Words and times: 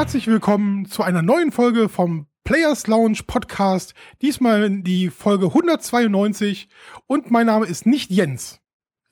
Herzlich 0.00 0.28
willkommen 0.28 0.86
zu 0.86 1.02
einer 1.02 1.20
neuen 1.20 1.52
Folge 1.52 1.90
vom 1.90 2.26
Players 2.42 2.86
Lounge 2.86 3.18
Podcast. 3.26 3.92
Diesmal 4.22 4.80
die 4.80 5.10
Folge 5.10 5.48
192 5.48 6.70
und 7.06 7.30
mein 7.30 7.44
Name 7.44 7.66
ist 7.66 7.84
nicht 7.84 8.10
Jens. 8.10 8.62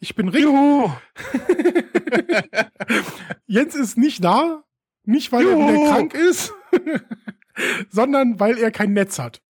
Ich 0.00 0.14
bin 0.14 0.28
Rick. 0.28 0.46
Jens 3.46 3.74
ist 3.74 3.98
nicht 3.98 4.24
da, 4.24 4.64
nicht 5.04 5.30
weil 5.30 5.42
Juhu. 5.42 5.60
er 5.60 5.74
wieder 5.74 5.90
krank 5.90 6.14
ist, 6.14 6.54
sondern 7.90 8.40
weil 8.40 8.56
er 8.56 8.70
kein 8.70 8.94
Netz 8.94 9.18
hat. 9.18 9.42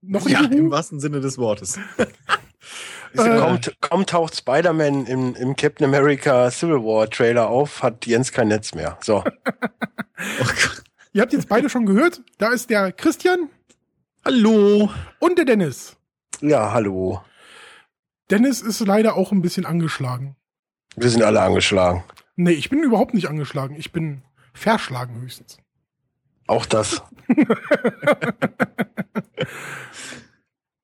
Noch 0.00 0.28
ja, 0.28 0.42
Juhu? 0.42 0.54
im 0.54 0.70
wahrsten 0.70 1.00
Sinne 1.00 1.20
des 1.20 1.38
Wortes. 1.38 1.76
Äh, 3.14 3.38
kaum, 3.38 3.60
kaum, 3.80 4.06
taucht 4.06 4.36
Spider-Man 4.36 5.06
im, 5.06 5.34
im 5.34 5.56
Captain 5.56 5.86
America 5.86 6.50
Civil 6.50 6.76
War 6.76 7.08
Trailer 7.10 7.48
auf, 7.48 7.82
hat 7.82 8.06
Jens 8.06 8.32
kein 8.32 8.48
Netz 8.48 8.74
mehr. 8.74 8.98
So. 9.02 9.24
oh 10.40 10.46
Ihr 11.12 11.22
habt 11.22 11.32
jetzt 11.32 11.48
beide 11.48 11.68
schon 11.68 11.86
gehört. 11.86 12.22
Da 12.38 12.52
ist 12.52 12.70
der 12.70 12.92
Christian. 12.92 13.48
Hallo. 14.24 14.90
Und 15.18 15.38
der 15.38 15.44
Dennis. 15.44 15.96
Ja, 16.40 16.72
hallo. 16.72 17.20
Dennis 18.30 18.60
ist 18.60 18.80
leider 18.80 19.16
auch 19.16 19.32
ein 19.32 19.42
bisschen 19.42 19.66
angeschlagen. 19.66 20.36
Wir 20.94 21.10
sind 21.10 21.22
alle 21.22 21.40
angeschlagen. 21.40 22.04
Nee, 22.36 22.52
ich 22.52 22.70
bin 22.70 22.82
überhaupt 22.82 23.14
nicht 23.14 23.28
angeschlagen. 23.28 23.74
Ich 23.76 23.90
bin 23.90 24.22
verschlagen 24.52 25.20
höchstens. 25.20 25.58
Auch 26.46 26.64
das. 26.66 27.02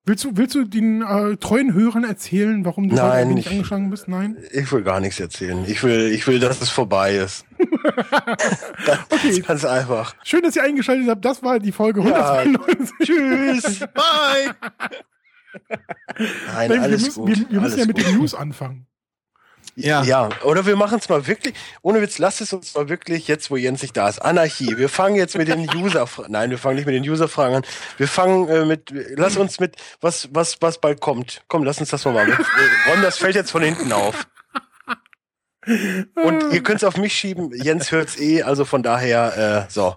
Willst 0.09 0.23
du, 0.23 0.37
willst 0.37 0.55
du 0.55 0.63
den 0.63 1.03
äh, 1.03 1.37
treuen 1.37 1.75
Hörern 1.75 2.05
erzählen, 2.05 2.65
warum 2.65 2.89
du 2.89 2.95
Nein, 2.95 3.35
nicht 3.35 3.51
angeschlagen 3.51 3.91
bist? 3.91 4.07
Nein? 4.07 4.37
Ich 4.53 4.71
will 4.71 4.85
gar 4.85 5.01
nichts 5.01 5.19
erzählen. 5.19 5.65
Ich 5.67 5.83
will, 5.83 6.13
ich 6.13 6.25
will, 6.29 6.39
dass 6.39 6.61
es 6.61 6.71
vorbei 6.71 7.17
ist. 7.17 7.45
okay. 9.11 9.41
Ganz 9.41 9.65
einfach. 9.65 10.15
Schön, 10.23 10.43
dass 10.43 10.55
ihr 10.55 10.63
eingeschaltet 10.63 11.09
habt. 11.09 11.25
Das 11.25 11.43
war 11.43 11.59
die 11.59 11.73
Folge 11.73 12.03
ja. 12.09 12.35
192. 12.35 12.95
Tschüss. 13.03 13.81
Bye. 13.95 14.55
Nein, 16.19 16.69
Nein, 16.69 16.81
alles 16.81 17.01
wir 17.03 17.07
müssen, 17.07 17.21
gut. 17.25 17.29
Wir, 17.29 17.51
wir 17.51 17.61
müssen 17.63 17.79
ja 17.81 17.87
mit 17.87 17.97
gut. 17.97 18.07
den 18.07 18.19
News 18.19 18.35
anfangen. 18.35 18.87
Ja. 19.79 20.03
ja, 20.05 20.31
oder 20.43 20.65
wir 20.65 20.75
machen 20.75 20.99
es 20.99 21.09
mal 21.11 21.27
wirklich, 21.27 21.55
ohne 21.83 22.01
Witz, 22.01 22.17
lass 22.19 22.41
es 22.41 22.55
uns 22.55 22.75
mal 22.75 22.89
wirklich, 22.89 23.29
jetzt 23.29 23.51
wo 23.51 23.57
Jens 23.57 23.83
nicht 23.83 23.95
da 23.95 24.09
ist, 24.09 24.21
Anarchie. 24.21 24.79
Wir 24.79 24.89
fangen 24.89 25.17
jetzt 25.17 25.37
mit 25.37 25.49
den 25.49 25.69
User, 25.77 26.09
nein, 26.29 26.49
wir 26.49 26.57
fangen 26.57 26.77
nicht 26.77 26.87
mit 26.87 26.95
den 26.95 27.07
User-Fragen 27.07 27.57
an. 27.57 27.63
Wir 27.99 28.09
fangen 28.09 28.49
äh, 28.49 28.65
mit, 28.65 28.91
lass 29.17 29.37
uns 29.37 29.61
mit, 29.61 29.77
was, 30.01 30.31
was, 30.33 30.57
was 30.63 30.79
bald 30.79 31.03
kommt. 31.03 31.43
Komm, 31.49 31.63
lass 31.63 31.79
uns 31.79 31.91
das 31.91 32.07
mal 32.07 32.15
machen. 32.15 32.29
Wir 32.29 32.91
räumen 32.91 33.03
das 33.03 33.19
Feld 33.19 33.35
jetzt 33.35 33.51
von 33.51 33.63
hinten 33.63 33.93
auf. 33.93 34.27
Und 35.67 36.53
ihr 36.53 36.63
könnt 36.63 36.79
es 36.79 36.85
auf 36.85 36.97
mich 36.97 37.13
schieben, 37.13 37.51
Jens 37.53 37.93
hört's 37.93 38.19
eh, 38.19 38.43
also 38.43 38.65
von 38.65 38.83
daher, 38.83 39.67
äh, 39.69 39.71
so. 39.71 39.97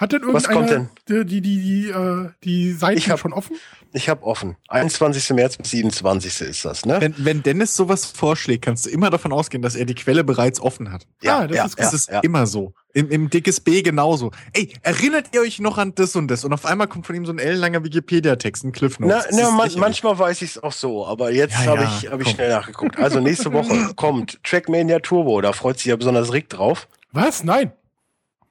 Hat 0.00 0.12
denn 0.12 0.22
Was 0.32 0.48
kommt 0.48 0.70
denn? 0.70 0.88
Die, 1.10 1.26
die, 1.26 1.40
die, 1.42 1.60
die, 1.60 1.88
äh, 1.90 2.30
die 2.42 2.76
Ich 2.94 3.10
hab- 3.10 3.18
schon 3.20 3.34
offen? 3.34 3.56
Ich 3.92 4.08
habe 4.08 4.22
offen. 4.24 4.56
21. 4.68 5.30
März 5.36 5.58
bis 5.58 5.72
27. 5.72 6.40
ist 6.48 6.64
das, 6.64 6.86
ne? 6.86 6.96
Wenn, 7.00 7.14
wenn 7.18 7.42
Dennis 7.42 7.76
sowas 7.76 8.06
vorschlägt, 8.06 8.64
kannst 8.64 8.86
du 8.86 8.90
immer 8.90 9.10
davon 9.10 9.30
ausgehen, 9.30 9.62
dass 9.62 9.74
er 9.74 9.84
die 9.84 9.94
Quelle 9.94 10.24
bereits 10.24 10.58
offen 10.58 10.90
hat. 10.90 11.06
Ah, 11.26 11.46
das 11.46 11.66
ist 11.66 11.76
gut. 11.76 11.84
Das 11.84 11.92
ist 11.92 12.10
immer 12.22 12.46
so. 12.46 12.72
Im, 12.94 13.10
Im 13.10 13.28
dickes 13.28 13.60
B 13.60 13.82
genauso. 13.82 14.30
Ey, 14.54 14.72
erinnert 14.82 15.26
ihr 15.34 15.42
euch 15.42 15.58
noch 15.60 15.76
an 15.76 15.94
das 15.94 16.16
und 16.16 16.28
das? 16.28 16.46
Und 16.46 16.54
auf 16.54 16.64
einmal 16.64 16.86
kommt 16.88 17.06
von 17.06 17.14
ihm 17.14 17.26
so 17.26 17.32
ein 17.32 17.38
ellenlanger 17.38 17.84
Wikipedia-Text, 17.84 18.64
ein 18.64 18.72
Cliff 18.72 18.96
Na, 19.00 19.06
Notes. 19.18 19.26
Na, 19.32 19.42
ist 19.42 19.52
man, 19.74 19.80
manchmal 19.80 20.18
weiß 20.18 20.40
ich 20.40 20.52
es 20.52 20.62
auch 20.62 20.72
so, 20.72 21.06
aber 21.06 21.30
jetzt 21.30 21.52
Ja, 21.52 21.66
habe 21.72 21.82
ja, 21.82 21.98
ich, 22.00 22.10
hab 22.10 22.20
ich 22.22 22.28
schnell 22.30 22.48
nachgeguckt. 22.48 22.98
Also 22.98 23.20
nächste 23.20 23.52
Woche 23.52 23.92
kommt 23.96 24.42
Trackmania 24.44 25.00
Turbo, 25.00 25.42
da 25.42 25.52
freut 25.52 25.76
sich 25.76 25.86
ja 25.88 25.96
besonders 25.96 26.32
Rick 26.32 26.48
drauf. 26.48 26.88
Was? 27.12 27.44
Nein. 27.44 27.72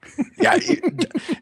Ja, 0.41 0.55
ich, 0.55 0.81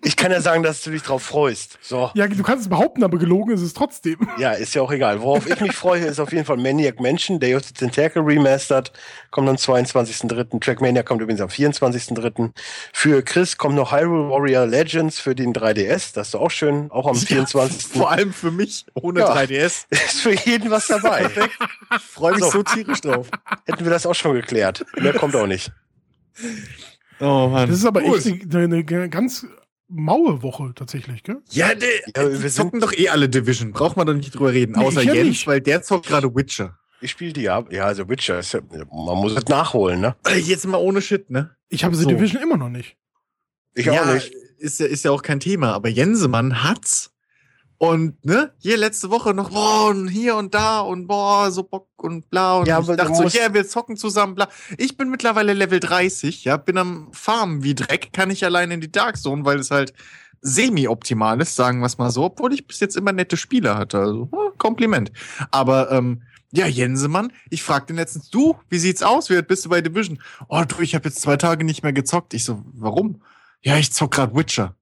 ich 0.04 0.16
kann 0.16 0.32
ja 0.32 0.42
sagen, 0.42 0.64
dass 0.64 0.82
du 0.82 0.90
dich 0.92 1.04
drauf 1.04 1.22
freust. 1.24 1.78
So, 1.82 2.10
Ja, 2.16 2.28
du 2.28 2.42
kannst 2.44 2.64
es 2.64 2.70
behaupten, 2.70 3.04
aber 3.04 3.18
gelogen 3.18 3.54
ist 3.54 3.62
es 3.62 3.74
trotzdem. 3.74 4.18
ja, 4.40 4.52
ist 4.54 4.74
ja 4.76 4.82
auch 4.82 4.92
egal. 4.92 5.22
Worauf 5.22 5.48
ich 5.48 5.60
mich 5.62 5.74
freue, 5.74 6.06
ist 6.06 6.20
auf 6.20 6.32
jeden 6.32 6.46
Fall 6.46 6.58
Maniac 6.58 7.00
Mansion, 7.00 7.38
of 7.38 7.64
the 7.66 7.74
Tentacle 7.74 8.24
Remastered, 8.24 8.92
kommt 9.32 9.48
am 9.50 9.56
22.03. 9.56 10.60
Trackmania 10.60 11.04
kommt 11.04 11.22
übrigens 11.22 11.42
am 11.42 11.50
24.03. 11.50 12.52
Für 12.94 13.22
Chris 13.24 13.58
kommt 13.58 13.76
noch 13.76 13.92
Hyrule 13.92 14.30
Warrior 14.30 14.66
Legends 14.66 15.20
für 15.20 15.36
den 15.36 15.54
3DS, 15.54 16.14
das 16.14 16.28
ist 16.28 16.34
doch 16.34 16.42
auch 16.42 16.52
schön, 16.52 16.90
auch 16.92 17.08
am 17.08 17.16
24. 17.16 17.88
Vor 17.94 18.12
allem 18.12 18.34
für 18.34 18.52
mich, 18.52 18.86
ohne 18.96 19.20
Ja. 19.22 19.34
3DS. 19.36 19.86
ist 19.90 20.22
für 20.22 20.34
jeden 20.34 20.72
was 20.72 20.88
dabei. 20.88 21.30
Ich 21.96 22.02
freue 22.04 22.34
mich 22.34 22.44
So. 22.44 22.50
so 22.52 22.64
tierisch 22.64 23.02
drauf. 23.02 23.28
Hätten 23.66 23.84
wir 23.86 23.92
das 23.92 24.06
auch 24.06 24.16
schon 24.16 24.34
geklärt. 24.34 24.86
Mehr 25.00 25.14
kommt 25.14 25.36
auch 25.36 25.48
nicht. 25.48 25.72
Oh 27.20 27.48
Mann. 27.50 27.70
Das 27.70 27.80
ist 27.80 27.86
aber 27.86 28.02
Cool. 28.04 28.18
echt 28.18 28.56
eine, 28.56 28.66
eine 28.88 29.10
ganz 29.10 29.46
maue 29.88 30.42
Woche 30.44 30.74
tatsächlich, 30.76 31.24
gell? 31.24 31.38
Ja, 31.50 31.74
die, 31.74 31.86
Ja, 32.16 32.42
wir 32.42 32.50
zocken 32.50 32.80
doch 32.80 32.94
eh 32.94 33.10
alle 33.10 33.30
Division. 33.30 33.72
Braucht 33.72 33.98
man 33.98 34.06
doch 34.08 34.14
nicht 34.14 34.34
drüber 34.36 34.52
reden. 34.54 34.74
Nee, 34.78 34.84
Außer 34.86 35.02
ich 35.02 35.08
ja 35.08 35.14
Jens, 35.14 35.28
nicht. 35.30 35.48
weil 35.48 35.62
der 35.62 35.82
zockt 35.82 36.08
gerade 36.08 36.34
Witcher. 36.36 36.78
Ich 37.00 37.12
spiele 37.12 37.34
die 37.34 37.48
ab. 37.50 37.72
Ja, 37.72 37.86
also 37.86 38.10
Witcher, 38.10 38.40
ist 38.40 38.54
ja, 38.54 38.60
man 38.72 39.18
muss 39.18 39.34
es 39.34 39.46
nachholen, 39.48 40.02
ne? 40.02 40.16
Jetzt 40.36 40.66
mal 40.68 40.78
ohne 40.78 41.02
Shit, 41.02 41.30
ne? 41.30 41.56
Ich 41.70 41.84
habe 41.84 41.96
The 41.96 42.04
So. 42.04 42.10
Division 42.10 42.42
immer 42.42 42.58
noch 42.58 42.70
nicht. 42.70 42.98
Ich 43.76 43.86
ja, 43.86 44.02
auch 44.02 44.14
nicht. 44.14 44.34
Ist 44.58 44.80
ja, 44.80 44.88
ist 44.88 45.06
ja 45.06 45.12
auch 45.12 45.22
kein 45.22 45.40
Thema, 45.40 45.74
aber 45.74 45.90
Jensemann 45.90 46.64
hat's. 46.64 47.12
Und, 47.80 48.26
ne, 48.26 48.54
hier 48.58 48.76
letzte 48.76 49.12
Woche 49.12 49.36
noch, 49.36 49.52
boah, 49.52 49.90
und 49.90 50.08
hier 50.08 50.36
und 50.36 50.56
da 50.56 50.80
und 50.80 51.06
boah, 51.06 51.52
so 51.52 51.62
Bock 51.62 51.88
und 51.98 52.28
bla. 52.30 52.58
Und 52.58 52.68
Ja, 52.68 52.80
ich 52.80 52.88
dachte 52.88 53.14
so, 53.14 53.24
ja, 53.26 53.54
wir 53.54 53.68
zocken 53.68 53.98
zusammen, 53.98 54.34
bla. 54.34 54.50
Ich 54.80 54.98
bin 54.98 55.10
mittlerweile 55.10 55.54
Level 55.54 55.80
30, 55.80 56.44
ja, 56.44 56.58
bin 56.58 56.78
am 56.80 57.10
Farmen 57.14 57.64
wie 57.64 57.76
Dreck, 57.76 58.12
kann 58.14 58.32
ich 58.32 58.44
allein 58.44 58.72
in 58.72 58.82
die 58.82 58.92
Dark 58.92 59.18
Zone, 59.18 59.46
weil 59.46 59.60
es 59.60 59.70
halt 59.70 59.94
semi-optimal 60.42 61.40
ist, 61.42 61.56
sagen 61.56 61.80
wir 61.80 61.86
es 61.86 61.98
mal 61.98 62.10
so, 62.10 62.24
obwohl 62.24 62.54
ich 62.54 62.66
bis 62.68 62.80
jetzt 62.80 62.96
immer 62.98 63.12
nette 63.12 63.38
Spiele 63.38 63.76
hatte. 63.78 64.00
Also, 64.00 64.30
ja, 64.32 64.52
Kompliment. 64.58 65.12
Aber, 65.52 65.92
ähm, 65.92 66.24
ja, 66.52 66.66
Jensemann, 66.66 67.32
ich 67.50 67.62
fragte 67.62 67.94
ihn 67.94 67.98
letztens, 67.98 68.30
du, 68.30 68.56
wie 68.70 68.80
sieht's 68.80 69.04
aus? 69.04 69.30
Wie 69.30 69.36
weit 69.38 69.48
bist 69.48 69.66
du 69.66 69.70
bei 69.70 69.82
Division? 69.82 70.20
Oh, 70.48 70.64
du, 70.68 70.80
ich 70.82 70.96
habe 70.96 71.10
jetzt 71.10 71.22
zwei 71.22 71.38
Tage 71.38 71.64
nicht 71.64 71.84
mehr 71.84 71.94
gezockt. 71.94 72.34
Ich 72.34 72.44
so, 72.46 72.64
warum? 72.74 73.22
Ja, 73.62 73.78
ich 73.78 73.92
zock 73.92 74.12
grad 74.12 74.36
Witcher. 74.36 74.76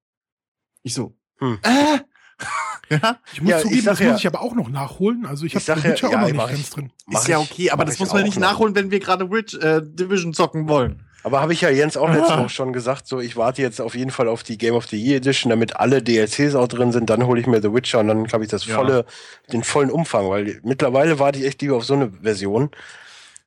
Ich 0.83 0.93
so, 0.93 1.17
Hm. 1.39 1.57
äh? 1.63 1.99
ja, 2.89 3.17
Ich 3.33 3.41
muss 3.41 3.49
Ja, 3.51 3.57
ich 3.57 3.63
zugeben, 3.63 3.81
sag 3.81 3.91
das 3.93 3.99
ja- 3.99 4.11
muss 4.11 4.19
ich 4.21 4.27
aber 4.27 4.41
auch 4.41 4.53
noch 4.55 4.69
nachholen. 4.69 5.25
Also 5.25 5.45
ich 5.45 5.55
Ich 5.55 5.69
habe 5.69 5.81
The 5.81 5.87
Witcher 5.89 6.09
ja, 6.11 6.17
auch 6.17 6.21
noch 6.21 6.27
nicht 6.31 6.35
ich. 6.43 6.51
ganz 6.51 6.69
drin. 6.69 6.91
Mach 7.07 7.21
ist 7.21 7.27
ja 7.27 7.41
ich- 7.41 7.51
okay, 7.51 7.71
aber 7.71 7.85
das 7.85 7.95
ich 7.95 7.99
muss 8.01 8.13
man 8.13 8.23
nicht 8.23 8.39
noch. 8.39 8.51
nachholen, 8.51 8.75
wenn 8.75 8.91
wir 8.91 8.99
gerade 8.99 9.29
Witch, 9.31 9.55
äh, 9.55 9.81
Division 9.83 10.33
zocken 10.33 10.67
wollen. 10.69 11.01
Aber 11.23 11.41
habe 11.41 11.53
ich 11.53 11.61
ja 11.61 11.69
Jens 11.71 11.97
auch 11.97 12.07
letzte 12.07 12.33
Ah. 12.35 12.39
Woche 12.41 12.49
schon 12.49 12.71
gesagt, 12.71 13.07
so 13.07 13.19
ich 13.19 13.35
warte 13.35 13.59
jetzt 13.63 13.81
auf 13.81 13.95
jeden 13.95 14.11
Fall 14.11 14.27
auf 14.27 14.43
die 14.43 14.59
Game 14.59 14.75
of 14.75 14.85
the 14.85 14.95
Year 15.03 15.17
Edition, 15.17 15.49
damit 15.49 15.75
alle 15.77 16.03
DLCs 16.03 16.53
auch 16.53 16.67
drin 16.67 16.91
sind, 16.91 17.09
dann 17.09 17.25
hole 17.25 17.41
ich 17.41 17.47
mir 17.47 17.63
The 17.63 17.73
Witcher 17.73 17.99
und 18.01 18.09
dann 18.09 18.31
habe 18.31 18.43
ich 18.43 18.49
das 18.51 18.67
Ja. 18.67 18.75
volle, 18.75 19.05
den 19.51 19.63
vollen 19.63 19.89
Umfang, 19.89 20.29
weil 20.29 20.59
mittlerweile 20.63 21.17
warte 21.17 21.39
ich 21.39 21.45
echt 21.45 21.63
lieber 21.63 21.77
auf 21.77 21.85
so 21.85 21.95
eine 21.95 22.11
Version. 22.21 22.69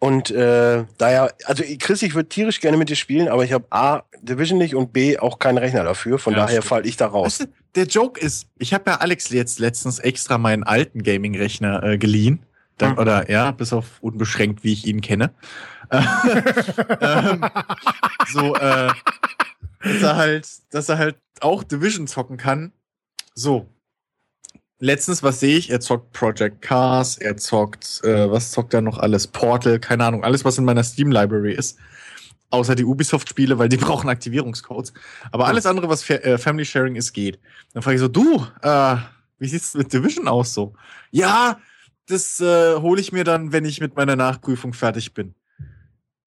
Und 0.01 0.31
äh, 0.31 0.85
daher, 0.97 1.35
also 1.45 1.65
Chris, 1.79 2.03
ich 2.03 2.15
würde 2.15 2.29
tierisch 2.29 2.61
gerne 2.61 2.77
mit 2.77 2.89
dir 2.89 2.97
spielen, 2.97 3.29
aber 3.29 3.45
ich 3.45 3.53
habe 3.53 3.67
A, 3.71 4.05
Division 4.23 4.59
nicht 4.59 4.77
und 4.77 4.93
B, 4.93 5.19
auch 5.19 5.41
keinen 5.41 5.59
Rechner 5.59 5.83
dafür. 5.83 6.19
Von 6.19 6.35
Ja, 6.35 6.41
daher 6.41 6.63
falle 6.63 6.87
ich 6.87 6.97
da 6.97 7.07
raus. 7.07 7.41
Weißt 7.41 7.41
du, 7.41 7.47
der 7.75 7.87
Joke 7.87 8.21
ist, 8.21 8.47
ich 8.59 8.73
habe 8.75 8.91
ja 8.91 8.97
Alex 8.99 9.31
jetzt 9.31 9.59
letztens 9.59 9.99
extra 9.99 10.39
meinen 10.39 10.63
alten 10.63 11.03
Gaming-Rechner 11.03 11.83
äh, 11.83 11.99
geliehen. 11.99 12.45
Dann, 12.77 12.93
Hm. 12.93 12.99
Oder 12.99 13.29
ja, 13.29 13.51
bis 13.51 13.73
auf 13.73 14.01
unbeschränkt, 14.01 14.63
wie 14.63 14.73
ich 14.73 14.87
ihn 14.87 15.01
kenne. 15.01 15.33
ähm, 15.91 17.45
so, 18.29 18.55
äh, 18.55 18.91
dass 19.83 20.03
er 20.03 20.17
halt, 20.17 20.49
dass 20.71 20.89
er 20.89 20.99
halt 20.99 21.17
auch 21.41 21.65
Division 21.65 22.07
zocken 22.07 22.37
kann. 22.37 22.73
So. 23.35 23.67
Letztens, 24.81 25.23
was 25.25 25.41
sehe 25.41 25.57
ich? 25.59 25.71
Er 25.71 25.81
zockt 25.81 26.13
Project 26.13 26.63
Cars, 26.63 27.19
er 27.19 27.37
zockt, 27.37 28.01
äh, 28.05 28.31
was 28.31 28.53
zockt 28.53 28.75
er 28.75 28.81
noch 28.81 28.99
alles? 28.99 29.27
Portal, 29.27 29.81
keine 29.81 30.05
Ahnung, 30.05 30.23
alles, 30.25 30.45
was 30.45 30.57
in 30.59 30.65
meiner 30.65 30.85
Steam-Library 30.85 31.53
ist. 31.55 31.79
Außer 32.51 32.75
die 32.77 32.85
Ubisoft-Spiele, 32.85 33.59
weil 33.59 33.69
die 33.69 33.77
brauchen 33.79 34.09
Aktivierungscodes. 34.09 34.93
Aber 35.33 35.47
alles 35.49 35.67
andere, 35.67 35.89
was 35.89 36.09
äh, 36.11 36.39
Family 36.39 36.65
Sharing 36.65 36.95
ist, 36.95 37.13
geht. 37.13 37.41
Dann 37.73 37.83
frage 37.83 37.97
ich 37.97 38.01
so, 38.01 38.09
du, 38.09 38.47
äh, 38.63 38.97
wie 39.39 39.49
sieht's 39.49 39.75
mit 39.75 39.93
Division 39.93 40.29
aus 40.29 40.55
so? 40.55 40.75
Ja, 41.11 41.59
das 42.07 42.41
äh, 42.41 42.77
hole 42.77 43.01
ich 43.01 43.11
mir 43.13 43.25
dann, 43.25 43.53
wenn 43.53 43.65
ich 43.65 43.81
mit 43.81 43.97
meiner 43.97 44.17
Nachprüfung 44.17 44.73
fertig 44.73 45.13
bin. 45.13 45.35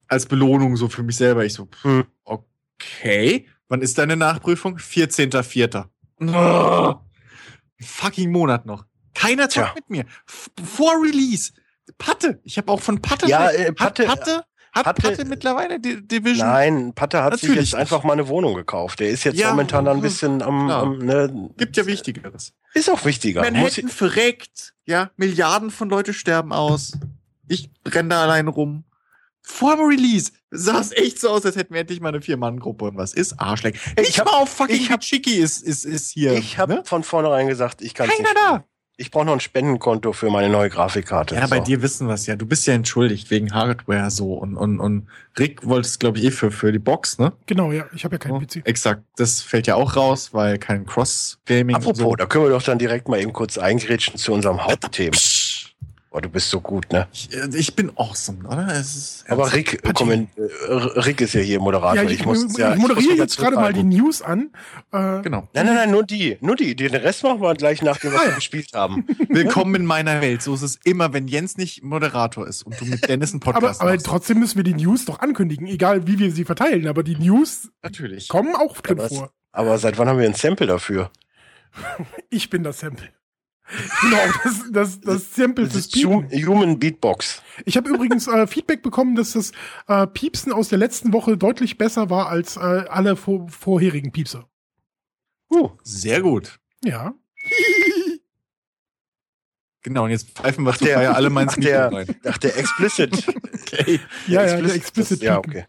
Als 0.07 0.25
Belohnung 0.25 0.75
so 0.75 0.89
für 0.89 1.03
mich 1.03 1.15
selber. 1.15 1.45
Ich 1.45 1.53
so, 1.53 1.65
pff, 1.67 1.83
Hm. 1.83 2.03
okay. 2.25 3.47
Wann 3.69 3.81
ist 3.81 3.97
deine 3.97 4.17
Nachprüfung? 4.17 4.77
14.04. 4.77 5.85
Fucking 7.81 8.31
Monat 8.31 8.65
noch. 8.65 8.85
Keiner 9.13 9.49
zockt 9.49 9.65
Tja. 9.67 9.75
mit 9.75 9.89
mir. 9.89 10.05
Vor 10.25 10.93
Release. 11.01 11.51
Patte. 11.97 12.39
Ich 12.43 12.57
habe 12.57 12.71
auch 12.71 12.79
von 12.81 13.01
Patte. 13.01 13.27
Ja, 13.27 13.39
hat, 13.47 13.53
äh, 13.55 13.73
Patte- 13.73 14.05
Patte, 14.05 14.43
hat 14.71 14.85
Patte- 14.85 15.01
Patte, 15.01 15.25
mittlerweile 15.25 15.79
die 15.79 16.07
Division. 16.07 16.47
Nein, 16.47 16.93
Patte 16.95 17.21
hat 17.23 17.33
sich 17.33 17.43
Natürlich 17.49 17.71
jetzt 17.71 17.79
einfach 17.79 18.03
mal 18.03 18.13
eine 18.13 18.27
Wohnung 18.29 18.53
gekauft. 18.55 18.99
Der 19.01 19.09
ist 19.09 19.23
jetzt 19.25 19.37
Ja, 19.37 19.49
momentan 19.49 19.87
ein 19.87 20.01
bisschen 20.01 20.41
am, 20.41 20.67
klar. 20.67 20.83
am 20.83 20.97
ne, 20.99 21.49
Gibt 21.57 21.75
ja 21.77 21.85
Wichtigeres. 21.85 22.53
Ist 22.73 22.89
auch 22.89 23.03
wichtiger. 23.03 23.41
Manhattan 23.41 23.89
verreckt. 23.89 24.73
Ja, 24.85 25.11
Milliarden 25.17 25.71
von 25.71 25.89
Leute 25.89 26.13
sterben 26.13 26.53
aus. 26.53 26.93
Ich 27.49 27.69
renn 27.85 28.09
da 28.09 28.23
allein 28.23 28.47
rum. 28.47 28.85
Vor 29.41 29.75
dem 29.75 29.85
Release 29.85 30.31
sah 30.51 30.79
es 30.79 30.91
echt 30.91 31.19
so 31.19 31.29
aus, 31.29 31.45
als 31.45 31.55
hätten 31.55 31.73
wir 31.73 31.81
endlich 31.81 31.99
mal 32.01 32.09
eine 32.09 32.21
Vier-Mann-Gruppe. 32.21 32.85
Und 32.85 32.97
was 32.97 33.13
ist 33.13 33.39
Arschleck? 33.39 33.79
Ich 34.01 34.09
Ich 34.09 34.19
hab- 34.19 34.25
mal 34.27 34.33
auf 34.41 34.49
fucking 34.49 34.75
ich 34.75 34.91
hab- 34.91 35.01
Chiki 35.01 35.35
ist, 35.37 35.61
ist, 35.63 35.85
ist 35.85 36.11
hier. 36.11 36.33
Ich 36.33 36.57
habe 36.57 36.75
ne? 36.75 36.81
von 36.85 37.03
vornherein 37.03 37.47
gesagt, 37.47 37.81
ich 37.81 37.93
kann 37.93 38.09
es 38.09 38.15
Keiner 38.17 38.29
nicht. 38.29 38.37
da. 38.37 38.63
Ich 38.97 39.09
brauche 39.09 39.25
noch 39.25 39.33
ein 39.33 39.39
Spendenkonto 39.39 40.13
für 40.13 40.29
meine 40.29 40.49
neue 40.49 40.69
Grafikkarte. 40.69 41.33
Ja, 41.33 41.47
bei 41.47 41.57
So. 41.57 41.63
dir 41.63 41.81
wissen 41.81 42.05
wir 42.07 42.13
es 42.13 42.27
ja. 42.27 42.35
Du 42.35 42.45
bist 42.45 42.67
ja 42.67 42.75
entschuldigt 42.75 43.31
wegen 43.31 43.51
Hardware 43.51 44.11
so. 44.11 44.33
Und, 44.35 44.55
und, 44.55 44.79
und 44.79 45.07
Rick 45.39 45.65
wollte 45.65 45.87
es, 45.87 45.97
glaube 45.97 46.19
ich, 46.19 46.25
eh 46.25 46.31
für, 46.31 46.51
für 46.51 46.71
die 46.71 46.77
Box, 46.77 47.17
ne? 47.17 47.31
Genau, 47.47 47.71
ja. 47.71 47.85
Ich 47.95 48.03
habe 48.03 48.15
ja 48.15 48.19
keinen 48.19 48.33
Oh, 48.33 48.39
PC. 48.41 48.61
Exakt. 48.65 49.01
Das 49.15 49.41
fällt 49.41 49.65
ja 49.65 49.73
auch 49.73 49.95
raus, 49.95 50.33
weil 50.33 50.59
kein 50.59 50.85
Cross-Gaming. 50.85 51.75
Apropos, 51.77 51.97
so. 51.97 52.15
da 52.15 52.27
können 52.27 52.45
wir 52.45 52.51
doch 52.51 52.61
dann 52.61 52.77
direkt 52.77 53.07
mal 53.07 53.19
eben 53.19 53.33
kurz 53.33 53.57
eingrätschen 53.57 54.17
zu 54.17 54.33
unserem 54.33 54.63
Hauptthema. 54.65 55.17
Boah, 56.11 56.21
du 56.21 56.27
bist 56.27 56.49
so 56.49 56.59
gut, 56.59 56.91
ne? 56.91 57.07
Ich, 57.13 57.33
äh, 57.33 57.47
ich 57.55 57.73
bin 57.73 57.89
awesome, 57.97 58.45
oder? 58.45 58.67
Es 58.67 58.95
ist 58.97 59.25
Aber 59.29 59.53
Rick, 59.53 59.79
äh, 59.87 59.93
komment, 59.93 60.29
äh, 60.37 60.41
Rick 60.99 61.21
ist 61.21 61.33
ja 61.33 61.39
hier 61.39 61.61
Moderator. 61.61 61.95
Ja, 61.95 62.03
ich, 62.03 62.19
ich, 62.19 62.25
muss, 62.25 62.57
ja, 62.57 62.73
ich 62.73 62.79
moderiere 62.81 63.11
muss 63.11 63.17
jetzt 63.17 63.37
gerade 63.37 63.55
mal 63.55 63.71
die 63.71 63.83
News 63.85 64.21
an. 64.21 64.49
Äh, 64.91 65.21
Genau. 65.21 65.47
Nein, 65.53 65.67
nein, 65.67 65.75
nein, 65.75 65.91
nur 65.91 66.03
die. 66.03 66.37
Nur 66.41 66.57
die. 66.57 66.75
Den 66.75 66.93
Rest 66.95 67.23
machen 67.23 67.39
wir 67.41 67.53
gleich 67.53 67.81
nachdem, 67.81 68.11
was 68.11 68.19
Ah, 68.19 68.23
wir 68.25 68.29
ja. 68.31 68.35
gespielt 68.35 68.71
haben. 68.73 69.05
Willkommen 69.29 69.73
in 69.75 69.85
meiner 69.85 70.19
Welt. 70.19 70.41
So 70.41 70.53
ist 70.53 70.63
es 70.63 70.79
immer, 70.83 71.13
wenn 71.13 71.29
Jens 71.29 71.55
nicht 71.55 71.81
Moderator 71.81 72.45
ist 72.45 72.63
und 72.63 72.79
du 72.81 72.83
mit 72.85 73.07
Dennis 73.07 73.31
einen 73.31 73.41
aber, 73.43 73.53
Podcast 73.53 73.79
aber 73.79 73.93
machst. 73.93 74.05
trotzdem 74.05 74.39
müssen 74.39 74.57
wir 74.57 74.63
die 74.65 74.73
News 74.73 75.05
doch 75.05 75.19
ankündigen, 75.19 75.65
egal 75.67 76.07
wie 76.07 76.19
wir 76.19 76.33
sie 76.33 76.43
verteilen. 76.43 76.87
Aber 76.87 77.03
die 77.03 77.15
News 77.15 77.69
Natürlich. 77.83 78.27
kommen 78.27 78.53
auch 78.57 78.81
drin 78.81 78.99
Aber 78.99 79.05
es- 79.09 79.17
vor. 79.17 79.31
Aber 79.53 79.77
seit 79.77 79.97
wann 79.97 80.09
haben 80.09 80.19
wir 80.19 80.25
ein 80.25 80.33
Sample 80.33 80.67
dafür? 80.67 81.09
Ich 82.29 82.49
bin 82.49 82.63
das 82.63 82.79
Sample. 82.81 83.07
Genau, 84.01 84.17
das, 84.43 84.63
das, 84.71 85.01
das 85.01 85.35
Sample 85.35 85.65
Das 85.65 85.75
ist 85.75 85.93
Piepen. 85.93 86.27
Human 86.45 86.77
Beatbox. 86.79 87.41
Ich 87.65 87.77
habe 87.77 87.89
übrigens 87.89 88.27
äh, 88.27 88.45
Feedback 88.47 88.81
bekommen, 88.83 89.15
dass 89.15 89.31
das 89.33 89.51
äh, 89.87 90.07
Piepsen 90.07 90.51
aus 90.51 90.69
der 90.69 90.77
letzten 90.77 91.13
Woche 91.13 91.37
deutlich 91.37 91.77
besser 91.77 92.09
war 92.09 92.27
als 92.29 92.57
äh, 92.57 92.59
alle 92.59 93.15
vor, 93.15 93.47
vorherigen 93.49 94.11
Piepser. 94.11 94.47
Uh, 95.49 95.71
Sehr 95.83 96.21
gut. 96.21 96.59
Ja. 96.83 97.13
Genau, 99.83 100.03
und 100.03 100.11
jetzt 100.11 100.29
pfeifen 100.29 100.63
wir 100.63 100.71
Ach, 100.73 100.77
zu 100.77 100.85
der- 100.85 101.15
alle 101.15 101.31
mal 101.31 101.41
ins 101.41 101.53
ach, 101.53 101.57
der- 101.59 101.91
rein. 101.91 102.15
ach, 102.25 102.37
der 102.37 102.57
Explicit. 102.57 103.25
Okay. 103.73 103.99
Ja, 104.27 104.45
ja, 104.45 104.61
der 104.61 104.75
explicit 104.75 105.19
das, 105.19 105.25
Ja, 105.25 105.37
okay. 105.37 105.65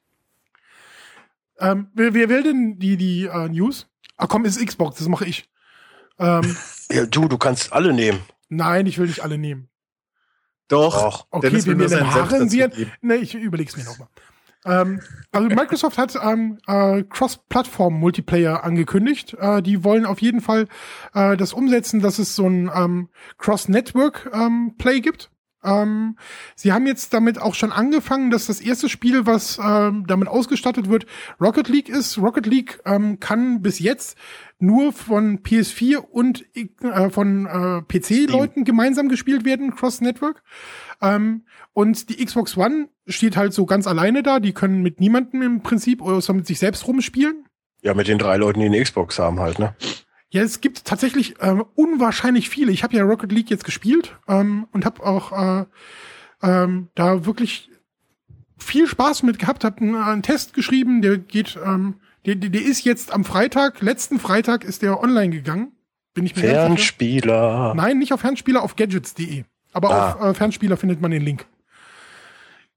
Ähm, 1.61 1.89
wer, 1.95 2.15
wer 2.15 2.29
will 2.29 2.43
denn 2.43 2.79
die, 2.79 2.97
die 2.97 3.25
äh, 3.27 3.49
News? 3.49 3.87
Ah 4.17 4.27
komm, 4.27 4.45
ist 4.45 4.65
Xbox, 4.65 4.99
das 4.99 5.09
mache 5.09 5.25
ich. 5.27 5.49
Ähm, 6.19 6.57
Ja, 6.93 7.07
du, 7.07 7.29
du 7.29 7.39
kannst 7.39 7.73
alle 7.73 7.93
nehmen. 7.93 8.21
nein, 8.49 8.87
ich 8.87 8.99
will 8.99 9.07
nicht 9.07 9.21
alle 9.23 9.39
nehmen. 9.39 9.69
Doch. 10.69 11.03
Doch. 11.03 11.27
Okay, 11.31 11.49
Dennis 11.51 11.67
wir 11.67 11.75
nehmen 11.75 11.89
seinen 11.89 12.11
Senf 12.11 12.15
Haaren 12.15 12.41
dazu 12.41 12.53
wir. 12.53 12.69
geben. 12.69 12.93
Ne, 13.03 13.17
ich 13.17 13.35
überleg's 13.35 13.77
mir 13.77 13.85
nochmal. 13.85 14.09
Ähm, 14.65 15.01
also 15.33 15.49
Microsoft 15.49 15.99
hat 15.99 16.15
ähm, 16.23 16.59
äh, 16.69 17.03
Cross-Plattform-Multiplayer 17.03 18.63
angekündigt. 18.63 19.35
Äh, 19.41 19.61
die 19.61 19.83
wollen 19.83 20.07
auf 20.07 20.23
jeden 20.23 20.41
Fall 20.41 20.69
äh, 21.15 21.37
das 21.37 21.53
umsetzen, 21.53 22.01
dass 22.01 22.21
es 22.21 22.37
so 22.37 22.47
ein 22.47 22.71
ähm, 22.73 23.09
Cross-Network-Play 23.39 25.01
gibt. 25.01 25.32
Ähm, 25.65 26.17
sie 26.55 26.73
haben 26.73 26.87
jetzt 26.87 27.15
damit 27.15 27.41
auch 27.41 27.55
schon 27.55 27.73
angefangen, 27.73 28.31
dass 28.31 28.47
das 28.47 28.61
erste 28.61 28.89
Spiel, 28.89 29.27
was 29.27 29.59
ähm, 29.63 30.05
damit 30.07 30.29
ausgestattet 30.29 30.89
wird, 30.89 31.07
Rocket 31.41 31.69
League 31.69 31.89
ist. 31.89 32.19
Rocket 32.19 32.47
League 32.47 32.81
ähm, 32.85 33.21
kann 33.21 33.63
bis 33.63 33.79
jetzt 33.79 34.17
nur 34.59 34.93
von 34.93 35.41
PS4 35.41 35.97
und 35.97 36.45
äh, 36.57 37.11
von 37.11 37.47
äh, 37.47 37.83
PC-Leuten 37.83 38.65
gemeinsam 38.65 39.09
gespielt 39.09 39.45
werden, 39.45 39.75
Cross-Network. 39.75 40.43
Ähm, 41.01 41.45
und 41.73 42.09
die 42.09 42.25
Xbox 42.25 42.57
One 42.57 42.89
steht 43.07 43.37
halt 43.37 43.53
so 43.53 43.67
ganz 43.67 43.87
alleine 43.87 44.23
da. 44.23 44.41
Die 44.41 44.53
können 44.53 44.83
mit 44.83 45.01
niemandem 45.01 45.43
im 45.43 45.63
Prinzip 45.63 46.01
außer 46.03 46.33
mit 46.33 46.47
sich 46.47 46.59
selbst 46.59 46.87
rumspielen. 46.87 47.47
Ja, 47.83 47.95
mit 47.95 48.07
den 48.07 48.19
drei 48.19 48.37
Leuten, 48.37 48.61
die 48.61 48.67
eine 48.67 48.81
Xbox 48.81 49.19
haben 49.19 49.41
halt, 49.41 49.59
ne? 49.59 49.75
Ja, 50.33 50.41
es 50.43 50.63
gibt 50.63 50.87
tatsächlich 50.87 51.35
ähm, 51.41 51.65
unwahrscheinlich 51.75 52.49
viele. 52.49 52.73
Ich 52.73 52.83
habe 52.83 52.97
ja 52.97 53.03
Rocket 53.05 53.31
League 53.31 53.51
jetzt 53.51 53.65
gespielt 53.65 54.17
ähm, 54.29 54.67
und 54.73 54.87
habe 54.87 55.05
auch 55.05 55.33
äh, 55.33 55.65
ähm, 56.43 56.89
da 56.95 57.27
wirklich 57.27 57.69
viel 58.57 58.87
Spaß 58.87 59.25
mit 59.25 59.39
gehabt. 59.39 59.63
Habe 59.63 59.83
einen, 59.83 59.95
einen 59.95 60.23
Test 60.23 60.55
geschrieben, 60.55 61.03
der 61.03 61.19
geht, 61.19 61.59
ähm, 61.63 61.97
der, 62.25 62.37
der 62.37 62.49
der 62.49 62.63
ist 62.63 62.83
jetzt 62.85 63.13
am 63.13 63.25
Freitag, 63.25 63.83
letzten 63.83 64.19
Freitag 64.19 64.65
ist 64.65 64.81
der 64.81 65.03
online 65.03 65.31
gegangen. 65.35 65.73
Bin 66.15 66.25
ich 66.25 66.35
mir. 66.35 66.41
Fernspieler. 66.43 67.75
Nein, 67.75 67.99
nicht 67.99 68.15
auf 68.15 68.21
Fernspieler, 68.21 68.63
auf 68.63 68.75
gadgets.de. 68.77 69.45
Aber 69.75 69.91
Ah. 69.91 70.13
auf 70.13 70.21
äh, 70.31 70.35
Fernspieler 70.35 70.79
findet 70.79 71.03
man 71.03 71.11
den 71.11 71.23
Link. 71.23 71.45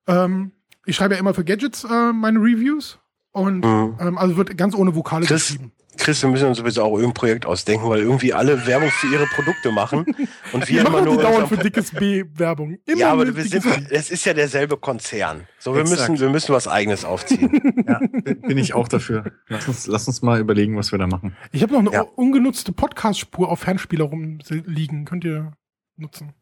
Ähm, 0.07 0.51
ich 0.85 0.95
schreibe 0.97 1.13
ja 1.15 1.19
immer 1.21 1.33
für 1.33 1.45
Gadgets 1.45 1.85
äh, 1.85 2.11
meine 2.11 2.39
Reviews. 2.39 2.99
Und 3.31 3.65
Mhm. 3.65 3.97
ähm, 3.99 4.17
also 4.17 4.37
wird 4.37 4.57
ganz 4.57 4.75
ohne 4.75 4.95
Vokale 4.95 5.25
Chris, 5.25 5.47
geschrieben. 5.47 5.71
Chris, 5.97 6.21
wir 6.21 6.29
müssen 6.29 6.47
uns 6.47 6.57
sowieso 6.57 6.83
auch 6.83 6.93
irgendein 6.95 7.13
Projekt 7.13 7.45
ausdenken, 7.45 7.89
weil 7.89 7.99
irgendwie 8.01 8.33
alle 8.33 8.65
Werbung 8.67 8.89
für 8.89 9.07
ihre 9.07 9.25
Produkte 9.27 9.71
machen 9.71 10.05
und 10.53 10.67
wir 10.67 10.75
Wir 10.75 10.81
immer 10.81 10.89
machen 10.91 11.05
nur 11.05 11.17
die 11.17 11.23
dauernd 11.23 11.47
für 11.49 11.57
dickes 11.57 11.91
B 11.91 12.23
Werbung. 12.35 12.77
Immer 12.85 12.97
Ja, 12.99 13.11
aber 13.11 13.35
wir 13.35 13.43
sind, 13.43 13.65
es 13.91 14.11
ist 14.11 14.25
ja 14.25 14.33
derselbe 14.33 14.77
Konzern. 14.77 15.47
So, 15.59 15.73
wir 15.73 15.81
Exakt. 15.81 16.09
müssen, 16.09 16.21
wir 16.21 16.29
müssen 16.29 16.53
was 16.53 16.67
Eigenes 16.67 17.05
aufziehen. 17.05 17.61
Ja, 17.87 17.99
bin 18.47 18.57
ich 18.57 18.73
auch 18.73 18.87
dafür. 18.87 19.31
Lass 19.47 19.67
uns, 19.67 19.87
lass 19.87 20.07
uns 20.07 20.21
mal 20.21 20.39
überlegen, 20.39 20.75
was 20.75 20.91
wir 20.91 20.97
da 20.99 21.05
machen. 21.07 21.35
Ich 21.51 21.61
habe 21.61 21.73
noch 21.73 21.79
eine 21.81 21.91
Ja. 21.91 22.01
ungenutzte 22.01 22.71
Podcast-Spur 22.71 23.49
auf 23.49 23.59
Fernspieler 23.59 24.05
rumliegen. 24.05 25.05
Könnt 25.05 25.23
ihr 25.23 25.51
nutzen. 25.97 26.33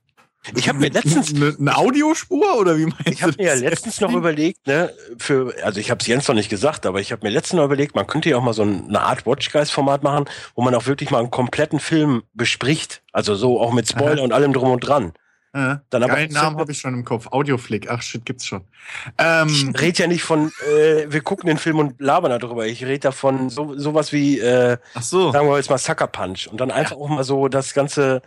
Ich 0.56 0.68
habe 0.68 0.80
mir 0.80 0.90
letztens, 0.90 1.34
Eine, 1.34 1.56
eine 1.60 1.78
Audiospur 1.78 2.58
oder 2.60 2.78
wie 2.78 2.86
meinst 2.86 3.08
ich 3.08 3.24
habe 3.24 3.32
du 3.34 3.42
mir 3.42 3.48
ja 3.50 3.54
letztens 3.56 4.02
noch 4.02 4.14
überlegt, 4.14 4.68
ne, 4.68 4.92
für, 5.18 5.54
also 5.64 5.80
ich 5.80 5.90
habe 5.90 6.00
es 6.02 6.08
Jens 6.08 6.28
noch 6.28 6.36
nicht 6.36 6.50
gesagt, 6.50 6.86
aber 6.86 7.00
ich 7.00 7.12
habe 7.12 7.26
mir 7.26 7.32
letztens 7.32 7.58
noch 7.58 7.66
überlegt, 7.66 7.96
man 7.96 8.08
könnte 8.08 8.30
ja 8.30 8.38
auch 8.38 8.44
mal 8.44 8.54
so 8.54 8.64
ein- 8.64 8.88
eine 8.90 9.02
Art 9.02 9.26
Watchgeist-Format 9.26 10.04
machen, 10.04 10.26
wo 10.56 10.62
man 10.62 10.76
auch 10.76 10.86
wirklich 10.86 11.12
mal 11.12 11.20
einen 11.20 11.32
kompletten 11.32 11.80
Film 11.80 12.24
bespricht. 12.34 13.02
Also 13.14 13.36
so 13.36 13.62
auch 13.62 13.72
mit 13.74 13.88
Spoiler 13.88 14.18
Aha. 14.18 14.24
und 14.24 14.34
allem 14.34 14.52
drum 14.54 14.72
und 14.72 14.82
dran. 14.82 15.14
Ja, 15.56 15.82
Dann 15.92 16.02
aber- 16.04 16.16
Geilen 16.16 16.32
Namen 16.34 16.58
habe 16.58 16.72
ich 16.72 16.80
schon 16.80 16.96
im 16.96 17.06
Kopf. 17.06 17.28
Audioflick. 17.28 17.88
Ach 17.90 18.02
shit, 18.02 18.26
gibt's 18.26 18.46
schon. 18.48 18.62
Ich 19.06 19.24
Ähm, 19.24 19.74
rede 19.80 20.00
ja 20.02 20.08
nicht 20.08 20.24
von, 20.24 20.52
äh, 20.68 21.06
wir 21.10 21.22
gucken 21.22 21.46
den 21.48 21.58
Film 21.60 21.78
und 21.78 22.02
labern 22.02 22.38
darüber. 22.40 22.66
Ich 22.66 22.84
rede 22.84 23.00
davon 23.00 23.52
so, 23.52 23.78
sowas 23.78 24.12
wie, 24.12 24.40
äh, 24.40 24.78
ach 24.96 25.04
so. 25.04 25.32
sagen 25.32 25.48
wir 25.48 25.56
jetzt 25.58 25.70
mal 25.70 25.78
Sucker 25.78 26.08
Punch 26.08 26.48
und 26.48 26.60
dann 26.60 26.72
einfach 26.72 26.96
auch 26.96 27.08
mal 27.08 27.24
so 27.24 27.48
das 27.50 27.76
ganze 27.76 28.24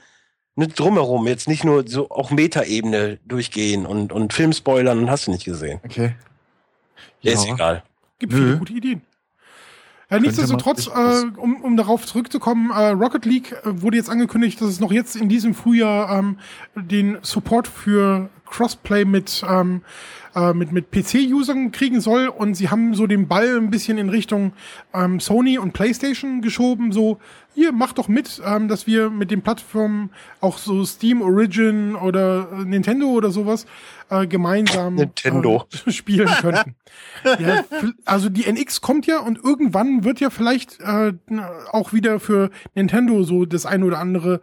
ne, 0.56 0.68
drumherum, 0.68 1.26
jetzt 1.26 1.48
nicht 1.48 1.64
nur 1.64 1.86
so 1.86 2.10
auch 2.10 2.30
Metaebene 2.30 3.18
durchgehen 3.26 3.86
und, 3.86 4.12
und 4.12 4.32
Film 4.32 4.52
spoilern 4.52 4.98
und 4.98 5.10
hast 5.10 5.26
du 5.26 5.30
nicht 5.30 5.44
gesehen. 5.44 5.80
Okay. 5.84 6.14
Ist 7.22 7.46
egal. 7.46 7.82
Gibt 8.18 8.32
Nö. 8.32 8.38
viele 8.38 8.58
gute 8.58 8.72
Ideen. 8.72 9.02
Ja, 10.08 10.20
nichtsdestotrotz, 10.20 10.86
äh, 10.86 11.24
um, 11.36 11.62
um 11.62 11.76
darauf 11.76 12.06
zurückzukommen, 12.06 12.70
äh, 12.70 12.90
Rocket 12.90 13.24
League 13.24 13.52
äh, 13.52 13.82
wurde 13.82 13.96
jetzt 13.96 14.08
angekündigt, 14.08 14.60
dass 14.60 14.68
es 14.68 14.78
noch 14.78 14.92
jetzt 14.92 15.16
in 15.16 15.28
diesem 15.28 15.52
Frühjahr 15.52 16.16
ähm, 16.16 16.38
den 16.76 17.18
Support 17.22 17.66
für 17.66 18.30
Crossplay 18.46 19.04
mit, 19.04 19.44
ähm, 19.48 19.82
äh, 20.34 20.52
mit, 20.52 20.72
mit 20.72 20.90
PC-Usern 20.90 21.72
kriegen 21.72 22.00
soll 22.00 22.28
und 22.28 22.54
sie 22.54 22.70
haben 22.70 22.94
so 22.94 23.06
den 23.06 23.28
Ball 23.28 23.56
ein 23.56 23.70
bisschen 23.70 23.98
in 23.98 24.08
Richtung 24.08 24.52
ähm, 24.94 25.20
Sony 25.20 25.58
und 25.58 25.72
PlayStation 25.72 26.40
geschoben, 26.40 26.92
so 26.92 27.18
hier, 27.56 27.72
macht 27.72 27.96
doch 27.96 28.06
mit, 28.06 28.42
ähm, 28.44 28.68
dass 28.68 28.86
wir 28.86 29.08
mit 29.08 29.30
den 29.30 29.40
Plattformen 29.40 30.10
auch 30.42 30.58
so 30.58 30.84
Steam 30.84 31.22
Origin 31.22 31.94
oder 31.94 32.48
äh, 32.52 32.64
Nintendo 32.66 33.06
oder 33.06 33.30
sowas 33.30 33.64
äh, 34.10 34.26
gemeinsam 34.26 34.96
Nintendo. 34.96 35.64
Äh, 35.86 35.90
spielen 35.90 36.28
könnten. 36.28 36.76
ja, 37.24 37.64
also 38.04 38.28
die 38.28 38.44
NX 38.44 38.82
kommt 38.82 39.06
ja 39.06 39.20
und 39.20 39.42
irgendwann 39.42 40.04
wird 40.04 40.20
ja 40.20 40.28
vielleicht 40.28 40.80
äh, 40.80 41.14
auch 41.72 41.94
wieder 41.94 42.20
für 42.20 42.50
Nintendo 42.74 43.22
so 43.22 43.46
das 43.46 43.64
ein 43.64 43.82
oder 43.82 44.00
andere 44.00 44.42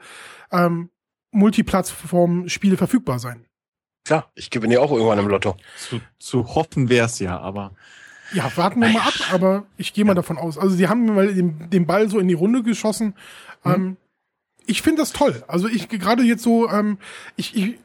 ähm, 0.51 0.89
Multiplattform-Spiel 1.31 2.77
verfügbar 2.77 3.19
sein. 3.19 3.45
Klar, 4.05 4.31
ich 4.35 4.49
gewinne 4.49 4.75
ja 4.75 4.79
auch 4.81 4.91
irgendwann 4.91 5.19
im 5.19 5.27
Lotto. 5.27 5.55
Zu, 5.77 6.01
zu 6.19 6.55
hoffen 6.55 6.89
wär's 6.89 7.19
ja, 7.19 7.39
aber 7.39 7.71
Ja, 8.33 8.51
warten 8.55 8.81
wir 8.81 8.89
mal 8.89 9.01
ab, 9.01 9.13
aber 9.31 9.65
ich 9.77 9.93
gehe 9.93 10.05
mal 10.05 10.13
davon 10.13 10.37
aus. 10.37 10.57
Also 10.57 10.75
sie 10.75 10.87
haben 10.87 11.05
mal 11.05 11.33
den, 11.33 11.69
den 11.69 11.85
Ball 11.85 12.09
so 12.09 12.19
in 12.19 12.27
die 12.27 12.33
Runde 12.33 12.63
geschossen. 12.63 13.15
Ähm, 13.63 13.97
ich 14.65 14.81
finde 14.81 15.01
das 15.01 15.13
toll. 15.13 15.43
Also 15.47 15.67
ich 15.67 15.87
gerade 15.89 16.23
jetzt 16.23 16.43
so, 16.43 16.69
ähm, 16.69 16.97
ich, 17.35 17.55
ich, 17.55 17.75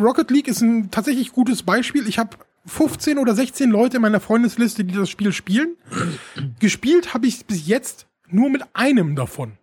Rocket 0.00 0.30
League 0.30 0.48
ist 0.48 0.60
ein 0.60 0.90
tatsächlich 0.90 1.32
gutes 1.32 1.62
Beispiel. 1.62 2.06
Ich 2.06 2.18
habe 2.18 2.36
15 2.66 3.18
oder 3.18 3.34
16 3.34 3.70
Leute 3.70 3.96
in 3.96 4.02
meiner 4.02 4.20
Freundesliste, 4.20 4.84
die 4.84 4.94
das 4.94 5.10
Spiel 5.10 5.32
spielen. 5.32 5.76
Gespielt 6.60 7.14
habe 7.14 7.26
ich 7.26 7.46
bis 7.46 7.66
jetzt 7.66 8.06
nur 8.28 8.50
mit 8.50 8.62
einem 8.74 9.16
davon. 9.16 9.58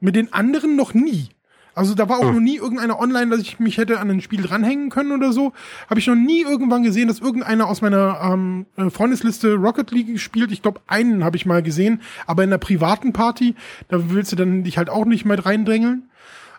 Mit 0.00 0.16
den 0.16 0.32
anderen 0.32 0.76
noch 0.76 0.92
nie. 0.94 1.28
Also 1.74 1.94
da 1.94 2.08
war 2.08 2.18
auch 2.18 2.32
noch 2.32 2.40
nie 2.40 2.56
irgendeiner 2.56 3.00
online, 3.00 3.30
dass 3.30 3.40
ich 3.40 3.58
mich 3.58 3.78
hätte 3.78 3.98
an 3.98 4.10
ein 4.10 4.20
Spiel 4.20 4.42
dranhängen 4.42 4.90
können 4.90 5.12
oder 5.12 5.32
so. 5.32 5.52
Habe 5.88 6.00
ich 6.00 6.06
noch 6.06 6.14
nie 6.14 6.42
irgendwann 6.42 6.82
gesehen, 6.82 7.08
dass 7.08 7.20
irgendeiner 7.20 7.68
aus 7.68 7.80
meiner 7.80 8.20
ähm, 8.22 8.66
äh, 8.76 8.90
Freundesliste 8.90 9.54
Rocket 9.54 9.90
League 9.90 10.20
spielt. 10.20 10.52
Ich 10.52 10.62
glaube, 10.62 10.80
einen 10.86 11.24
habe 11.24 11.36
ich 11.36 11.46
mal 11.46 11.62
gesehen, 11.62 12.02
aber 12.26 12.44
in 12.44 12.50
einer 12.50 12.58
privaten 12.58 13.12
Party, 13.12 13.54
da 13.88 14.10
willst 14.10 14.32
du 14.32 14.36
dann 14.36 14.64
dich 14.64 14.76
halt 14.76 14.90
auch 14.90 15.06
nicht 15.06 15.24
mehr 15.24 15.44
reindrängeln. 15.44 16.10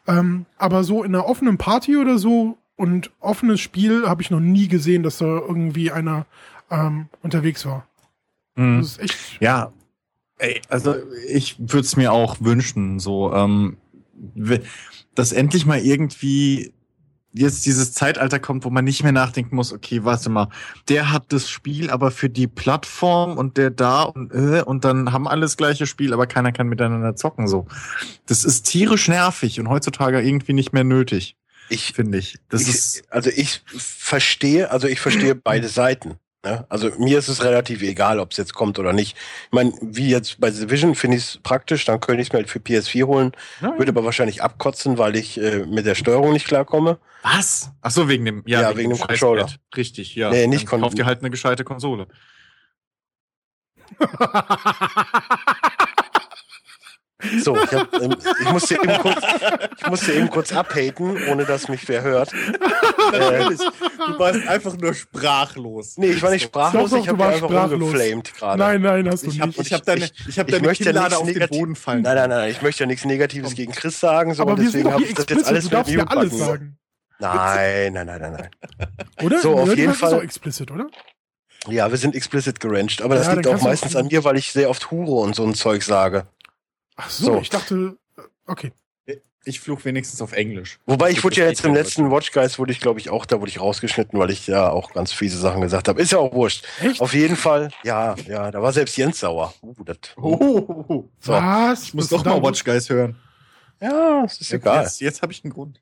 Ähm, 0.07 0.45
aber 0.57 0.83
so 0.83 1.03
in 1.03 1.13
einer 1.13 1.27
offenen 1.27 1.57
Party 1.57 1.95
oder 1.97 2.17
so 2.17 2.57
und 2.75 3.11
offenes 3.19 3.61
Spiel 3.61 4.07
habe 4.07 4.21
ich 4.21 4.31
noch 4.31 4.39
nie 4.39 4.67
gesehen, 4.67 5.03
dass 5.03 5.19
da 5.19 5.25
irgendwie 5.25 5.91
einer 5.91 6.25
ähm, 6.71 7.07
unterwegs 7.21 7.65
war. 7.65 7.87
Mhm. 8.55 8.79
Das 8.79 8.87
ist 8.87 8.99
echt. 8.99 9.41
Ja, 9.41 9.71
ey, 10.39 10.61
also 10.69 10.95
ich 11.29 11.57
würde 11.59 11.81
es 11.81 11.95
mir 11.95 12.11
auch 12.11 12.37
wünschen, 12.39 12.99
so, 12.99 13.31
ähm, 13.33 13.77
dass 15.15 15.31
endlich 15.31 15.65
mal 15.65 15.79
irgendwie 15.79 16.73
jetzt 17.33 17.65
dieses 17.65 17.93
Zeitalter 17.93 18.39
kommt, 18.39 18.63
wo 18.63 18.69
man 18.69 18.85
nicht 18.85 19.03
mehr 19.03 19.11
nachdenken 19.11 19.55
muss, 19.55 19.73
okay, 19.73 20.03
warte 20.03 20.29
mal, 20.29 20.49
der 20.87 21.11
hat 21.11 21.33
das 21.33 21.49
Spiel 21.49 21.89
aber 21.89 22.11
für 22.11 22.29
die 22.29 22.47
Plattform 22.47 23.37
und 23.37 23.57
der 23.57 23.71
da 23.71 24.03
und 24.03 24.31
äh, 24.31 24.61
und 24.63 24.85
dann 24.85 25.11
haben 25.11 25.27
alle 25.27 25.41
das 25.41 25.57
gleiche 25.57 25.87
Spiel, 25.87 26.13
aber 26.13 26.27
keiner 26.27 26.51
kann 26.51 26.67
miteinander 26.67 27.15
zocken 27.15 27.47
so. 27.47 27.65
Das 28.27 28.45
ist 28.45 28.63
tierisch 28.63 29.07
nervig 29.07 29.59
und 29.59 29.67
heutzutage 29.67 30.21
irgendwie 30.21 30.53
nicht 30.53 30.73
mehr 30.73 30.83
nötig, 30.83 31.35
Ich, 31.69 31.93
finde 31.93 32.19
ich. 32.19 32.37
Das 32.49 32.61
ich, 32.61 32.69
ist 32.69 33.03
also 33.09 33.31
ich 33.31 33.63
verstehe, 33.67 34.69
also 34.69 34.87
ich 34.87 34.99
verstehe 34.99 35.33
beide 35.35 35.67
Seiten. 35.67 36.15
Ne? 36.45 36.65
Also 36.67 36.91
mir 36.97 37.19
ist 37.19 37.29
es 37.29 37.41
relativ 37.43 37.81
egal, 37.81 38.19
ob 38.19 38.31
es 38.31 38.37
jetzt 38.37 38.53
kommt 38.53 38.77
oder 38.77 38.91
nicht. 38.91 39.15
Ich 39.45 39.51
meine, 39.51 39.71
wie 39.81 40.09
jetzt 40.09 40.41
bei 40.41 40.51
The 40.51 40.69
Vision 40.69 40.93
finde 40.93 41.15
ich 41.17 41.23
es 41.23 41.39
praktisch, 41.41 41.85
dann 41.85 42.01
könnte 42.01 42.21
ich 42.21 42.27
es 42.27 42.33
mir 42.33 42.39
halt 42.39 42.49
für 42.49 42.59
PS4 42.59 43.05
holen, 43.05 43.31
Ja, 43.61 43.77
würde 43.77 43.91
aber 43.91 44.03
wahrscheinlich 44.03 44.43
abkotzen, 44.43 44.97
weil 44.97 45.15
ich 45.15 45.39
äh, 45.39 45.65
mit 45.65 45.85
der 45.85 45.95
Steuerung 45.95 46.33
nicht 46.33 46.45
klarkomme. 46.45 46.97
was? 47.21 47.71
Ach 47.81 47.91
so, 47.91 48.09
wegen 48.09 48.25
dem 48.25 48.43
ja, 48.45 48.61
Ja, 48.61 48.75
wegen 48.77 48.89
dem 48.89 48.97
Scheißpad. 48.97 49.07
Controller. 49.19 49.47
Richtig, 49.77 50.15
ja. 50.15 50.31
Nee, 50.31 50.47
nicht 50.47 50.69
Dann 50.71 50.81
Kauf 50.81 50.93
dir 50.93 51.05
halt 51.05 51.19
eine 51.19 51.29
gescheite 51.29 51.63
Konsole. 51.63 52.07
So, 57.43 57.55
ich, 57.55 57.71
hab, 57.71 57.93
ähm, 58.01 58.15
ich 58.41 58.51
musste 58.51 58.75
eben 58.75 58.97
kurz, 58.99 59.21
ich 59.79 59.87
musste 59.87 60.13
eben 60.13 60.29
kurz 60.29 60.51
abhaten, 60.53 61.17
ohne 61.29 61.45
dass 61.45 61.67
mich 61.69 61.87
wer 61.87 62.01
hört. 62.03 62.31
Natürlich. 63.11 63.59
Du 63.59 64.19
warst 64.19 64.47
einfach 64.47 64.77
nur 64.77 64.93
sprachlos. 64.93 65.97
Nee, 65.97 66.07
ich 66.11 66.21
war 66.21 66.31
nicht 66.31 66.43
sprachlos, 66.43 66.89
Doch, 66.91 66.97
doch, 66.97 67.03
ich 67.03 67.09
habe 67.09 67.25
einfach 67.25 67.49
sprachlos. 67.49 67.81
rumgeflamed 67.81 68.33
gerade. 68.35 68.59
nein, 68.59 68.81
nein, 68.81 69.09
hast 69.09 69.25
du 69.25 69.29
Ich 69.31 69.39
habe 69.39 69.49
nicht. 69.51 69.59
ich 69.61 69.73
hab 69.73 69.85
deine, 69.85 70.09
ich 70.27 70.39
hab 70.39 70.47
ich 70.47 70.53
deine 70.55 70.67
möchte 70.67 70.83
ja 70.83 70.91
Kinnlade 70.91 71.25
nichts 71.25 71.41
auf 71.41 71.49
den 71.49 71.59
Boden 71.59 71.75
fallen. 71.75 72.01
Nein, 72.01 72.15
nein, 72.15 72.29
nein, 72.29 72.51
ich 72.51 72.61
möchte 72.61 72.83
ja 72.83 72.87
nichts 72.87 73.05
Negatives 73.05 73.55
gegen 73.55 73.71
Chris 73.71 73.99
sagen, 73.99 74.33
so, 74.33 74.43
aber 74.43 74.55
deswegen 74.55 74.91
habe 74.91 75.03
ich 75.03 75.13
das 75.13 75.25
jetzt 75.29 75.45
alles 75.47 75.71
mit 75.71 75.87
ja 75.87 76.03
alles 76.05 76.37
sagen. 76.37 76.77
Nein, 77.19 77.93
nein, 77.93 78.07
nein, 78.07 78.21
nein, 78.21 78.33
nein. 78.33 78.49
Oder? 79.21 79.39
So, 79.39 79.53
auf 79.57 79.69
Ja, 79.69 79.75
jeden 79.75 79.93
Fall- 79.93 80.11
ist 80.11 80.17
doch 80.17 80.23
explicit, 80.23 80.71
oder? 80.71 80.87
Ja, 81.69 81.89
wir 81.89 81.97
sind 81.97 82.13
explicit 82.15 82.59
gerancht, 82.59 83.01
aber 83.01 83.15
das 83.15 83.27
Ja, 83.27 83.33
liegt 83.33 83.47
auch 83.47 83.61
meistens 83.61 83.95
auch- 83.95 84.01
an 84.01 84.07
mir, 84.07 84.23
weil 84.25 84.35
ich 84.37 84.51
sehr 84.51 84.69
oft 84.69 84.91
Hure 84.91 85.21
und 85.21 85.33
so 85.35 85.45
ein 85.45 85.53
Zeug 85.53 85.83
sage. 85.83 86.25
Ach 86.95 87.09
so, 87.09 87.25
So. 87.25 87.41
ich 87.41 87.49
dachte, 87.49 87.97
äh, 88.17 88.21
okay. 88.47 88.71
Ich 89.45 89.59
flug 89.59 89.83
wenigstens 89.83 90.21
auf 90.21 90.31
Englisch. 90.31 90.79
Wobei 90.85 91.09
ich 91.09 91.15
Das 91.15 91.25
wurde 91.25 91.35
ja 91.41 91.47
jetzt 91.49 91.65
im 91.65 91.73
letzten 91.73 92.09
Watch 92.09 92.31
Guys 92.31 92.57
wurde 92.59 92.71
ich 92.71 92.79
glaube 92.79 93.01
ich 93.01 93.09
auch 93.09 93.25
da 93.25 93.41
wurde 93.41 93.49
ich 93.49 93.59
rausgeschnitten, 93.59 94.17
weil 94.17 94.31
ich 94.31 94.47
ja 94.47 94.69
auch 94.69 94.93
ganz 94.93 95.11
fiese 95.11 95.37
Sachen 95.37 95.59
gesagt 95.59 95.89
habe. 95.89 96.01
Ist 96.01 96.13
ja 96.13 96.19
auch 96.19 96.33
wurscht. 96.33 96.65
Echt? 96.79 97.01
Auf 97.01 97.13
jeden 97.13 97.35
Fall, 97.35 97.69
ja, 97.83 98.15
ja, 98.25 98.51
da 98.51 98.61
war 98.61 98.71
selbst 98.71 98.95
Jens 98.95 99.19
sauer. 99.19 99.53
Uh, 99.61 99.75
das, 99.83 99.97
Oh, 100.15 101.09
so. 101.19 101.33
Was? 101.33 101.83
ich 101.83 101.93
muss 101.93 102.09
Was 102.09 102.23
doch 102.23 102.41
mal? 102.41 102.41
Watch 102.41 102.63
Guys 102.63 102.89
hören. 102.89 103.17
Ja, 103.81 104.23
es 104.23 104.39
ist 104.39 104.53
egal. 104.53 104.83
Jetzt, 104.83 105.01
jetzt 105.01 105.21
habe 105.21 105.33
ich 105.33 105.43
einen 105.43 105.51
Grund. 105.51 105.81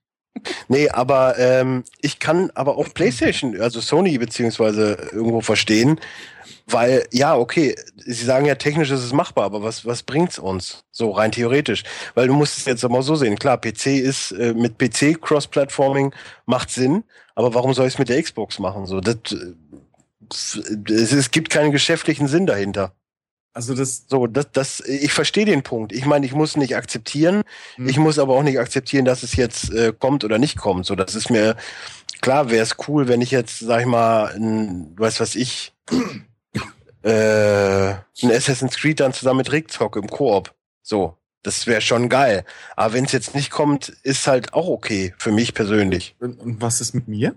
Nee, 0.68 0.90
aber 0.90 1.38
ähm, 1.38 1.84
ich 2.00 2.20
kann 2.20 2.52
aber 2.56 2.78
auch 2.78 2.94
PlayStation, 2.94 3.60
also 3.60 3.82
Sony 3.82 4.18
beziehungsweise 4.18 4.98
irgendwo 5.12 5.42
verstehen, 5.42 6.00
weil 6.68 7.06
ja, 7.12 7.36
okay, 7.36 7.76
sie 7.98 8.26
sagen 8.26 8.46
ja 8.46 8.56
technisch 8.56 8.92
ist 8.92 9.04
es 9.04 9.14
machbar, 9.14 9.46
aber 9.46 9.62
was 9.62 9.86
was 9.86 10.04
bringt's 10.04 10.40
uns 10.40 10.84
so 10.92 11.12
rein 11.12 11.32
theoretisch? 11.32 11.84
Weil 12.16 12.28
du 12.28 12.34
musst 12.34 12.58
es 12.58 12.66
jetzt 12.66 12.86
aber 12.86 13.02
so 13.04 13.16
sehen. 13.16 13.38
Klar, 13.38 13.60
PC 13.60 13.88
ist 13.88 14.32
äh, 14.32 14.54
mit 14.54 14.78
PC 14.78 15.22
Cross-Platforming 15.22 16.14
macht 16.46 16.70
Sinn, 16.70 17.04
aber 17.36 17.54
warum 17.54 17.74
soll 17.74 17.88
ich 17.88 17.94
es 17.94 18.00
mit 18.00 18.10
der 18.10 18.22
Xbox 18.22 18.58
machen? 18.60 18.86
So, 18.86 19.02
das, 19.02 19.16
äh, 19.34 20.94
es, 20.94 21.12
es 21.12 21.32
gibt 21.32 21.50
keinen 21.50 21.72
geschäftlichen 21.72 22.28
Sinn 22.28 22.46
dahinter. 22.46 22.94
Also 23.54 23.76
das, 23.76 24.06
So, 24.08 24.28
das, 24.28 24.52
das, 24.52 24.80
ich 24.82 25.12
verstehe 25.12 25.46
den 25.46 25.62
Punkt. 25.64 25.92
Ich 25.92 26.06
meine, 26.06 26.26
ich 26.26 26.34
muss 26.34 26.56
nicht 26.56 26.76
akzeptieren. 26.76 27.44
Hm. 27.76 27.90
Ich 27.90 27.98
muss 27.98 28.18
aber 28.18 28.36
auch 28.36 28.44
nicht 28.44 28.60
akzeptieren, 28.60 29.06
dass 29.06 29.24
es 29.24 29.36
jetzt 29.36 29.72
äh, 29.72 29.94
kommt 29.98 30.24
oder 30.24 30.38
nicht 30.38 30.58
kommt. 30.58 30.86
So, 30.86 30.96
das 30.96 31.16
ist 31.16 31.30
mir 31.30 31.56
klar. 32.22 32.50
Wäre 32.50 32.64
es 32.64 32.78
cool, 32.88 33.08
wenn 33.08 33.22
ich 33.22 33.32
jetzt, 33.32 33.60
sag 33.60 33.82
ich 33.82 33.88
mal, 33.88 34.34
ein, 34.34 34.96
du 34.96 35.04
weißt 35.04 35.20
was 35.20 35.36
ich, 35.36 35.74
äh, 37.04 37.90
ein 37.90 38.32
Assassin's 38.32 38.78
Creed 38.78 39.00
dann 39.02 39.14
zusammen 39.14 39.40
mit 39.40 39.52
Rick 39.52 39.72
zocke 39.72 40.00
im 40.00 40.08
Koop. 40.08 40.54
So, 40.82 41.18
das 41.44 41.68
wäre 41.68 41.82
schon 41.82 42.08
geil. 42.08 42.46
Aber 42.78 42.94
wenn 42.94 43.06
es 43.06 43.12
jetzt 43.12 43.36
nicht 43.36 43.50
kommt, 43.52 43.90
ist 44.04 44.28
halt 44.28 44.54
auch 44.54 44.68
okay 44.68 45.14
für 45.18 45.32
mich 45.32 45.54
persönlich. 45.54 46.16
und, 46.20 46.40
und 46.40 46.62
was 46.62 46.80
ist 46.80 46.94
mit 46.94 47.08
mir? 47.08 47.36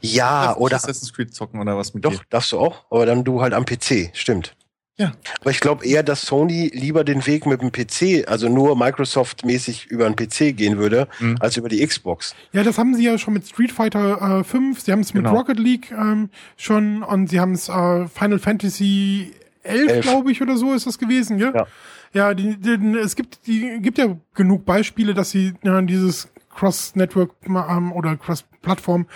Ja, 0.00 0.56
oder 0.56 0.76
Assassin's 0.76 1.12
Creed 1.12 1.34
zocken 1.34 1.60
oder 1.60 1.76
was 1.76 1.94
mit 1.94 2.04
Doch, 2.04 2.12
dir? 2.12 2.20
darfst 2.30 2.52
du 2.52 2.58
auch, 2.58 2.86
aber 2.90 3.06
dann 3.06 3.22
du 3.22 3.42
halt 3.42 3.52
am 3.52 3.64
PC, 3.64 4.10
stimmt. 4.14 4.56
Ja. 4.96 5.12
Aber 5.40 5.50
ich 5.50 5.58
glaube 5.58 5.84
eher, 5.84 6.02
dass 6.04 6.22
Sony 6.22 6.70
lieber 6.72 7.02
den 7.02 7.26
Weg 7.26 7.46
mit 7.46 7.60
dem 7.60 7.72
PC, 7.72 8.28
also 8.28 8.48
nur 8.48 8.76
Microsoft-mäßig 8.76 9.86
über 9.86 10.08
den 10.08 10.14
PC 10.14 10.56
gehen 10.56 10.78
würde, 10.78 11.08
Mhm. 11.18 11.36
als 11.40 11.56
über 11.56 11.68
die 11.68 11.84
Xbox. 11.84 12.34
Ja, 12.52 12.62
das 12.62 12.78
haben 12.78 12.94
sie 12.94 13.04
ja 13.04 13.18
schon 13.18 13.34
mit 13.34 13.44
Street 13.46 13.72
Fighter 13.72 14.40
äh, 14.40 14.44
5, 14.44 14.80
sie 14.80 14.92
haben 14.92 15.00
es 15.00 15.12
mit 15.12 15.24
Genau. 15.24 15.36
Rocket 15.36 15.58
League 15.58 15.90
ähm, 15.90 16.30
schon 16.56 17.02
und 17.02 17.28
sie 17.28 17.40
haben 17.40 17.52
es 17.52 17.68
äh, 17.68 18.06
Final 18.06 18.38
Fantasy 18.38 19.32
11, 19.64 19.90
Elf. 19.90 20.04
glaube 20.04 20.30
ich, 20.30 20.40
oder 20.42 20.56
so 20.56 20.72
ist 20.74 20.86
das 20.86 20.98
gewesen, 20.98 21.38
ja? 21.38 21.52
Ja. 21.54 21.66
Ja, 22.12 22.32
die, 22.34 22.56
die, 22.56 22.96
es 22.98 23.16
gibt, 23.16 23.48
die, 23.48 23.78
gibt 23.80 23.98
ja 23.98 24.16
genug 24.34 24.64
Beispiele, 24.64 25.14
dass 25.14 25.32
sie 25.32 25.54
ja, 25.64 25.82
dieses 25.82 26.28
Cross-Network 26.54 27.32
ähm, 27.48 27.90
oder 27.92 28.16
Cross-Plattform 28.16 29.06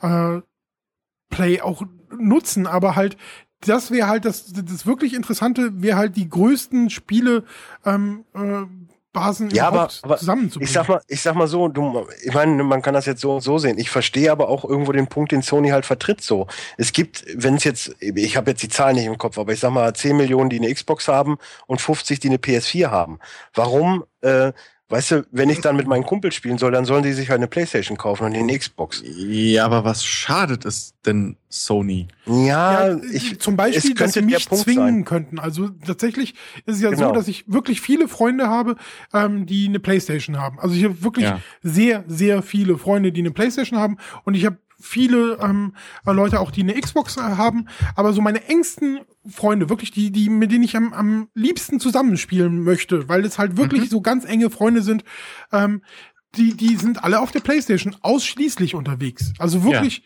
äh, 0.00 0.40
Play 1.28 1.60
auch 1.60 1.82
nutzen, 2.16 2.66
aber 2.66 2.96
halt 2.96 3.18
das 3.60 3.90
wäre 3.90 4.08
halt 4.08 4.24
das, 4.24 4.52
das 4.52 4.86
wirklich 4.86 5.14
Interessante, 5.14 5.70
wäre 5.82 5.96
halt 5.96 6.16
die 6.16 6.28
größten 6.28 6.90
Spiele 6.90 7.44
ähm, 7.84 8.24
äh, 8.34 8.64
Basen 9.12 9.48
Ja, 9.48 9.68
aber- 9.68 9.88
aber 10.02 10.18
zusammenzubringen. 10.18 10.66
Ich 10.68 10.72
sag 10.74 10.88
mal, 10.90 11.00
ich 11.08 11.22
sag 11.22 11.34
mal 11.36 11.46
so, 11.48 11.68
du, 11.68 12.06
ich 12.22 12.34
meine, 12.34 12.62
man 12.62 12.82
kann 12.82 12.92
das 12.92 13.06
jetzt 13.06 13.22
so 13.22 13.36
und 13.36 13.40
so 13.40 13.56
sehen. 13.56 13.78
Ich 13.78 13.88
verstehe 13.88 14.30
aber 14.30 14.50
auch 14.50 14.62
irgendwo 14.62 14.92
den 14.92 15.06
Punkt, 15.06 15.32
den 15.32 15.40
Sony 15.40 15.70
halt 15.70 15.86
vertritt 15.86 16.20
so. 16.20 16.46
Es 16.76 16.92
gibt, 16.92 17.24
wenn 17.34 17.54
es 17.54 17.64
jetzt, 17.64 17.96
ich 18.00 18.36
habe 18.36 18.50
jetzt 18.50 18.62
die 18.62 18.68
Zahlen 18.68 18.96
nicht 18.96 19.06
im 19.06 19.16
Kopf, 19.16 19.38
aber 19.38 19.54
ich 19.54 19.60
sag 19.60 19.70
mal 19.70 19.94
10 19.94 20.18
Millionen, 20.18 20.50
die 20.50 20.58
eine 20.58 20.72
Xbox 20.72 21.08
haben 21.08 21.38
und 21.66 21.80
50, 21.80 22.20
die 22.20 22.28
eine 22.28 22.36
PS4 22.36 22.90
haben. 22.90 23.18
Warum, 23.54 24.04
äh, 24.20 24.52
weißt 24.88 25.10
du, 25.10 25.26
wenn 25.32 25.50
ich 25.50 25.60
dann 25.60 25.76
mit 25.76 25.86
meinen 25.86 26.04
Kumpels 26.04 26.34
spielen 26.34 26.58
soll, 26.58 26.70
dann 26.72 26.84
sollen 26.84 27.02
die 27.02 27.12
sich 27.12 27.28
halt 27.30 27.38
eine 27.38 27.48
Playstation 27.48 27.96
kaufen 27.98 28.24
und 28.24 28.34
eine 28.34 28.56
Xbox. 28.58 29.02
Ja, 29.04 29.64
aber 29.64 29.84
was 29.84 30.04
schadet 30.04 30.64
es 30.64 30.94
denn 31.04 31.36
Sony? 31.48 32.06
Ja, 32.26 32.88
Ja, 32.90 33.00
ich, 33.12 33.40
zum 33.40 33.56
Beispiel, 33.56 33.92
es 33.92 33.98
dass 33.98 34.12
sie 34.12 34.22
mich 34.22 34.48
zwingen 34.48 34.76
sein. 34.98 35.04
könnten. 35.04 35.38
Also 35.38 35.68
tatsächlich 35.68 36.34
ist 36.66 36.76
es 36.76 36.80
ja 36.82 36.90
so, 36.90 36.96
Genau. 36.96 37.12
dass 37.12 37.26
ich 37.28 37.44
wirklich 37.48 37.80
viele 37.80 38.06
Freunde 38.08 38.48
habe, 38.48 38.76
ähm, 39.12 39.46
die 39.46 39.66
eine 39.66 39.80
Playstation 39.80 40.38
haben. 40.38 40.58
Also 40.60 40.74
ich 40.74 40.84
habe 40.84 41.02
wirklich 41.02 41.24
Ja. 41.26 41.40
sehr, 41.62 42.04
sehr 42.06 42.42
viele 42.42 42.78
Freunde, 42.78 43.10
die 43.12 43.20
eine 43.20 43.30
Playstation 43.32 43.78
haben 43.80 43.96
und 44.24 44.34
ich 44.34 44.46
habe 44.46 44.58
viele 44.80 45.38
ähm, 45.40 45.74
Leute 46.04 46.40
auch, 46.40 46.50
die 46.50 46.62
eine 46.62 46.78
Xbox 46.80 47.16
äh, 47.16 47.20
haben. 47.20 47.66
Aber 47.94 48.12
so 48.12 48.20
meine 48.20 48.44
engsten 48.44 49.00
Freunde, 49.28 49.68
wirklich 49.70 49.90
die, 49.90 50.10
die 50.10 50.28
mit 50.28 50.52
denen 50.52 50.64
ich 50.64 50.76
am, 50.76 50.92
am 50.92 51.28
liebsten 51.34 51.80
zusammenspielen 51.80 52.62
möchte, 52.62 53.08
weil 53.08 53.24
es 53.24 53.38
halt 53.38 53.56
wirklich 53.56 53.82
Mhm. 53.82 53.88
so 53.88 54.00
ganz 54.00 54.24
enge 54.24 54.50
Freunde 54.50 54.82
sind, 54.82 55.04
ähm, 55.52 55.82
die, 56.36 56.54
die 56.54 56.76
sind 56.76 57.02
alle 57.02 57.20
auf 57.20 57.30
der 57.32 57.40
Playstation 57.40 57.96
ausschließlich 58.02 58.74
unterwegs. 58.74 59.32
Also 59.38 59.64
wirklich 59.64 60.04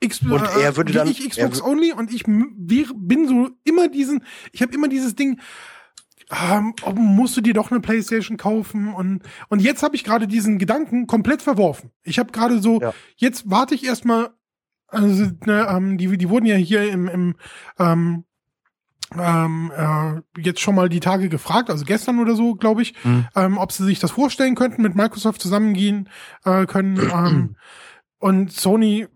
X 0.00 0.22
Und 0.22 0.42
äh, 0.42 0.62
er 0.62 0.76
würde 0.76 0.92
wie 0.92 0.96
dann- 0.96 1.08
ich 1.08 1.28
Xbox 1.28 1.60
only 1.60 1.92
und 1.92 2.12
ich 2.12 2.22
bin 2.24 3.28
so 3.28 3.50
immer 3.64 3.88
diesen, 3.88 4.22
ich 4.52 4.62
habe 4.62 4.72
immer 4.72 4.88
dieses 4.88 5.14
Ding, 5.16 5.40
ähm, 6.30 6.74
musst 6.94 7.36
du 7.36 7.40
dir 7.40 7.54
doch 7.54 7.70
eine 7.70 7.80
Playstation 7.80 8.36
kaufen 8.36 8.92
und 8.92 9.22
und 9.48 9.60
jetzt 9.62 9.82
habe 9.82 9.96
ich 9.96 10.04
gerade 10.04 10.26
diesen 10.28 10.58
Gedanken 10.58 11.06
komplett 11.06 11.42
verworfen. 11.42 11.90
Ich 12.02 12.18
habe 12.18 12.32
gerade 12.32 12.60
so, 12.60 12.80
Ja. 12.80 12.92
jetzt 13.16 13.50
warte 13.50 13.74
ich 13.74 13.84
erstmal, 13.84 14.30
also 14.88 15.30
ne, 15.46 15.66
ähm, 15.70 15.96
die 15.98 16.16
die 16.18 16.28
wurden 16.28 16.46
ja 16.46 16.56
hier 16.56 16.90
im 16.90 17.08
im 17.08 17.34
ähm, 17.78 18.24
ähm, 19.18 19.72
äh, 19.74 20.40
jetzt 20.42 20.60
schon 20.60 20.74
mal 20.74 20.90
die 20.90 21.00
Tage 21.00 21.30
gefragt, 21.30 21.70
also 21.70 21.86
gestern 21.86 22.18
oder 22.18 22.36
so, 22.36 22.54
glaube 22.54 22.82
ich, 22.82 22.94
Mhm. 23.04 23.26
ähm, 23.34 23.56
ob 23.58 23.72
sie 23.72 23.84
sich 23.84 24.00
das 24.00 24.10
vorstellen 24.10 24.54
könnten, 24.54 24.82
mit 24.82 24.94
Microsoft 24.96 25.40
zusammengehen 25.40 26.10
äh, 26.44 26.66
können. 26.66 26.96
ähm, 27.14 27.56
und 28.18 28.52
Sony 28.52 29.06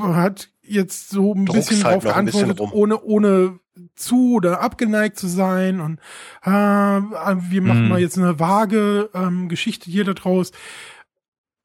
hat 0.00 0.48
jetzt 0.62 1.10
so 1.10 1.34
ein 1.34 1.44
Druck's 1.44 1.68
bisschen 1.68 1.84
halt 1.84 2.00
bisschen 2.00 2.12
geantwortet, 2.14 2.60
rum. 2.60 2.70
ohne, 2.72 3.02
ohne 3.02 3.58
zu 3.94 4.34
oder 4.34 4.60
abgeneigt 4.60 5.18
zu 5.18 5.26
sein. 5.28 5.80
Und 5.80 5.98
äh, 6.42 6.50
wir 6.50 7.62
machen 7.62 7.84
Mhm. 7.84 7.88
mal 7.88 8.00
jetzt 8.00 8.18
eine 8.18 8.38
vage 8.38 9.10
ähm, 9.14 9.48
Geschichte 9.48 9.90
hier 9.90 10.04
daraus. 10.04 10.52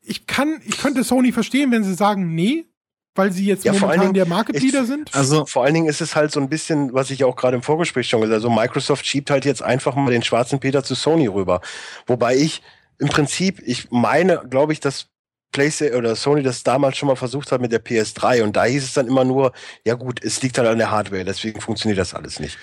Ich 0.01 0.25
kann, 0.27 0.61
ich 0.65 0.77
könnte 0.79 1.03
Sony 1.03 1.31
verstehen, 1.31 1.71
wenn 1.71 1.83
sie 1.83 1.93
sagen, 1.93 2.33
nee, 2.33 2.65
weil 3.13 3.31
sie 3.31 3.45
jetzt 3.45 3.65
Ja, 3.65 3.73
vor 3.73 3.89
allen 3.89 3.99
momentan 3.99 4.13
Dingen, 4.13 4.25
der 4.25 4.25
Market 4.25 4.55
ich- 4.55 4.63
Leader 4.63 4.85
sind. 4.85 5.13
Also, 5.13 5.45
Vor 5.45 5.63
allen 5.65 5.73
Dingen 5.73 5.87
ist 5.87 6.01
es 6.01 6.15
halt 6.15 6.31
so 6.31 6.39
ein 6.39 6.49
bisschen, 6.49 6.93
was 6.93 7.11
ich 7.11 7.23
auch 7.23 7.35
gerade 7.35 7.55
im 7.57 7.61
Vorgespräch 7.61 8.07
schon 8.07 8.21
gesagt 8.21 8.41
habe, 8.43 8.51
also 8.51 8.61
Microsoft 8.61 9.05
schiebt 9.05 9.29
halt 9.29 9.45
jetzt 9.45 9.61
einfach 9.61 9.95
mal 9.95 10.11
den 10.11 10.23
schwarzen 10.23 10.59
Peter 10.59 10.83
zu 10.83 10.95
Sony 10.95 11.27
rüber. 11.27 11.61
Wobei 12.07 12.35
ich 12.37 12.61
im 12.99 13.09
Prinzip, 13.09 13.61
ich 13.65 13.91
meine, 13.91 14.41
glaube 14.49 14.73
ich, 14.73 14.79
dass 14.79 15.07
PlayStation 15.51 15.97
oder 15.97 16.15
Sony 16.15 16.43
das 16.43 16.63
damals 16.63 16.97
schon 16.97 17.07
mal 17.07 17.15
versucht 17.15 17.51
hat 17.51 17.61
mit 17.61 17.71
der 17.71 17.83
PS3 17.83 18.43
und 18.43 18.55
da 18.55 18.65
hieß 18.65 18.83
es 18.83 18.93
dann 18.93 19.07
immer 19.07 19.23
nur, 19.23 19.51
ja 19.85 19.95
gut, 19.95 20.23
es 20.23 20.41
liegt 20.41 20.57
halt 20.57 20.67
an 20.67 20.77
der 20.77 20.91
Hardware, 20.91 21.25
deswegen 21.25 21.61
funktioniert 21.61 21.99
das 21.99 22.13
alles 22.13 22.39
nicht. 22.39 22.57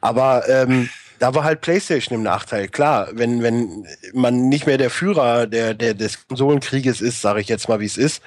Aber 0.00 0.48
ähm, 0.48 0.88
da 1.18 1.34
war 1.34 1.44
halt 1.44 1.60
PlayStation 1.60 2.18
im 2.18 2.22
Nachteil. 2.22 2.68
Klar, 2.68 3.08
wenn, 3.12 3.42
wenn 3.42 3.86
man 4.12 4.48
nicht 4.48 4.66
mehr 4.66 4.78
der 4.78 4.90
Führer 4.90 5.46
der, 5.46 5.74
der, 5.74 5.94
des 5.94 6.26
Konsolenkrieges 6.28 7.00
ist, 7.00 7.20
sage 7.20 7.40
ich 7.40 7.48
jetzt 7.48 7.68
mal, 7.68 7.80
wie 7.80 7.86
es 7.86 7.96
ist, 7.96 8.22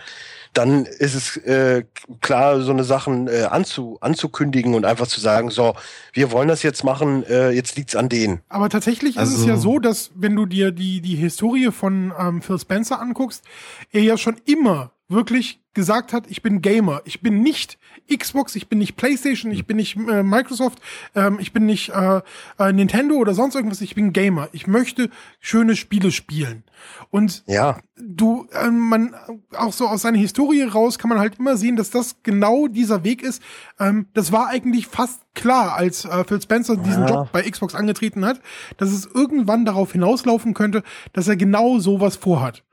dann 0.58 0.86
ist 0.86 1.14
es 1.14 1.38
äh, 1.38 1.84
klar, 2.22 2.62
so 2.62 2.72
eine 2.72 2.84
Sachen 2.84 3.28
äh, 3.28 3.44
anzu, 3.50 3.98
anzukündigen 4.02 4.74
und 4.74 4.86
einfach 4.86 5.08
zu 5.08 5.20
sagen, 5.20 5.52
so, 5.52 5.76
wir 6.14 6.32
wollen 6.32 6.48
das 6.48 6.64
jetzt 6.64 6.84
machen, 6.84 7.24
äh, 7.24 7.52
jetzt 7.52 7.78
liegt's 7.78 7.96
an 7.96 8.10
denen. 8.10 8.42
Aber 8.50 8.70
tatsächlich 8.70 9.20
also 9.20 9.34
ist 9.34 9.42
es 9.42 9.46
ja 9.46 9.58
so, 9.58 9.78
dass 9.80 10.12
wenn 10.16 10.36
du 10.36 10.46
dir 10.46 10.72
die, 10.72 11.02
die 11.02 11.16
Historie 11.16 11.72
von 11.72 12.12
ähm, 12.18 12.42
Phil 12.42 12.60
Spencer 12.60 13.00
anguckst, 13.00 13.44
er 13.92 14.02
ja 14.02 14.18
schon 14.18 14.38
immer 14.46 14.92
wirklich 15.10 15.60
gesagt 15.78 16.12
hat, 16.12 16.26
ich 16.28 16.42
bin 16.42 16.64
Gamer, 16.64 17.04
ich 17.06 17.22
bin 17.22 17.42
nicht 17.42 17.78
Xbox, 18.12 18.56
ich 18.56 18.68
bin 18.68 18.80
nicht 18.80 18.98
PlayStation, 18.98 19.52
ich 19.52 19.68
bin 19.68 19.78
nicht 19.78 19.96
äh, 19.96 20.24
Microsoft, 20.24 20.80
ähm, 21.14 21.38
ich 21.40 21.54
bin 21.54 21.68
nicht 21.68 21.90
äh, 21.90 22.22
äh, 22.58 22.74
Nintendo 22.74 23.14
oder 23.14 23.36
sonst 23.36 23.54
irgendwas, 23.54 23.82
ich 23.82 23.94
bin 23.94 24.12
Gamer. 24.12 24.50
Ich 24.54 24.66
möchte 24.66 25.12
schöne 25.40 25.76
Spiele 25.76 26.12
spielen. 26.12 26.64
Und 27.12 27.44
ja. 27.46 27.78
du, 27.96 28.48
äh, 28.54 28.72
man, 28.72 29.14
auch 29.56 29.72
so 29.72 29.88
aus 29.88 30.02
seiner 30.02 30.18
Historie 30.18 30.64
raus 30.64 30.98
kann 30.98 31.10
man 31.10 31.20
halt 31.20 31.38
immer 31.38 31.58
sehen, 31.58 31.76
dass 31.76 31.92
das 31.92 32.16
genau 32.24 32.68
dieser 32.68 33.04
Weg 33.04 33.22
ist. 33.22 33.44
Ähm, 33.80 34.08
das 34.16 34.32
war 34.32 34.48
eigentlich 34.48 34.88
fast 34.88 35.22
klar, 35.36 35.76
als 35.76 36.06
äh, 36.06 36.24
Phil 36.24 36.42
Spencer 36.42 36.76
diesen 36.76 37.04
ja. 37.04 37.10
Job 37.10 37.32
bei 37.32 37.44
Xbox 37.44 37.76
angetreten 37.76 38.26
hat, 38.26 38.42
dass 38.78 38.90
es 38.90 39.06
irgendwann 39.06 39.64
darauf 39.64 39.92
hinauslaufen 39.92 40.56
könnte, 40.56 40.82
dass 41.14 41.28
er 41.28 41.36
genau 41.36 41.78
sowas 41.78 42.16
vorhat. 42.16 42.64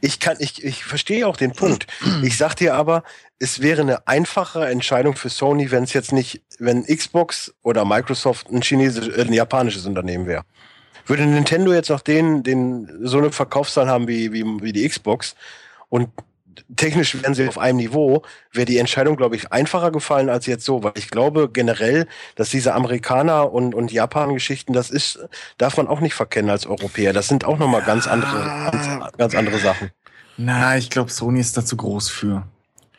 Ich 0.00 0.20
kann, 0.20 0.36
ich, 0.38 0.64
ich 0.64 0.84
verstehe 0.84 1.26
auch 1.26 1.36
den 1.36 1.52
Punkt. 1.52 1.86
Ich 2.22 2.36
sag 2.36 2.54
dir 2.54 2.74
aber, 2.74 3.02
es 3.38 3.60
wäre 3.60 3.82
eine 3.82 4.06
einfache 4.06 4.66
Entscheidung 4.66 5.16
für 5.16 5.28
Sony, 5.28 5.70
wenn 5.70 5.84
es 5.84 5.92
jetzt 5.92 6.12
nicht, 6.12 6.42
wenn 6.58 6.84
Xbox 6.84 7.52
oder 7.62 7.84
Microsoft 7.84 8.50
ein 8.50 8.62
chinesisches, 8.62 9.16
äh, 9.16 9.22
ein 9.22 9.32
japanisches 9.32 9.86
Unternehmen 9.86 10.26
wäre. 10.26 10.44
Würde 11.06 11.26
Nintendo 11.26 11.72
jetzt 11.72 11.90
noch 11.90 12.00
den, 12.00 12.42
den 12.42 12.88
so 13.02 13.18
eine 13.18 13.32
Verkaufszahl 13.32 13.88
haben 13.88 14.06
wie, 14.06 14.32
wie, 14.32 14.44
wie 14.44 14.72
die 14.72 14.88
Xbox 14.88 15.34
und 15.88 16.08
technisch 16.76 17.20
wären 17.22 17.34
sie 17.34 17.48
auf 17.48 17.58
einem 17.58 17.78
Niveau, 17.78 18.22
wäre 18.52 18.66
die 18.66 18.78
Entscheidung, 18.78 19.16
glaube 19.16 19.36
ich, 19.36 19.52
einfacher 19.52 19.90
gefallen 19.90 20.28
als 20.28 20.46
jetzt 20.46 20.64
so, 20.64 20.82
weil 20.82 20.92
ich 20.96 21.10
glaube 21.10 21.48
generell, 21.52 22.06
dass 22.36 22.50
diese 22.50 22.74
Amerikaner 22.74 23.52
und, 23.52 23.74
und 23.74 23.92
Japan-Geschichten, 23.92 24.72
das 24.72 24.90
ist, 24.90 25.18
darf 25.58 25.76
man 25.76 25.86
auch 25.88 26.00
nicht 26.00 26.14
verkennen 26.14 26.50
als 26.50 26.66
Europäer. 26.66 27.12
Das 27.12 27.28
sind 27.28 27.44
auch 27.44 27.58
nochmal 27.58 27.82
ganz 27.82 28.06
andere, 28.06 28.70
ganz, 28.72 29.16
ganz 29.16 29.34
andere 29.34 29.58
Sachen. 29.58 29.90
Na, 30.36 30.76
ich 30.76 30.90
glaube, 30.90 31.10
Sony 31.10 31.40
ist 31.40 31.56
da 31.56 31.64
zu 31.64 31.76
groß 31.76 32.08
für. 32.08 32.44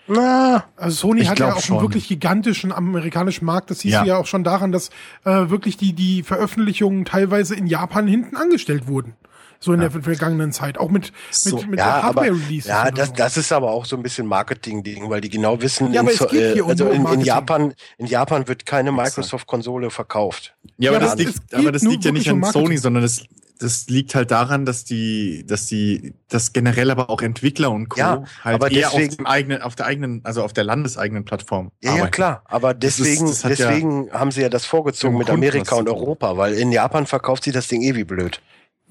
Na, 0.07 0.65
also 0.75 1.07
Sony 1.07 1.25
hat 1.25 1.39
ja 1.39 1.53
auch 1.53 1.62
schon. 1.62 1.77
einen 1.77 1.86
wirklich 1.86 2.07
gigantischen 2.07 2.72
amerikanischen 2.72 3.45
Markt. 3.45 3.72
Das 3.72 3.79
siehst 3.79 3.93
ja. 3.93 4.01
du 4.03 4.07
ja 4.10 4.17
auch 4.17 4.27
schon 4.27 4.43
daran, 4.43 4.72
dass 4.72 4.89
äh, 5.24 5.50
wirklich 5.50 5.77
die, 5.77 5.93
die 5.93 6.24
Veröffentlichungen 6.24 7.05
teilweise 7.05 7.55
in 7.55 7.67
Japan 7.67 8.07
hinten 8.07 8.36
angestellt 8.36 8.88
wurden 8.88 9.15
so 9.63 9.72
in 9.72 9.82
ja. 9.82 9.88
der 9.88 10.01
vergangenen 10.01 10.51
Zeit, 10.51 10.77
auch 10.77 10.89
mit, 10.89 11.13
so, 11.32 11.55
mit, 11.55 11.70
mit 11.70 11.79
ja, 11.79 12.03
Hardware-Release. 12.03 12.67
Ja, 12.67 12.91
das, 12.91 13.10
so. 13.10 13.15
das 13.15 13.38
ist 13.38 13.51
aber 13.53 13.72
auch 13.72 13.86
so 13.86 13.96
ein 13.96 14.03
bisschen 14.03 14.27
Marketing-Ding, 14.27 15.10
weil 15.10 15.22
die 15.22 15.29
genau 15.29 15.62
wissen, 15.62 15.93
ja, 15.93 16.01
in, 16.01 16.08
äh, 16.08 16.62
also 16.62 16.89
in, 16.89 17.05
in, 17.05 17.22
Japan, 17.22 17.74
in 17.98 18.08
Japan 18.08 18.48
wird 18.50 18.65
keine 18.65 18.91
Microsoft-Konsole 18.91 19.89
verkauft. 19.89 20.53
Ja, 20.77 20.91
aber, 20.91 21.00
das 21.00 21.16
liegt, 21.16 21.53
aber 21.53 21.72
das 21.72 21.83
liegt 21.83 22.03
ja 22.03 22.11
nicht 22.11 22.29
an 22.29 22.44
Sony, 22.44 22.77
sondern 22.77 23.03
das, 23.03 23.24
das 23.57 23.87
liegt 23.87 24.16
halt 24.16 24.31
daran, 24.31 24.66
dass 24.66 24.83
die, 24.83 25.46
dass 25.48 25.68
die, 25.68 26.14
dass 26.27 26.51
generell 26.51 26.92
aber 26.92 27.09
auch 27.09 27.22
Entwickler 27.22 27.72
und 27.72 27.87
Co. 27.87 28.00
Ja, 28.00 28.24
halt 28.44 28.55
aber 28.55 28.70
eher 28.70 28.90
deswegen, 28.90 29.11
auf 29.11 29.16
dem 29.16 29.25
eigenen, 29.25 29.61
auf 29.61 29.75
der 29.75 29.85
eigenen, 29.85 30.22
also 30.25 30.44
auf 30.44 30.51
der 30.51 30.66
landeseigenen 30.66 31.24
Plattform. 31.24 31.72
Ja, 31.81 31.92
arbeiten. 31.92 32.05
ja 32.05 32.11
klar. 32.11 32.44
Aber 32.46 32.74
deswegen, 32.74 33.27
das 33.27 33.31
ist, 33.31 33.46
das 33.46 33.57
deswegen 33.57 34.07
ja 34.07 34.20
haben 34.20 34.31
sie 34.31 34.42
ja 34.42 34.50
das 34.50 34.66
vorgezogen 34.66 35.18
mit 35.18 35.29
Amerika 35.29 35.75
und 35.75 35.87
Europa, 35.87 36.35
weil 36.35 36.53
in 36.53 36.74
Japan 36.74 37.07
verkauft 37.07 37.46
sie 37.46 37.53
das 37.53 37.70
Ding 37.70 37.81
eh 37.81 37.96
wie 37.96 38.03
blöd. 38.03 38.42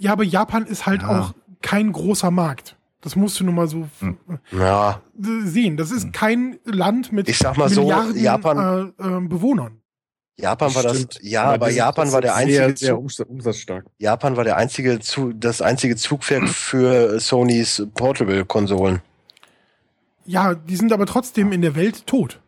Ja, 0.02 0.12
aber 0.12 0.24
Japan 0.24 0.66
ist 0.66 0.84
halt 0.84 1.02
ja. 1.02 1.08
auch 1.08 1.34
kein 1.60 1.92
großer 1.92 2.32
Markt. 2.32 2.76
Das 3.02 3.14
musst 3.14 3.38
du 3.38 3.44
nun 3.44 3.54
mal 3.54 3.68
so 3.68 3.86
hm. 4.00 4.18
ja. 4.50 5.00
sehen. 5.44 5.76
Das 5.76 5.92
ist 5.92 6.04
hm. 6.04 6.12
kein 6.12 6.58
Land 6.64 7.12
mit 7.12 7.28
ich 7.28 7.38
sag 7.38 7.56
mal 7.56 7.70
Milliarden 7.70 8.12
so, 8.12 8.18
Japan, 8.18 8.92
äh, 8.98 9.06
äh, 9.06 9.20
Bewohnern. 9.20 9.80
Japan 10.36 10.74
war 10.74 10.82
das, 10.82 11.06
ja, 11.20 11.44
aber, 11.44 11.52
aber 11.54 11.70
Japan 11.70 12.10
war 12.10 12.20
der 12.20 12.34
einzige, 12.34 12.76
sehr, 12.76 12.76
sehr 12.76 13.30
umsatzstark. 13.30 13.84
Japan 13.98 14.36
war 14.36 14.42
der 14.42 14.56
einzige, 14.56 14.98
das 15.36 15.62
einzige 15.62 15.94
Zugpferd 15.94 16.48
für 16.48 17.20
Sonys 17.20 17.86
Portable-Konsolen. 17.94 19.02
Ja, 20.24 20.54
die 20.54 20.76
sind 20.76 20.92
aber 20.92 21.06
trotzdem 21.06 21.52
in 21.52 21.62
der 21.62 21.76
Welt 21.76 22.08
tot. 22.08 22.40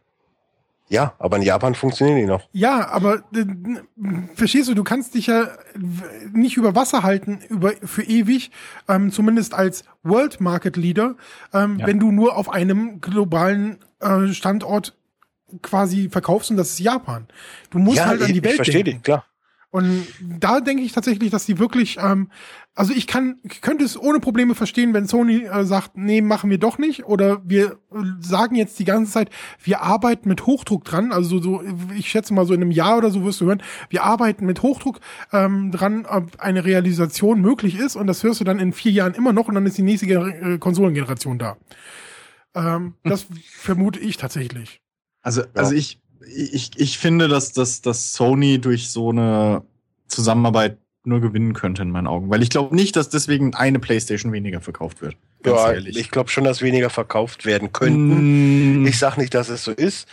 Ja, 0.88 1.14
aber 1.18 1.38
in 1.38 1.42
Japan 1.42 1.75
funktionieren 1.75 2.18
die 2.18 2.27
noch. 2.27 2.47
Ja, 2.53 2.88
aber 2.90 3.23
äh, 3.35 3.47
verstehst 4.35 4.68
du, 4.68 4.75
du 4.75 4.85
kannst 4.85 5.14
dich 5.14 5.29
ja 5.29 5.49
nicht 6.33 6.57
über 6.57 6.75
Wasser 6.75 7.03
halten 7.03 7.40
über 7.49 7.73
für 7.83 8.03
ewig, 8.03 8.51
ähm, 8.88 9.11
zumindest 9.11 9.55
als 9.55 9.85
World 10.03 10.40
Market 10.40 10.77
Leader, 10.77 11.16
ähm, 11.55 11.79
ja. 11.79 11.87
wenn 11.87 12.01
du 12.01 12.12
nur 12.12 12.37
auf 12.37 12.51
einem 12.51 13.01
globalen 13.01 13.79
äh, 14.01 14.29
Standort 14.29 14.94
quasi 15.62 16.11
verkaufst 16.11 16.51
und 16.51 16.59
das 16.59 16.70
ist 16.70 16.81
Japan. 16.81 17.27
Du 17.70 17.79
musst 17.79 17.99
ja, 17.99 18.07
halt 18.07 18.23
an 18.23 18.33
die 18.33 18.42
Welt 18.42 18.53
ich 18.53 18.57
verstehe 18.57 18.85
dich, 18.85 19.03
klar. 19.03 19.25
Und 19.70 20.07
da 20.20 20.61
denke 20.61 20.85
ich 20.85 20.92
tatsächlich, 20.92 21.31
dass 21.33 21.47
die 21.47 21.59
wirklich, 21.59 21.99
ähm, 22.01 22.31
also 22.76 22.92
ich 22.92 23.06
kann, 23.06 23.38
ich 23.44 23.60
könnte 23.60 23.84
es 23.84 23.96
ohne 23.96 24.18
Probleme 24.18 24.56
verstehen, 24.56 24.94
wenn 24.94 25.06
Sony 25.06 25.44
äh, 25.44 25.64
sagt, 25.64 25.96
nee, 25.96 26.20
machen 26.20 26.50
wir 26.50 26.58
doch 26.58 26.76
nicht, 26.76 27.04
oder 27.04 27.40
wir 27.44 27.78
äh, 27.92 27.96
sagen 28.18 28.56
jetzt 28.56 28.78
die 28.80 28.84
ganze 28.84 29.12
Zeit, 29.12 29.30
wir 29.62 29.82
arbeiten 29.82 30.28
mit 30.28 30.44
Hochdruck 30.46 30.84
dran, 30.84 31.12
also 31.12 31.40
so, 31.40 31.60
so 31.60 31.62
ich 31.96 32.08
schätze 32.08 32.34
mal 32.34 32.46
so 32.46 32.52
in 32.52 32.62
einem 32.62 32.72
Jahr 32.72 32.98
oder 32.98 33.10
so 33.10 33.24
wirst 33.24 33.40
du 33.40 33.46
hören, 33.46 33.62
wir 33.90 34.02
arbeiten 34.02 34.44
mit 34.44 34.62
Hochdruck 34.62 34.98
ähm, 35.32 35.70
dran, 35.70 36.04
ob 36.04 36.40
eine 36.40 36.64
Realisation 36.64 37.40
möglich 37.40 37.78
ist, 37.78 37.94
und 37.94 38.08
das 38.08 38.24
hörst 38.24 38.40
du 38.40 38.44
dann 38.44 38.58
in 38.58 38.72
vier 38.72 38.92
Jahren 38.92 39.14
immer 39.14 39.32
noch, 39.32 39.46
und 39.46 39.54
dann 39.54 39.66
ist 39.66 39.78
die 39.78 39.82
nächste 39.82 40.06
äh, 40.06 40.58
Konsolengeneration 40.58 41.38
da. 41.38 41.56
Ähm, 42.56 42.94
das 43.04 43.26
vermute 43.52 44.00
ich 44.00 44.16
tatsächlich. 44.16 44.80
Also, 45.22 45.42
ja. 45.42 45.46
also 45.54 45.74
ich, 45.74 46.00
ich, 46.26 46.72
ich 46.76 46.98
finde, 46.98 47.28
dass, 47.28 47.52
dass, 47.52 47.82
dass 47.82 48.14
Sony 48.14 48.60
durch 48.60 48.90
so 48.90 49.10
eine 49.10 49.62
Zusammenarbeit 50.08 50.78
nur 51.05 51.21
gewinnen 51.21 51.53
könnte 51.53 51.83
in 51.83 51.90
meinen 51.90 52.07
Augen. 52.07 52.31
Weil 52.31 52.43
ich 52.43 52.51
glaube 52.51 52.75
nicht, 52.75 52.97
dass 52.97 53.09
deswegen 53.09 53.55
eine 53.55 53.79
PlayStation 53.79 54.33
weniger 54.33 54.61
verkauft 54.61 55.03
wird. 55.03 55.17
ja, 55.45 55.73
ehrlich. 55.73 55.97
ich 55.97 56.11
glaube 56.11 56.31
schon, 56.31 56.45
dass 56.45 56.62
weniger 56.62 56.90
verkauft 56.90 57.45
werden 57.45 57.73
könnten. 57.73 58.83
Mm. 58.83 58.87
Ich 58.87 58.99
sag 58.99 59.17
nicht, 59.17 59.35
dass 59.35 59.49
es 59.49 59.64
so 59.64 59.73
ist. 59.73 60.09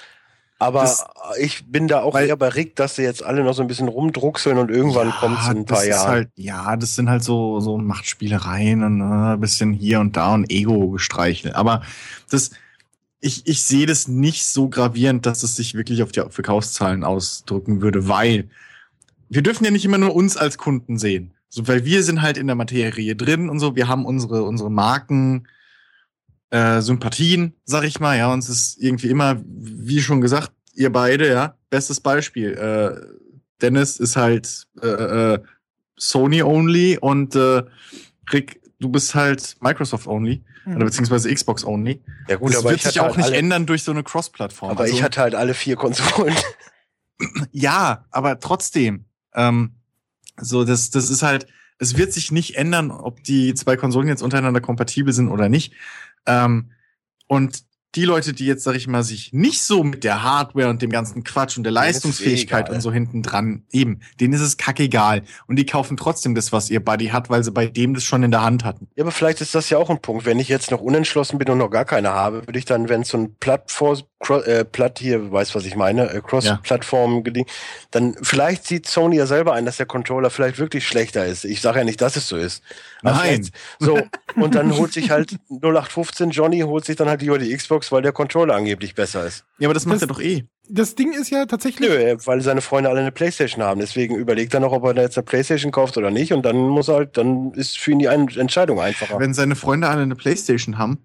Aber 0.61 0.81
das, 0.81 1.03
ich 1.39 1.65
bin 1.65 1.87
da 1.87 2.01
auch 2.01 2.13
weil, 2.13 2.27
eher 2.27 2.37
bei 2.37 2.49
Rick, 2.49 2.75
dass 2.75 2.95
sie 2.95 3.01
jetzt 3.01 3.23
alle 3.23 3.43
noch 3.43 3.53
so 3.53 3.63
ein 3.63 3.67
bisschen 3.67 3.87
rumdruckseln 3.87 4.59
und 4.59 4.69
irgendwann 4.69 5.07
ja, 5.07 5.15
kommt 5.19 5.39
es 5.39 5.47
in 5.47 5.57
ein 5.57 5.65
paar 5.65 5.83
Jahren. 5.83 6.07
Halt, 6.07 6.29
ja, 6.35 6.75
das 6.77 6.93
sind 6.93 7.09
halt 7.09 7.23
so, 7.23 7.59
so 7.61 7.79
Machtspielereien 7.79 8.83
und 8.83 9.01
äh, 9.01 9.33
ein 9.33 9.39
bisschen 9.39 9.73
hier 9.73 9.99
und 9.99 10.15
da 10.15 10.35
und 10.35 10.51
Ego-Gestreichel. 10.51 11.53
Aber 11.53 11.81
das, 12.29 12.51
ich, 13.21 13.47
ich 13.47 13.63
sehe 13.63 13.87
das 13.87 14.07
nicht 14.07 14.45
so 14.45 14.69
gravierend, 14.69 15.25
dass 15.25 15.41
es 15.41 15.55
sich 15.55 15.73
wirklich 15.73 16.03
auf 16.03 16.11
die 16.11 16.21
Verkaufszahlen 16.29 17.03
ausdrücken 17.03 17.81
würde, 17.81 18.07
weil 18.07 18.47
wir 19.31 19.41
dürfen 19.41 19.63
ja 19.63 19.71
nicht 19.71 19.85
immer 19.85 19.97
nur 19.97 20.13
uns 20.13 20.35
als 20.35 20.57
Kunden 20.57 20.97
sehen. 20.97 21.33
So, 21.47 21.67
weil 21.67 21.85
wir 21.85 22.03
sind 22.03 22.21
halt 22.21 22.37
in 22.37 22.47
der 22.47 22.55
Materie 22.55 23.15
drin 23.15 23.49
und 23.49 23.59
so, 23.59 23.75
wir 23.75 23.87
haben 23.87 24.05
unsere, 24.05 24.43
unsere 24.43 24.69
Marken, 24.69 25.47
äh, 26.49 26.81
Sympathien, 26.81 27.53
sag 27.63 27.85
ich 27.85 27.99
mal, 27.99 28.17
ja, 28.17 28.31
uns 28.31 28.49
ist 28.49 28.77
irgendwie 28.77 29.07
immer, 29.07 29.41
wie 29.45 30.01
schon 30.01 30.19
gesagt, 30.19 30.51
ihr 30.73 30.91
beide, 30.91 31.29
ja, 31.29 31.55
bestes 31.69 32.01
Beispiel. 32.01 32.53
Äh, 32.53 33.31
Dennis 33.61 33.99
ist 33.99 34.17
halt 34.17 34.67
äh, 34.81 34.87
äh, 34.87 35.39
Sony 35.95 36.43
only 36.43 36.97
und 36.99 37.35
äh, 37.35 37.63
Rick, 38.33 38.61
du 38.79 38.89
bist 38.89 39.15
halt 39.15 39.55
Microsoft 39.61 40.07
only. 40.07 40.43
Mhm. 40.65 40.75
Oder 40.75 40.85
beziehungsweise 40.85 41.33
Xbox 41.33 41.63
only. 41.63 42.01
Ja 42.27 42.35
gut, 42.35 42.49
das 42.49 42.59
aber 42.59 42.71
wird 42.71 42.81
sich 42.81 42.99
auch 42.99 43.15
halt 43.15 43.17
nicht 43.17 43.31
ändern 43.31 43.65
durch 43.65 43.83
so 43.83 43.91
eine 43.91 44.03
Cross-Plattform. 44.03 44.71
Aber 44.71 44.81
also, 44.81 44.93
ich 44.93 45.03
hatte 45.03 45.21
halt 45.21 45.35
alle 45.35 45.53
vier 45.53 45.77
Konsolen. 45.77 46.35
ja, 47.51 48.05
aber 48.11 48.39
trotzdem. 48.39 49.05
Ähm, 49.35 49.75
so, 50.37 50.63
das, 50.63 50.89
das 50.89 51.09
ist 51.09 51.23
halt, 51.23 51.47
es 51.77 51.97
wird 51.97 52.13
sich 52.13 52.31
nicht 52.31 52.55
ändern, 52.55 52.91
ob 52.91 53.23
die 53.23 53.53
zwei 53.53 53.75
Konsolen 53.75 54.07
jetzt 54.07 54.21
untereinander 54.21 54.61
kompatibel 54.61 55.13
sind 55.13 55.29
oder 55.29 55.49
nicht. 55.49 55.73
Ähm, 56.25 56.71
und 57.27 57.63
die 57.95 58.05
Leute, 58.05 58.31
die 58.33 58.45
jetzt, 58.45 58.63
sag 58.63 58.75
ich 58.75 58.87
mal, 58.87 59.03
sich 59.03 59.33
nicht 59.33 59.61
so 59.63 59.83
mit 59.83 60.03
der 60.05 60.23
Hardware 60.23 60.69
und 60.69 60.81
dem 60.81 60.91
ganzen 60.91 61.23
Quatsch 61.23 61.57
und 61.57 61.63
der 61.63 61.73
Leistungsfähigkeit 61.73 62.69
und 62.69 62.79
so 62.79 62.91
hinten 62.91 63.21
dran, 63.21 63.63
eben, 63.71 63.99
denen 64.19 64.33
ist 64.33 64.41
es 64.41 64.55
kackegal. 64.55 65.23
Und 65.47 65.57
die 65.57 65.65
kaufen 65.65 65.97
trotzdem 65.97 66.33
das, 66.33 66.53
was 66.53 66.69
ihr 66.69 66.83
Buddy 66.83 67.07
hat, 67.07 67.29
weil 67.29 67.43
sie 67.43 67.51
bei 67.51 67.67
dem 67.67 67.93
das 67.93 68.05
schon 68.05 68.23
in 68.23 68.31
der 68.31 68.43
Hand 68.43 68.63
hatten. 68.63 68.87
Ja, 68.95 69.03
aber 69.03 69.11
vielleicht 69.11 69.41
ist 69.41 69.55
das 69.55 69.69
ja 69.69 69.77
auch 69.77 69.89
ein 69.89 70.01
Punkt. 70.01 70.25
Wenn 70.25 70.39
ich 70.39 70.47
jetzt 70.47 70.71
noch 70.71 70.79
unentschlossen 70.79 71.37
bin 71.37 71.49
und 71.49 71.57
noch 71.57 71.69
gar 71.69 71.85
keine 71.85 72.11
habe, 72.11 72.47
würde 72.47 72.59
ich 72.59 72.65
dann, 72.65 72.87
wenn 72.87 73.01
es 73.01 73.09
so 73.09 73.17
ein 73.17 73.35
Plattform, 73.35 73.97
äh, 74.29 74.65
platt 74.65 74.99
hier, 74.99 75.31
weiß 75.31 75.55
was 75.55 75.65
ich 75.65 75.75
meine, 75.75 76.11
äh, 76.11 76.21
Cross-Plattform 76.21 77.23
ja. 77.25 77.43
dann 77.91 78.15
vielleicht 78.21 78.65
sieht 78.65 78.87
Sony 78.87 79.17
ja 79.17 79.25
selber 79.25 79.53
ein, 79.53 79.65
dass 79.65 79.77
der 79.77 79.85
Controller 79.85 80.29
vielleicht 80.29 80.59
wirklich 80.59 80.87
schlechter 80.87 81.25
ist. 81.25 81.45
Ich 81.45 81.61
sage 81.61 81.79
ja 81.79 81.83
nicht, 81.83 82.01
dass 82.01 82.15
es 82.15 82.27
so 82.27 82.37
ist. 82.37 82.63
Nein. 83.01 83.49
So, 83.79 83.99
und 84.35 84.55
dann 84.55 84.75
holt 84.77 84.93
sich 84.93 85.09
halt 85.11 85.37
0815 85.49 86.29
Johnny, 86.29 86.59
holt 86.61 86.85
sich 86.85 86.95
dann 86.95 87.09
halt 87.09 87.21
lieber 87.21 87.39
die 87.39 87.55
Xbox, 87.55 87.91
weil 87.91 88.01
der 88.01 88.11
Controller 88.11 88.55
angeblich 88.55 88.95
besser 88.95 89.25
ist. 89.25 89.45
Ja, 89.59 89.67
aber 89.67 89.73
das 89.73 89.85
macht 89.85 89.97
das, 89.97 90.03
er 90.03 90.07
doch 90.07 90.21
eh. 90.21 90.45
Das 90.69 90.95
Ding 90.95 91.13
ist 91.13 91.29
ja 91.29 91.45
tatsächlich. 91.45 91.89
Nö, 91.89 92.15
weil 92.25 92.41
seine 92.41 92.61
Freunde 92.61 92.89
alle 92.89 93.01
eine 93.01 93.11
Playstation 93.11 93.63
haben. 93.63 93.79
Deswegen 93.79 94.15
überlegt 94.15 94.53
er 94.53 94.59
noch, 94.59 94.71
ob 94.71 94.85
er 94.85 94.93
da 94.93 95.01
jetzt 95.01 95.17
eine 95.17 95.25
Playstation 95.25 95.71
kauft 95.71 95.97
oder 95.97 96.11
nicht. 96.11 96.31
Und 96.31 96.43
dann 96.45 96.55
muss 96.55 96.87
er 96.87 96.95
halt, 96.95 97.17
dann 97.17 97.51
ist 97.53 97.77
für 97.79 97.91
ihn 97.91 97.99
die 97.99 98.05
Entscheidung 98.05 98.79
einfacher. 98.79 99.19
Wenn 99.19 99.33
seine 99.33 99.55
Freunde 99.55 99.89
alle 99.89 100.03
eine 100.03 100.15
Playstation 100.15 100.77
haben, 100.77 100.99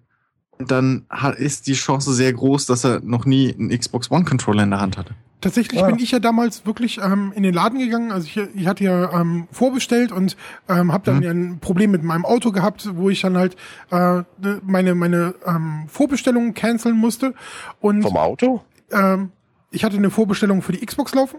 dann 0.59 1.05
ist 1.37 1.67
die 1.67 1.73
Chance 1.73 2.13
sehr 2.13 2.33
groß, 2.33 2.65
dass 2.65 2.83
er 2.83 3.01
noch 3.01 3.25
nie 3.25 3.53
einen 3.53 3.69
Xbox 3.69 4.11
One 4.11 4.25
Controller 4.25 4.63
in 4.63 4.71
der 4.71 4.81
Hand 4.81 4.97
hatte. 4.97 5.13
Tatsächlich 5.39 5.81
ja. 5.81 5.87
bin 5.87 5.99
ich 5.99 6.09
ja 6.09 6.19
damals 6.19 6.65
wirklich 6.65 6.97
ähm, 6.97 7.31
in 7.35 7.43
den 7.43 7.53
Laden 7.53 7.77
gegangen. 7.77 8.11
Also 8.11 8.25
ich, 8.25 8.37
ich 8.55 8.65
hatte 8.65 8.83
ja 8.83 9.21
ähm, 9.21 9.47
vorbestellt 9.51 10.11
und 10.11 10.35
ähm, 10.67 10.91
habe 10.91 11.05
dann 11.05 11.17
mhm. 11.17 11.23
ja 11.23 11.31
ein 11.31 11.59
Problem 11.59 11.91
mit 11.91 12.01
meinem 12.01 12.25
Auto 12.25 12.51
gehabt, 12.51 12.89
wo 12.95 13.11
ich 13.11 13.21
dann 13.21 13.37
halt 13.37 13.55
äh, 13.91 14.23
meine 14.63 14.95
meine 14.95 15.35
ähm, 15.45 15.83
Vorbestellungen 15.87 16.55
canceln 16.55 16.97
musste. 16.97 17.35
Und 17.79 18.01
vom 18.01 18.17
Auto? 18.17 18.63
Ähm, 18.91 19.31
ich 19.69 19.83
hatte 19.83 19.97
eine 19.97 20.09
Vorbestellung 20.09 20.63
für 20.63 20.71
die 20.71 20.83
Xbox 20.83 21.13
laufen, 21.13 21.37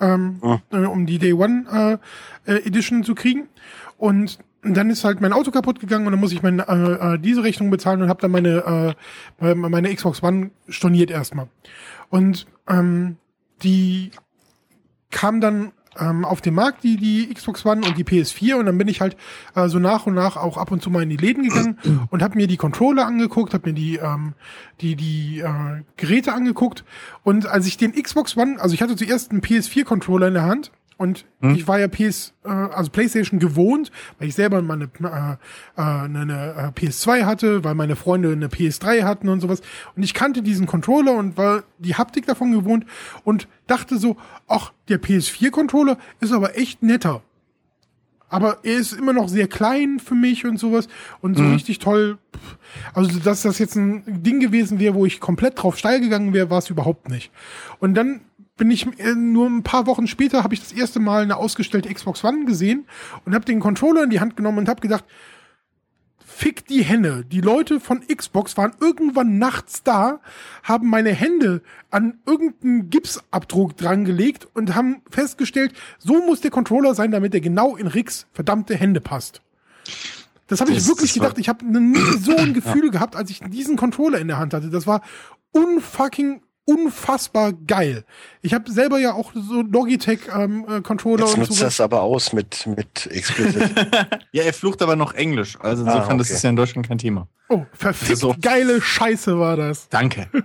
ähm, 0.00 0.40
mhm. 0.42 0.60
äh, 0.72 0.86
um 0.86 1.04
die 1.04 1.18
Day 1.18 1.34
One 1.34 2.00
äh, 2.46 2.50
äh 2.50 2.66
Edition 2.66 3.04
zu 3.04 3.14
kriegen. 3.14 3.48
Und 3.98 4.38
dann 4.74 4.90
ist 4.90 5.04
halt 5.04 5.20
mein 5.20 5.32
Auto 5.32 5.50
kaputt 5.50 5.80
gegangen 5.80 6.06
und 6.06 6.12
dann 6.12 6.20
muss 6.20 6.32
ich 6.32 6.42
meine 6.42 6.66
äh, 6.68 7.14
äh, 7.14 7.18
diese 7.18 7.42
Rechnung 7.42 7.70
bezahlen 7.70 8.02
und 8.02 8.08
habe 8.08 8.20
dann 8.20 8.30
meine 8.30 8.94
äh, 9.40 9.54
meine 9.54 9.94
Xbox 9.94 10.22
One 10.22 10.50
storniert 10.68 11.10
erstmal. 11.10 11.48
Und 12.10 12.46
ähm, 12.68 13.16
die 13.62 14.10
kam 15.10 15.40
dann 15.40 15.72
ähm, 15.98 16.24
auf 16.24 16.40
den 16.40 16.54
Markt, 16.54 16.84
die, 16.84 16.96
die 16.96 17.32
Xbox 17.32 17.64
One 17.64 17.86
und 17.86 17.96
die 17.96 18.04
PS4 18.04 18.54
und 18.54 18.66
dann 18.66 18.78
bin 18.78 18.88
ich 18.88 19.00
halt 19.00 19.16
äh, 19.54 19.68
so 19.68 19.78
nach 19.78 20.06
und 20.06 20.14
nach 20.14 20.36
auch 20.36 20.56
ab 20.56 20.70
und 20.70 20.82
zu 20.82 20.90
mal 20.90 21.02
in 21.02 21.10
die 21.10 21.16
Läden 21.16 21.42
gegangen 21.42 21.78
und 22.10 22.22
habe 22.22 22.36
mir 22.36 22.46
die 22.46 22.56
Controller 22.56 23.06
angeguckt, 23.06 23.54
habe 23.54 23.70
mir 23.70 23.74
die 23.74 23.96
ähm, 23.96 24.34
die 24.80 24.96
die 24.96 25.40
äh, 25.40 25.82
Geräte 25.96 26.32
angeguckt 26.32 26.84
und 27.22 27.46
als 27.46 27.66
ich 27.66 27.76
den 27.76 27.92
Xbox 27.92 28.36
One, 28.36 28.60
also 28.60 28.74
ich 28.74 28.82
hatte 28.82 28.96
zuerst 28.96 29.30
einen 29.30 29.40
PS4 29.40 29.84
Controller 29.84 30.28
in 30.28 30.34
der 30.34 30.44
Hand 30.44 30.70
und 30.98 31.26
hm? 31.40 31.54
ich 31.54 31.68
war 31.68 31.78
ja 31.78 31.88
PS, 31.88 32.32
äh, 32.44 32.48
also 32.48 32.90
PlayStation 32.90 33.38
gewohnt, 33.38 33.90
weil 34.18 34.28
ich 34.28 34.34
selber 34.34 34.62
mal 34.62 34.74
eine, 34.74 34.84
äh, 34.84 35.80
eine, 35.80 36.20
eine 36.20 36.72
äh, 36.74 36.80
PS2 36.80 37.24
hatte, 37.24 37.64
weil 37.64 37.74
meine 37.74 37.96
Freunde 37.96 38.32
eine 38.32 38.48
PS3 38.48 39.02
hatten 39.04 39.28
und 39.28 39.40
sowas. 39.40 39.60
Und 39.94 40.02
ich 40.02 40.14
kannte 40.14 40.42
diesen 40.42 40.66
Controller 40.66 41.14
und 41.14 41.36
war 41.36 41.64
die 41.78 41.94
Haptik 41.94 42.26
davon 42.26 42.52
gewohnt 42.52 42.86
und 43.24 43.46
dachte 43.66 43.98
so, 43.98 44.16
ach, 44.48 44.72
der 44.88 45.00
PS4-Controller 45.00 45.98
ist 46.20 46.32
aber 46.32 46.56
echt 46.56 46.82
netter. 46.82 47.22
Aber 48.28 48.58
er 48.64 48.76
ist 48.76 48.92
immer 48.92 49.12
noch 49.12 49.28
sehr 49.28 49.46
klein 49.46 50.00
für 50.00 50.14
mich 50.14 50.44
und 50.44 50.58
sowas. 50.58 50.88
Und 51.20 51.36
so 51.36 51.42
mhm. 51.42 51.52
richtig 51.52 51.78
toll. 51.78 52.18
Also, 52.92 53.20
dass 53.20 53.42
das 53.42 53.58
jetzt 53.58 53.76
ein 53.76 54.02
Ding 54.06 54.40
gewesen 54.40 54.80
wäre, 54.80 54.94
wo 54.94 55.06
ich 55.06 55.20
komplett 55.20 55.62
drauf 55.62 55.78
steil 55.78 56.00
gegangen 56.00 56.32
wäre, 56.32 56.50
war 56.50 56.58
es 56.58 56.68
überhaupt 56.68 57.08
nicht. 57.08 57.30
Und 57.78 57.94
dann 57.94 58.22
bin 58.56 58.70
ich 58.70 58.86
äh, 58.98 59.14
nur 59.14 59.46
ein 59.48 59.62
paar 59.62 59.86
Wochen 59.86 60.06
später 60.06 60.42
habe 60.42 60.54
ich 60.54 60.60
das 60.60 60.72
erste 60.72 60.98
Mal 60.98 61.22
eine 61.22 61.36
ausgestellte 61.36 61.92
Xbox 61.92 62.24
One 62.24 62.44
gesehen 62.46 62.86
und 63.24 63.34
habe 63.34 63.44
den 63.44 63.60
Controller 63.60 64.04
in 64.04 64.10
die 64.10 64.20
Hand 64.20 64.36
genommen 64.36 64.58
und 64.58 64.68
habe 64.68 64.80
gedacht, 64.80 65.04
fick 66.36 66.66
die 66.66 66.82
Hände. 66.82 67.24
Die 67.24 67.40
Leute 67.40 67.80
von 67.80 68.06
Xbox 68.06 68.56
waren 68.56 68.72
irgendwann 68.80 69.38
nachts 69.38 69.82
da, 69.82 70.20
haben 70.62 70.88
meine 70.88 71.12
Hände 71.12 71.62
an 71.90 72.18
irgendeinen 72.26 72.90
Gipsabdruck 72.90 73.76
drangelegt 73.76 74.46
und 74.54 74.74
haben 74.74 75.02
festgestellt, 75.08 75.72
so 75.98 76.24
muss 76.26 76.40
der 76.40 76.50
Controller 76.50 76.94
sein, 76.94 77.10
damit 77.10 77.34
er 77.34 77.40
genau 77.40 77.76
in 77.76 77.86
Ricks 77.86 78.26
verdammte 78.32 78.74
Hände 78.74 79.00
passt. 79.00 79.40
Das 80.48 80.60
habe 80.60 80.72
ich 80.72 80.86
wirklich 80.86 81.14
gedacht. 81.14 81.38
Ich 81.38 81.48
habe 81.48 81.64
nie 81.64 82.18
so 82.18 82.36
ein 82.36 82.54
Gefühl 82.54 82.86
ja. 82.86 82.90
gehabt, 82.90 83.16
als 83.16 83.30
ich 83.30 83.40
diesen 83.48 83.76
Controller 83.76 84.18
in 84.18 84.28
der 84.28 84.38
Hand 84.38 84.54
hatte. 84.54 84.70
Das 84.70 84.86
war 84.86 85.02
unfucking 85.52 86.42
unfassbar 86.66 87.52
geil. 87.52 88.04
Ich 88.46 88.54
habe 88.54 88.70
selber 88.70 89.00
ja 89.00 89.12
auch 89.12 89.32
so 89.34 89.62
Logitech 89.62 90.20
ähm, 90.32 90.64
äh, 90.68 90.80
Controller 90.80 91.26
Jetzt 91.26 91.36
nutzt 91.36 91.60
das 91.60 91.80
aber 91.80 92.02
aus 92.02 92.32
mit 92.32 92.64
mit 92.68 93.08
Explicit. 93.10 93.72
ja, 94.30 94.44
er 94.44 94.52
flucht 94.52 94.82
aber 94.82 94.94
noch 94.94 95.14
Englisch, 95.14 95.58
also 95.58 95.82
insofern 95.82 96.02
ah, 96.02 96.06
okay. 96.06 96.18
das 96.18 96.30
ist 96.30 96.44
ja 96.44 96.50
in 96.50 96.56
Deutschland 96.56 96.86
kein 96.86 96.98
Thema. 96.98 97.26
Oh, 97.48 97.64
verfickt 97.72 98.18
so. 98.18 98.34
geile 98.40 98.80
Scheiße 98.80 99.38
war 99.38 99.56
das. 99.56 99.88
Danke. 99.88 100.28
nee, 100.32 100.44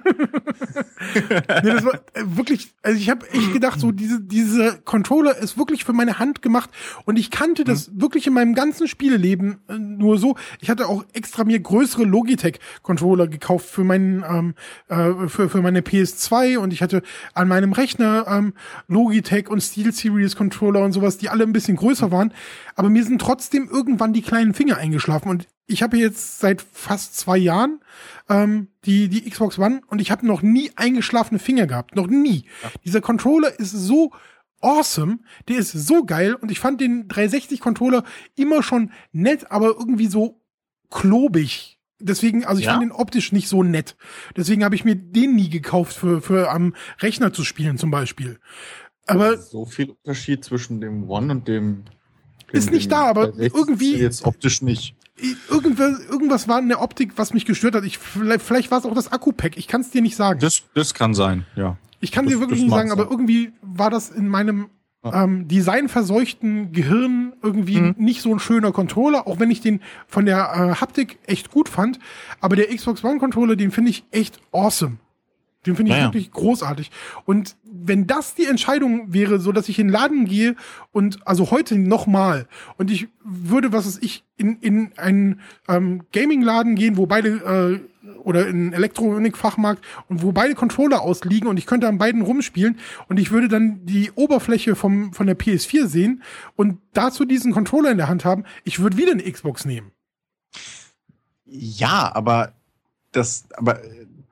das 1.64 1.84
war 1.84 1.96
äh, 2.14 2.24
wirklich, 2.26 2.74
also 2.84 2.98
ich 2.98 3.10
habe 3.10 3.28
echt 3.32 3.54
gedacht, 3.54 3.80
so 3.80 3.92
diese 3.92 4.22
diese 4.22 4.80
Controller 4.84 5.36
ist 5.36 5.58
wirklich 5.58 5.84
für 5.84 5.94
meine 5.94 6.20
Hand 6.20 6.44
gemacht 6.44 6.70
und 7.06 7.18
ich 7.18 7.32
kannte 7.32 7.64
das 7.64 7.88
mhm. 7.88 8.02
wirklich 8.02 8.28
in 8.28 8.34
meinem 8.34 8.54
ganzen 8.54 8.88
Spieleleben 8.88 9.62
äh, 9.68 9.80
nur 9.80 10.20
so. 10.20 10.36
Ich 10.60 10.70
hatte 10.70 10.88
auch 10.88 11.04
extra 11.14 11.44
mir 11.44 11.60
größere 11.60 12.04
Logitech 12.04 12.60
Controller 12.84 13.28
gekauft 13.28 13.68
für 13.68 13.84
meinen 13.84 14.24
ähm, 14.28 14.56
äh, 14.88 15.28
für 15.28 15.50
für 15.50 15.62
meine 15.64 15.82
PS2 15.82 16.58
und 16.58 16.72
ich 16.72 16.84
hatte 16.84 17.02
an 17.34 17.48
meinem 17.48 17.74
Rechner 17.74 17.91
ähm, 18.00 18.54
Logitech 18.88 19.50
und 19.50 19.62
SteelSeries 19.62 20.36
Controller 20.36 20.84
und 20.84 20.92
sowas, 20.92 21.18
die 21.18 21.30
alle 21.30 21.44
ein 21.44 21.54
bisschen 21.54 21.78
größer 21.78 22.12
waren, 22.12 22.34
aber 22.76 22.90
mir 22.90 23.04
sind 23.04 23.20
trotzdem 23.20 23.70
irgendwann 23.70 24.14
die 24.14 24.22
kleinen 24.22 24.54
Finger 24.54 24.78
eingeschlafen 24.78 25.30
und 25.30 25.48
ich 25.68 25.84
habe 25.84 25.98
jetzt 25.98 26.40
seit 26.40 26.62
fast 26.62 27.18
zwei 27.18 27.38
Jahren 27.38 27.80
ähm, 28.30 28.68
die, 28.86 29.08
die 29.08 29.30
Xbox 29.30 29.58
One 29.58 29.82
und 29.88 30.02
ich 30.02 30.12
habe 30.12 30.26
noch 30.28 30.42
nie 30.42 30.72
eingeschlafene 30.76 31.40
Finger 31.40 31.66
gehabt. 31.66 31.96
Noch 31.96 32.08
nie. 32.08 32.46
Ja. 32.62 32.72
Dieser 32.84 33.02
Controller 33.02 33.58
ist 33.58 33.72
so 33.72 34.12
awesome, 34.60 35.20
der 35.48 35.58
ist 35.58 35.72
so 35.72 36.04
geil 36.04 36.36
und 36.36 36.52
ich 36.52 36.60
fand 36.60 36.82
den 36.82 37.08
360-Controller 37.08 38.04
immer 38.36 38.64
schon 38.64 38.92
nett, 39.12 39.52
aber 39.52 39.68
irgendwie 39.68 40.08
so 40.08 40.42
klobig. 40.90 41.80
Deswegen, 42.04 42.46
also 42.46 42.60
ich 42.60 42.66
ja. 42.66 42.74
fand 42.74 42.84
den 42.84 42.92
optisch 42.92 43.32
nicht 43.32 43.48
so 43.48 43.64
nett. 43.64 43.96
Deswegen 44.36 44.64
habe 44.64 44.76
ich 44.76 44.86
mir 44.86 44.96
den 44.96 45.36
nie 45.36 45.50
gekauft 45.50 45.96
für, 45.96 46.22
für 46.22 46.52
am 46.52 46.76
Rechner 47.00 47.34
zu 47.34 47.44
spielen 47.44 47.78
zum 47.78 47.92
Beispiel. 47.92 48.40
Aber 49.08 49.38
so 49.38 49.66
viel 49.66 49.90
Unterschied 49.90 50.46
zwischen 50.46 50.80
dem 50.82 51.10
One 51.10 51.32
und 51.32 51.48
dem 51.48 51.84
ist 52.52 52.72
nicht 52.72 52.92
da, 52.92 53.06
aber 53.06 53.34
irgendwie 53.38 53.96
jetzt 53.96 54.26
optisch 54.26 54.62
nicht 54.62 54.96
irgendwas, 55.50 56.00
irgendwas 56.06 56.48
war 56.48 56.60
in 56.60 56.70
der 56.70 56.82
Optik, 56.82 57.14
was 57.16 57.34
mich 57.34 57.46
gestört 57.46 57.76
hat. 57.76 57.84
Ich, 57.84 57.98
vielleicht, 57.98 58.42
vielleicht 58.42 58.72
war 58.72 58.80
es 58.80 58.86
auch 58.86 58.94
das 58.94 59.12
Akku-Pack. 59.12 59.58
Ich 59.58 59.68
kann 59.68 59.82
es 59.82 59.92
dir 59.92 60.02
nicht 60.02 60.16
sagen. 60.16 60.40
Das, 60.40 60.64
das 60.74 60.94
kann 60.94 61.14
sein, 61.14 61.46
ja. 61.56 61.78
Ich 62.00 62.12
kann 62.12 62.26
das, 62.26 62.34
dir 62.34 62.40
wirklich 62.40 62.62
nicht 62.62 62.72
sagen, 62.72 62.90
sein. 62.90 63.00
aber 63.00 63.10
irgendwie 63.10 63.54
war 63.62 63.90
das 63.90 64.10
in 64.10 64.28
meinem. 64.28 64.70
Ähm, 65.04 65.48
designverseuchten 65.48 66.72
Gehirn 66.72 67.34
irgendwie 67.42 67.82
mhm. 67.82 67.96
nicht 67.98 68.22
so 68.22 68.32
ein 68.34 68.40
schöner 68.40 68.72
Controller, 68.72 69.28
auch 69.28 69.40
wenn 69.40 69.50
ich 69.50 69.62
den 69.62 69.82
von 70.08 70.26
der 70.26 70.38
äh, 70.38 70.82
Haptik 70.82 71.18
echt 71.26 71.52
gut 71.52 71.70
fand. 71.70 72.00
Aber 72.40 72.56
der 72.56 72.68
Xbox 72.76 73.04
One 73.04 73.20
Controller, 73.20 73.56
den 73.56 73.72
finde 73.72 73.92
ich 73.92 74.04
echt 74.12 74.40
awesome. 74.52 74.98
Den 75.66 75.76
finde 75.76 75.92
ich 75.92 75.98
naja. 75.98 76.08
wirklich 76.08 76.32
großartig. 76.32 76.90
Und 77.26 77.56
wenn 77.64 78.08
das 78.08 78.34
die 78.34 78.46
Entscheidung 78.46 79.14
wäre, 79.14 79.40
so 79.40 79.52
dass 79.52 79.70
ich 79.70 79.78
in 79.78 79.88
den 79.88 79.94
Laden 79.94 80.26
gehe 80.26 80.56
und 80.92 81.26
also 81.28 81.52
heute 81.52 81.78
nochmal 81.78 82.48
und 82.78 82.90
ich 82.90 83.10
würde, 83.24 83.72
was 83.72 83.86
ist 83.86 84.04
ich, 84.04 84.24
in, 84.38 84.58
in 84.60 84.92
einen 84.98 85.40
ähm, 85.68 86.02
Gaming-Laden 86.14 86.76
gehen, 86.76 86.98
wo 86.98 87.06
beide 87.06 87.80
äh, 87.80 87.91
oder 88.24 88.48
in 88.48 88.74
Elektronik-Fachmarkt 88.74 89.84
und 90.10 90.22
wo 90.22 90.32
beide 90.32 90.56
Controller 90.56 91.02
ausliegen 91.02 91.48
und 91.48 91.58
ich 91.58 91.66
könnte 91.66 91.88
an 91.88 91.98
beiden 91.98 92.22
rumspielen 92.22 92.80
und 93.08 93.20
ich 93.20 93.32
würde 93.32 93.48
dann 93.48 93.86
die 93.86 94.12
Oberfläche 94.16 94.76
vom, 94.76 95.14
von 95.14 95.28
der 95.28 95.38
PS4 95.38 95.88
sehen 95.88 96.24
und 96.56 96.80
dazu 96.94 97.26
diesen 97.26 97.52
Controller 97.52 97.92
in 97.92 97.98
der 97.98 98.08
Hand 98.08 98.26
haben, 98.26 98.46
ich 98.64 98.80
würde 98.80 98.98
wieder 98.98 99.12
eine 99.12 99.30
Xbox 99.30 99.66
nehmen. 99.66 99.92
Ja, 101.46 102.12
aber 102.14 102.54
das, 103.12 103.46
aber 103.56 103.82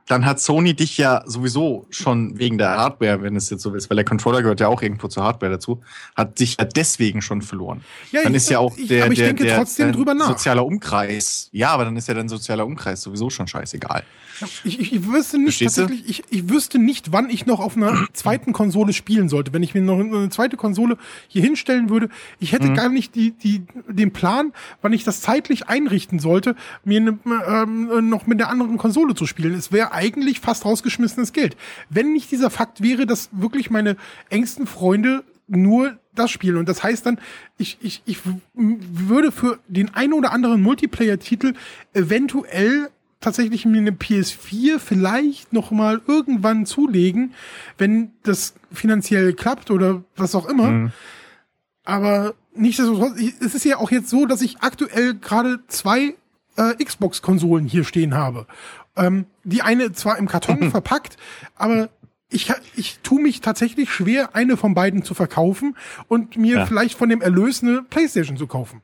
dann 0.10 0.26
hat 0.26 0.39
Sony 0.39 0.74
dich 0.74 0.98
ja 0.98 1.22
sowieso 1.28 1.86
schon 1.91 2.39
wegen 2.39 2.58
der 2.58 2.72
Hardware, 2.72 3.22
wenn 3.22 3.36
es 3.36 3.52
jetzt 3.52 3.62
so 3.62 3.76
ist, 3.76 3.91
weil 3.91 3.95
der 3.95 4.06
Controller 4.06 4.41
gehört 4.41 4.60
ja 4.60 4.67
auch 4.67 4.82
irgendwo 4.82 5.08
zur 5.08 5.24
Hardware 5.24 5.52
dazu, 5.52 5.82
hat 6.15 6.39
dich 6.39 6.58
ja 6.60 6.65
deswegen 6.65 7.22
schon 7.22 7.43
verloren. 7.43 7.84
Ja, 8.12 8.24
dann 8.24 8.34
ich, 8.34 8.38
ist 8.38 8.50
ja 8.50 8.58
auch 8.58 8.76
ich, 8.76 8.88
der, 8.88 9.08
der, 9.08 9.34
der, 9.34 9.65
der 9.65 10.26
sozialer 10.26 10.65
Umkreis. 10.65 11.50
Ja, 11.52 11.69
aber 11.69 11.86
dann 11.86 11.95
ist 11.95 12.08
ja 12.08 12.15
dein 12.15 12.28
sozialer 12.28 12.65
Umkreis 12.65 13.04
sowieso 13.04 13.30
schon 13.30 13.45
scheißegal. 13.45 14.04
Ich, 14.63 14.80
ich, 14.80 14.93
ich 14.93 15.08
wüsste 15.08 15.38
nicht 15.38 15.62
tatsächlich, 15.62 16.08
ich, 16.08 16.23
ich 16.30 16.49
wüsste 16.49 16.80
nicht, 16.80 17.12
wann 17.12 17.30
ich 17.30 17.45
noch 17.45 17.60
auf 17.60 17.75
einer 17.75 18.08
zweiten 18.13 18.54
Konsole 18.54 18.93
spielen 18.93 19.30
sollte. 19.30 19.54
Wenn 19.54 19.63
ich 19.63 19.73
mir 19.73 19.82
noch 19.82 19.99
eine 19.99 20.30
zweite 20.30 20.58
Konsole 20.58 20.97
hier 21.28 21.41
hinstellen 21.41 21.89
würde, 21.89 22.10
ich 22.39 22.52
hätte 22.52 22.69
mhm. 22.69 22.75
gar 22.75 22.89
nicht 22.89 23.15
die, 23.15 23.32
die, 23.32 23.63
den 23.88 24.12
Plan, 24.12 24.54
wann 24.82 24.93
ich 24.93 25.04
das 25.04 25.21
zeitlich 25.21 25.67
einrichten 25.67 26.19
sollte, 26.19 26.56
mir 26.84 27.02
ne, 27.02 27.19
ähm, 27.25 28.10
noch 28.10 28.28
mit 28.28 28.39
der 28.39 28.49
anderen 28.49 28.78
Konsole 28.78 29.15
zu 29.15 29.25
spielen. 29.25 29.54
Es 29.54 29.71
wäre 29.71 29.91
eigentlich 29.91 30.39
fast 30.39 30.65
rausgeschmissenes 30.65 31.34
Geld. 31.34 31.58
Wenn 31.89 32.13
nicht 32.13 32.32
dieser 32.32 32.49
Fakt 32.49 32.82
wäre, 32.82 33.06
dass 33.06 33.30
wirklich 33.32 33.69
meine 33.69 33.97
engsten 34.30 34.67
Freunde 34.67 35.23
nur 35.47 35.97
das 36.15 36.32
spielen. 36.32 36.58
Und 36.58 36.69
das 36.69 36.84
heißt 36.84 37.06
dann, 37.06 37.19
ich, 37.58 37.78
ich, 37.82 38.02
ich 38.06 38.19
würde 38.54 39.32
für 39.32 39.60
den 39.67 39.93
einen 39.93 40.13
oder 40.13 40.32
anderen 40.32 40.62
Multiplayer-Titel 40.62 41.54
eventuell 41.93 42.89
tatsächlich 43.19 43.65
mir 43.65 43.79
eine 43.79 43.91
PS4 43.91 44.79
vielleicht 44.79 45.53
noch 45.53 45.71
mal 45.71 46.01
irgendwann 46.08 46.65
zulegen, 46.65 47.34
wenn 47.77 48.12
das 48.23 48.53
finanziell 48.71 49.34
klappt 49.34 49.71
oder 49.71 50.03
was 50.15 50.36
auch 50.36 50.47
immer. 50.47 50.69
Mhm. 50.69 50.91
Aber 51.84 52.36
nichtsdestotrotz, 52.55 53.19
es 53.39 53.55
ist 53.55 53.65
ja 53.65 53.77
auch 53.77 53.91
jetzt 53.91 54.10
so, 54.10 54.25
dass 54.25 54.41
ich 54.41 54.60
aktuell 54.62 55.15
gerade 55.15 55.60
zwei 55.67 56.15
äh, 56.55 56.84
Xbox-Konsolen 56.84 57.65
hier 57.65 57.84
stehen 57.84 58.13
habe. 58.13 58.45
Ähm, 58.95 59.25
die 59.43 59.62
eine 59.62 59.91
zwar 59.93 60.17
im 60.17 60.27
Karton 60.27 60.71
verpackt, 60.71 61.17
aber 61.55 61.89
ich, 62.29 62.53
ich 62.75 62.99
tue 62.99 63.21
mich 63.21 63.41
tatsächlich 63.41 63.91
schwer, 63.91 64.36
eine 64.36 64.55
von 64.55 64.75
beiden 64.75 65.03
zu 65.03 65.13
verkaufen 65.13 65.75
und 66.08 66.38
mir 66.38 66.58
ja. 66.58 66.65
vielleicht 66.65 66.97
von 66.97 67.10
dem 67.10 67.21
Erlös 67.21 67.63
eine 67.63 67.82
Playstation 67.82 68.38
zu 68.38 68.45
kaufen. 68.45 68.82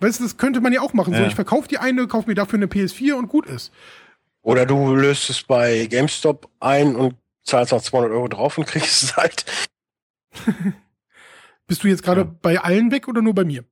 Weißt 0.00 0.20
du, 0.20 0.24
das 0.24 0.36
könnte 0.36 0.60
man 0.60 0.72
ja 0.72 0.80
auch 0.80 0.92
machen. 0.92 1.12
Ja. 1.12 1.20
So, 1.20 1.26
ich 1.26 1.34
verkaufe 1.34 1.68
die 1.68 1.78
eine, 1.78 2.06
kaufe 2.06 2.28
mir 2.28 2.34
dafür 2.34 2.58
eine 2.58 2.66
PS4 2.66 3.14
und 3.14 3.28
gut 3.28 3.46
ist. 3.46 3.72
Oder 4.42 4.64
du 4.64 4.94
löst 4.94 5.28
es 5.30 5.42
bei 5.42 5.86
GameStop 5.86 6.48
ein 6.60 6.94
und 6.94 7.16
zahlst 7.42 7.72
noch 7.72 7.82
200 7.82 8.12
Euro 8.12 8.28
drauf 8.28 8.58
und 8.58 8.66
kriegst 8.68 9.02
es 9.02 9.16
halt. 9.16 9.44
Bist 11.66 11.84
du 11.84 11.88
jetzt 11.88 12.02
gerade 12.02 12.22
ja. 12.22 12.34
bei 12.42 12.60
allen 12.60 12.90
weg 12.90 13.08
oder 13.08 13.20
nur 13.20 13.34
bei 13.34 13.44
mir? 13.44 13.64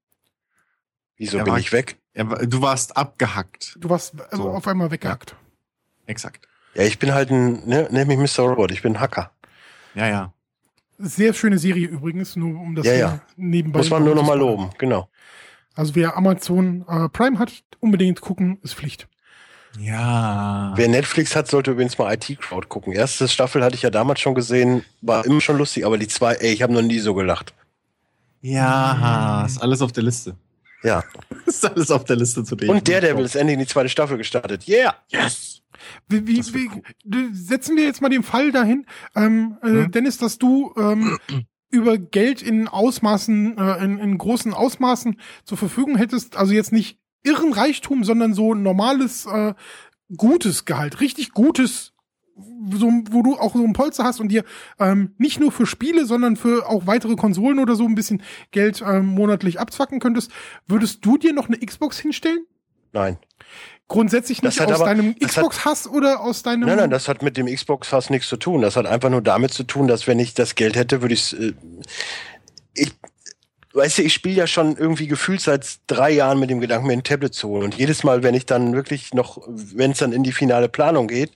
Wieso 1.16 1.42
bin 1.42 1.56
ich 1.56 1.72
weg? 1.72 1.98
du 2.14 2.62
warst 2.62 2.96
abgehackt. 2.96 3.76
Du 3.78 3.90
warst 3.90 4.14
so. 4.32 4.50
auf 4.50 4.66
einmal 4.66 4.90
weggehackt. 4.90 5.30
Ja. 5.30 5.36
Exakt. 6.06 6.48
Ja, 6.74 6.82
ich 6.82 6.98
bin 6.98 7.12
halt 7.12 7.30
ein, 7.30 7.66
ne, 7.66 7.88
nenn 7.90 8.06
mich 8.06 8.18
Mr. 8.18 8.44
Robot, 8.44 8.70
ich 8.70 8.82
bin 8.82 8.96
ein 8.96 9.00
Hacker. 9.00 9.30
Ja, 9.94 10.08
ja. 10.08 10.32
Sehr 10.98 11.34
schöne 11.34 11.58
Serie 11.58 11.88
übrigens, 11.88 12.36
nur 12.36 12.58
um 12.58 12.74
das 12.74 12.86
ja, 12.86 12.94
ja. 12.94 13.20
nebenbei. 13.36 13.78
Muss 13.78 13.90
man 13.90 14.04
nur 14.04 14.14
noch 14.14 14.26
mal 14.26 14.38
loben, 14.38 14.70
genau. 14.78 15.08
Also 15.76 15.94
wer 15.94 16.16
Amazon 16.16 16.84
äh, 16.88 17.08
Prime 17.10 17.38
hat, 17.38 17.52
unbedingt 17.80 18.20
gucken, 18.20 18.58
ist 18.62 18.74
Pflicht. 18.74 19.06
Ja. 19.78 20.72
Wer 20.74 20.88
Netflix 20.88 21.36
hat, 21.36 21.48
sollte 21.48 21.72
übrigens 21.72 21.98
mal 21.98 22.14
IT 22.14 22.40
Crowd 22.40 22.68
gucken. 22.68 22.94
Erste 22.94 23.28
Staffel 23.28 23.62
hatte 23.62 23.76
ich 23.76 23.82
ja 23.82 23.90
damals 23.90 24.20
schon 24.20 24.34
gesehen, 24.34 24.84
war 25.02 25.26
immer 25.26 25.42
schon 25.42 25.58
lustig, 25.58 25.84
aber 25.84 25.98
die 25.98 26.08
zwei, 26.08 26.32
ey, 26.34 26.52
ich 26.52 26.62
habe 26.62 26.72
noch 26.72 26.82
nie 26.82 26.98
so 26.98 27.12
gelacht. 27.12 27.54
Ja, 28.40 29.44
ist 29.44 29.58
alles 29.58 29.82
auf 29.82 29.92
der 29.92 30.04
Liste. 30.04 30.34
Ja. 30.82 31.04
ist 31.46 31.64
alles 31.64 31.90
auf 31.90 32.04
der 32.04 32.16
Liste 32.16 32.42
zu 32.42 32.56
dem. 32.56 32.70
Und 32.70 32.88
der 32.88 33.02
Devil 33.02 33.24
ist 33.24 33.36
endlich 33.36 33.54
in 33.54 33.60
die 33.60 33.66
zweite 33.66 33.90
Staffel 33.90 34.16
gestartet. 34.16 34.66
Yeah! 34.66 34.94
Yes! 35.08 35.62
Wie, 36.08 36.26
wie, 36.26 36.42
wie, 37.04 37.34
setzen 37.34 37.76
wir 37.76 37.84
jetzt 37.84 38.00
mal 38.00 38.08
den 38.08 38.22
Fall 38.22 38.50
dahin, 38.50 38.86
ähm, 39.14 39.58
äh, 39.62 39.68
hm? 39.68 39.90
Dennis, 39.90 40.16
dass 40.16 40.38
du 40.38 40.72
ähm, 40.78 41.18
über 41.70 41.98
Geld 41.98 42.42
in 42.42 42.68
Ausmaßen, 42.68 43.58
äh, 43.58 43.84
in, 43.84 43.98
in 43.98 44.18
großen 44.18 44.54
Ausmaßen 44.54 45.20
zur 45.44 45.58
Verfügung 45.58 45.96
hättest, 45.96 46.36
also 46.36 46.52
jetzt 46.52 46.72
nicht 46.72 46.98
irren 47.22 47.52
Reichtum, 47.52 48.04
sondern 48.04 48.34
so 48.34 48.54
normales, 48.54 49.26
äh, 49.26 49.54
gutes 50.16 50.64
Gehalt, 50.64 51.00
richtig 51.00 51.32
gutes, 51.32 51.92
so, 52.72 52.90
wo 53.10 53.22
du 53.22 53.36
auch 53.36 53.54
so 53.54 53.64
ein 53.64 53.72
Polster 53.72 54.04
hast 54.04 54.20
und 54.20 54.28
dir 54.28 54.44
ähm, 54.78 55.14
nicht 55.18 55.40
nur 55.40 55.50
für 55.50 55.66
Spiele, 55.66 56.06
sondern 56.06 56.36
für 56.36 56.68
auch 56.68 56.86
weitere 56.86 57.16
Konsolen 57.16 57.58
oder 57.58 57.74
so 57.76 57.84
ein 57.84 57.94
bisschen 57.94 58.22
Geld 58.50 58.82
ähm, 58.86 59.06
monatlich 59.06 59.58
abzwacken 59.58 60.00
könntest, 60.00 60.30
würdest 60.66 61.04
du 61.04 61.16
dir 61.16 61.32
noch 61.32 61.48
eine 61.48 61.58
Xbox 61.58 61.98
hinstellen? 61.98 62.46
Nein. 62.92 63.18
Grundsätzlich 63.88 64.42
nicht 64.42 64.60
aus 64.60 64.72
aber, 64.72 64.86
deinem 64.86 65.16
Xbox-Hass 65.16 65.86
oder 65.86 66.20
aus 66.20 66.42
deinem. 66.42 66.66
Nein, 66.66 66.76
nein, 66.76 66.90
das 66.90 67.06
hat 67.06 67.22
mit 67.22 67.36
dem 67.36 67.46
Xbox-Hass 67.46 68.10
nichts 68.10 68.28
zu 68.28 68.36
tun. 68.36 68.62
Das 68.62 68.74
hat 68.74 68.86
einfach 68.86 69.10
nur 69.10 69.22
damit 69.22 69.52
zu 69.52 69.62
tun, 69.62 69.86
dass 69.86 70.08
wenn 70.08 70.18
ich 70.18 70.34
das 70.34 70.56
Geld 70.56 70.74
hätte, 70.74 71.02
würde 71.02 71.14
ich 71.14 71.38
äh, 71.38 71.54
ich 72.74 72.92
weißt 73.76 73.98
du, 73.98 74.02
ich 74.02 74.14
spiele 74.14 74.34
ja 74.34 74.46
schon 74.46 74.76
irgendwie 74.76 75.06
gefühlt 75.06 75.40
seit 75.40 75.66
drei 75.86 76.10
Jahren 76.10 76.40
mit 76.40 76.50
dem 76.50 76.60
Gedanken, 76.60 76.86
mir 76.86 76.94
ein 76.94 77.04
Tablet 77.04 77.34
zu 77.34 77.48
holen. 77.48 77.64
Und 77.64 77.74
jedes 77.74 78.04
Mal, 78.04 78.22
wenn 78.22 78.34
ich 78.34 78.46
dann 78.46 78.74
wirklich 78.74 79.12
noch, 79.14 79.42
wenn 79.46 79.90
es 79.90 79.98
dann 79.98 80.12
in 80.12 80.22
die 80.22 80.32
finale 80.32 80.68
Planung 80.68 81.08
geht, 81.08 81.32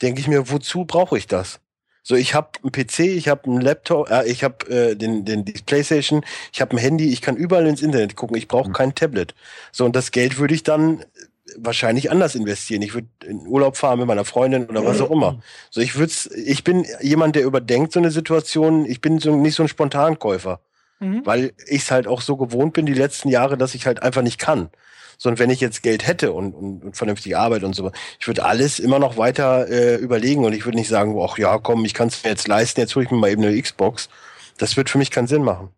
denke 0.00 0.20
ich 0.20 0.28
mir, 0.28 0.50
wozu 0.50 0.84
brauche 0.84 1.18
ich 1.18 1.26
das? 1.26 1.60
So, 2.04 2.16
ich 2.16 2.34
habe 2.34 2.50
einen 2.62 2.72
PC, 2.72 3.00
ich 3.00 3.28
habe 3.28 3.44
einen 3.44 3.60
Laptop, 3.60 4.10
äh, 4.10 4.28
ich 4.28 4.42
habe 4.42 4.66
äh, 4.68 4.96
den, 4.96 5.24
den 5.24 5.44
die 5.44 5.52
PlayStation, 5.52 6.24
ich 6.52 6.60
habe 6.60 6.76
ein 6.76 6.78
Handy, 6.78 7.12
ich 7.12 7.20
kann 7.20 7.36
überall 7.36 7.66
ins 7.66 7.82
Internet 7.82 8.16
gucken, 8.16 8.36
ich 8.36 8.48
brauche 8.48 8.70
mhm. 8.70 8.72
kein 8.72 8.94
Tablet. 8.94 9.34
So, 9.70 9.84
und 9.84 9.94
das 9.94 10.10
Geld 10.10 10.38
würde 10.38 10.54
ich 10.54 10.64
dann 10.64 11.04
wahrscheinlich 11.58 12.10
anders 12.10 12.34
investieren. 12.34 12.82
Ich 12.82 12.94
würde 12.94 13.08
in 13.26 13.46
Urlaub 13.46 13.76
fahren 13.76 13.98
mit 13.98 14.08
meiner 14.08 14.24
Freundin 14.24 14.66
oder 14.66 14.84
was 14.84 15.00
auch 15.00 15.10
immer. 15.10 15.40
So, 15.70 15.80
ich 15.80 15.96
würde 15.96 16.12
ich 16.44 16.64
bin 16.64 16.86
jemand, 17.00 17.36
der 17.36 17.44
überdenkt 17.44 17.92
so 17.92 18.00
eine 18.00 18.10
Situation. 18.10 18.86
Ich 18.86 19.00
bin 19.00 19.18
so, 19.18 19.34
nicht 19.36 19.54
so 19.54 19.62
ein 19.62 19.68
Spontankäufer, 19.68 20.60
mhm. 21.00 21.24
weil 21.24 21.52
ich 21.66 21.82
es 21.82 21.90
halt 21.90 22.06
auch 22.06 22.20
so 22.20 22.36
gewohnt 22.36 22.72
bin 22.72 22.86
die 22.86 22.94
letzten 22.94 23.28
Jahre, 23.28 23.56
dass 23.56 23.74
ich 23.74 23.86
halt 23.86 24.02
einfach 24.02 24.22
nicht 24.22 24.38
kann. 24.38 24.70
Sondern 25.18 25.38
wenn 25.38 25.50
ich 25.50 25.60
jetzt 25.60 25.82
Geld 25.82 26.06
hätte 26.06 26.32
und, 26.32 26.52
und, 26.52 26.82
und 26.82 26.96
vernünftige 26.96 27.38
Arbeit 27.38 27.62
und 27.62 27.74
so, 27.74 27.92
ich 28.18 28.26
würde 28.26 28.44
alles 28.44 28.80
immer 28.80 28.98
noch 28.98 29.16
weiter 29.16 29.68
äh, 29.68 29.96
überlegen 29.96 30.44
und 30.44 30.52
ich 30.52 30.64
würde 30.64 30.78
nicht 30.78 30.88
sagen, 30.88 31.16
ach 31.22 31.38
ja, 31.38 31.58
komm, 31.58 31.84
ich 31.84 31.94
kann 31.94 32.08
es 32.08 32.24
mir 32.24 32.30
jetzt 32.30 32.48
leisten, 32.48 32.80
jetzt 32.80 32.96
hole 32.96 33.04
ich 33.04 33.10
mir 33.10 33.18
mal 33.18 33.30
eben 33.30 33.44
eine 33.44 33.60
Xbox. 33.60 34.08
Das 34.58 34.76
wird 34.76 34.90
für 34.90 34.98
mich 34.98 35.10
keinen 35.10 35.28
Sinn 35.28 35.44
machen. 35.44 35.70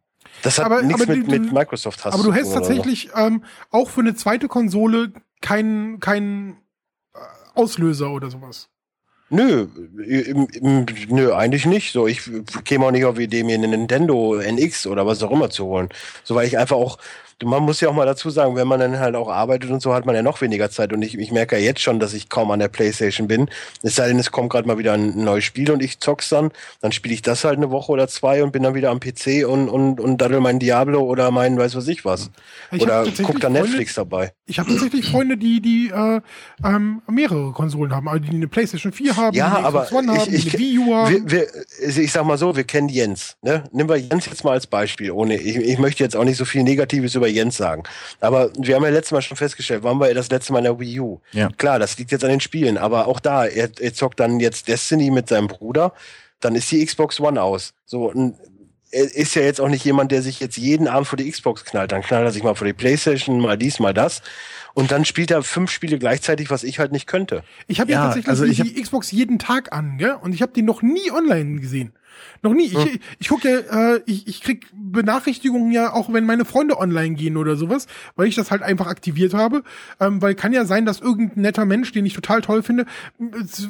Das 0.45 0.59
hat 0.59 0.67
aber, 0.67 0.83
nichts 0.83 1.03
aber 1.03 1.17
mit, 1.17 1.27
du, 1.27 1.31
mit 1.31 1.53
Microsoft 1.53 2.05
hast. 2.05 2.15
Aber 2.15 2.23
du 2.23 2.33
hättest 2.33 2.55
tatsächlich 2.55 3.11
ähm, 3.17 3.45
auch 3.71 3.89
für 3.89 4.01
eine 4.01 4.15
zweite 4.15 4.49
Konsole 4.49 5.13
keinen 5.41 6.01
kein 6.01 6.57
äh, 7.15 7.19
Auslöser 7.55 8.11
oder 8.11 8.31
sowas. 8.31 8.69
Nö, 9.31 9.67
im, 10.07 10.47
nö, 11.09 11.35
eigentlich 11.35 11.67
nicht. 11.67 11.93
So, 11.93 12.07
ich 12.07 12.23
käme 12.65 12.87
auch 12.87 12.91
nicht 12.91 13.05
auf 13.05 13.17
die 13.17 13.25
Idee, 13.25 13.43
mir 13.43 13.55
eine 13.55 13.69
Nintendo 13.69 14.37
NX 14.37 14.87
oder 14.87 15.07
was 15.07 15.23
auch 15.23 15.31
immer 15.31 15.51
zu 15.51 15.65
holen. 15.65 15.89
So, 16.23 16.35
weil 16.35 16.47
ich 16.47 16.59
einfach 16.59 16.77
auch 16.77 16.99
man 17.43 17.63
muss 17.63 17.81
ja 17.81 17.89
auch 17.89 17.95
mal 17.95 18.07
dazu 18.07 18.31
sagen, 18.31 18.57
wenn 18.57 18.69
man 18.69 18.81
dann 18.81 18.99
halt 18.99 19.17
auch 19.17 19.29
arbeitet 19.29 19.71
und 19.71 19.81
so, 19.81 19.95
hat 19.95 20.07
man 20.07 20.15
ja 20.15 20.23
noch 20.23 20.41
weniger 20.41 20.71
Zeit. 20.71 20.93
Und 20.93 21.03
ich, 21.03 21.19
ich 21.19 21.33
merke 21.33 21.57
ja 21.57 21.63
jetzt 21.63 21.81
schon, 21.81 21.99
dass 21.99 22.15
ich 22.15 22.29
kaum 22.29 22.51
an 22.51 22.61
der 22.61 22.69
Playstation 22.69 23.29
bin. 23.29 23.49
Es 23.83 23.97
sei 23.97 24.09
denn, 24.09 24.19
es 24.19 24.31
kommt 24.31 24.51
gerade 24.51 24.69
mal 24.69 24.79
wieder 24.79 24.93
ein 24.93 25.25
neues 25.25 25.45
Spiel 25.45 25.71
und 25.71 25.83
ich 25.83 25.99
zock's 26.01 26.29
dann. 26.29 26.51
Dann 26.81 26.93
spiele 26.93 27.15
ich 27.15 27.23
das 27.23 27.45
halt 27.45 27.57
eine 27.57 27.71
Woche 27.71 27.93
oder 27.93 28.09
zwei 28.09 28.43
und 28.43 28.53
bin 28.53 28.63
dann 28.63 28.75
wieder 28.75 28.91
am 28.91 29.01
PC 29.01 29.47
und, 29.47 29.69
und, 29.69 30.01
und 30.01 30.19
daddel 30.19 30.41
mein 30.41 30.59
Diablo 30.59 31.03
oder 31.03 31.31
mein 31.31 31.59
weiß 31.59 31.75
was 31.77 31.89
ich 31.89 32.05
was. 32.05 32.31
Ich 32.71 32.83
oder 32.83 33.05
guck 33.23 33.41
dann 33.41 33.53
Netflix 33.53 33.95
Freunde, 33.95 34.11
dabei. 34.11 34.33
Ich 34.47 34.59
habe 34.59 34.71
tatsächlich 34.71 35.07
Freunde, 35.07 35.37
die, 35.37 35.61
die 35.61 35.91
äh, 35.91 36.21
ähm, 36.65 37.03
mehrere 37.11 37.53
Konsolen 37.53 37.95
haben, 37.95 38.09
also 38.09 38.25
die 38.25 38.31
eine 38.31 38.49
Playstation 38.49 38.93
4 38.93 39.17
haben, 39.17 39.37
ja, 39.37 39.59
die 39.59 39.65
aber 39.65 39.93
One 39.93 40.13
haben, 40.13 40.35
ich, 40.35 40.47
ich, 40.47 40.59
Wii 40.59 40.79
U 40.79 40.95
haben. 40.95 41.31
Wir, 41.31 41.31
wir, 41.31 41.99
ich 42.03 42.13
sag 42.13 42.25
mal 42.25 42.39
so, 42.39 42.57
wir 42.57 42.65
kennen 42.65 42.89
Jens. 42.89 43.37
Ne? 43.43 43.65
Nehmen 43.73 43.89
wir 43.89 43.97
Jens 43.97 44.27
jetzt 44.27 44.45
mal 44.45 44.53
als 44.53 44.67
Beispiel. 44.67 45.11
Ohne, 45.11 45.37
ich, 45.37 45.57
ich 45.57 45.79
möchte 45.79 46.03
jetzt 46.03 46.17
auch 46.17 46.25
nicht 46.25 46.37
so 46.37 46.45
viel 46.45 46.63
Negatives 46.63 47.15
über 47.15 47.29
Jens 47.35 47.57
sagen. 47.57 47.83
Aber 48.21 48.51
wir 48.57 48.77
haben 48.77 48.85
ja 48.85 48.91
letztes 48.91 49.13
Mal 49.13 49.23
schon 49.23 49.37
festgestellt, 49.37 49.83
wann 49.83 49.99
war 50.01 50.09
er 50.09 50.15
das 50.15 50.31
letzte 50.31 50.53
Mal 50.53 50.61
in 50.61 50.65
der 50.65 50.81
Wii 50.81 51.01
U? 51.01 51.21
Ja. 51.33 51.51
Klar, 51.57 51.79
das 51.79 51.99
liegt 51.99 52.13
jetzt 52.13 52.25
an 52.25 52.31
den 52.31 52.41
Spielen, 52.41 52.79
aber 52.79 53.07
auch 53.09 53.21
da, 53.21 53.45
er, 53.47 53.71
er 53.79 53.95
zockt 53.95 54.21
dann 54.21 54.41
jetzt 54.41 54.69
Destiny 54.69 55.11
mit 55.11 55.29
seinem 55.29 55.49
Bruder, 55.49 55.93
dann 56.41 56.55
ist 56.55 56.71
die 56.71 56.85
Xbox 56.85 57.21
One 57.21 57.43
aus. 57.43 57.75
So, 57.87 58.11
und 58.11 58.37
er 58.95 59.15
ist 59.15 59.35
ja 59.35 59.43
jetzt 59.43 59.61
auch 59.61 59.69
nicht 59.69 59.85
jemand, 59.85 60.13
der 60.13 60.23
sich 60.23 60.41
jetzt 60.41 60.57
jeden 60.57 60.87
Abend 60.87 61.09
vor 61.09 61.17
die 61.17 61.29
Xbox 61.29 61.65
knallt. 61.65 61.93
Dann 61.93 62.03
knallt 62.03 62.25
er 62.25 62.31
sich 62.31 62.45
mal 62.45 62.55
vor 62.55 62.67
die 62.67 62.73
Playstation, 62.73 63.41
mal 63.41 63.59
dies, 63.59 63.81
mal 63.81 63.93
das. 63.93 64.23
Und 64.73 64.93
dann 64.93 65.05
spielt 65.05 65.31
er 65.31 65.43
fünf 65.43 65.71
Spiele 65.71 65.99
gleichzeitig, 65.99 66.51
was 66.51 66.65
ich 66.65 66.79
halt 66.79 66.93
nicht 66.93 67.07
könnte. 67.07 67.43
Ich 67.67 67.81
habe 67.81 67.91
ja, 67.91 67.99
ja 67.99 68.05
tatsächlich 68.07 68.29
also 68.29 68.45
die, 68.45 68.75
die 68.75 68.83
Xbox 68.83 69.11
jeden 69.11 69.39
Tag 69.39 69.73
an, 69.73 69.99
gell? 69.99 70.17
Und 70.21 70.35
ich 70.35 70.43
habe 70.43 70.53
die 70.53 70.63
noch 70.63 70.83
nie 70.83 71.11
online 71.11 71.61
gesehen. 71.61 71.93
Noch 72.43 72.53
nie. 72.53 72.67
Ich, 72.67 72.75
hm. 72.75 72.99
ich 73.19 73.29
gucke 73.29 73.51
ja, 73.51 73.95
äh, 73.95 74.01
ich, 74.07 74.27
ich 74.27 74.43
krieg 74.43 74.67
Benachrichtigungen 74.73 75.73
ja 75.73 75.93
auch, 75.93 76.13
wenn 76.13 76.27
meine 76.27 76.45
Freunde 76.45 76.79
online 76.79 77.15
gehen 77.15 77.37
oder 77.37 77.57
sowas, 77.57 77.87
weil 78.17 78.29
ich 78.29 78.35
das 78.35 78.51
halt 78.51 78.63
einfach 78.63 78.87
aktiviert 78.87 79.35
habe. 79.35 79.63
Ähm, 80.01 80.21
weil 80.21 80.35
kann 80.35 80.53
ja 80.53 80.65
sein, 80.65 80.85
dass 80.85 81.01
irgendein 81.01 81.43
netter 81.43 81.65
Mensch, 81.65 81.93
den 81.93 82.07
ich 82.07 82.15
total 82.15 82.41
toll 82.41 82.63
finde, 82.63 82.87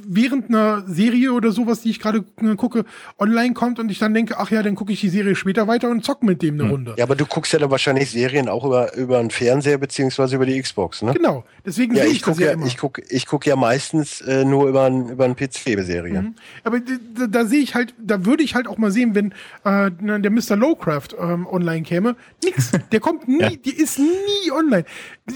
während 0.06 0.48
einer 0.48 0.84
Serie 0.86 1.32
oder 1.32 1.52
sowas, 1.52 1.82
die 1.82 1.90
ich 1.90 2.00
gerade 2.00 2.22
gucke, 2.56 2.84
online 3.18 3.54
kommt 3.54 3.78
und 3.78 3.90
ich 3.90 3.98
dann 3.98 4.14
denke, 4.14 4.38
ach 4.38 4.50
ja, 4.50 4.62
dann 4.62 4.74
gucke 4.74 4.92
ich 4.92 5.00
die 5.00 5.08
Serie 5.08 5.36
später 5.36 5.68
weiter 5.68 5.90
und 5.90 6.04
zock 6.04 6.22
mit 6.22 6.42
dem 6.42 6.54
eine 6.54 6.64
hm. 6.64 6.70
Runde. 6.70 6.94
Ja, 6.96 7.04
aber 7.04 7.14
du 7.14 7.26
guckst 7.26 7.52
ja 7.52 7.58
dann 7.58 7.70
wahrscheinlich 7.70 8.10
Serien 8.10 8.48
auch 8.48 8.64
über, 8.64 8.94
über 8.96 9.18
einen 9.18 9.30
Fernseher 9.30 9.78
beziehungsweise 9.78 10.36
über 10.36 10.46
die 10.46 10.60
Xbox, 10.60 11.02
ne? 11.02 11.12
Genau. 11.12 11.44
Deswegen 11.64 11.94
ja, 11.94 12.02
sehe 12.02 12.10
ich, 12.10 12.18
ich 12.18 12.22
das 12.22 12.38
ja, 12.38 12.46
ja 12.46 12.52
immer. 12.52 12.66
Ich 12.66 12.76
gucke 12.76 13.02
ich 13.08 13.26
guck 13.26 13.46
ja 13.46 13.54
meistens 13.54 14.20
äh, 14.20 14.44
nur 14.44 14.68
über 14.68 14.84
einen 14.84 15.08
über 15.10 15.24
einen 15.24 15.36
PC-Serie. 15.36 16.22
Mhm. 16.22 16.34
Aber 16.64 16.80
da, 16.80 17.26
da 17.26 17.44
sehe 17.44 17.60
ich 17.60 17.74
halt, 17.74 17.94
da 17.98 18.24
würde 18.24 18.33
ich 18.42 18.54
halt 18.54 18.66
auch 18.66 18.78
mal 18.78 18.90
sehen, 18.90 19.14
wenn 19.14 19.32
äh, 19.64 19.90
der 19.90 20.30
Mr. 20.30 20.56
Lowcraft 20.56 21.08
ähm, 21.18 21.46
online 21.46 21.82
käme. 21.82 22.16
Nix. 22.42 22.72
Der 22.92 23.00
kommt 23.00 23.28
nie, 23.28 23.40
ja. 23.40 23.50
der 23.50 23.78
ist 23.78 23.98
nie 23.98 24.50
online. 24.52 24.84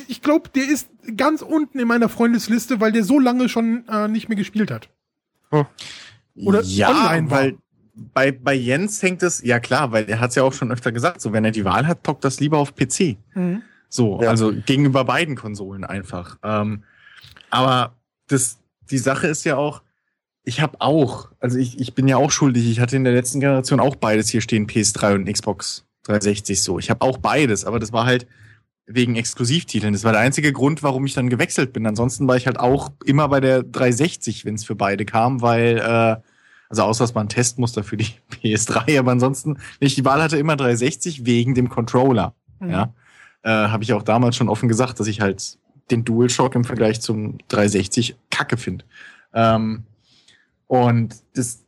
Ich 0.09 0.23
glaube, 0.23 0.49
der 0.51 0.69
ist 0.69 0.89
ganz 1.17 1.43
unten 1.43 1.79
in 1.79 1.89
meiner 1.89 2.09
Freundesliste, 2.09 2.81
weil 2.81 2.93
der 2.93 3.05
so 3.05 3.19
lange 3.19 3.49
schon 3.49 3.87
äh, 3.89 4.09
nicht 4.09 4.29
mehr 4.29 4.37
gespielt 4.37 4.71
hat. 4.71 4.89
Hm. 5.51 5.67
Oder 6.35 6.63
ja, 6.63 6.91
online 6.91 7.31
war. 7.31 7.39
weil 7.39 7.59
bei, 8.15 8.33
bei 8.33 8.55
Jens 8.55 9.03
hängt 9.03 9.23
es, 9.23 9.43
ja 9.43 9.59
klar, 9.59 9.93
weil 9.93 10.09
er 10.09 10.21
hat 10.21 10.31
es 10.31 10.37
ja 10.37 10.43
auch 10.43 10.53
schon 10.53 10.71
öfter 10.71 10.93
gesagt, 10.93 11.21
so 11.21 11.33
wenn 11.33 11.45
er 11.45 11.51
die 11.51 11.65
Wahl 11.65 11.87
hat, 11.87 12.05
tockt 12.05 12.25
das 12.25 12.41
lieber 12.41 12.59
auf 12.59 12.75
PC. 12.75 13.17
Mhm. 13.35 13.63
So, 13.89 14.23
ja. 14.23 14.29
also 14.29 14.53
gegenüber 14.67 15.05
beiden 15.05 15.35
Konsolen 15.35 15.85
einfach. 15.85 16.39
Ähm, 16.43 16.85
aber 17.51 17.97
das, 18.29 18.59
die 18.91 18.99
Sache 18.99 19.27
ist 19.27 19.45
ja 19.45 19.57
auch, 19.57 19.83
ich 20.49 20.63
habe 20.63 20.81
auch, 20.81 21.29
also 21.41 21.59
ich, 21.59 21.79
ich 21.79 21.95
bin 21.95 22.09
ja 22.09 22.17
auch 22.17 22.31
schuldig, 22.31 22.71
ich 22.71 22.81
hatte 22.81 22.97
in 22.97 23.05
der 23.05 23.13
letzten 23.13 23.39
Generation 23.39 23.81
auch 23.81 23.97
beides 23.97 24.31
hier 24.31 24.41
stehen, 24.41 24.67
PS3 24.67 25.15
und 25.15 25.31
Xbox 25.31 25.85
360 26.05 26.63
so. 26.63 26.79
Ich 26.79 26.89
habe 26.89 27.03
auch 27.03 27.19
beides, 27.19 27.67
aber 27.67 27.79
das 27.79 27.93
war 27.93 28.07
halt, 28.07 28.27
wegen 28.87 29.17
Exklusivtiteln. 29.17 29.93
Das 29.93 30.05
war 30.05 30.13
der 30.13 30.23
einzige 30.23 30.51
Grund, 30.51 30.83
warum 30.83 31.05
ich 31.05 31.13
dann 31.13 31.29
gewechselt 31.29 31.75
bin. 31.75 31.87
Ansonsten 31.87 32.27
war 32.27 32.37
ich 32.37 32.47
halt 32.47 32.59
auch 32.59 32.91
immer 33.05 33.29
bei 33.29 33.41
der 33.41 33.63
360, 33.63 34.47
wenn 34.47 34.55
es 34.55 34.65
für 34.65 34.75
beide 34.75 35.05
kam, 35.05 35.43
weil, 35.43 35.77
äh, 35.77 36.17
also 36.71 36.85
außer 36.85 37.05
dass 37.05 37.13
man 37.13 37.27
ein 37.27 37.29
Testmuster 37.29 37.85
für 37.85 37.99
die 37.99 38.07
PS3, 38.43 38.99
aber 38.99 39.13
ansonsten, 39.13 39.59
wenn 39.79 39.87
ich 39.87 39.97
die 39.97 40.07
Wahl 40.07 40.23
hatte, 40.23 40.39
immer 40.39 40.57
360 40.57 41.27
wegen 41.27 41.55
dem 41.55 41.69
Controller. 41.69 42.35
Mhm. 42.61 42.71
Ja. 42.71 42.95
Äh, 43.43 43.51
Habe 43.51 43.85
ich 43.85 43.93
auch 43.93 44.03
damals 44.03 44.37
schon 44.37 44.49
offen 44.49 44.71
gesagt, 44.71 44.99
dass 44.99 45.07
ich 45.07 45.21
halt 45.21 45.59
den 45.91 46.07
DualShock 46.07 46.55
im 46.55 46.65
Vergleich 46.65 47.03
zum 47.03 47.37
360 47.49 48.17
kacke 48.31 48.57
finde. 48.57 48.87
Ähm, 49.35 49.85
und 50.69 51.17
das, 51.35 51.65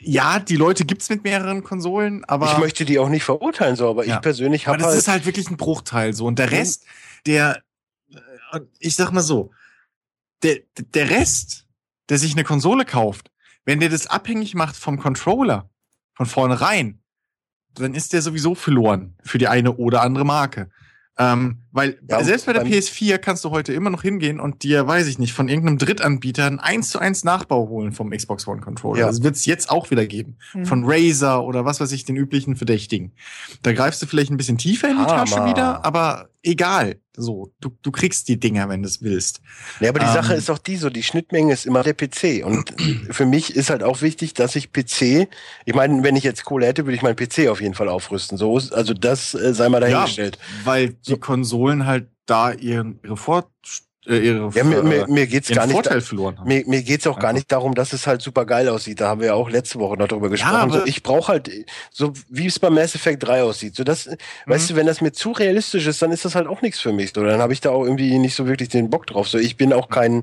ja, 0.00 0.40
die 0.40 0.56
Leute 0.56 0.84
gibt's 0.84 1.08
mit 1.08 1.22
mehreren 1.24 1.62
Konsolen, 1.62 2.24
aber. 2.24 2.52
Ich 2.52 2.58
möchte 2.58 2.84
die 2.84 2.98
auch 2.98 3.08
nicht 3.08 3.22
verurteilen, 3.22 3.76
so, 3.76 3.88
aber 3.88 4.04
ja. 4.04 4.16
ich 4.16 4.22
persönlich 4.22 4.66
habe. 4.66 4.78
Aber 4.78 4.82
das 4.82 4.92
halt 4.92 4.98
ist 4.98 5.08
halt 5.08 5.26
wirklich 5.26 5.50
ein 5.50 5.56
Bruchteil 5.56 6.12
so. 6.14 6.26
Und 6.26 6.38
der 6.38 6.48
mhm. 6.48 6.54
Rest, 6.54 6.84
der, 7.26 7.62
ich 8.78 8.96
sag 8.96 9.12
mal 9.12 9.22
so, 9.22 9.52
der, 10.42 10.58
der 10.76 11.10
Rest, 11.10 11.66
der 12.08 12.18
sich 12.18 12.32
eine 12.32 12.44
Konsole 12.44 12.84
kauft, 12.84 13.30
wenn 13.64 13.80
der 13.80 13.88
das 13.88 14.06
abhängig 14.06 14.54
macht 14.54 14.76
vom 14.76 14.98
Controller, 14.98 15.70
von 16.14 16.26
vornherein, 16.26 17.00
dann 17.74 17.94
ist 17.94 18.12
der 18.12 18.22
sowieso 18.22 18.54
verloren 18.54 19.16
für 19.22 19.38
die 19.38 19.48
eine 19.48 19.76
oder 19.76 20.02
andere 20.02 20.24
Marke. 20.24 20.70
Ähm, 21.16 21.58
weil 21.70 21.98
ja, 22.10 22.24
selbst 22.24 22.46
bei 22.46 22.52
der 22.52 22.66
PS4 22.66 23.18
kannst 23.18 23.44
du 23.44 23.50
heute 23.50 23.72
immer 23.72 23.90
noch 23.90 24.02
hingehen 24.02 24.40
und 24.40 24.64
dir, 24.64 24.86
weiß 24.86 25.06
ich 25.06 25.18
nicht, 25.20 25.32
von 25.32 25.48
irgendeinem 25.48 25.78
Drittanbieter 25.78 26.46
einen 26.46 26.58
1 26.58 26.90
zu 26.90 26.98
1 26.98 27.22
Nachbau 27.22 27.68
holen 27.68 27.92
vom 27.92 28.10
Xbox 28.10 28.48
One 28.48 28.60
Controller. 28.60 29.00
Ja. 29.00 29.06
Das 29.06 29.22
wird 29.22 29.36
es 29.36 29.46
jetzt 29.46 29.70
auch 29.70 29.90
wieder 29.92 30.06
geben. 30.06 30.36
Mhm. 30.54 30.66
Von 30.66 30.82
Razer 30.84 31.44
oder 31.44 31.64
was 31.64 31.80
weiß 31.80 31.92
ich, 31.92 32.04
den 32.04 32.16
üblichen 32.16 32.56
Verdächtigen. 32.56 33.12
Da 33.62 33.72
greifst 33.72 34.02
du 34.02 34.06
vielleicht 34.06 34.32
ein 34.32 34.36
bisschen 34.36 34.58
tiefer 34.58 34.88
in 34.88 34.96
die 34.96 35.02
Hammer. 35.02 35.24
Tasche 35.24 35.44
wieder, 35.46 35.84
aber 35.84 36.30
egal. 36.44 37.00
So, 37.16 37.52
du, 37.60 37.70
du 37.82 37.92
kriegst 37.92 38.28
die 38.28 38.38
Dinger, 38.38 38.68
wenn 38.68 38.82
du 38.82 38.88
es 38.88 39.00
willst. 39.00 39.40
Ja, 39.80 39.90
aber 39.90 40.00
die 40.00 40.06
ähm, 40.06 40.12
Sache 40.12 40.34
ist 40.34 40.50
auch 40.50 40.58
die 40.58 40.76
so, 40.76 40.90
die 40.90 41.02
Schnittmenge 41.02 41.52
ist 41.52 41.64
immer 41.64 41.82
der 41.82 41.94
PC. 41.94 42.44
Und 42.44 42.74
für 43.10 43.24
mich 43.24 43.54
ist 43.54 43.70
halt 43.70 43.82
auch 43.82 44.02
wichtig, 44.02 44.34
dass 44.34 44.56
ich 44.56 44.72
PC, 44.72 45.28
ich 45.64 45.74
meine, 45.74 46.02
wenn 46.02 46.16
ich 46.16 46.24
jetzt 46.24 46.44
Kohle 46.44 46.66
hätte, 46.66 46.86
würde 46.86 46.96
ich 46.96 47.02
meinen 47.02 47.16
PC 47.16 47.48
auf 47.48 47.60
jeden 47.60 47.74
Fall 47.74 47.88
aufrüsten. 47.88 48.36
So, 48.36 48.56
also 48.56 48.94
das 48.94 49.34
äh, 49.34 49.54
sei 49.54 49.68
mal 49.68 49.80
dahingestellt. 49.80 50.38
Ja, 50.40 50.66
weil 50.66 50.88
die 50.90 51.10
so. 51.10 51.16
Konsolen 51.16 51.86
halt 51.86 52.08
da 52.26 52.52
ihren, 52.52 52.98
ihre 53.04 53.14
äh, 53.14 53.16
ihre, 54.06 54.50
ja, 54.54 54.64
mir, 54.64 54.82
mir, 54.82 55.06
mir 55.08 55.26
geht's 55.26 55.48
gar 55.48 55.66
nicht 55.66 55.74
Vorteil 55.74 56.00
verloren 56.00 56.38
haben. 56.38 56.48
Mir, 56.48 56.64
mir 56.66 56.82
geht's 56.82 57.06
auch 57.06 57.18
gar 57.18 57.32
nicht 57.32 57.50
darum, 57.50 57.74
dass 57.74 57.92
es 57.92 58.06
halt 58.06 58.22
super 58.22 58.44
geil 58.44 58.68
aussieht. 58.68 59.00
Da 59.00 59.08
haben 59.08 59.20
wir 59.20 59.28
ja 59.28 59.34
auch 59.34 59.48
letzte 59.48 59.78
Woche 59.78 59.96
noch 59.96 60.08
drüber 60.08 60.28
gesprochen. 60.28 60.70
Ja, 60.72 60.80
so, 60.80 60.86
ich 60.86 61.02
brauche 61.02 61.32
halt 61.32 61.50
so 61.90 62.12
wie 62.28 62.46
es 62.46 62.58
bei 62.58 62.70
Mass 62.70 62.94
Effect 62.94 63.26
3 63.26 63.42
aussieht. 63.42 63.76
So 63.76 63.84
das, 63.84 64.06
mhm. 64.06 64.16
weißt 64.46 64.70
du, 64.70 64.76
wenn 64.76 64.86
das 64.86 65.00
mir 65.00 65.12
zu 65.12 65.32
realistisch 65.32 65.86
ist, 65.86 66.02
dann 66.02 66.12
ist 66.12 66.24
das 66.24 66.34
halt 66.34 66.46
auch 66.46 66.62
nichts 66.62 66.80
für 66.80 66.92
mich. 66.92 67.12
So, 67.14 67.24
dann 67.24 67.40
habe 67.40 67.52
ich 67.52 67.60
da 67.60 67.70
auch 67.70 67.84
irgendwie 67.84 68.18
nicht 68.18 68.34
so 68.34 68.46
wirklich 68.46 68.68
den 68.68 68.90
Bock 68.90 69.06
drauf. 69.06 69.28
So, 69.28 69.38
ich 69.38 69.56
bin 69.56 69.72
auch 69.72 69.88
kein 69.88 70.22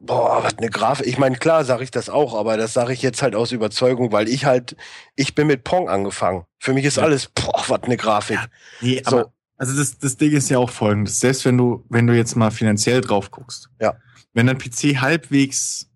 Boah, 0.00 0.42
was 0.42 0.58
eine 0.58 0.68
Grafik. 0.70 1.06
Ich 1.06 1.18
meine, 1.18 1.36
klar 1.36 1.64
sage 1.64 1.84
ich 1.84 1.90
das 1.90 2.10
auch, 2.10 2.34
aber 2.34 2.56
das 2.56 2.74
sage 2.74 2.92
ich 2.92 3.00
jetzt 3.00 3.22
halt 3.22 3.34
aus 3.34 3.52
Überzeugung, 3.52 4.12
weil 4.12 4.28
ich 4.28 4.44
halt, 4.44 4.76
ich 5.14 5.34
bin 5.34 5.46
mit 5.46 5.64
Pong 5.64 5.88
angefangen. 5.88 6.44
Für 6.58 6.74
mich 6.74 6.84
ist 6.84 6.96
ja. 6.96 7.04
alles, 7.04 7.28
boah, 7.28 7.64
was 7.68 7.84
eine 7.84 7.96
Grafik. 7.96 8.36
Ja, 8.36 8.46
nee, 8.80 9.02
so. 9.04 9.16
aber 9.16 9.32
also 9.64 9.78
das, 9.78 9.98
das 9.98 10.18
Ding 10.18 10.32
ist 10.32 10.50
ja 10.50 10.58
auch 10.58 10.68
folgendes. 10.68 11.20
Selbst 11.20 11.46
wenn 11.46 11.56
du, 11.56 11.84
wenn 11.88 12.06
du 12.06 12.14
jetzt 12.14 12.36
mal 12.36 12.50
finanziell 12.50 13.00
drauf 13.00 13.30
guckst. 13.30 13.70
Ja. 13.80 13.96
Wenn 14.34 14.46
dein 14.46 14.58
PC 14.58 15.00
halbwegs 15.00 15.88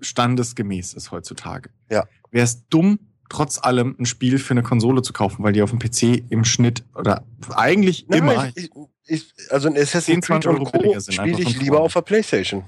standesgemäß 0.00 0.94
ist 0.94 1.10
heutzutage. 1.10 1.70
Ja. 1.90 2.04
Wäre 2.30 2.44
es 2.44 2.68
dumm, 2.68 3.00
trotz 3.28 3.58
allem 3.58 3.96
ein 3.98 4.06
Spiel 4.06 4.38
für 4.38 4.52
eine 4.52 4.62
Konsole 4.62 5.02
zu 5.02 5.12
kaufen, 5.12 5.42
weil 5.42 5.52
die 5.52 5.62
auf 5.62 5.70
dem 5.70 5.80
PC 5.80 6.24
im 6.30 6.44
Schnitt 6.44 6.84
oder 6.94 7.24
eigentlich 7.50 8.06
Nein, 8.08 8.18
immer. 8.20 8.52
Ich, 8.54 8.70
ich, 9.06 9.34
also 9.50 9.68
ein 9.68 9.76
Assassin's 9.76 10.26
Creed 10.26 10.46
und 10.46 10.64
Co. 10.64 11.00
spiele 11.00 11.42
ich 11.42 11.60
lieber 11.60 11.80
auf 11.80 11.94
der 11.94 12.02
Playstation. 12.02 12.64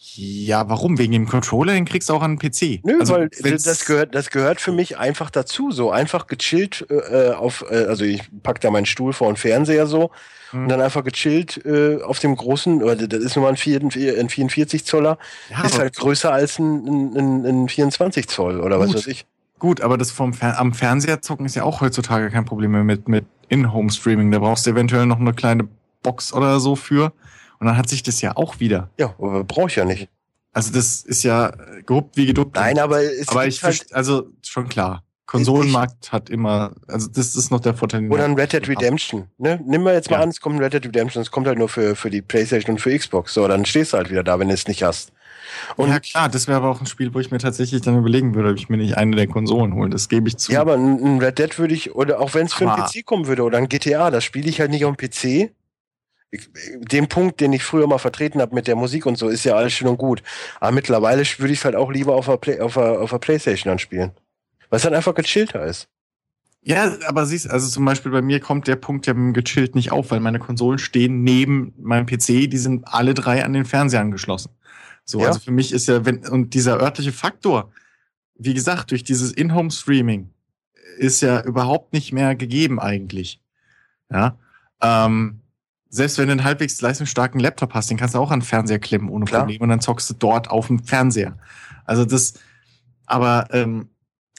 Ja, 0.00 0.68
warum? 0.68 0.96
Wegen 0.96 1.12
dem 1.12 1.26
Controller, 1.26 1.72
den 1.72 1.84
kriegst 1.84 2.08
du 2.08 2.14
auch 2.14 2.22
an 2.22 2.36
den 2.36 2.38
PC. 2.38 2.84
Nö, 2.84 3.00
also, 3.00 3.14
weil 3.14 3.28
das 3.28 3.84
gehört, 3.84 4.14
das 4.14 4.30
gehört 4.30 4.60
für 4.60 4.70
mich 4.70 4.96
einfach 4.96 5.28
dazu. 5.28 5.72
So 5.72 5.90
einfach 5.90 6.28
gechillt 6.28 6.86
äh, 6.88 7.30
auf, 7.30 7.64
äh, 7.68 7.86
also 7.86 8.04
ich 8.04 8.22
pack 8.44 8.60
da 8.60 8.70
meinen 8.70 8.86
Stuhl 8.86 9.12
vor 9.12 9.26
den 9.28 9.36
Fernseher 9.36 9.88
so 9.88 10.12
hm. 10.50 10.62
und 10.62 10.68
dann 10.68 10.80
einfach 10.80 11.02
gechillt 11.02 11.64
äh, 11.66 12.00
auf 12.00 12.20
dem 12.20 12.36
großen, 12.36 12.80
oder 12.80 12.94
das 12.94 13.24
ist 13.24 13.34
nur 13.34 13.44
mal 13.44 13.50
ein, 13.50 13.56
44 13.56 14.84
Zoller, 14.84 15.18
ja, 15.50 15.64
ist 15.64 15.78
halt 15.80 15.96
größer 15.96 16.32
als 16.32 16.60
ein, 16.60 17.16
ein, 17.16 17.44
ein 17.44 17.68
24 17.68 18.28
Zoll 18.28 18.60
oder 18.60 18.78
gut, 18.78 18.86
was 18.86 18.94
weiß 18.94 19.06
ich. 19.08 19.26
Gut, 19.58 19.80
aber 19.80 19.98
das 19.98 20.12
vom 20.12 20.32
Fer 20.32 20.60
am 20.60 20.74
Fernseher 20.74 21.20
zocken 21.22 21.44
ist 21.44 21.56
ja 21.56 21.64
auch 21.64 21.80
heutzutage 21.80 22.30
kein 22.30 22.44
Problem 22.44 22.70
mehr 22.70 22.84
mit, 22.84 23.08
mit 23.08 23.26
In-Home-Streaming. 23.48 24.30
Da 24.30 24.38
brauchst 24.38 24.66
du 24.66 24.70
eventuell 24.70 25.06
noch 25.06 25.18
eine 25.18 25.32
kleine 25.32 25.66
Box 26.04 26.32
oder 26.32 26.60
so 26.60 26.76
für. 26.76 27.12
Und 27.58 27.66
dann 27.66 27.76
hat 27.76 27.88
sich 27.88 28.02
das 28.02 28.20
ja 28.20 28.36
auch 28.36 28.60
wieder. 28.60 28.90
Ja, 28.98 29.14
brauche 29.18 29.68
ich 29.68 29.76
ja 29.76 29.84
nicht. 29.84 30.08
Also 30.52 30.72
das 30.72 31.02
ist 31.02 31.22
ja 31.22 31.52
gehupt 31.86 32.16
wie 32.16 32.26
geduckt. 32.26 32.56
Nein, 32.56 32.78
aber 32.78 33.02
es 33.02 33.28
aber 33.28 33.46
ich 33.46 33.62
halt 33.62 33.92
also 33.92 34.30
schon 34.42 34.68
klar. 34.68 35.04
Konsolenmarkt 35.26 36.10
hat 36.10 36.30
immer, 36.30 36.72
also 36.86 37.06
das 37.08 37.36
ist 37.36 37.50
noch 37.50 37.60
der 37.60 37.74
Vorteil. 37.74 38.10
Oder 38.10 38.24
ein 38.24 38.34
Red 38.34 38.54
Dead 38.54 38.66
Redemption. 38.66 39.28
Ne? 39.36 39.60
Nimm 39.66 39.82
mal 39.82 39.92
jetzt 39.92 40.10
mal 40.10 40.16
ja. 40.16 40.22
an, 40.22 40.30
es 40.30 40.40
kommt 40.40 40.56
ein 40.56 40.62
Red 40.62 40.72
Dead 40.72 40.86
Redemption, 40.86 41.20
es 41.20 41.30
kommt 41.30 41.46
halt 41.46 41.58
nur 41.58 41.68
für, 41.68 41.94
für 41.94 42.08
die 42.08 42.22
Playstation 42.22 42.76
und 42.76 42.80
für 42.80 42.96
Xbox. 42.96 43.34
So, 43.34 43.46
dann 43.46 43.66
stehst 43.66 43.92
du 43.92 43.98
halt 43.98 44.10
wieder 44.10 44.24
da, 44.24 44.38
wenn 44.38 44.48
du 44.48 44.54
es 44.54 44.66
nicht 44.66 44.82
hast. 44.82 45.12
Und 45.76 45.90
ja 45.90 46.00
klar, 46.00 46.30
das 46.30 46.48
wäre 46.48 46.56
aber 46.56 46.70
auch 46.70 46.80
ein 46.80 46.86
Spiel, 46.86 47.12
wo 47.12 47.20
ich 47.20 47.30
mir 47.30 47.38
tatsächlich 47.38 47.82
dann 47.82 47.98
überlegen 47.98 48.34
würde, 48.34 48.50
ob 48.50 48.56
ich 48.56 48.70
mir 48.70 48.78
nicht 48.78 48.96
eine 48.96 49.16
der 49.16 49.26
Konsolen 49.26 49.74
hole. 49.74 49.90
Das 49.90 50.08
gebe 50.08 50.28
ich 50.28 50.38
zu. 50.38 50.50
Ja, 50.50 50.62
aber 50.62 50.74
ein 50.74 51.18
Red 51.18 51.38
Dead 51.38 51.58
würde 51.58 51.74
ich, 51.74 51.94
oder 51.94 52.20
auch 52.20 52.32
wenn 52.34 52.46
es 52.46 52.54
für 52.54 52.70
einen 52.70 52.82
PC 52.82 53.04
kommen 53.04 53.26
würde, 53.26 53.42
oder 53.42 53.58
ein 53.58 53.68
GTA, 53.68 54.10
das 54.10 54.24
spiele 54.24 54.48
ich 54.48 54.60
halt 54.60 54.70
nicht 54.70 54.86
auf 54.86 54.96
dem 54.96 55.10
PC, 55.10 55.52
den 56.30 57.08
Punkt, 57.08 57.40
den 57.40 57.52
ich 57.52 57.62
früher 57.62 57.86
mal 57.86 57.98
vertreten 57.98 58.40
habe 58.40 58.54
mit 58.54 58.66
der 58.66 58.76
Musik 58.76 59.06
und 59.06 59.16
so, 59.16 59.28
ist 59.28 59.44
ja 59.44 59.54
alles 59.54 59.72
schön 59.72 59.88
und 59.88 59.96
gut. 59.96 60.22
Aber 60.60 60.72
mittlerweile 60.72 61.22
würde 61.38 61.52
ich 61.52 61.60
es 61.60 61.64
halt 61.64 61.74
auch 61.74 61.90
lieber 61.90 62.14
auf 62.14 62.26
der, 62.26 62.36
Play, 62.36 62.60
auf 62.60 62.74
der, 62.74 63.00
auf 63.00 63.10
der 63.10 63.18
Playstation 63.18 63.72
anspielen. 63.72 64.12
Weil 64.68 64.76
es 64.76 64.82
dann 64.82 64.94
einfach 64.94 65.14
gechillter 65.14 65.64
ist. 65.64 65.88
Ja, 66.60 66.96
aber 67.06 67.24
siehst, 67.24 67.48
also 67.48 67.68
zum 67.68 67.84
Beispiel 67.84 68.12
bei 68.12 68.20
mir 68.20 68.40
kommt 68.40 68.66
der 68.66 68.76
Punkt 68.76 69.06
ja 69.06 69.14
mit 69.14 69.36
dem 69.36 69.42
gechillt 69.42 69.74
nicht 69.74 69.90
auf, 69.90 70.10
weil 70.10 70.20
meine 70.20 70.38
Konsolen 70.38 70.78
stehen 70.78 71.22
neben 71.22 71.72
meinem 71.78 72.04
PC, 72.04 72.50
die 72.50 72.58
sind 72.58 72.86
alle 72.86 73.14
drei 73.14 73.44
an 73.44 73.54
den 73.54 73.64
Fernseher 73.64 74.00
angeschlossen. 74.00 74.50
So, 75.04 75.20
ja. 75.20 75.28
also 75.28 75.40
für 75.40 75.52
mich 75.52 75.72
ist 75.72 75.88
ja, 75.88 76.04
wenn, 76.04 76.26
und 76.28 76.52
dieser 76.52 76.78
örtliche 76.78 77.12
Faktor, 77.12 77.72
wie 78.34 78.52
gesagt, 78.52 78.90
durch 78.90 79.02
dieses 79.02 79.32
In-Home-Streaming 79.32 80.30
ist 80.98 81.22
ja 81.22 81.42
überhaupt 81.42 81.94
nicht 81.94 82.12
mehr 82.12 82.34
gegeben 82.34 82.78
eigentlich. 82.78 83.40
Ja. 84.10 84.36
Ähm, 84.82 85.40
selbst 85.90 86.18
wenn 86.18 86.26
du 86.26 86.32
einen 86.32 86.44
halbwegs 86.44 86.80
leistungsstarken 86.80 87.40
Laptop 87.40 87.74
hast, 87.74 87.90
den 87.90 87.96
kannst 87.96 88.14
du 88.14 88.18
auch 88.18 88.30
an 88.30 88.40
den 88.40 88.46
Fernseher 88.46 88.78
klemmen 88.78 89.08
ohne 89.08 89.24
Klar. 89.24 89.42
Probleme 89.42 89.62
und 89.62 89.68
dann 89.70 89.80
zockst 89.80 90.10
du 90.10 90.14
dort 90.14 90.50
auf 90.50 90.66
dem 90.66 90.82
Fernseher. 90.82 91.38
Also 91.84 92.04
das, 92.04 92.34
aber 93.06 93.48
ähm, 93.52 93.88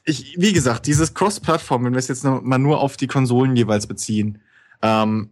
ich, 0.06 0.36
wie 0.38 0.54
gesagt, 0.54 0.86
dieses 0.86 1.14
Cross-Plattform, 1.14 1.86
wenn 1.86 1.94
wir 1.94 2.00
es 2.00 2.08
jetzt 2.08 2.24
mal 2.24 2.60
nur 2.60 2.80
auf 2.80 2.98
die 2.98 3.08
Konsolen 3.08 3.56
jeweils 3.56 3.88
beziehen, 3.88 4.42
ähm, 4.82 5.32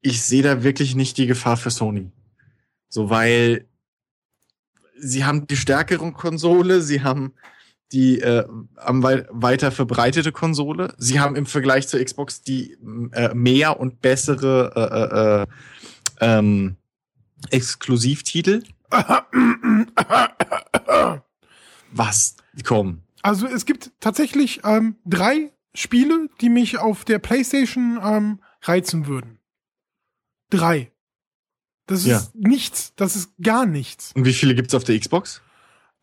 ich 0.00 0.22
sehe 0.22 0.42
da 0.42 0.62
wirklich 0.62 0.94
nicht 0.94 1.16
die 1.16 1.26
Gefahr 1.26 1.56
für 1.56 1.70
Sony. 1.70 2.10
So, 2.88 3.10
weil 3.10 3.66
sie 4.98 5.24
haben 5.24 5.46
die 5.46 5.56
stärkere 5.56 6.12
Konsole, 6.12 6.82
sie 6.82 7.02
haben 7.02 7.32
die 7.92 8.20
äh, 8.20 8.44
am 8.76 9.02
wei 9.02 9.26
weiter 9.30 9.70
verbreitete 9.70 10.32
Konsole. 10.32 10.94
Sie 10.98 11.20
haben 11.20 11.36
im 11.36 11.46
Vergleich 11.46 11.88
zur 11.88 12.02
Xbox 12.02 12.42
die 12.42 12.76
äh, 13.12 13.34
mehr 13.34 13.78
und 13.78 14.00
bessere 14.00 14.72
äh, 14.74 14.80
äh, 15.00 15.42
äh 15.42 15.46
ähm, 16.38 16.76
Exklusivtitel. 17.50 18.62
Was? 21.92 22.36
Komm. 22.64 23.02
Also 23.22 23.46
es 23.46 23.66
gibt 23.66 23.90
tatsächlich 24.00 24.60
ähm, 24.64 24.96
drei 25.04 25.50
Spiele, 25.74 26.28
die 26.40 26.48
mich 26.48 26.78
auf 26.78 27.04
der 27.04 27.18
PlayStation 27.18 27.98
ähm, 28.02 28.40
reizen 28.62 29.06
würden. 29.06 29.38
Drei. 30.50 30.92
Das 31.86 32.00
ist 32.00 32.06
ja. 32.06 32.22
nichts. 32.34 32.92
Das 32.96 33.16
ist 33.16 33.30
gar 33.42 33.66
nichts. 33.66 34.12
Und 34.14 34.24
wie 34.24 34.32
viele 34.32 34.54
gibt's 34.54 34.74
auf 34.74 34.84
der 34.84 34.98
Xbox? 34.98 35.42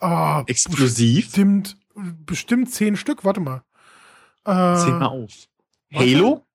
Ah, 0.01 0.43
Exklusiv? 0.47 1.25
Bestimmt, 1.25 1.77
bestimmt 2.25 2.71
zehn 2.71 2.95
Stück, 2.97 3.23
warte 3.23 3.39
mal. 3.39 3.63
Äh, 4.45 4.75
Zähl 4.77 4.93
mal 4.93 5.05
auf. 5.05 5.31
Halo? 5.93 6.45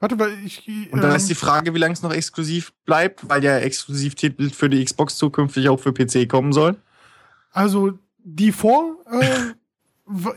Warte, 0.00 0.18
weil 0.18 0.32
ich. 0.44 0.66
Und 0.90 1.02
dann 1.02 1.10
ähm, 1.10 1.16
ist 1.16 1.28
die 1.28 1.34
Frage, 1.34 1.74
wie 1.74 1.78
lange 1.78 1.92
es 1.92 2.02
noch 2.02 2.12
exklusiv 2.12 2.72
bleibt, 2.84 3.28
weil 3.28 3.44
ja 3.44 3.58
Exklusivtitel 3.58 4.50
für 4.50 4.70
die 4.70 4.84
Xbox 4.84 5.16
zukünftig 5.16 5.68
auch 5.68 5.78
für 5.78 5.92
PC 5.92 6.28
kommen 6.28 6.52
soll. 6.52 6.76
Also 7.52 7.98
die 8.18 8.52
vor, 8.52 8.96
äh, 9.10 9.54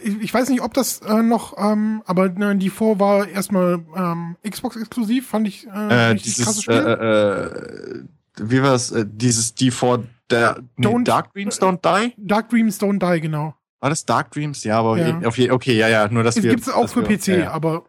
ich 0.22 0.34
weiß 0.34 0.50
nicht, 0.50 0.62
ob 0.62 0.74
das 0.74 1.00
äh, 1.00 1.22
noch, 1.22 1.58
ähm, 1.58 2.02
aber 2.06 2.30
ne, 2.30 2.56
die 2.58 2.70
vor 2.70 3.00
war 3.00 3.28
erstmal 3.28 3.86
ähm, 3.96 4.38
Xbox 4.48 4.76
exklusiv, 4.76 5.28
fand 5.28 5.48
ich 5.48 5.68
äh, 5.68 6.12
äh 6.12 6.16
dieses, 6.16 6.46
krasses 6.46 6.64
Spiel. 6.64 6.76
Äh, 6.76 6.92
äh, 6.92 8.04
wie 8.38 8.62
war 8.62 8.74
es? 8.74 8.92
Äh, 8.92 9.06
dieses 9.08 9.56
die 9.56 9.72
vor 9.72 10.04
der 10.34 10.64
nee, 10.78 11.04
Dark 11.04 11.34
Dreams 11.34 11.62
Don't 11.62 11.80
Die? 11.82 12.14
Dark 12.18 12.50
Dreams 12.50 12.80
Don't 12.80 13.00
Die, 13.00 13.22
genau. 13.22 13.56
War 13.80 13.90
das 13.90 14.06
Dark 14.06 14.32
Dreams? 14.32 14.64
Ja, 14.64 14.80
aber 14.80 14.98
ja. 14.98 15.20
okay, 15.26 15.52
okay, 15.52 15.78
ja, 15.78 15.88
ja, 15.88 16.08
nur 16.08 16.24
dass 16.24 16.38
es 16.38 16.44
wir. 16.44 16.52
Gibt's 16.52 16.70
auch 16.70 16.88
für 16.88 17.08
wir, 17.08 17.18
PC, 17.18 17.28
ja, 17.28 17.52
aber. 17.52 17.84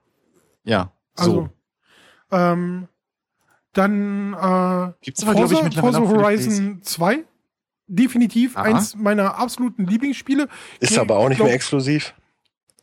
Ja, 0.65 0.93
so. 1.15 1.23
Also, 1.23 1.51
ähm, 2.33 2.89
Dann 3.73 4.35
äh, 4.35 4.93
Gibt's 5.01 5.23
aber, 5.23 5.35
glaub 5.35 5.45
ich, 5.47 5.53
Forza, 5.53 5.65
mittlerweile 5.65 5.93
Forza 5.93 5.99
auch 6.01 6.11
für 6.11 6.25
Horizon 6.25 6.83
2. 6.83 7.25
Definitiv 7.87 8.57
Aha. 8.57 8.65
eins 8.65 8.97
meiner 8.97 9.37
absoluten 9.37 9.87
Lieblingsspiele. 9.87 10.49
Ist 10.81 10.99
aber 10.99 11.19
auch 11.19 11.29
nicht 11.29 11.37
glaub- 11.37 11.47
mehr 11.47 11.55
exklusiv. 11.55 12.15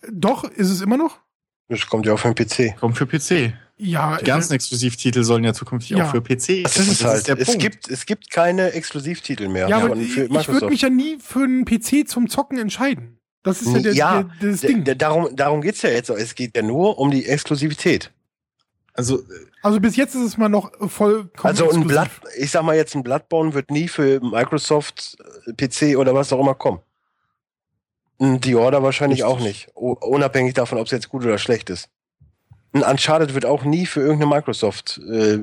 Doch, 0.09 0.43
ist 0.43 0.69
es 0.69 0.81
immer 0.81 0.97
noch? 0.97 1.19
Das 1.67 1.87
kommt 1.87 2.05
ja 2.05 2.13
auf 2.13 2.21
den 2.21 2.35
PC. 2.35 2.77
Kommt 2.79 2.97
für 2.97 3.07
PC. 3.07 3.53
Ja, 3.83 4.17
Die 4.17 4.25
ganzen 4.25 4.53
Exklusivtitel 4.53 5.23
sollen 5.23 5.43
ja 5.43 5.53
zukünftig 5.55 5.97
Ja. 5.97 6.05
auch 6.05 6.11
für 6.11 6.21
PC. 6.21 6.61
Das 6.63 6.77
ist 6.77 6.87
es 6.91 7.03
halt. 7.03 7.27
der 7.27 7.39
es, 7.39 7.45
Punkt. 7.47 7.61
gibt, 7.61 7.89
es 7.89 8.05
gibt 8.05 8.29
keine 8.29 8.73
Exklusivtitel 8.73 9.47
mehr 9.47 9.67
ja, 9.69 9.77
aber 9.77 9.89
von, 9.89 10.01
ich, 10.01 10.13
für 10.13 10.25
ich 10.25 10.47
würde 10.47 10.67
mich 10.69 10.81
ja 10.81 10.89
nie 10.89 11.17
für 11.19 11.43
einen 11.43 11.65
PC 11.65 12.07
zum 12.07 12.29
Zocken 12.29 12.59
entscheiden. 12.59 13.17
Das 13.41 13.63
ist 13.63 13.73
ja, 13.73 13.79
der, 13.79 13.93
Ja, 13.93 14.23
der, 14.39 14.51
das 14.51 14.61
Ding. 14.61 14.83
darum 14.99 15.35
darum 15.35 15.61
geht's 15.61 15.81
ja 15.81 15.89
jetzt. 15.89 16.11
auch. 16.11 16.15
Es 16.15 16.35
geht 16.35 16.55
ja 16.55 16.61
nur 16.61 16.99
um 16.99 17.09
die 17.09 17.25
Exklusivität. 17.25 18.11
Also, 18.93 19.23
Also 19.63 19.79
bis 19.79 19.95
jetzt 19.95 20.13
ist 20.13 20.21
es 20.21 20.37
mal 20.37 20.47
noch 20.49 20.69
vollkommen 20.89 21.29
Also 21.41 21.71
ein. 21.71 21.87
Blatt, 21.87 22.11
ich 22.37 22.51
sag 22.51 22.63
mal 22.63 22.75
jetzt 22.75 22.93
ein 22.93 23.01
Bloodborne 23.01 23.55
wird 23.55 23.71
nie 23.71 23.87
für 23.87 24.19
Microsoft 24.19 25.17
äh, 25.47 25.53
PC 25.53 25.97
oder 25.97 26.13
was 26.13 26.31
auch 26.31 26.39
immer 26.39 26.53
kommen. 26.53 26.81
The 28.19 28.53
Order 28.55 28.83
wahrscheinlich 28.83 29.23
Richtig. 29.23 29.35
auch 29.35 29.39
nicht. 29.39 29.69
Unabhängig 29.73 30.53
davon, 30.53 30.77
ob 30.77 30.85
es 30.85 30.91
jetzt 30.91 31.09
gut 31.09 31.23
oder 31.23 31.39
schlecht 31.39 31.71
ist. 31.71 31.89
Ein 32.73 32.83
Uncharted 32.83 33.33
wird 33.33 33.45
auch 33.45 33.63
nie 33.63 33.85
für 33.85 33.99
irgendeine 34.01 34.33
Microsoft 34.35 34.99
äh, 35.09 35.37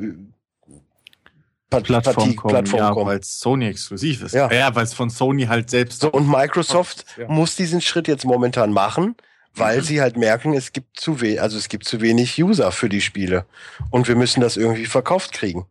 Part- 1.70 1.84
Plattform 1.84 2.14
Partie- 2.14 2.34
kommen, 2.36 2.52
Plattform 2.54 2.80
ja, 2.80 2.90
kommen. 2.92 3.06
weil 3.06 3.18
es 3.18 3.38
Sony 3.40 3.66
exklusiv 3.68 4.22
ist. 4.22 4.32
Ja. 4.34 4.50
ja 4.50 4.74
weil 4.74 4.84
es 4.84 4.94
von 4.94 5.10
Sony 5.10 5.44
halt 5.44 5.68
selbst 5.68 6.00
So, 6.00 6.10
und 6.10 6.26
Microsoft 6.28 7.04
Ja. 7.18 7.28
muss 7.28 7.56
diesen 7.56 7.80
Schritt 7.82 8.08
jetzt 8.08 8.24
momentan 8.24 8.72
machen, 8.72 9.14
weil 9.54 9.78
Mhm. 9.78 9.82
sie 9.82 10.00
halt 10.00 10.16
merken, 10.16 10.54
es 10.54 10.72
gibt 10.72 10.98
zu 10.98 11.20
wenig, 11.20 11.42
also 11.42 11.58
es 11.58 11.68
gibt 11.68 11.84
zu 11.84 12.00
wenig 12.00 12.42
User 12.42 12.72
für 12.72 12.88
die 12.88 13.02
Spiele. 13.02 13.44
Und 13.90 14.08
wir 14.08 14.16
müssen 14.16 14.40
das 14.40 14.56
irgendwie 14.56 14.86
verkauft 14.86 15.32
kriegen. 15.32 15.66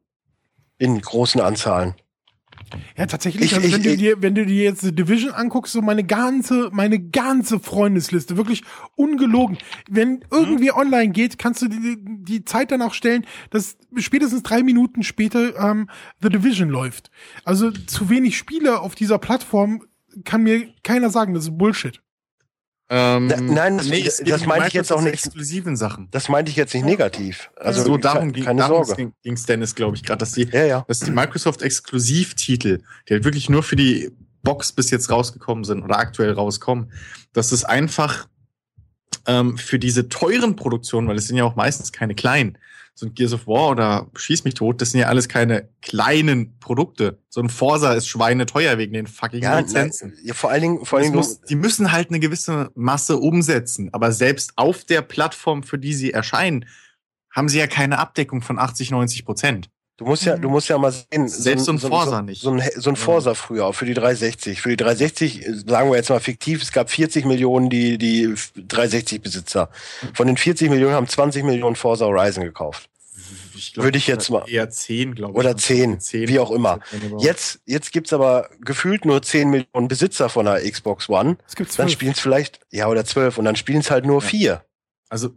In 0.78 1.02
großen 1.02 1.42
Anzahlen. 1.42 1.96
Ja, 2.98 3.06
tatsächlich. 3.06 3.46
Ich- 3.46 3.56
also 3.56 3.68
ich- 3.68 3.74
wenn, 3.74 3.84
du 3.84 3.90
ich- 3.92 3.98
dir, 3.98 4.22
wenn 4.22 4.36
du 4.36 4.46
dir 4.46 4.64
jetzt 4.64 4.82
The 4.82 4.94
Division 4.94 5.32
anguckst, 5.32 5.74
so 5.74 5.82
meine 5.82 6.04
ganze, 6.04 6.70
meine 6.74 7.00
ganze 7.00 7.60
Freundesliste, 7.60 8.38
wirklich 8.38 8.64
ungelogen. 8.96 9.58
Wenn 9.90 10.24
irgendwie 10.32 10.72
online 10.72 11.10
geht, 11.10 11.38
kannst 11.38 11.62
du 11.62 11.68
die, 11.68 11.98
die 12.00 12.44
Zeit 12.46 12.72
dann 12.72 12.82
auch 12.82 12.94
stellen, 12.94 13.26
dass 13.50 13.78
spätestens 13.96 14.44
drei 14.44 14.64
Minuten 14.64 15.04
später 15.04 15.58
ähm, 15.58 15.90
The 16.22 16.30
Division 16.30 16.70
läuft. 16.70 17.10
Also 17.44 17.72
zu 17.72 18.10
wenig 18.10 18.38
Spiele 18.38 18.80
auf 18.82 18.96
dieser 18.96 19.18
Plattform 19.18 19.84
kann 20.26 20.44
mir 20.44 20.68
keiner 20.84 21.10
sagen, 21.10 21.34
das 21.34 21.44
ist 21.46 21.58
Bullshit. 21.58 22.02
Ähm, 22.90 23.28
Da- 23.28 23.42
nein, 23.42 23.78
das- 23.78 23.88
es 23.88 24.18
das 24.18 24.24
geht 24.26 24.42
um 24.42 24.48
meinte 24.48 24.68
ich 24.70 24.74
jetzt 24.74 24.92
auch 24.94 25.02
nicht. 25.02 25.14
exklusiven 25.14 25.76
Sachen. 25.76 26.08
Das 26.12 26.30
meinte 26.30 26.50
ich 26.52 26.56
jetzt 26.56 26.74
nicht 26.74 26.86
negativ. 26.86 27.50
Also 27.58 27.84
so 27.84 27.98
darum 27.98 28.32
ging 28.32 28.46
Sorge. 28.60 29.12
ging 29.24 29.34
es 29.34 29.44
Dennis, 29.46 29.76
glaube 29.76 29.98
ich, 29.98 30.04
gerade, 30.04 30.20
dass 30.20 30.32
die, 30.32 30.44
Ja, 30.52 30.64
ja. 30.66 30.86
dass 30.88 31.02
die 31.02 31.12
Microsoft 31.12 31.62
Exklusivtitel, 31.62 32.80
die 33.10 33.14
halt 33.14 33.26
wirklich 33.26 33.50
nur 33.50 33.62
für 33.64 33.76
die 33.76 34.12
Box 34.44 34.72
bis 34.72 34.90
jetzt 34.92 35.10
rausgekommen 35.10 35.66
sind 35.66 35.84
oder 35.84 35.98
aktuell 36.00 36.32
rauskommen, 36.32 36.92
dass 37.34 37.52
es 37.52 37.66
einfach 37.66 38.28
ähm, 39.26 39.58
für 39.58 39.80
diese 39.80 40.08
teuren 40.08 40.56
Produktionen, 40.56 41.10
weil 41.10 41.18
es 41.18 41.28
sind 41.28 41.36
ja 41.36 41.44
auch 41.44 41.58
meistens 41.58 41.92
keine 41.92 42.16
kleinen, 42.16 42.58
so 43.00 43.06
ein 43.06 43.14
Gears 43.14 43.34
of 43.34 43.46
War 43.46 43.70
oder 43.70 44.08
Schieß 44.16 44.44
mich 44.44 44.56
tot, 44.56 44.82
das 44.82 44.90
sind 44.92 45.02
ja 45.02 45.08
alles 45.08 45.30
keine 45.30 45.70
kleinen 45.84 46.58
Produkte. 46.60 47.20
So 47.30 47.40
ein 47.42 47.50
Forsa 47.50 47.94
ist 47.94 48.08
schweineteuer 48.08 48.80
wegen 48.80 48.94
den 48.94 49.06
fucking 49.06 49.44
Ja, 49.44 49.60
Lizenzen. 49.60 50.18
ja, 50.24 50.34
vor 50.34 50.50
allen 50.50 50.62
Dingen, 50.64 50.84
vor 50.86 50.98
allen 50.98 51.06
Dingen, 51.06 51.16
muss, 51.16 51.40
die 51.42 51.56
müssen 51.56 51.92
halt 51.92 52.10
eine 52.10 52.20
gewisse 52.20 52.72
Masse 52.74 53.18
umsetzen, 53.18 53.90
aber 53.94 54.12
selbst 54.12 54.54
auf 54.56 54.84
der 54.84 55.04
Plattform, 55.04 55.62
für 55.62 55.78
die 55.78 55.94
sie 55.94 56.12
erscheinen, 56.12 56.66
haben 57.30 57.50
sie 57.50 57.60
ja 57.60 57.68
keine 57.68 58.00
Abdeckung 58.00 58.42
von 58.42 58.58
80, 58.58 58.90
90 58.90 59.26
Prozent. 59.26 59.70
Du 59.98 60.06
musst 60.06 60.26
ja, 60.26 60.38
du 60.38 60.50
musst 60.50 60.70
ja 60.70 60.78
mal 60.78 60.92
sehen. 60.92 61.28
Selbst 61.28 61.66
so 61.66 61.72
ein 61.74 61.80
Forza 61.80 62.18
so, 62.18 62.22
nicht. 62.22 62.42
So 62.42 62.52
ein, 62.52 62.64
so 62.76 62.90
ein 62.90 62.96
Forza 62.96 63.34
früher, 63.34 63.66
auch 63.66 63.74
für 63.74 63.86
die 63.86 63.94
360. 63.94 64.62
Für 64.62 64.70
die 64.70 64.78
360, 64.78 65.46
äh, 65.46 65.54
sagen 65.68 65.90
wir 65.90 65.98
jetzt 65.98 66.10
mal 66.10 66.20
fiktiv, 66.20 66.62
es 66.62 66.72
gab 66.72 66.90
40 66.90 67.26
Millionen, 67.26 67.70
die, 67.70 67.98
die 67.98 68.28
360-Besitzer. 68.28 69.70
Von 70.14 70.28
den 70.28 70.38
40 70.38 70.70
Millionen 70.70 70.94
haben 70.94 71.08
20 71.08 71.44
Millionen 71.44 71.76
Forza 71.76 72.06
Horizon 72.06 72.44
gekauft. 72.44 72.90
Ich 73.56 73.76
Würde 73.76 73.98
ich 73.98 74.06
jetzt 74.06 74.30
mal- 74.30 74.44
Eher 74.48 74.70
10, 74.70 75.16
glaube 75.16 75.34
ich. 75.34 75.40
Oder 75.40 75.58
10, 75.58 75.98
wie 76.12 76.38
auch 76.40 76.52
immer. 76.52 76.80
Jetzt, 77.18 77.60
Jetzt, 77.66 77.92
gibt's 77.92 78.14
aber 78.14 78.50
gefühlt 78.62 79.04
nur 79.04 79.24
10 79.24 79.50
Millionen 79.50 79.88
Besitzer 79.88 80.30
von 80.30 80.46
der 80.46 80.62
Xbox 80.70 81.10
One. 81.10 81.38
Es 81.48 81.56
gibt 81.56 81.70
Dann 81.72 81.76
zwölf. 81.88 81.92
spielen 81.92 82.12
es 82.12 82.20
vielleicht, 82.20 82.60
ja, 82.72 82.88
oder 82.88 83.04
12 83.04 83.40
und 83.40 83.46
dann 83.46 83.56
spielen 83.56 83.80
es 83.80 83.90
halt 83.90 84.06
nur 84.06 84.22
Ja. 84.22 84.28
vier. 84.28 84.64
also 85.10 85.32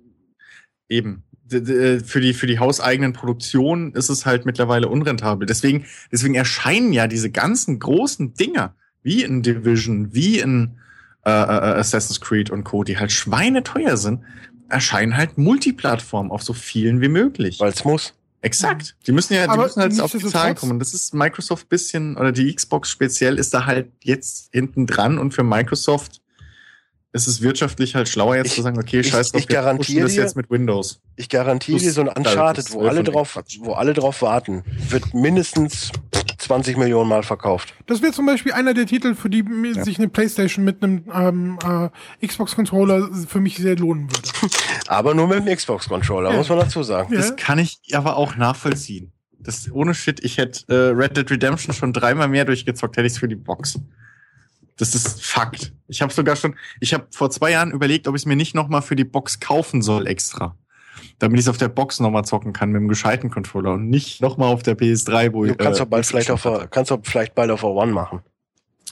eben. 0.91 1.23
D- 1.51 2.01
Für 2.01 2.21
die, 2.21 2.35
für 2.35 2.47
die 2.47 2.59
hauseigenen 2.59 3.13
Produktionen 3.13 3.93
ist 3.95 4.09
es 4.09 4.25
halt 4.27 4.47
mittlerweile 4.47 4.89
unrentabel. 4.89 5.47
Deswegen, 5.47 5.85
deswegen 6.13 6.35
erscheinen 6.35 6.93
ja 6.93 7.07
diese 7.07 7.31
ganzen 7.31 7.79
großen 7.79 8.35
Dinger, 8.35 8.75
wie 9.03 9.23
in 9.23 9.43
Division, 9.43 10.15
wie 10.15 10.39
in 10.39 10.79
äh, 11.25 11.31
äh, 11.31 11.33
Assassin's 11.33 12.21
Creed 12.21 12.51
und 12.51 12.65
Co., 12.65 12.85
die 12.85 12.99
halt 12.99 13.13
schweineteuer 13.13 13.97
sind, 13.97 14.21
erscheinen 14.69 15.17
halt 15.17 15.37
Multiplattform 15.37 16.31
auf 16.31 16.43
so 16.43 16.53
vielen 16.53 17.01
wie 17.01 17.09
möglich. 17.09 17.59
Weil 17.61 17.73
es 17.73 17.85
muss. 17.85 18.15
Exakt. 18.43 18.97
Die 19.07 19.13
müssen 19.13 19.35
ja, 19.35 19.45
die 19.45 19.51
Aber 19.51 19.65
müssen 19.65 19.83
halt 19.83 20.01
auf 20.01 20.13
die 20.13 20.19
Zahlen 20.25 20.55
kommen. 20.55 20.79
Das 20.79 20.95
ist 20.95 21.13
Microsoft 21.13 21.69
bisschen, 21.69 22.17
oder 22.17 22.33
die 22.33 22.55
Xbox 22.55 22.89
speziell 22.89 23.39
ist 23.39 23.53
da 23.53 23.67
halt 23.67 23.89
jetzt 24.03 24.49
hinten 24.53 24.87
dran 24.87 25.19
und 25.19 25.35
für 25.35 25.43
Microsoft 25.43 26.23
ist 27.13 27.27
es 27.27 27.43
wirtschaftlich 27.43 27.95
halt 27.95 28.09
schlauer 28.09 28.37
jetzt 28.37 28.49
Ich- 28.49 28.55
zu 28.55 28.63
sagen, 28.63 28.79
okay, 28.79 29.01
ich- 29.01 29.09
scheiß 29.09 29.33
drauf, 29.33 29.41
ich 29.41 29.49
garantiere 29.49 30.03
das 30.05 30.13
dir- 30.13 30.23
jetzt 30.23 30.37
mit 30.37 30.51
Windows. 30.51 31.01
Ich 31.17 31.29
garantiere 31.29 31.79
dir, 31.79 31.93
so 31.93 32.01
ein 32.03 32.09
Uncharted, 32.09 32.71
wo 32.73 32.79
12 32.81 32.89
alle 32.91 33.03
drauf, 33.05 33.39
wo 33.61 33.73
alle 33.73 33.93
drauf 33.95 34.23
warten, 34.23 34.63
wird 34.89 35.13
mindestens 35.13 35.91
20 36.39 36.77
Millionen 36.79 37.09
Mal 37.09 37.23
verkauft. 37.23 37.75
Das 37.87 38.01
wäre 38.01 38.13
zum 38.13 38.27
Beispiel 38.27 38.53
einer 38.53 38.73
der 38.75 38.87
Titel, 38.87 39.15
für 39.15 39.29
die 39.29 39.45
Ja. 39.75 39.85
sich 39.85 39.99
eine 39.99 40.09
Playstation 40.09 40.65
mit 40.65 40.83
einem 40.83 41.05
ähm, 41.13 41.59
äh, 42.21 42.27
Xbox-Controller 42.27 43.11
für 43.29 43.41
mich 43.41 43.57
sehr 43.59 43.77
lohnen 43.77 44.09
würde. 44.11 44.29
Aber 44.87 45.15
nur 45.15 45.27
mit 45.29 45.39
dem 45.47 45.55
Xbox-Controller, 45.57 46.31
Ja. 46.31 46.37
muss 46.37 46.49
man 46.49 46.59
dazu 46.61 46.83
sagen. 46.83 47.13
Ja. 47.13 47.21
Das 47.21 47.37
kann 47.37 47.59
ich 47.59 47.81
aber 47.93 48.17
auch 48.17 48.37
nachvollziehen. 48.37 49.13
Das 49.39 49.71
ohne 49.73 49.95
Shit, 49.95 50.23
ich 50.25 50.39
hätte 50.39 50.65
äh, 50.69 50.95
Red 50.95 51.17
Dead 51.17 51.31
Redemption 51.31 51.75
schon 51.75 51.93
dreimal 51.93 52.29
mehr 52.29 52.45
durchgezockt, 52.45 52.97
hätte 52.97 53.07
ich 53.07 53.15
es 53.15 53.19
für 53.19 53.29
die 53.29 53.37
Box. 53.37 53.79
Das 54.81 54.95
ist 54.95 55.23
Fakt. 55.23 55.73
Ich 55.89 56.03
habe 56.03 56.13
sogar 56.13 56.37
schon, 56.37 56.57
ich 56.81 56.95
habe 56.95 57.07
vor 57.11 57.31
zwei 57.31 57.53
Jahren 57.53 57.71
überlegt, 57.71 58.09
ob 58.09 58.15
ich 58.17 58.23
es 58.23 58.27
mir 58.27 58.37
nicht 58.37 58.55
nochmal 58.55 58.83
für 58.83 58.97
die 58.97 59.05
Box 59.05 59.39
kaufen 59.41 59.83
soll 59.83 60.07
extra. 60.07 60.57
Damit 61.19 61.39
ich 61.39 61.45
es 61.45 61.49
auf 61.49 61.59
der 61.59 61.69
Box 61.69 62.01
nochmal 62.01 62.25
zocken 62.25 62.53
kann 62.53 62.71
mit 62.71 62.81
dem 62.81 62.89
gescheiten 62.89 63.31
Controller 63.31 63.73
und 63.75 63.89
nicht 63.91 64.21
nochmal 64.23 64.53
auf 64.53 64.63
der 64.63 64.77
PS3, 64.77 65.33
wo 65.33 65.45
Du 65.45 65.53
ich. 65.53 65.59
kannst 65.59 65.79
äh, 65.81 65.85
doch 65.85 65.91
bald 65.91 66.07
vielleicht 66.07 66.31
auf, 66.31 66.43
der- 66.43 66.67
kannst 66.69 66.91
doch 66.91 67.01
vielleicht 67.03 67.35
bald 67.35 67.51
auf 67.51 67.61
der 67.61 67.71
One 67.71 67.93
machen. 67.93 68.21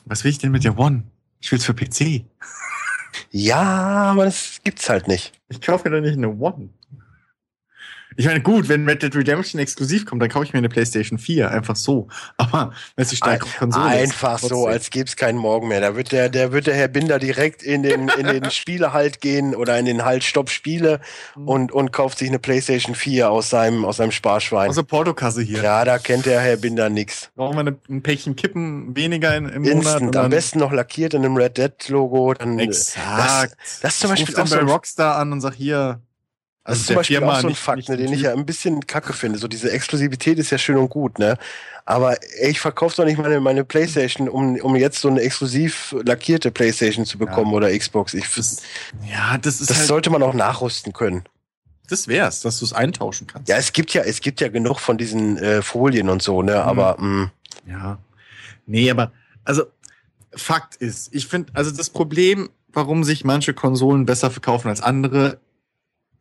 Was 0.04 0.24
will 0.24 0.30
ich 0.30 0.38
denn 0.38 0.50
mit 0.52 0.64
der 0.64 0.78
One? 0.78 1.04
Ich 1.40 1.50
will's 1.52 1.64
für 1.64 1.74
PC. 1.74 2.24
Ja, 3.30 3.56
aber 4.12 4.26
das 4.26 4.58
gibt's 4.64 4.88
halt 4.88 5.08
nicht. 5.08 5.32
Ich 5.48 5.60
kaufe 5.60 5.88
mir 5.88 5.96
doch 5.96 6.02
nicht 6.06 6.16
eine 6.16 6.28
One. 6.28 6.70
Ich 8.18 8.26
meine, 8.26 8.40
gut, 8.40 8.68
wenn 8.68 8.84
Red 8.88 9.04
Dead 9.04 9.14
Redemption 9.14 9.60
exklusiv 9.60 10.04
kommt, 10.04 10.20
dann 10.20 10.28
kaufe 10.28 10.44
ich 10.44 10.52
mir 10.52 10.58
eine 10.58 10.68
PlayStation 10.68 11.20
4, 11.20 11.52
einfach 11.52 11.76
so. 11.76 12.08
Aber 12.36 12.72
wenn 12.96 13.04
es 13.04 13.10
die 13.10 13.16
stärkere 13.16 13.48
Konsole 13.56 13.94
ist, 13.94 14.00
Einfach 14.00 14.40
so, 14.40 14.48
trotzdem. 14.48 14.72
als 14.72 14.90
gäbe 14.90 15.04
es 15.04 15.14
keinen 15.14 15.38
Morgen 15.38 15.68
mehr. 15.68 15.80
Da 15.80 15.94
wird 15.94 16.10
der, 16.10 16.28
der 16.28 16.50
wird 16.50 16.66
der 16.66 16.74
Herr 16.74 16.88
Binder 16.88 17.20
direkt 17.20 17.62
in 17.62 17.84
den, 17.84 18.08
in 18.08 18.26
den 18.26 18.50
Spielehalt 18.50 19.20
gehen 19.20 19.54
oder 19.54 19.78
in 19.78 19.86
den 19.86 20.04
Halt 20.04 20.24
Stopp 20.24 20.50
Spiele 20.50 20.98
und, 21.36 21.70
und 21.70 21.92
kauft 21.92 22.18
sich 22.18 22.28
eine 22.28 22.40
PlayStation 22.40 22.96
4 22.96 23.30
aus 23.30 23.50
seinem, 23.50 23.84
aus 23.84 23.98
seinem 23.98 24.10
Sparschwein. 24.10 24.70
Aus 24.70 24.74
der 24.74 24.82
Portokasse 24.82 25.40
hier. 25.42 25.62
ja, 25.62 25.84
da 25.84 25.98
kennt 25.98 26.26
der 26.26 26.40
Herr 26.40 26.56
Binder 26.56 26.88
nix. 26.88 27.30
Brauchen 27.36 27.54
wir 27.54 27.60
eine, 27.60 27.78
ein 27.88 28.02
Päckchen 28.02 28.34
Kippen 28.34 28.96
weniger 28.96 29.36
in, 29.36 29.48
im 29.48 29.62
Monat. 29.62 29.76
Instant, 29.76 30.06
und 30.06 30.16
am 30.16 30.30
besten 30.30 30.58
noch 30.58 30.72
lackiert 30.72 31.14
in 31.14 31.24
einem 31.24 31.36
Red 31.36 31.56
Dead 31.56 31.88
Logo. 31.88 32.34
Dann, 32.34 32.58
Exakt. 32.58 33.56
Das, 33.60 33.80
das 33.80 33.94
ist 33.94 34.00
zum 34.00 34.10
Beispiel 34.10 34.34
auch 34.34 34.38
dann 34.38 34.46
so 34.48 34.56
bei 34.56 34.62
Rockstar 34.62 35.18
an 35.18 35.30
und 35.30 35.40
sag 35.40 35.54
hier. 35.54 36.00
Das 36.68 36.80
also 36.80 36.80
ist 36.82 36.86
zum 36.88 36.96
Beispiel 36.96 37.16
Firma, 37.18 37.32
auch 37.32 37.40
so 37.40 37.46
ein 37.46 37.50
nicht- 37.50 37.58
Fakt, 37.60 37.76
nicht 37.78 37.88
ne, 37.88 37.96
den 37.96 38.12
ich 38.12 38.20
ja 38.20 38.32
ein 38.34 38.44
bisschen 38.44 38.86
kacke 38.86 39.12
finde. 39.14 39.38
So 39.38 39.48
diese 39.48 39.70
Exklusivität 39.70 40.38
ist 40.38 40.50
ja 40.50 40.58
schön 40.58 40.76
und 40.76 40.90
gut, 40.90 41.18
ne? 41.18 41.38
Aber 41.86 42.16
ey, 42.40 42.50
ich 42.50 42.60
verkaufe 42.60 42.94
doch 42.96 43.04
nicht 43.06 43.18
meine, 43.18 43.40
meine 43.40 43.64
Playstation, 43.64 44.28
um, 44.28 44.56
um 44.60 44.76
jetzt 44.76 45.00
so 45.00 45.08
eine 45.08 45.22
exklusiv 45.22 45.94
lackierte 46.04 46.50
Playstation 46.50 47.06
zu 47.06 47.16
bekommen 47.16 47.50
Ja. 47.52 47.56
oder 47.56 47.78
Xbox. 47.78 48.12
Ich, 48.12 48.26
Das, 48.34 48.60
ja, 49.10 49.38
das 49.38 49.60
ist 49.62 49.70
das 49.70 49.78
halt, 49.78 49.86
sollte 49.88 50.10
man 50.10 50.22
auch 50.22 50.34
nachrüsten 50.34 50.92
können. 50.92 51.24
das 51.88 52.06
wär's, 52.06 52.42
dass 52.42 52.58
du 52.58 52.66
es 52.66 52.74
eintauschen 52.74 53.26
kannst. 53.26 53.48
Ja, 53.48 53.56
es 53.56 53.72
gibt 53.72 53.94
ja, 53.94 54.02
es 54.02 54.20
gibt 54.20 54.42
ja 54.42 54.48
genug 54.48 54.78
von 54.80 54.98
diesen 54.98 55.38
äh, 55.38 55.62
Folien 55.62 56.10
und 56.10 56.20
so, 56.22 56.42
ne? 56.42 56.62
Aber 56.62 56.96
mh, 57.00 57.30
Ja. 57.66 57.98
Nee, 58.66 58.90
aber, 58.90 59.12
also, 59.44 59.62
Fakt 60.34 60.76
ist, 60.76 61.14
ich 61.14 61.26
finde, 61.26 61.50
also 61.54 61.70
das 61.70 61.88
Problem, 61.88 62.50
warum 62.70 63.02
sich 63.02 63.24
manche 63.24 63.54
Konsolen 63.54 64.04
besser 64.04 64.30
verkaufen 64.30 64.68
als 64.68 64.82
andere, 64.82 65.38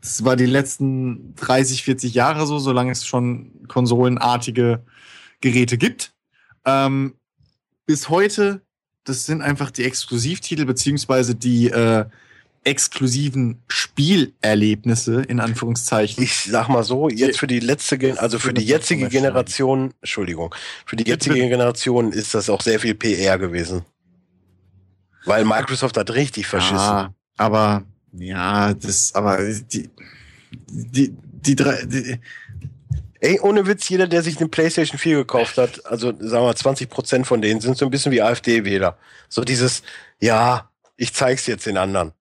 das 0.01 0.23
war 0.23 0.35
die 0.35 0.45
letzten 0.45 1.35
30, 1.35 1.83
40 1.83 2.13
Jahre 2.13 2.45
so, 2.45 2.59
solange 2.59 2.91
es 2.91 3.05
schon 3.05 3.67
konsolenartige 3.67 4.83
Geräte 5.41 5.77
gibt. 5.77 6.13
Ähm, 6.65 7.15
bis 7.85 8.09
heute, 8.09 8.61
das 9.03 9.25
sind 9.25 9.41
einfach 9.41 9.71
die 9.71 9.83
Exklusivtitel, 9.83 10.65
beziehungsweise 10.65 11.35
die 11.35 11.69
äh, 11.69 12.05
exklusiven 12.63 13.63
Spielerlebnisse 13.69 15.21
in 15.21 15.39
Anführungszeichen. 15.39 16.21
Ich 16.21 16.43
sag 16.43 16.67
mal 16.67 16.83
so, 16.83 17.07
jetzt 17.07 17.39
für 17.39 17.47
die 17.47 17.61
letzte, 17.61 18.19
also 18.19 18.39
für 18.39 18.53
die 18.53 18.65
jetzige 18.65 19.07
Generation, 19.07 19.93
Entschuldigung, 20.01 20.53
für 20.85 20.97
die 20.97 21.09
jetzige 21.09 21.35
Generation 21.47 22.11
ist 22.11 22.33
das 22.33 22.49
auch 22.49 22.61
sehr 22.61 22.79
viel 22.79 22.93
PR 22.93 23.37
gewesen. 23.37 23.85
Weil 25.25 25.45
Microsoft 25.45 25.97
hat 25.97 26.11
richtig 26.11 26.47
verschissen. 26.47 26.77
Ja, 26.77 27.13
aber 27.37 27.83
ja, 28.13 28.73
das, 28.73 29.13
aber 29.15 29.37
die, 29.37 29.89
die, 30.51 31.15
die 31.21 31.55
drei, 31.55 31.85
die, 31.85 32.19
Ey, 33.19 33.39
ohne 33.39 33.65
Witz, 33.65 33.89
jeder, 33.89 34.07
der 34.07 34.21
sich 34.21 34.37
eine 34.37 34.47
PlayStation 34.47 34.99
4 34.99 35.17
gekauft 35.17 35.57
hat, 35.57 35.85
also 35.87 36.13
sagen 36.19 36.45
wir 36.45 36.55
20 36.55 36.89
Prozent 36.89 37.27
von 37.27 37.41
denen 37.41 37.61
sind 37.61 37.77
so 37.77 37.85
ein 37.85 37.91
bisschen 37.91 38.11
wie 38.11 38.21
AfD-Wähler. 38.21 38.97
So 39.27 39.43
dieses, 39.43 39.81
ja, 40.19 40.69
ich 40.97 41.13
zeig's 41.13 41.47
jetzt 41.47 41.65
den 41.65 41.77
anderen. 41.77 42.11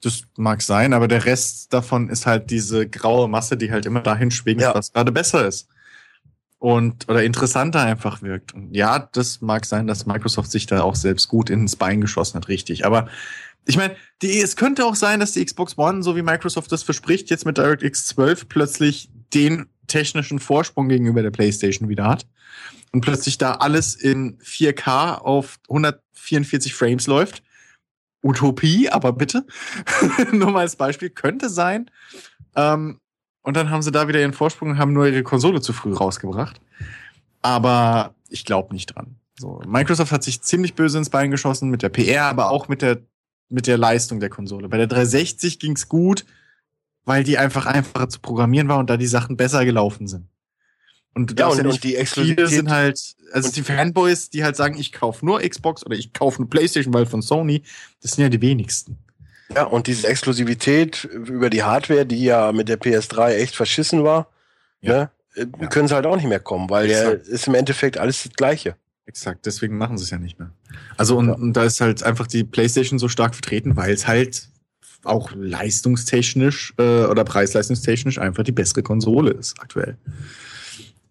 Das 0.00 0.22
mag 0.36 0.62
sein, 0.62 0.92
aber 0.92 1.08
der 1.08 1.24
Rest 1.24 1.72
davon 1.72 2.08
ist 2.10 2.26
halt 2.26 2.50
diese 2.50 2.88
graue 2.88 3.26
Masse, 3.26 3.56
die 3.56 3.72
halt 3.72 3.86
immer 3.86 4.00
dahin 4.00 4.30
schwingt, 4.30 4.60
ja. 4.60 4.72
was 4.72 4.92
gerade 4.92 5.10
besser 5.10 5.46
ist. 5.46 5.68
Und, 6.60 7.08
oder 7.08 7.24
interessanter 7.24 7.82
einfach 7.82 8.22
wirkt. 8.22 8.54
Und 8.54 8.74
ja, 8.74 8.98
das 9.12 9.40
mag 9.40 9.64
sein, 9.64 9.88
dass 9.88 10.06
Microsoft 10.06 10.50
sich 10.50 10.66
da 10.66 10.82
auch 10.82 10.94
selbst 10.94 11.28
gut 11.28 11.50
ins 11.50 11.74
Bein 11.74 12.00
geschossen 12.00 12.36
hat, 12.36 12.48
richtig. 12.48 12.86
Aber 12.86 13.08
ich 13.66 13.76
meine, 13.76 13.96
es 14.22 14.56
könnte 14.56 14.84
auch 14.84 14.94
sein, 14.94 15.20
dass 15.20 15.32
die 15.32 15.44
Xbox 15.44 15.76
One, 15.76 16.02
so 16.02 16.16
wie 16.16 16.22
Microsoft 16.22 16.72
das 16.72 16.82
verspricht, 16.82 17.30
jetzt 17.30 17.44
mit 17.44 17.58
DirectX 17.58 18.06
12 18.06 18.48
plötzlich 18.48 19.10
den 19.34 19.66
technischen 19.86 20.38
Vorsprung 20.38 20.88
gegenüber 20.88 21.22
der 21.22 21.30
PlayStation 21.30 21.88
wieder 21.88 22.06
hat 22.06 22.26
und 22.92 23.02
plötzlich 23.02 23.38
da 23.38 23.54
alles 23.54 23.94
in 23.94 24.38
4K 24.38 25.16
auf 25.16 25.58
144 25.68 26.74
Frames 26.74 27.06
läuft 27.06 27.42
Utopie, 28.22 28.88
aber 28.88 29.12
bitte. 29.12 29.46
nur 30.32 30.50
mal 30.50 30.60
als 30.60 30.76
Beispiel, 30.76 31.10
könnte 31.10 31.48
sein. 31.48 31.90
Ähm, 32.56 33.00
und 33.42 33.56
dann 33.56 33.70
haben 33.70 33.82
sie 33.82 33.92
da 33.92 34.08
wieder 34.08 34.20
ihren 34.20 34.32
Vorsprung 34.32 34.70
und 34.70 34.78
haben 34.78 34.92
nur 34.92 35.06
ihre 35.06 35.22
Konsole 35.22 35.60
zu 35.60 35.72
früh 35.72 35.92
rausgebracht. 35.92 36.60
Aber 37.42 38.14
ich 38.28 38.44
glaube 38.44 38.74
nicht 38.74 38.94
dran. 38.94 39.16
So, 39.38 39.62
Microsoft 39.66 40.10
hat 40.10 40.24
sich 40.24 40.42
ziemlich 40.42 40.74
böse 40.74 40.98
ins 40.98 41.10
Bein 41.10 41.30
geschossen 41.30 41.70
mit 41.70 41.82
der 41.82 41.90
PR, 41.90 42.24
aber 42.24 42.50
auch 42.50 42.68
mit 42.68 42.82
der, 42.82 42.98
mit 43.48 43.66
der 43.66 43.78
Leistung 43.78 44.20
der 44.20 44.28
Konsole. 44.28 44.68
Bei 44.68 44.76
der 44.76 44.86
360 44.86 45.58
ging's 45.58 45.88
gut, 45.88 46.24
weil 47.04 47.24
die 47.24 47.38
einfach 47.38 47.66
einfacher 47.66 48.08
zu 48.08 48.20
programmieren 48.20 48.68
war 48.68 48.78
und 48.78 48.90
da 48.90 48.96
die 48.96 49.06
Sachen 49.06 49.36
besser 49.36 49.64
gelaufen 49.64 50.06
sind. 50.06 50.28
Und, 51.14 51.38
ja, 51.38 51.48
und, 51.48 51.58
ja 51.58 51.68
und 51.68 51.82
die 51.82 51.96
Exklusivität 51.96 52.48
sind 52.48 52.70
halt, 52.70 53.16
also 53.32 53.50
die 53.50 53.62
Fanboys, 53.62 54.30
die 54.30 54.44
halt 54.44 54.56
sagen, 54.56 54.78
ich 54.78 54.92
kaufe 54.92 55.24
nur 55.24 55.40
Xbox 55.40 55.84
oder 55.84 55.96
ich 55.96 56.12
kaufe 56.12 56.38
eine 56.38 56.46
Playstation, 56.46 56.94
weil 56.94 57.06
von 57.06 57.22
Sony, 57.22 57.62
das 58.02 58.12
sind 58.12 58.22
ja 58.22 58.28
die 58.28 58.40
wenigsten. 58.40 58.98
Ja, 59.54 59.64
und 59.64 59.86
diese 59.86 60.06
Exklusivität 60.06 61.04
über 61.04 61.48
die 61.48 61.62
Hardware, 61.62 62.04
die 62.04 62.22
ja 62.22 62.52
mit 62.52 62.68
der 62.68 62.78
PS3 62.78 63.34
echt 63.36 63.56
verschissen 63.56 64.04
war, 64.04 64.28
ja. 64.80 64.92
ne, 64.92 65.10
äh, 65.34 65.46
ja. 65.60 65.66
können 65.68 65.88
sie 65.88 65.94
halt 65.94 66.06
auch 66.06 66.16
nicht 66.16 66.28
mehr 66.28 66.40
kommen, 66.40 66.68
weil 66.68 66.90
ja 66.90 67.10
ist 67.10 67.48
im 67.48 67.54
Endeffekt 67.54 67.96
alles 67.96 68.24
das 68.24 68.32
Gleiche. 68.34 68.76
Exakt, 69.06 69.46
deswegen 69.46 69.78
machen 69.78 69.96
sie 69.96 70.04
es 70.04 70.10
ja 70.10 70.18
nicht 70.18 70.38
mehr. 70.38 70.52
Also 70.96 71.16
und, 71.16 71.28
ja. 71.28 71.34
und 71.34 71.52
da 71.54 71.64
ist 71.64 71.80
halt 71.80 72.02
einfach 72.02 72.26
die 72.26 72.44
PlayStation 72.44 72.98
so 72.98 73.08
stark 73.08 73.34
vertreten, 73.34 73.76
weil 73.76 73.92
es 73.92 74.06
halt 74.06 74.48
auch 75.04 75.30
leistungstechnisch 75.34 76.74
äh, 76.78 77.04
oder 77.04 77.24
preisleistungstechnisch 77.24 78.18
einfach 78.18 78.42
die 78.42 78.52
bessere 78.52 78.82
Konsole 78.82 79.30
ist 79.30 79.60
aktuell. 79.60 79.96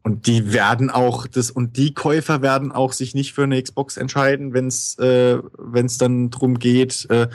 Und 0.04 0.26
die 0.28 0.54
werden 0.54 0.90
auch 0.90 1.28
das 1.28 1.52
und 1.52 1.76
die 1.76 1.94
Käufer 1.94 2.42
werden 2.42 2.72
auch 2.72 2.94
sich 2.94 3.14
nicht 3.14 3.34
für 3.34 3.44
eine 3.44 3.62
Xbox 3.62 3.98
entscheiden, 3.98 4.54
wenn 4.54 4.68
es 4.68 4.98
äh, 5.00 5.40
wenn 5.58 5.86
es 5.86 5.98
dann 5.98 6.30
drum 6.30 6.60
geht. 6.60 7.08
Äh, 7.10 7.28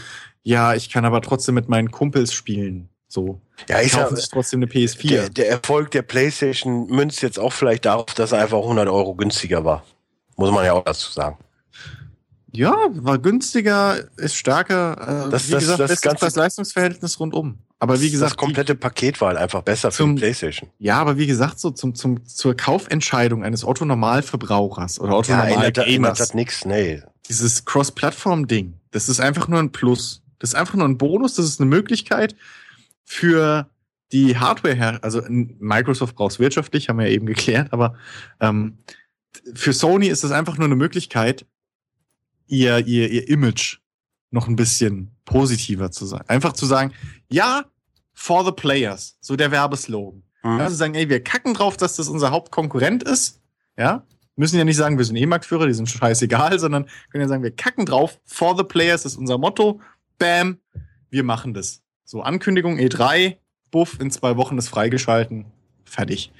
ja, 0.42 0.74
ich 0.74 0.90
kann 0.90 1.04
aber 1.04 1.20
trotzdem 1.20 1.54
mit 1.54 1.68
meinen 1.68 1.90
Kumpels 1.90 2.32
spielen. 2.32 2.88
So. 3.08 3.42
Ja, 3.68 3.82
ich 3.82 3.92
kaufe 3.92 4.14
trotzdem 4.30 4.60
eine 4.60 4.72
PS4. 4.72 5.08
Der, 5.08 5.28
der, 5.28 5.50
Erfolg 5.50 5.90
der 5.90 6.00
PlayStation 6.00 6.86
münzt 6.86 7.20
jetzt 7.20 7.38
auch 7.38 7.52
vielleicht 7.52 7.84
darauf, 7.84 8.06
dass 8.14 8.32
er 8.32 8.40
einfach 8.40 8.58
100 8.58 8.88
Euro 8.88 9.14
günstiger 9.14 9.66
war. 9.66 9.84
Muss 10.36 10.50
man 10.50 10.64
ja 10.64 10.72
auch 10.72 10.84
dazu 10.84 11.12
sagen. 11.12 11.36
Ja, 12.52 12.76
war 12.92 13.18
günstiger, 13.18 13.96
ist 14.18 14.36
stärker. 14.36 15.26
Äh, 15.26 15.30
das, 15.30 15.48
wie 15.48 15.52
das, 15.52 15.62
gesagt, 15.62 15.80
das, 15.80 15.90
das 15.90 16.00
ganze 16.00 16.38
Leistungsverhältnis 16.38 17.18
rundum. 17.18 17.58
Aber 17.78 18.00
wie 18.00 18.10
gesagt, 18.10 18.32
das 18.32 18.36
komplette 18.36 18.74
Paket 18.74 19.20
war 19.20 19.28
halt 19.28 19.38
einfach 19.38 19.62
besser 19.62 19.90
für 19.90 20.04
zum, 20.04 20.16
die 20.16 20.20
PlayStation. 20.20 20.70
Ja, 20.78 20.98
aber 20.98 21.16
wie 21.16 21.26
gesagt, 21.26 21.58
so 21.58 21.70
zum, 21.70 21.94
zum 21.94 22.24
zur 22.26 22.54
Kaufentscheidung 22.54 23.42
eines 23.42 23.64
Otto 23.64 23.84
Normalverbrauchers 23.84 25.00
oder 25.00 25.16
Otto 25.16 25.32
ja, 25.32 25.38
hat 25.38 26.34
nichts, 26.34 26.64
nee. 26.64 27.02
Dieses 27.28 27.64
Cross-Plattform-Ding, 27.64 28.74
das 28.90 29.08
ist 29.08 29.18
einfach 29.18 29.48
nur 29.48 29.58
ein 29.58 29.72
Plus. 29.72 30.22
Das 30.38 30.50
ist 30.50 30.54
einfach 30.54 30.74
nur 30.74 30.86
ein 30.86 30.98
Bonus. 30.98 31.34
Das 31.34 31.46
ist 31.46 31.60
eine 31.60 31.70
Möglichkeit 31.70 32.36
für 33.04 33.68
die 34.12 34.36
Hardware 34.36 34.74
her. 34.74 34.98
Also 35.02 35.22
Microsoft 35.28 36.14
braucht 36.14 36.32
es 36.32 36.38
wirtschaftlich, 36.38 36.88
haben 36.88 36.98
wir 36.98 37.06
ja 37.06 37.12
eben 37.12 37.26
geklärt. 37.26 37.72
Aber 37.72 37.94
ähm, 38.40 38.78
für 39.54 39.72
Sony 39.72 40.08
ist 40.08 40.22
das 40.24 40.30
einfach 40.30 40.58
nur 40.58 40.66
eine 40.66 40.76
Möglichkeit, 40.76 41.46
ihr, 42.52 42.86
ihr, 42.86 43.10
ihr 43.10 43.28
Image 43.28 43.78
noch 44.30 44.46
ein 44.46 44.56
bisschen 44.56 45.16
positiver 45.24 45.90
zu 45.90 46.06
sein. 46.06 46.22
Einfach 46.28 46.52
zu 46.52 46.66
sagen, 46.66 46.92
ja, 47.30 47.64
for 48.12 48.44
the 48.44 48.52
players, 48.52 49.16
so 49.20 49.36
der 49.36 49.50
Werbeslogan. 49.50 50.22
Mhm. 50.42 50.58
Ja, 50.58 50.68
zu 50.68 50.74
sagen, 50.74 50.94
ey, 50.94 51.08
wir 51.08 51.24
kacken 51.24 51.54
drauf, 51.54 51.76
dass 51.76 51.96
das 51.96 52.08
unser 52.08 52.30
Hauptkonkurrent 52.30 53.02
ist. 53.02 53.40
Ja, 53.76 54.06
müssen 54.36 54.58
ja 54.58 54.64
nicht 54.64 54.76
sagen, 54.76 54.98
wir 54.98 55.04
sind 55.04 55.16
E-Marktführer, 55.16 55.66
die 55.66 55.72
sind 55.72 55.88
scheißegal, 55.88 56.58
sondern 56.60 56.86
können 57.10 57.22
ja 57.22 57.28
sagen, 57.28 57.42
wir 57.42 57.56
kacken 57.56 57.86
drauf, 57.86 58.20
for 58.24 58.56
the 58.56 58.64
players 58.64 59.06
ist 59.06 59.16
unser 59.16 59.38
Motto. 59.38 59.80
Bam, 60.18 60.58
wir 61.10 61.24
machen 61.24 61.54
das. 61.54 61.82
So, 62.04 62.22
Ankündigung 62.22 62.78
E3, 62.78 63.38
buff, 63.70 63.98
in 63.98 64.10
zwei 64.10 64.36
Wochen 64.36 64.58
ist 64.58 64.68
freigeschalten, 64.68 65.46
fertig. 65.84 66.32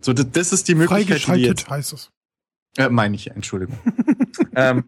So, 0.00 0.14
das, 0.14 0.30
das 0.32 0.52
ist 0.52 0.68
die 0.68 0.74
Möglichkeit, 0.74 1.26
die 1.36 1.42
jetzt, 1.42 1.68
heißt 1.68 1.92
es. 1.92 2.10
Äh, 2.76 2.88
meine 2.88 3.16
ich, 3.16 3.30
Entschuldigung. 3.30 3.78
ähm, 4.54 4.84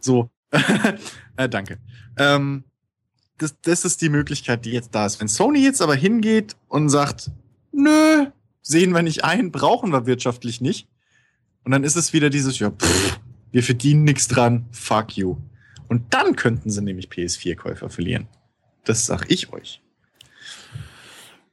so. 0.00 0.30
äh, 1.36 1.48
danke. 1.48 1.78
Ähm, 2.16 2.64
das, 3.38 3.56
das 3.62 3.84
ist 3.84 4.02
die 4.02 4.08
Möglichkeit, 4.08 4.64
die 4.64 4.72
jetzt 4.72 4.94
da 4.94 5.06
ist. 5.06 5.20
Wenn 5.20 5.28
Sony 5.28 5.60
jetzt 5.60 5.82
aber 5.82 5.94
hingeht 5.94 6.56
und 6.68 6.88
sagt, 6.88 7.30
nö, 7.72 8.26
sehen 8.62 8.92
wir 8.92 9.02
nicht 9.02 9.24
ein, 9.24 9.52
brauchen 9.52 9.92
wir 9.92 10.06
wirtschaftlich 10.06 10.60
nicht. 10.60 10.88
Und 11.64 11.72
dann 11.72 11.84
ist 11.84 11.96
es 11.96 12.12
wieder 12.12 12.30
dieses, 12.30 12.58
ja, 12.58 12.70
pff, 12.70 13.20
wir 13.52 13.62
verdienen 13.62 14.04
nichts 14.04 14.28
dran, 14.28 14.66
fuck 14.72 15.16
you. 15.16 15.36
Und 15.88 16.12
dann 16.14 16.36
könnten 16.36 16.70
sie 16.70 16.82
nämlich 16.82 17.08
PS4-Käufer 17.08 17.88
verlieren. 17.88 18.28
Das 18.84 19.06
sag 19.06 19.30
ich 19.30 19.52
euch. 19.52 19.82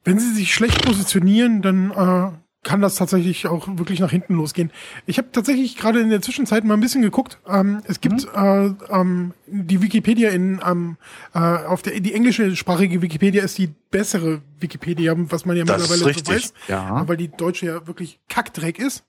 Wenn 0.04 0.20
sie 0.20 0.34
sich 0.34 0.54
schlecht 0.54 0.86
positionieren, 0.86 1.62
dann 1.62 1.92
äh, 1.92 2.38
kann 2.66 2.82
das 2.82 2.96
tatsächlich 2.96 3.48
auch 3.48 3.68
wirklich 3.78 4.00
nach 4.00 4.10
hinten 4.10 4.34
losgehen. 4.34 4.72
Ich 5.06 5.20
habe 5.20 5.32
tatsächlich 5.32 5.78
gerade 5.78 6.02
in 6.02 6.10
der 6.10 6.22
Zwischenzeit 6.22 6.66
mal 6.66 6.74
ein 6.74 6.80
bisschen 6.80 7.04
geguckt. 7.04 7.40
Ähm, 7.48 7.82
es 7.86 8.02
gibt 8.02 8.26
mhm. 8.36 8.76
äh, 8.90 8.94
ähm, 8.94 9.34
die 9.46 9.82
Wikipedia 9.82 10.32
in 10.32 10.60
ähm, 10.66 10.98
äh, 11.34 11.40
auf 11.40 11.84
der 11.84 12.00
die 12.00 12.14
englische 12.14 12.56
sprachige 12.56 13.02
Wikipedia 13.02 13.44
ist 13.44 13.58
die 13.60 13.68
bessere 13.92 14.42
Wikipedia, 14.60 15.14
was 15.16 15.46
man 15.46 15.56
ja 15.56 15.64
das 15.64 15.90
mittlerweile 15.90 16.18
so 16.18 16.32
weiß, 16.32 16.54
ja. 16.68 17.08
weil 17.08 17.18
die 17.18 17.30
deutsche 17.30 17.68
ja 17.68 17.88
wirklich 17.88 18.20
Kackdreck 18.28 18.80
ist. 18.80 19.06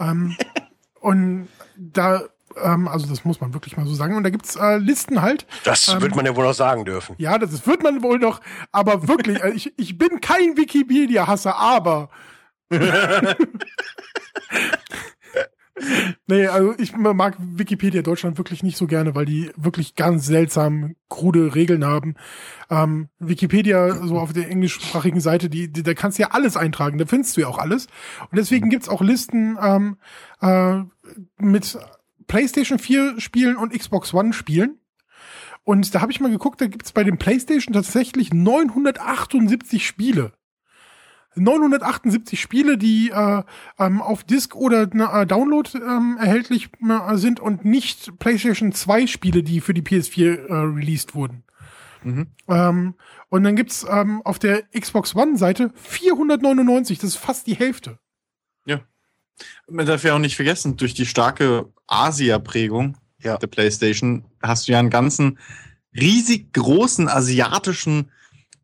Ähm, 0.00 0.34
und 1.00 1.48
da 1.76 2.22
ähm, 2.62 2.88
also 2.88 3.06
das 3.06 3.26
muss 3.26 3.42
man 3.42 3.52
wirklich 3.52 3.76
mal 3.76 3.86
so 3.86 3.94
sagen. 3.94 4.16
Und 4.16 4.24
da 4.24 4.30
gibt's 4.30 4.56
äh, 4.56 4.78
Listen 4.78 5.20
halt. 5.20 5.46
Das 5.64 5.86
ähm, 5.88 6.00
wird 6.00 6.16
man 6.16 6.24
ja 6.24 6.34
wohl 6.34 6.46
noch 6.46 6.54
sagen 6.54 6.86
dürfen. 6.86 7.14
Ja, 7.18 7.36
das 7.36 7.66
wird 7.66 7.82
man 7.82 8.02
wohl 8.02 8.18
noch, 8.18 8.40
aber 8.72 9.06
wirklich, 9.06 9.38
äh, 9.44 9.50
ich, 9.50 9.74
ich 9.76 9.98
bin 9.98 10.22
kein 10.22 10.56
Wikipedia-Hasser, 10.56 11.56
aber 11.56 12.08
nee, 16.26 16.46
also 16.46 16.74
ich 16.78 16.96
mag 16.96 17.36
Wikipedia 17.38 18.02
Deutschland 18.02 18.38
wirklich 18.38 18.62
nicht 18.62 18.76
so 18.76 18.86
gerne, 18.86 19.14
weil 19.14 19.26
die 19.26 19.50
wirklich 19.56 19.94
ganz 19.94 20.26
seltsam 20.26 20.96
krude 21.08 21.54
Regeln 21.54 21.84
haben. 21.84 22.16
Ähm, 22.70 23.08
Wikipedia, 23.18 24.06
so 24.06 24.18
auf 24.18 24.32
der 24.32 24.48
englischsprachigen 24.50 25.20
Seite, 25.20 25.48
die, 25.48 25.72
die, 25.72 25.82
da 25.82 25.94
kannst 25.94 26.18
du 26.18 26.22
ja 26.22 26.30
alles 26.32 26.56
eintragen, 26.56 26.98
da 26.98 27.06
findest 27.06 27.36
du 27.36 27.42
ja 27.42 27.48
auch 27.48 27.58
alles. 27.58 27.86
Und 28.30 28.36
deswegen 28.36 28.70
gibt's 28.70 28.88
auch 28.88 29.02
Listen 29.02 29.58
ähm, 29.62 29.98
äh, 30.40 30.82
mit 31.38 31.78
PlayStation 32.26 32.78
4 32.78 33.20
Spielen 33.20 33.56
und 33.56 33.72
Xbox 33.72 34.12
One 34.14 34.32
Spielen. 34.32 34.80
Und 35.62 35.94
da 35.94 36.00
habe 36.00 36.12
ich 36.12 36.20
mal 36.20 36.30
geguckt, 36.30 36.60
da 36.60 36.66
gibt's 36.68 36.92
bei 36.92 37.04
dem 37.04 37.18
PlayStation 37.18 37.74
tatsächlich 37.74 38.32
978 38.32 39.84
Spiele. 39.86 40.32
978 41.36 42.40
Spiele, 42.40 42.78
die 42.78 43.10
äh, 43.10 43.42
ähm, 43.78 44.02
auf 44.02 44.24
Disk 44.24 44.54
oder 44.56 44.82
äh, 44.82 45.26
Download 45.26 45.70
ähm, 45.74 46.16
erhältlich 46.18 46.70
äh, 46.82 47.16
sind 47.16 47.40
und 47.40 47.64
nicht 47.64 48.18
PlayStation 48.18 48.72
2 48.72 49.06
Spiele, 49.06 49.42
die 49.42 49.60
für 49.60 49.74
die 49.74 49.82
PS4 49.82 50.46
äh, 50.46 50.52
released 50.52 51.14
wurden. 51.14 51.44
Mhm. 52.02 52.28
Ähm, 52.48 52.94
und 53.28 53.44
dann 53.44 53.56
gibt's 53.56 53.84
ähm, 53.88 54.22
auf 54.22 54.38
der 54.38 54.62
Xbox 54.78 55.14
One 55.14 55.36
Seite 55.36 55.72
499, 55.74 56.98
das 56.98 57.10
ist 57.10 57.16
fast 57.16 57.46
die 57.46 57.56
Hälfte. 57.56 57.98
Ja. 58.64 58.80
Man 59.68 59.86
darf 59.86 60.04
ja 60.04 60.14
auch 60.14 60.18
nicht 60.18 60.36
vergessen, 60.36 60.76
durch 60.76 60.94
die 60.94 61.06
starke 61.06 61.72
Asia-Prägung 61.86 62.96
ja. 63.18 63.36
der 63.36 63.46
PlayStation 63.46 64.24
hast 64.42 64.68
du 64.68 64.72
ja 64.72 64.78
einen 64.78 64.90
ganzen 64.90 65.38
riesig 65.94 66.52
großen 66.52 67.08
asiatischen 67.08 68.10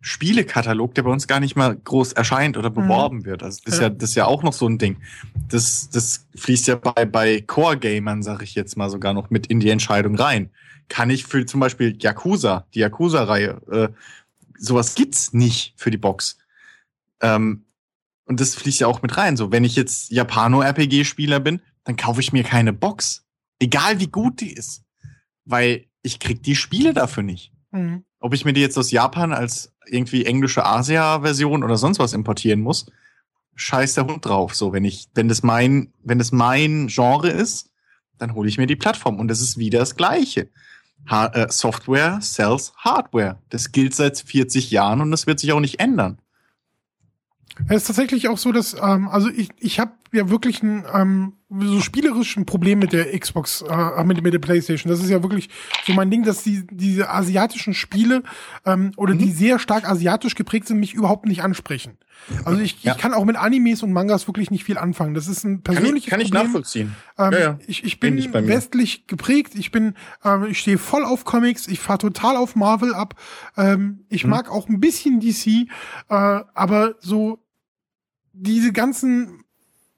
Spielekatalog, 0.05 0.97
der 0.97 1.05
bei 1.05 1.11
uns 1.11 1.29
gar 1.29 1.39
nicht 1.39 1.55
mal 1.55 1.77
groß 1.77 2.13
erscheint 2.13 2.57
oder 2.57 2.71
beworben 2.71 3.19
mhm. 3.19 3.25
wird. 3.25 3.43
Also 3.45 3.61
das 3.65 3.75
ist 3.75 3.81
ja. 3.81 3.87
ja, 3.87 3.91
das 3.91 4.11
ist 4.11 4.17
ja 4.17 4.27
auch 4.27 4.43
noch 4.43 4.53
so 4.53 4.69
ein 4.69 4.77
Ding. 4.77 4.97
Das, 5.49 5.89
das 5.91 6.27
fließt 6.35 6.67
ja 6.67 6.75
bei, 6.75 7.05
bei 7.05 7.41
Core-Gamern, 7.41 8.25
sag 8.25 8.43
ich 8.43 8.57
jetzt 8.57 8.77
mal, 8.77 8.91
sogar 8.91 9.15
noch 9.15 9.31
mit 9.31 9.47
in 9.47 9.61
die 9.61 9.71
Entscheidung 9.71 10.17
rein. 10.17 10.51
Kann 10.89 11.09
ich 11.09 11.25
für 11.25 11.47
zum 11.47 11.61
Beispiel 11.61 11.97
Yakuza, 11.99 12.67
die 12.75 12.81
Yakuza-Reihe, 12.81 13.61
äh, 13.71 13.89
sowas 14.59 14.97
gibt's 14.97 15.33
nicht 15.33 15.75
für 15.77 15.93
die 15.93 15.99
Box. 15.99 16.37
Ähm, 17.21 17.65
und 18.25 18.41
das 18.41 18.57
fließt 18.57 18.81
ja 18.81 18.89
auch 18.89 19.03
mit 19.03 19.17
rein. 19.17 19.37
So, 19.37 19.53
wenn 19.53 19.63
ich 19.63 19.77
jetzt 19.77 20.11
Japano-RPG-Spieler 20.11 21.39
bin, 21.39 21.63
dann 21.85 21.97
kaufe 21.97 22.21
ich 22.21 22.33
mir 22.33 22.43
keine 22.43 22.73
Box. 22.73 23.25
Egal 23.61 24.01
wie 24.01 24.09
gut 24.09 24.41
die 24.41 24.53
ist. 24.53 24.83
Weil 25.45 25.87
ich 26.03 26.19
krieg 26.19 26.43
die 26.43 26.57
Spiele 26.57 26.93
dafür 26.93 27.23
nicht. 27.23 27.53
Mhm. 27.71 28.05
Ob 28.19 28.35
ich 28.35 28.45
mir 28.45 28.53
die 28.53 28.61
jetzt 28.61 28.79
aus 28.79 28.91
Japan 28.91 29.33
als 29.33 29.72
irgendwie 29.87 30.25
englische 30.27 30.65
Asia-Version 30.65 31.65
oder 31.65 31.77
sonst 31.77 31.99
was 31.99 32.13
importieren 32.13 32.61
muss, 32.61 32.87
scheiß 33.55 33.95
der 33.95 34.07
Hund 34.07 34.25
drauf. 34.25 34.55
So, 34.55 34.73
wenn 34.73 34.85
ich, 34.85 35.09
wenn 35.15 35.29
das 35.29 35.43
mein, 35.43 35.93
wenn 36.03 36.19
das 36.19 36.33
mein 36.33 36.89
Genre 36.89 37.29
ist, 37.29 37.71
dann 38.19 38.35
hole 38.35 38.49
ich 38.49 38.59
mir 38.59 38.67
die 38.67 38.77
Plattform 38.77 39.19
und 39.19 39.29
das 39.29 39.41
ist 39.41 39.59
wieder 39.59 39.81
das 39.81 39.97
Gleiche. 39.97 40.49
Ha 41.11 41.27
äh, 41.27 41.51
Software 41.51 42.21
sells 42.21 42.73
Hardware. 42.77 43.39
Das 43.49 43.73
gilt 43.73 43.95
seit 43.95 44.19
40 44.19 44.71
Jahren 44.71 45.01
und 45.01 45.11
das 45.11 45.27
wird 45.27 45.41
sich 45.41 45.53
auch 45.53 45.61
nicht 45.61 45.81
ändern. 45.81 46.19
Es 47.69 47.83
ist 47.83 47.87
tatsächlich 47.89 48.29
auch 48.29 48.39
so, 48.39 48.53
dass, 48.53 48.75
ähm, 48.75 49.09
also 49.09 49.29
ich, 49.29 49.51
ich 49.59 49.81
habe 49.81 49.93
ja 50.13 50.31
wirklich 50.31 50.63
ein 50.63 50.85
ähm, 50.93 51.33
so 51.61 51.81
spielerischen 51.81 52.47
Problem 52.47 52.79
mit 52.79 52.93
der 52.93 53.19
Xbox, 53.19 53.63
äh, 53.69 54.05
mit, 54.05 54.23
mit 54.23 54.33
der 54.33 54.39
Playstation. 54.39 54.91
Das 54.91 55.03
ist 55.03 55.11
ja 55.11 55.23
wirklich 55.23 55.49
so 55.85 55.93
mein 55.93 56.11
Ding, 56.11 56.25
dass 56.25 56.43
die 56.43 56.67
diese 56.71 57.11
asiatischen 57.11 57.75
Spiele 57.75 58.23
ähm, 58.65 58.93
oder 58.97 59.15
mhm. 59.15 59.19
die 59.19 59.31
sehr 59.31 59.59
stark 59.59 59.89
asiatisch 59.89 60.35
geprägt 60.35 60.69
sind, 60.69 60.79
mich 60.79 60.95
überhaupt 60.95 61.27
nicht 61.27 61.43
ansprechen. 61.43 61.99
Also 62.45 62.61
ich, 62.61 62.83
ja. 62.83 62.93
ich 62.93 62.99
kann 62.99 63.15
auch 63.15 63.25
mit 63.25 63.37
Animes 63.37 63.83
und 63.83 63.93
Mangas 63.93 64.29
wirklich 64.29 64.51
nicht 64.51 64.65
viel 64.65 64.79
anfangen. 64.79 65.15
Das 65.15 65.27
ist 65.27 65.45
ein 65.45 65.63
persönliches 65.63 66.11
kann 66.11 66.21
ich, 66.21 66.31
kann 66.31 66.41
ich 66.41 66.47
nachvollziehen. 66.47 66.95
Ähm, 67.19 67.33
ja, 67.33 67.39
ja. 67.39 67.59
Ich, 67.67 67.85
ich 67.85 68.01
bin, 68.01 68.17
bin 68.17 68.49
westlich 68.49 69.07
geprägt. 69.07 69.55
Ich 69.57 69.73
bin, 69.73 69.95
ähm, 70.25 70.47
ich 70.51 70.61
stehe 70.61 70.79
voll 70.79 71.05
auf 71.05 71.25
Comics. 71.25 71.67
Ich 71.69 71.81
fahre 71.81 71.99
total 71.99 72.37
auf 72.37 72.55
Marvel 72.55 72.95
ab. 72.95 73.15
Ähm, 73.57 74.05
ich 74.09 74.25
mhm. 74.25 74.31
mag 74.31 74.51
auch 74.51 74.69
ein 74.69 74.81
bisschen 74.81 75.21
DC, 75.21 75.47
äh, 75.47 75.65
aber 76.09 76.95
so 77.01 77.45
diese 78.33 78.73
ganzen 78.73 79.42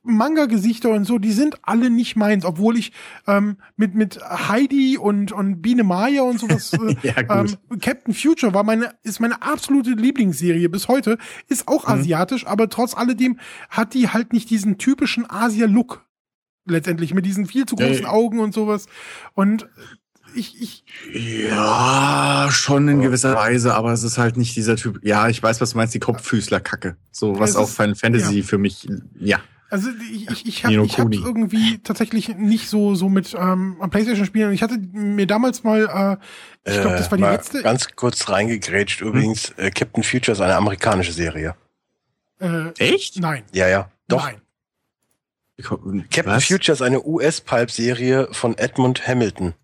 Manga-Gesichter 0.05 0.91
und 0.91 1.05
so, 1.07 1.19
die 1.19 1.33
sind 1.33 1.59
alle 1.63 1.91
nicht 1.91 2.15
meins, 2.15 2.45
obwohl 2.45 2.77
ich 2.77 2.93
ähm, 3.27 3.57
mit 3.77 3.95
mit 3.95 4.21
Heidi 4.23 4.99
und 4.99 5.33
und 5.33 5.63
Biene 5.63 5.83
Maya 5.83 6.23
und 6.23 6.39
sowas. 6.39 6.73
Äh, 6.85 6.97
ja, 7.03 7.41
ähm, 7.41 7.57
Captain 7.81 8.13
Future 8.13 8.53
war 8.53 8.65
meine 8.65 8.95
ist 9.03 9.21
meine 9.21 9.43
absolute 9.43 9.93
Lieblingsserie 9.93 10.69
bis 10.69 10.89
heute, 10.89 11.19
ist 11.49 11.69
auch 11.69 11.87
mhm. 11.87 11.95
asiatisch, 11.95 12.47
aber 12.47 12.69
trotz 12.69 12.95
alledem 12.95 13.39
hat 13.71 13.95
die 13.95 14.09
halt 14.09 14.33
nicht 14.33 14.51
diesen 14.51 14.77
typischen 14.77 15.29
Asia-Look 15.29 16.05
letztendlich 16.67 17.15
mit 17.15 17.25
diesen 17.25 17.47
viel 17.47 17.65
zu 17.65 17.77
großen 17.77 18.07
Augen 18.07 18.41
und 18.41 18.53
sowas 18.53 18.87
und 19.35 19.69
ich, 20.35 20.61
ich. 20.61 20.85
Ja, 21.49 22.49
schon 22.51 22.89
in 22.89 23.01
gewisser 23.01 23.35
Weise, 23.37 23.75
aber 23.75 23.93
es 23.93 24.03
ist 24.03 24.19
halt 24.19 24.37
nicht 24.37 24.57
dieser 24.57 24.77
Typ. 24.77 24.99
Ja, 25.03 25.29
ich 25.29 25.43
weiß, 25.43 25.61
was 25.61 25.71
du 25.71 25.77
meinst, 25.77 25.95
die 25.95 26.01
Kopffüßler-Kacke. 26.01 26.97
So, 27.13 27.39
was 27.39 27.57
auch 27.57 27.69
Final 27.69 27.95
Fantasy 27.95 28.39
ja. 28.39 28.45
für 28.45 28.59
mich, 28.59 28.89
ja. 29.19 29.39
Also 29.75 29.91
ich, 30.09 30.31
ich, 30.31 30.47
ich 30.47 30.65
habe 30.65 30.85
ich 30.85 30.99
hab 31.01 31.13
irgendwie 31.13 31.79
tatsächlich 31.79 32.29
nicht 32.37 32.69
so 32.69 32.95
so 32.95 33.09
mit 33.09 33.35
ähm, 33.35 33.77
PlayStation 33.91 34.25
spielen. 34.25 34.53
Ich 34.53 34.63
hatte 34.63 34.79
mir 34.79 35.27
damals 35.27 35.65
mal, 35.65 35.81
äh, 36.65 36.71
ich 36.71 36.81
glaube, 36.81 36.97
das 36.97 37.11
war 37.11 37.19
die 37.19 37.25
äh, 37.25 37.33
letzte. 37.33 37.61
Ganz 37.61 37.89
kurz 37.97 38.29
reingegrätscht. 38.29 39.01
Hm? 39.01 39.09
Übrigens, 39.09 39.51
äh, 39.57 39.73
Captain 39.73 40.05
Future 40.05 40.31
ist 40.31 40.41
eine 40.41 40.55
amerikanische 40.55 41.11
Serie. 41.11 41.57
Äh, 42.39 42.69
Echt? 42.79 43.19
Nein. 43.19 43.43
Ja, 43.53 43.67
ja. 43.67 43.91
Doch. 44.07 44.25
Nein. 44.25 44.41
Captain 45.59 46.27
Was? 46.27 46.45
Future 46.45 46.75
ist 46.75 46.83
eine 46.83 47.05
US-Pulp-Serie 47.05 48.29
von 48.31 48.57
Edmund 48.57 49.09
Hamilton. 49.09 49.55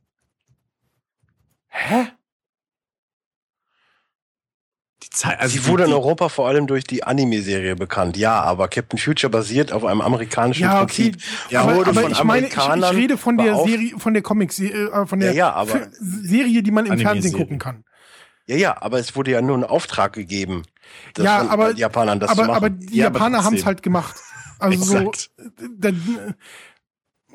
Hä? 1.68 2.08
Zeit, 5.11 5.40
also 5.40 5.58
Sie 5.58 5.66
wurde 5.66 5.84
in 5.84 5.92
Europa 5.92 6.28
vor 6.28 6.46
allem 6.46 6.68
durch 6.68 6.84
die 6.84 7.02
Anime-Serie 7.02 7.74
bekannt, 7.74 8.16
ja, 8.16 8.40
aber 8.40 8.68
Captain 8.68 8.98
Future 8.98 9.30
basiert 9.30 9.72
auf 9.72 9.84
einem 9.84 10.00
amerikanischen 10.00 10.62
ja, 10.62 10.82
okay. 10.82 11.11
Prinzip. 11.11 11.22
Ja, 11.50 11.62
aber, 11.62 11.86
aber 11.86 11.94
von 12.02 12.12
ich 12.12 12.24
meine, 12.24 12.46
ich, 12.46 12.56
ich, 12.56 12.92
rede 12.92 13.18
von 13.18 13.36
der 13.36 13.56
Serie, 13.56 13.98
von 13.98 14.14
der 14.14 14.22
Comic-Serie, 14.22 14.90
äh, 14.90 15.06
von 15.06 15.18
der 15.18 15.32
ja, 15.32 15.64
ja, 15.64 15.80
Serie, 15.98 16.62
die 16.62 16.70
man 16.70 16.86
im 16.86 16.98
Fernsehen 16.98 17.34
gucken 17.34 17.58
kann. 17.58 17.84
Ja, 18.46 18.56
ja, 18.56 18.82
aber 18.82 18.98
es 18.98 19.16
wurde 19.16 19.32
ja 19.32 19.42
nur 19.42 19.58
ein 19.58 19.64
Auftrag 19.64 20.12
gegeben. 20.12 20.62
ja, 21.18 21.48
aber, 21.48 21.74
Japanern 21.76 22.20
das 22.20 22.30
aber, 22.30 22.42
zu 22.42 22.46
machen. 22.48 22.56
aber 22.56 22.70
die 22.70 22.96
ja, 22.96 23.04
Japaner 23.04 23.44
haben 23.44 23.56
es 23.56 23.64
halt 23.64 23.82
gemacht. 23.82 24.16
Also 24.58 24.84
so, 24.84 25.12
dann, 25.78 26.36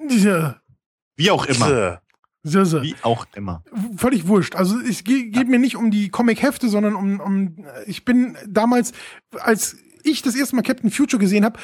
diese, 0.10 0.62
wie 1.16 1.32
auch 1.32 1.46
immer. 1.46 2.02
Sehr. 2.48 2.84
Wie 2.84 2.96
auch 3.02 3.26
immer. 3.36 3.64
Völlig 3.98 4.28
wurscht. 4.28 4.56
Also 4.56 4.80
es 4.80 5.04
geht, 5.04 5.34
geht 5.34 5.48
mir 5.48 5.58
nicht 5.58 5.76
um 5.76 5.90
die 5.90 6.10
Comic-Hefte, 6.10 6.70
sondern 6.70 6.94
um, 6.96 7.20
um 7.20 7.66
ich 7.88 8.06
bin 8.06 8.38
damals, 8.48 8.92
als 9.40 9.76
ich 10.04 10.22
das 10.22 10.36
erste 10.36 10.56
Mal 10.56 10.62
Captain 10.62 10.92
Future 10.92 11.20
gesehen 11.20 11.44
habe, 11.44 11.60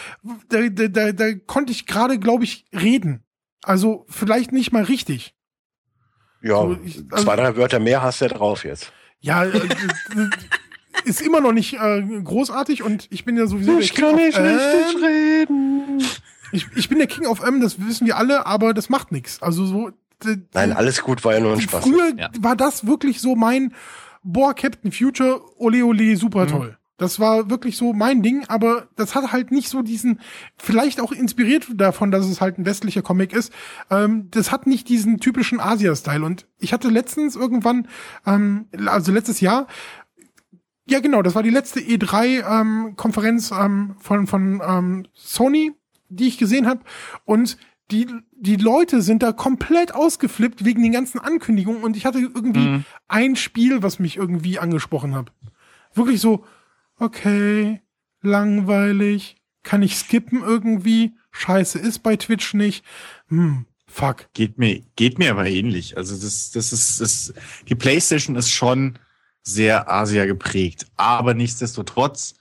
da, 0.49 0.67
da, 0.69 0.87
da, 0.87 1.11
da 1.11 1.33
konnte 1.45 1.71
ich 1.71 1.85
gerade, 1.85 2.17
glaube 2.17 2.45
ich, 2.45 2.65
reden. 2.73 3.23
Also 3.61 4.07
vielleicht 4.09 4.51
nicht 4.51 4.71
mal 4.71 4.83
richtig. 4.83 5.35
Ja, 6.41 6.55
so, 6.55 6.77
ich, 6.83 7.03
also, 7.11 7.25
zwei, 7.25 7.35
drei 7.35 7.55
Wörter 7.55 7.79
mehr 7.79 8.01
hast 8.01 8.21
du 8.21 8.25
ja 8.25 8.29
drauf 8.33 8.65
jetzt. 8.65 8.91
Ja, 9.19 9.45
äh, 9.45 9.59
ist 11.05 11.21
immer 11.21 11.41
noch 11.41 11.51
nicht 11.51 11.73
äh, 11.73 12.01
großartig 12.01 12.81
und 12.81 13.07
ich 13.11 13.23
bin 13.23 13.37
ja 13.37 13.45
sowieso. 13.45 13.77
Ich 13.77 13.93
kann 13.93 14.15
nicht 14.15 14.35
richtig 14.35 15.03
reden. 15.03 16.03
Ich, 16.51 16.67
ich 16.75 16.89
bin 16.89 16.97
der 16.97 17.07
King 17.07 17.27
of 17.27 17.41
M, 17.41 17.61
das 17.61 17.79
wissen 17.85 18.07
wir 18.07 18.17
alle, 18.17 18.47
aber 18.47 18.73
das 18.73 18.89
macht 18.89 19.11
nichts. 19.11 19.41
Also 19.43 19.65
so, 19.65 19.91
Nein, 20.53 20.71
alles 20.73 21.01
gut, 21.01 21.23
war 21.23 21.33
ja 21.33 21.39
nur 21.39 21.53
ein 21.53 21.61
Spaß. 21.61 21.83
Früher 21.83 22.13
ja. 22.17 22.29
war 22.39 22.55
das 22.55 22.85
wirklich 22.85 23.21
so 23.21 23.35
mein, 23.35 23.73
boah, 24.23 24.53
Captain 24.53 24.91
Future, 24.91 25.41
ole 25.57 25.83
ole, 25.85 26.15
super 26.17 26.45
mhm. 26.45 26.49
toll. 26.49 26.77
Das 27.01 27.19
war 27.19 27.49
wirklich 27.49 27.77
so 27.77 27.93
mein 27.93 28.21
Ding, 28.21 28.45
aber 28.47 28.87
das 28.95 29.15
hat 29.15 29.31
halt 29.31 29.49
nicht 29.49 29.69
so 29.69 29.81
diesen, 29.81 30.19
vielleicht 30.55 31.01
auch 31.01 31.11
inspiriert 31.11 31.65
davon, 31.73 32.11
dass 32.11 32.27
es 32.27 32.41
halt 32.41 32.59
ein 32.59 32.65
westlicher 32.67 33.01
Comic 33.01 33.33
ist, 33.33 33.51
ähm, 33.89 34.27
das 34.29 34.51
hat 34.51 34.67
nicht 34.67 34.87
diesen 34.87 35.19
typischen 35.19 35.59
Asia-Style. 35.59 36.23
Und 36.23 36.45
ich 36.59 36.73
hatte 36.73 36.89
letztens 36.89 37.35
irgendwann, 37.35 37.87
ähm, 38.27 38.67
also 38.85 39.11
letztes 39.11 39.41
Jahr, 39.41 39.65
ja 40.87 40.99
genau, 40.99 41.23
das 41.23 41.33
war 41.33 41.41
die 41.41 41.49
letzte 41.49 41.79
E3-Konferenz 41.79 43.49
ähm, 43.49 43.57
ähm, 43.57 43.95
von, 43.99 44.27
von 44.27 44.61
ähm, 44.63 45.07
Sony, 45.13 45.73
die 46.09 46.27
ich 46.27 46.37
gesehen 46.37 46.67
habe. 46.67 46.81
Und 47.25 47.57
die, 47.89 48.07
die 48.41 48.55
Leute 48.55 49.03
sind 49.03 49.21
da 49.21 49.33
komplett 49.33 49.93
ausgeflippt 49.93 50.65
wegen 50.65 50.81
den 50.81 50.91
ganzen 50.91 51.19
Ankündigungen 51.19 51.83
und 51.83 51.95
ich 51.95 52.05
hatte 52.05 52.19
irgendwie 52.19 52.67
mhm. 52.67 52.85
ein 53.07 53.35
Spiel, 53.35 53.83
was 53.83 53.99
mich 53.99 54.17
irgendwie 54.17 54.57
angesprochen 54.57 55.13
hat. 55.13 55.31
Wirklich 55.93 56.19
so, 56.19 56.43
okay, 56.97 57.81
langweilig, 58.21 59.35
kann 59.61 59.83
ich 59.83 59.95
skippen 59.95 60.41
irgendwie, 60.41 61.13
scheiße 61.29 61.77
ist 61.77 61.99
bei 61.99 62.15
Twitch 62.15 62.55
nicht, 62.55 62.83
hm, 63.27 63.67
fuck. 63.85 64.27
Geht 64.33 64.57
mir, 64.57 64.81
geht 64.95 65.19
mir 65.19 65.29
aber 65.29 65.45
ähnlich. 65.45 65.95
Also 65.95 66.15
das, 66.15 66.49
das 66.49 66.73
ist, 66.73 66.99
das, 66.99 67.33
die 67.69 67.75
Playstation 67.75 68.35
ist 68.35 68.49
schon 68.49 68.97
sehr 69.43 69.91
Asia 69.91 70.25
geprägt, 70.25 70.87
aber 70.97 71.35
nichtsdestotrotz 71.35 72.33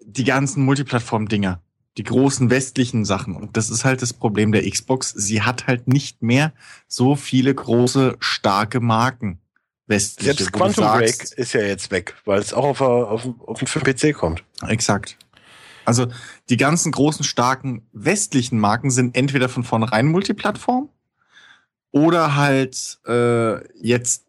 die 0.00 0.24
ganzen 0.24 0.64
Multiplattform-Dinger, 0.64 1.60
die 1.98 2.04
großen 2.04 2.50
westlichen 2.50 3.04
Sachen. 3.04 3.36
Und 3.36 3.56
das 3.56 3.70
ist 3.70 3.84
halt 3.84 4.02
das 4.02 4.12
Problem 4.12 4.52
der 4.52 4.68
Xbox. 4.68 5.10
Sie 5.10 5.42
hat 5.42 5.66
halt 5.66 5.88
nicht 5.88 6.22
mehr 6.22 6.52
so 6.88 7.16
viele 7.16 7.54
große, 7.54 8.16
starke 8.20 8.80
Marken. 8.80 9.38
Westliche, 9.86 10.34
Selbst 10.34 10.52
Quantum 10.52 10.84
Break 10.84 11.32
ist 11.36 11.52
ja 11.52 11.60
jetzt 11.60 11.90
weg, 11.90 12.14
weil 12.24 12.40
es 12.40 12.54
auch 12.54 12.64
auf, 12.64 12.80
auf, 12.80 13.28
auf 13.46 13.58
den 13.58 13.66
PC 13.82 14.14
kommt. 14.14 14.44
Exakt. 14.66 15.18
Also 15.84 16.06
die 16.48 16.56
ganzen 16.56 16.92
großen, 16.92 17.24
starken 17.24 17.86
westlichen 17.92 18.58
Marken 18.58 18.90
sind 18.90 19.16
entweder 19.16 19.48
von 19.48 19.64
vornherein 19.64 20.06
Multiplattform 20.06 20.88
oder 21.90 22.36
halt 22.36 23.00
äh, 23.06 23.66
jetzt 23.76 24.24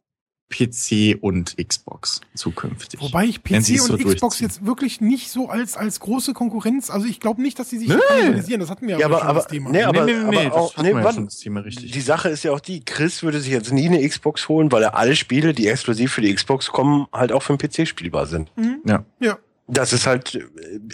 PC 0.50 1.18
und 1.22 1.58
Xbox 1.58 2.22
zukünftig. 2.36 3.02
Wobei 3.02 3.26
ich 3.26 3.44
PC 3.44 3.56
und 3.56 3.66
so 3.66 3.98
Xbox 3.98 4.40
jetzt 4.40 4.66
wirklich 4.66 5.02
nicht 5.02 5.32
so 5.32 5.50
als 5.50 5.76
als 5.76 6.00
große 6.00 6.34
Konkurrenz, 6.34 6.90
also 6.90 7.08
ich 7.08 7.20
glaube 7.20 7.42
nicht, 7.42 7.58
dass 7.58 7.70
die 7.70 7.80
sich 7.80 7.90
nee. 7.90 7.96
kannibalisieren, 8.08 8.60
das 8.60 8.70
hatten 8.70 8.88
wir 8.88 9.00
ja 9.00 9.06
aber, 9.06 9.24
aber, 9.24 9.40
das 9.40 9.48
Thema. 9.48 9.72
Nee, 9.72 9.84
aber, 9.84 10.06
nee, 10.06 10.14
nee, 10.14 10.46
aber 10.46 10.56
auch, 10.56 10.78
nee, 10.78 10.92
ja 10.92 11.14
schon 11.14 11.26
das 11.26 11.38
Thema 11.40 11.62
richtig. 11.62 11.92
Die 11.92 12.02
Sache 12.02 12.30
ist 12.30 12.44
ja 12.44 12.52
auch 12.52 12.60
die, 12.60 12.86
Chris 12.86 13.24
würde 13.24 13.40
sich 13.40 13.52
jetzt 13.52 13.72
nie 13.72 13.88
eine 13.88 14.08
Xbox 14.08 14.48
holen, 14.48 14.72
weil 14.72 14.84
er 14.84 14.96
alle 14.96 15.16
Spiele, 15.16 15.54
die 15.54 15.68
exklusiv 15.68 16.14
für 16.14 16.22
die 16.22 16.34
Xbox 16.34 16.68
kommen, 16.68 17.08
halt 17.12 17.32
auch 17.32 17.42
für 17.42 17.58
den 17.58 17.70
PC 17.70 17.88
spielbar 17.88 18.28
sind. 18.28 18.56
Mhm. 18.56 18.82
Ja. 18.86 19.06
Ja. 19.20 19.38
Das 19.68 19.94
ist 19.94 20.06
halt, 20.06 20.38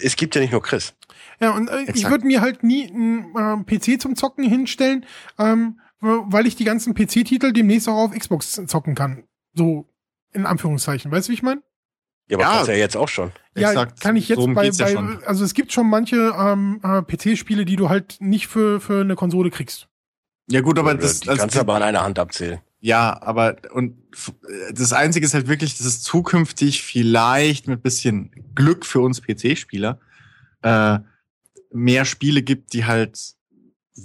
es 0.00 0.16
gibt 0.16 0.34
ja 0.36 0.40
nicht 0.40 0.52
nur 0.52 0.62
Chris. 0.62 0.94
Ja, 1.40 1.50
und 1.50 1.68
äh, 1.68 1.86
ich 1.92 2.08
würde 2.08 2.26
mir 2.26 2.40
halt 2.40 2.62
nie 2.62 2.88
einen 2.88 3.34
äh, 3.34 3.64
PC 3.64 4.00
zum 4.00 4.14
Zocken 4.14 4.44
hinstellen, 4.44 5.04
ähm, 5.38 5.80
weil 6.00 6.46
ich 6.46 6.56
die 6.56 6.64
ganzen 6.64 6.94
PC-Titel 6.94 7.52
demnächst 7.52 7.88
auch 7.88 8.04
auf 8.04 8.12
Xbox 8.12 8.60
zocken 8.66 8.94
kann. 8.94 9.24
So, 9.54 9.88
In 10.32 10.46
Anführungszeichen. 10.46 11.10
Weißt 11.10 11.28
du, 11.28 11.30
wie 11.30 11.34
ich 11.34 11.42
meine? 11.42 11.62
Ja, 12.28 12.36
aber 12.36 12.44
ja, 12.44 12.52
kannst 12.52 12.68
ja 12.68 12.74
jetzt 12.74 12.96
auch 12.96 13.08
schon. 13.08 13.32
Ja, 13.56 13.70
Exakt. 13.70 14.00
kann 14.00 14.14
ich 14.14 14.28
jetzt 14.28 14.40
so 14.40 14.46
bei, 14.46 14.70
bei 14.70 14.92
ja 14.92 15.18
also 15.26 15.44
es 15.44 15.52
gibt 15.52 15.72
schon 15.72 15.88
manche 15.88 16.32
ähm, 16.38 16.80
äh, 16.84 17.02
PC-Spiele, 17.02 17.64
die 17.64 17.74
du 17.74 17.88
halt 17.88 18.18
nicht 18.20 18.46
für, 18.46 18.80
für 18.80 19.00
eine 19.00 19.16
Konsole 19.16 19.50
kriegst. 19.50 19.88
Ja 20.48 20.60
gut, 20.60 20.78
aber 20.78 20.94
das 20.94 21.20
die 21.20 21.28
also 21.28 21.40
kannst 21.40 21.56
du 21.56 21.60
aber 21.60 21.74
an 21.74 21.82
einer 21.82 22.02
Hand 22.02 22.18
abzählen. 22.20 22.60
Ja, 22.78 23.20
aber 23.20 23.56
und 23.72 23.96
das 24.72 24.92
Einzige 24.92 25.26
ist 25.26 25.34
halt 25.34 25.48
wirklich, 25.48 25.76
dass 25.76 25.86
es 25.86 26.02
zukünftig 26.02 26.82
vielleicht 26.82 27.68
mit 27.68 27.82
bisschen 27.82 28.30
Glück 28.54 28.86
für 28.86 29.00
uns 29.00 29.20
PC-Spieler 29.20 29.98
äh, 30.62 30.98
mehr 31.72 32.04
Spiele 32.04 32.42
gibt, 32.42 32.72
die 32.72 32.86
halt 32.86 33.18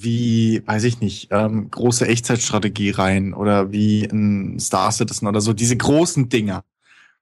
wie, 0.03 0.61
weiß 0.65 0.83
ich 0.83 0.99
nicht, 0.99 1.29
ähm, 1.31 1.69
große 1.69 2.07
Echtzeitstrategie 2.07 2.91
rein 2.91 3.33
oder 3.33 3.71
wie 3.71 4.05
ein 4.05 4.59
Star 4.59 4.91
Citizen 4.91 5.27
oder 5.27 5.41
so, 5.41 5.53
diese 5.53 5.77
großen 5.77 6.29
Dinger. 6.29 6.63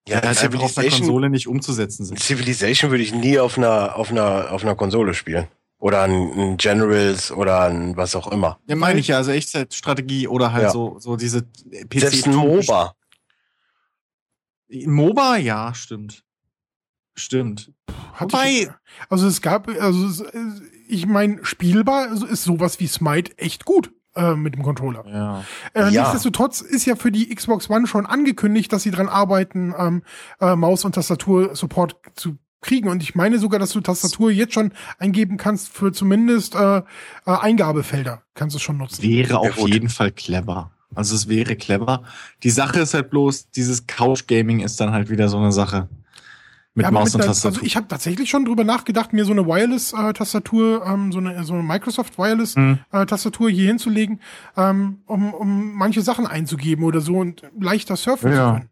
Ja, 0.07 0.19
die 0.19 0.27
halt 0.27 0.43
einfach 0.43 0.61
auf 0.61 0.73
der 0.73 0.89
Konsole 0.89 1.29
nicht 1.29 1.47
umzusetzen 1.47 2.05
sind. 2.05 2.19
Civilization 2.19 2.91
würde 2.91 3.03
ich 3.03 3.13
nie 3.13 3.39
auf 3.39 3.57
einer, 3.57 3.95
auf 3.95 4.11
einer, 4.11 4.51
auf 4.51 4.63
einer 4.63 4.75
Konsole 4.75 5.13
spielen. 5.13 5.47
Oder 5.79 6.03
ein, 6.03 6.31
ein 6.39 6.57
Generals 6.57 7.31
oder 7.31 7.63
ein 7.63 7.95
was 7.97 8.15
auch 8.15 8.31
immer. 8.31 8.59
Ja, 8.67 8.75
meine 8.75 8.99
ich 8.99 9.07
ja, 9.07 9.17
also 9.17 9.31
Echtzeitstrategie 9.31 10.27
oder 10.27 10.51
halt 10.51 10.63
ja. 10.63 10.69
so, 10.71 10.97
so 10.99 11.15
diese 11.15 11.43
PC. 11.43 11.99
Selbst 11.99 12.27
ein 12.27 12.35
MOBA. 12.35 12.95
MOBA, 14.69 15.37
ja, 15.37 15.73
stimmt. 15.73 16.23
Stimmt. 17.15 17.71
Wobei, 18.17 18.49
ich, 18.49 18.69
also 19.09 19.27
es 19.27 19.41
gab, 19.41 19.67
also 19.67 20.25
ich 20.87 21.05
meine, 21.05 21.43
spielbar 21.43 22.11
ist 22.11 22.43
sowas 22.43 22.79
wie 22.79 22.87
Smite 22.87 23.37
echt 23.37 23.65
gut 23.65 23.91
äh, 24.15 24.35
mit 24.35 24.55
dem 24.55 24.63
Controller. 24.63 25.03
Ja. 25.07 25.43
Äh, 25.73 25.91
ja. 25.91 26.01
Nichtsdestotrotz 26.01 26.61
ist 26.61 26.85
ja 26.85 26.95
für 26.95 27.11
die 27.11 27.33
Xbox 27.33 27.69
One 27.69 27.87
schon 27.87 28.05
angekündigt, 28.05 28.71
dass 28.71 28.83
sie 28.83 28.91
dran 28.91 29.09
arbeiten, 29.09 29.73
ähm, 29.77 30.03
äh, 30.39 30.55
Maus- 30.55 30.85
und 30.85 30.95
Tastatur-Support 30.95 31.95
zu 32.15 32.37
kriegen. 32.61 32.89
Und 32.89 33.03
ich 33.03 33.15
meine 33.15 33.39
sogar, 33.39 33.59
dass 33.59 33.71
du 33.71 33.81
Tastatur 33.81 34.31
jetzt 34.31 34.53
schon 34.53 34.71
eingeben 34.97 35.37
kannst 35.37 35.69
für 35.69 35.91
zumindest 35.91 36.55
äh, 36.55 36.77
äh, 36.77 36.81
Eingabefelder. 37.25 38.23
Kannst 38.33 38.55
du 38.55 38.59
schon 38.59 38.77
nutzen. 38.77 39.03
Wäre 39.03 39.39
auf 39.39 39.57
ja, 39.57 39.67
jeden 39.67 39.89
Fall 39.89 40.11
clever. 40.11 40.71
Also 40.95 41.15
es 41.15 41.27
wäre 41.27 41.55
clever. 41.55 42.03
Die 42.43 42.51
Sache 42.51 42.79
ist 42.79 42.93
halt 42.93 43.09
bloß, 43.09 43.49
dieses 43.49 43.87
Couch-Gaming 43.87 44.59
ist 44.59 44.79
dann 44.79 44.91
halt 44.91 45.09
wieder 45.09 45.27
so 45.27 45.37
eine 45.37 45.51
Sache. 45.51 45.89
Mit 46.75 46.85
ja, 46.85 46.91
Maus 46.91 47.13
mit 47.13 47.21
und 47.21 47.27
Tastatur. 47.27 47.57
Also 47.57 47.65
ich 47.65 47.75
habe 47.75 47.87
tatsächlich 47.87 48.29
schon 48.29 48.45
drüber 48.45 48.63
nachgedacht, 48.63 49.13
mir 49.13 49.25
so 49.25 49.31
eine 49.31 49.45
Wireless-Tastatur, 49.45 50.85
ähm, 50.87 51.11
so 51.11 51.19
eine 51.19 51.43
so 51.43 51.53
eine 51.53 51.61
Microsoft 51.61 52.17
Wireless-Tastatur 52.17 53.47
mhm. 53.47 53.53
äh, 53.53 53.55
hier 53.55 53.67
hinzulegen, 53.67 54.19
ähm, 54.57 55.01
um, 55.05 55.33
um 55.33 55.73
manche 55.73 56.01
Sachen 56.01 56.25
einzugeben 56.25 56.83
oder 56.83 57.01
so 57.01 57.17
und 57.17 57.43
leichter 57.59 57.95
surfen 57.95 58.31
ja. 58.31 58.37
zu 58.37 58.53
können. 58.53 58.69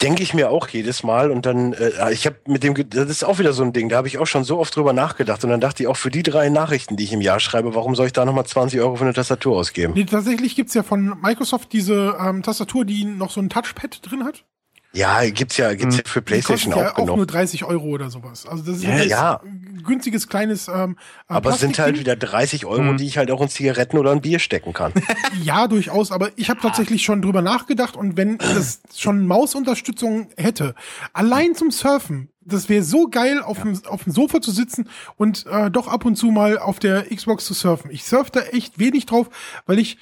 Denke 0.00 0.22
ich 0.22 0.32
mir 0.32 0.50
auch 0.50 0.68
jedes 0.68 1.02
Mal 1.02 1.32
und 1.32 1.44
dann, 1.44 1.72
äh, 1.72 2.12
ich 2.12 2.26
habe 2.26 2.36
mit 2.46 2.62
dem, 2.62 2.74
das 2.88 3.10
ist 3.10 3.24
auch 3.24 3.40
wieder 3.40 3.52
so 3.52 3.64
ein 3.64 3.72
Ding, 3.72 3.88
da 3.88 3.96
habe 3.96 4.06
ich 4.06 4.18
auch 4.18 4.26
schon 4.26 4.44
so 4.44 4.60
oft 4.60 4.76
drüber 4.76 4.92
nachgedacht 4.92 5.42
und 5.42 5.50
dann 5.50 5.60
dachte 5.60 5.82
ich 5.82 5.88
auch 5.88 5.96
für 5.96 6.10
die 6.10 6.22
drei 6.22 6.50
Nachrichten, 6.50 6.96
die 6.96 7.02
ich 7.02 7.12
im 7.12 7.20
Jahr 7.20 7.40
schreibe, 7.40 7.74
warum 7.74 7.96
soll 7.96 8.06
ich 8.06 8.12
da 8.12 8.24
nochmal 8.24 8.46
20 8.46 8.78
Euro 8.78 8.94
für 8.94 9.02
eine 9.02 9.12
Tastatur 9.12 9.56
ausgeben? 9.56 9.94
Nee, 9.96 10.04
tatsächlich 10.04 10.54
gibt's 10.54 10.74
ja 10.74 10.84
von 10.84 11.20
Microsoft 11.20 11.72
diese 11.72 12.16
ähm, 12.20 12.44
Tastatur, 12.44 12.84
die 12.84 13.04
noch 13.04 13.32
so 13.32 13.40
ein 13.40 13.48
Touchpad 13.48 14.08
drin 14.08 14.22
hat. 14.22 14.44
Ja, 14.92 15.28
gibt's 15.28 15.58
ja, 15.58 15.74
gibt's 15.74 15.98
ja 15.98 16.02
für 16.06 16.22
PlayStation 16.22 16.72
auch 16.72 16.78
ja 16.78 16.96
auch 16.96 17.06
nur 17.06 17.26
30 17.26 17.64
Euro 17.64 17.88
oder 17.88 18.08
sowas. 18.08 18.46
Also 18.46 18.64
das 18.64 18.78
ist 18.78 18.84
ja, 18.84 19.02
ja. 19.02 19.40
ein 19.44 19.82
günstiges 19.84 20.28
kleines. 20.28 20.68
Ähm, 20.68 20.96
äh, 21.28 21.34
aber 21.34 21.50
es 21.50 21.60
sind 21.60 21.78
halt 21.78 21.98
wieder 21.98 22.16
30 22.16 22.64
Euro, 22.64 22.90
hm. 22.90 22.96
die 22.96 23.06
ich 23.06 23.18
halt 23.18 23.30
auch 23.30 23.42
in 23.42 23.48
Zigaretten 23.48 23.98
oder 23.98 24.12
ein 24.12 24.22
Bier 24.22 24.38
stecken 24.38 24.72
kann. 24.72 24.92
ja, 25.42 25.68
durchaus. 25.68 26.10
Aber 26.10 26.30
ich 26.36 26.48
habe 26.48 26.60
tatsächlich 26.60 27.02
schon 27.02 27.20
drüber 27.20 27.42
nachgedacht 27.42 27.96
und 27.96 28.16
wenn 28.16 28.38
das 28.38 28.80
schon 28.96 29.26
Mausunterstützung 29.26 30.28
hätte, 30.36 30.74
allein 31.12 31.54
zum 31.54 31.70
Surfen, 31.70 32.30
das 32.40 32.70
wäre 32.70 32.82
so 32.82 33.08
geil, 33.08 33.42
auf, 33.42 33.58
ja. 33.58 33.64
dem, 33.64 33.80
auf 33.86 34.04
dem 34.04 34.12
Sofa 34.12 34.40
zu 34.40 34.50
sitzen 34.50 34.88
und 35.16 35.44
äh, 35.46 35.70
doch 35.70 35.86
ab 35.86 36.06
und 36.06 36.16
zu 36.16 36.30
mal 36.30 36.58
auf 36.58 36.78
der 36.78 37.14
Xbox 37.14 37.44
zu 37.44 37.52
surfen. 37.52 37.90
Ich 37.90 38.04
surfe 38.04 38.30
da 38.32 38.40
echt 38.40 38.78
wenig 38.78 39.04
drauf, 39.04 39.28
weil 39.66 39.78
ich 39.78 39.98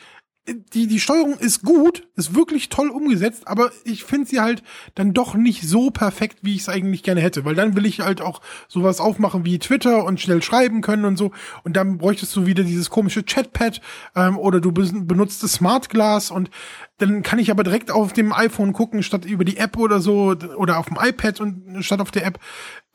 die, 0.72 0.86
die 0.86 1.00
Steuerung 1.00 1.38
ist 1.38 1.62
gut, 1.62 2.06
ist 2.14 2.34
wirklich 2.34 2.68
toll 2.68 2.90
umgesetzt, 2.90 3.48
aber 3.48 3.70
ich 3.84 4.04
finde 4.04 4.28
sie 4.28 4.40
halt 4.40 4.62
dann 4.94 5.12
doch 5.12 5.34
nicht 5.34 5.62
so 5.62 5.90
perfekt, 5.90 6.38
wie 6.42 6.54
ich 6.54 6.62
es 6.62 6.68
eigentlich 6.68 7.02
gerne 7.02 7.20
hätte, 7.20 7.44
weil 7.44 7.54
dann 7.54 7.74
will 7.74 7.86
ich 7.86 8.00
halt 8.00 8.20
auch 8.20 8.40
sowas 8.68 9.00
aufmachen 9.00 9.44
wie 9.44 9.58
Twitter 9.58 10.04
und 10.04 10.20
schnell 10.20 10.42
schreiben 10.42 10.82
können 10.82 11.04
und 11.04 11.16
so 11.16 11.32
und 11.64 11.76
dann 11.76 11.98
bräuchtest 11.98 12.34
du 12.36 12.46
wieder 12.46 12.62
dieses 12.62 12.90
komische 12.90 13.24
Chatpad 13.24 13.80
ähm, 14.14 14.38
oder 14.38 14.60
du 14.60 14.72
benutzt 14.72 15.42
das 15.42 15.54
Smart 15.54 15.90
Glass 15.90 16.30
und 16.30 16.50
dann 16.98 17.22
kann 17.22 17.38
ich 17.38 17.50
aber 17.50 17.64
direkt 17.64 17.90
auf 17.90 18.12
dem 18.12 18.32
iPhone 18.32 18.72
gucken, 18.72 19.02
statt 19.02 19.24
über 19.24 19.44
die 19.44 19.56
App 19.56 19.76
oder 19.76 20.00
so 20.00 20.34
oder 20.56 20.78
auf 20.78 20.86
dem 20.86 20.98
iPad 21.00 21.40
und 21.40 21.84
statt 21.84 22.00
auf 22.00 22.10
der 22.10 22.24
App 22.24 22.38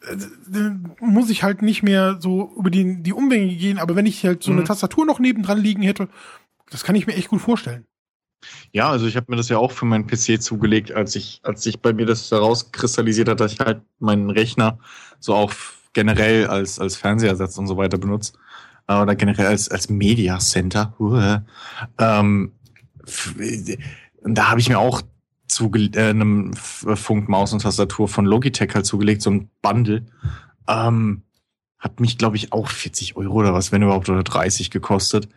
äh, 0.02 0.16
dann 0.48 0.96
muss 1.00 1.30
ich 1.30 1.44
halt 1.44 1.62
nicht 1.62 1.84
mehr 1.84 2.18
so 2.20 2.54
über 2.58 2.70
die, 2.70 3.04
die 3.04 3.14
Umwege 3.14 3.56
gehen, 3.56 3.78
aber 3.78 3.96
wenn 3.96 4.06
ich 4.06 4.26
halt 4.26 4.42
so 4.42 4.52
eine 4.52 4.62
mhm. 4.62 4.66
Tastatur 4.66 5.06
noch 5.06 5.20
nebendran 5.20 5.60
liegen 5.60 5.84
hätte, 5.84 6.08
das 6.72 6.84
kann 6.84 6.96
ich 6.96 7.06
mir 7.06 7.14
echt 7.14 7.28
gut 7.28 7.42
vorstellen. 7.42 7.86
Ja, 8.72 8.90
also 8.90 9.06
ich 9.06 9.16
habe 9.16 9.28
mir 9.30 9.36
das 9.36 9.50
ja 9.50 9.58
auch 9.58 9.72
für 9.72 9.86
meinen 9.86 10.08
PC 10.08 10.42
zugelegt, 10.42 10.92
als 10.92 11.16
ich, 11.16 11.42
als 11.44 11.62
sich 11.62 11.80
bei 11.80 11.94
mir 11.94 12.08
das 12.08 12.32
herauskristallisiert 12.32 13.30
hat, 13.30 13.40
dass 13.40 13.54
ich 13.54 13.60
halt 13.60 13.82
meinen 14.00 14.32
Rechner 14.32 14.80
so 15.20 15.36
auch 15.36 15.54
generell 15.94 16.48
als, 16.48 16.80
als 16.80 16.96
Fernsehersatz 16.96 17.58
und 17.58 17.68
so 17.68 17.78
weiter 17.78 18.00
benutze. 18.00 18.34
Äh, 18.88 18.96
oder 18.96 19.16
generell 19.16 19.48
als, 19.48 19.70
als 19.70 19.90
Media 19.90 20.40
Center. 20.40 20.96
Uh, 21.00 21.38
ähm, 22.00 22.54
da 24.24 24.50
habe 24.50 24.60
ich 24.60 24.70
mir 24.70 24.80
auch 24.80 25.02
zu 25.48 25.72
äh, 25.76 26.10
einem 26.10 26.54
Funkmaus 26.54 27.54
und 27.54 27.62
Tastatur 27.62 28.08
von 28.08 28.26
Logitech 28.26 28.74
halt 28.74 28.86
zugelegt, 28.86 29.22
so 29.22 29.30
ein 29.30 29.50
Bundle. 29.62 30.06
Ähm, 30.68 31.24
hat 31.78 32.00
mich, 32.00 32.18
glaube 32.18 32.38
ich, 32.38 32.54
auch 32.54 32.70
40 32.70 33.18
Euro 33.18 33.36
oder 33.36 33.54
was, 33.54 33.72
wenn 33.72 33.82
überhaupt, 33.82 34.08
oder 34.10 34.24
30 34.24 34.72
gekostet 34.72 35.28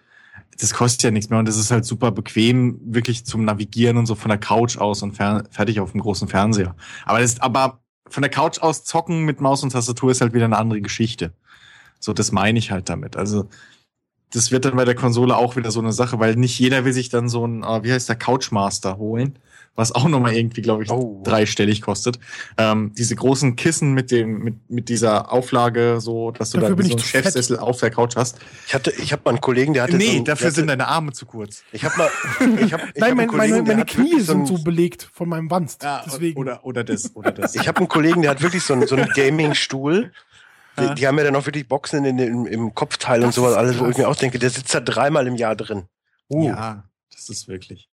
das 0.58 0.72
kostet 0.72 1.02
ja 1.02 1.10
nichts 1.10 1.30
mehr 1.30 1.38
und 1.38 1.48
das 1.48 1.56
ist 1.56 1.70
halt 1.70 1.84
super 1.84 2.10
bequem, 2.10 2.78
wirklich 2.84 3.26
zum 3.26 3.44
Navigieren 3.44 3.96
und 3.96 4.06
so 4.06 4.14
von 4.14 4.28
der 4.28 4.38
Couch 4.38 4.78
aus 4.78 5.02
und 5.02 5.16
fertig 5.16 5.80
auf 5.80 5.92
dem 5.92 6.00
großen 6.00 6.28
Fernseher. 6.28 6.76
Aber 7.04 7.20
das, 7.20 7.40
aber 7.40 7.80
von 8.08 8.22
der 8.22 8.30
Couch 8.30 8.60
aus 8.60 8.84
zocken 8.84 9.24
mit 9.24 9.40
Maus 9.40 9.62
und 9.62 9.70
Tastatur 9.70 10.10
ist 10.10 10.20
halt 10.20 10.34
wieder 10.34 10.44
eine 10.44 10.58
andere 10.58 10.80
Geschichte. 10.80 11.32
So, 11.98 12.12
das 12.12 12.32
meine 12.32 12.58
ich 12.58 12.70
halt 12.70 12.88
damit. 12.88 13.16
Also, 13.16 13.48
das 14.32 14.50
wird 14.50 14.64
dann 14.64 14.76
bei 14.76 14.84
der 14.84 14.94
Konsole 14.94 15.36
auch 15.36 15.56
wieder 15.56 15.70
so 15.70 15.80
eine 15.80 15.92
Sache, 15.92 16.18
weil 16.18 16.36
nicht 16.36 16.58
jeder 16.58 16.84
will 16.84 16.92
sich 16.92 17.08
dann 17.08 17.28
so 17.28 17.46
ein, 17.46 17.62
äh, 17.62 17.82
wie 17.82 17.92
heißt 17.92 18.08
der, 18.08 18.16
Couchmaster 18.16 18.98
holen 18.98 19.38
was 19.76 19.92
auch 19.92 20.06
nochmal 20.08 20.34
irgendwie, 20.34 20.62
glaube 20.62 20.84
ich, 20.84 20.90
oh. 20.90 21.20
dreistellig 21.24 21.82
kostet. 21.82 22.18
Ähm, 22.56 22.92
diese 22.96 23.16
großen 23.16 23.56
Kissen 23.56 23.92
mit 23.92 24.10
dem, 24.10 24.38
mit, 24.38 24.70
mit 24.70 24.88
dieser 24.88 25.32
Auflage, 25.32 25.96
so, 26.00 26.30
dass 26.30 26.50
du 26.50 26.58
dafür 26.58 26.76
da 26.76 26.82
so 26.84 26.90
einen 26.90 26.98
Chefsessel 27.00 27.58
auf 27.58 27.80
der 27.80 27.90
Couch 27.90 28.16
hast. 28.16 28.38
Ich 28.66 28.74
hatte, 28.74 28.92
ich 28.92 29.12
habe 29.12 29.22
mal 29.24 29.32
einen 29.32 29.40
Kollegen, 29.40 29.74
der 29.74 29.84
hatte. 29.84 29.96
Nee, 29.96 30.18
so, 30.18 30.24
dafür 30.24 30.50
sind 30.52 30.68
deine 30.68 30.86
Arme 30.86 31.12
zu 31.12 31.26
kurz. 31.26 31.64
Ich 31.72 31.84
habe 31.84 31.96
mal, 31.96 32.10
ich 32.60 32.72
hab, 32.72 32.82
ich 32.88 33.00
Nein, 33.00 33.10
hab 33.10 33.16
mein, 33.16 33.28
Kollegen, 33.28 33.52
meine, 33.52 33.62
meine 33.64 33.84
Knie 33.84 34.20
sind 34.20 34.46
so 34.46 34.58
belegt 34.62 35.08
von 35.12 35.28
meinem 35.28 35.50
Wanst. 35.50 35.82
Ja, 35.82 36.02
deswegen. 36.06 36.38
Oder, 36.38 36.64
oder 36.64 36.84
das, 36.84 37.14
oder 37.16 37.32
das. 37.32 37.54
Ich 37.54 37.66
habe 37.66 37.78
einen 37.78 37.88
Kollegen, 37.88 38.22
der 38.22 38.30
hat 38.30 38.42
wirklich 38.42 38.62
so 38.62 38.74
einen, 38.74 38.86
so 38.86 38.94
einen 38.94 39.08
Gaming-Stuhl. 39.08 40.12
Die, 40.76 40.94
die, 40.96 41.06
haben 41.06 41.16
ja 41.18 41.24
dann 41.24 41.36
auch 41.36 41.46
wirklich 41.46 41.68
Boxen 41.68 42.04
in, 42.04 42.18
in, 42.18 42.46
im 42.46 42.74
Kopfteil 42.74 43.20
das 43.20 43.28
und 43.28 43.32
sowas, 43.32 43.54
alles, 43.54 43.78
wo 43.78 43.86
ich 43.86 43.96
mir 43.96 44.08
auch 44.08 44.16
denke, 44.16 44.40
der 44.40 44.50
sitzt 44.50 44.74
da 44.74 44.80
dreimal 44.80 45.24
im 45.28 45.36
Jahr 45.36 45.54
drin. 45.54 45.84
Uh. 46.28 46.48
Ja, 46.48 46.84
das 47.12 47.28
ist 47.28 47.46
wirklich. 47.46 47.88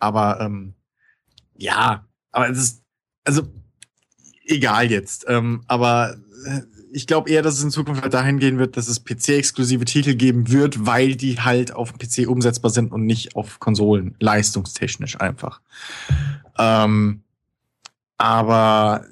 Aber 0.00 0.40
ähm, 0.40 0.74
ja, 1.56 2.04
aber 2.32 2.50
es 2.50 2.58
ist, 2.58 2.82
also 3.24 3.42
egal 4.46 4.90
jetzt. 4.90 5.26
Ähm, 5.28 5.62
aber 5.68 6.16
äh, 6.46 6.62
ich 6.92 7.06
glaube 7.06 7.30
eher, 7.30 7.42
dass 7.42 7.54
es 7.54 7.62
in 7.62 7.70
Zukunft 7.70 8.02
halt 8.02 8.14
dahin 8.14 8.38
gehen 8.38 8.58
wird, 8.58 8.76
dass 8.76 8.88
es 8.88 9.04
PC-exklusive 9.04 9.84
Titel 9.84 10.14
geben 10.14 10.50
wird, 10.50 10.86
weil 10.86 11.14
die 11.14 11.38
halt 11.38 11.72
auf 11.72 11.92
dem 11.92 11.98
PC 11.98 12.28
umsetzbar 12.28 12.70
sind 12.70 12.92
und 12.92 13.06
nicht 13.06 13.36
auf 13.36 13.60
Konsolen, 13.60 14.16
leistungstechnisch 14.18 15.20
einfach. 15.20 15.60
Ähm, 16.58 17.22
aber 18.18 19.04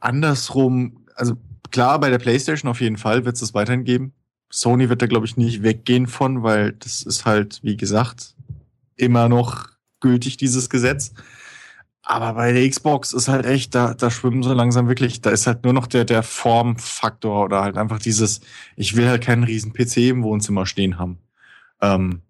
andersrum, 0.00 1.04
also 1.14 1.36
klar, 1.70 2.00
bei 2.00 2.10
der 2.10 2.18
PlayStation 2.18 2.70
auf 2.70 2.80
jeden 2.80 2.96
Fall 2.96 3.24
wird 3.24 3.34
es 3.34 3.40
das 3.40 3.54
weiterhin 3.54 3.84
geben. 3.84 4.14
Sony 4.50 4.88
wird 4.88 5.02
da, 5.02 5.06
glaube 5.06 5.26
ich, 5.26 5.36
nicht 5.36 5.62
weggehen 5.62 6.06
von, 6.06 6.42
weil 6.42 6.72
das 6.72 7.02
ist 7.02 7.24
halt, 7.24 7.60
wie 7.62 7.76
gesagt, 7.76 8.34
immer 8.96 9.28
noch 9.28 9.71
gültig, 10.02 10.36
dieses 10.36 10.68
Gesetz. 10.68 11.14
Aber 12.02 12.34
bei 12.34 12.52
der 12.52 12.68
Xbox 12.68 13.12
ist 13.12 13.28
halt 13.28 13.46
echt, 13.46 13.74
da, 13.74 13.94
da 13.94 14.10
schwimmen 14.10 14.42
so 14.42 14.52
langsam 14.52 14.88
wirklich, 14.88 15.22
da 15.22 15.30
ist 15.30 15.46
halt 15.46 15.64
nur 15.64 15.72
noch 15.72 15.86
der, 15.86 16.04
der 16.04 16.22
Formfaktor 16.22 17.44
oder 17.44 17.62
halt 17.62 17.78
einfach 17.78 18.00
dieses, 18.00 18.40
ich 18.76 18.96
will 18.96 19.08
halt 19.08 19.22
keinen 19.22 19.44
riesen 19.44 19.72
PC 19.72 19.98
im 20.08 20.24
Wohnzimmer 20.24 20.66
stehen 20.66 20.98
haben. 20.98 21.18
Ähm, 21.80 22.22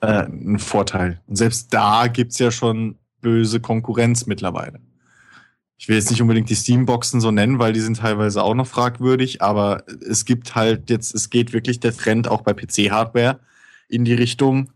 äh, 0.00 0.24
ein 0.26 0.58
Vorteil. 0.58 1.20
Und 1.26 1.36
selbst 1.36 1.72
da 1.72 2.08
gibt's 2.08 2.38
ja 2.38 2.50
schon 2.50 2.96
böse 3.20 3.60
Konkurrenz 3.60 4.26
mittlerweile. 4.26 4.80
Ich 5.76 5.88
will 5.88 5.96
jetzt 5.96 6.10
nicht 6.10 6.22
unbedingt 6.22 6.48
die 6.48 6.56
Steamboxen 6.56 7.20
so 7.20 7.30
nennen, 7.30 7.58
weil 7.58 7.72
die 7.72 7.80
sind 7.80 7.98
teilweise 7.98 8.42
auch 8.42 8.54
noch 8.54 8.66
fragwürdig, 8.66 9.42
aber 9.42 9.84
es 10.08 10.24
gibt 10.24 10.54
halt 10.54 10.90
jetzt, 10.90 11.14
es 11.14 11.28
geht 11.28 11.52
wirklich 11.52 11.80
der 11.80 11.94
Trend 11.94 12.28
auch 12.28 12.42
bei 12.42 12.54
PC-Hardware 12.54 13.40
in 13.88 14.04
die 14.04 14.14
Richtung, 14.14 14.72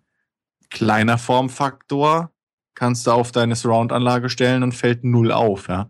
kleiner 0.70 1.18
Formfaktor, 1.18 2.32
kannst 2.74 3.06
du 3.06 3.12
auf 3.12 3.32
deine 3.32 3.56
Surround-Anlage 3.56 4.28
stellen 4.28 4.62
und 4.62 4.72
fällt 4.72 5.04
null 5.04 5.32
auf, 5.32 5.68
ja. 5.68 5.88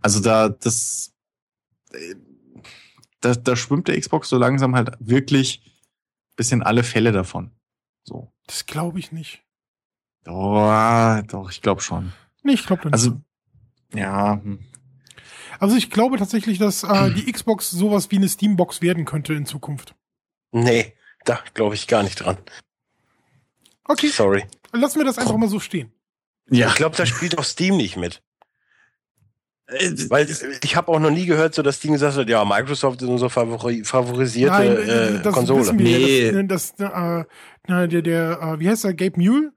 Also 0.00 0.20
da, 0.20 0.48
das, 0.48 1.12
äh, 1.92 2.14
da, 3.20 3.34
da 3.34 3.56
schwimmt 3.56 3.88
der 3.88 3.98
Xbox 4.00 4.28
so 4.28 4.38
langsam 4.38 4.74
halt 4.74 4.92
wirklich 4.98 5.62
bisschen 6.36 6.62
alle 6.62 6.82
Fälle 6.82 7.12
davon. 7.12 7.50
So. 8.04 8.32
Das 8.46 8.66
glaube 8.66 8.98
ich 8.98 9.12
nicht. 9.12 9.44
Oh, 10.26 11.20
doch, 11.26 11.50
ich 11.50 11.62
glaube 11.62 11.80
schon. 11.80 12.12
Nee, 12.42 12.54
ich 12.54 12.66
glaube 12.66 12.84
nicht. 12.84 12.92
Also, 12.92 13.20
ja. 13.94 14.40
hm. 14.42 14.64
Also 15.58 15.76
ich 15.76 15.90
glaube 15.90 16.18
tatsächlich, 16.18 16.58
dass 16.58 16.82
äh, 16.82 17.10
die 17.14 17.30
Xbox 17.30 17.70
sowas 17.70 18.10
wie 18.10 18.16
eine 18.16 18.28
Steambox 18.28 18.82
werden 18.82 19.04
könnte 19.04 19.34
in 19.34 19.46
Zukunft. 19.46 19.94
Nee, 20.52 20.94
da 21.24 21.38
glaube 21.54 21.74
ich 21.74 21.86
gar 21.86 22.02
nicht 22.02 22.16
dran. 22.16 22.38
Okay, 23.84 24.08
Sorry. 24.08 24.44
lassen 24.72 24.98
wir 25.00 25.04
das 25.04 25.18
einfach 25.18 25.36
mal 25.36 25.48
so 25.48 25.60
stehen. 25.60 25.92
Ja. 26.50 26.68
Ich 26.68 26.74
glaube, 26.74 26.96
da 26.96 27.06
spielt 27.06 27.38
auch 27.38 27.44
Steam 27.44 27.76
nicht 27.76 27.96
mit. 27.96 28.22
Äh, 29.66 29.90
Weil 30.08 30.28
ich 30.62 30.76
habe 30.76 30.88
auch 30.92 30.98
noch 30.98 31.10
nie 31.10 31.26
gehört, 31.26 31.54
so 31.54 31.62
dass 31.62 31.76
Steam 31.76 31.92
gesagt 31.92 32.16
hat, 32.16 32.28
ja, 32.28 32.44
Microsoft 32.44 33.00
ist 33.02 33.08
unsere 33.08 33.30
favori 33.30 33.84
favorisierte 33.84 34.52
Nein, 34.54 34.88
äh, 35.18 35.22
das 35.22 35.34
Konsole. 35.34 35.60
wissen 35.60 35.78
wir. 35.78 35.98
Nee. 36.32 36.46
Das, 36.46 36.74
das, 36.74 36.90
äh, 36.90 37.24
der, 37.88 38.02
der, 38.02 38.40
äh, 38.40 38.60
wie 38.60 38.68
heißt 38.68 38.84
der, 38.84 38.94
Gabe 38.94 39.20
Mule? 39.20 39.52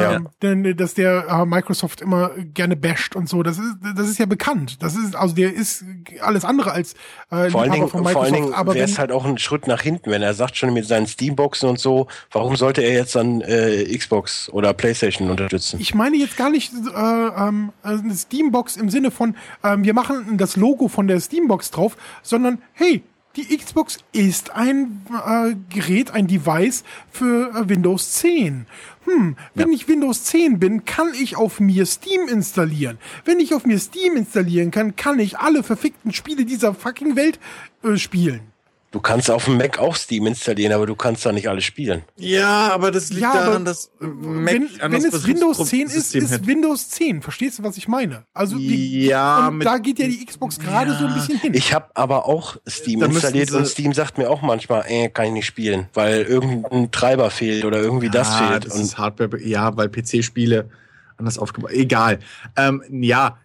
Ja. 0.00 0.14
Ähm, 0.14 0.28
denn, 0.42 0.76
dass 0.76 0.94
der 0.94 1.26
äh, 1.28 1.46
Microsoft 1.46 2.00
immer 2.00 2.30
gerne 2.52 2.76
basht 2.76 3.16
und 3.16 3.28
so, 3.28 3.42
das 3.42 3.58
ist, 3.58 3.76
das 3.96 4.08
ist 4.08 4.18
ja 4.18 4.26
bekannt. 4.26 4.82
Das 4.82 4.96
ist, 4.96 5.14
also 5.14 5.34
der 5.34 5.52
ist 5.52 5.84
alles 6.20 6.44
andere 6.44 6.72
als 6.72 6.94
äh, 7.30 7.50
Vor 7.50 7.62
allen 7.62 7.72
Dingen, 7.72 7.88
von 7.88 8.02
vor 8.04 8.22
allen 8.22 8.32
Microsoft. 8.32 8.34
Dingen 8.34 8.54
aber 8.54 8.74
wäre 8.74 8.84
es 8.84 8.98
halt 8.98 9.12
auch 9.12 9.24
ein 9.24 9.38
Schritt 9.38 9.66
nach 9.66 9.82
hinten, 9.82 10.10
wenn 10.10 10.22
er 10.22 10.34
sagt 10.34 10.56
schon 10.56 10.72
mit 10.72 10.86
seinen 10.86 11.06
Steamboxen 11.06 11.68
und 11.68 11.78
so, 11.78 12.08
warum 12.32 12.56
sollte 12.56 12.82
er 12.82 12.92
jetzt 12.92 13.14
dann 13.14 13.40
äh, 13.40 13.84
Xbox 13.96 14.48
oder 14.50 14.74
Playstation 14.74 15.30
unterstützen? 15.30 15.80
ich 15.80 15.94
meine 15.94 16.16
jetzt 16.16 16.36
gar 16.36 16.50
nicht 16.50 16.72
äh, 16.72 16.98
ähm, 16.98 17.72
eine 17.82 18.14
Steambox 18.14 18.76
im 18.76 18.90
Sinne 18.90 19.10
von, 19.10 19.36
ähm, 19.62 19.84
wir 19.84 19.94
machen 19.94 20.36
das 20.36 20.56
Logo 20.56 20.88
von 20.88 21.06
der 21.06 21.20
Steambox 21.20 21.70
drauf, 21.70 21.96
sondern 22.22 22.62
hey, 22.72 23.02
die 23.36 23.56
Xbox 23.56 23.98
ist 24.12 24.54
ein 24.54 25.04
äh, 25.10 25.54
Gerät, 25.68 26.12
ein 26.12 26.26
Device 26.26 26.84
für 27.10 27.50
äh, 27.50 27.68
Windows 27.68 28.12
10. 28.12 28.66
Hm, 29.04 29.36
wenn 29.54 29.72
ich 29.72 29.88
Windows 29.88 30.24
10 30.24 30.58
bin, 30.58 30.84
kann 30.84 31.12
ich 31.14 31.36
auf 31.36 31.60
mir 31.60 31.86
Steam 31.86 32.28
installieren. 32.28 32.98
Wenn 33.24 33.40
ich 33.40 33.54
auf 33.54 33.66
mir 33.66 33.78
Steam 33.78 34.16
installieren 34.16 34.70
kann, 34.70 34.96
kann 34.96 35.18
ich 35.18 35.38
alle 35.38 35.62
verfickten 35.62 36.12
Spiele 36.12 36.44
dieser 36.44 36.74
fucking 36.74 37.16
Welt 37.16 37.38
äh, 37.82 37.96
spielen. 37.96 38.53
Du 38.94 39.00
kannst 39.00 39.28
auf 39.28 39.46
dem 39.46 39.56
Mac 39.56 39.80
auch 39.80 39.96
Steam 39.96 40.24
installieren, 40.28 40.72
aber 40.72 40.86
du 40.86 40.94
kannst 40.94 41.26
da 41.26 41.32
nicht 41.32 41.48
alles 41.48 41.64
spielen. 41.64 42.02
Ja, 42.16 42.70
aber 42.72 42.92
das 42.92 43.10
liegt 43.10 43.22
Ja, 43.22 43.32
daran, 43.34 43.64
dass 43.64 43.90
Mac 43.98 44.54
wenn, 44.54 44.68
wenn 44.92 45.04
es 45.04 45.26
Windows 45.26 45.56
10 45.56 45.86
ist, 45.88 46.12
Betriebssystem 46.12 46.22
ist 46.24 46.32
hat. 46.32 46.46
Windows 46.46 46.88
10. 46.90 47.20
Verstehst 47.20 47.58
du, 47.58 47.64
was 47.64 47.76
ich 47.76 47.88
meine? 47.88 48.24
Also 48.32 48.56
die, 48.56 49.06
Ja, 49.06 49.48
und 49.48 49.58
mit- 49.58 49.66
da 49.66 49.78
geht 49.78 49.98
ja 49.98 50.06
die 50.06 50.24
Xbox 50.24 50.60
gerade 50.60 50.92
Ja. 50.92 50.98
so 51.00 51.06
ein 51.06 51.14
bisschen 51.14 51.40
hin. 51.40 51.54
Ich 51.54 51.74
habe 51.74 51.88
aber 51.94 52.26
auch 52.28 52.56
Steam 52.68 53.00
Da 53.00 53.06
installiert 53.06 53.50
und 53.50 53.66
Steam 53.66 53.92
sagt 53.94 54.16
mir 54.16 54.30
auch 54.30 54.42
manchmal, 54.42 54.84
äh, 54.86 55.08
kann 55.08 55.26
ich 55.26 55.32
nicht 55.32 55.46
spielen, 55.46 55.88
weil 55.92 56.22
irgendein 56.22 56.92
Treiber 56.92 57.30
fehlt 57.30 57.64
oder 57.64 57.80
irgendwie 57.80 58.10
das 58.10 58.28
Ah, 58.30 58.46
fehlt. 58.46 58.66
Das 58.66 58.76
und 58.76 58.82
ist 58.82 58.96
Hardware, 58.96 59.42
ja, 59.44 59.76
weil 59.76 59.88
PC-Spiele 59.88 60.70
anders 61.16 61.36
aufgebaut. 61.36 61.72
Egal. 61.72 62.20
Ähm, 62.56 62.80
ja, 63.02 63.38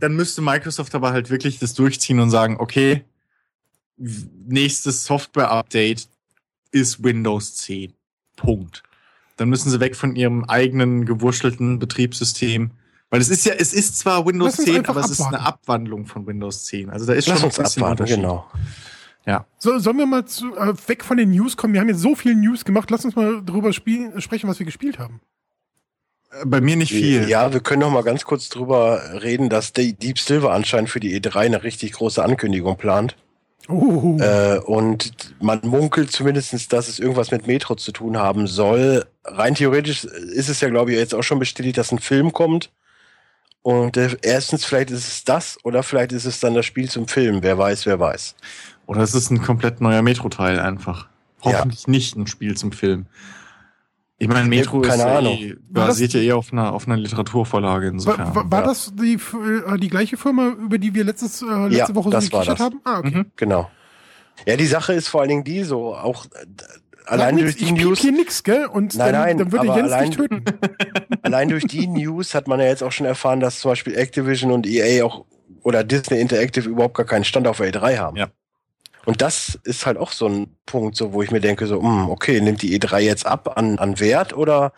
dann 0.00 0.16
müsste 0.16 0.40
Microsoft 0.40 0.94
aber 0.94 1.12
halt 1.12 1.28
wirklich 1.28 1.58
das 1.58 1.74
durchziehen 1.74 2.18
und 2.18 2.30
sagen, 2.30 2.56
okay, 2.58 3.04
nächstes 3.96 5.04
Software-Update 5.04 6.08
ist 6.70 7.02
Windows 7.02 7.54
10. 7.56 7.92
Punkt. 8.36 8.82
Dann 9.36 9.48
müssen 9.48 9.70
sie 9.70 9.80
weg 9.80 9.96
von 9.96 10.16
ihrem 10.16 10.44
eigenen 10.44 11.04
gewurschtelten 11.06 11.78
Betriebssystem. 11.78 12.70
Weil 13.10 13.20
es 13.20 13.28
ist 13.28 13.46
ja, 13.46 13.54
es 13.54 13.72
ist 13.72 13.98
zwar 13.98 14.26
Windows 14.26 14.52
Lass 14.52 14.58
uns 14.58 14.66
10, 14.68 14.76
einfach 14.78 14.96
aber 14.96 15.04
es 15.04 15.10
ist 15.10 15.20
eine. 15.20 15.40
Abwandlung 15.40 16.06
von 16.06 16.26
Windows 16.26 16.64
10. 16.64 16.90
Also 16.90 17.06
da 17.06 17.12
ist 17.12 17.28
Lass 17.28 17.38
schon 17.38 17.46
uns 17.46 17.58
ein 17.58 17.64
bisschen 17.64 17.82
abwarten, 17.84 18.04
genau. 18.04 18.46
So, 19.58 19.78
sollen 19.78 19.98
wir 19.98 20.06
mal 20.06 20.24
zu, 20.24 20.56
äh, 20.56 20.72
weg 20.86 21.02
von 21.02 21.16
den 21.16 21.30
News 21.32 21.56
kommen? 21.56 21.74
Wir 21.74 21.80
haben 21.80 21.88
jetzt 21.88 22.00
so 22.00 22.14
viel 22.14 22.36
News 22.36 22.64
gemacht. 22.64 22.90
Lass 22.90 23.04
uns 23.04 23.16
mal 23.16 23.42
drüber 23.44 23.72
spielen, 23.72 24.20
sprechen, 24.20 24.48
was 24.48 24.60
wir 24.60 24.66
gespielt 24.66 25.00
haben. 25.00 25.20
Äh, 26.30 26.46
Bei 26.46 26.60
mir 26.60 26.76
nicht 26.76 26.92
viel. 26.92 27.28
Ja, 27.28 27.52
wir 27.52 27.60
können 27.60 27.80
noch 27.80 27.90
mal 27.90 28.04
ganz 28.04 28.24
kurz 28.24 28.48
drüber 28.48 29.02
reden, 29.22 29.48
dass 29.48 29.72
Deep 29.72 30.18
Silver 30.18 30.52
anscheinend 30.52 30.90
für 30.90 31.00
die 31.00 31.20
E3 31.20 31.36
eine 31.36 31.62
richtig 31.64 31.92
große 31.92 32.22
Ankündigung 32.22 32.76
plant. 32.76 33.16
Oh, 33.68 34.16
Äh, 34.20 34.58
und 34.60 35.34
man 35.40 35.60
munkelt 35.64 36.12
zumindestens, 36.12 36.68
dass 36.68 36.88
es 36.88 36.98
irgendwas 36.98 37.30
mit 37.30 37.46
Metro 37.46 37.74
zu 37.74 37.92
tun 37.92 38.16
haben 38.16 38.46
soll. 38.46 39.06
Rein 39.24 39.54
theoretisch 39.54 40.04
ist 40.04 40.48
es 40.48 40.60
ja, 40.60 40.68
glaube 40.68 40.92
ich, 40.92 40.98
jetzt 40.98 41.14
auch 41.14 41.22
schon 41.22 41.38
bestätigt, 41.38 41.78
dass 41.78 41.92
ein 41.92 41.98
Film 41.98 42.32
kommt. 42.32 42.70
Und 43.62 43.96
äh, 43.96 44.16
erstens, 44.22 44.64
vielleicht 44.64 44.90
ist 44.90 45.08
es 45.08 45.24
das 45.24 45.58
oder 45.64 45.82
vielleicht 45.82 46.12
ist 46.12 46.24
es 46.24 46.38
dann 46.38 46.54
das 46.54 46.66
Spiel 46.66 46.88
zum 46.88 47.08
Film. 47.08 47.42
Wer 47.42 47.58
weiß, 47.58 47.86
wer 47.86 47.98
weiß. 47.98 48.36
Oder 48.86 49.00
es 49.00 49.14
ist 49.14 49.30
ein 49.30 49.42
komplett 49.42 49.80
neuer 49.80 50.02
Metro-Teil 50.02 50.60
einfach. 50.60 51.08
Hoffentlich 51.42 51.88
nicht 51.88 52.16
ein 52.16 52.28
Spiel 52.28 52.56
zum 52.56 52.70
Film. 52.70 53.06
Ich 54.18 54.28
meine, 54.28 54.48
Metro 54.48 54.80
keine 54.80 54.94
ist 54.94 55.00
ja 55.08 55.18
Ahnung. 55.18 55.34
eh, 55.34 55.50
War 55.70 55.86
das- 55.86 55.94
basiert 55.96 56.12
ja 56.14 56.20
eher 56.20 56.36
auf 56.38 56.52
einer, 56.52 56.72
auf 56.72 56.86
einer 56.86 56.96
Literaturvorlage 56.96 57.88
insofern. 57.88 58.34
war, 58.34 58.50
war, 58.50 58.60
ja. 58.60 58.66
das 58.66 58.92
die, 58.94 59.14
äh, 59.14 59.78
die 59.78 59.88
gleiche 59.88 60.16
Firma, 60.16 60.48
über 60.48 60.78
die 60.78 60.94
wir 60.94 61.04
letztes, 61.04 61.42
äh, 61.42 61.44
letzte 61.68 61.92
Ja, 61.92 61.94
Woche 61.94 62.10
das 62.10 62.24
so 62.26 62.30
gekichert 62.30 62.58
das. 62.58 62.64
haben? 62.64 62.80
Ah, 62.84 62.98
okay. 63.00 63.10
Mhm. 63.14 63.26
Genau. 63.36 63.70
Ja, 64.46 64.56
die 64.56 64.66
Sache 64.66 64.94
ist 64.94 65.08
vor 65.08 65.20
allen 65.20 65.28
Dingen 65.30 65.44
die 65.44 65.62
so, 65.64 65.94
auch 65.94 66.24
äh, 66.26 66.28
allein 67.06 67.34
Sag 67.36 67.42
durch 67.44 67.54
nix, 67.56 67.56
die 67.58 67.64
ich 67.64 67.84
News, 67.84 67.98
hier 68.00 68.12
nix, 68.12 68.42
gell? 68.42 68.66
Und 68.66 68.94
Nein, 68.96 69.12
dann, 69.12 69.22
nein, 69.22 69.38
dann 69.38 69.52
würde 69.52 69.66
Jens 69.66 69.92
allein- 69.92 70.08
dich 70.10 70.16
töten. 70.16 70.44
allein 71.22 71.48
durch 71.50 71.64
die 71.66 71.86
News 71.86 72.34
hat 72.34 72.48
man 72.48 72.58
ja 72.60 72.66
jetzt 72.66 72.82
auch 72.82 72.92
schon 72.92 73.06
erfahren, 73.06 73.40
dass 73.40 73.60
zum 73.60 73.70
Beispiel 73.72 73.94
Activision 73.96 74.50
und 74.50 74.66
EA 74.66 75.04
auch 75.04 75.26
oder 75.62 75.84
Disney 75.84 76.20
Interactive 76.20 76.66
überhaupt 76.68 76.94
gar 76.96 77.06
keinen 77.06 77.24
Stand 77.24 77.46
auf 77.46 77.58
der 77.58 77.70
E3 77.72 77.98
haben. 77.98 78.16
Ja. 78.16 78.28
Und 79.06 79.22
das 79.22 79.58
ist 79.64 79.86
halt 79.86 79.96
auch 79.96 80.12
so 80.12 80.28
ein 80.28 80.48
Punkt, 80.66 80.96
so 80.96 81.12
wo 81.14 81.22
ich 81.22 81.30
mir 81.30 81.40
denke, 81.40 81.66
so, 81.66 81.80
hm, 81.80 82.10
okay, 82.10 82.40
nimmt 82.40 82.60
die 82.60 82.78
E3 82.78 82.98
jetzt 82.98 83.24
ab 83.24 83.56
an, 83.56 83.78
an 83.78 83.98
Wert 84.00 84.36
oder 84.36 84.72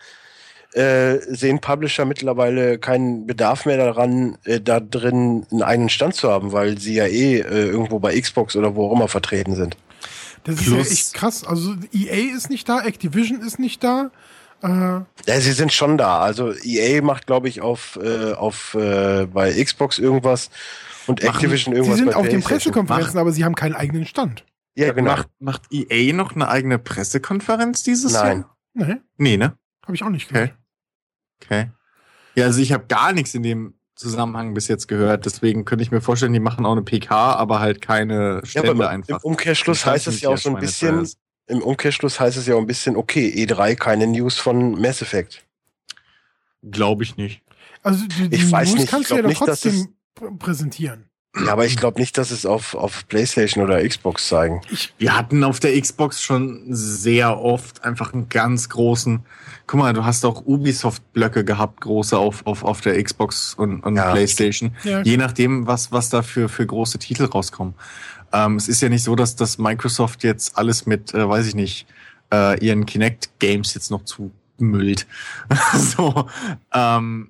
äh, 0.73 1.17
sehen 1.27 1.59
Publisher 1.59 2.05
mittlerweile 2.05 2.77
keinen 2.77 3.25
Bedarf 3.25 3.65
mehr 3.65 3.77
daran, 3.77 4.37
äh, 4.45 4.61
da 4.61 4.79
drin 4.79 5.47
einen 5.51 5.63
eigenen 5.63 5.89
Stand 5.89 6.13
zu 6.15 6.29
haben, 6.29 6.51
weil 6.51 6.77
sie 6.77 6.93
ja 6.93 7.05
eh 7.07 7.39
äh, 7.39 7.65
irgendwo 7.69 7.97
bei 7.99 8.19
Xbox 8.19 8.55
oder 8.55 8.75
wo 8.75 8.87
auch 8.87 8.93
immer 8.95 9.07
vertreten 9.07 9.55
sind. 9.55 9.75
Das 10.43 10.55
ist 10.61 10.67
ja 10.67 10.75
Plus- 10.75 10.91
echt 10.91 11.13
krass. 11.15 11.43
Also 11.43 11.73
EA 11.91 12.35
ist 12.35 12.49
nicht 12.51 12.69
da, 12.69 12.81
Activision 12.81 13.41
ist 13.41 13.57
nicht 13.59 13.83
da. 13.83 14.11
Äh, 14.61 14.67
Ja, 14.67 15.39
sie 15.41 15.53
sind 15.53 15.73
schon 15.73 15.97
da. 15.97 16.19
Also 16.19 16.53
EA 16.63 17.01
macht, 17.01 17.25
glaube 17.25 17.49
ich, 17.49 17.61
auf, 17.61 17.97
äh, 18.03 18.33
auf 18.33 18.75
äh, 18.75 19.25
bei 19.25 19.51
Xbox 19.63 19.97
irgendwas 19.97 20.51
und 21.07 21.23
Machen- 21.23 21.35
Activision 21.35 21.73
sie 21.73 21.77
irgendwas 21.79 21.97
sind 21.97 22.07
bei 22.11 22.15
auf 22.15 22.27
den. 22.27 22.41
Pressekonferenzen, 22.41 23.17
aber 23.19 23.31
sie 23.31 23.43
haben 23.45 23.55
keinen 23.55 23.75
eigenen 23.75 24.05
Stand. 24.05 24.45
Ja, 24.75 24.91
genau. 24.93 25.11
Macht, 25.11 25.29
macht 25.39 25.61
EA 25.71 26.13
noch 26.13 26.35
eine 26.35 26.47
eigene 26.47 26.79
Pressekonferenz 26.79 27.83
dieses 27.83 28.13
Nein. 28.13 28.39
Jahr? 28.39 28.57
Nee, 28.73 28.95
Nee, 29.17 29.37
ne? 29.37 29.57
habe 29.83 29.95
ich 29.95 30.03
auch 30.03 30.09
nicht 30.09 30.29
Okay. 30.29 30.33
gehört. 30.33 30.57
Okay. 31.43 31.71
Ja, 32.35 32.45
also 32.45 32.61
ich 32.61 32.71
habe 32.71 32.85
gar 32.87 33.11
nichts 33.11 33.33
in 33.33 33.43
dem 33.43 33.73
Zusammenhang 33.95 34.53
bis 34.53 34.67
jetzt 34.69 34.87
gehört. 34.87 35.25
Deswegen 35.25 35.65
könnte 35.65 35.83
ich 35.83 35.91
mir 35.91 35.99
vorstellen, 35.99 36.31
die 36.31 36.39
machen 36.39 36.65
auch 36.65 36.71
eine 36.73 36.83
PK, 36.83 37.33
aber 37.33 37.59
halt 37.59 37.81
keine 37.81 38.35
Ja, 38.43 38.45
Stände 38.45 38.69
aber 38.71 38.85
im 38.85 38.89
einfach. 38.89 39.23
Umkehrschluss 39.23 39.79
Ich 39.79 39.85
weiß 39.85 39.93
heißt 39.93 40.07
es 40.07 40.21
ja 40.21 40.29
auch 40.29 40.37
so 40.37 40.49
ein 40.49 40.59
bisschen, 40.59 41.09
im 41.47 41.61
Umkehrschluss 41.61 42.19
heißt 42.19 42.37
es 42.37 42.45
ja 42.45 42.55
auch 42.55 42.59
ein 42.59 42.67
bisschen, 42.67 42.95
okay, 42.95 43.27
E3 43.45 43.75
keine 43.75 44.07
News 44.07 44.37
von 44.37 44.79
Mass 44.79 45.01
Effect. 45.01 45.43
Glaube 46.63 47.03
ich 47.03 47.17
nicht. 47.17 47.41
Also 47.81 48.05
die, 48.07 48.29
die 48.29 48.35
Ich 48.35 48.51
weiß 48.51 48.69
News 48.69 48.75
nicht, 48.75 48.83
ich 48.85 48.89
kannst 48.91 49.11
du 49.11 49.15
ja 49.15 49.21
doch 49.21 49.33
trotzdem 49.33 49.95
präsentieren. 50.39 51.05
Ja, 51.45 51.51
aber 51.53 51.65
ich 51.65 51.77
glaube 51.77 51.99
nicht, 51.99 52.17
dass 52.17 52.31
es 52.31 52.45
auf, 52.45 52.73
auf 52.73 53.07
PlayStation 53.07 53.63
oder 53.63 53.87
Xbox 53.87 54.27
zeigen. 54.27 54.61
Wir 54.97 55.15
hatten 55.15 55.43
auf 55.43 55.59
der 55.59 55.79
Xbox 55.79 56.23
schon 56.23 56.63
sehr 56.69 57.37
oft 57.37 57.83
einfach 57.83 58.13
einen 58.13 58.29
ganz 58.29 58.67
großen. 58.69 59.23
Guck 59.67 59.79
mal, 59.79 59.93
du 59.93 60.03
hast 60.03 60.25
auch 60.25 60.43
Ubisoft-Blöcke 60.45 61.45
gehabt, 61.45 61.81
große 61.81 62.17
auf, 62.17 62.47
auf, 62.47 62.63
auf 62.63 62.81
der 62.81 63.01
Xbox 63.01 63.53
und, 63.53 63.81
und 63.81 63.95
Ja. 63.95 64.11
PlayStation. 64.11 64.75
Ja. 64.83 65.01
Je 65.01 65.17
nachdem, 65.17 65.67
was, 65.67 65.91
was 65.91 66.09
da 66.09 66.23
für, 66.23 66.49
für 66.49 66.65
große 66.65 66.97
Titel 66.97 67.25
rauskommen. 67.25 67.75
Ähm, 68.33 68.55
es 68.55 68.67
ist 68.67 68.81
ja 68.81 68.89
nicht 68.89 69.03
so, 69.03 69.15
dass, 69.15 69.35
dass 69.35 69.59
Microsoft 69.59 70.23
jetzt 70.23 70.57
alles 70.57 70.87
mit, 70.87 71.13
äh, 71.13 71.29
weiß 71.29 71.45
ich 71.45 71.55
nicht, 71.55 71.85
äh, 72.33 72.59
ihren 72.65 72.87
Kinect-Games 72.87 73.75
jetzt 73.75 73.91
noch 73.91 74.03
zumüllt. 74.03 75.05
so, 75.75 76.27
ähm, 76.73 77.29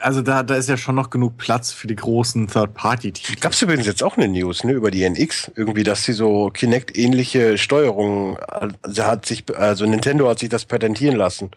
also 0.00 0.22
da, 0.22 0.42
da 0.42 0.56
ist 0.56 0.68
ja 0.68 0.76
schon 0.76 0.94
noch 0.94 1.10
genug 1.10 1.36
Platz 1.36 1.72
für 1.72 1.86
die 1.86 1.96
großen 1.96 2.48
Third-Party-Titel. 2.48 3.40
Gab 3.40 3.52
es 3.52 3.62
übrigens 3.62 3.86
jetzt 3.86 4.02
auch 4.02 4.16
eine 4.16 4.28
News, 4.28 4.64
ne, 4.64 4.72
über 4.72 4.90
die 4.90 5.02
NX, 5.02 5.52
irgendwie, 5.54 5.82
dass 5.82 6.04
sie 6.04 6.12
so 6.12 6.50
Kinect-ähnliche 6.50 7.58
Steuerungen, 7.58 8.36
also 8.82 9.04
hat 9.04 9.26
sich, 9.26 9.44
also 9.56 9.86
Nintendo 9.86 10.28
hat 10.28 10.38
sich 10.38 10.48
das 10.48 10.66
patentieren 10.66 11.16
lassen. 11.16 11.50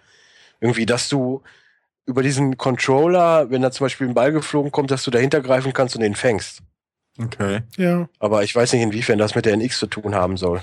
Irgendwie, 0.59 0.85
dass 0.85 1.09
du 1.09 1.41
über 2.05 2.23
diesen 2.23 2.57
Controller, 2.57 3.49
wenn 3.49 3.61
da 3.61 3.71
zum 3.71 3.85
Beispiel 3.85 4.07
ein 4.07 4.13
Ball 4.13 4.31
geflogen 4.31 4.71
kommt, 4.71 4.91
dass 4.91 5.03
du 5.03 5.11
dahinter 5.11 5.41
greifen 5.41 5.73
kannst 5.73 5.95
und 5.95 6.01
den 6.01 6.15
fängst. 6.15 6.61
Okay. 7.19 7.61
Ja. 7.77 8.07
Aber 8.19 8.43
ich 8.43 8.55
weiß 8.55 8.73
nicht, 8.73 8.81
inwiefern 8.81 9.19
das 9.19 9.35
mit 9.35 9.45
der 9.45 9.53
NX 9.53 9.79
zu 9.79 9.87
tun 9.87 10.15
haben 10.15 10.37
soll. 10.37 10.61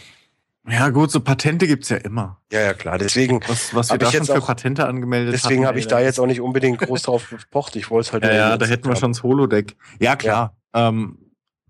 Ja, 0.67 0.91
gut, 0.91 1.11
so 1.11 1.21
Patente 1.21 1.67
gibt's 1.67 1.89
ja 1.89 1.97
immer. 1.97 2.41
Ja, 2.53 2.61
ja, 2.61 2.75
klar. 2.75 2.99
Deswegen. 2.99 3.41
Was, 3.47 3.75
was 3.75 3.91
wir 3.91 3.99
da 3.99 4.13
schon 4.13 4.27
für 4.27 4.41
Patente 4.41 4.87
angemeldet 4.87 5.29
haben. 5.29 5.41
Deswegen 5.43 5.67
habe 5.67 5.79
ich 5.79 5.87
da 5.87 6.01
jetzt 6.01 6.21
auch 6.21 6.27
nicht 6.27 6.41
unbedingt 6.41 6.79
groß 6.79 7.03
drauf 7.03 7.31
gepocht. 7.31 7.77
Ich 7.77 7.91
wollte 7.91 8.09
es 8.09 8.13
halt. 8.13 8.25
Ja, 8.25 8.33
ja 8.33 8.57
da 8.59 8.67
hätten 8.67 8.89
wir 8.89 8.97
schon 8.97 9.13
das 9.13 9.23
Holodeck. 9.23 9.77
Ja, 9.99 10.17
klar. 10.17 10.55
Ja. 10.75 10.89
Ähm, 10.89 11.19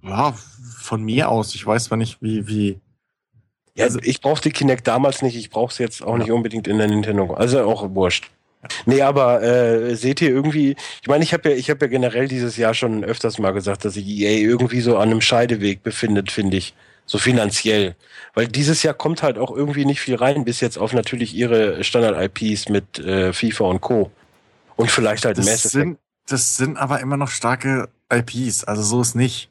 ja, 0.02 0.34
von 0.78 1.04
mir 1.04 1.28
aus. 1.28 1.54
Ich 1.54 1.64
weiß 1.66 1.84
zwar 1.84 1.98
nicht, 1.98 2.20
wie, 2.20 2.48
wie. 2.48 2.80
Ja, 3.74 3.84
also 3.84 4.00
ich 4.02 4.20
brauchte 4.20 4.48
die 4.48 4.52
Kinect 4.52 4.88
damals 4.88 5.22
nicht. 5.22 5.36
Ich 5.36 5.50
brauche 5.50 5.70
es 5.70 5.78
jetzt 5.78 6.02
auch 6.02 6.14
ja. 6.14 6.18
nicht 6.18 6.32
unbedingt 6.32 6.66
in 6.66 6.78
der 6.78 6.88
Nintendo. 6.88 7.34
Also 7.34 7.62
auch 7.62 7.94
wurscht. 7.94 8.30
Nee, 8.86 9.02
aber 9.02 9.42
äh, 9.42 9.94
seht 9.94 10.20
ihr 10.20 10.30
irgendwie, 10.30 10.74
ich 11.00 11.08
meine, 11.08 11.22
ich 11.22 11.32
habe 11.32 11.50
ja, 11.50 11.56
ich 11.56 11.70
habe 11.70 11.86
ja 11.86 11.90
generell 11.90 12.26
dieses 12.26 12.56
Jahr 12.56 12.74
schon 12.74 13.04
öfters 13.04 13.38
mal 13.38 13.52
gesagt, 13.52 13.84
dass 13.84 13.94
sich 13.94 14.06
EA 14.06 14.40
irgendwie 14.40 14.80
so 14.80 14.96
an 14.96 15.10
einem 15.10 15.20
Scheideweg 15.20 15.84
befindet, 15.84 16.32
finde 16.32 16.56
ich. 16.56 16.74
So 17.08 17.16
finanziell. 17.16 17.96
Weil 18.34 18.48
dieses 18.48 18.82
Jahr 18.82 18.92
kommt 18.92 19.22
halt 19.22 19.38
auch 19.38 19.50
irgendwie 19.50 19.86
nicht 19.86 20.00
viel 20.00 20.14
rein, 20.14 20.44
bis 20.44 20.60
jetzt 20.60 20.76
auf 20.76 20.92
natürlich 20.92 21.34
ihre 21.34 21.82
Standard-IPs 21.82 22.68
mit 22.68 22.98
äh, 22.98 23.32
FIFA 23.32 23.64
und 23.64 23.80
Co. 23.80 24.12
Und 24.76 24.90
vielleicht 24.90 25.24
halt 25.24 25.38
das 25.38 25.46
Mass 25.46 25.64
Effect. 25.64 25.72
Sind, 25.72 25.98
das 26.26 26.56
sind 26.56 26.76
aber 26.76 27.00
immer 27.00 27.16
noch 27.16 27.28
starke 27.28 27.88
IPs, 28.12 28.64
also 28.64 28.82
so 28.82 29.00
ist 29.00 29.14
nicht. 29.14 29.50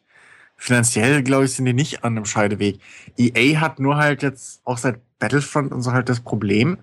Finanziell, 0.55 1.23
glaube 1.23 1.45
ich, 1.45 1.53
sind 1.53 1.65
die 1.65 1.73
nicht 1.73 2.03
an 2.03 2.15
einem 2.15 2.25
Scheideweg. 2.25 2.79
EA 3.17 3.59
hat 3.59 3.79
nur 3.79 3.97
halt 3.97 4.21
jetzt 4.21 4.61
auch 4.63 4.77
seit 4.77 4.99
Battlefront 5.17 5.71
und 5.71 5.81
so 5.81 5.93
halt 5.93 6.09
das 6.09 6.19
Problem, 6.19 6.77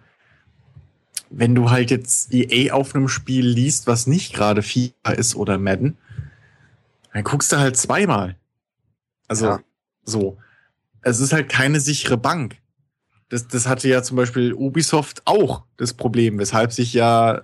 wenn 1.31 1.55
du 1.55 1.71
halt 1.71 1.93
jetzt 1.93 2.35
EA 2.35 2.75
auf 2.75 2.97
einem 2.97 3.09
Spiel 3.09 3.47
liest, 3.47 3.87
was 3.87 4.09
nicht 4.09 4.35
gerade 4.35 4.63
FIFA 4.63 5.13
ist 5.17 5.37
oder 5.37 5.57
Madden, 5.59 5.97
dann 7.13 7.23
guckst 7.23 7.53
du 7.53 7.59
halt 7.59 7.77
zweimal. 7.77 8.35
Also 9.29 9.47
ja. 9.47 9.61
so. 10.05 10.37
Es 11.05 11.21
ist 11.21 11.33
halt 11.33 11.49
keine 11.49 11.81
sichere 11.81 12.17
Bank. 12.17 12.57
Das, 13.29 13.49
das 13.49 13.67
hatte 13.67 13.89
ja 13.89 14.03
zum 14.03 14.17
Beispiel 14.17 14.53
Ubisoft 14.53 15.23
auch 15.25 15.65
das 15.77 15.95
Problem, 15.95 16.39
weshalb 16.39 16.73
sich 16.73 16.93
ja 16.93 17.43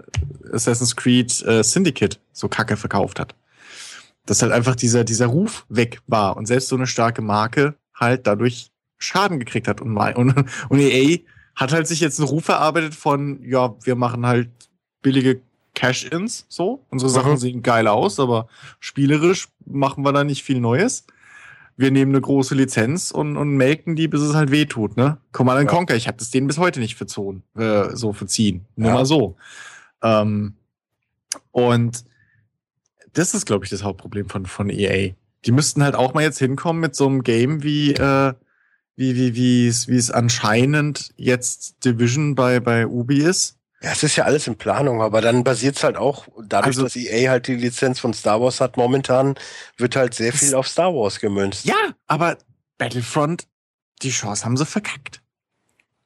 Assassin's 0.53 0.97
Creed 0.97 1.43
äh, 1.43 1.63
Syndicate 1.63 2.21
so 2.33 2.49
kacke 2.49 2.77
verkauft 2.77 3.19
hat. 3.19 3.35
Dass 4.27 4.43
halt 4.43 4.53
einfach 4.53 4.77
dieser, 4.77 5.05
dieser 5.05 5.27
Ruf 5.27 5.65
weg 5.69 6.01
war 6.07 6.37
und 6.37 6.47
selbst 6.47 6.69
so 6.69 6.77
eine 6.77 6.87
starke 6.87 7.23
Marke 7.23 7.75
halt 7.95 8.27
dadurch 8.27 8.71
Schaden 8.99 9.39
gekriegt 9.39 9.69
hat. 9.69 9.81
Und, 9.81 9.97
und, 10.17 10.45
und 10.69 10.79
EA 10.79 11.19
hat 11.57 11.73
halt 11.73 11.87
sich 11.87 12.01
jetzt 12.01 12.21
einen 12.21 12.29
Ruf 12.29 12.49
erarbeitet 12.49 12.95
von, 12.95 13.43
ja, 13.43 13.75
wir 13.83 13.95
machen 13.95 14.27
halt 14.27 14.51
billige 15.03 15.41
Cash-Ins, 15.75 16.47
so. 16.49 16.85
Unsere 16.91 17.11
Sachen 17.11 17.33
mhm. 17.33 17.37
sehen 17.37 17.63
geil 17.63 17.87
aus, 17.87 18.21
aber 18.21 18.49
spielerisch 18.81 19.49
machen 19.65 20.05
wir 20.05 20.13
da 20.13 20.25
nicht 20.25 20.43
viel 20.43 20.61
Neues. 20.61 21.05
Wir 21.81 21.91
nehmen 21.91 22.13
eine 22.13 22.21
große 22.21 22.55
Lizenz 22.55 23.11
und, 23.11 23.39
und 23.39 23.57
melken 23.57 23.97
die, 23.97 24.07
bis 24.07 24.21
es 24.21 24.35
halt 24.35 24.51
weh 24.51 24.67
tut, 24.67 24.99
ne? 24.99 25.17
Command 25.33 25.63
ja. 25.63 25.67
Conquer, 25.67 25.97
ich 25.97 26.09
habe 26.09 26.19
das 26.19 26.31
denen 26.31 26.47
bis 26.47 26.59
heute 26.59 26.79
nicht 26.79 26.95
verzogen, 26.95 27.43
äh, 27.57 27.97
so 27.97 28.13
verziehen. 28.13 28.67
Nur 28.77 28.89
ja. 28.89 28.95
mal 28.95 29.07
so. 29.07 29.37
Ähm, 30.03 30.57
und 31.53 32.05
das 33.15 33.33
ist, 33.33 33.47
glaube 33.47 33.65
ich, 33.65 33.71
das 33.71 33.83
Hauptproblem 33.83 34.29
von, 34.29 34.45
von 34.45 34.69
EA. 34.69 35.15
Die 35.47 35.53
müssten 35.53 35.83
halt 35.83 35.95
auch 35.95 36.13
mal 36.13 36.23
jetzt 36.23 36.39
hinkommen 36.39 36.81
mit 36.81 36.95
so 36.95 37.07
einem 37.07 37.23
Game 37.23 37.63
wie, 37.63 37.95
äh, 37.95 38.35
wie, 38.97 39.17
wie, 39.17 39.35
wie 39.35 39.67
es, 39.67 39.89
wie 39.89 39.97
es 39.97 40.11
anscheinend 40.11 41.15
jetzt 41.17 41.83
Division 41.85 42.35
bei, 42.35 42.61
bei 42.61 42.87
Ubi 42.87 43.23
ist. 43.23 43.57
Ja, 43.83 43.93
es 43.93 44.03
ist 44.03 44.17
ja 44.17 44.25
alles 44.25 44.47
in 44.47 44.57
Planung, 44.57 45.01
aber 45.01 45.23
dann 45.23 45.43
basiert 45.43 45.77
es 45.77 45.85
halt 45.85 45.97
auch, 45.97 46.29
dadurch, 46.45 46.77
also, 46.77 46.83
dass 46.83 46.97
EA 46.97 47.31
halt 47.31 47.47
die 47.47 47.55
Lizenz 47.55 47.99
von 47.99 48.13
Star 48.13 48.41
Wars 48.41 48.61
hat 48.61 48.77
momentan, 48.77 49.37
wird 49.79 49.97
halt 49.97 50.13
sehr 50.13 50.35
viel 50.35 50.55
auf 50.55 50.69
Star 50.69 50.95
Wars 50.95 51.19
gemünzt. 51.19 51.65
Ja, 51.65 51.95
aber 52.07 52.37
Battlefront, 52.77 53.47
die 54.03 54.11
Chance 54.11 54.45
haben 54.45 54.59
sie 54.59 54.67
verkackt. 54.67 55.23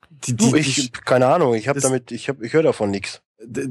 Die, 0.09 0.37
die, 0.37 0.51
du, 0.51 0.57
ich, 0.57 0.75
die, 0.75 0.91
keine 0.91 1.27
Ahnung, 1.27 1.55
ich 1.55 1.67
habe 1.67 1.81
damit, 1.81 2.13
ich 2.13 2.29
hab, 2.29 2.41
ich 2.43 2.53
höre 2.53 2.63
davon 2.63 2.91
nichts. 2.91 3.23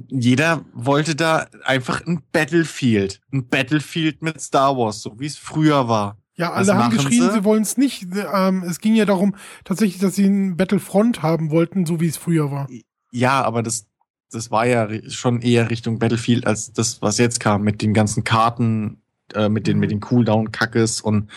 Jeder 0.10 0.66
wollte 0.74 1.16
da 1.16 1.48
einfach 1.64 2.06
ein 2.06 2.22
Battlefield, 2.34 3.22
ein 3.32 3.48
Battlefield 3.48 4.22
mit 4.22 4.40
Star 4.42 4.78
Wars, 4.78 5.02
so 5.02 5.18
wie 5.20 5.26
es 5.26 5.38
früher 5.38 5.88
war. 5.88 6.18
Ja, 6.36 6.52
alle 6.52 6.68
Was 6.68 6.76
haben 6.76 6.96
geschrien, 6.96 7.22
sie, 7.22 7.32
sie 7.32 7.44
wollen 7.44 7.62
es 7.64 7.78
nicht. 7.78 8.08
Ähm, 8.34 8.64
es 8.64 8.80
ging 8.80 8.96
ja 8.96 9.06
darum, 9.06 9.36
tatsächlich, 9.64 10.02
dass 10.02 10.16
sie 10.16 10.26
ein 10.26 10.58
Battlefront 10.58 11.22
haben 11.22 11.52
wollten, 11.52 11.86
so 11.86 12.00
wie 12.02 12.08
es 12.08 12.18
früher 12.18 12.52
war. 12.52 12.68
Ja, 13.12 13.44
aber 13.44 13.62
das, 13.62 13.86
das 14.34 14.52
war 14.52 14.66
ja 14.66 14.90
schon 15.10 15.42
eher 15.42 15.70
Richtung 15.70 16.00
Battlefield 16.00 16.48
als 16.48 16.74
das, 16.74 17.02
was 17.02 17.18
jetzt 17.18 17.40
kam, 17.40 17.64
mit 17.64 17.82
den 17.82 17.94
ganzen 17.94 18.24
Karten, 18.24 19.02
äh, 19.34 19.50
mit 19.50 19.68
den, 19.68 19.78
mhm. 19.78 19.82
mit 19.82 19.92
den 19.92 20.00
Cooldown-Kackes 20.00 21.02
und 21.02 21.30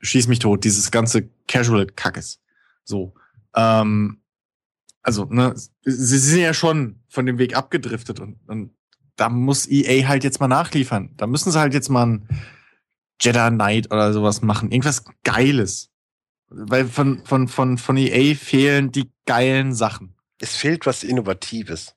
schieß 0.00 0.28
mich 0.28 0.38
tot, 0.38 0.64
dieses 0.64 0.90
ganze 0.90 1.28
Casual-Kackes. 1.48 2.40
So. 2.84 3.14
Ähm, 3.54 4.20
also, 5.02 5.24
ne, 5.24 5.54
sie 5.82 6.18
sind 6.18 6.40
ja 6.40 6.54
schon 6.54 7.00
von 7.08 7.26
dem 7.26 7.38
Weg 7.38 7.56
abgedriftet 7.56 8.20
und, 8.20 8.38
und 8.46 8.72
da 9.16 9.28
muss 9.28 9.68
EA 9.68 10.08
halt 10.08 10.24
jetzt 10.24 10.40
mal 10.40 10.48
nachliefern. 10.48 11.10
Da 11.16 11.26
müssen 11.26 11.50
sie 11.50 11.58
halt 11.58 11.74
jetzt 11.74 11.90
mal 11.90 12.06
ein 12.06 12.28
Jedi 13.20 13.50
Knight 13.50 13.92
oder 13.92 14.12
sowas 14.12 14.40
machen. 14.40 14.70
Irgendwas 14.70 15.04
Geiles. 15.24 15.90
Weil 16.48 16.86
von, 16.86 17.24
von, 17.24 17.46
von, 17.48 17.78
von 17.78 17.96
EA 17.96 18.34
fehlen 18.34 18.92
die 18.92 19.10
geilen 19.26 19.74
Sachen. 19.74 20.14
Es 20.38 20.56
fehlt 20.56 20.86
was 20.86 21.02
Innovatives. 21.02 21.94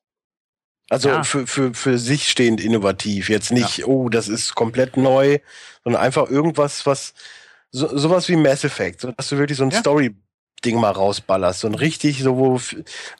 Also 0.93 1.09
ja. 1.09 1.23
für, 1.23 1.47
für, 1.47 1.73
für 1.73 1.97
sich 1.97 2.29
stehend 2.29 2.61
innovativ. 2.61 3.27
Jetzt 3.27 3.51
nicht, 3.51 3.79
ja. 3.79 3.85
oh, 3.87 4.09
das 4.09 4.27
ist 4.27 4.53
komplett 4.53 4.95
neu, 4.95 5.39
sondern 5.83 6.03
einfach 6.03 6.29
irgendwas, 6.29 6.85
was 6.85 7.15
so, 7.71 7.97
sowas 7.97 8.29
wie 8.29 8.35
Mass 8.35 8.63
Effect, 8.63 9.03
dass 9.17 9.29
du 9.29 9.39
wirklich 9.39 9.57
so 9.57 9.63
ein 9.63 9.71
ja. 9.71 9.79
Story 9.79 10.15
Ding 10.63 10.79
mal 10.79 10.91
rausballerst. 10.91 11.61
So 11.61 11.67
ein 11.67 11.73
richtig, 11.73 12.21
so 12.21 12.37
wo, 12.37 12.61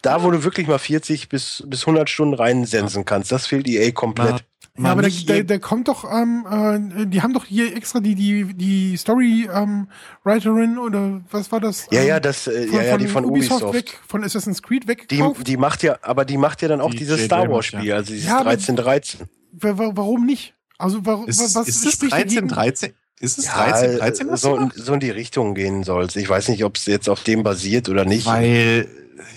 da 0.04 0.22
wo 0.22 0.30
du 0.30 0.44
wirklich 0.44 0.68
mal 0.68 0.78
40 0.78 1.30
bis, 1.30 1.64
bis 1.66 1.82
100 1.82 2.12
Stunden 2.12 2.36
reinsensen 2.36 3.06
kannst. 3.06 3.32
Das 3.32 3.48
fehlt 3.48 3.68
EA 3.68 3.92
komplett. 3.92 4.46
Ja, 4.76 4.86
aber 4.86 5.04
der, 5.04 5.12
der, 5.12 5.44
der 5.44 5.60
kommt 5.60 5.88
doch, 5.88 6.04
ähm, 6.12 6.48
äh, 6.96 7.06
die 7.06 7.22
haben 7.22 7.34
doch 7.34 7.46
hier 7.46 7.76
extra 7.76 8.00
die, 8.00 8.16
die, 8.16 8.56
die 8.56 8.98
Story 8.98 9.48
ähm, 9.54 9.88
Writerin 10.24 10.80
oder 10.80 11.22
was 11.30 11.52
war 11.52 11.60
das? 11.60 11.86
Ja, 11.92 12.02
ja, 12.02 12.16
ähm, 12.16 12.24
das, 12.24 12.48
äh, 12.48 12.66
von, 12.66 12.80
ja, 12.80 12.84
ja, 12.84 12.98
die 12.98 13.08
von 13.08 13.24
Ubisoft, 13.24 13.62
Ubisoft 13.62 13.74
weg, 13.76 14.00
von 14.08 14.24
Assassin's 14.24 14.64
Creed 14.64 14.88
weg. 14.88 15.08
Die, 15.10 15.24
die 15.46 15.58
macht 15.58 15.84
ja, 15.84 16.00
aber 16.02 16.26
die 16.26 16.38
macht 16.38 16.64
ja 16.64 16.70
dann 16.70 16.82
auch 16.82 16.90
die 16.90 16.98
dieses 16.98 17.26
Star 17.26 17.48
Wars 17.50 17.68
Spiel, 17.68 17.86
ja. 17.86 17.98
also 17.98 18.14
dieses 18.14 18.28
ja, 18.28 18.40
1313. 18.40 19.28
Warum 19.52 20.26
nicht? 20.26 20.56
Also 20.80 21.06
warum, 21.06 21.28
ist, 21.28 21.40
was 21.56 21.68
ist 21.68 21.86
das 21.86 22.10
13, 22.10 22.48
13? 22.48 22.94
Ist 23.20 23.38
es 23.38 23.46
ja, 23.46 23.70
13, 23.70 23.98
13 24.00 24.30
was 24.32 24.42
so, 24.42 24.70
so 24.76 24.94
in 24.96 25.00
die 25.00 25.12
Richtung 25.12 25.54
gehen 25.54 25.84
soll. 25.84 26.08
Ich 26.16 26.28
weiß 26.28 26.50
nicht, 26.50 26.66
ob 26.66 26.78
es 26.78 26.88
jetzt 26.88 27.10
auf 27.10 27.22
dem 27.22 27.44
basiert 27.44 27.90
oder 27.90 28.06
nicht. 28.06 28.26
Weil 28.26 28.88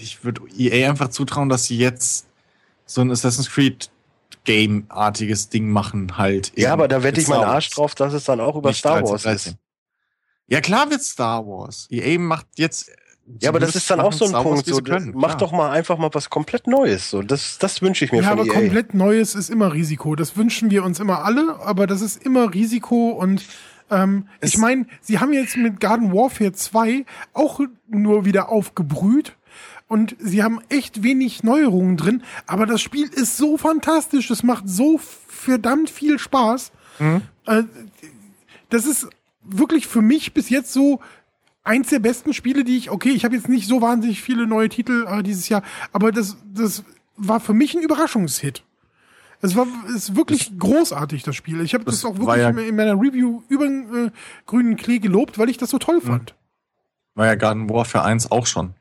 ich 0.00 0.24
würde 0.24 0.40
EA 0.56 0.88
einfach 0.88 1.08
zutrauen, 1.08 1.50
dass 1.50 1.66
sie 1.66 1.76
jetzt 1.76 2.24
so 2.86 3.02
ein 3.02 3.10
Assassin's 3.10 3.50
Creed 3.50 3.90
Game-artiges 4.46 5.50
Ding 5.50 5.68
machen 5.68 6.16
halt. 6.16 6.52
Ja, 6.56 6.72
aber 6.72 6.88
da 6.88 7.02
wette 7.02 7.20
ich 7.20 7.28
meinen 7.28 7.44
Arsch 7.44 7.68
drauf, 7.70 7.94
dass 7.94 8.14
es 8.14 8.24
dann 8.24 8.40
auch 8.40 8.56
über 8.56 8.70
Nicht 8.70 8.78
Star 8.78 9.02
Wars 9.02 9.24
13. 9.24 9.52
ist. 9.52 9.58
Ja, 10.46 10.60
klar 10.60 10.90
wird 10.90 11.02
Star 11.02 11.46
Wars. 11.46 11.88
EA 11.90 12.18
macht 12.18 12.46
jetzt. 12.56 12.90
Ja, 13.40 13.48
aber 13.48 13.58
das 13.58 13.74
ist 13.74 13.90
dann 13.90 13.98
auch 13.98 14.12
so 14.12 14.24
ein 14.24 14.30
Star 14.30 14.44
Punkt. 14.44 14.66
so, 14.66 14.80
können, 14.80 15.12
mach 15.16 15.34
doch 15.34 15.50
mal 15.50 15.72
einfach 15.72 15.98
mal 15.98 16.10
was 16.12 16.30
komplett 16.30 16.68
Neues. 16.68 17.10
So, 17.10 17.22
das, 17.22 17.58
das 17.58 17.82
wünsche 17.82 18.04
ich 18.04 18.12
mir 18.12 18.22
ja, 18.22 18.30
von 18.30 18.38
aber 18.38 18.46
EA. 18.46 18.52
komplett 18.52 18.94
Neues 18.94 19.34
ist 19.34 19.50
immer 19.50 19.72
Risiko. 19.72 20.14
Das 20.14 20.36
wünschen 20.36 20.70
wir 20.70 20.84
uns 20.84 21.00
immer 21.00 21.24
alle, 21.24 21.58
aber 21.60 21.88
das 21.88 22.00
ist 22.00 22.24
immer 22.24 22.54
Risiko 22.54 23.10
und 23.10 23.44
ähm, 23.90 24.28
ich 24.40 24.58
meine, 24.58 24.86
sie 25.00 25.18
haben 25.18 25.32
jetzt 25.32 25.56
mit 25.56 25.80
Garden 25.80 26.12
Warfare 26.12 26.52
2 26.52 27.04
auch 27.32 27.60
nur 27.88 28.24
wieder 28.24 28.48
aufgebrüht 28.48 29.36
und 29.88 30.16
sie 30.18 30.42
haben 30.42 30.60
echt 30.68 31.02
wenig 31.02 31.42
Neuerungen 31.42 31.96
drin, 31.96 32.22
aber 32.46 32.66
das 32.66 32.80
Spiel 32.80 33.08
ist 33.08 33.36
so 33.36 33.56
fantastisch, 33.56 34.30
es 34.30 34.42
macht 34.42 34.68
so 34.68 34.98
verdammt 35.28 35.90
viel 35.90 36.18
Spaß. 36.18 36.72
Mhm. 36.98 37.22
Äh, 37.46 37.62
das 38.70 38.86
ist 38.86 39.08
wirklich 39.42 39.86
für 39.86 40.02
mich 40.02 40.34
bis 40.34 40.50
jetzt 40.50 40.72
so 40.72 41.00
eins 41.62 41.90
der 41.90 42.00
besten 42.00 42.32
Spiele, 42.32 42.64
die 42.64 42.76
ich, 42.76 42.90
okay, 42.90 43.10
ich 43.10 43.24
habe 43.24 43.36
jetzt 43.36 43.48
nicht 43.48 43.68
so 43.68 43.80
wahnsinnig 43.80 44.22
viele 44.22 44.46
neue 44.46 44.68
Titel 44.68 45.06
äh, 45.08 45.22
dieses 45.22 45.48
Jahr, 45.48 45.62
aber 45.92 46.12
das, 46.12 46.36
das 46.52 46.84
war 47.16 47.40
für 47.40 47.54
mich 47.54 47.74
ein 47.74 47.82
Überraschungshit. 47.82 48.62
Es 49.42 49.54
war 49.54 49.66
ist 49.94 50.16
wirklich 50.16 50.48
das, 50.48 50.58
großartig, 50.58 51.22
das 51.22 51.36
Spiel. 51.36 51.60
Ich 51.60 51.74
habe 51.74 51.84
das, 51.84 52.00
das, 52.00 52.04
auch 52.04 52.18
wirklich 52.18 52.38
ja, 52.38 52.48
in 52.48 52.74
meiner 52.74 52.94
Review 52.94 53.42
über 53.48 53.64
den 53.66 54.06
äh, 54.06 54.10
grünen 54.46 54.76
Klee 54.76 54.98
gelobt, 54.98 55.38
weil 55.38 55.50
ich 55.50 55.58
das 55.58 55.70
so 55.70 55.78
toll 55.78 55.96
mhm. 55.96 56.06
fand. 56.06 56.34
War 57.14 57.26
ja 57.26 57.34
Garden 57.34 57.68
Warfare 57.68 58.04
1 58.04 58.30
auch 58.30 58.46
schon. 58.46 58.74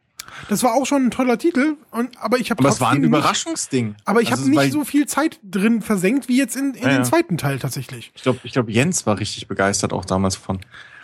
Das 0.49 0.63
war 0.63 0.73
auch 0.73 0.85
schon 0.85 1.05
ein 1.05 1.11
toller 1.11 1.37
Titel, 1.37 1.77
und, 1.91 2.17
aber 2.17 2.37
ich 2.37 2.51
habe 2.51 2.63
Aber 2.63 2.69
es 2.69 2.81
war 2.81 2.91
ein 2.91 3.03
Überraschungsding. 3.03 3.87
Nicht, 3.89 3.99
aber 4.05 4.21
ich 4.21 4.31
also 4.31 4.43
habe 4.43 4.51
nicht 4.51 4.73
so 4.73 4.83
viel 4.83 5.07
Zeit 5.07 5.39
drin 5.43 5.81
versenkt 5.81 6.27
wie 6.27 6.37
jetzt 6.37 6.55
in, 6.55 6.73
in 6.73 6.83
ja, 6.83 6.89
den 6.89 7.05
zweiten 7.05 7.37
Teil 7.37 7.59
tatsächlich. 7.59 8.11
Ich 8.15 8.23
glaube, 8.23 8.39
ich 8.43 8.53
glaub, 8.53 8.69
Jens 8.69 9.05
war 9.05 9.19
richtig 9.19 9.47
begeistert 9.47 9.93
auch 9.93 10.05
damals 10.05 10.35
von. 10.35 10.59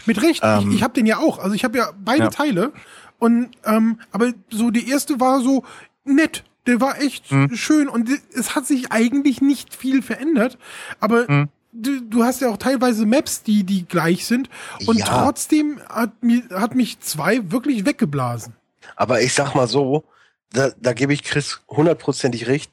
Mit 0.06 0.22
Recht. 0.22 0.42
Ähm, 0.44 0.70
ich 0.70 0.78
ich 0.78 0.84
habe 0.84 0.94
den 0.94 1.06
ja 1.06 1.20
auch. 1.20 1.40
Also 1.40 1.56
ich 1.56 1.64
habe 1.64 1.78
ja 1.78 1.92
beide 2.04 2.24
ja. 2.24 2.30
Teile. 2.30 2.74
Und 3.20 3.52
ähm, 3.66 4.00
aber 4.12 4.34
so 4.50 4.72
die 4.72 4.90
erste 4.90 5.20
war 5.20 5.42
so 5.42 5.64
nett. 6.04 6.44
Der 6.68 6.82
war 6.82 7.00
echt 7.00 7.32
mhm. 7.32 7.56
schön 7.56 7.88
und 7.88 8.10
es 8.34 8.56
hat 8.56 8.68
sich 8.68 8.92
eigentlich 8.92 9.42
nicht 9.42 9.76
viel 9.76 10.02
verändert. 10.02 10.58
Aber 11.00 11.30
mhm. 11.30 11.50
Du, 11.74 12.02
du, 12.02 12.26
hast 12.26 12.42
ja 12.42 12.50
auch 12.50 12.58
teilweise 12.58 13.06
Maps, 13.06 13.44
die, 13.44 13.64
die 13.64 13.86
gleich 13.86 14.26
sind. 14.26 14.50
Und 14.88 15.00
ja. 15.00 15.06
trotzdem 15.06 15.80
hat, 15.88 16.22
mir, 16.22 16.44
hat 16.54 16.76
mich 16.76 17.00
zwei 17.00 17.50
wirklich 17.50 17.86
weggeblasen. 17.86 18.56
Aber 18.96 19.22
ich 19.22 19.34
sag 19.34 19.54
mal 19.56 19.68
so, 19.68 20.04
da, 20.52 20.72
da 20.80 20.94
gebe 20.94 21.14
ich 21.14 21.24
Chris 21.24 21.62
hundertprozentig 21.70 22.48
recht. 22.48 22.72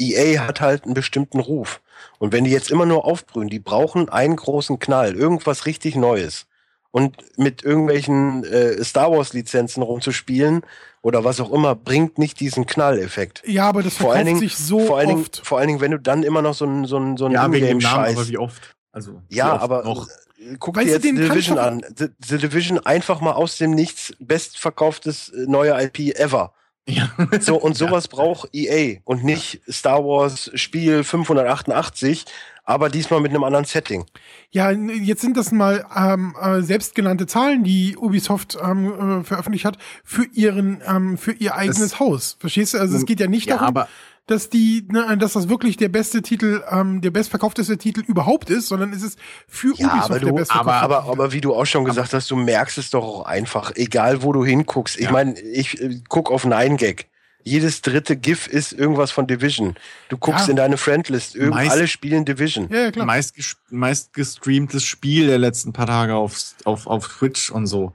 EA 0.00 0.46
hat 0.46 0.60
halt 0.60 0.84
einen 0.84 0.94
bestimmten 0.94 1.40
Ruf. 1.40 1.80
Und 2.18 2.32
wenn 2.32 2.44
die 2.44 2.50
jetzt 2.52 2.70
immer 2.70 2.86
nur 2.86 3.04
aufbrühen, 3.04 3.48
die 3.48 3.58
brauchen 3.58 4.08
einen 4.08 4.36
großen 4.36 4.78
Knall, 4.78 5.14
irgendwas 5.16 5.66
richtig 5.66 5.96
Neues. 5.96 6.46
Und 6.90 7.16
mit 7.38 7.62
irgendwelchen 7.64 8.44
äh, 8.44 8.82
Star 8.82 9.10
Wars 9.12 9.32
Lizenzen 9.34 9.82
rumzuspielen 9.82 10.62
oder 11.02 11.22
was 11.22 11.38
auch 11.40 11.52
immer, 11.52 11.74
bringt 11.74 12.16
nicht 12.16 12.40
diesen 12.40 12.64
Knalleffekt. 12.64 13.42
Ja, 13.46 13.68
aber 13.68 13.82
das 13.82 13.94
Vor 13.96 14.12
allen 14.14 14.24
verkauft 14.24 14.40
Dingen- 14.42 14.50
sich 14.50 14.56
so 14.56 14.80
vor 14.80 14.98
allen 14.98 15.08
Dingen, 15.08 15.20
oft. 15.22 15.40
vor 15.44 15.58
allen 15.58 15.68
Dingen, 15.68 15.80
wenn 15.80 15.90
du 15.90 15.98
dann 15.98 16.22
immer 16.22 16.40
noch 16.40 16.54
so 16.54 16.64
einen 16.64 16.86
so 16.86 17.16
so 17.16 17.28
Ja, 17.28 17.50
wegen 17.52 17.66
dem 17.66 17.78
Namen, 17.78 18.06
Ingame-Scheiß 18.06 18.16
aber 18.16 18.28
wie 18.28 18.38
oft? 18.38 18.74
Also, 18.92 19.20
wie 19.28 19.36
Ja, 19.36 19.54
oft 19.54 19.62
aber 19.62 19.82
noch? 19.84 20.08
Guck 20.58 20.76
Weißt 20.76 20.88
dir 20.88 20.92
jetzt 20.92 21.04
den 21.04 21.16
The 21.16 21.28
Division 21.28 21.58
an. 21.58 21.82
The, 21.96 22.06
The 22.24 22.38
Division 22.38 22.78
einfach 22.78 23.20
mal 23.20 23.32
aus 23.32 23.58
dem 23.58 23.72
Nichts 23.72 24.14
bestverkauftes 24.18 25.30
äh, 25.30 25.46
neue 25.46 25.80
IP 25.82 26.16
ever. 26.18 26.52
Ja. 26.88 27.10
So 27.40 27.56
und 27.56 27.76
sowas 27.76 28.08
braucht 28.08 28.48
EA 28.54 29.00
und 29.04 29.22
nicht 29.22 29.60
Star 29.70 30.04
Wars 30.04 30.50
Spiel 30.54 31.04
588, 31.04 32.24
aber 32.64 32.88
diesmal 32.88 33.20
mit 33.20 33.30
einem 33.30 33.44
anderen 33.44 33.64
Setting. 33.64 34.06
Ja, 34.50 34.70
jetzt 34.70 35.20
sind 35.20 35.36
das 35.36 35.52
mal 35.52 35.86
ähm, 35.94 36.34
äh, 36.40 36.62
selbstgenannte 36.62 37.26
Zahlen, 37.26 37.62
die 37.62 37.96
Ubisoft 37.96 38.56
ähm, 38.62 39.20
äh, 39.20 39.24
veröffentlicht 39.24 39.64
hat 39.66 39.76
für 40.02 40.24
ihren 40.32 40.82
ähm, 40.86 41.18
für 41.18 41.32
ihr 41.32 41.54
eigenes 41.54 42.00
Haus. 42.00 42.36
Verstehst 42.40 42.74
du? 42.74 42.78
Also 42.78 42.96
es 42.96 43.04
geht 43.04 43.20
ja 43.20 43.26
nicht 43.26 43.48
Ja, 43.48 43.56
darum, 43.56 43.68
aber 43.68 43.88
dass 44.28 44.48
die, 44.50 44.86
ne, 44.92 45.16
dass 45.18 45.32
das 45.32 45.48
wirklich 45.48 45.76
der 45.76 45.88
beste 45.88 46.22
Titel, 46.22 46.62
ähm, 46.70 47.00
der 47.00 47.10
bestverkaufteste 47.10 47.76
Titel 47.78 48.02
überhaupt 48.06 48.50
ist, 48.50 48.68
sondern 48.68 48.92
es 48.92 49.02
ist 49.02 49.18
für 49.48 49.74
Ja, 49.76 49.88
Ubisoft 49.88 50.04
aber 50.10 50.18
der 50.20 50.28
du, 50.28 50.34
bestverkaufteste 50.36 50.80
aber, 50.84 50.98
Titel. 51.00 51.10
aber 51.12 51.32
wie 51.32 51.40
du 51.40 51.54
auch 51.54 51.64
schon 51.66 51.84
gesagt 51.84 52.12
hast, 52.14 52.30
du 52.30 52.36
merkst 52.36 52.78
es 52.78 52.90
doch 52.90 53.02
auch 53.04 53.24
einfach, 53.26 53.72
egal 53.74 54.22
wo 54.22 54.32
du 54.32 54.44
hinguckst. 54.44 54.96
Ich 54.98 55.06
Ja. 55.06 55.12
meine, 55.12 55.38
ich 55.40 55.80
äh, 55.80 56.00
guck 56.08 56.30
auf 56.30 56.44
9gag. 56.44 57.06
Jedes 57.44 57.80
dritte 57.80 58.16
GIF 58.16 58.46
ist 58.46 58.72
irgendwas 58.72 59.10
von 59.10 59.26
Division. 59.26 59.76
Du 60.10 60.18
guckst 60.18 60.48
Ja. 60.48 60.50
in 60.50 60.56
deine 60.56 60.76
Friendlist, 60.76 61.34
irgend, 61.34 61.54
Meist- 61.54 61.70
alle 61.70 61.88
spielen 61.88 62.26
Division. 62.26 62.68
ja, 62.70 62.80
ja, 62.82 62.90
klar. 62.90 63.06
meist, 63.06 63.34
ges- 63.36 63.56
meist 63.70 64.12
gestreamtes 64.12 64.84
Spiel 64.84 65.28
der 65.28 65.38
letzten 65.38 65.72
paar 65.72 65.86
Tage 65.86 66.14
auf, 66.14 66.36
auf, 66.64 66.86
auf 66.86 67.08
Twitch 67.08 67.50
und 67.50 67.66
so. 67.66 67.94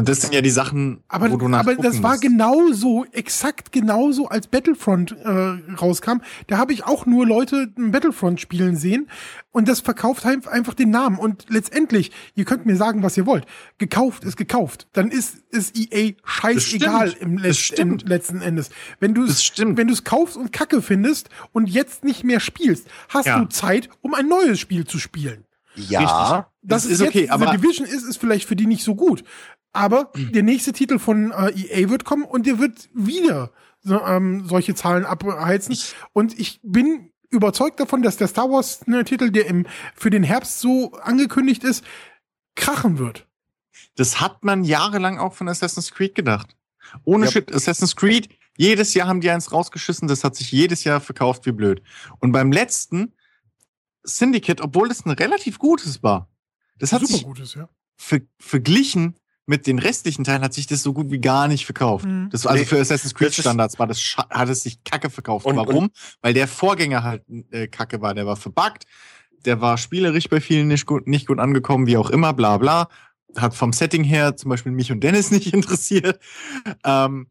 Und 0.00 0.08
das 0.08 0.20
sind 0.22 0.34
ja 0.34 0.40
die 0.40 0.50
Sachen, 0.50 1.02
Aber, 1.08 1.30
wo 1.30 1.36
du 1.36 1.46
aber 1.46 1.48
nachgucken 1.48 1.82
das 1.82 2.02
war 2.02 2.10
musst. 2.12 2.22
genauso, 2.22 3.04
exakt 3.12 3.70
genauso, 3.72 4.28
als 4.28 4.48
Battlefront 4.48 5.12
äh, 5.12 5.28
rauskam. 5.74 6.20
Da 6.48 6.58
habe 6.58 6.72
ich 6.72 6.84
auch 6.84 7.06
nur 7.06 7.26
Leute 7.26 7.72
ein 7.78 7.92
Battlefront 7.92 8.40
spielen 8.40 8.76
sehen 8.76 9.08
und 9.52 9.68
das 9.68 9.80
verkauft 9.80 10.24
halt 10.24 10.46
einfach 10.48 10.74
den 10.74 10.90
Namen. 10.90 11.18
Und 11.18 11.46
letztendlich, 11.48 12.10
ihr 12.34 12.44
könnt 12.44 12.66
mir 12.66 12.76
sagen, 12.76 13.02
was 13.02 13.16
ihr 13.16 13.26
wollt. 13.26 13.46
Gekauft 13.78 14.24
ist 14.24 14.36
gekauft. 14.36 14.88
Dann 14.92 15.10
ist, 15.10 15.36
ist 15.50 15.76
EA 15.76 16.12
scheißegal 16.24 17.14
im, 17.20 17.38
stimmt. 17.52 18.02
im 18.02 18.08
letzten 18.08 18.40
Endes. 18.42 18.70
Wenn 18.98 19.14
du 19.14 19.24
es 19.24 19.52
wenn 19.56 19.86
du 19.86 19.92
es 19.92 20.04
kaufst 20.04 20.36
und 20.36 20.52
Kacke 20.52 20.82
findest 20.82 21.28
und 21.52 21.68
jetzt 21.68 22.04
nicht 22.04 22.24
mehr 22.24 22.40
spielst, 22.40 22.86
hast 23.08 23.26
Ja. 23.26 23.38
du 23.40 23.46
Zeit, 23.48 23.88
um 24.00 24.14
ein 24.14 24.28
neues 24.28 24.58
Spiel 24.60 24.86
zu 24.86 24.98
spielen. 24.98 25.44
Ja, 25.76 26.48
Das, 26.62 26.82
Das 26.82 26.84
ist 26.92 27.00
ist 27.00 27.08
okay, 27.08 27.28
aber- 27.30 27.52
The 27.52 27.58
Division 27.58 27.86
ist, 27.86 28.02
ist 28.04 28.18
vielleicht 28.18 28.46
für 28.46 28.56
die 28.56 28.66
nicht 28.66 28.82
so 28.84 28.94
gut. 28.96 29.22
Aber 29.72 30.10
der 30.16 30.42
nächste 30.42 30.72
Titel 30.72 30.98
von 30.98 31.30
äh, 31.30 31.50
EA 31.50 31.90
wird 31.90 32.04
kommen 32.04 32.24
und 32.24 32.46
der 32.46 32.58
wird 32.58 32.88
wieder 32.92 33.52
so, 33.82 34.00
ähm, 34.04 34.46
solche 34.46 34.74
Zahlen 34.74 35.04
abheizen. 35.04 35.76
und 36.12 36.38
ich 36.38 36.60
bin 36.62 37.12
überzeugt 37.30 37.78
davon, 37.78 38.02
dass 38.02 38.16
der 38.16 38.28
Star 38.28 38.50
Wars 38.50 38.86
ne, 38.86 39.04
Titel, 39.04 39.30
der 39.30 39.46
im, 39.46 39.66
für 39.94 40.10
den 40.10 40.24
Herbst 40.24 40.58
so 40.58 40.92
angekündigt 40.94 41.62
ist, 41.62 41.84
krachen 42.56 42.98
wird. 42.98 43.26
Das 43.94 44.20
hat 44.20 44.44
man 44.44 44.64
jahrelang 44.64 45.18
auch 45.18 45.34
von 45.34 45.48
Assassin's 45.48 45.92
Creed 45.92 46.14
gedacht. 46.14 46.56
Ohne 47.04 47.26
Ja. 47.26 47.30
Shit, 47.30 47.54
Assassin's 47.54 47.94
Creed, 47.94 48.28
jedes 48.56 48.94
Jahr 48.94 49.06
haben 49.06 49.20
die 49.20 49.30
eins 49.30 49.52
rausgeschissen, 49.52 50.08
das 50.08 50.24
hat 50.24 50.34
sich 50.34 50.50
jedes 50.50 50.82
Jahr 50.84 51.00
verkauft 51.00 51.46
wie 51.46 51.52
blöd. 51.52 51.82
Und 52.18 52.32
beim 52.32 52.50
letzten 52.50 53.12
Syndicate, 54.02 54.60
obwohl 54.60 54.90
es 54.90 55.06
ein 55.06 55.10
relativ 55.10 55.58
gutes 55.58 56.02
war, 56.02 56.28
das 56.78 56.92
hat 56.92 57.00
Super 57.02 57.12
sich 57.12 57.24
gutes, 57.24 57.54
ja. 57.54 57.68
ver 57.96 58.20
verglichen 58.38 59.19
mit 59.50 59.66
den 59.66 59.80
restlichen 59.80 60.22
Teilen 60.24 60.42
hat 60.42 60.54
sich 60.54 60.68
das 60.68 60.82
so 60.82 60.92
gut 60.92 61.10
wie 61.10 61.18
gar 61.18 61.48
nicht 61.48 61.66
verkauft. 61.66 62.06
Mhm. 62.06 62.30
Das 62.30 62.44
war 62.44 62.52
also 62.52 62.62
Nee, 62.62 62.66
für 62.68 62.78
Assassin's 62.80 63.14
Creed 63.14 63.34
Standards 63.34 63.78
war 63.80 63.88
das 63.88 64.00
hat 64.30 64.48
es 64.48 64.62
sich 64.62 64.82
kacke 64.84 65.10
verkauft. 65.10 65.44
Und- 65.44 65.56
Warum? 65.56 65.90
Weil 66.22 66.32
der 66.34 66.46
Vorgänger 66.46 67.02
halt 67.02 67.24
äh, 67.50 67.66
kacke 67.66 68.00
war, 68.00 68.14
der 68.14 68.26
war 68.26 68.36
verbuggt, 68.36 68.84
der 69.44 69.60
war 69.60 69.76
spielerisch 69.76 70.28
bei 70.28 70.40
vielen 70.40 70.68
nicht 70.68 70.86
gut, 70.86 71.08
nicht 71.08 71.26
gut 71.26 71.40
angekommen, 71.40 71.86
wie 71.88 71.96
auch 71.96 72.10
immer, 72.10 72.32
bla 72.32 72.56
bla. 72.58 72.88
Hat 73.36 73.54
vom 73.54 73.72
Setting 73.72 74.04
her 74.04 74.36
zum 74.36 74.50
Beispiel 74.50 74.72
mich 74.72 74.92
und 74.92 75.00
Dennis 75.00 75.30
nicht 75.32 75.52
interessiert. 75.52 76.20
Ähm, 76.84 77.26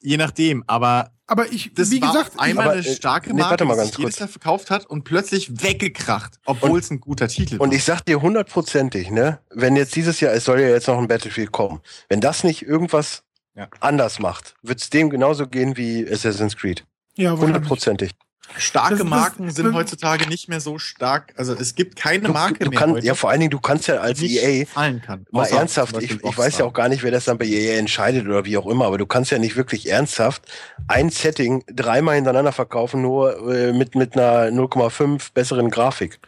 je 0.00 0.16
nachdem, 0.16 0.64
aber 0.66 1.10
Aber 1.26 1.50
ich, 1.52 1.72
das 1.74 1.90
wie 1.90 2.00
war 2.00 2.12
gesagt, 2.12 2.38
einmal 2.38 2.64
aber, 2.66 2.72
eine 2.78 2.86
äh, 2.86 2.94
starke 2.94 3.34
nee, 3.34 3.40
Marke, 3.40 3.64
die 3.66 3.74
sich 3.74 3.84
jedes 3.84 3.96
kurz. 3.96 4.18
Jahr 4.18 4.28
verkauft 4.28 4.70
hat 4.70 4.86
und 4.86 5.04
plötzlich 5.04 5.62
weggekracht, 5.62 6.38
obwohl 6.46 6.78
es 6.78 6.90
ein 6.90 7.00
guter 7.00 7.28
Titel 7.28 7.56
Und 7.58 7.70
war. 7.70 7.76
ich 7.76 7.84
sag 7.84 8.02
dir 8.06 8.22
hundertprozentig, 8.22 9.10
ne, 9.10 9.40
wenn 9.50 9.76
jetzt 9.76 9.94
dieses 9.96 10.20
Jahr, 10.20 10.32
es 10.32 10.44
soll 10.44 10.60
ja 10.60 10.68
jetzt 10.68 10.88
noch 10.88 10.98
ein 10.98 11.08
Battlefield 11.08 11.52
kommen, 11.52 11.80
wenn 12.08 12.20
das 12.20 12.44
nicht 12.44 12.62
irgendwas 12.62 13.22
Ja. 13.54 13.68
anders 13.80 14.18
macht, 14.20 14.54
wird's 14.62 14.88
dem 14.90 15.10
genauso 15.10 15.46
gehen 15.48 15.76
wie 15.76 16.08
Assassin's 16.10 16.56
Creed. 16.56 16.84
ja. 17.16 17.36
Hundertprozentig. 17.36 18.12
Starke 18.56 18.90
Das- 18.90 18.98
das- 19.00 19.08
Marken 19.08 19.50
sind 19.50 19.66
das- 19.66 19.74
heutzutage 19.74 20.28
nicht 20.28 20.48
mehr 20.48 20.60
so 20.60 20.78
stark. 20.78 21.32
Also 21.36 21.54
es 21.54 21.74
gibt 21.74 21.96
keine 21.96 22.24
Du, 22.28 22.32
Marke 22.32 22.58
du, 22.60 22.64
du 22.64 22.70
mehr 22.70 22.78
kann, 22.78 22.92
heute, 22.92 23.06
ja, 23.06 23.14
vor 23.14 23.30
allen 23.30 23.40
Dingen, 23.40 23.50
du 23.50 23.60
kannst 23.60 23.86
ja 23.88 23.96
als 23.96 24.22
EA 24.22 24.64
fallen 24.66 25.02
kann. 25.02 25.26
mal 25.30 25.42
Außer 25.42 25.56
ernsthaft, 25.58 26.00
ich, 26.02 26.12
ich 26.24 26.38
weiß 26.38 26.58
ja 26.58 26.64
auch 26.64 26.72
gar 26.72 26.88
nicht, 26.88 27.02
wer 27.02 27.10
das 27.10 27.26
dann 27.26 27.38
bei 27.38 27.44
EA 27.46 27.78
entscheidet 27.78 28.26
oder 28.26 28.44
wie 28.44 28.56
auch 28.56 28.66
immer, 28.66 28.86
aber 28.86 28.98
du 28.98 29.06
kannst 29.06 29.30
ja 29.30 29.38
nicht 29.38 29.56
wirklich 29.56 29.88
ernsthaft 29.90 30.42
ein 30.88 31.10
Setting 31.10 31.62
dreimal 31.72 32.14
hintereinander 32.16 32.52
verkaufen, 32.52 33.02
nur 33.02 33.52
äh, 33.54 33.72
mit, 33.72 33.94
mit 33.94 34.16
einer 34.16 34.50
0,5 34.50 35.32
besseren 35.34 35.70
Grafik. 35.70 36.18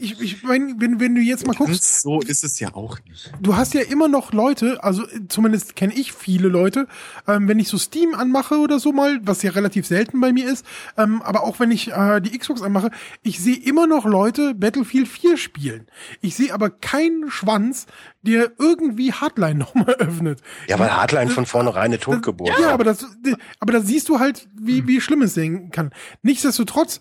Ich, 0.00 0.20
ich 0.20 0.42
meine, 0.42 0.74
wenn, 0.78 0.98
wenn 1.00 1.14
du 1.14 1.20
jetzt 1.20 1.46
mal 1.46 1.54
guckst, 1.54 1.72
Ganz 1.72 2.02
so 2.02 2.20
ist 2.20 2.42
es 2.44 2.58
ja 2.58 2.74
auch 2.74 2.98
nicht. 3.08 3.30
du 3.40 3.56
hast 3.56 3.74
ja 3.74 3.82
immer 3.82 4.08
noch 4.08 4.32
Leute, 4.32 4.82
also 4.82 5.06
äh, 5.06 5.28
zumindest 5.28 5.76
kenne 5.76 5.92
ich 5.94 6.12
viele 6.12 6.48
Leute, 6.48 6.86
ähm, 7.28 7.48
wenn 7.48 7.58
ich 7.58 7.68
so 7.68 7.76
Steam 7.78 8.14
anmache 8.14 8.56
oder 8.58 8.78
so 8.80 8.92
mal, 8.92 9.20
was 9.22 9.42
ja 9.42 9.50
relativ 9.50 9.86
selten 9.86 10.20
bei 10.20 10.32
mir 10.32 10.50
ist, 10.50 10.64
ähm, 10.96 11.20
aber 11.22 11.42
auch 11.44 11.60
wenn 11.60 11.70
ich 11.70 11.92
äh, 11.92 12.20
die 12.20 12.36
Xbox 12.38 12.62
anmache, 12.62 12.90
ich 13.22 13.40
sehe 13.40 13.56
immer 13.56 13.86
noch 13.86 14.04
Leute 14.06 14.54
Battlefield 14.54 15.06
4 15.08 15.36
spielen. 15.36 15.86
Ich 16.20 16.34
sehe 16.34 16.52
aber 16.54 16.70
keinen 16.70 17.30
Schwanz, 17.30 17.86
der 18.22 18.52
irgendwie 18.58 19.12
Hardline 19.12 19.58
nochmal 19.58 19.94
öffnet. 19.98 20.40
Ja, 20.68 20.78
weil 20.78 20.90
Hardline 20.96 21.30
von 21.30 21.46
vornherein 21.46 21.84
eine 21.84 21.98
Totgeburt 21.98 22.50
Ja, 22.58 22.66
war. 22.66 22.72
aber 22.72 22.84
das, 22.84 23.06
aber 23.58 23.72
da 23.72 23.80
siehst 23.80 24.08
du 24.08 24.18
halt, 24.18 24.48
wie, 24.58 24.86
wie 24.86 25.00
schlimm 25.00 25.22
es 25.22 25.34
sein 25.34 25.70
kann. 25.70 25.90
Nichtsdestotrotz 26.22 27.00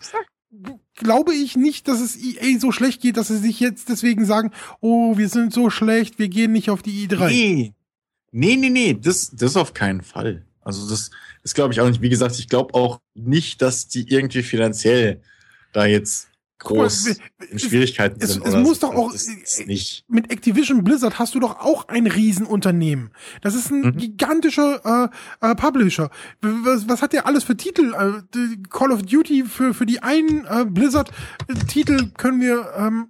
glaube 0.95 1.33
ich 1.33 1.55
nicht, 1.55 1.87
dass 1.87 1.99
es 1.99 2.17
EA 2.17 2.59
so 2.59 2.71
schlecht 2.71 3.01
geht, 3.01 3.17
dass 3.17 3.27
sie 3.27 3.37
sich 3.37 3.59
jetzt 3.59 3.89
deswegen 3.89 4.25
sagen, 4.25 4.51
oh, 4.81 5.17
wir 5.17 5.29
sind 5.29 5.53
so 5.53 5.69
schlecht, 5.69 6.19
wir 6.19 6.29
gehen 6.29 6.51
nicht 6.51 6.69
auf 6.69 6.81
die 6.81 7.07
i3. 7.07 7.27
Nee. 7.27 7.73
Nee, 8.31 8.55
nee, 8.55 8.69
nee, 8.69 8.93
das, 8.93 9.31
das 9.33 9.57
auf 9.57 9.73
keinen 9.73 10.01
Fall. 10.01 10.45
Also 10.61 10.87
das, 10.89 11.09
das 11.41 11.53
glaube 11.53 11.73
ich 11.73 11.81
auch 11.81 11.87
nicht. 11.87 12.01
Wie 12.01 12.09
gesagt, 12.09 12.37
ich 12.37 12.47
glaube 12.47 12.73
auch 12.75 12.99
nicht, 13.15 13.61
dass 13.61 13.87
die 13.87 14.07
irgendwie 14.07 14.43
finanziell 14.43 15.21
da 15.73 15.85
jetzt 15.85 16.28
groß 16.59 17.05
mal, 17.05 17.15
in 17.49 17.55
es- 17.55 17.61
Schwierigkeiten 17.63 18.19
es- 18.21 18.33
sind. 18.33 18.45
es 18.45 18.53
oder 18.53 18.61
muss 18.63 18.79
so. 18.79 18.87
doch 18.87 18.95
auch- 18.95 19.13
ist 19.13 19.65
nicht. 19.65 20.05
Mit 20.07 20.31
Activision 20.31 20.83
Blizzard 20.83 21.17
hast 21.19 21.33
du 21.35 21.39
doch 21.39 21.59
auch 21.59 21.87
ein 21.87 22.05
Riesenunternehmen. 22.07 23.11
Das 23.41 23.55
ist 23.55 23.71
ein 23.71 23.81
Mhm. 23.81 23.97
gigantischer 23.97 25.09
äh, 25.41 25.47
äh, 25.51 25.55
Publisher. 25.55 26.09
Was, 26.41 26.87
was 26.87 27.01
hat 27.01 27.13
der 27.13 27.25
alles 27.25 27.43
für 27.43 27.55
Titel? 27.57 27.93
Äh, 27.93 28.57
Call 28.69 28.91
of 28.91 29.01
Duty 29.03 29.45
für, 29.45 29.73
für 29.73 29.85
die 29.85 30.01
einen 30.03 30.45
äh, 30.45 30.65
Blizzard-Titel 30.65 32.11
können 32.17 32.41
wir 32.41 32.69
ähm, 32.77 33.07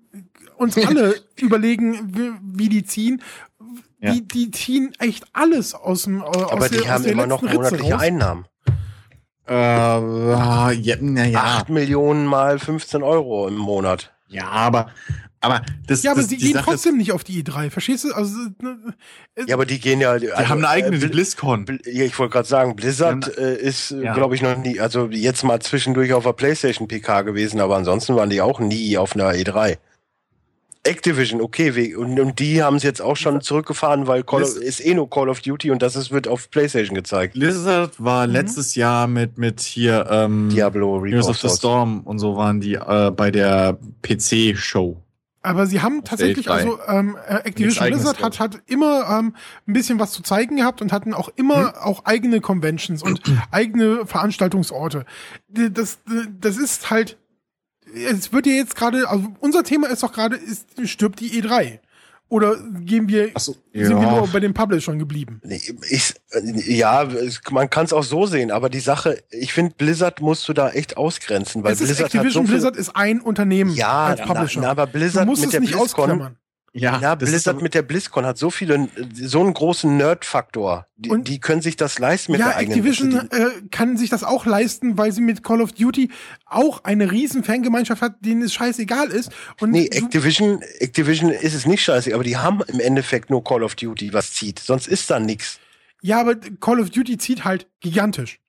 uns 0.57 0.75
alle 0.77 1.15
überlegen, 1.39 2.13
wie, 2.15 2.31
wie 2.63 2.69
die 2.69 2.83
ziehen. 2.83 3.21
Ja. 4.01 4.13
Die, 4.13 4.25
die 4.25 4.51
ziehen 4.51 4.93
echt 4.99 5.25
alles 5.33 5.73
aus 5.75 6.03
dem 6.03 6.19
äh, 6.21 6.23
aus 6.23 6.51
Aber 6.51 6.69
der, 6.69 6.77
die 6.79 6.85
aus 6.85 6.89
haben 6.91 7.03
der 7.03 7.11
immer 7.11 7.27
noch 7.27 7.41
monatliche 7.41 7.93
raus. 7.93 8.01
Einnahmen. 8.01 8.45
Äh, 9.49 9.53
ja, 9.53 10.95
na 11.01 11.25
ja, 11.25 11.39
8 11.43 11.69
Millionen 11.69 12.25
mal 12.25 12.59
15 12.59 13.03
Euro 13.03 13.47
im 13.47 13.55
Monat. 13.57 14.11
ja, 14.27 14.47
aber, 14.47 14.91
aber 15.41 15.61
das, 15.87 16.03
Ja, 16.03 16.11
aber 16.11 16.21
das, 16.21 16.29
sie 16.29 16.37
die 16.37 16.45
gehen 16.45 16.53
Sache 16.53 16.65
trotzdem 16.65 16.97
nicht 16.97 17.11
auf 17.13 17.23
die 17.23 17.43
E3, 17.43 17.69
verstehst 17.71 18.03
du? 18.03 18.13
Also, 18.13 18.35
ne, 18.61 18.77
Ja, 19.47 19.55
aber 19.55 19.65
die 19.65 19.79
gehen 19.79 20.01
ja. 20.01 20.13
ist, 20.13 20.21
wir 20.23 20.49
haben 20.49 20.59
eine 20.59 20.69
eigene 20.69 20.97
äh, 20.97 20.99
Bl- 20.99 21.09
BlizzCon. 21.11 21.65
Bl- 21.65 21.89
Ja, 21.89 22.03
ich 22.05 22.17
wollte 22.19 22.33
gerade 22.33 22.47
sagen, 22.47 22.75
Blizzard 22.75 23.37
äh, 23.37 23.55
ist, 23.55 23.89
Ja. 23.91 24.13
glaube 24.13 24.35
ich, 24.35 24.41
noch 24.41 24.55
nie, 24.57 24.79
also 24.79 25.07
jetzt 25.09 25.43
mal 25.43 25.59
zwischendurch 25.61 26.13
auf 26.13 26.23
der 26.25 26.33
PlayStation 26.33 26.87
PK 26.87 27.21
gewesen, 27.23 27.59
aber 27.59 27.75
ansonsten 27.77 28.15
waren 28.15 28.29
die 28.29 28.41
auch 28.41 28.59
nie 28.59 28.97
auf 28.97 29.15
einer 29.15 29.31
E3. 29.31 29.77
Activision, 30.89 31.41
okay, 31.41 31.75
we- 31.75 31.97
und, 31.97 32.19
und 32.19 32.39
die 32.39 32.61
haben 32.63 32.75
es 32.77 32.83
jetzt 32.83 33.01
auch 33.01 33.15
schon 33.15 33.41
zurückgefahren, 33.41 34.07
weil 34.07 34.23
Call 34.23 34.43
of, 34.43 34.57
ist 34.57 34.83
eh 34.85 34.93
nur 34.93 35.09
Call 35.09 35.29
of 35.29 35.41
Duty 35.41 35.71
und 35.71 35.81
das 35.81 35.95
ist, 35.95 36.11
wird 36.11 36.27
auf 36.27 36.49
PlayStation 36.49 36.95
gezeigt. 36.95 37.33
Blizzard 37.33 38.03
war 38.03 38.27
Mhm. 38.27 38.33
letztes 38.33 38.75
Jahr 38.75 39.07
mit, 39.07 39.37
mit 39.37 39.61
hier, 39.61 40.07
ähm, 40.09 40.49
Diablo, 40.49 41.05
Heroes 41.05 41.27
of 41.27 41.37
the. 41.37 41.49
Storm 41.49 42.01
und 42.01 42.19
so 42.19 42.35
waren 42.35 42.59
die 42.59 42.73
äh, 42.73 43.11
bei 43.15 43.31
der 43.31 43.77
PC-Show. 44.01 44.97
Aber 45.41 45.65
sie 45.67 45.81
haben 45.81 46.03
tatsächlich, 46.03 46.49
also 46.49 46.79
ähm, 46.87 47.15
äh, 47.27 47.35
Activision 47.47 47.87
Blizzard 47.87 48.21
hat, 48.21 48.39
hat 48.39 48.59
immer 48.65 49.07
ähm, 49.09 49.35
ein 49.67 49.73
bisschen 49.73 49.97
was 49.97 50.11
zu 50.11 50.21
zeigen 50.21 50.57
gehabt 50.57 50.81
und 50.81 50.91
hatten 50.91 51.13
auch 51.13 51.29
immer 51.37 51.67
hm? 51.67 51.73
auch 51.81 52.03
eigene 52.03 52.41
Conventions 52.41 53.01
und 53.01 53.21
eigene 53.51 54.05
Veranstaltungsorte. 54.05 55.05
Das, 55.47 55.99
das 56.41 56.57
ist 56.57 56.89
halt, 56.89 57.17
es 57.93 58.31
wird 58.31 58.45
ja 58.45 58.53
jetzt 58.53 58.75
gerade, 58.75 59.07
also 59.09 59.27
unser 59.39 59.63
Thema 59.63 59.87
ist 59.87 60.03
doch 60.03 60.13
gerade, 60.13 60.35
ist 60.35 60.67
stirbt 60.85 61.19
die 61.19 61.41
E3. 61.41 61.79
Oder 62.29 62.57
gehen 62.81 63.07
wir, 63.07 63.31
so, 63.39 63.55
ja. 63.73 63.87
sind 63.87 63.99
wir 63.99 64.07
nur 64.07 64.27
bei 64.27 64.39
den 64.39 64.53
Publishern 64.53 64.99
geblieben? 64.99 65.41
Ich, 65.89 66.13
ja, 66.67 67.07
man 67.49 67.71
kann 67.71 67.85
es 67.85 67.93
auch 67.93 68.03
so 68.03 68.27
sehen, 68.27 68.51
aber 68.51 68.69
die 68.69 68.81
Sache, 68.81 69.23
ich 69.31 69.51
finde, 69.51 69.73
Blizzard 69.75 70.21
musst 70.21 70.47
du 70.47 70.53
da 70.53 70.69
echt 70.69 70.95
ausgrenzen, 70.95 71.63
weil 71.63 71.73
es 71.73 71.79
Blizzard 71.79 71.97
ist 71.97 72.05
Activision 72.05 72.43
hat 72.43 72.47
so 72.47 72.53
Blizzard 72.53 72.75
ist 72.75 72.95
ein 72.95 73.19
Unternehmen 73.19 73.73
ja, 73.73 74.05
als 74.05 74.21
Publisher. 74.21 74.59
Na, 74.59 74.67
na, 74.67 74.71
aber 74.71 74.85
Blizzard 74.85 75.25
du 75.25 75.31
musst 75.31 75.41
mit 75.41 75.47
es 75.47 75.51
der 75.53 75.61
nicht 75.61 75.73
BlizzCon, 75.73 76.03
ausklammern. 76.03 76.37
Ja, 76.73 76.99
ja 76.99 77.15
Blizzard 77.15 77.61
mit 77.61 77.73
der 77.73 77.81
BlizzCon 77.81 78.25
hat 78.25 78.37
so 78.37 78.49
viele, 78.49 78.89
so 79.13 79.41
einen 79.41 79.53
großen 79.53 79.97
Nerd-Faktor. 79.97 80.87
Die, 80.97 81.09
und 81.09 81.27
die 81.27 81.39
können 81.39 81.61
sich 81.61 81.75
das 81.75 81.97
leisten 81.99 82.33
mit 82.33 82.41
ja, 82.41 82.49
der 82.49 82.57
eigenen 82.57 82.77
Activision 82.77 83.31
äh, 83.31 83.67
kann 83.71 83.97
sich 83.97 84.09
das 84.09 84.23
auch 84.23 84.45
leisten, 84.45 84.97
weil 84.97 85.11
sie 85.11 85.21
mit 85.21 85.43
Call 85.43 85.61
of 85.61 85.71
Duty 85.71 86.11
auch 86.45 86.83
eine 86.83 87.11
riesen 87.11 87.43
Fangemeinschaft 87.43 88.01
hat, 88.01 88.17
denen 88.21 88.41
es 88.41 88.53
scheißegal 88.53 89.09
ist. 89.09 89.31
Und 89.59 89.71
nee, 89.71 89.87
Activision, 89.87 90.61
Activision 90.79 91.31
ist 91.31 91.53
es 91.53 91.65
nicht 91.65 91.83
scheiße, 91.83 92.13
aber 92.13 92.23
die 92.23 92.37
haben 92.37 92.61
im 92.67 92.79
Endeffekt 92.79 93.29
nur 93.29 93.43
Call 93.43 93.63
of 93.63 93.75
Duty, 93.75 94.13
was 94.13 94.33
zieht. 94.33 94.59
Sonst 94.59 94.87
ist 94.87 95.09
da 95.09 95.19
nichts. 95.19 95.59
Ja, 96.01 96.21
aber 96.21 96.35
Call 96.35 96.79
of 96.79 96.91
Duty 96.91 97.17
zieht 97.17 97.45
halt 97.45 97.67
gigantisch. 97.79 98.39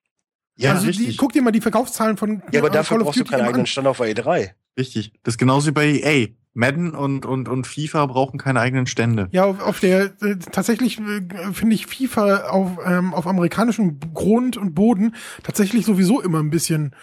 Ja, 0.56 0.72
also 0.72 0.86
richtig. 0.86 1.08
Die, 1.08 1.16
guck 1.16 1.32
dir 1.32 1.42
mal 1.42 1.52
die 1.52 1.62
Verkaufszahlen 1.62 2.16
von 2.16 2.42
Ja, 2.52 2.60
aber 2.60 2.68
äh, 2.68 2.72
dafür 2.72 2.98
Call 2.98 3.04
brauchst 3.04 3.20
du 3.20 3.24
keinen 3.24 3.46
eigenen 3.46 3.66
Stand 3.66 3.86
auf 3.86 3.96
der 3.96 4.14
E3. 4.14 4.50
Richtig. 4.78 5.12
Das 5.22 5.34
ist 5.34 5.38
genauso 5.38 5.68
wie 5.68 5.72
bei 5.72 5.86
EA. 5.86 6.28
Madden 6.52 6.94
und, 6.94 7.26
und, 7.26 7.48
und 7.48 7.66
FIFA 7.66 8.06
brauchen 8.06 8.38
keine 8.38 8.60
eigenen 8.60 8.86
Stände. 8.86 9.28
Ja, 9.30 9.44
auf, 9.44 9.60
auf 9.60 9.80
der 9.80 10.12
äh, 10.22 10.36
tatsächlich 10.50 10.98
äh, 10.98 11.52
finde 11.52 11.74
ich 11.74 11.86
FIFA 11.86 12.48
auf, 12.48 12.78
ähm, 12.84 13.14
auf 13.14 13.26
amerikanischem 13.26 14.00
Grund 14.14 14.56
und 14.56 14.74
Boden 14.74 15.14
tatsächlich 15.42 15.86
sowieso 15.86 16.20
immer 16.20 16.40
ein 16.40 16.50
bisschen 16.50 16.94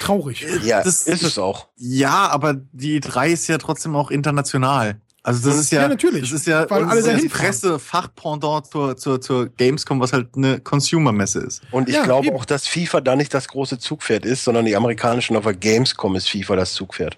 traurig. 0.00 0.44
Ja, 0.64 0.82
das 0.82 1.02
ist 1.02 1.22
es 1.22 1.38
auch. 1.38 1.68
Ja, 1.76 2.28
aber 2.28 2.54
die 2.72 3.00
E3 3.00 3.28
ist 3.28 3.48
ja 3.48 3.58
trotzdem 3.58 3.94
auch 3.94 4.10
international. 4.10 5.00
Also 5.24 5.48
das 5.48 5.58
ist 5.58 5.70
ja, 5.70 5.82
ja 5.82 5.88
natürlich, 5.88 6.22
das 6.22 6.32
ist 6.32 6.46
ja, 6.48 6.68
weil 6.68 6.82
alle 6.82 7.00
das 7.00 7.28
Presse-Fachpendant 7.28 8.66
zur, 8.66 8.96
zur, 8.96 9.20
zur 9.20 9.48
Gamescom, 9.50 10.00
was 10.00 10.12
halt 10.12 10.30
eine 10.36 10.58
Consumer-Messe 10.58 11.38
ist. 11.38 11.62
Und 11.70 11.88
ich 11.88 11.94
ja, 11.94 12.02
glaube 12.02 12.26
eben. 12.26 12.36
auch, 12.36 12.44
dass 12.44 12.66
FIFA 12.66 13.00
da 13.02 13.14
nicht 13.14 13.32
das 13.32 13.46
große 13.46 13.78
Zugpferd 13.78 14.26
ist, 14.26 14.42
sondern 14.42 14.64
die 14.64 14.74
amerikanischen 14.74 15.36
auf 15.36 15.44
der 15.44 15.54
Gamescom 15.54 16.16
ist 16.16 16.28
FIFA 16.28 16.56
das 16.56 16.72
Zugpferd. 16.72 17.16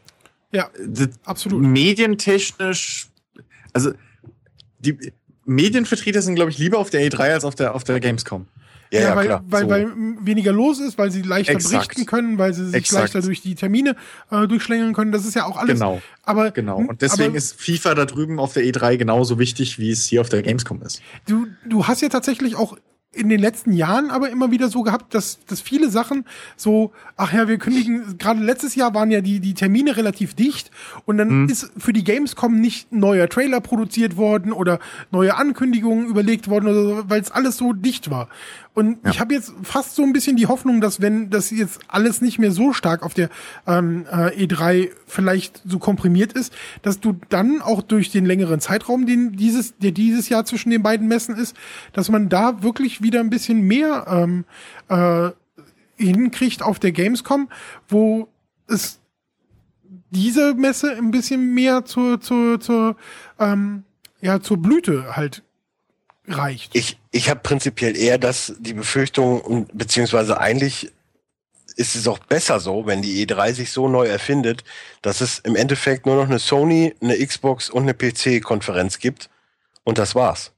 Ja, 0.54 0.70
absolut. 1.24 1.62
Medientechnisch, 1.62 3.08
also 3.72 3.92
die 4.78 5.12
Medienvertreter 5.44 6.22
sind, 6.22 6.36
glaube 6.36 6.50
ich, 6.50 6.58
lieber 6.58 6.78
auf 6.78 6.90
der 6.90 7.00
E3 7.02 7.32
als 7.32 7.44
auf 7.44 7.54
der, 7.54 7.74
auf 7.74 7.84
der 7.84 8.00
Gamescom. 8.00 8.46
Ja, 8.92 9.00
ja, 9.00 9.16
weil, 9.16 9.26
klar. 9.26 9.44
weil, 9.48 9.62
so. 9.62 9.68
weil 9.70 9.92
weniger 10.20 10.52
los 10.52 10.78
ist, 10.78 10.96
weil 10.98 11.10
sie 11.10 11.22
leichter 11.22 11.54
Exakt. 11.54 11.88
berichten 11.88 12.06
können, 12.06 12.38
weil 12.38 12.54
sie 12.54 12.66
sich 12.66 12.74
Exakt. 12.74 13.14
leichter 13.14 13.22
durch 13.22 13.42
die 13.42 13.56
Termine 13.56 13.96
äh, 14.30 14.46
durchschlängeln 14.46 14.94
können. 14.94 15.10
Das 15.10 15.24
ist 15.26 15.34
ja 15.34 15.46
auch 15.46 15.56
alles. 15.56 15.74
Genau. 15.74 16.00
Aber, 16.22 16.52
genau. 16.52 16.76
Und 16.76 17.02
deswegen 17.02 17.30
aber, 17.30 17.38
ist 17.38 17.60
FIFA 17.60 17.96
da 17.96 18.04
drüben 18.04 18.38
auf 18.38 18.52
der 18.52 18.62
E3 18.62 18.96
genauso 18.96 19.40
wichtig, 19.40 19.80
wie 19.80 19.90
es 19.90 20.04
hier 20.04 20.20
auf 20.20 20.28
der 20.28 20.42
Gamescom 20.42 20.80
ist. 20.82 21.02
Du, 21.26 21.48
du 21.66 21.88
hast 21.88 22.02
ja 22.02 22.08
tatsächlich 22.08 22.54
auch 22.54 22.76
in 23.14 23.28
den 23.28 23.40
letzten 23.40 23.72
Jahren 23.72 24.10
aber 24.10 24.30
immer 24.30 24.50
wieder 24.50 24.68
so 24.68 24.82
gehabt, 24.82 25.14
dass, 25.14 25.38
dass 25.46 25.60
viele 25.60 25.90
Sachen 25.90 26.24
so, 26.56 26.92
ach 27.16 27.32
ja, 27.32 27.48
wir 27.48 27.58
kündigen, 27.58 28.18
gerade 28.18 28.42
letztes 28.42 28.74
Jahr 28.74 28.94
waren 28.94 29.10
ja 29.10 29.20
die, 29.20 29.40
die 29.40 29.54
Termine 29.54 29.96
relativ 29.96 30.34
dicht 30.34 30.70
und 31.04 31.18
dann 31.18 31.42
mhm. 31.42 31.48
ist 31.48 31.70
für 31.78 31.92
die 31.92 32.04
Gamescom 32.04 32.60
nicht 32.60 32.92
neuer 32.92 33.28
Trailer 33.28 33.60
produziert 33.60 34.16
worden 34.16 34.52
oder 34.52 34.78
neue 35.10 35.36
Ankündigungen 35.36 36.06
überlegt 36.06 36.48
worden, 36.48 36.68
oder 36.68 36.82
so, 36.82 37.04
weil 37.08 37.20
es 37.20 37.30
alles 37.30 37.56
so 37.56 37.72
dicht 37.72 38.10
war. 38.10 38.28
Und 38.74 38.98
ja. 39.04 39.10
ich 39.10 39.20
habe 39.20 39.32
jetzt 39.32 39.52
fast 39.62 39.94
so 39.94 40.02
ein 40.02 40.12
bisschen 40.12 40.36
die 40.36 40.48
Hoffnung, 40.48 40.80
dass 40.80 41.00
wenn 41.00 41.30
das 41.30 41.50
jetzt 41.50 41.78
alles 41.86 42.20
nicht 42.20 42.40
mehr 42.40 42.50
so 42.50 42.72
stark 42.72 43.04
auf 43.04 43.14
der 43.14 43.30
ähm, 43.68 44.04
äh, 44.10 44.46
E3 44.46 44.90
vielleicht 45.06 45.62
so 45.64 45.78
komprimiert 45.78 46.32
ist, 46.32 46.52
dass 46.82 46.98
du 46.98 47.16
dann 47.28 47.62
auch 47.62 47.82
durch 47.82 48.10
den 48.10 48.26
längeren 48.26 48.58
Zeitraum, 48.58 49.06
den 49.06 49.32
dieses, 49.32 49.78
der 49.78 49.92
dieses 49.92 50.28
Jahr 50.28 50.44
zwischen 50.44 50.70
den 50.70 50.82
beiden 50.82 51.06
Messen 51.06 51.36
ist, 51.36 51.56
dass 51.92 52.10
man 52.10 52.28
da 52.28 52.64
wirklich 52.64 53.00
wieder 53.00 53.20
ein 53.20 53.30
bisschen 53.30 53.60
mehr 53.60 54.06
ähm, 54.08 54.44
äh, 54.88 55.30
hinkriegt 55.96 56.60
auf 56.62 56.80
der 56.80 56.90
Gamescom, 56.90 57.48
wo 57.88 58.26
es 58.66 58.98
diese 60.10 60.54
Messe 60.54 60.96
ein 60.96 61.12
bisschen 61.12 61.54
mehr 61.54 61.84
zur, 61.84 62.20
zur, 62.20 62.58
zur, 62.58 62.96
ähm, 63.38 63.84
ja, 64.20 64.40
zur 64.40 64.60
Blüte 64.60 65.16
halt 65.16 65.43
reicht. 66.28 66.74
Ich, 66.74 66.98
ich 67.10 67.30
habe 67.30 67.40
prinzipiell 67.40 67.96
eher 67.96 68.18
das, 68.18 68.54
die 68.58 68.74
Befürchtung, 68.74 69.66
beziehungsweise 69.72 70.40
eigentlich 70.40 70.90
ist 71.76 71.96
es 71.96 72.06
auch 72.06 72.18
besser 72.18 72.60
so, 72.60 72.86
wenn 72.86 73.02
die 73.02 73.26
E3 73.26 73.52
sich 73.52 73.72
so 73.72 73.88
neu 73.88 74.06
erfindet, 74.06 74.64
dass 75.02 75.20
es 75.20 75.40
im 75.40 75.56
Endeffekt 75.56 76.06
nur 76.06 76.16
noch 76.16 76.28
eine 76.28 76.38
Sony, 76.38 76.94
eine 77.00 77.16
Xbox 77.16 77.68
und 77.68 77.82
eine 77.82 77.94
PC-Konferenz 77.94 78.98
gibt. 78.98 79.28
Und 79.82 79.98
das 79.98 80.14
war's. 80.14 80.52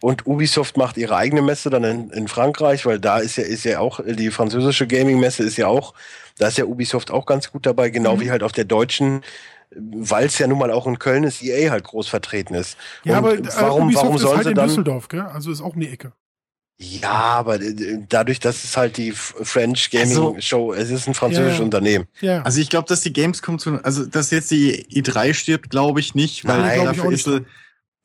Und 0.00 0.26
Ubisoft 0.26 0.76
macht 0.76 0.96
ihre 0.98 1.16
eigene 1.16 1.42
Messe 1.42 1.70
dann 1.70 1.84
in, 1.84 2.10
in 2.10 2.28
Frankreich, 2.28 2.84
weil 2.84 2.98
da 2.98 3.18
ist 3.18 3.36
ja, 3.36 3.44
ist 3.44 3.64
ja 3.64 3.80
auch, 3.80 4.00
die 4.04 4.30
französische 4.30 4.86
Gaming-Messe 4.86 5.42
ist 5.42 5.56
ja 5.56 5.68
auch, 5.68 5.94
da 6.38 6.48
ist 6.48 6.58
ja 6.58 6.64
Ubisoft 6.64 7.10
auch 7.10 7.24
ganz 7.24 7.50
gut 7.50 7.64
dabei, 7.64 7.88
genau 7.88 8.16
mhm. 8.16 8.20
wie 8.20 8.30
halt 8.30 8.42
auf 8.42 8.52
der 8.52 8.64
deutschen 8.64 9.22
weil 9.78 10.26
es 10.26 10.38
ja 10.38 10.46
nun 10.46 10.58
mal 10.58 10.70
auch 10.70 10.86
in 10.86 10.98
Köln 10.98 11.24
ist, 11.24 11.42
EA 11.42 11.70
halt 11.70 11.84
groß 11.84 12.08
vertreten 12.08 12.54
ist. 12.54 12.76
Ja, 13.04 13.18
und 13.18 13.24
aber 13.24 13.34
äh, 13.34 13.42
warum, 13.60 13.84
Ubisoft 13.84 14.04
warum 14.04 14.18
sollen 14.18 14.30
ist 14.32 14.36
halt 14.36 14.46
sie 14.46 14.54
dann, 14.54 14.64
in 14.64 14.68
Düsseldorf, 14.68 15.08
gell? 15.08 15.20
Also 15.22 15.50
ist 15.50 15.60
auch 15.60 15.74
um 15.74 15.80
die 15.80 15.88
Ecke. 15.88 16.12
Ja, 16.78 17.10
aber 17.10 17.60
äh, 17.60 18.04
dadurch, 18.08 18.38
dass 18.38 18.62
es 18.62 18.76
halt 18.76 18.98
die 18.98 19.12
French 19.12 19.90
Gaming 19.90 20.08
also, 20.08 20.36
Show, 20.40 20.72
es 20.74 20.90
ist 20.90 21.08
ein 21.08 21.14
französisches 21.14 21.58
ja, 21.58 21.64
Unternehmen. 21.64 22.06
Ja. 22.20 22.42
Also 22.42 22.60
ich 22.60 22.68
glaube, 22.68 22.86
dass 22.88 23.00
die 23.00 23.12
Gamescom 23.12 23.58
zu, 23.58 23.82
also 23.82 24.04
dass 24.04 24.30
jetzt 24.30 24.50
die 24.50 24.84
E3 24.88 25.32
stirbt, 25.32 25.70
glaube 25.70 26.00
ich 26.00 26.14
nicht, 26.14 26.46
weil 26.46 26.60
Nein, 26.60 26.84
dafür 26.84 27.12
ist 27.12 27.24
sie, 27.24 27.46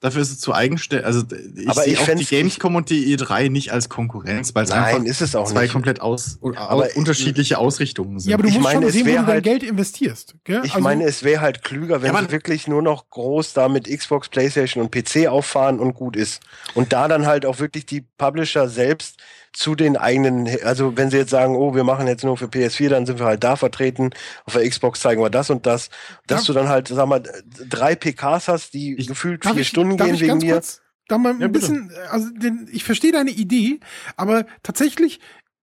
Dafür 0.02 0.23
ist 0.23 0.32
es 0.32 0.40
zu 0.40 0.52
eigenständig. 0.52 1.06
Also 1.06 1.22
ich 1.56 1.69
aber 1.69 1.84
sehe 1.84 1.94
ich 1.94 1.99
auch 1.99 2.15
die 2.15 2.26
Gamescom 2.26 2.76
und 2.76 2.90
die 2.90 3.15
E3 3.15 3.52
nicht 3.52 3.72
als 3.72 3.88
Konkurrenz, 3.88 4.56
weil 4.56 4.64
es 4.64 4.72
einfach 4.72 5.03
ist 5.03 5.22
es 5.22 5.36
auch 5.36 5.48
zwei 5.48 5.61
nicht. 5.61 5.73
komplett 5.73 6.02
aus, 6.02 6.40
aber 6.41 6.90
unterschiedliche 6.95 7.60
Ausrichtungen 7.60 8.19
sind. 8.19 8.32
Ja, 8.32 8.36
aber 8.36 8.44
du 8.44 8.49
ich 8.49 8.56
musst 8.56 8.64
meine, 8.64 8.82
schon 8.88 8.91
sehen, 8.91 9.06
wo 9.06 9.10
du 9.10 9.15
dein 9.18 9.28
halt, 9.28 9.44
Geld 9.44 9.61
investierst. 9.61 10.36
Gell? 10.44 10.61
Ich 10.64 10.72
also, 10.72 10.84
meine, 10.84 11.03
es 11.03 11.22
wäre 11.22 11.41
halt 11.41 11.64
klüger, 11.64 12.02
wenn 12.02 12.15
ja, 12.15 12.19
sie 12.19 12.32
wirklich 12.32 12.68
nur 12.68 12.82
noch 12.82 13.11
groß 13.11 13.53
da 13.53 13.69
mit 13.69 13.88
Xbox, 13.88 14.30
Playstation 14.30 14.84
und 14.84 14.91
PC 14.91 15.28
auffahren 15.28 15.80
und 15.80 15.94
gut 15.94 16.15
ist. 16.15 16.41
Und 16.73 16.94
da 16.94 17.07
dann 17.07 17.28
halt 17.28 17.45
auch 17.45 17.60
wirklich 17.60 17.86
die 17.86 18.02
Publisher 18.02 18.68
selbst 18.69 19.19
zu 19.53 19.76
den 19.76 19.98
eigenen, 19.98 20.48
also 20.64 20.95
wenn 20.95 21.10
sie 21.10 21.18
jetzt 21.18 21.30
sagen, 21.30 21.56
oh, 21.56 21.76
wir 21.76 21.84
machen 21.84 22.07
jetzt 22.07 22.23
nur 22.23 22.38
für 22.38 22.45
PS4, 22.45 22.90
dann 22.90 23.06
sind 23.06 23.19
wir 23.19 23.26
halt 23.26 23.44
da 23.44 23.56
vertreten, 23.56 24.11
auf 24.45 24.53
der 24.53 24.68
Xbox 24.68 25.02
zeigen 25.02 25.22
wir 25.22 25.30
das 25.30 25.49
und 25.49 25.65
das, 25.65 25.90
dass 26.28 26.48
ja. 26.48 26.53
du 26.53 26.60
dann 26.60 26.69
halt, 26.69 26.88
sag 26.88 27.07
mal, 27.07 27.22
drei 27.69 27.95
PKs 27.95 28.48
hast, 28.48 28.73
die 28.73 28.95
ich, 28.95 29.07
gefühlt 29.07 29.45
vier 29.45 29.57
ich, 29.57 29.68
Stunden 29.68 29.98
gehen 29.98 30.19
wegen 30.19 30.38
mir. 30.38 30.53
Kurz, 30.53 30.82
da 31.07 31.18
mal 31.18 31.34
ein 31.34 31.41
ja, 31.41 31.48
bisschen, 31.48 31.91
also 32.10 32.30
denn 32.30 32.69
ich 32.72 32.84
verstehe 32.84 33.11
deine 33.11 33.32
Idee, 33.32 33.80
aber 34.15 34.45
tatsächlich 34.64 35.19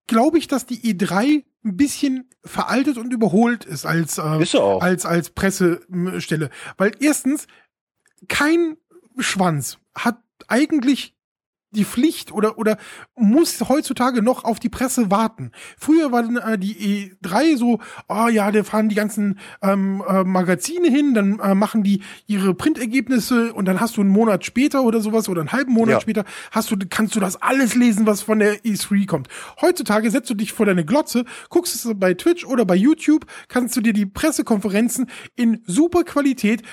glaube 0.07 0.37
ich, 0.37 0.47
dass 0.47 0.65
die 0.65 0.93
E3 0.93 1.43
ein 1.65 1.77
bisschen 1.77 2.29
veraltet 2.43 2.97
und 2.97 3.11
überholt 3.11 3.65
ist 3.65 3.85
als 3.85 4.17
äh, 4.17 4.41
ist 4.41 4.55
als 4.55 5.05
als 5.05 5.29
Pressestelle, 5.31 6.49
weil 6.77 6.91
erstens 6.99 7.47
kein 8.27 8.77
Schwanz 9.17 9.77
hat 9.95 10.19
eigentlich 10.47 11.15
die 11.71 11.85
Pflicht 11.85 12.31
oder 12.31 12.57
oder 12.57 12.77
muss 13.15 13.61
heutzutage 13.69 14.23
noch 14.23 14.43
auf 14.43 14.59
die 14.59 14.69
Presse 14.69 15.11
warten. 15.11 15.51
Früher 15.77 16.11
waren 16.11 16.37
äh, 16.37 16.57
die 16.57 17.11
E3 17.21 17.57
so, 17.57 17.79
oh 18.07 18.27
ja, 18.27 18.51
da 18.51 18.63
fahren 18.63 18.89
die 18.89 18.95
ganzen 18.95 19.39
ähm, 19.61 20.03
äh, 20.07 20.23
Magazine 20.23 20.89
hin, 20.89 21.13
dann 21.13 21.39
äh, 21.39 21.53
machen 21.53 21.83
die 21.83 22.01
ihre 22.25 22.55
Printergebnisse 22.55 23.53
und 23.53 23.65
dann 23.65 23.79
hast 23.79 23.97
du 23.97 24.01
einen 24.01 24.09
Monat 24.09 24.45
später 24.45 24.83
oder 24.83 24.99
sowas 24.99 25.29
oder 25.29 25.41
einen 25.41 25.51
halben 25.51 25.73
Monat 25.73 25.95
ja. 25.95 26.01
später 26.01 26.25
hast 26.51 26.71
du 26.71 26.75
kannst 26.89 27.15
du 27.15 27.19
das 27.19 27.39
alles 27.41 27.75
lesen, 27.75 28.07
was 28.07 28.23
von 28.23 28.39
der 28.39 28.59
E3 28.63 29.05
kommt. 29.05 29.27
Heutzutage 29.61 30.09
setzt 30.09 30.29
du 30.29 30.33
dich 30.33 30.53
vor 30.53 30.65
deine 30.65 30.85
Glotze, 30.85 31.25
guckst 31.49 31.75
es 31.75 31.91
bei 31.95 32.15
Twitch 32.15 32.45
oder 32.45 32.65
bei 32.65 32.75
YouTube, 32.75 33.27
kannst 33.47 33.75
du 33.75 33.81
dir 33.81 33.93
die 33.93 34.07
Pressekonferenzen 34.07 35.07
in 35.35 35.61
super 35.67 36.03
Qualität, 36.03 36.63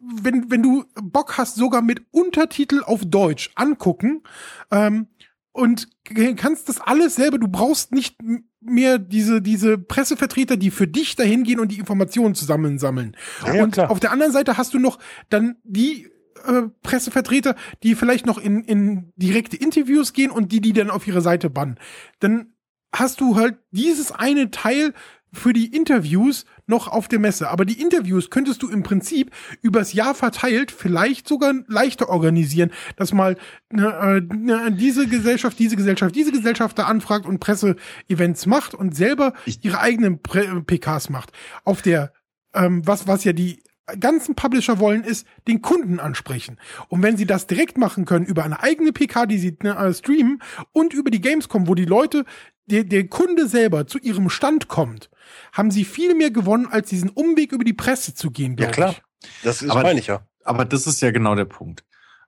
wenn 0.00 0.50
wenn 0.50 0.62
du 0.62 0.84
Bock 1.02 1.38
hast, 1.38 1.56
sogar 1.56 1.80
mit 1.80 2.02
Untertitel 2.10 2.82
auf 2.84 3.02
Deutsch 3.06 3.50
angucken 3.54 4.22
ähm, 4.70 5.08
und 5.52 5.88
kannst 6.36 6.68
das 6.68 6.80
alles 6.80 7.14
selber, 7.14 7.38
du 7.38 7.46
brauchst 7.46 7.92
nicht 7.92 8.16
mehr 8.60 8.98
diese, 8.98 9.40
diese 9.40 9.78
Pressevertreter, 9.78 10.56
die 10.56 10.70
für 10.70 10.88
dich 10.88 11.16
dahin 11.16 11.44
gehen 11.44 11.60
und 11.60 11.70
die 11.70 11.78
Informationen 11.78 12.34
zusammensammeln. 12.34 13.16
Ja, 13.46 13.62
und 13.62 13.72
klar. 13.72 13.90
auf 13.90 14.00
der 14.00 14.10
anderen 14.10 14.32
Seite 14.32 14.56
hast 14.56 14.74
du 14.74 14.78
noch 14.78 14.98
dann 15.30 15.56
die 15.62 16.10
äh, 16.46 16.62
Pressevertreter, 16.82 17.54
die 17.82 17.94
vielleicht 17.94 18.26
noch 18.26 18.38
in, 18.38 18.64
in 18.64 19.12
direkte 19.16 19.56
Interviews 19.56 20.12
gehen 20.12 20.30
und 20.30 20.50
die, 20.50 20.60
die 20.60 20.72
dann 20.72 20.90
auf 20.90 21.06
ihre 21.06 21.20
Seite 21.20 21.50
bannen. 21.50 21.78
Dann 22.18 22.54
hast 22.92 23.20
du 23.20 23.36
halt 23.36 23.58
dieses 23.70 24.12
eine 24.12 24.50
Teil, 24.50 24.92
für 25.34 25.52
die 25.52 25.74
Interviews 25.74 26.44
noch 26.66 26.88
auf 26.88 27.08
der 27.08 27.18
Messe. 27.18 27.50
Aber 27.50 27.64
die 27.64 27.80
Interviews 27.80 28.30
könntest 28.30 28.62
du 28.62 28.70
im 28.70 28.82
Prinzip 28.82 29.30
übers 29.60 29.92
Jahr 29.92 30.14
verteilt 30.14 30.70
vielleicht 30.70 31.28
sogar 31.28 31.54
leichter 31.66 32.08
organisieren, 32.08 32.70
dass 32.96 33.12
mal 33.12 33.36
äh, 33.76 34.16
äh, 34.16 34.70
diese 34.70 35.06
Gesellschaft, 35.06 35.58
diese 35.58 35.76
Gesellschaft, 35.76 36.14
diese 36.14 36.32
Gesellschaft 36.32 36.78
da 36.78 36.84
anfragt 36.84 37.26
und 37.26 37.40
Presseevents 37.40 38.46
macht 38.46 38.74
und 38.74 38.96
selber 38.96 39.34
ihre 39.62 39.80
eigenen 39.80 40.22
Pre 40.22 40.62
PKs 40.62 41.10
macht. 41.10 41.32
Auf 41.64 41.82
der, 41.82 42.12
ähm, 42.54 42.86
was, 42.86 43.06
was 43.06 43.24
ja 43.24 43.32
die 43.32 43.62
ganzen 44.00 44.34
Publisher 44.34 44.78
wollen, 44.78 45.04
ist 45.04 45.26
den 45.46 45.60
Kunden 45.60 46.00
ansprechen. 46.00 46.58
Und 46.88 47.02
wenn 47.02 47.16
sie 47.16 47.26
das 47.26 47.46
direkt 47.46 47.76
machen 47.76 48.04
können 48.04 48.24
über 48.24 48.44
eine 48.44 48.62
eigene 48.62 48.92
PK, 48.92 49.26
die 49.26 49.38
sie 49.38 49.56
äh, 49.60 49.92
streamen 49.92 50.40
und 50.72 50.94
über 50.94 51.10
die 51.10 51.20
Gamescom, 51.20 51.68
wo 51.68 51.74
die 51.74 51.84
Leute, 51.84 52.24
der, 52.66 52.84
der 52.84 53.06
Kunde 53.08 53.48
selber 53.48 53.86
zu 53.86 53.98
ihrem 53.98 54.30
Stand 54.30 54.68
kommt, 54.68 55.10
haben 55.52 55.70
sie 55.70 55.84
viel 55.84 56.14
mehr 56.14 56.30
gewonnen, 56.30 56.66
als 56.66 56.88
diesen 56.88 57.10
Umweg 57.10 57.52
über 57.52 57.64
die 57.64 57.72
Presse 57.72 58.14
zu 58.14 58.30
gehen. 58.30 58.56
Ja 58.58 58.68
klar, 58.68 58.90
ich. 59.20 59.28
das 59.42 59.62
ist 59.62 59.70
aber, 59.70 59.82
meine 59.82 60.00
ich 60.00 60.06
ja. 60.06 60.26
Aber 60.44 60.64
das 60.64 60.86
ist 60.86 61.00
ja 61.00 61.10
genau 61.10 61.34
der 61.34 61.44
Punkt. 61.44 61.84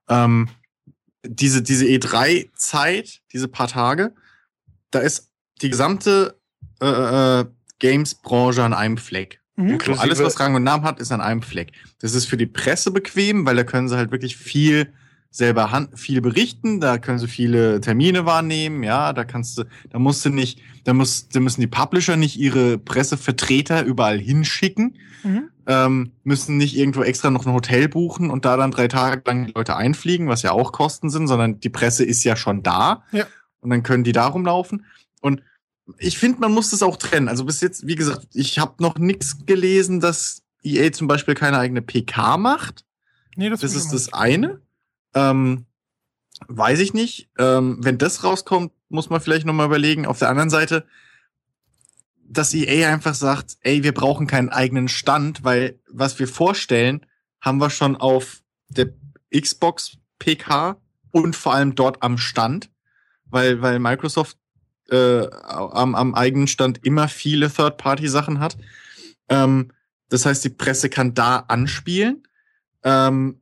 Ähm, 0.08 0.48
diese 1.24 1.62
diese 1.62 1.84
E3-Zeit, 1.86 3.20
diese 3.32 3.48
paar 3.48 3.68
Tage, 3.68 4.14
da 4.90 5.00
ist 5.00 5.30
die 5.62 5.70
gesamte 5.70 6.38
äh, 6.80 7.40
äh, 7.40 7.44
Games-Branche 7.78 8.62
an 8.62 8.74
einem 8.74 8.98
Fleck. 8.98 9.40
Mhm. 9.56 9.78
Alles, 9.98 10.22
was 10.22 10.38
Rang 10.38 10.54
und 10.54 10.64
Namen 10.64 10.84
hat, 10.84 11.00
ist 11.00 11.12
an 11.12 11.22
einem 11.22 11.42
Fleck. 11.42 11.72
Das 12.00 12.14
ist 12.14 12.26
für 12.26 12.36
die 12.36 12.46
Presse 12.46 12.90
bequem, 12.90 13.46
weil 13.46 13.56
da 13.56 13.64
können 13.64 13.88
sie 13.88 13.96
halt 13.96 14.10
wirklich 14.10 14.36
viel 14.36 14.92
selber 15.36 15.88
viel 15.94 16.20
berichten, 16.20 16.80
da 16.80 16.96
können 16.98 17.18
sie 17.18 17.28
viele 17.28 17.80
Termine 17.80 18.24
wahrnehmen, 18.24 18.82
ja, 18.82 19.12
da 19.12 19.24
kannst 19.24 19.58
du, 19.58 19.64
da 19.90 19.98
musst 19.98 20.24
du 20.24 20.30
nicht, 20.30 20.60
da 20.84 20.94
muss, 20.94 21.28
da 21.28 21.40
müssen 21.40 21.60
die 21.60 21.66
Publisher 21.66 22.16
nicht 22.16 22.38
ihre 22.38 22.78
Pressevertreter 22.78 23.84
überall 23.84 24.18
hinschicken, 24.18 24.96
mhm. 25.22 25.50
ähm, 25.66 26.12
müssen 26.24 26.56
nicht 26.56 26.76
irgendwo 26.76 27.02
extra 27.02 27.30
noch 27.30 27.44
ein 27.44 27.52
Hotel 27.52 27.88
buchen 27.88 28.30
und 28.30 28.46
da 28.46 28.56
dann 28.56 28.70
drei 28.70 28.88
Tage 28.88 29.22
lang 29.26 29.46
die 29.46 29.52
Leute 29.52 29.76
einfliegen, 29.76 30.28
was 30.28 30.40
ja 30.42 30.52
auch 30.52 30.72
Kosten 30.72 31.10
sind, 31.10 31.28
sondern 31.28 31.60
die 31.60 31.70
Presse 31.70 32.04
ist 32.04 32.24
ja 32.24 32.34
schon 32.34 32.62
da 32.62 33.04
ja. 33.12 33.26
und 33.60 33.68
dann 33.68 33.82
können 33.82 34.04
die 34.04 34.12
da 34.12 34.26
rumlaufen 34.26 34.86
und 35.20 35.42
ich 35.98 36.18
finde, 36.18 36.40
man 36.40 36.52
muss 36.52 36.70
das 36.70 36.82
auch 36.82 36.96
trennen. 36.96 37.28
Also 37.28 37.44
bis 37.44 37.60
jetzt, 37.60 37.86
wie 37.86 37.94
gesagt, 37.94 38.26
ich 38.32 38.58
habe 38.58 38.82
noch 38.82 38.98
nichts 38.98 39.46
gelesen, 39.46 40.00
dass 40.00 40.42
EA 40.64 40.90
zum 40.90 41.06
Beispiel 41.06 41.34
keine 41.34 41.58
eigene 41.58 41.80
PK 41.80 42.38
macht. 42.38 42.84
Nee, 43.36 43.50
das, 43.50 43.60
das 43.60 43.74
ist 43.74 43.92
das 43.92 44.12
eine. 44.12 44.60
Ähm, 45.16 45.64
weiß 46.47 46.78
ich 46.80 46.93
nicht. 46.93 47.30
Ähm, 47.38 47.78
wenn 47.80 47.98
das 47.98 48.22
rauskommt, 48.22 48.72
muss 48.88 49.10
man 49.10 49.20
vielleicht 49.20 49.47
nochmal 49.47 49.66
überlegen. 49.66 50.06
Auf 50.06 50.18
der 50.18 50.28
anderen 50.28 50.51
Seite, 50.51 50.86
dass 52.22 52.55
EA 52.55 52.93
einfach 52.93 53.14
sagt, 53.14 53.56
ey, 53.62 53.82
wir 53.82 53.93
brauchen 53.93 54.26
keinen 54.26 54.51
eigenen 54.51 54.88
Stand, 54.88 55.43
weil 55.43 55.80
was 55.90 56.18
wir 56.18 56.28
vorstellen, 56.28 57.06
haben 57.40 57.59
wir 57.59 57.70
schon 57.70 57.97
auf 57.97 58.43
der 58.68 58.90
Xbox 59.34 59.97
PK 60.18 60.76
und 61.10 61.34
vor 61.34 61.55
allem 61.55 61.74
dort 61.74 62.02
am 62.02 62.18
Stand, 62.18 62.70
weil, 63.24 63.62
weil 63.62 63.78
Microsoft 63.78 64.36
äh, 64.90 65.26
am, 65.28 65.94
am 65.94 66.14
eigenen 66.14 66.47
Stand 66.47 66.84
immer 66.84 67.09
viele 67.09 67.51
Third-Party-Sachen 67.51 68.38
hat. 68.38 68.56
Ähm, 69.28 69.72
das 70.09 70.26
heißt, 70.26 70.44
die 70.44 70.51
Presse 70.51 70.90
kann 70.90 71.14
da 71.14 71.38
anspielen. 71.38 72.22
Ähm, 72.84 73.40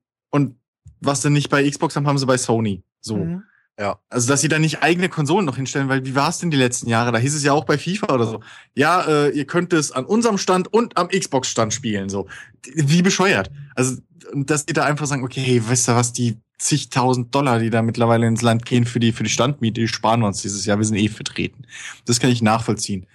was 1.04 1.22
sie 1.22 1.30
nicht 1.30 1.50
bei 1.50 1.68
Xbox 1.68 1.96
haben, 1.96 2.06
haben 2.06 2.18
sie 2.18 2.26
bei 2.26 2.36
Sony. 2.36 2.82
So. 3.00 3.16
Mhm. 3.16 3.42
Ja. 3.78 3.98
Also, 4.08 4.28
dass 4.28 4.40
sie 4.40 4.48
da 4.48 4.58
nicht 4.58 4.82
eigene 4.82 5.08
Konsolen 5.08 5.44
noch 5.44 5.56
hinstellen, 5.56 5.88
weil 5.88 6.04
wie 6.04 6.14
war 6.14 6.28
es 6.28 6.38
denn 6.38 6.50
die 6.50 6.56
letzten 6.56 6.88
Jahre? 6.88 7.10
Da 7.10 7.18
hieß 7.18 7.34
es 7.34 7.42
ja 7.42 7.52
auch 7.52 7.64
bei 7.64 7.76
FIFA 7.76 8.14
oder 8.14 8.26
so. 8.26 8.40
Ja, 8.74 9.02
äh, 9.02 9.30
ihr 9.30 9.46
könnt 9.46 9.72
es 9.72 9.90
an 9.90 10.04
unserem 10.04 10.38
Stand 10.38 10.72
und 10.72 10.96
am 10.96 11.08
Xbox-Stand 11.08 11.74
spielen. 11.74 12.08
So. 12.08 12.28
Wie 12.74 13.02
bescheuert. 13.02 13.50
Also, 13.74 13.96
dass 14.32 14.64
die 14.66 14.74
da 14.74 14.84
einfach 14.84 15.06
sagen, 15.06 15.24
okay, 15.24 15.40
hey, 15.40 15.68
weißt 15.68 15.88
du 15.88 15.92
was, 15.92 16.12
die 16.12 16.38
zigtausend 16.58 17.34
Dollar, 17.34 17.58
die 17.58 17.70
da 17.70 17.82
mittlerweile 17.82 18.26
ins 18.26 18.42
Land 18.42 18.64
gehen 18.64 18.86
für 18.86 19.00
die, 19.00 19.12
für 19.12 19.24
die 19.24 19.30
Standmiete, 19.30 19.80
die 19.80 19.88
sparen 19.88 20.20
wir 20.20 20.28
uns 20.28 20.42
dieses 20.42 20.64
Jahr. 20.64 20.78
Wir 20.78 20.84
sind 20.84 20.96
eh 20.96 21.08
vertreten. 21.08 21.66
Das 22.06 22.20
kann 22.20 22.30
ich 22.30 22.42
nachvollziehen. 22.42 23.06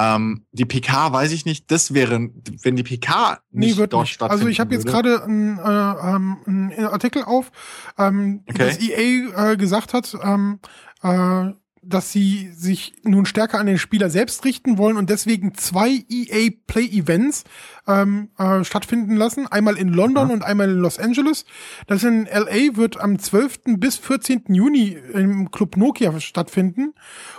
Ähm, 0.00 0.46
die 0.52 0.64
PK 0.64 1.12
weiß 1.12 1.32
ich 1.32 1.44
nicht. 1.44 1.70
Das 1.70 1.92
wäre, 1.92 2.30
wenn 2.62 2.76
die 2.76 2.84
PK 2.84 3.40
nicht 3.50 3.72
nee, 3.72 3.76
wird 3.76 3.92
dort 3.92 4.04
nicht. 4.04 4.14
stattfindet. 4.14 4.40
Also 4.40 4.48
ich 4.48 4.60
habe 4.60 4.72
jetzt 4.74 4.86
gerade 4.86 5.24
einen, 5.24 5.58
äh, 5.58 5.62
ähm, 5.62 6.36
einen 6.46 6.86
Artikel 6.86 7.24
auf, 7.24 7.50
ähm, 7.98 8.44
okay. 8.48 8.58
dass 8.58 8.80
EA 8.80 9.52
äh, 9.52 9.56
gesagt 9.56 9.94
hat, 9.94 10.16
ähm, 10.22 10.60
äh, 11.02 11.52
dass 11.88 12.12
sie 12.12 12.50
sich 12.52 12.94
nun 13.02 13.26
stärker 13.26 13.58
an 13.58 13.66
den 13.66 13.78
Spieler 13.78 14.10
selbst 14.10 14.44
richten 14.44 14.78
wollen 14.78 14.96
und 14.96 15.10
deswegen 15.10 15.54
zwei 15.54 16.04
EA 16.08 16.50
Play 16.66 16.86
Events 16.86 17.44
ähm, 17.86 18.30
äh, 18.38 18.62
stattfinden 18.64 19.16
lassen. 19.16 19.46
Einmal 19.46 19.76
in 19.76 19.88
London 19.88 20.28
ja. 20.28 20.34
und 20.34 20.42
einmal 20.44 20.70
in 20.70 20.78
Los 20.78 20.98
Angeles. 20.98 21.44
Das 21.86 22.04
in 22.04 22.26
LA 22.26 22.76
wird 22.76 23.00
am 23.00 23.18
12. 23.18 23.60
bis 23.78 23.96
14. 23.96 24.44
Juni 24.48 24.98
im 25.14 25.50
Club 25.50 25.76
Nokia 25.76 26.20
stattfinden. 26.20 26.94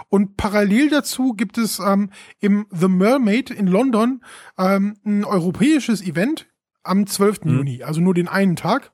Und 0.09 0.37
parallel 0.37 0.89
dazu 0.89 1.33
gibt 1.33 1.57
es 1.57 1.79
ähm, 1.79 2.09
im 2.39 2.65
The 2.71 2.87
Mermaid 2.87 3.51
in 3.51 3.67
London 3.67 4.21
ähm, 4.57 4.97
ein 5.05 5.23
europäisches 5.23 6.01
Event 6.01 6.47
am 6.83 7.05
12. 7.05 7.45
Mhm. 7.45 7.57
Juni, 7.57 7.83
also 7.83 8.01
nur 8.01 8.13
den 8.13 8.27
einen 8.27 8.55
Tag. 8.55 8.91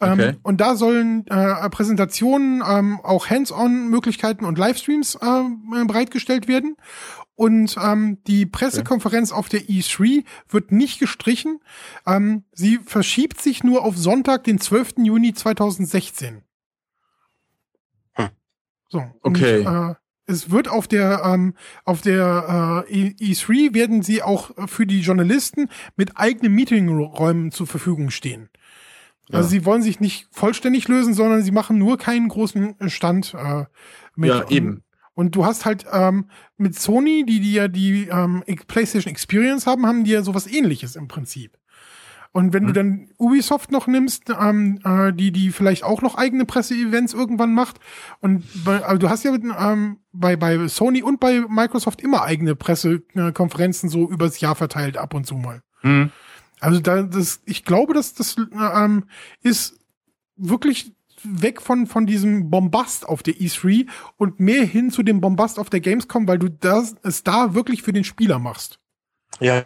Ähm, 0.00 0.12
okay. 0.12 0.34
Und 0.42 0.60
da 0.60 0.76
sollen 0.76 1.26
äh, 1.26 1.68
Präsentationen, 1.70 2.62
ähm, 2.66 3.00
auch 3.02 3.30
Hands-on-Möglichkeiten 3.30 4.44
und 4.44 4.58
Livestreams 4.58 5.16
äh, 5.16 5.84
bereitgestellt 5.86 6.48
werden. 6.48 6.76
Und 7.36 7.76
ähm, 7.82 8.18
die 8.26 8.46
Pressekonferenz 8.46 9.32
okay. 9.32 9.38
auf 9.38 9.48
der 9.48 9.62
E3 9.62 10.24
wird 10.48 10.70
nicht 10.70 11.00
gestrichen. 11.00 11.60
Ähm, 12.06 12.44
sie 12.52 12.78
verschiebt 12.78 13.40
sich 13.40 13.64
nur 13.64 13.84
auf 13.84 13.96
Sonntag, 13.96 14.44
den 14.44 14.60
12. 14.60 14.94
Juni 14.98 15.34
2016. 15.34 16.42
Hm. 18.12 18.28
So. 18.88 19.04
Okay. 19.22 19.66
Und, 19.66 19.90
äh, 19.90 19.94
es 20.26 20.50
wird 20.50 20.68
auf 20.68 20.88
der 20.88 21.22
ähm, 21.24 21.54
auf 21.84 22.00
der 22.00 22.84
äh, 22.88 23.10
E3 23.10 23.74
werden 23.74 24.02
sie 24.02 24.22
auch 24.22 24.52
für 24.68 24.86
die 24.86 25.00
Journalisten 25.00 25.68
mit 25.96 26.16
eigenen 26.16 26.54
Meetingräumen 26.54 27.50
zur 27.50 27.66
Verfügung 27.66 28.10
stehen. 28.10 28.48
Ja. 29.30 29.38
Also 29.38 29.48
sie 29.48 29.64
wollen 29.64 29.82
sich 29.82 30.00
nicht 30.00 30.28
vollständig 30.30 30.88
lösen, 30.88 31.14
sondern 31.14 31.42
sie 31.42 31.52
machen 31.52 31.78
nur 31.78 31.98
keinen 31.98 32.28
großen 32.28 32.76
Stand 32.88 33.34
äh, 33.34 33.64
mit. 34.16 34.30
Ja, 34.30 34.48
eben. 34.48 34.82
Und 35.14 35.36
du 35.36 35.46
hast 35.46 35.64
halt 35.64 35.86
ähm, 35.92 36.28
mit 36.56 36.74
Sony, 36.74 37.24
die 37.24 37.40
die 37.40 37.52
ja 37.52 37.68
die 37.68 38.08
ähm, 38.08 38.42
PlayStation 38.66 39.10
Experience 39.10 39.66
haben, 39.66 39.86
haben 39.86 40.04
die 40.04 40.10
ja 40.10 40.22
sowas 40.22 40.46
ähnliches 40.46 40.96
im 40.96 41.08
Prinzip. 41.08 41.56
Und 42.32 42.52
wenn 42.52 42.66
hm. 42.66 42.74
du 42.74 42.82
mhm. 42.82 42.88
dann 42.96 43.08
Ubisoft 43.16 43.70
noch 43.70 43.86
nimmst, 43.86 44.24
ähm, 44.28 44.80
äh, 44.84 45.12
die 45.12 45.30
die 45.30 45.52
vielleicht 45.52 45.84
auch 45.84 46.02
noch 46.02 46.16
eigene 46.16 46.44
Presseevents 46.44 47.14
irgendwann 47.14 47.54
macht 47.54 47.78
und 48.20 48.44
bei, 48.64 48.84
also 48.84 48.98
du 48.98 49.08
hast 49.08 49.22
ja 49.22 49.32
ähm, 49.32 49.98
bei 50.12 50.34
bei 50.34 50.66
Sony 50.66 51.04
und 51.04 51.20
bei 51.20 51.44
Microsoft 51.48 52.02
immer 52.02 52.22
eigene 52.22 52.56
Pressekonferenzen 52.56 53.88
so 53.88 54.10
übers 54.10 54.40
Jahr 54.40 54.56
verteilt 54.56 54.96
ab 54.96 55.14
und 55.14 55.26
zu 55.26 55.36
mal. 55.36 55.62
Hm. 55.82 56.10
Also 56.64 56.80
da 56.80 57.02
das 57.02 57.42
ich 57.44 57.64
glaube, 57.64 57.92
dass 57.92 58.14
das 58.14 58.36
ähm, 58.38 59.04
ist 59.42 59.78
wirklich 60.36 60.92
weg 61.22 61.60
von 61.60 61.86
von 61.86 62.06
diesem 62.06 62.50
Bombast 62.50 63.06
auf 63.06 63.22
der 63.22 63.34
E3 63.34 63.86
und 64.16 64.40
mehr 64.40 64.64
hin 64.64 64.90
zu 64.90 65.02
dem 65.02 65.20
Bombast 65.20 65.58
auf 65.58 65.68
der 65.68 65.80
Gamescom, 65.80 66.26
weil 66.26 66.38
du 66.38 66.48
das 66.48 66.96
es 67.02 67.22
da 67.22 67.54
wirklich 67.54 67.82
für 67.82 67.92
den 67.92 68.04
Spieler 68.04 68.38
machst. 68.38 68.80
Ja, 69.40 69.64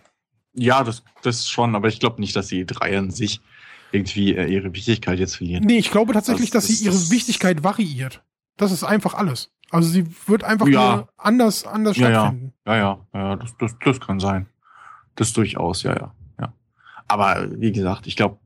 ja, 0.54 0.82
das, 0.82 1.04
das 1.22 1.48
schon, 1.48 1.76
aber 1.76 1.86
ich 1.86 2.00
glaube 2.00 2.20
nicht, 2.20 2.34
dass 2.34 2.48
die 2.48 2.66
drei 2.66 2.98
an 2.98 3.10
sich 3.10 3.40
irgendwie 3.92 4.34
äh, 4.34 4.46
ihre 4.46 4.74
Wichtigkeit 4.74 5.20
jetzt 5.20 5.36
verlieren. 5.36 5.64
Nee, 5.64 5.78
ich 5.78 5.92
glaube 5.92 6.12
tatsächlich, 6.12 6.50
das, 6.50 6.66
dass 6.66 6.76
sie 6.76 6.84
ihre 6.84 6.94
das 6.94 7.10
Wichtigkeit 7.10 7.62
variiert. 7.62 8.24
Das 8.56 8.72
ist 8.72 8.82
einfach 8.82 9.14
alles. 9.14 9.52
Also 9.70 9.88
sie 9.88 10.06
wird 10.26 10.42
einfach 10.42 10.66
ja. 10.66 11.08
anders, 11.16 11.64
anders 11.64 11.96
ja, 11.96 12.10
stattfinden. 12.10 12.54
Ja, 12.66 12.76
ja, 12.76 13.06
ja, 13.14 13.20
ja 13.20 13.36
das, 13.36 13.56
das, 13.58 13.76
das 13.84 14.00
kann 14.00 14.18
sein. 14.18 14.46
Das 15.14 15.32
durchaus, 15.32 15.84
ja, 15.84 15.94
ja. 15.94 16.14
Aber 17.08 17.48
wie 17.50 17.72
gesagt, 17.72 18.06
ich 18.06 18.16
glaube, 18.16 18.38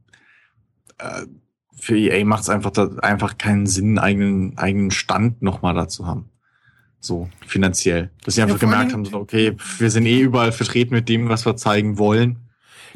äh, 0.98 1.26
für 1.78 1.98
EA 1.98 2.24
macht 2.24 2.42
es 2.42 2.48
einfach, 2.48 2.72
einfach 2.98 3.38
keinen 3.38 3.66
Sinn, 3.66 3.98
eigenen, 3.98 4.56
eigenen 4.56 4.92
Stand 4.92 5.42
nochmal 5.42 5.74
dazu 5.74 6.06
haben. 6.06 6.30
So, 7.00 7.28
finanziell. 7.44 8.12
Dass 8.24 8.36
sie 8.36 8.42
einfach 8.42 8.54
ja, 8.54 8.60
gemerkt 8.60 8.92
haben, 8.92 9.04
so, 9.04 9.16
okay, 9.16 9.56
wir 9.78 9.90
sind 9.90 10.06
eh 10.06 10.20
überall 10.20 10.52
vertreten 10.52 10.94
mit 10.94 11.08
dem, 11.08 11.28
was 11.28 11.44
wir 11.44 11.56
zeigen 11.56 11.98
wollen. 11.98 12.38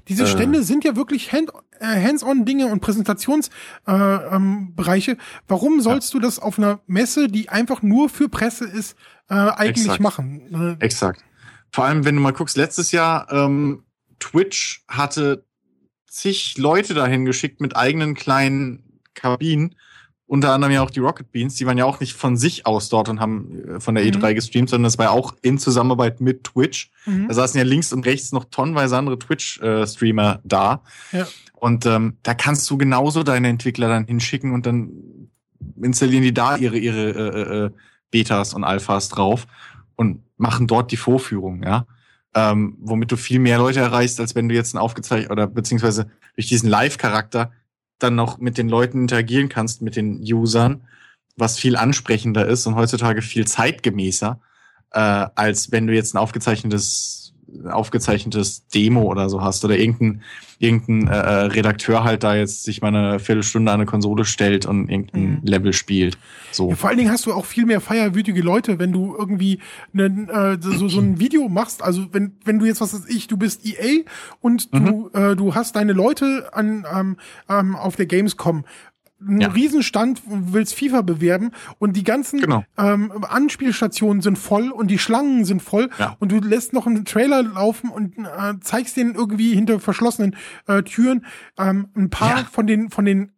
Diese 0.07 0.23
äh, 0.23 0.29
Stände 0.29 0.63
sind 0.63 0.85
ja 0.85 0.95
wirklich 0.95 1.33
hand, 1.33 1.51
äh, 1.81 1.87
Hands-on-Dinge 1.87 2.69
und 2.69 2.79
Präsentationsbereiche. 2.79 5.11
Äh, 5.11 5.15
ähm, 5.15 5.21
Warum 5.49 5.81
sollst 5.81 6.15
ja. 6.15 6.21
du 6.21 6.25
das 6.25 6.39
auf 6.39 6.59
einer 6.59 6.79
Messe, 6.87 7.27
die 7.27 7.49
einfach 7.49 7.83
nur 7.83 8.09
für 8.09 8.29
Presse 8.29 8.67
ist, 8.67 8.97
äh, 9.29 9.35
eigentlich 9.35 9.87
Exakt. 9.87 10.01
machen? 10.01 10.77
Äh, 10.81 10.85
Exakt. 10.85 11.25
Vor 11.73 11.85
allem, 11.85 12.05
wenn 12.05 12.15
du 12.15 12.21
mal 12.21 12.33
guckst, 12.33 12.57
letztes 12.57 12.93
Jahr 12.93 13.27
ähm, 13.33 13.83
Twitch 14.21 14.85
hatte 14.87 15.46
zig 16.17 16.57
Leute 16.59 16.95
dahin 16.95 17.25
geschickt 17.25 17.61
mit 17.61 17.77
eigenen 17.77 18.15
kleinen 18.15 19.01
Kabinen 19.15 19.75
unter 20.27 20.53
anderem 20.53 20.73
ja 20.73 20.83
auch 20.83 20.91
die 20.91 21.01
Rocket 21.01 21.31
Beans, 21.31 21.55
die 21.55 21.67
waren 21.67 21.79
ja 21.79 21.85
auch 21.85 22.01
nicht 22.01 22.15
von 22.15 22.37
sich 22.37 22.67
aus 22.67 22.89
dort 22.89 23.09
und 23.09 23.21
haben 23.21 23.77
äh, 23.77 23.81
von 23.81 23.95
der 23.95 24.05
E3 24.05 24.31
mhm. 24.31 24.35
gestreamt, 24.35 24.69
sondern 24.69 24.85
das 24.85 24.99
war 24.99 25.07
ja 25.07 25.11
auch 25.13 25.37
in 25.43 25.59
Zusammenarbeit 25.59 26.21
mit 26.21 26.45
Twitch. 26.45 26.91
Mhm. 27.07 27.29
Da 27.29 27.35
saßen 27.35 27.57
ja 27.59 27.65
links 27.65 27.93
und 27.93 28.05
rechts 28.07 28.33
noch 28.33 28.47
tonnenweise 28.47 28.97
andere 28.97 29.19
Twitch-Streamer 29.19 30.35
äh, 30.35 30.39
da. 30.45 30.83
Ja. 31.13 31.29
Und 31.55 31.87
ähm, 31.87 32.17
da 32.23 32.35
kannst 32.35 32.69
du 32.69 32.77
genauso 32.77 33.23
deine 33.23 33.49
Entwickler 33.49 33.89
dann 33.89 34.07
hinschicken 34.07 34.53
und 34.53 34.67
dann 34.67 34.91
installieren 35.81 36.23
die 36.23 36.35
da 36.35 36.57
ihre, 36.57 36.77
ihre 36.77 37.11
äh, 37.11 37.67
äh, 37.67 37.71
Betas 38.11 38.53
und 38.53 38.65
Alphas 38.65 39.09
drauf 39.09 39.47
und 39.95 40.23
machen 40.37 40.67
dort 40.67 40.91
die 40.91 40.97
Vorführung, 40.97 41.63
ja. 41.63 41.87
Ähm, 42.37 42.77
womit 42.81 43.11
du 43.11 43.17
viel 43.17 43.39
mehr 43.39 43.57
Leute 43.57 43.81
erreichst, 43.81 44.21
als 44.21 44.35
wenn 44.35 44.51
du 44.51 44.55
jetzt 44.55 44.75
ein 44.75 44.79
aufgezeichnet 44.79 45.31
oder 45.31 45.47
beziehungsweise 45.47 46.11
durch 46.35 46.47
diesen 46.47 46.69
Live-Charakter 46.69 47.51
dann 47.99 48.15
noch 48.15 48.37
mit 48.37 48.59
den 48.59 48.69
Leuten 48.69 49.01
interagieren 49.01 49.49
kannst, 49.49 49.81
mit 49.81 49.97
den 49.97 50.21
Usern, 50.21 50.87
was 51.37 51.59
viel 51.59 51.77
ansprechender 51.77 52.47
ist 52.47 52.67
und 52.67 52.75
heutzutage 52.75 53.23
viel 53.23 53.47
zeitgemäßer, 53.47 54.39
äh, 54.91 54.99
als 55.35 55.73
wenn 55.73 55.87
du 55.87 55.95
jetzt 55.95 56.15
ein 56.15 56.19
aufgezeichnetes 56.19 57.26
aufgezeichnetes 57.71 58.67
Demo 58.69 59.03
oder 59.03 59.29
so 59.29 59.41
hast 59.41 59.65
oder 59.65 59.77
irgendein, 59.79 60.23
irgendein 60.59 61.09
äh, 61.09 61.17
äh, 61.17 61.45
Redakteur 61.47 62.05
halt 62.05 62.23
da 62.25 62.35
jetzt 62.35 62.65
sich 62.65 62.83
mal 62.83 62.89
eine 62.89 63.19
Viertelstunde 63.19 63.71
an 63.71 63.81
eine 63.81 63.87
Konsole 63.87 64.25
stellt 64.25 64.67
und 64.67 64.89
irgendein 64.89 65.23
mhm. 65.23 65.41
Level 65.43 65.73
spielt. 65.73 66.19
So. 66.53 66.71
Ja, 66.71 66.77
vor 66.77 66.89
allen 66.89 66.99
Dingen 66.99 67.11
hast 67.11 67.27
du 67.27 67.33
auch 67.33 67.45
viel 67.45 67.67
mehr 67.67 67.81
feierwütige 67.81 68.43
Leute, 68.43 68.79
wenn 68.79 68.93
du 68.93 69.15
irgendwie 69.17 69.61
ne, 69.93 70.07
äh, 70.07 70.59
so, 70.61 70.89
so 70.89 71.01
ein 71.01 71.21
Video 71.21 71.49
machst. 71.49 71.83
Also 71.83 72.07
wenn, 72.13 72.33
wenn 72.45 72.59
du 72.59 72.67
jetzt, 72.67 72.81
was 72.81 72.95
weiß 72.95 73.09
ich, 73.09 73.29
du 73.29 73.37
bist 73.37 73.65
EA 73.65 74.03
und 74.41 74.75
du, 74.75 74.79
mhm. 74.79 75.11
äh, 75.13 75.37
du 75.37 75.55
hast 75.55 75.77
deine 75.77 75.93
Leute 75.93 76.51
an, 76.53 76.87
ähm, 76.93 77.17
ähm, 77.49 77.77
auf 77.77 77.97
der 77.97 78.07
Gamescom 78.07 78.65
einen 79.21 79.41
ja. 79.41 79.49
Riesenstand, 79.49 80.23
willst 80.27 80.75
FIFA 80.75 81.03
bewerben 81.03 81.53
und 81.79 81.97
die 81.97 82.05
ganzen 82.05 82.41
genau. 82.41 82.65
ähm, 82.77 83.13
Anspielstationen 83.25 84.21
sind 84.23 84.39
voll 84.39 84.71
und 84.71 84.89
die 84.89 84.99
Schlangen 84.99 85.45
sind 85.45 85.63
voll 85.63 85.89
ja. 85.99 86.17
und 86.19 86.33
du 86.33 86.41
lässt 86.41 86.73
noch 86.73 86.87
einen 86.87 87.05
Trailer 87.05 87.43
laufen 87.43 87.91
und 87.91 88.19
äh, 88.19 88.55
zeigst 88.61 88.97
denen 88.97 89.15
irgendwie 89.15 89.55
hinter 89.55 89.81
verschlossenen 89.81 90.37
äh, 90.67 90.83
Türen 90.83 91.25
ähm, 91.59 91.89
ein 91.97 92.11
paar 92.11 92.39
ja. 92.39 92.45
von 92.45 92.67
den 92.67 92.91
von 92.91 93.05
den 93.05 93.33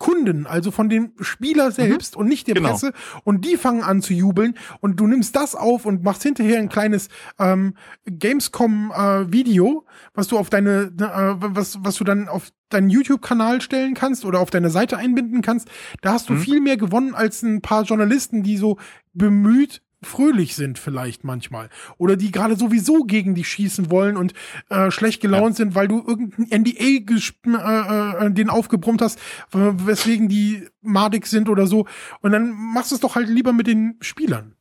Kunden, 0.00 0.46
also 0.46 0.70
von 0.70 0.88
dem 0.88 1.12
Spieler 1.20 1.66
mhm. 1.66 1.72
selbst 1.72 2.16
mhm. 2.16 2.22
und 2.22 2.28
nicht 2.28 2.48
der 2.48 2.54
genau. 2.54 2.70
Presse. 2.70 2.92
Und 3.22 3.44
die 3.44 3.56
fangen 3.56 3.82
an 3.82 4.00
zu 4.00 4.14
jubeln 4.14 4.54
und 4.80 4.98
du 4.98 5.06
nimmst 5.06 5.36
das 5.36 5.54
auf 5.54 5.84
und 5.84 6.02
machst 6.02 6.22
hinterher 6.22 6.58
ein 6.58 6.70
kleines 6.70 7.08
ähm, 7.38 7.74
Gamescom-Video, 8.06 9.84
äh, 9.86 10.10
was 10.14 10.28
du 10.28 10.38
auf 10.38 10.48
deine, 10.50 10.90
äh, 10.98 11.34
was, 11.36 11.78
was 11.84 11.96
du 11.96 12.04
dann 12.04 12.28
auf 12.28 12.50
deinen 12.70 12.88
YouTube-Kanal 12.88 13.60
stellen 13.60 13.92
kannst 13.94 14.24
oder 14.24 14.40
auf 14.40 14.50
deine 14.50 14.70
Seite 14.70 14.96
einbinden 14.96 15.42
kannst. 15.42 15.68
Da 16.00 16.14
hast 16.14 16.30
du 16.30 16.32
mhm. 16.32 16.40
viel 16.40 16.60
mehr 16.60 16.78
gewonnen 16.78 17.14
als 17.14 17.42
ein 17.42 17.60
paar 17.60 17.82
Journalisten, 17.82 18.42
die 18.42 18.56
so 18.56 18.78
bemüht 19.12 19.82
fröhlich 20.02 20.56
sind 20.56 20.78
vielleicht 20.78 21.24
manchmal 21.24 21.68
oder 21.98 22.16
die 22.16 22.30
gerade 22.30 22.56
sowieso 22.56 23.04
gegen 23.04 23.34
dich 23.34 23.48
schießen 23.48 23.90
wollen 23.90 24.16
und 24.16 24.32
äh, 24.70 24.90
schlecht 24.90 25.20
gelaunt 25.20 25.58
ja. 25.58 25.64
sind, 25.64 25.74
weil 25.74 25.88
du 25.88 26.02
irgendein 26.06 26.62
NDA 26.62 26.84
äh, 26.84 28.26
äh, 28.26 28.30
den 28.30 28.48
aufgebrummt 28.48 29.02
hast, 29.02 29.18
weswegen 29.52 30.28
die 30.28 30.66
madig 30.80 31.26
sind 31.26 31.48
oder 31.48 31.66
so 31.66 31.86
und 32.20 32.32
dann 32.32 32.50
machst 32.50 32.90
du 32.90 32.94
es 32.94 33.00
doch 33.00 33.14
halt 33.14 33.28
lieber 33.28 33.52
mit 33.52 33.66
den 33.66 33.96
Spielern. 34.00 34.54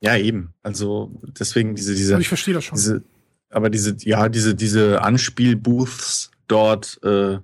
Ja, 0.00 0.16
eben. 0.16 0.52
Also 0.62 1.18
deswegen 1.38 1.74
diese 1.74 1.94
diese 1.94 2.14
also 2.14 2.20
ich 2.20 2.28
verstehe 2.28 2.54
das 2.54 2.64
schon. 2.64 2.76
Diese, 2.76 3.02
aber 3.50 3.70
diese 3.70 3.96
ja, 4.00 4.28
diese 4.28 4.54
diese 4.54 5.02
Anspielbooths 5.02 6.30
dort 6.46 7.00
äh, 7.02 7.38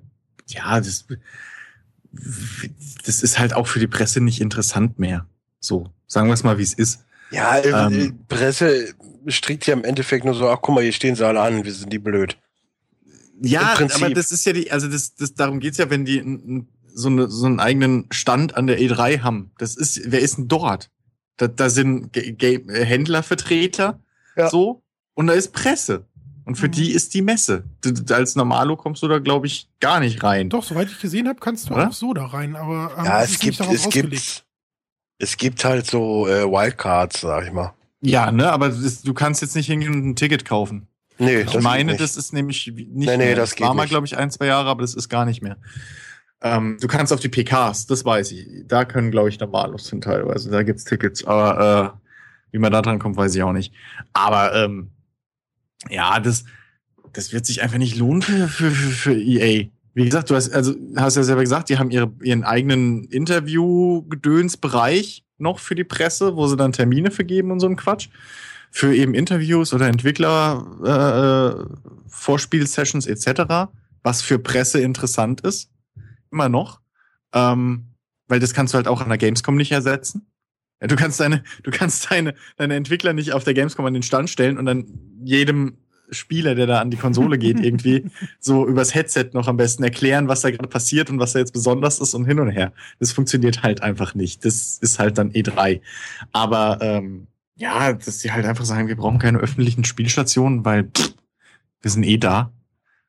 ja, 0.46 0.80
das 0.80 1.06
das 3.04 3.22
ist 3.22 3.38
halt 3.38 3.54
auch 3.54 3.66
für 3.66 3.80
die 3.80 3.86
Presse 3.86 4.20
nicht 4.20 4.40
interessant 4.40 4.98
mehr. 4.98 5.26
So, 5.58 5.90
sagen 6.06 6.28
wir 6.28 6.34
es 6.34 6.44
mal, 6.44 6.58
wie 6.58 6.62
es 6.62 6.74
ist. 6.74 7.04
Ja, 7.34 7.58
äh, 7.58 7.68
ähm, 7.68 8.20
Presse 8.28 8.94
strickt 9.26 9.66
ja 9.66 9.74
im 9.74 9.84
Endeffekt 9.84 10.24
nur 10.24 10.34
so, 10.34 10.48
ach 10.48 10.58
guck 10.60 10.74
mal, 10.74 10.82
hier 10.82 10.92
stehen 10.92 11.16
sie 11.16 11.26
alle 11.26 11.40
an, 11.40 11.64
wir 11.64 11.72
sind 11.72 11.92
die 11.92 11.98
blöd. 11.98 12.38
Ja, 13.40 13.74
aber 13.74 14.10
das 14.10 14.30
ist 14.30 14.44
ja 14.46 14.52
die, 14.52 14.70
also 14.70 14.88
das, 14.88 15.14
das 15.14 15.34
darum 15.34 15.60
geht's 15.60 15.78
ja, 15.78 15.90
wenn 15.90 16.04
die 16.04 16.64
so, 16.94 17.08
eine, 17.08 17.28
so 17.28 17.46
einen 17.46 17.60
eigenen 17.60 18.06
Stand 18.10 18.56
an 18.56 18.66
der 18.66 18.78
E3 18.78 19.20
haben. 19.20 19.50
Das 19.58 19.76
ist, 19.76 20.00
wer 20.10 20.20
ist 20.20 20.38
denn 20.38 20.48
dort? 20.48 20.90
Da, 21.36 21.48
da 21.48 21.68
sind 21.68 22.14
Händlervertreter, 22.14 24.00
ja. 24.36 24.50
so, 24.50 24.82
und 25.14 25.26
da 25.26 25.32
ist 25.32 25.52
Presse. 25.52 26.06
Und 26.44 26.56
für 26.56 26.68
mhm. 26.68 26.72
die 26.72 26.92
ist 26.92 27.14
die 27.14 27.22
Messe. 27.22 27.64
Als 28.10 28.36
Normalo 28.36 28.76
kommst 28.76 29.02
du 29.02 29.08
da, 29.08 29.18
glaube 29.18 29.46
ich, 29.46 29.68
gar 29.80 30.00
nicht 30.00 30.22
rein. 30.22 30.50
Doch, 30.50 30.62
soweit 30.62 30.88
ich 30.88 31.00
gesehen 31.00 31.26
habe, 31.26 31.40
kannst 31.40 31.70
du 31.70 31.74
Oder? 31.74 31.88
auch 31.88 31.92
so 31.92 32.12
da 32.12 32.26
rein. 32.26 32.54
Aber 32.54 32.92
ähm, 32.98 33.04
ja, 33.04 33.22
es 33.22 33.38
gibt, 33.38 33.58
es 33.60 33.88
gibt, 33.88 34.44
es 35.18 35.36
gibt 35.36 35.64
halt 35.64 35.86
so 35.86 36.26
äh, 36.26 36.44
Wildcards, 36.44 37.20
sag 37.20 37.46
ich 37.46 37.52
mal. 37.52 37.74
Ja, 38.00 38.30
ne, 38.30 38.50
aber 38.52 38.68
das, 38.68 39.02
du 39.02 39.14
kannst 39.14 39.40
jetzt 39.42 39.56
nicht 39.56 39.66
hingehen 39.66 39.94
und 39.94 40.06
ein 40.06 40.16
Ticket 40.16 40.44
kaufen. 40.44 40.88
Nee, 41.18 41.42
ich 41.42 41.50
das 41.50 41.62
meine, 41.62 41.96
das 41.96 42.16
ist 42.16 42.32
nämlich 42.32 42.66
nicht 42.66 42.88
nee, 42.92 43.06
nee, 43.06 43.16
mehr. 43.16 43.36
Das, 43.36 43.50
das 43.50 43.60
war 43.60 43.74
mal, 43.74 43.86
glaube 43.86 44.06
ich, 44.06 44.16
ein, 44.16 44.30
zwei 44.30 44.46
Jahre, 44.46 44.68
aber 44.68 44.82
das 44.82 44.94
ist 44.94 45.08
gar 45.08 45.24
nicht 45.24 45.42
mehr. 45.42 45.56
Ähm, 46.42 46.76
du 46.80 46.88
kannst 46.88 47.12
auf 47.12 47.20
die 47.20 47.28
PKs, 47.28 47.86
das 47.86 48.04
weiß 48.04 48.32
ich. 48.32 48.66
Da 48.66 48.84
können, 48.84 49.10
glaube 49.10 49.28
ich, 49.28 49.40
Normalos 49.40 49.88
hin 49.88 50.00
teilweise. 50.00 50.50
Da 50.50 50.62
gibt's 50.62 50.84
Tickets. 50.84 51.24
Aber 51.24 51.94
äh, 51.94 52.52
wie 52.52 52.58
man 52.58 52.72
da 52.72 52.82
dran 52.82 52.98
kommt, 52.98 53.16
weiß 53.16 53.34
ich 53.34 53.42
auch 53.42 53.52
nicht. 53.52 53.72
Aber 54.12 54.54
ähm, 54.54 54.90
ja, 55.88 56.20
das, 56.20 56.44
das 57.12 57.32
wird 57.32 57.46
sich 57.46 57.62
einfach 57.62 57.78
nicht 57.78 57.96
lohnen 57.96 58.20
für, 58.20 58.48
für, 58.48 58.70
für, 58.70 58.90
für 58.90 59.14
EA. 59.14 59.68
Wie 59.94 60.04
gesagt, 60.04 60.28
du 60.30 60.34
hast, 60.34 60.52
also, 60.52 60.74
hast 60.96 61.16
ja 61.16 61.22
selber 61.22 61.42
gesagt, 61.42 61.68
die 61.68 61.78
haben 61.78 61.90
ihre, 61.90 62.12
ihren 62.22 62.42
eigenen 62.42 63.04
Interview-Gedöns-Bereich 63.04 65.24
noch 65.38 65.60
für 65.60 65.76
die 65.76 65.84
Presse, 65.84 66.36
wo 66.36 66.46
sie 66.46 66.56
dann 66.56 66.72
Termine 66.72 67.10
vergeben 67.10 67.50
und 67.50 67.60
so 67.60 67.68
ein 67.68 67.76
Quatsch. 67.76 68.08
Für 68.70 68.94
eben 68.94 69.14
Interviews 69.14 69.72
oder 69.72 69.88
Entwickler, 69.88 70.66
äh, 70.84 70.90
äh 70.90 71.64
Vorspielsessions 72.08 73.06
etc., 73.06 73.70
was 74.02 74.20
für 74.22 74.38
Presse 74.38 74.80
interessant 74.80 75.40
ist. 75.42 75.70
Immer 76.32 76.48
noch. 76.48 76.80
Ähm, 77.32 77.94
weil 78.26 78.40
das 78.40 78.54
kannst 78.54 78.74
du 78.74 78.76
halt 78.76 78.88
auch 78.88 79.00
an 79.00 79.08
der 79.08 79.18
Gamescom 79.18 79.56
nicht 79.56 79.72
ersetzen. 79.72 80.26
Ja, 80.80 80.88
du 80.88 80.96
kannst 80.96 81.20
deine, 81.20 81.44
du 81.62 81.70
kannst 81.70 82.10
deine, 82.10 82.34
deine 82.56 82.74
Entwickler 82.74 83.12
nicht 83.12 83.32
auf 83.32 83.44
der 83.44 83.54
Gamescom 83.54 83.86
an 83.86 83.94
den 83.94 84.02
Stand 84.02 84.30
stellen 84.30 84.58
und 84.58 84.66
dann 84.66 84.86
jedem 85.22 85.78
Spieler, 86.10 86.54
der 86.54 86.66
da 86.66 86.80
an 86.80 86.90
die 86.90 86.96
Konsole 86.96 87.38
geht, 87.38 87.60
irgendwie 87.62 88.10
so 88.40 88.66
übers 88.66 88.94
Headset 88.94 89.30
noch 89.32 89.48
am 89.48 89.56
besten 89.56 89.82
erklären, 89.82 90.28
was 90.28 90.42
da 90.42 90.50
gerade 90.50 90.68
passiert 90.68 91.10
und 91.10 91.18
was 91.18 91.32
da 91.32 91.38
jetzt 91.38 91.52
besonders 91.52 92.00
ist 92.00 92.14
und 92.14 92.24
hin 92.24 92.40
und 92.40 92.50
her. 92.50 92.72
Das 93.00 93.12
funktioniert 93.12 93.62
halt 93.62 93.82
einfach 93.82 94.14
nicht. 94.14 94.44
Das 94.44 94.78
ist 94.78 94.98
halt 94.98 95.18
dann 95.18 95.30
E3. 95.32 95.80
Aber 96.32 96.78
ähm, 96.80 97.26
ja, 97.56 97.92
dass 97.92 98.18
die 98.18 98.32
halt 98.32 98.46
einfach 98.46 98.64
sagen, 98.64 98.88
wir 98.88 98.96
brauchen 98.96 99.18
keine 99.18 99.38
öffentlichen 99.38 99.84
Spielstationen, 99.84 100.64
weil 100.64 100.84
pff, 100.84 101.14
wir 101.82 101.90
sind 101.90 102.04
eh 102.04 102.18
da. 102.18 102.50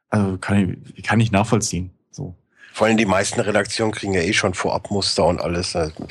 Also 0.09 0.38
kann 0.38 0.77
ich, 0.95 1.03
kann 1.03 1.19
ich 1.19 1.31
nachvollziehen. 1.31 1.91
So. 2.11 2.35
Vor 2.73 2.88
allem 2.88 2.97
die 2.97 3.05
meisten 3.05 3.39
Redaktionen 3.39 3.93
kriegen 3.93 4.13
ja 4.13 4.22
eh 4.22 4.34
schon 4.34 4.53
Vorabmuster 4.53 5.26
und 5.26 5.41
alles. 5.41 5.76
Also, 5.76 6.07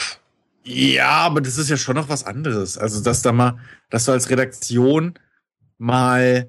ja, 0.65 1.11
aber 1.11 1.41
das 1.41 1.59
ist 1.59 1.69
ja 1.71 1.77
schon 1.77 1.97
noch 1.97 2.09
was 2.09 2.25
anderes. 2.25 2.79
Also, 2.79 3.03
dass 3.03 3.23
da 3.23 3.33
mal, 3.33 3.59
dass 3.91 4.07
du 4.07 4.13
als 4.13 4.31
Redaktion 4.31 5.15
mal 5.79 6.49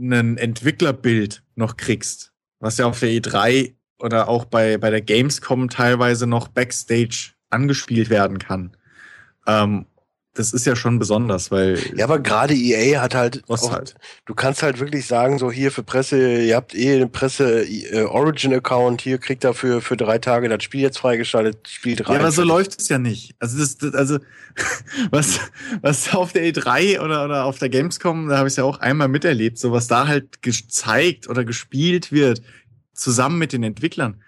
ein 0.00 0.36
Entwicklerbild 0.36 1.42
noch 1.54 1.76
kriegst, 1.76 2.32
was 2.60 2.78
ja 2.78 2.86
auf 2.86 3.00
der 3.00 3.10
E3 3.10 3.74
oder 3.98 4.28
auch 4.28 4.44
bei, 4.44 4.78
bei 4.78 4.90
der 4.90 5.00
Gamescom 5.02 5.68
teilweise 5.68 6.26
noch 6.26 6.48
Backstage 6.48 7.32
angespielt 7.50 8.10
werden 8.10 8.38
kann. 8.38 8.76
Ähm, 9.46 9.86
das 10.34 10.52
ist 10.52 10.66
ja 10.66 10.76
schon 10.76 10.98
besonders, 10.98 11.50
weil. 11.50 11.78
Ja, 11.96 12.04
aber 12.04 12.20
gerade 12.20 12.54
EA 12.54 13.00
hat 13.00 13.14
halt, 13.14 13.42
auch, 13.48 13.72
halt. 13.72 13.94
Du 14.24 14.34
kannst 14.34 14.62
halt 14.62 14.78
wirklich 14.78 15.06
sagen, 15.06 15.38
so 15.38 15.50
hier 15.50 15.72
für 15.72 15.82
Presse, 15.82 16.42
ihr 16.42 16.54
habt 16.54 16.74
eh 16.74 16.94
einen 16.94 17.10
Presse 17.10 17.64
äh, 17.64 18.04
Origin 18.04 18.54
Account, 18.54 19.00
hier 19.00 19.18
kriegt 19.18 19.42
er 19.42 19.54
für, 19.54 19.80
für 19.80 19.96
drei 19.96 20.18
Tage 20.18 20.48
das 20.48 20.62
Spiel 20.62 20.80
jetzt 20.80 20.98
freigeschaltet, 20.98 21.68
spielt 21.68 22.08
rein. 22.08 22.14
Ja, 22.14 22.20
aber 22.20 22.30
so 22.30 22.44
läuft 22.44 22.80
es 22.80 22.88
ja 22.88 22.98
nicht. 22.98 23.34
Also 23.40 23.58
das, 23.58 23.78
das 23.78 23.94
also 23.94 24.18
was, 25.10 25.40
was 25.80 26.14
auf 26.14 26.32
der 26.32 26.44
E3 26.44 27.00
oder, 27.00 27.24
oder 27.24 27.44
auf 27.44 27.58
der 27.58 27.68
Gamescom, 27.68 28.28
da 28.28 28.38
habe 28.38 28.48
ich 28.48 28.56
ja 28.56 28.64
auch 28.64 28.78
einmal 28.78 29.08
miterlebt, 29.08 29.58
so 29.58 29.72
was 29.72 29.88
da 29.88 30.06
halt 30.06 30.42
gezeigt 30.42 31.28
oder 31.28 31.44
gespielt 31.44 32.12
wird, 32.12 32.42
zusammen 32.92 33.38
mit 33.38 33.52
den 33.52 33.64
Entwicklern. 33.64 34.22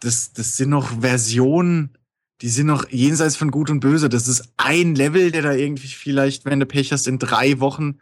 Das, 0.00 0.32
das 0.32 0.56
sind 0.56 0.70
noch 0.70 1.00
Versionen 1.00 1.97
die 2.40 2.48
sind 2.48 2.66
noch 2.66 2.88
jenseits 2.90 3.36
von 3.36 3.50
Gut 3.50 3.70
und 3.70 3.80
Böse. 3.80 4.08
Das 4.08 4.28
ist 4.28 4.52
ein 4.56 4.94
Level, 4.94 5.32
der 5.32 5.42
da 5.42 5.52
irgendwie 5.52 5.88
vielleicht, 5.88 6.44
wenn 6.44 6.60
du 6.60 6.66
Pech 6.66 6.92
hast, 6.92 7.08
in 7.08 7.18
drei 7.18 7.58
Wochen 7.60 7.98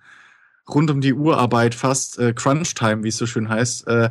rund 0.68 0.90
um 0.90 1.00
die 1.00 1.14
Uhrarbeit 1.14 1.74
fast, 1.74 2.18
äh, 2.18 2.32
Crunch 2.32 2.74
Time, 2.74 3.04
wie 3.04 3.08
es 3.08 3.16
so 3.16 3.26
schön 3.26 3.48
heißt, 3.48 3.86
äh, 3.86 4.10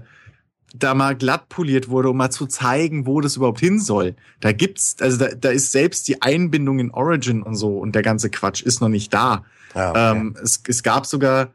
da 0.74 0.94
mal 0.94 1.16
glatt 1.16 1.48
poliert 1.50 1.90
wurde, 1.90 2.10
um 2.10 2.18
mal 2.18 2.32
zu 2.32 2.48
zeigen, 2.48 3.06
wo 3.06 3.22
das 3.22 3.36
überhaupt 3.38 3.60
hin 3.60 3.80
soll. 3.80 4.16
Da 4.40 4.52
gibt's, 4.52 4.98
also 5.00 5.18
da, 5.18 5.28
da 5.30 5.50
ist 5.50 5.72
selbst 5.72 6.08
die 6.08 6.22
Einbindung 6.22 6.80
in 6.80 6.92
Origin 6.92 7.44
und 7.44 7.56
so 7.56 7.78
und 7.78 7.94
der 7.94 8.02
ganze 8.02 8.30
Quatsch 8.30 8.62
ist 8.62 8.82
noch 8.82 8.90
nicht 8.90 9.14
da. 9.14 9.46
Ja, 9.74 9.92
okay. 9.92 10.12
ähm, 10.12 10.36
es, 10.42 10.62
es 10.68 10.84
gab 10.84 11.06
sogar, 11.06 11.54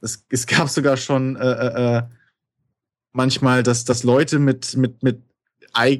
es, 0.00 0.24
es 0.30 0.46
gab 0.46 0.68
sogar 0.68 0.96
schon 0.96 1.36
äh, 1.36 1.50
äh, 1.50 1.96
äh 1.98 2.02
manchmal, 3.12 3.62
dass, 3.62 3.84
dass 3.84 4.04
Leute 4.04 4.38
mit, 4.38 4.76
mit, 4.76 5.02
mit 5.02 5.22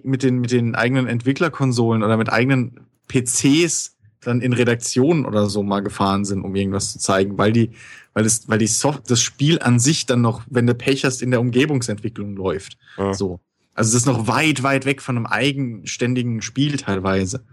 mit 0.04 0.22
den, 0.22 0.38
mit 0.38 0.50
den 0.50 0.74
eigenen 0.74 1.06
Entwicklerkonsolen 1.06 2.02
oder 2.02 2.16
mit 2.16 2.30
eigenen 2.30 2.80
PCs 3.08 3.96
dann 4.20 4.40
in 4.40 4.52
Redaktionen 4.52 5.24
oder 5.24 5.48
so 5.48 5.62
mal 5.62 5.80
gefahren 5.80 6.24
sind, 6.24 6.42
um 6.42 6.54
irgendwas 6.54 6.92
zu 6.92 6.98
zeigen, 6.98 7.38
weil 7.38 7.52
die, 7.52 7.70
weil 8.14 8.26
es, 8.26 8.48
weil 8.48 8.58
die 8.58 8.66
Soft 8.66 9.10
das 9.10 9.20
Spiel 9.20 9.60
an 9.60 9.78
sich 9.78 10.06
dann 10.06 10.20
noch, 10.20 10.42
wenn 10.48 10.66
du 10.66 10.74
Pech 10.74 11.04
hast, 11.04 11.22
in 11.22 11.30
der 11.30 11.40
Umgebungsentwicklung 11.40 12.36
läuft. 12.36 12.76
Ja. 12.96 13.14
So. 13.14 13.40
Also 13.74 13.90
es 13.90 13.94
ist 13.94 14.06
noch 14.06 14.26
weit, 14.26 14.62
weit 14.64 14.86
weg 14.86 15.02
von 15.02 15.16
einem 15.16 15.26
eigenständigen 15.26 16.42
Spiel 16.42 16.78
teilweise. 16.78 17.44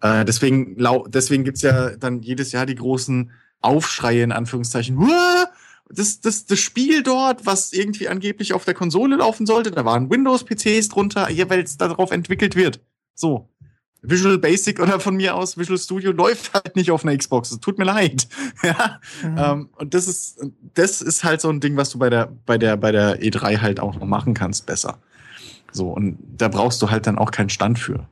Äh, 0.00 0.24
deswegen, 0.24 0.76
deswegen 1.08 1.42
gibt's 1.42 1.62
ja 1.62 1.96
dann 1.96 2.22
jedes 2.22 2.52
Jahr 2.52 2.66
die 2.66 2.76
großen 2.76 3.32
Aufschreie 3.60 4.22
in 4.22 4.32
Anführungszeichen. 4.32 4.96
Uah! 4.98 5.48
Das, 5.90 6.20
das, 6.20 6.46
das 6.46 6.58
Spiel 6.58 7.02
dort, 7.02 7.46
was 7.46 7.72
irgendwie 7.72 8.08
angeblich 8.08 8.52
auf 8.52 8.64
der 8.64 8.74
Konsole 8.74 9.16
laufen 9.16 9.46
sollte, 9.46 9.70
da 9.70 9.84
waren 9.84 10.10
Windows-PCs 10.10 10.88
drunter, 10.88 11.28
weil 11.48 11.60
es 11.60 11.76
darauf 11.76 12.10
entwickelt 12.10 12.56
wird. 12.56 12.80
So. 13.14 13.50
Visual 14.06 14.38
Basic 14.38 14.80
oder 14.80 15.00
von 15.00 15.16
mir 15.16 15.34
aus 15.34 15.56
Visual 15.56 15.78
Studio 15.78 16.12
läuft 16.12 16.52
halt 16.52 16.76
nicht 16.76 16.90
auf 16.90 17.04
einer 17.04 17.16
Xbox. 17.16 17.50
Es 17.50 17.60
tut 17.60 17.78
mir 17.78 17.84
leid. 17.84 18.28
ja. 18.62 19.00
Mhm. 19.22 19.38
Ähm, 19.38 19.68
und 19.76 19.94
das 19.94 20.08
ist, 20.08 20.44
das 20.74 21.00
ist 21.00 21.24
halt 21.24 21.40
so 21.40 21.48
ein 21.48 21.60
Ding, 21.60 21.76
was 21.76 21.90
du 21.90 21.98
bei 21.98 22.10
der, 22.10 22.30
bei 22.44 22.58
der, 22.58 22.76
bei 22.76 22.92
der 22.92 23.20
E3 23.20 23.60
halt 23.60 23.80
auch 23.80 23.94
noch 23.94 24.06
machen 24.06 24.34
kannst, 24.34 24.66
besser. 24.66 24.98
So. 25.72 25.88
Und 25.88 26.18
da 26.36 26.48
brauchst 26.48 26.82
du 26.82 26.90
halt 26.90 27.06
dann 27.06 27.18
auch 27.18 27.30
keinen 27.30 27.50
Stand 27.50 27.78
für. 27.78 28.06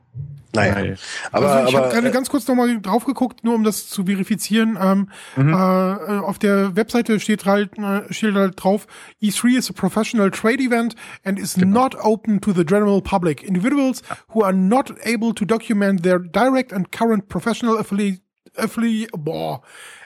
Naja, 0.55 0.75
Weil, 0.75 0.97
aber 1.31 1.51
also 1.51 1.69
ich 1.69 1.75
habe 1.75 1.89
gerade 1.89 2.09
äh, 2.09 2.11
ganz 2.11 2.29
kurz 2.29 2.47
nochmal 2.47 2.79
drauf 2.79 3.05
geguckt, 3.05 3.43
nur 3.43 3.55
um 3.55 3.63
das 3.63 3.87
zu 3.87 4.05
verifizieren. 4.05 4.77
Ähm, 4.79 5.09
mhm. 5.35 5.53
äh, 5.53 5.55
auf 5.55 6.37
der 6.37 6.75
Webseite 6.75 7.19
steht 7.19 7.45
halt, 7.45 7.77
äh, 7.79 8.13
steht 8.13 8.35
halt 8.35 8.63
drauf, 8.63 8.85
E3 9.21 9.57
is 9.57 9.69
a 9.69 9.73
professional 9.73 10.29
trade 10.29 10.61
event 10.61 10.95
and 11.23 11.39
is 11.39 11.55
genau. 11.55 11.81
not 11.81 11.95
open 11.95 12.39
to 12.39 12.53
the 12.53 12.63
general 12.63 13.01
public. 13.01 13.41
Individuals 13.41 14.03
who 14.33 14.43
are 14.43 14.53
not 14.53 14.93
able 15.03 15.33
to 15.33 15.43
document 15.43 16.03
their 16.03 16.19
direct 16.19 16.71
and 16.71 16.91
current 16.91 17.29
professional 17.29 17.77
affiliate 17.77 18.21
affili 18.55 19.07
boah, 19.11 19.61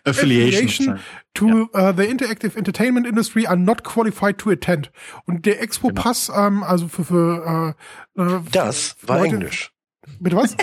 affiliation, 0.06 0.94
affiliation 0.94 0.99
to 1.34 1.69
ja. 1.74 1.90
uh, 1.90 1.91
the 1.91 2.07
interactive 2.07 2.56
entertainment 2.56 3.06
industry 3.06 3.45
are 3.45 3.57
not 3.57 3.84
qualified 3.84 4.38
to 4.38 4.49
attend. 4.49 4.91
Und 5.26 5.45
der 5.45 5.61
Expo 5.61 5.90
genau. 5.90 6.02
Pass, 6.02 6.32
ähm, 6.34 6.64
also 6.64 6.88
für, 6.88 7.03
für 7.03 7.76
äh, 8.15 8.22
äh 8.22 8.40
das 8.52 8.95
war 9.02 9.19
Leute, 9.19 9.36
Englisch. 9.36 9.74
Bitte 10.19 10.35
was? 10.35 10.55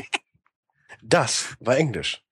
Das 1.02 1.56
war 1.60 1.76
Englisch. 1.76 2.22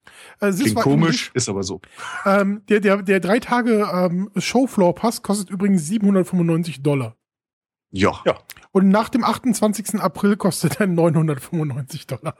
Also 0.40 0.62
Klingt 0.62 0.76
war 0.76 0.82
komisch, 0.82 1.28
Englisch. 1.28 1.30
ist 1.34 1.48
aber 1.48 1.62
so. 1.62 1.80
Ähm, 2.24 2.62
der, 2.68 2.80
der, 2.80 3.02
der 3.02 3.20
drei 3.20 3.39
Tage 3.39 3.89
ähm, 3.93 4.30
Showfloor 4.36 4.94
Pass 4.94 5.22
kostet 5.22 5.51
übrigens 5.51 5.86
795 5.86 6.82
Dollar. 6.82 7.16
Ja. 7.90 8.20
ja. 8.24 8.39
Und 8.72 8.89
nach 8.89 9.09
dem 9.09 9.24
28. 9.24 10.01
April 10.01 10.36
kostet 10.36 10.80
er 10.80 10.86
995 10.86 12.06
Dollar. 12.06 12.36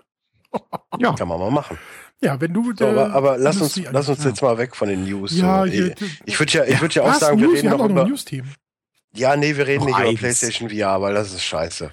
ja. 0.99 1.13
Kann 1.15 1.29
man 1.29 1.39
mal 1.39 1.51
machen. 1.51 1.79
Ja, 2.23 2.41
wenn 2.41 2.55
du. 2.55 2.73
So, 2.75 2.87
aber, 2.87 3.13
aber 3.13 3.39
lass 3.39 3.61
uns, 3.61 3.81
lass 3.91 4.09
uns 4.09 4.25
jetzt 4.25 4.43
mal 4.43 4.57
weg 4.57 4.77
von 4.77 4.89
den 4.89 5.05
News. 5.05 5.37
Ja, 5.37 5.65
so. 5.65 5.71
hier, 5.71 5.95
ich 6.25 6.39
würde 6.39 6.53
ja, 6.53 6.65
ich 6.65 6.81
würde 6.81 6.95
ja 6.95 7.03
auch 7.03 7.15
sagen, 7.15 7.41
News, 7.41 7.53
wir 7.53 7.59
reden 7.59 7.79
noch 7.79 7.89
über. 7.89 8.05
News-Themen. 8.07 8.55
Ja, 9.15 9.37
nee, 9.37 9.57
wir 9.57 9.67
reden 9.67 9.83
oh, 9.83 9.87
nicht 9.87 9.97
eins. 9.97 10.11
über 10.11 10.19
PlayStation 10.19 10.71
VR, 10.71 11.03
weil 11.03 11.15
das 11.15 11.33
ist 11.33 11.45
scheiße. 11.45 11.91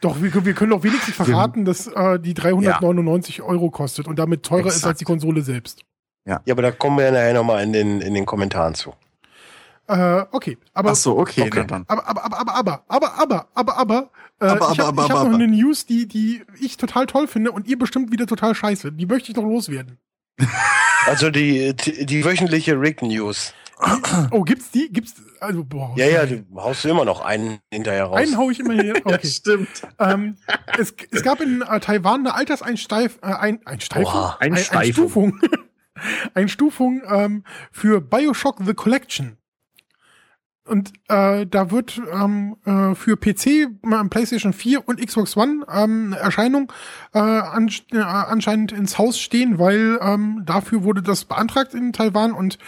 Doch, 0.00 0.20
wir, 0.22 0.44
wir 0.44 0.54
können 0.54 0.70
doch 0.70 0.82
wenigstens 0.82 1.14
verraten, 1.14 1.64
dass 1.64 1.86
äh, 1.86 2.18
die 2.18 2.34
399 2.34 3.38
ja. 3.38 3.44
Euro 3.44 3.70
kostet 3.70 4.08
und 4.08 4.18
damit 4.18 4.42
teurer 4.42 4.66
Exakt. 4.66 4.76
ist 4.76 4.86
als 4.86 4.98
die 4.98 5.04
Konsole 5.04 5.42
selbst. 5.42 5.82
Ja. 6.26 6.40
ja, 6.44 6.54
aber 6.54 6.62
da 6.62 6.70
kommen 6.70 6.98
wir 6.98 7.04
ja 7.06 7.10
nachher 7.10 7.34
nochmal 7.34 7.62
in 7.62 7.72
den, 7.72 8.00
in 8.00 8.14
den 8.14 8.24
Kommentaren 8.24 8.74
zu. 8.74 8.94
Äh, 9.88 10.24
okay, 10.30 10.56
aber. 10.72 10.92
Ach 10.92 10.94
so, 10.94 11.18
okay, 11.18 11.42
okay. 11.42 11.64
Dann, 11.66 11.66
dann. 11.66 11.84
Aber, 11.88 12.06
aber, 12.06 12.24
aber, 12.24 12.54
aber, 12.54 12.84
aber, 12.88 13.18
aber, 13.18 13.48
aber, 13.54 13.76
aber, 13.76 14.10
äh, 14.40 14.44
aber, 14.46 14.52
aber, 14.52 14.66
aber. 14.66 14.72
ich 14.72 14.80
habe 14.80 15.02
hab 15.02 15.10
aber. 15.10 15.34
eine 15.34 15.48
News, 15.48 15.84
die, 15.84 16.06
die 16.06 16.42
ich 16.60 16.76
total 16.76 17.06
toll 17.06 17.26
finde 17.26 17.52
und 17.52 17.66
ihr 17.66 17.78
bestimmt 17.78 18.12
wieder 18.12 18.26
total 18.26 18.54
scheiße. 18.54 18.92
Die 18.92 19.06
möchte 19.06 19.32
ich 19.32 19.36
noch 19.36 19.44
loswerden. 19.44 19.98
Also 21.06 21.30
die, 21.30 21.74
die, 21.74 22.06
die 22.06 22.24
wöchentliche 22.24 22.78
Rick 22.78 23.02
News. 23.02 23.54
Oh, 24.30 24.42
gibt's 24.42 24.70
die? 24.70 24.92
Gibt's, 24.92 25.14
also 25.40 25.64
boah. 25.64 25.92
Ja, 25.96 26.06
ja, 26.06 26.26
du 26.26 26.44
haust 26.56 26.84
immer 26.84 27.04
noch 27.04 27.20
einen 27.20 27.60
hinterher 27.70 28.04
raus. 28.04 28.18
Einen 28.18 28.36
hau 28.36 28.50
ich 28.50 28.60
immer 28.60 28.74
hier. 28.74 28.94
Okay. 29.04 29.18
ja, 29.22 29.28
stimmt. 29.28 29.68
Ähm, 29.98 30.36
es, 30.78 30.94
es 31.10 31.22
gab 31.22 31.40
in 31.40 31.62
äh, 31.62 31.80
Taiwan 31.80 32.20
eine 32.20 32.34
Alterseinsteif 32.34 33.18
äh, 33.22 33.26
ein 33.26 33.66
Einsteifung, 33.66 34.12
Oha, 34.12 34.36
ein, 34.40 34.52
Einstufung, 34.52 35.40
Einstufung 36.34 37.02
ähm, 37.08 37.44
für 37.72 38.00
BioShock 38.00 38.58
The 38.64 38.74
Collection. 38.74 39.38
Und 40.70 40.92
äh, 41.08 41.46
da 41.46 41.72
wird 41.72 42.00
ähm, 42.12 42.56
äh, 42.64 42.94
für 42.94 43.16
PC, 43.16 43.46
äh, 43.46 43.68
PlayStation 44.08 44.52
4 44.52 44.86
und 44.86 45.04
Xbox 45.04 45.36
One 45.36 45.64
ähm, 45.68 46.12
eine 46.12 46.18
Erscheinung 46.18 46.72
äh, 47.12 47.18
an, 47.18 47.72
äh, 47.90 47.98
anscheinend 47.98 48.70
ins 48.70 48.96
Haus 48.96 49.18
stehen, 49.18 49.58
weil 49.58 49.98
ähm, 50.00 50.42
dafür 50.46 50.84
wurde 50.84 51.02
das 51.02 51.24
beantragt 51.24 51.74
in 51.74 51.92
Taiwan 51.92 52.32
und 52.32 52.58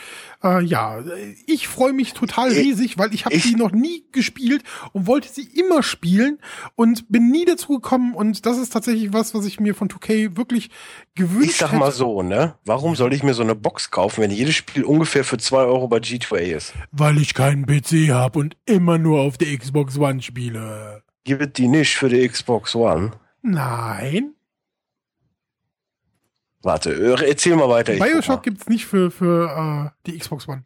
äh, 0.42 0.62
ja, 0.64 1.02
ich 1.46 1.68
freue 1.68 1.92
mich 1.92 2.14
total 2.14 2.50
riesig, 2.50 2.98
weil 2.98 3.14
ich 3.14 3.24
habe 3.24 3.36
die 3.36 3.54
noch 3.54 3.72
nie 3.72 4.04
gespielt 4.12 4.62
und 4.92 5.06
wollte 5.06 5.28
sie 5.28 5.42
immer 5.58 5.82
spielen 5.82 6.38
und 6.74 7.10
bin 7.10 7.30
nie 7.30 7.44
dazu 7.44 7.68
gekommen 7.74 8.14
und 8.14 8.44
das 8.46 8.58
ist 8.58 8.72
tatsächlich 8.72 9.12
was, 9.12 9.34
was 9.34 9.46
ich 9.46 9.60
mir 9.60 9.74
von 9.74 9.88
2K 9.88 10.36
wirklich 10.36 10.70
gewünscht 11.14 11.50
Ich 11.50 11.56
sag 11.56 11.72
mal 11.72 11.86
hätte. 11.86 11.96
so, 11.96 12.22
ne? 12.22 12.54
Warum 12.64 12.96
soll 12.96 13.12
ich 13.12 13.22
mir 13.22 13.34
so 13.34 13.42
eine 13.42 13.54
Box 13.54 13.90
kaufen, 13.90 14.22
wenn 14.22 14.30
jedes 14.30 14.54
Spiel 14.54 14.84
ungefähr 14.84 15.24
für 15.24 15.38
zwei 15.38 15.62
Euro 15.62 15.88
bei 15.88 15.98
G2A 15.98 16.56
ist? 16.56 16.72
Weil 16.90 17.18
ich 17.18 17.34
keinen 17.34 17.66
PC 17.66 18.10
habe 18.10 18.38
und 18.38 18.56
immer 18.66 18.98
nur 18.98 19.20
auf 19.20 19.38
der 19.38 19.56
Xbox 19.56 19.98
One 19.98 20.22
spiele. 20.22 21.02
Gibt 21.24 21.58
die 21.58 21.68
nicht 21.68 21.96
für 21.96 22.08
die 22.08 22.26
Xbox 22.28 22.74
One? 22.74 23.12
Nein. 23.42 24.34
Warte, 26.62 26.92
äh, 26.92 27.28
erzähl 27.28 27.56
mal 27.56 27.68
weiter. 27.68 27.92
Bioshock 27.94 28.42
gibt's 28.42 28.68
nicht 28.68 28.86
für, 28.86 29.10
für 29.10 29.92
äh, 30.06 30.10
die 30.10 30.18
Xbox 30.18 30.48
One. 30.48 30.64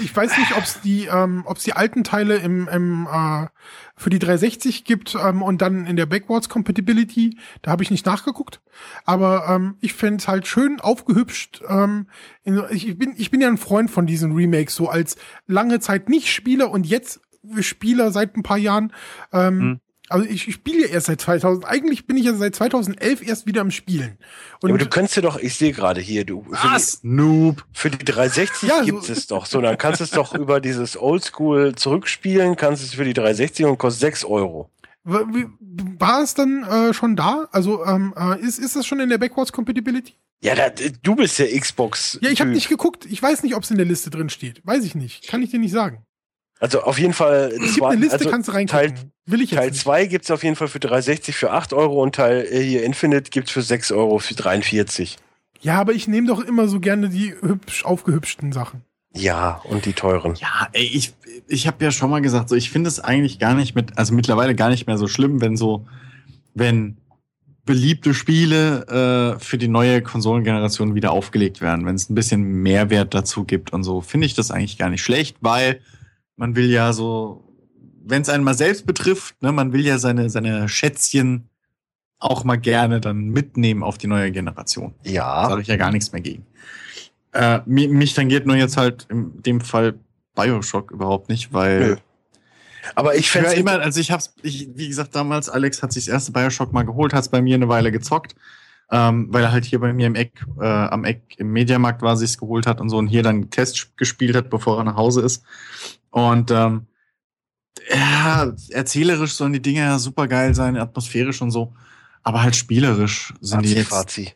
Ich 0.00 0.14
weiß 0.14 0.38
nicht, 0.38 0.56
ob 0.56 0.62
es 0.62 0.80
die, 0.80 1.06
ähm, 1.06 1.42
ob's 1.44 1.64
die 1.64 1.72
alten 1.72 2.04
Teile 2.04 2.36
im, 2.36 2.68
im 2.68 3.08
äh, 3.12 3.48
für 3.96 4.10
die 4.10 4.20
360 4.20 4.84
gibt 4.84 5.16
ähm, 5.16 5.42
und 5.42 5.60
dann 5.60 5.86
in 5.86 5.96
der 5.96 6.06
Backwards 6.06 6.48
Compatibility. 6.48 7.36
Da 7.62 7.72
habe 7.72 7.82
ich 7.82 7.90
nicht 7.90 8.06
nachgeguckt. 8.06 8.60
Aber 9.04 9.48
ähm, 9.48 9.76
ich 9.80 9.92
fände 9.92 10.24
halt 10.28 10.46
schön 10.46 10.80
aufgehübscht. 10.80 11.62
Ähm, 11.68 12.06
in, 12.44 12.62
ich, 12.70 12.96
bin, 12.96 13.14
ich 13.16 13.32
bin 13.32 13.40
ja 13.40 13.48
ein 13.48 13.58
Freund 13.58 13.90
von 13.90 14.06
diesen 14.06 14.32
Remakes, 14.32 14.76
so 14.76 14.88
als 14.88 15.16
lange 15.46 15.80
Zeit 15.80 16.08
nicht 16.08 16.28
Spieler 16.28 16.70
und 16.70 16.86
jetzt 16.86 17.20
Spieler 17.60 18.12
seit 18.12 18.36
ein 18.36 18.44
paar 18.44 18.58
Jahren. 18.58 18.92
Ähm, 19.32 19.60
hm. 19.60 19.80
Also 20.12 20.26
ich, 20.28 20.52
spiele 20.52 20.82
ja 20.82 20.88
erst 20.88 21.06
seit 21.06 21.20
2000. 21.20 21.64
Eigentlich 21.64 22.06
bin 22.06 22.16
ich 22.16 22.26
ja 22.26 22.34
seit 22.34 22.54
2011 22.54 23.26
erst 23.26 23.46
wieder 23.46 23.62
am 23.62 23.70
Spielen. 23.70 24.18
Und 24.60 24.68
ja, 24.68 24.74
aber 24.74 24.78
du 24.78 24.88
könntest 24.88 25.16
ja 25.16 25.22
doch, 25.22 25.38
ich 25.38 25.54
sehe 25.54 25.72
gerade 25.72 26.00
hier, 26.00 26.24
du. 26.24 26.44
Was? 26.48 27.00
Die, 27.00 27.08
Noob. 27.08 27.64
Für 27.72 27.90
die 27.90 28.04
360 28.04 28.68
ja, 28.68 28.82
gibt 28.82 29.04
so. 29.04 29.12
es 29.12 29.26
doch. 29.26 29.46
So, 29.46 29.60
dann 29.60 29.78
kannst 29.78 30.00
du 30.00 30.04
es 30.04 30.10
doch 30.10 30.34
über 30.38 30.60
dieses 30.60 30.96
Oldschool 30.96 31.74
zurückspielen, 31.74 32.56
kannst 32.56 32.82
es 32.82 32.94
für 32.94 33.04
die 33.04 33.14
360 33.14 33.66
und 33.66 33.78
kostet 33.78 34.00
6 34.00 34.24
Euro. 34.26 34.70
War 35.04 36.22
es 36.22 36.34
dann 36.34 36.62
äh, 36.64 36.94
schon 36.94 37.16
da? 37.16 37.48
Also 37.50 37.84
ähm, 37.84 38.14
äh, 38.16 38.40
ist, 38.40 38.58
ist 38.58 38.76
das 38.76 38.86
schon 38.86 39.00
in 39.00 39.08
der 39.08 39.18
Backwards 39.18 39.52
Compatibility? 39.52 40.14
Ja, 40.42 40.54
da, 40.54 40.68
du 40.70 41.14
bist 41.14 41.38
der 41.38 41.58
Xbox. 41.58 42.18
Ja, 42.20 42.30
ich 42.30 42.40
habe 42.40 42.50
nicht 42.50 42.68
geguckt. 42.68 43.06
Ich 43.06 43.22
weiß 43.22 43.42
nicht, 43.42 43.54
ob 43.54 43.62
es 43.62 43.70
in 43.70 43.76
der 43.76 43.86
Liste 43.86 44.10
drin 44.10 44.28
steht. 44.28 44.60
Weiß 44.64 44.84
ich 44.84 44.94
nicht. 44.94 45.28
Kann 45.28 45.42
ich 45.42 45.50
dir 45.50 45.58
nicht 45.58 45.72
sagen. 45.72 46.04
Also 46.62 46.82
auf 46.82 46.96
jeden 46.96 47.12
Fall. 47.12 47.52
Es 47.60 47.74
gibt 47.74 47.84
eine 47.84 48.00
Liste, 48.00 48.18
also 48.18 48.30
kannst 48.30 48.48
du 48.48 48.52
reingucken. 48.52 48.94
Teil, 48.94 49.10
Will 49.26 49.42
ich 49.42 49.50
jetzt 49.50 49.58
Teil 49.58 49.72
2 49.72 50.06
gibt's 50.06 50.30
auf 50.30 50.44
jeden 50.44 50.54
Fall 50.54 50.68
für 50.68 50.78
360 50.78 51.34
für 51.34 51.50
8 51.50 51.72
Euro 51.72 52.00
und 52.00 52.14
Teil 52.14 52.46
äh, 52.48 52.62
hier 52.62 52.84
Infinite 52.84 53.30
gibt's 53.30 53.50
für 53.50 53.62
6 53.62 53.90
Euro 53.90 54.20
für 54.20 54.34
43. 54.34 55.16
Ja, 55.60 55.80
aber 55.80 55.92
ich 55.92 56.06
nehme 56.06 56.28
doch 56.28 56.40
immer 56.40 56.68
so 56.68 56.78
gerne 56.78 57.08
die 57.08 57.34
hübsch 57.40 57.84
aufgehübschten 57.84 58.52
Sachen. 58.52 58.82
Ja, 59.12 59.60
und 59.64 59.86
die 59.86 59.92
teuren. 59.92 60.36
Ja, 60.36 60.68
ey, 60.72 60.84
ich, 60.84 61.14
ich 61.48 61.66
habe 61.66 61.84
ja 61.84 61.90
schon 61.90 62.10
mal 62.10 62.22
gesagt, 62.22 62.48
so 62.48 62.54
ich 62.54 62.70
finde 62.70 62.88
es 62.88 63.00
eigentlich 63.00 63.40
gar 63.40 63.54
nicht 63.54 63.74
mit, 63.74 63.98
also 63.98 64.14
mittlerweile 64.14 64.54
gar 64.54 64.70
nicht 64.70 64.86
mehr 64.86 64.98
so 64.98 65.08
schlimm, 65.08 65.40
wenn 65.40 65.56
so, 65.56 65.84
wenn 66.54 66.96
beliebte 67.64 68.14
Spiele 68.14 69.34
äh, 69.36 69.40
für 69.40 69.58
die 69.58 69.68
neue 69.68 70.00
Konsolengeneration 70.00 70.94
wieder 70.94 71.10
aufgelegt 71.10 71.60
werden, 71.60 71.86
wenn 71.86 71.96
es 71.96 72.08
ein 72.08 72.14
bisschen 72.14 72.62
Mehrwert 72.62 73.14
dazu 73.14 73.42
gibt 73.42 73.72
und 73.72 73.82
so, 73.82 74.00
finde 74.00 74.26
ich 74.26 74.34
das 74.34 74.52
eigentlich 74.52 74.78
gar 74.78 74.90
nicht 74.90 75.02
schlecht, 75.02 75.38
weil 75.40 75.80
man 76.42 76.56
will 76.56 76.68
ja 76.68 76.92
so, 76.92 77.44
wenn 78.04 78.22
es 78.22 78.28
einen 78.28 78.42
mal 78.42 78.54
selbst 78.54 78.84
betrifft, 78.84 79.40
ne, 79.42 79.52
man 79.52 79.72
will 79.72 79.86
ja 79.86 79.98
seine, 79.98 80.28
seine 80.28 80.68
Schätzchen 80.68 81.48
auch 82.18 82.42
mal 82.42 82.56
gerne 82.56 83.00
dann 83.00 83.28
mitnehmen 83.28 83.84
auf 83.84 83.96
die 83.96 84.08
neue 84.08 84.32
Generation. 84.32 84.92
Ja. 85.04 85.48
Sage 85.48 85.62
ich 85.62 85.68
ja 85.68 85.76
gar 85.76 85.92
nichts 85.92 86.10
mehr 86.10 86.20
gegen. 86.20 86.44
Äh, 87.30 87.60
mich, 87.64 87.88
mich 87.90 88.14
tangiert 88.14 88.44
nur 88.44 88.56
jetzt 88.56 88.76
halt 88.76 89.06
in 89.08 89.40
dem 89.44 89.60
Fall 89.60 89.94
Bioshock 90.34 90.90
überhaupt 90.90 91.28
nicht, 91.28 91.52
weil. 91.52 91.78
Nö. 91.78 91.96
Aber 92.96 93.14
ich 93.14 93.30
fände 93.30 93.52
immer, 93.52 93.78
also 93.78 94.00
ich 94.00 94.10
hab's, 94.10 94.34
ich, 94.42 94.68
wie 94.74 94.88
gesagt, 94.88 95.14
damals, 95.14 95.48
Alex 95.48 95.80
hat 95.80 95.92
sich 95.92 96.06
das 96.06 96.12
erste 96.12 96.32
Bioshock 96.32 96.72
mal 96.72 96.82
geholt, 96.82 97.14
hat's 97.14 97.28
bei 97.28 97.40
mir 97.40 97.54
eine 97.54 97.68
Weile 97.68 97.92
gezockt, 97.92 98.34
ähm, 98.92 99.26
weil 99.30 99.42
er 99.42 99.50
halt 99.52 99.64
hier 99.64 99.80
bei 99.80 99.92
mir 99.92 100.06
im 100.06 100.14
Eck, 100.14 100.44
äh, 100.60 100.64
am 100.66 101.04
Eck 101.04 101.22
im 101.38 101.50
Mediamarkt 101.52 102.02
war, 102.02 102.16
sich's 102.16 102.38
geholt 102.38 102.66
hat 102.66 102.80
und 102.80 102.90
so 102.90 102.98
und 102.98 103.08
hier 103.08 103.22
dann 103.24 103.50
Test 103.50 103.96
gespielt 103.96 104.36
hat, 104.36 104.50
bevor 104.50 104.78
er 104.78 104.84
nach 104.84 104.96
Hause 104.96 105.22
ist. 105.22 105.42
Und 106.10 106.50
ähm, 106.50 106.86
Ja, 107.90 108.52
erzählerisch 108.70 109.32
sollen 109.34 109.52
die 109.54 109.62
Dinge 109.62 109.80
ja 109.80 109.98
super 109.98 110.28
geil 110.28 110.54
sein, 110.54 110.76
atmosphärisch 110.76 111.40
und 111.42 111.50
so. 111.50 111.72
Aber 112.22 112.42
halt 112.42 112.54
spielerisch 112.54 113.32
sind 113.40 113.64
die 113.64 113.74
jetzt 113.74 113.88
Fazi. 113.88 114.34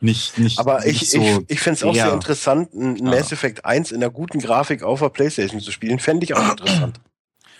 nicht, 0.00 0.38
nicht. 0.38 0.58
Aber 0.58 0.86
ich, 0.86 1.00
nicht 1.02 1.10
so 1.12 1.20
ich, 1.20 1.38
ich 1.48 1.60
finde 1.60 1.74
es 1.76 1.82
auch 1.84 1.94
sehr 1.94 2.12
interessant, 2.12 2.72
ein 2.74 2.96
Ja. 2.96 3.04
Mass 3.10 3.30
Effect 3.30 3.64
1 3.64 3.92
in 3.92 4.00
der 4.00 4.10
guten 4.10 4.40
Grafik 4.40 4.82
auf 4.82 5.00
der 5.00 5.10
Playstation 5.10 5.60
zu 5.60 5.70
spielen. 5.70 5.98
Fände 6.00 6.24
ich 6.24 6.34
auch 6.34 6.50
interessant. 6.50 7.00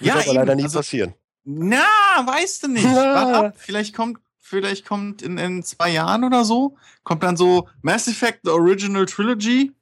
Wird 0.00 0.08
Ja, 0.08 0.14
aber 0.14 0.26
eben, 0.26 0.34
leider 0.34 0.54
nie 0.56 0.62
also- 0.64 0.78
passieren. 0.78 1.14
Na, 1.44 1.78
weißt 2.26 2.64
du 2.64 2.68
nicht. 2.68 2.84
Na. 2.84 2.94
Wart 3.14 3.34
ab. 3.34 3.54
Vielleicht 3.56 3.94
kommt, 3.94 4.18
vielleicht 4.50 4.86
kommt 4.86 5.22
in, 5.22 5.38
in 5.38 5.62
zwei 5.62 5.90
Jahren 5.90 6.24
oder 6.24 6.44
so, 6.44 6.76
kommt 7.04 7.22
dann 7.22 7.36
so 7.36 7.68
Mass 7.82 8.08
Effect 8.08 8.40
The 8.44 8.50
Original 8.50 9.06
Trilogy 9.06 9.72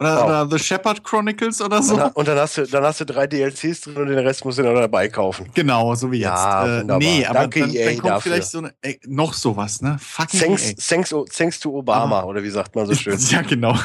oder, 0.00 0.16
Wow. 0.16 0.24
oder 0.26 0.48
The 0.50 0.58
Shepherd 0.62 1.02
Chronicles 1.02 1.60
oder 1.60 1.82
so. 1.82 1.94
Und, 1.94 1.98
dann- 2.00 2.12
und 2.12 2.28
dann 2.28 2.38
hast 2.38 2.56
du, 2.58 2.64
dann 2.66 2.84
hast 2.84 3.00
du 3.00 3.04
drei 3.06 3.26
DLCs 3.26 3.80
drin 3.80 3.96
und 3.96 4.06
den 4.06 4.18
Rest 4.20 4.44
musst 4.44 4.58
du 4.58 4.62
dann 4.62 4.76
dabei 4.76 5.08
kaufen. 5.08 5.50
Genau, 5.54 5.92
so 5.96 6.12
wie 6.12 6.18
jetzt. 6.18 6.28
Ja, 6.28 6.64
äh, 6.66 6.80
wunderbar. 6.82 6.98
nee, 7.00 7.26
aber 7.26 7.38
Danke, 7.40 7.60
dann, 7.60 7.70
EA, 7.74 7.84
dann 7.86 7.94
kommt 7.98 8.04
dafür. 8.12 8.32
vielleicht 8.32 8.50
so 8.50 8.58
eine, 8.58 8.74
ey, 8.82 9.00
noch 9.06 9.32
sowas, 9.34 9.82
ne? 9.82 9.96
Fucking 10.00 10.38
Thanks, 10.40 10.70
EA. 10.70 10.74
thanks, 10.78 11.14
thanks 11.36 11.58
to 11.58 11.76
Obama, 11.76 12.22
oder 12.22 12.40
wie 12.44 12.50
sagt 12.50 12.76
man 12.76 12.86
so 12.86 12.94
schön. 12.94 13.18
Ja, 13.30 13.42
genau. 13.42 13.76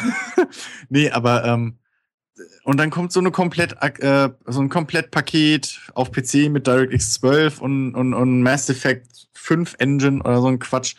nee, 0.90 1.10
aber 1.10 1.44
ähm, 1.46 1.80
und 2.64 2.78
dann 2.78 2.90
kommt 2.90 3.12
so 3.12 3.20
eine 3.20 3.32
komplett 3.32 3.76
äh, 3.82 4.30
so 4.46 4.62
ein 4.62 4.70
Komplettpaket 4.70 5.80
auf 5.94 6.12
PC 6.12 6.50
mit 6.50 6.66
DirectX 6.66 7.14
12 7.14 7.62
und, 7.62 7.96
und, 7.96 8.14
und 8.14 8.42
Mass 8.42 8.70
Effect 8.70 9.28
5 9.34 9.76
Engine 9.80 10.22
oder 10.22 10.42
so 10.42 10.48
ein 10.48 10.60
Quatsch 10.60 10.96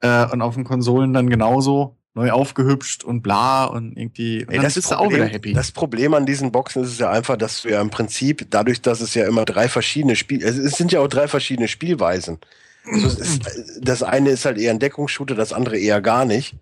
äh, 0.00 0.26
und 0.26 0.42
auf 0.42 0.54
den 0.54 0.64
Konsolen 0.64 1.12
dann 1.14 1.30
genauso 1.30 1.96
neu 2.14 2.30
aufgehübscht 2.30 3.04
und 3.04 3.22
bla 3.22 3.64
und 3.64 3.96
irgendwie 3.96 4.44
und 4.44 4.54
Ey, 4.54 4.60
das, 4.60 4.74
bist 4.74 4.90
du 4.90 4.98
auch 4.98 5.08
wieder 5.08 5.18
Problem, 5.18 5.32
happy. 5.32 5.52
das 5.52 5.70
Problem 5.72 6.14
an 6.14 6.24
diesen 6.24 6.50
Boxen 6.50 6.82
ist 6.82 6.92
es 6.92 6.98
ja 6.98 7.10
einfach, 7.10 7.36
dass 7.36 7.62
du 7.62 7.70
ja 7.70 7.80
im 7.80 7.90
Prinzip, 7.90 8.46
dadurch, 8.50 8.80
dass 8.80 9.00
es 9.00 9.14
ja 9.14 9.26
immer 9.26 9.44
drei 9.44 9.68
verschiedene 9.68 10.16
Spiel, 10.16 10.42
es 10.42 10.56
es 10.56 10.76
sind 10.76 10.92
ja 10.92 11.00
auch 11.00 11.08
drei 11.08 11.28
verschiedene 11.28 11.68
Spielweisen. 11.68 12.38
Also 12.84 13.20
ist, 13.20 13.42
das 13.80 14.02
eine 14.02 14.30
ist 14.30 14.44
halt 14.44 14.58
eher 14.58 14.70
ein 14.70 14.78
Deckungsshooter, 14.78 15.34
das 15.34 15.52
andere 15.52 15.78
eher 15.78 16.00
gar 16.00 16.24
nicht. 16.24 16.54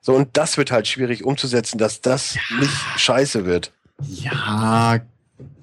So, 0.00 0.14
und 0.14 0.36
das 0.36 0.56
wird 0.58 0.70
halt 0.70 0.86
schwierig 0.86 1.24
umzusetzen, 1.24 1.78
dass 1.78 2.00
das 2.00 2.36
nicht 2.58 2.72
scheiße 2.96 3.44
wird. 3.44 3.72
Ja, 4.08 5.00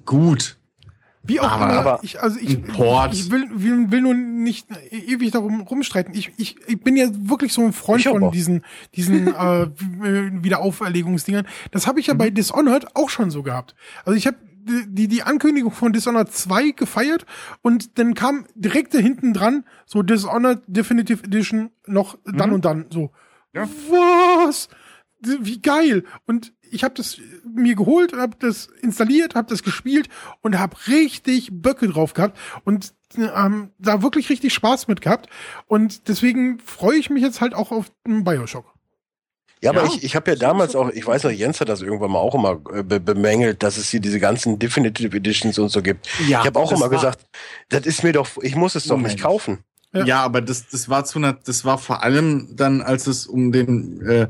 gut. 0.04 0.56
Wie 1.22 1.38
auch 1.38 1.50
Aber- 1.50 1.64
immer, 1.64 1.78
aber 1.80 2.00
ich, 2.02 2.20
also 2.20 2.38
ich, 2.40 2.58
ich 2.58 3.30
will, 3.30 3.44
will, 3.52 3.90
will 3.90 4.00
nur 4.00 4.14
nicht 4.14 4.66
ewig 4.90 5.30
darum 5.30 5.60
rumstreiten. 5.60 6.14
Ich, 6.14 6.32
ich, 6.38 6.56
ich 6.66 6.80
bin 6.80 6.96
ja 6.96 7.08
wirklich 7.12 7.52
so 7.52 7.62
ein 7.64 7.72
Freund 7.74 8.00
Ich 8.00 8.08
auch. 8.08 8.18
von 8.18 8.30
diesen, 8.32 8.64
diesen 8.96 9.26
äh, 9.34 9.66
Wiederauferlegungsdingern. 10.42 11.46
Das 11.70 11.86
habe 11.86 12.00
ich 12.00 12.06
ja 12.08 12.14
bei 12.14 12.30
Dishonored 12.30 12.96
auch 12.96 13.10
schon 13.10 13.30
so 13.30 13.42
gehabt. 13.42 13.74
Also 14.04 14.16
ich 14.16 14.26
habe 14.26 14.38
die, 14.86 15.08
die 15.08 15.22
Ankündigung 15.22 15.72
von 15.72 15.92
Dishonored 15.92 16.32
2 16.32 16.70
gefeiert 16.70 17.26
und 17.62 17.98
dann 17.98 18.14
kam 18.14 18.46
direkt 18.54 18.94
da 18.94 18.98
hinten 18.98 19.32
dran 19.34 19.64
so 19.86 20.02
Dishonored 20.02 20.62
Definitive 20.66 21.24
Edition 21.24 21.70
noch 21.86 22.18
dann 22.24 22.52
und 22.52 22.64
dann 22.64 22.86
so. 22.90 23.10
Ja. 23.54 23.68
Was? 23.90 24.68
Wie 25.22 25.60
geil! 25.60 26.04
Und 26.26 26.52
ich 26.70 26.84
habe 26.84 26.94
das 26.94 27.18
mir 27.54 27.74
geholt, 27.74 28.12
habe 28.12 28.36
das 28.38 28.66
installiert, 28.82 29.34
habe 29.34 29.48
das 29.48 29.62
gespielt 29.62 30.08
und 30.42 30.58
habe 30.58 30.76
richtig 30.88 31.48
Böcke 31.52 31.88
drauf 31.88 32.14
gehabt 32.14 32.38
und 32.64 32.92
ähm, 33.16 33.70
da 33.78 34.02
wirklich 34.02 34.30
richtig 34.30 34.54
Spaß 34.54 34.88
mit 34.88 35.00
gehabt. 35.00 35.28
Und 35.66 36.08
deswegen 36.08 36.58
freue 36.60 36.96
ich 36.98 37.10
mich 37.10 37.22
jetzt 37.22 37.40
halt 37.40 37.54
auch 37.54 37.72
auf 37.72 37.90
den 38.06 38.24
Bioshock. 38.24 38.72
Ja, 39.62 39.70
aber 39.72 39.82
Ja. 39.82 39.88
ich, 39.88 40.04
ich 40.04 40.16
habe 40.16 40.30
ja 40.30 40.36
damals 40.36 40.74
auch, 40.74 40.88
ich 40.90 41.06
weiß 41.06 41.24
noch, 41.24 41.30
Jens 41.30 41.60
hat 41.60 41.68
das 41.68 41.82
irgendwann 41.82 42.12
mal 42.12 42.18
auch 42.18 42.34
immer 42.34 42.60
äh, 42.72 42.82
be 42.82 42.98
bemängelt, 42.98 43.62
dass 43.62 43.76
es 43.76 43.90
hier 43.90 44.00
diese 44.00 44.18
ganzen 44.20 44.58
Definitive 44.58 45.14
Editions 45.16 45.58
und 45.58 45.68
so 45.68 45.82
gibt. 45.82 46.08
Ja, 46.28 46.40
ich 46.40 46.46
habe 46.46 46.58
auch 46.58 46.72
immer 46.72 46.88
gesagt, 46.88 47.26
das 47.68 47.84
ist 47.84 48.02
mir 48.02 48.12
doch, 48.12 48.28
ich 48.42 48.54
muss 48.56 48.74
es 48.74 48.84
doch 48.84 48.96
Moment. 48.96 49.14
nicht 49.14 49.22
kaufen. 49.22 49.58
Ja. 49.92 50.04
Ja. 50.04 50.22
aber 50.22 50.40
das, 50.40 50.68
das 50.68 50.88
war 50.88 51.04
zu 51.04 51.18
einer, 51.18 51.32
das 51.32 51.64
war 51.64 51.76
vor 51.76 52.02
allem 52.04 52.48
dann, 52.56 52.80
als 52.80 53.06
es 53.08 53.26
um 53.26 53.50
den, 53.52 54.00
äh, 54.06 54.28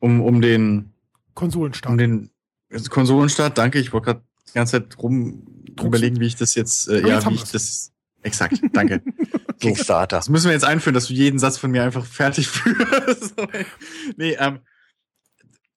um, 0.00 0.20
um 0.20 0.40
den, 0.42 0.92
Konsolenstart. 1.38 1.90
um 1.92 1.98
den 1.98 2.30
Konsolenstart, 2.90 3.56
danke, 3.58 3.78
ich 3.78 3.92
wollte 3.92 4.06
gerade 4.06 4.22
die 4.48 4.52
ganze 4.54 4.72
Zeit 4.72 4.98
rum 4.98 5.44
Drucksen. 5.66 5.86
überlegen, 5.86 6.20
wie 6.20 6.26
ich 6.26 6.36
das 6.36 6.54
jetzt, 6.54 6.88
äh, 6.88 7.06
ja, 7.06 7.24
wie 7.30 7.34
ich 7.34 7.44
das, 7.44 7.92
exakt, 8.22 8.60
danke. 8.72 9.02
so, 9.16 9.68
Kickstarter. 9.68 10.16
das 10.16 10.28
müssen 10.28 10.46
wir 10.46 10.52
jetzt 10.52 10.64
einführen, 10.64 10.94
dass 10.94 11.06
du 11.06 11.14
jeden 11.14 11.38
Satz 11.38 11.56
von 11.58 11.70
mir 11.70 11.82
einfach 11.84 12.04
fertig 12.04 12.48
führst. 12.48 13.34
nee, 14.16 14.32
ähm, 14.38 14.60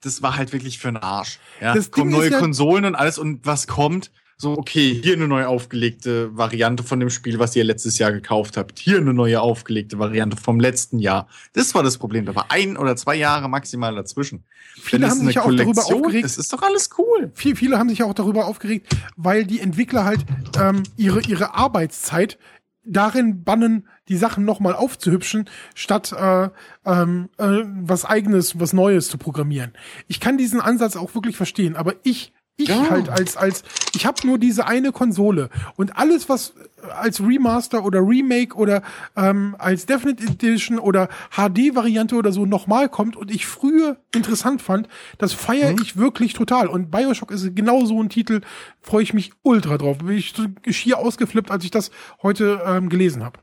das 0.01 0.21
war 0.23 0.35
halt 0.35 0.51
wirklich 0.51 0.79
für 0.79 0.87
den 0.87 0.97
Arsch. 0.97 1.39
Ja, 1.61 1.75
Das 1.75 1.91
kommen 1.91 2.09
Ding 2.09 2.19
ist 2.19 2.23
neue 2.25 2.31
ja- 2.31 2.39
Konsolen 2.39 2.85
und 2.85 2.95
alles 2.95 3.17
und 3.19 3.45
was 3.45 3.67
kommt? 3.67 4.11
So, 4.41 4.57
okay, 4.57 4.99
hier 5.03 5.13
eine 5.13 5.27
neu 5.27 5.45
aufgelegte 5.45 6.35
Variante 6.35 6.81
von 6.81 6.99
dem 6.99 7.11
Spiel, 7.11 7.37
was 7.37 7.55
ihr 7.55 7.63
letztes 7.63 7.99
Jahr 7.99 8.11
gekauft 8.11 8.57
habt. 8.57 8.79
Hier 8.79 8.97
eine 8.97 9.13
neue 9.13 9.39
aufgelegte 9.39 9.99
Variante 9.99 10.35
vom 10.35 10.59
letzten 10.59 10.97
Jahr. 10.97 11.27
Das 11.53 11.75
war 11.75 11.83
das 11.83 11.99
Problem. 11.99 12.25
Da 12.25 12.33
war 12.33 12.47
ein 12.49 12.75
oder 12.75 12.95
zwei 12.95 13.13
Jahre 13.13 13.47
maximal 13.49 13.93
dazwischen. 13.93 14.43
Viele 14.73 15.07
haben 15.07 15.19
sich 15.19 15.35
ja 15.35 15.43
auch 15.43 15.53
darüber 15.53 15.85
aufgeregt. 15.85 16.25
ist, 16.25 16.39
ist 16.39 16.51
doch 16.51 16.63
alles 16.63 16.89
cool. 16.97 17.31
Viel, 17.35 17.55
viele 17.55 17.77
haben 17.77 17.89
sich 17.89 17.99
ja 17.99 18.05
auch 18.05 18.15
darüber 18.15 18.47
aufgeregt, 18.47 18.87
weil 19.15 19.45
die 19.45 19.59
Entwickler 19.59 20.05
halt 20.05 20.25
ähm, 20.59 20.81
ihre, 20.97 21.21
ihre 21.21 21.53
Arbeitszeit 21.53 22.39
darin 22.83 23.43
bannen, 23.43 23.87
die 24.07 24.17
Sachen 24.17 24.43
nochmal 24.43 24.73
aufzuhübschen, 24.73 25.47
statt 25.75 26.13
äh, 26.17 26.49
ähm, 26.87 27.29
äh, 27.37 27.59
was 27.83 28.05
eigenes, 28.05 28.59
was 28.59 28.73
Neues 28.73 29.07
zu 29.07 29.19
programmieren. 29.19 29.73
Ich 30.07 30.19
kann 30.19 30.39
diesen 30.39 30.59
Ansatz 30.59 30.95
auch 30.95 31.13
wirklich 31.13 31.37
verstehen, 31.37 31.75
aber 31.75 31.93
ich 32.01 32.33
ich 32.63 32.69
Ja. 32.69 32.89
halt 32.89 33.09
als 33.09 33.37
als 33.37 33.63
ich 33.95 34.05
habe 34.05 34.25
nur 34.25 34.37
diese 34.37 34.65
eine 34.67 34.91
Konsole 34.91 35.49
und 35.75 35.97
alles 35.97 36.29
was 36.29 36.53
als 36.97 37.19
Remaster 37.21 37.83
oder 37.85 37.99
Remake 37.99 38.55
oder 38.55 38.81
ähm, 39.15 39.55
als 39.59 39.85
Definite 39.85 40.23
Edition 40.23 40.79
oder 40.79 41.09
HD 41.31 41.75
Variante 41.75 42.15
oder 42.15 42.31
so 42.31 42.45
nochmal 42.45 42.89
kommt 42.89 43.15
und 43.15 43.29
ich 43.29 43.45
früher 43.45 43.97
interessant 44.15 44.61
fand, 44.61 44.87
das 45.19 45.31
feiere 45.33 45.75
ich 45.81 45.95
wirklich 45.97 46.33
total 46.33 46.67
und 46.67 46.89
BioShock 46.89 47.31
ist 47.31 47.55
genau 47.55 47.85
so 47.85 48.01
ein 48.01 48.09
Titel, 48.09 48.41
freue 48.81 49.03
ich 49.03 49.13
mich 49.13 49.31
ultra 49.43 49.77
drauf. 49.77 49.99
Bin 49.99 50.17
ich 50.17 50.33
so 50.35 50.45
schier 50.71 50.97
ausgeflippt, 50.97 51.51
als 51.51 51.63
ich 51.63 51.71
das 51.71 51.91
heute 52.23 52.61
ähm, 52.65 52.89
gelesen 52.89 53.23
habe. 53.23 53.39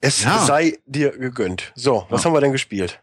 Es 0.00 0.22
Ja. 0.22 0.38
sei 0.38 0.78
dir 0.86 1.10
gegönnt. 1.18 1.72
So, 1.74 2.06
was 2.10 2.22
Ja. 2.22 2.26
haben 2.30 2.34
wir 2.36 2.40
denn 2.40 2.52
gespielt? 2.52 3.02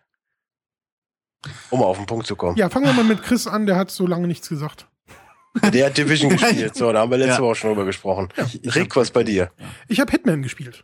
Um 1.69 1.83
auf 1.83 1.97
den 1.97 2.05
Punkt 2.05 2.25
zu 2.25 2.35
kommen. 2.35 2.55
Ja, 2.57 2.69
fangen 2.69 2.85
wir 2.85 2.93
mal 2.93 3.03
mit 3.03 3.21
Chris 3.21 3.45
an, 3.45 3.65
der 3.65 3.75
hat 3.75 3.91
so 3.91 4.07
lange 4.07 4.27
nichts 4.27 4.47
gesagt. 4.49 4.87
Der 5.73 5.85
hat 5.87 5.97
Division 5.97 6.31
gespielt. 6.31 6.75
So, 6.75 6.91
da 6.91 6.99
haben 6.99 7.11
wir 7.11 7.17
letzte 7.17 7.35
Ja. 7.35 7.41
Woche 7.41 7.55
schon 7.55 7.69
drüber 7.71 7.85
gesprochen. 7.85 8.29
Ich 8.61 8.75
Rick, 8.75 8.91
hab- 8.91 8.97
was 8.97 9.11
bei 9.11 9.23
dir? 9.23 9.51
Ich 9.87 9.99
habe 9.99 10.11
Hitman 10.11 10.41
gespielt. 10.41 10.83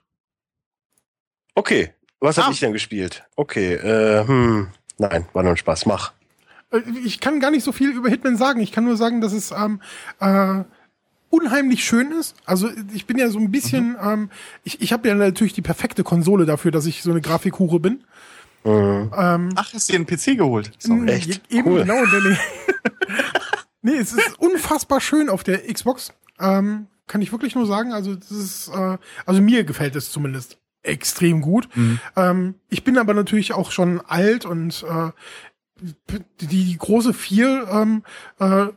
Okay, 1.56 1.94
was 2.20 2.38
Ah. 2.40 2.44
habe 2.44 2.54
ich 2.54 2.60
denn 2.62 2.74
gespielt? 2.74 3.24
Okay, 3.36 3.74
äh, 3.74 4.26
hm, 4.26 4.70
nein, 4.98 5.26
war 5.34 5.44
nur 5.44 5.52
ein 5.54 5.58
Spaß. 5.58 5.86
Mach. 5.86 6.14
Äh, 6.72 6.80
Ich 7.04 7.20
kann 7.20 7.40
gar 7.40 7.52
nicht 7.52 7.64
so 7.64 7.72
viel 7.72 7.92
über 7.92 8.10
Hitman 8.10 8.38
sagen. 8.38 8.62
Ich 8.62 8.72
kann 8.72 8.86
nur 8.86 8.96
sagen, 8.98 9.20
dass 9.22 9.34
es 9.34 9.52
ähm, 9.52 9.82
äh, 10.20 10.64
unheimlich 11.30 11.84
schön 11.84 12.12
ist. 12.12 12.36
Also 12.46 12.70
ich 12.94 13.06
bin 13.06 13.18
ja 13.18 13.30
so 13.30 13.40
ein 13.40 13.52
bisschen, 13.52 13.98
ähm, 14.02 14.30
ich, 14.64 14.82
ich 14.82 14.94
habe 14.94 15.08
ja 15.08 15.16
natürlich 15.16 15.54
die 15.54 15.62
perfekte 15.62 16.04
Konsole 16.04 16.46
dafür, 16.46 16.72
dass 16.72 16.86
ich 16.86 17.04
so 17.04 17.12
eine 17.12 17.22
Grafikhure 17.22 17.80
bin. 17.80 18.04
Mhm. 18.64 19.12
Ähm, 19.18 19.50
Ach, 19.56 19.74
hast 19.74 19.90
du 19.90 19.94
dir 19.94 19.98
einen 20.00 20.06
PC 20.06 20.38
geholt? 20.38 20.72
Mm, 20.88 21.08
echt? 21.08 21.42
Eben 21.52 21.68
Cool. 21.72 21.82
genau. 21.82 22.04
Nee, 22.06 22.38
nee, 23.82 23.98
es 23.98 24.14
ist 24.14 24.40
unfassbar 24.40 25.02
schön 25.02 25.30
auf 25.30 25.44
der 25.44 25.72
Xbox. 25.72 26.14
Ähm, 26.40 26.88
kann 27.08 27.22
ich 27.22 27.32
wirklich 27.32 27.56
nur 27.56 27.66
sagen. 27.66 27.94
Also 27.94 28.16
das 28.16 28.32
ist, 28.32 28.68
äh, 28.70 28.98
also 29.26 29.42
mir 29.42 29.64
gefällt 29.64 29.96
es 29.96 30.12
zumindest 30.12 30.58
extrem 30.84 31.42
gut. 31.42 31.68
Mhm. 31.76 32.00
Ähm, 32.16 32.56
ich 32.70 32.84
bin 32.84 32.98
aber 32.98 33.14
natürlich 33.14 33.54
auch 33.54 33.72
schon 33.72 34.02
alt 34.02 34.46
und 34.46 34.84
äh, 34.84 35.12
die, 36.40 36.48
die 36.48 36.78
große 36.78 37.14
Vier 37.14 37.68
ähm, 37.72 38.04
äh, 38.40 38.68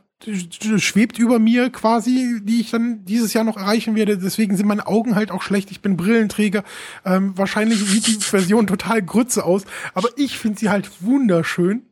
schwebt 0.77 1.19
über 1.19 1.39
mir 1.39 1.69
quasi, 1.69 2.39
die 2.41 2.61
ich 2.61 2.71
dann 2.71 3.05
dieses 3.05 3.33
Jahr 3.33 3.43
noch 3.43 3.57
erreichen 3.57 3.95
werde. 3.95 4.17
Deswegen 4.17 4.57
sind 4.57 4.65
meine 4.65 4.87
Augen 4.87 5.15
halt 5.15 5.29
auch 5.29 5.41
schlecht. 5.41 5.71
Ich 5.71 5.81
bin 5.81 5.97
Brillenträger. 5.97 6.63
Ähm, 7.03 7.37
wahrscheinlich 7.37 7.79
sieht 7.79 8.07
die 8.07 8.19
Version 8.19 8.65
total 8.65 9.01
Grütze 9.01 9.43
aus, 9.43 9.65
aber 9.93 10.09
ich 10.15 10.39
finde 10.39 10.59
sie 10.59 10.69
halt 10.69 10.89
wunderschön. 11.01 11.83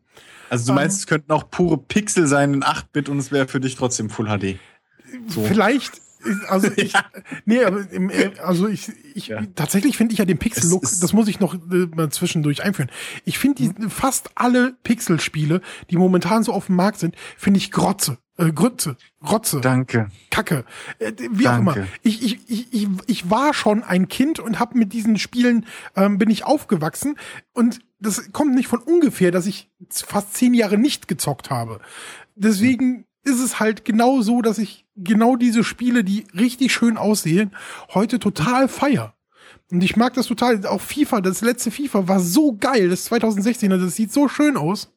Also 0.50 0.68
du 0.68 0.74
meinst, 0.74 1.00
es 1.00 1.08
könnten 1.08 1.32
auch 1.32 1.50
pure 1.50 1.78
Pixel 1.78 2.28
sein 2.28 2.54
in 2.54 2.64
8-Bit 2.64 3.10
und 3.10 3.18
es 3.18 3.32
wäre 3.32 3.48
für 3.48 3.60
dich 3.60 3.76
trotzdem 3.76 4.10
Full 4.10 4.28
HD. 4.28 4.60
So. 5.28 5.44
Vielleicht, 5.44 6.02
also 6.48 6.70
ich, 6.76 6.94
nee, 7.46 7.64
aber 7.64 7.90
im, 7.92 8.10
äh, 8.10 8.32
also 8.44 8.68
ich, 8.68 8.92
ich 9.14 9.28
Ja. 9.28 9.42
tatsächlich 9.56 9.98
finde 9.98 10.14
ich 10.14 10.20
ja 10.20 10.26
den 10.26 10.38
Pixel-Look, 10.38 10.84
das 10.84 11.14
muss 11.14 11.28
ich 11.28 11.40
noch 11.40 11.54
äh, 11.54 11.88
mal 11.96 12.10
zwischendurch 12.10 12.64
einführen. 12.64 12.90
Ich 13.26 13.38
finde 13.40 13.64
die 13.64 13.90
fast 13.90 14.32
alle 14.36 14.76
Pixel-Spiele, 14.84 15.62
die 15.90 15.98
momentan 15.98 16.44
so 16.44 16.54
auf 16.54 16.68
dem 16.68 16.76
Markt 16.76 17.00
sind, 17.00 17.16
finde 17.38 17.58
ich 17.58 17.72
Grotze. 17.72 18.18
Äh, 18.36 18.52
Grütze, 18.52 18.98
Rotze, 19.24 19.62
Danke. 19.62 20.10
Kacke, 20.32 20.66
äh, 20.98 21.12
wie 21.30 21.48
auch 21.48 21.52
Danke. 21.52 21.80
immer. 21.82 21.88
Ich, 22.02 22.24
ich, 22.24 22.50
ich, 22.50 22.74
ich, 22.74 22.88
ich 23.06 23.30
war 23.30 23.54
schon 23.54 23.84
ein 23.84 24.08
Kind 24.08 24.40
und 24.40 24.60
habe 24.60 24.76
mit 24.76 24.92
diesen 24.92 25.20
Spielen 25.20 25.68
ähm, 25.96 26.18
bin 26.18 26.32
ich 26.32 26.44
aufgewachsen 26.44 27.16
und 27.54 27.82
das 28.04 28.32
kommt 28.32 28.54
nicht 28.56 28.68
von 28.68 28.80
ungefähr, 28.80 29.32
dass 29.32 29.46
ich 29.46 29.72
fast 29.90 30.34
zehn 30.34 30.54
Jahre 30.54 30.78
nicht 30.78 31.08
gezockt 31.08 31.50
habe. 31.50 31.80
Deswegen 32.36 33.06
ist 33.24 33.40
es 33.40 33.60
halt 33.60 33.86
genau 33.86 34.22
so, 34.22 34.42
dass 34.42 34.58
ich 34.58 34.86
genau 34.96 35.36
diese 35.38 35.64
Spiele, 35.64 36.04
die 36.04 36.28
richtig 36.38 36.74
schön 36.74 36.98
aussehen, 36.98 37.52
heute 37.94 38.20
total 38.20 38.68
feier. 38.68 39.14
Und 39.72 39.84
ich 39.84 39.96
mag 39.96 40.14
das 40.14 40.28
total. 40.28 40.66
Auch 40.66 40.82
FIFA, 40.82 41.22
das 41.22 41.42
letzte 41.42 41.72
FIFA 41.72 42.08
war 42.08 42.20
so 42.20 42.56
geil. 42.56 42.90
Das 42.90 43.10
2016er, 43.10 43.78
das 43.78 43.96
sieht 43.96 44.12
so 44.12 44.28
schön 44.28 44.58
aus. 44.58 44.92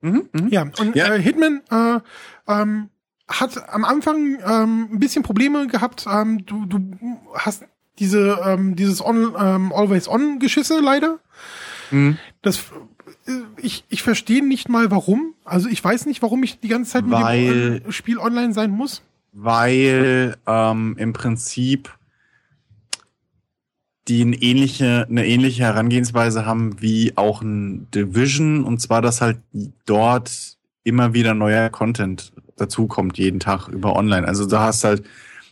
Mhm, 0.00 0.28
mh. 0.32 0.48
Ja, 0.50 0.62
und 0.62 0.96
ja. 0.96 1.14
Äh, 1.14 1.22
Hitman 1.22 1.62
äh, 1.70 2.00
ähm, 2.48 2.88
hat 3.28 3.68
am 3.68 3.84
Anfang 3.84 4.38
ähm, 4.44 4.88
ein 4.92 4.98
bisschen 4.98 5.22
Probleme 5.22 5.66
gehabt. 5.66 6.06
Ähm, 6.10 6.46
du, 6.46 6.64
du 6.64 6.90
hast 7.34 7.64
diese 7.98 8.40
ähm, 8.44 8.76
dieses 8.76 9.04
on, 9.04 9.34
ähm, 9.38 9.72
Always 9.72 10.08
On 10.08 10.38
Geschisse 10.38 10.80
leider. 10.80 11.18
Mhm. 11.90 12.18
Das 12.42 12.64
ich, 13.60 13.84
ich 13.88 14.02
verstehe 14.02 14.46
nicht 14.46 14.68
mal 14.68 14.90
warum. 14.90 15.34
Also 15.44 15.68
ich 15.68 15.82
weiß 15.82 16.06
nicht, 16.06 16.22
warum 16.22 16.42
ich 16.42 16.60
die 16.60 16.68
ganze 16.68 16.92
Zeit 16.92 17.04
mit 17.04 17.12
weil, 17.12 17.80
dem 17.80 17.92
Spiel 17.92 18.18
online 18.18 18.52
sein 18.52 18.70
muss. 18.70 19.02
Weil 19.32 20.36
ähm, 20.46 20.96
im 20.98 21.12
Prinzip 21.12 21.94
die 24.08 24.22
eine 24.22 24.36
ähnliche, 24.36 25.06
eine 25.08 25.26
ähnliche 25.26 25.64
Herangehensweise 25.64 26.46
haben 26.46 26.80
wie 26.80 27.12
auch 27.16 27.42
ein 27.42 27.90
Division 27.90 28.64
und 28.64 28.80
zwar, 28.80 29.02
dass 29.02 29.20
halt 29.20 29.38
dort 29.84 30.56
immer 30.82 31.12
wieder 31.12 31.34
neuer 31.34 31.68
Content 31.68 32.32
dazukommt 32.56 33.18
jeden 33.18 33.40
Tag 33.40 33.68
über 33.68 33.94
online. 33.94 34.26
Also 34.26 34.46
du 34.46 34.58
hast 34.58 34.84
halt, 34.84 35.04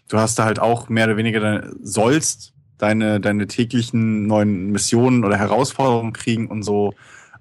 du 0.09 0.19
hast 0.19 0.39
da 0.39 0.45
halt 0.45 0.59
auch 0.59 0.89
mehr 0.89 1.05
oder 1.07 1.19
weniger 1.19 1.71
sollst 1.83 2.55
deine, 2.79 3.21
deine 3.21 3.47
täglichen 3.47 4.27
neuen 4.27 4.71
Missionen 4.71 5.25
oder 5.25 5.37
Herausforderungen 5.37 6.13
kriegen 6.13 6.49
und 6.49 6.63
so. 6.63 6.95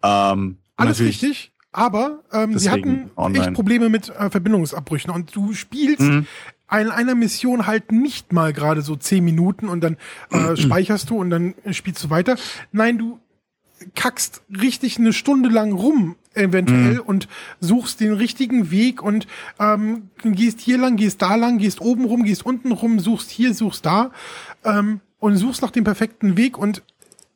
Ähm, 0.04 0.58
Alles 0.76 1.00
richtig, 1.00 1.52
aber 1.72 2.24
ähm, 2.32 2.58
sie 2.58 2.70
hatten 2.70 3.12
online. 3.16 3.46
echt 3.46 3.54
Probleme 3.54 3.90
mit 3.90 4.10
äh, 4.10 4.30
Verbindungsabbrüchen 4.30 5.12
und 5.12 5.36
du 5.36 5.54
spielst 5.54 6.02
mhm. 6.02 6.26
in 6.72 6.90
einer 6.90 7.16
Mission 7.16 7.68
halt 7.68 7.92
nicht 7.92 8.32
mal 8.32 8.54
gerade 8.54 8.82
so 8.82 8.96
zehn 8.96 9.24
Minuten 9.24 9.68
und 9.68 9.84
dann 9.84 9.98
äh, 10.32 10.56
speicherst 10.58 11.10
du 11.10 11.18
und 11.18 11.30
dann 11.30 11.54
spielst 11.72 12.04
du 12.04 12.10
weiter. 12.10 12.38
Nein, 12.72 12.98
du 12.98 13.20
kackst 13.94 14.42
richtig 14.50 14.98
eine 14.98 15.14
Stunde 15.14 15.50
lang 15.50 15.74
rum 15.74 16.16
eventuell 16.34 16.96
mhm. 16.96 17.02
und 17.02 17.28
suchst 17.60 18.00
den 18.00 18.14
richtigen 18.14 18.72
Weg 18.72 19.02
und 19.02 19.28
ähm, 19.60 20.10
gehst 20.24 20.60
hier 20.60 20.78
lang, 20.78 20.96
gehst 20.96 21.22
da 21.22 21.36
lang, 21.36 21.58
gehst 21.58 21.82
oben 21.82 22.06
rum, 22.06 22.24
gehst 22.24 22.46
unten 22.46 22.72
rum, 22.72 23.00
suchst 23.00 23.30
hier, 23.30 23.54
suchst 23.54 23.86
da 23.86 24.12
ähm, 24.64 25.02
und 25.26 25.38
suchst 25.38 25.64
nach 25.64 25.72
dem 25.72 25.84
perfekten 25.84 26.38
Weg 26.38 26.56
und 26.56 26.84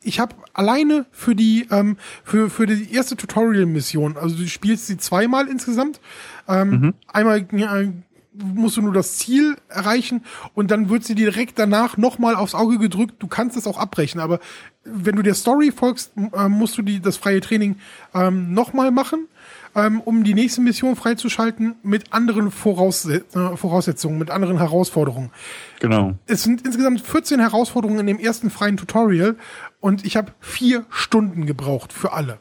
ich 0.03 0.19
habe 0.19 0.35
alleine 0.53 1.07
für 1.09 1.33
die 1.33 1.65
ähm, 1.71 1.97
für 2.23 2.51
für 2.51 2.67
die 2.67 2.93
erste 2.93 3.17
Tutorial-Mission, 3.17 4.15
also 4.15 4.37
du 4.37 4.47
spielst 4.47 4.85
sie 4.85 4.97
zweimal 4.97 5.47
insgesamt. 5.47 5.99
Ähm, 6.47 6.69
mhm. 6.69 6.93
Einmal 7.07 7.39
äh, 7.51 7.87
musst 8.31 8.77
du 8.77 8.83
nur 8.83 8.93
das 8.93 9.17
Ziel 9.17 9.57
erreichen 9.69 10.23
und 10.53 10.69
dann 10.69 10.89
wird 10.89 11.03
sie 11.03 11.15
dir 11.15 11.31
direkt 11.31 11.57
danach 11.57 11.97
nochmal 11.97 12.35
aufs 12.35 12.53
Auge 12.53 12.77
gedrückt. 12.77 13.15
Du 13.17 13.27
kannst 13.27 13.57
es 13.57 13.65
auch 13.65 13.79
abbrechen, 13.79 14.21
aber 14.21 14.39
wenn 14.83 15.15
du 15.15 15.23
der 15.23 15.33
Story 15.33 15.71
folgst, 15.71 16.11
äh, 16.15 16.47
musst 16.47 16.77
du 16.77 16.83
die, 16.83 16.99
das 16.99 17.17
freie 17.17 17.41
Training 17.41 17.77
ähm, 18.13 18.53
nochmal 18.53 18.91
machen, 18.91 19.27
ähm, 19.75 20.01
um 20.01 20.23
die 20.23 20.33
nächste 20.33 20.61
Mission 20.61 20.95
freizuschalten 20.95 21.75
mit 21.83 22.13
anderen 22.13 22.51
Vorausset 22.51 23.35
äh, 23.35 23.55
Voraussetzungen, 23.55 24.17
mit 24.17 24.29
anderen 24.29 24.57
Herausforderungen. 24.57 25.31
Genau. 25.79 26.15
Es 26.25 26.43
sind 26.43 26.65
insgesamt 26.65 27.01
14 27.01 27.39
Herausforderungen 27.39 27.99
in 27.99 28.07
dem 28.07 28.19
ersten 28.19 28.49
freien 28.49 28.77
Tutorial 28.77 29.35
und 29.79 30.05
ich 30.05 30.17
habe 30.17 30.33
vier 30.39 30.85
Stunden 30.89 31.45
gebraucht 31.45 31.93
für 31.93 32.13
alle. 32.13 32.39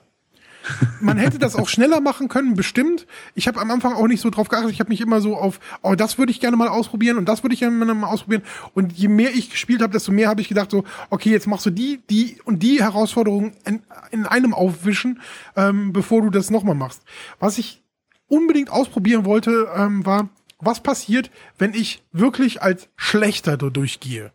Man 1.00 1.16
hätte 1.16 1.38
das 1.38 1.56
auch 1.56 1.68
schneller 1.68 2.00
machen 2.00 2.28
können, 2.28 2.54
bestimmt. 2.54 3.06
Ich 3.34 3.48
habe 3.48 3.60
am 3.60 3.70
Anfang 3.70 3.94
auch 3.94 4.06
nicht 4.06 4.20
so 4.20 4.30
drauf 4.30 4.48
geachtet. 4.48 4.70
Ich 4.70 4.80
habe 4.80 4.90
mich 4.90 5.00
immer 5.00 5.20
so 5.20 5.36
auf, 5.36 5.60
oh, 5.82 5.94
das 5.94 6.18
würde 6.18 6.32
ich 6.32 6.40
gerne 6.40 6.56
mal 6.56 6.68
ausprobieren 6.68 7.18
und 7.18 7.28
das 7.28 7.42
würde 7.42 7.54
ich 7.54 7.60
gerne 7.60 7.94
mal 7.94 8.08
ausprobieren. 8.08 8.42
Und 8.74 8.92
je 8.92 9.08
mehr 9.08 9.34
ich 9.34 9.50
gespielt 9.50 9.82
habe, 9.82 9.92
desto 9.92 10.12
mehr 10.12 10.28
habe 10.28 10.40
ich 10.40 10.48
gedacht 10.48 10.70
so, 10.70 10.84
okay, 11.10 11.30
jetzt 11.30 11.46
machst 11.46 11.66
du 11.66 11.70
die, 11.70 12.00
die 12.10 12.38
und 12.44 12.62
die 12.62 12.82
Herausforderungen 12.82 13.52
in, 13.64 13.82
in 14.10 14.26
einem 14.26 14.54
aufwischen, 14.54 15.20
ähm, 15.56 15.92
bevor 15.92 16.22
du 16.22 16.30
das 16.30 16.50
nochmal 16.50 16.74
machst. 16.74 17.02
Was 17.38 17.58
ich 17.58 17.82
unbedingt 18.28 18.70
ausprobieren 18.70 19.24
wollte, 19.24 19.68
ähm, 19.74 20.04
war, 20.04 20.28
was 20.58 20.82
passiert, 20.82 21.30
wenn 21.58 21.74
ich 21.74 22.02
wirklich 22.12 22.62
als 22.62 22.88
Schlechter 22.96 23.56
durchgehe. 23.56 24.32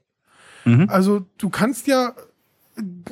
Mhm. 0.66 0.88
Also 0.90 1.26
du 1.38 1.50
kannst 1.50 1.88
ja 1.88 2.14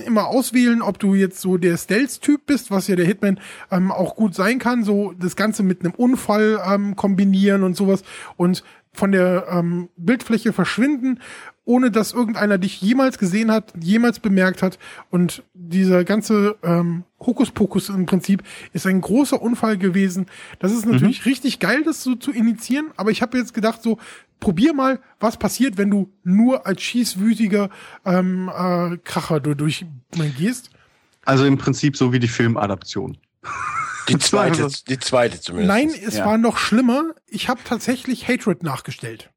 immer 0.06 0.28
auswählen, 0.28 0.82
ob 0.82 1.00
du 1.00 1.14
jetzt 1.14 1.42
so 1.42 1.58
der 1.58 1.78
Stealth-Typ 1.78 2.46
bist, 2.46 2.72
was 2.72 2.88
ja 2.88 2.96
der 2.96 3.06
Hitman 3.06 3.40
ähm, 3.70 3.92
auch 3.92 4.16
gut 4.16 4.36
sein 4.36 4.60
kann, 4.60 4.84
so 4.84 5.14
das 5.14 5.36
Ganze 5.36 5.64
mit 5.64 5.84
einem 5.84 5.94
Unfall 5.94 6.60
ähm, 6.66 6.96
kombinieren 6.96 7.64
und 7.64 7.76
sowas 7.76 8.04
und 8.38 8.64
von 8.94 9.12
der 9.12 9.48
ähm, 9.50 9.90
Bildfläche 9.96 10.52
verschwinden, 10.54 11.20
ohne 11.64 11.92
dass 11.92 12.14
irgendeiner 12.14 12.58
dich 12.58 12.82
jemals 12.82 13.18
gesehen 13.18 13.52
hat, 13.52 13.74
jemals 13.80 14.20
bemerkt 14.20 14.62
hat. 14.62 14.80
Und 15.10 15.44
dieser 15.54 16.04
ganze 16.04 16.58
ähm, 16.64 17.06
Hokuspokus 17.26 17.90
im 17.90 18.06
Prinzip 18.06 18.44
ist 18.74 18.88
ein 18.88 19.02
großer 19.02 19.42
Unfall 19.42 19.78
gewesen. 19.78 20.26
Das 20.60 20.72
ist 20.72 20.86
natürlich 20.86 21.26
mhm. 21.26 21.30
richtig 21.30 21.60
geil, 21.60 21.84
das 21.84 22.04
so 22.04 22.16
zu 22.16 22.32
initiieren, 22.32 22.92
aber 22.98 23.12
ich 23.12 23.22
habe 23.22 23.38
jetzt 23.38 23.54
gedacht, 23.54 23.82
so, 23.84 23.98
probier 24.40 24.74
mal, 24.74 25.00
was 25.20 25.38
passiert, 25.38 25.78
wenn 25.78 25.90
du 25.90 26.12
nur 26.24 26.66
als 26.66 26.82
schießwütiger 26.82 27.70
ähm, 28.06 28.50
äh, 28.50 28.98
Kracher 28.98 29.40
durch 29.40 29.86
gehst. 30.38 30.72
Also 31.24 31.46
im 31.46 31.58
Prinzip 31.58 31.96
so 31.96 32.12
wie 32.12 32.20
die 32.20 32.28
Filmadaption. 32.28 33.18
Die 34.10 34.18
zweite, 34.18 34.68
die 34.88 35.00
zweite 35.00 35.40
zumindest. 35.40 35.68
Nein, 35.68 35.90
es 35.90 36.18
ja. 36.18 36.26
war 36.26 36.38
noch 36.38 36.58
schlimmer. 36.58 37.14
Ich 37.28 37.48
habe 37.48 37.62
tatsächlich 37.64 38.28
Hatred 38.28 38.64
nachgestellt. 38.64 39.30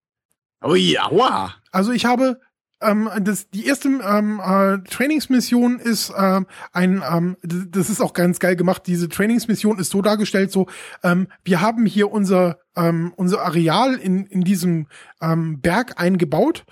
Oh 0.63 0.75
ja, 0.75 1.09
wow. 1.11 1.51
Also 1.71 1.93
ich 1.93 2.07
habe 2.07 2.41
ähm, 2.85 3.11
das, 3.21 3.51
die 3.51 3.67
erste 3.67 3.89
ähm, 3.89 4.41
äh, 4.45 4.79
Trainingsmission 4.89 5.79
ist 5.79 6.13
ähm, 6.17 6.47
ein, 6.73 7.03
ähm, 7.09 7.37
das 7.43 7.91
ist 7.91 8.01
auch 8.01 8.13
ganz 8.13 8.39
geil 8.39 8.57
gemacht. 8.57 8.83
Diese 8.87 9.09
Trainingsmission 9.09 9.79
ist 9.79 9.91
so 9.91 10.03
dargestellt, 10.03 10.51
so 10.53 10.67
ähm, 11.03 11.29
wir 11.45 11.61
haben 11.61 11.87
hier 11.87 12.11
unser 12.11 12.59
ähm, 12.77 13.13
unser 13.17 13.43
Areal 13.43 13.95
in 13.95 14.27
in 14.27 14.43
diesem 14.43 14.87
ähm, 15.21 15.61
Berg 15.61 16.01
eingebaut 16.01 16.65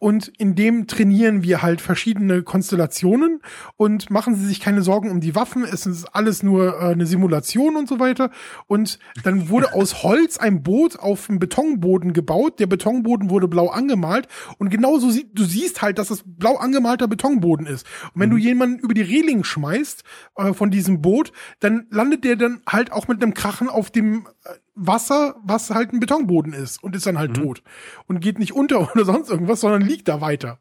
und 0.00 0.28
in 0.38 0.54
dem 0.54 0.86
trainieren 0.86 1.42
wir 1.42 1.60
halt 1.60 1.82
verschiedene 1.82 2.42
Konstellationen 2.42 3.42
und 3.76 4.08
machen 4.08 4.34
Sie 4.34 4.46
sich 4.46 4.58
keine 4.58 4.80
Sorgen 4.80 5.10
um 5.10 5.20
die 5.20 5.34
Waffen. 5.34 5.62
Es 5.62 5.84
ist 5.84 6.06
alles 6.14 6.42
nur 6.42 6.80
äh, 6.80 6.92
eine 6.92 7.04
Simulation 7.04 7.76
und 7.76 7.86
so 7.86 8.00
weiter. 8.00 8.30
Und 8.66 8.98
dann 9.24 9.50
wurde 9.50 9.74
aus 9.74 10.02
Holz 10.02 10.38
ein 10.38 10.62
Boot 10.62 10.98
auf 10.98 11.26
dem 11.26 11.38
Betonboden 11.38 12.14
gebaut. 12.14 12.60
Der 12.60 12.66
Betonboden 12.66 13.28
wurde 13.28 13.46
blau 13.46 13.68
angemalt 13.68 14.26
und 14.56 14.70
genauso 14.70 15.10
sieht, 15.10 15.38
du 15.38 15.44
siehst 15.44 15.82
halt, 15.82 15.98
dass 15.98 16.08
das 16.08 16.22
blau 16.24 16.56
angemalter 16.56 17.06
Betonboden 17.06 17.66
ist. 17.66 17.86
Und 18.14 18.22
wenn 18.22 18.30
mhm. 18.30 18.34
du 18.36 18.38
jemanden 18.38 18.78
über 18.78 18.94
die 18.94 19.02
Reling 19.02 19.44
schmeißt 19.44 20.02
äh, 20.36 20.54
von 20.54 20.70
diesem 20.70 21.02
Boot, 21.02 21.30
dann 21.58 21.86
landet 21.90 22.24
der 22.24 22.36
dann 22.36 22.62
halt 22.66 22.90
auch 22.90 23.06
mit 23.06 23.22
einem 23.22 23.34
Krachen 23.34 23.68
auf 23.68 23.90
dem 23.90 24.26
äh, 24.44 24.54
Wasser, 24.82 25.36
was 25.44 25.70
halt 25.70 25.92
ein 25.92 26.00
Betonboden 26.00 26.54
ist 26.54 26.82
und 26.82 26.96
ist 26.96 27.06
dann 27.06 27.18
halt 27.18 27.36
mhm. 27.36 27.42
tot 27.42 27.62
und 28.06 28.20
geht 28.20 28.38
nicht 28.38 28.54
unter 28.54 28.90
oder 28.94 29.04
sonst 29.04 29.28
irgendwas, 29.30 29.60
sondern 29.60 29.82
liegt 29.82 30.08
da 30.08 30.20
weiter. 30.22 30.58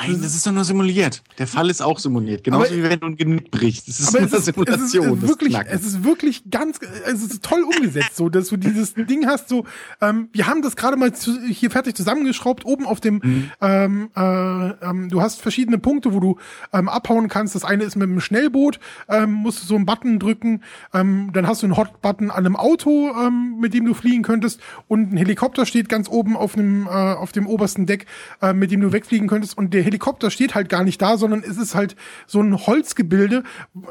Nein, 0.00 0.20
das, 0.22 0.34
ist 0.34 0.46
doch 0.46 0.52
nur 0.52 0.64
simuliert. 0.64 1.22
Der 1.38 1.46
Fall 1.46 1.70
ist 1.70 1.80
auch 1.80 1.98
simuliert, 1.98 2.44
genauso 2.44 2.66
aber, 2.66 2.76
wie 2.76 2.82
wenn 2.82 3.00
du 3.00 3.06
ein 3.06 3.16
Genick 3.16 3.50
brichst. 3.50 3.88
Das 3.88 3.98
ist 3.98 4.14
eine 4.14 4.26
es 4.26 4.44
Simulation. 4.44 5.06
Es 5.06 5.22
ist, 5.22 5.28
wirklich, 5.28 5.56
es 5.56 5.86
ist 5.86 6.04
wirklich 6.04 6.50
ganz, 6.50 6.78
es 7.06 7.22
ist 7.22 7.42
toll 7.42 7.62
umgesetzt, 7.62 8.16
so 8.16 8.28
dass 8.28 8.48
du 8.48 8.58
dieses 8.58 8.92
Ding 8.96 9.26
hast. 9.26 9.48
So, 9.48 9.64
ähm, 10.02 10.28
wir 10.32 10.46
haben 10.46 10.60
das 10.60 10.76
gerade 10.76 10.98
mal 10.98 11.14
zu, 11.14 11.40
hier 11.40 11.70
fertig 11.70 11.96
zusammengeschraubt. 11.96 12.66
Oben 12.66 12.86
auf 12.86 13.00
dem, 13.00 13.20
mhm. 13.22 13.50
ähm, 13.62 14.10
äh, 14.14 14.20
ähm, 14.20 15.08
du 15.08 15.22
hast 15.22 15.40
verschiedene 15.40 15.78
Punkte, 15.78 16.12
wo 16.12 16.20
du 16.20 16.36
ähm, 16.74 16.90
abhauen 16.90 17.28
kannst. 17.28 17.54
Das 17.54 17.64
eine 17.64 17.84
ist 17.84 17.96
mit 17.96 18.08
einem 18.08 18.20
Schnellboot, 18.20 18.80
ähm, 19.08 19.32
musst 19.32 19.62
du 19.62 19.66
so 19.66 19.76
einen 19.76 19.86
Button 19.86 20.18
drücken. 20.18 20.62
Ähm, 20.92 21.30
dann 21.32 21.46
hast 21.46 21.62
du 21.62 21.66
einen 21.66 21.76
Hot-Button 21.78 22.30
an 22.30 22.44
einem 22.44 22.56
Auto. 22.56 23.14
Ähm, 23.18 23.61
mit 23.62 23.72
dem 23.72 23.86
du 23.86 23.94
fliegen 23.94 24.22
könntest 24.22 24.60
und 24.88 25.12
ein 25.12 25.16
Helikopter 25.16 25.64
steht 25.64 25.88
ganz 25.88 26.08
oben 26.08 26.36
auf 26.36 26.54
dem, 26.54 26.86
äh, 26.86 26.90
auf 26.90 27.32
dem 27.32 27.46
obersten 27.46 27.86
Deck, 27.86 28.06
äh, 28.42 28.52
mit 28.52 28.70
dem 28.70 28.80
du 28.80 28.92
wegfliegen 28.92 29.28
könntest 29.28 29.56
und 29.56 29.72
der 29.72 29.82
Helikopter 29.82 30.30
steht 30.30 30.54
halt 30.54 30.68
gar 30.68 30.84
nicht 30.84 31.00
da, 31.00 31.16
sondern 31.16 31.42
es 31.42 31.56
ist 31.56 31.74
halt 31.74 31.96
so 32.26 32.40
ein 32.40 32.66
Holzgebilde, 32.66 33.44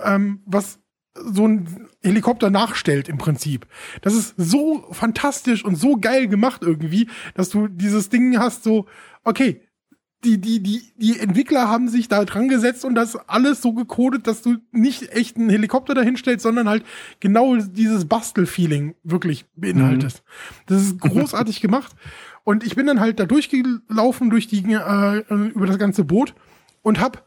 ähm, 0.05 0.41
was 0.45 0.79
so 1.13 1.47
ein 1.47 1.89
Helikopter 2.01 2.49
nachstellt 2.49 3.09
im 3.09 3.17
Prinzip. 3.17 3.67
Das 4.01 4.13
ist 4.13 4.33
so 4.37 4.87
fantastisch 4.91 5.65
und 5.65 5.75
so 5.75 5.97
geil 5.97 6.27
gemacht 6.27 6.61
irgendwie, 6.63 7.09
dass 7.33 7.49
du 7.49 7.67
dieses 7.67 8.09
Ding 8.09 8.37
hast 8.37 8.63
so, 8.63 8.85
okay, 9.23 9.61
die, 10.23 10.39
die, 10.39 10.61
die, 10.61 10.83
die 10.97 11.19
Entwickler 11.19 11.67
haben 11.67 11.87
sich 11.87 12.07
da 12.07 12.23
dran 12.25 12.47
gesetzt 12.47 12.85
und 12.85 12.95
das 12.95 13.15
alles 13.27 13.61
so 13.61 13.73
gecodet, 13.73 14.27
dass 14.27 14.41
du 14.41 14.57
nicht 14.71 15.11
echt 15.11 15.37
einen 15.37 15.49
Helikopter 15.49 15.93
dahinstellst, 15.93 16.43
sondern 16.43 16.69
halt 16.69 16.83
genau 17.19 17.55
dieses 17.55 18.05
Bastel-Feeling 18.05 18.95
wirklich 19.03 19.45
beinhaltest. 19.55 20.23
Mhm. 20.23 20.63
Das 20.67 20.81
ist 20.81 20.99
großartig 20.99 21.61
gemacht. 21.61 21.95
Und 22.43 22.63
ich 22.63 22.75
bin 22.75 22.85
dann 22.87 22.99
halt 22.99 23.19
da 23.19 23.25
durchgelaufen 23.25 24.29
durch 24.29 24.47
die, 24.47 24.63
äh, 24.71 25.19
über 25.29 25.67
das 25.67 25.77
ganze 25.77 26.03
Boot 26.03 26.35
und 26.81 26.99
hab 26.99 27.25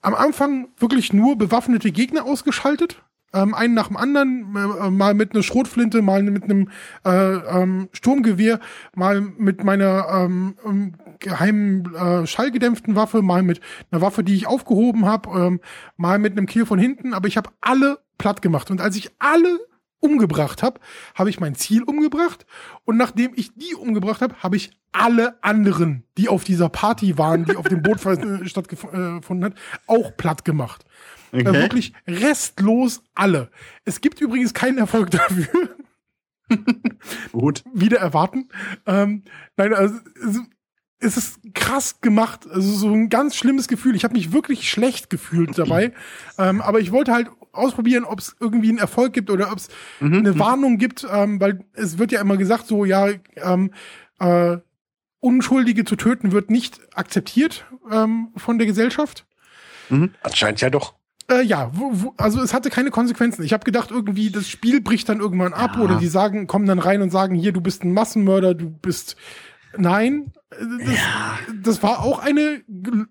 am 0.00 0.14
Anfang 0.14 0.68
wirklich 0.78 1.12
nur 1.12 1.36
bewaffnete 1.36 1.90
Gegner 1.90 2.24
ausgeschaltet 2.24 3.02
ähm, 3.32 3.54
einen 3.54 3.74
nach 3.74 3.88
dem 3.88 3.96
anderen, 3.96 4.56
äh, 4.56 4.90
mal 4.90 5.14
mit 5.14 5.32
einer 5.32 5.42
Schrotflinte, 5.42 6.02
mal 6.02 6.22
mit 6.22 6.44
einem 6.44 6.70
äh, 7.04 7.10
ähm, 7.10 7.88
Sturmgewehr, 7.92 8.60
mal 8.94 9.20
mit 9.20 9.64
meiner 9.64 10.06
ähm, 10.10 10.54
ähm, 10.64 10.94
geheimen 11.20 11.94
äh, 11.94 12.26
schallgedämpften 12.26 12.94
Waffe, 12.96 13.22
mal 13.22 13.42
mit 13.42 13.60
einer 13.90 14.00
Waffe, 14.00 14.24
die 14.24 14.34
ich 14.34 14.46
aufgehoben 14.46 15.06
habe, 15.06 15.30
ähm, 15.30 15.60
mal 15.96 16.18
mit 16.18 16.32
einem 16.32 16.46
Kill 16.46 16.66
von 16.66 16.78
hinten, 16.78 17.14
aber 17.14 17.28
ich 17.28 17.36
habe 17.36 17.50
alle 17.60 17.98
platt 18.18 18.42
gemacht. 18.42 18.70
Und 18.70 18.80
als 18.80 18.96
ich 18.96 19.10
alle 19.18 19.58
umgebracht 20.00 20.62
habe, 20.62 20.80
habe 21.14 21.30
ich 21.30 21.40
mein 21.40 21.54
Ziel 21.54 21.82
umgebracht 21.82 22.46
und 22.84 22.96
nachdem 22.96 23.32
ich 23.34 23.54
die 23.54 23.74
umgebracht 23.74 24.22
habe, 24.22 24.34
habe 24.42 24.56
ich 24.56 24.70
alle 24.92 25.42
anderen, 25.42 26.04
die 26.16 26.28
auf 26.28 26.44
dieser 26.44 26.68
Party 26.68 27.18
waren, 27.18 27.44
die 27.44 27.56
auf 27.56 27.68
dem 27.68 27.82
Boot 27.82 28.04
äh, 28.06 28.46
stattgefunden 28.46 29.44
hat, 29.44 29.54
auch 29.86 30.16
platt 30.16 30.44
gemacht. 30.44 30.84
Okay. 31.32 31.42
Äh, 31.42 31.52
wirklich 31.52 31.92
restlos 32.06 33.02
alle. 33.14 33.50
Es 33.84 34.00
gibt 34.00 34.20
übrigens 34.20 34.54
keinen 34.54 34.78
Erfolg 34.78 35.10
dafür. 35.12 35.76
Gut. 37.32 37.62
Wieder 37.74 37.98
erwarten. 37.98 38.48
Ähm, 38.86 39.24
nein, 39.56 39.74
also 39.74 39.98
es 41.00 41.16
ist 41.16 41.40
krass 41.54 42.00
gemacht. 42.00 42.46
Also 42.50 42.70
so 42.72 42.92
ein 42.92 43.08
ganz 43.08 43.36
schlimmes 43.36 43.68
Gefühl. 43.68 43.94
Ich 43.94 44.04
habe 44.04 44.14
mich 44.14 44.32
wirklich 44.32 44.68
schlecht 44.68 45.10
gefühlt 45.10 45.56
dabei. 45.58 45.92
ähm, 46.38 46.60
aber 46.60 46.80
ich 46.80 46.92
wollte 46.92 47.12
halt 47.12 47.28
ausprobieren, 47.52 48.04
ob 48.04 48.18
es 48.18 48.36
irgendwie 48.40 48.68
einen 48.68 48.78
Erfolg 48.78 49.12
gibt 49.12 49.30
oder 49.30 49.50
ob 49.52 49.58
es 49.58 49.68
mhm. 50.00 50.18
eine 50.18 50.32
mhm. 50.32 50.38
Warnung 50.38 50.78
gibt, 50.78 51.06
ähm, 51.10 51.40
weil 51.40 51.64
es 51.74 51.98
wird 51.98 52.12
ja 52.12 52.20
immer 52.20 52.36
gesagt, 52.36 52.66
so 52.66 52.84
ja, 52.84 53.08
ähm, 53.36 53.72
äh, 54.18 54.58
Unschuldige 55.20 55.84
zu 55.84 55.96
töten 55.96 56.30
wird 56.30 56.50
nicht 56.50 56.80
akzeptiert 56.94 57.64
ähm, 57.90 58.28
von 58.36 58.58
der 58.58 58.66
Gesellschaft. 58.66 59.26
Mhm. 59.88 60.14
Anscheinend 60.22 60.60
ja 60.60 60.70
doch. 60.70 60.94
Äh, 61.30 61.42
ja, 61.42 61.70
wo, 61.74 61.90
wo, 61.92 62.14
also 62.16 62.40
es 62.40 62.54
hatte 62.54 62.70
keine 62.70 62.90
Konsequenzen. 62.90 63.42
Ich 63.42 63.52
habe 63.52 63.64
gedacht, 63.64 63.90
irgendwie 63.90 64.30
das 64.30 64.48
Spiel 64.48 64.80
bricht 64.80 65.08
dann 65.08 65.20
irgendwann 65.20 65.52
ab 65.52 65.72
ja. 65.76 65.82
oder 65.82 65.96
die 65.96 66.06
sagen, 66.06 66.46
kommen 66.46 66.66
dann 66.66 66.78
rein 66.78 67.02
und 67.02 67.10
sagen, 67.10 67.34
hier, 67.34 67.52
du 67.52 67.60
bist 67.60 67.84
ein 67.84 67.92
Massenmörder, 67.92 68.54
du 68.54 68.70
bist 68.70 69.16
Nein, 69.76 70.32
das, 70.50 70.94
ja. 70.94 71.38
das 71.62 71.82
war 71.82 72.02
auch 72.02 72.20
eine 72.20 72.62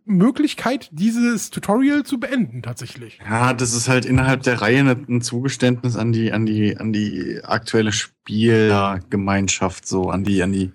Möglichkeit, 0.05 0.89
dieses 0.91 1.51
Tutorial 1.51 2.03
zu 2.03 2.19
beenden, 2.19 2.63
tatsächlich. 2.63 3.19
Ja, 3.23 3.53
das 3.53 3.73
ist 3.73 3.87
halt 3.87 4.05
innerhalb 4.05 4.41
der 4.43 4.61
Reihe 4.61 4.79
ein 4.79 5.21
Zugeständnis 5.21 5.95
an 5.95 6.11
die, 6.11 6.33
an 6.33 6.45
die, 6.47 6.77
an 6.77 6.93
die 6.93 7.39
aktuelle 7.43 7.91
Spielgemeinschaft, 7.91 9.87
so 9.87 10.09
an 10.09 10.23
die, 10.23 10.41
an 10.41 10.51
die 10.51 10.71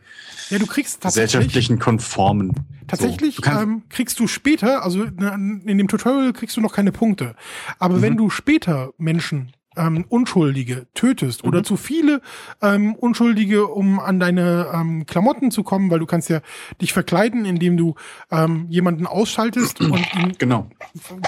ja, 0.51 0.59
du 0.59 0.67
kriegst 0.67 1.01
gesellschaftlichen 1.01 1.79
Konformen. 1.79 2.53
Tatsächlich 2.87 3.37
so, 3.37 3.51
ähm, 3.51 3.83
kriegst 3.89 4.21
du 4.21 4.27
später, 4.27 4.85
also 4.85 5.05
in 5.05 5.79
dem 5.79 5.89
Tutorial 5.89 6.33
kriegst 6.33 6.57
du 6.57 6.61
noch 6.61 6.75
keine 6.75 6.93
Punkte. 6.93 7.35
Aber 7.79 7.97
mhm. 7.97 8.03
wenn 8.03 8.17
du 8.17 8.31
später 8.31 8.93
Menschen 8.99 9.53
ähm, 9.77 10.05
Unschuldige 10.09 10.87
tötest 10.95 11.43
mhm. 11.43 11.49
oder 11.49 11.63
zu 11.63 11.77
viele 11.77 12.21
ähm, 12.61 12.95
Unschuldige, 12.95 13.67
um 13.67 14.01
an 14.01 14.21
deine 14.21 14.69
ähm, 14.73 15.07
Klamotten 15.07 15.51
zu 15.51 15.63
kommen, 15.63 15.91
weil 15.91 15.99
du 15.99 16.07
kannst 16.07 16.29
ja 16.29 16.41
dich 16.81 16.93
verkleiden, 16.93 17.45
indem 17.45 17.77
du 17.77 17.95
ähm, 18.31 18.67
jemanden 18.69 19.07
ausschaltest 19.07 19.81
und 19.81 20.15
ihn 20.15 20.33
genau. 20.39 20.69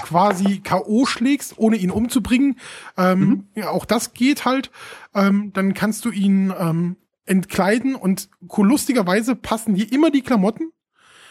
quasi 0.03 0.59
K.O. 0.59 1.05
schlägst, 1.05 1.57
ohne 1.57 1.77
ihn 1.77 1.91
umzubringen. 1.91 2.57
Ähm, 2.97 3.19
mhm. 3.19 3.43
ja, 3.55 3.69
auch 3.69 3.85
das 3.85 4.13
geht 4.13 4.45
halt. 4.45 4.71
Ähm, 5.13 5.51
dann 5.53 5.73
kannst 5.73 6.05
du 6.05 6.11
ihn 6.11 6.53
ähm, 6.57 6.97
entkleiden 7.25 7.95
und 7.95 8.29
lustigerweise 8.55 9.35
passen 9.35 9.75
dir 9.75 9.91
immer 9.91 10.11
die 10.11 10.21
Klamotten. 10.21 10.71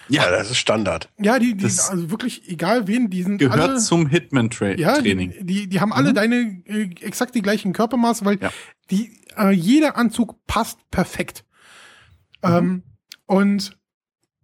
Ja, 0.09 0.31
das 0.31 0.51
ist 0.51 0.59
Standard. 0.59 1.10
Ja, 1.18 1.39
die, 1.39 1.56
die 1.56 1.64
also 1.64 2.10
wirklich 2.10 2.48
egal 2.48 2.86
wen, 2.86 3.10
die 3.10 3.22
sind 3.22 3.39
gehört 3.39 3.60
alle, 3.60 3.78
zum 3.78 4.06
Hitman 4.06 4.51
Training. 4.51 4.78
Ja, 4.78 5.01
die, 5.01 5.44
die, 5.44 5.66
die 5.68 5.81
haben 5.81 5.93
alle 5.93 6.10
mhm. 6.10 6.14
deine 6.14 6.62
äh, 6.66 6.90
exakt 7.01 7.35
die 7.35 7.43
gleichen 7.43 7.72
Körpermaße, 7.72 8.24
weil 8.24 8.39
ja. 8.40 8.51
die 8.90 9.18
äh, 9.36 9.51
jeder 9.51 9.97
Anzug 9.97 10.44
passt 10.47 10.78
perfekt. 10.90 11.44
Mhm. 12.43 12.51
Ähm, 12.51 12.82
und 13.26 13.78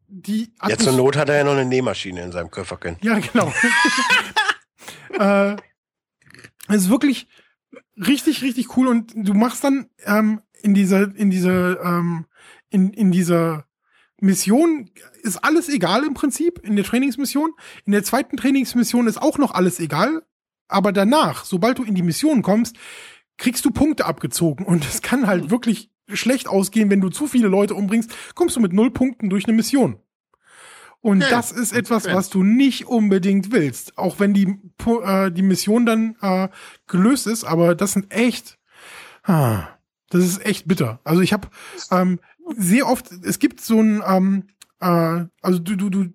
die 0.08 0.52
Ja, 0.66 0.76
zur 0.76 0.94
Not 0.94 1.16
hat 1.16 1.28
er 1.28 1.36
ja 1.36 1.44
noch 1.44 1.52
eine 1.52 1.64
Nähmaschine 1.64 2.22
in 2.22 2.32
seinem 2.32 2.50
Köfferchen. 2.50 2.96
Ja, 3.02 3.18
genau. 3.18 3.52
äh, 5.18 5.56
es 6.68 6.82
ist 6.82 6.90
wirklich 6.90 7.28
richtig, 7.96 8.42
richtig 8.42 8.76
cool 8.76 8.88
und 8.88 9.12
du 9.14 9.34
machst 9.34 9.64
dann 9.64 9.88
ähm, 10.04 10.40
in 10.62 10.74
dieser, 10.74 11.14
in 11.14 11.30
dieser, 11.30 11.80
ähm, 11.82 12.26
in, 12.70 12.92
in 12.92 13.10
dieser 13.12 13.66
Mission 14.20 14.90
ist 15.22 15.38
alles 15.44 15.68
egal 15.68 16.04
im 16.04 16.14
Prinzip 16.14 16.60
in 16.62 16.76
der 16.76 16.84
Trainingsmission. 16.84 17.52
In 17.84 17.92
der 17.92 18.04
zweiten 18.04 18.36
Trainingsmission 18.36 19.06
ist 19.06 19.20
auch 19.20 19.38
noch 19.38 19.52
alles 19.52 19.80
egal. 19.80 20.22
Aber 20.68 20.92
danach, 20.92 21.44
sobald 21.44 21.78
du 21.78 21.84
in 21.84 21.94
die 21.94 22.02
Mission 22.02 22.42
kommst, 22.42 22.76
kriegst 23.36 23.64
du 23.64 23.70
Punkte 23.70 24.06
abgezogen. 24.06 24.64
Und 24.64 24.84
es 24.84 25.02
kann 25.02 25.26
halt 25.26 25.50
wirklich 25.50 25.90
schlecht 26.08 26.48
ausgehen, 26.48 26.90
wenn 26.90 27.00
du 27.00 27.08
zu 27.08 27.26
viele 27.26 27.48
Leute 27.48 27.74
umbringst, 27.74 28.12
kommst 28.34 28.56
du 28.56 28.60
mit 28.60 28.72
null 28.72 28.90
Punkten 28.90 29.30
durch 29.30 29.46
eine 29.46 29.56
Mission. 29.56 29.98
Und 31.02 31.22
okay. 31.22 31.30
das 31.30 31.50
ist 31.50 31.72
etwas, 31.72 32.06
was 32.06 32.28
du 32.28 32.42
nicht 32.42 32.86
unbedingt 32.86 33.52
willst. 33.52 33.96
Auch 33.96 34.20
wenn 34.20 34.34
die, 34.34 34.58
äh, 34.86 35.30
die 35.30 35.42
Mission 35.42 35.86
dann 35.86 36.16
äh, 36.20 36.48
gelöst 36.86 37.26
ist, 37.26 37.44
aber 37.44 37.74
das 37.74 37.92
sind 37.92 38.12
echt, 38.12 38.58
ah, 39.22 39.66
das 40.10 40.24
ist 40.24 40.44
echt 40.44 40.68
bitter. 40.68 41.00
Also 41.04 41.22
ich 41.22 41.32
habe 41.32 41.48
ähm, 41.90 42.20
sehr 42.56 42.86
oft, 42.86 43.10
es 43.24 43.38
gibt 43.38 43.60
so 43.60 43.80
ein, 43.80 44.02
ähm, 44.06 44.44
äh, 44.80 45.26
also 45.42 45.58
du, 45.58 45.76
du, 45.76 45.90
du, 45.90 46.06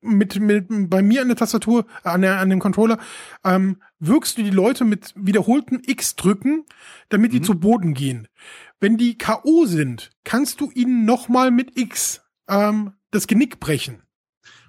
mit, 0.00 0.38
mit 0.40 0.66
bei 0.68 1.02
mir 1.02 1.22
an 1.22 1.28
der 1.28 1.36
Tastatur, 1.36 1.86
äh, 2.04 2.08
an, 2.08 2.22
der, 2.22 2.38
an 2.38 2.50
dem 2.50 2.60
Controller, 2.60 2.98
ähm, 3.44 3.82
wirkst 3.98 4.38
du 4.38 4.42
die 4.42 4.50
Leute 4.50 4.84
mit 4.84 5.12
wiederholten 5.16 5.82
X 5.84 6.16
drücken, 6.16 6.64
damit 7.08 7.32
die 7.32 7.40
mhm. 7.40 7.44
zu 7.44 7.58
Boden 7.58 7.94
gehen. 7.94 8.28
Wenn 8.80 8.96
die 8.96 9.18
K.O. 9.18 9.66
sind, 9.66 10.10
kannst 10.24 10.60
du 10.60 10.70
ihnen 10.70 11.04
nochmal 11.04 11.50
mit 11.50 11.76
X 11.76 12.22
ähm, 12.48 12.92
das 13.10 13.26
Genick 13.26 13.60
brechen. 13.60 14.02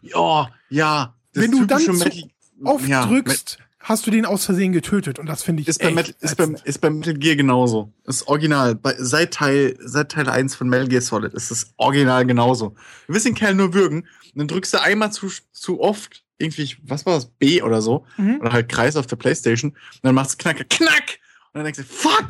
Ja, 0.02 0.50
ja. 0.70 1.16
Wenn 1.34 1.52
du 1.52 1.66
dann 1.66 1.80
zu 1.82 2.30
oft 2.64 2.88
ja, 2.88 3.06
drückst, 3.06 3.60
hast 3.88 4.06
du 4.06 4.12
den 4.12 4.26
aus 4.26 4.46
Versehen 4.46 4.74
getötet 4.74 5.18
und 5.18 5.28
das 5.28 5.44
finde 5.44 5.62
ich 5.62 5.68
ist 5.68 5.82
bei, 5.82 5.92
Metal, 5.92 6.14
ist, 6.20 6.36
bei, 6.36 6.46
ist 6.66 6.82
bei 6.82 6.90
Metal 6.90 7.14
Gear 7.14 7.36
genauso. 7.36 7.94
Ist 8.06 8.28
original. 8.28 8.76
Bei, 8.76 8.96
seit 8.98 9.34
Teil 9.34 9.78
seit 9.80 10.12
Teil 10.12 10.30
1 10.30 10.56
von 10.56 10.68
Metal 10.68 10.88
Gear 10.88 11.02
Solid 11.02 11.34
ist 11.34 11.52
es 11.52 11.74
original 11.78 12.26
genauso. 12.26 12.76
Du 13.08 13.14
willst 13.14 13.26
den 13.26 13.36
Kerl 13.36 13.56
nur 13.56 13.74
würgen 13.74 14.02
und 14.02 14.36
dann 14.36 14.48
drückst 14.48 14.74
du 14.74 14.82
einmal 14.82 15.12
zu, 15.12 15.32
zu 15.52 15.80
oft 15.80 16.24
irgendwie, 16.38 16.76
was 16.84 17.06
war 17.06 17.16
das, 17.16 17.26
B 17.26 17.62
oder 17.62 17.82
so, 17.82 18.06
mhm. 18.18 18.42
oder 18.42 18.52
halt 18.52 18.70
Kreis 18.70 18.96
auf 18.96 19.08
der 19.08 19.16
Playstation 19.16 19.72
und 19.72 20.00
dann 20.04 20.16
machst 20.16 20.34
du 20.34 20.38
Knack, 20.38 20.70
Knack! 20.70 21.20
Und 21.54 21.60
dann 21.60 21.64
denkst 21.64 21.80
du, 21.80 21.86
fuck! 21.86 22.28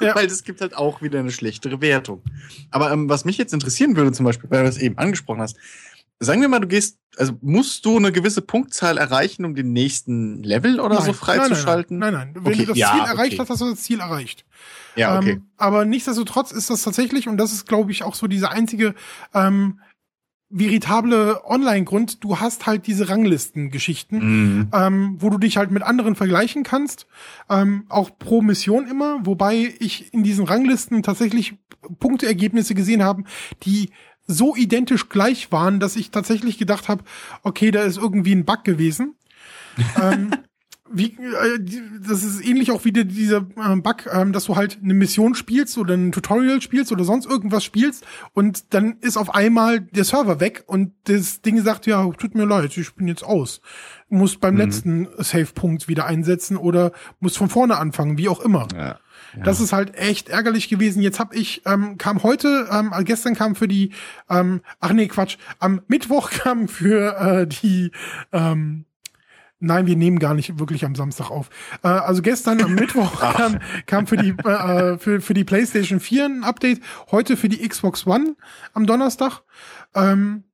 Ja. 0.00 0.14
Weil 0.14 0.26
das 0.26 0.44
gibt 0.44 0.60
halt 0.60 0.76
auch 0.76 1.00
wieder 1.00 1.20
eine 1.20 1.30
schlechtere 1.30 1.80
Wertung. 1.80 2.22
Aber 2.70 2.92
ähm, 2.92 3.08
was 3.08 3.24
mich 3.24 3.38
jetzt 3.38 3.54
interessieren 3.54 3.96
würde, 3.96 4.12
zum 4.12 4.26
Beispiel, 4.26 4.50
weil 4.50 4.64
du 4.64 4.66
das 4.66 4.78
eben 4.78 4.98
angesprochen 4.98 5.40
hast, 5.40 5.56
sagen 6.18 6.40
wir 6.40 6.48
mal, 6.48 6.60
du 6.60 6.66
gehst, 6.66 6.98
also 7.16 7.34
musst 7.40 7.84
du 7.84 7.96
eine 7.96 8.12
gewisse 8.12 8.42
Punktzahl 8.42 8.98
erreichen, 8.98 9.44
um 9.44 9.54
den 9.54 9.72
nächsten 9.72 10.42
Level 10.42 10.80
oder 10.80 10.96
nein, 10.96 11.04
so 11.04 11.12
freizuschalten? 11.12 11.98
Nein, 11.98 12.14
nein, 12.14 12.32
nein, 12.34 12.44
Wenn 12.44 12.52
okay, 12.52 12.62
du 12.64 12.68
das 12.68 12.78
ja, 12.78 12.92
Ziel 12.92 13.00
erreicht 13.00 13.32
okay. 13.34 13.38
hast, 13.40 13.50
hast 13.50 13.60
du 13.60 13.70
das 13.70 13.82
Ziel 13.82 14.00
erreicht. 14.00 14.44
Ja, 14.96 15.18
okay. 15.18 15.32
Ähm, 15.32 15.46
aber 15.56 15.84
nichtsdestotrotz 15.84 16.52
ist 16.52 16.70
das 16.70 16.82
tatsächlich, 16.82 17.28
und 17.28 17.36
das 17.36 17.52
ist, 17.52 17.66
glaube 17.66 17.92
ich, 17.92 18.02
auch 18.02 18.14
so 18.14 18.26
diese 18.26 18.50
einzige 18.50 18.94
ähm, 19.34 19.80
veritable 20.48 21.44
Online-Grund, 21.44 22.22
du 22.22 22.38
hast 22.38 22.66
halt 22.66 22.86
diese 22.86 23.08
Ranglisten-Geschichten, 23.08 24.18
mhm. 24.18 24.68
ähm, 24.72 25.16
wo 25.18 25.28
du 25.28 25.38
dich 25.38 25.56
halt 25.56 25.70
mit 25.70 25.82
anderen 25.82 26.14
vergleichen 26.14 26.62
kannst, 26.62 27.06
ähm, 27.50 27.84
auch 27.88 28.10
pro 28.18 28.42
Mission 28.42 28.86
immer, 28.86 29.26
wobei 29.26 29.74
ich 29.80 30.14
in 30.14 30.22
diesen 30.22 30.44
Ranglisten 30.44 31.02
tatsächlich 31.02 31.56
Punkteergebnisse 31.98 32.74
gesehen 32.74 33.02
habe, 33.02 33.24
die 33.64 33.90
so 34.26 34.56
identisch 34.56 35.08
gleich 35.08 35.52
waren, 35.52 35.80
dass 35.80 35.96
ich 35.96 36.10
tatsächlich 36.10 36.58
gedacht 36.58 36.88
habe, 36.88 37.04
okay, 37.42 37.70
da 37.70 37.82
ist 37.82 37.98
irgendwie 37.98 38.34
ein 38.34 38.44
Bug 38.44 38.64
gewesen. 38.64 39.14
ähm, 40.02 40.30
wie, 40.90 41.16
äh, 41.16 41.58
das 42.06 42.22
ist 42.22 42.46
ähnlich 42.46 42.70
auch 42.70 42.84
wie 42.84 42.92
die, 42.92 43.04
dieser 43.04 43.38
äh, 43.38 43.76
Bug, 43.76 44.06
ähm, 44.12 44.32
dass 44.32 44.44
du 44.44 44.56
halt 44.56 44.78
eine 44.82 44.94
Mission 44.94 45.34
spielst 45.34 45.78
oder 45.78 45.94
ein 45.94 46.12
Tutorial 46.12 46.62
spielst 46.62 46.92
oder 46.92 47.04
sonst 47.04 47.26
irgendwas 47.26 47.64
spielst 47.64 48.06
und 48.32 48.72
dann 48.74 48.98
ist 49.00 49.16
auf 49.16 49.34
einmal 49.34 49.80
der 49.80 50.04
Server 50.04 50.40
weg 50.40 50.64
und 50.66 50.92
das 51.04 51.42
Ding 51.42 51.60
sagt, 51.62 51.86
ja, 51.86 52.08
tut 52.12 52.34
mir 52.34 52.44
leid, 52.44 52.76
ich 52.76 52.94
bin 52.94 53.08
jetzt 53.08 53.24
aus. 53.24 53.60
Muss 54.08 54.36
beim 54.36 54.54
mhm. 54.54 54.60
letzten 54.60 55.08
Save-Punkt 55.18 55.88
wieder 55.88 56.06
einsetzen 56.06 56.56
oder 56.56 56.92
muss 57.20 57.36
von 57.36 57.48
vorne 57.48 57.78
anfangen, 57.78 58.18
wie 58.18 58.28
auch 58.28 58.40
immer. 58.40 58.68
Ja. 58.74 58.98
Das 59.44 59.60
ist 59.60 59.72
halt 59.72 59.96
echt 59.96 60.28
ärgerlich 60.28 60.68
gewesen. 60.68 61.02
Jetzt 61.02 61.20
habe 61.20 61.36
ich, 61.36 61.62
ähm, 61.66 61.98
kam 61.98 62.22
heute, 62.22 62.68
ähm, 62.70 62.92
also 62.92 63.04
gestern 63.04 63.34
kam 63.34 63.54
für 63.54 63.68
die, 63.68 63.92
ähm, 64.30 64.60
ach 64.80 64.92
nee, 64.92 65.08
Quatsch, 65.08 65.36
am 65.58 65.82
Mittwoch 65.88 66.30
kam 66.30 66.68
für 66.68 67.16
äh, 67.18 67.46
die, 67.46 67.90
ähm, 68.32 68.84
Nein, 69.58 69.86
wir 69.86 69.96
nehmen 69.96 70.18
gar 70.18 70.34
nicht 70.34 70.58
wirklich 70.58 70.84
am 70.84 70.94
Samstag 70.94 71.30
auf. 71.30 71.48
Äh, 71.82 71.88
also 71.88 72.20
gestern 72.20 72.62
am 72.62 72.74
Mittwoch 72.74 73.18
kam, 73.20 73.58
kam 73.86 74.06
für 74.06 74.18
die 74.18 74.30
äh, 74.44 74.98
für, 74.98 75.22
für 75.22 75.32
die 75.32 75.44
PlayStation 75.44 75.98
4 75.98 76.26
ein 76.26 76.44
Update, 76.44 76.82
heute 77.10 77.38
für 77.38 77.48
die 77.48 77.66
Xbox 77.66 78.06
One 78.06 78.36
am 78.74 78.86
Donnerstag. 78.86 79.40
Ähm, 79.94 80.44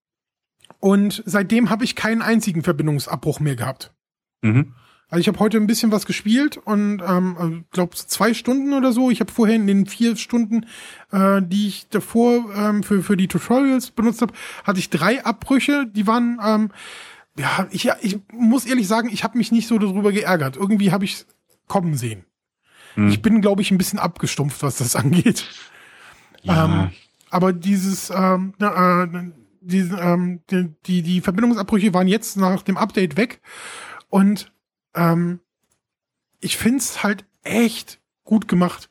und 0.78 1.22
seitdem 1.26 1.68
habe 1.68 1.84
ich 1.84 1.96
keinen 1.96 2.22
einzigen 2.22 2.62
Verbindungsabbruch 2.62 3.40
mehr 3.40 3.56
gehabt. 3.56 3.92
Mhm. 4.40 4.74
Also 5.12 5.20
ich 5.20 5.28
habe 5.28 5.40
heute 5.40 5.58
ein 5.58 5.66
bisschen 5.66 5.92
was 5.92 6.06
gespielt 6.06 6.56
und 6.56 7.02
ähm, 7.06 7.66
glaube 7.70 7.94
zwei 7.94 8.32
Stunden 8.32 8.72
oder 8.72 8.94
so. 8.94 9.10
Ich 9.10 9.20
habe 9.20 9.30
vorher 9.30 9.56
in 9.56 9.66
den 9.66 9.84
vier 9.84 10.16
Stunden, 10.16 10.64
äh, 11.10 11.42
die 11.42 11.68
ich 11.68 11.86
davor 11.90 12.46
ähm, 12.56 12.82
für 12.82 13.02
für 13.02 13.18
die 13.18 13.28
Tutorials 13.28 13.90
benutzt 13.90 14.22
habe, 14.22 14.32
hatte 14.64 14.78
ich 14.78 14.88
drei 14.88 15.22
Abbrüche. 15.22 15.86
Die 15.86 16.06
waren 16.06 16.40
ähm, 16.42 16.70
ja 17.38 17.68
ich 17.70 17.90
ich 18.00 18.20
muss 18.32 18.64
ehrlich 18.64 18.88
sagen, 18.88 19.10
ich 19.12 19.22
habe 19.22 19.36
mich 19.36 19.52
nicht 19.52 19.68
so 19.68 19.76
darüber 19.76 20.12
geärgert. 20.12 20.56
Irgendwie 20.56 20.92
habe 20.92 21.04
ich 21.04 21.26
kommen 21.68 21.94
sehen. 21.94 22.24
Hm. 22.94 23.08
Ich 23.08 23.20
bin 23.20 23.42
glaube 23.42 23.60
ich 23.60 23.70
ein 23.70 23.76
bisschen 23.76 23.98
abgestumpft, 23.98 24.62
was 24.62 24.78
das 24.78 24.96
angeht. 24.96 25.44
Ja. 26.40 26.64
Ähm, 26.64 26.90
aber 27.28 27.52
dieses 27.52 28.08
ähm, 28.08 28.54
äh, 28.58 29.06
die, 29.60 29.80
ähm, 29.80 30.40
die, 30.48 30.70
die, 30.86 31.02
die 31.02 31.20
Verbindungsabbrüche 31.20 31.92
waren 31.92 32.08
jetzt 32.08 32.38
nach 32.38 32.62
dem 32.62 32.78
Update 32.78 33.18
weg 33.18 33.42
und 34.08 34.50
ähm, 34.94 35.40
ich 36.40 36.56
find's 36.56 37.02
halt 37.02 37.24
echt 37.42 38.00
gut 38.24 38.48
gemacht. 38.48 38.90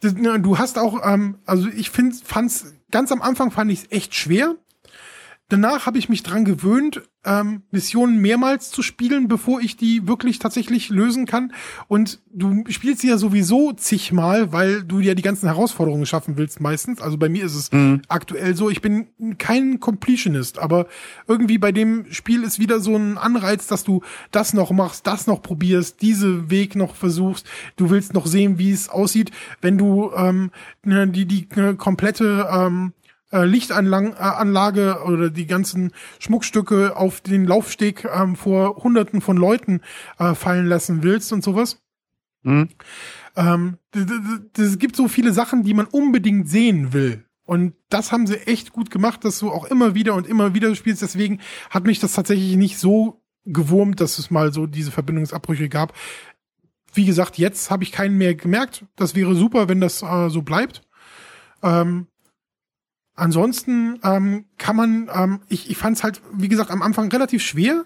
Du 0.00 0.58
hast 0.58 0.78
auch, 0.78 1.00
ähm, 1.04 1.38
also 1.46 1.68
ich 1.68 1.90
finde, 1.90 2.16
fand's 2.24 2.74
ganz 2.90 3.12
am 3.12 3.22
Anfang 3.22 3.50
fand 3.50 3.70
ich 3.70 3.80
es 3.80 3.92
echt 3.92 4.14
schwer. 4.14 4.56
Danach 5.50 5.84
habe 5.84 5.98
ich 5.98 6.08
mich 6.08 6.22
dran 6.22 6.44
gewöhnt, 6.44 7.02
ähm, 7.24 7.62
Missionen 7.72 8.20
mehrmals 8.20 8.70
zu 8.70 8.82
spielen, 8.82 9.26
bevor 9.26 9.60
ich 9.60 9.76
die 9.76 10.06
wirklich 10.06 10.38
tatsächlich 10.38 10.90
lösen 10.90 11.26
kann. 11.26 11.52
Und 11.88 12.20
du 12.32 12.62
spielst 12.68 13.02
sie 13.02 13.08
ja 13.08 13.18
sowieso 13.18 13.72
zigmal, 13.72 14.52
weil 14.52 14.84
du 14.84 15.00
ja 15.00 15.14
die 15.14 15.22
ganzen 15.22 15.46
Herausforderungen 15.46 16.06
schaffen 16.06 16.36
willst 16.36 16.60
meistens. 16.60 17.02
Also 17.02 17.18
bei 17.18 17.28
mir 17.28 17.44
ist 17.44 17.56
es 17.56 17.72
mhm. 17.72 18.00
aktuell 18.06 18.54
so, 18.54 18.70
ich 18.70 18.80
bin 18.80 19.08
kein 19.38 19.80
Completionist, 19.80 20.60
aber 20.60 20.86
irgendwie 21.26 21.58
bei 21.58 21.72
dem 21.72 22.06
Spiel 22.12 22.44
ist 22.44 22.60
wieder 22.60 22.78
so 22.78 22.94
ein 22.94 23.18
Anreiz, 23.18 23.66
dass 23.66 23.82
du 23.82 24.02
das 24.30 24.54
noch 24.54 24.70
machst, 24.70 25.06
das 25.08 25.26
noch 25.26 25.42
probierst, 25.42 26.00
diese 26.00 26.48
Weg 26.48 26.76
noch 26.76 26.94
versuchst. 26.94 27.44
Du 27.74 27.90
willst 27.90 28.14
noch 28.14 28.26
sehen, 28.26 28.58
wie 28.58 28.70
es 28.70 28.88
aussieht, 28.88 29.32
wenn 29.60 29.76
du 29.76 30.12
ähm, 30.14 30.52
ne, 30.84 31.08
die 31.08 31.26
die 31.26 31.48
äh, 31.56 31.74
komplette 31.74 32.48
ähm, 32.50 32.92
äh, 33.32 33.44
Lichtanlage 33.44 34.98
äh, 35.00 35.08
oder 35.08 35.30
die 35.30 35.46
ganzen 35.46 35.92
Schmuckstücke 36.18 36.96
auf 36.96 37.20
den 37.20 37.46
Laufsteg 37.46 38.04
ähm, 38.04 38.36
vor 38.36 38.76
Hunderten 38.76 39.20
von 39.20 39.36
Leuten 39.36 39.80
äh, 40.18 40.34
fallen 40.34 40.66
lassen 40.66 41.02
willst 41.02 41.32
und 41.32 41.42
sowas. 41.42 41.82
Mhm. 42.42 42.68
Ähm, 43.36 43.78
es 44.56 44.78
gibt 44.78 44.96
so 44.96 45.08
viele 45.08 45.32
Sachen, 45.32 45.62
die 45.62 45.74
man 45.74 45.86
unbedingt 45.86 46.48
sehen 46.48 46.92
will. 46.92 47.24
Und 47.44 47.74
das 47.88 48.12
haben 48.12 48.26
sie 48.26 48.46
echt 48.46 48.72
gut 48.72 48.90
gemacht, 48.90 49.24
dass 49.24 49.40
du 49.40 49.50
auch 49.50 49.64
immer 49.64 49.94
wieder 49.94 50.14
und 50.14 50.26
immer 50.26 50.54
wieder 50.54 50.74
spielst. 50.74 51.02
Deswegen 51.02 51.40
hat 51.68 51.84
mich 51.84 51.98
das 51.98 52.12
tatsächlich 52.12 52.56
nicht 52.56 52.78
so 52.78 53.22
gewurmt, 53.44 54.00
dass 54.00 54.18
es 54.18 54.30
mal 54.30 54.52
so 54.52 54.66
diese 54.66 54.92
Verbindungsabbrüche 54.92 55.68
gab. 55.68 55.92
Wie 56.92 57.04
gesagt, 57.04 57.38
jetzt 57.38 57.70
habe 57.70 57.82
ich 57.82 57.92
keinen 57.92 58.18
mehr 58.18 58.34
gemerkt. 58.34 58.84
Das 58.96 59.14
wäre 59.14 59.34
super, 59.34 59.68
wenn 59.68 59.80
das 59.80 60.02
äh, 60.02 60.28
so 60.28 60.42
bleibt. 60.42 60.82
Ähm, 61.62 62.06
Ansonsten 63.20 63.98
ähm, 64.02 64.46
kann 64.56 64.76
man, 64.76 65.10
ähm, 65.14 65.40
ich, 65.48 65.70
ich 65.70 65.76
fand 65.76 65.98
es 65.98 66.02
halt, 66.02 66.22
wie 66.32 66.48
gesagt, 66.48 66.70
am 66.70 66.80
Anfang 66.80 67.12
relativ 67.12 67.42
schwer. 67.42 67.84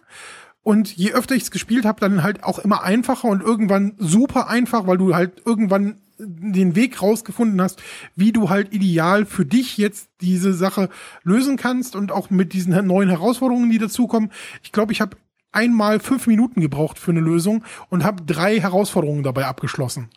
Und 0.62 0.96
je 0.96 1.12
öfter 1.12 1.34
ich 1.34 1.42
es 1.42 1.50
gespielt 1.50 1.84
habe, 1.84 2.00
dann 2.00 2.22
halt 2.22 2.44
auch 2.44 2.60
immer 2.60 2.84
einfacher 2.84 3.28
und 3.28 3.42
irgendwann 3.42 3.96
super 3.98 4.48
einfach, 4.48 4.86
weil 4.86 4.96
du 4.96 5.14
halt 5.14 5.42
irgendwann 5.44 5.96
den 6.18 6.76
Weg 6.76 7.02
rausgefunden 7.02 7.60
hast, 7.60 7.82
wie 8.14 8.30
du 8.30 8.48
halt 8.48 8.72
ideal 8.72 9.26
für 9.26 9.44
dich 9.44 9.76
jetzt 9.76 10.08
diese 10.20 10.54
Sache 10.54 10.88
lösen 11.24 11.56
kannst 11.56 11.96
und 11.96 12.12
auch 12.12 12.30
mit 12.30 12.52
diesen 12.52 12.86
neuen 12.86 13.10
Herausforderungen, 13.10 13.70
die 13.70 13.78
dazukommen. 13.78 14.30
Ich 14.62 14.70
glaube, 14.70 14.92
ich 14.92 15.00
habe 15.00 15.16
einmal 15.50 15.98
fünf 15.98 16.28
Minuten 16.28 16.60
gebraucht 16.60 16.98
für 16.98 17.10
eine 17.10 17.20
Lösung 17.20 17.64
und 17.90 18.04
habe 18.04 18.22
drei 18.22 18.60
Herausforderungen 18.60 19.24
dabei 19.24 19.46
abgeschlossen. 19.46 20.10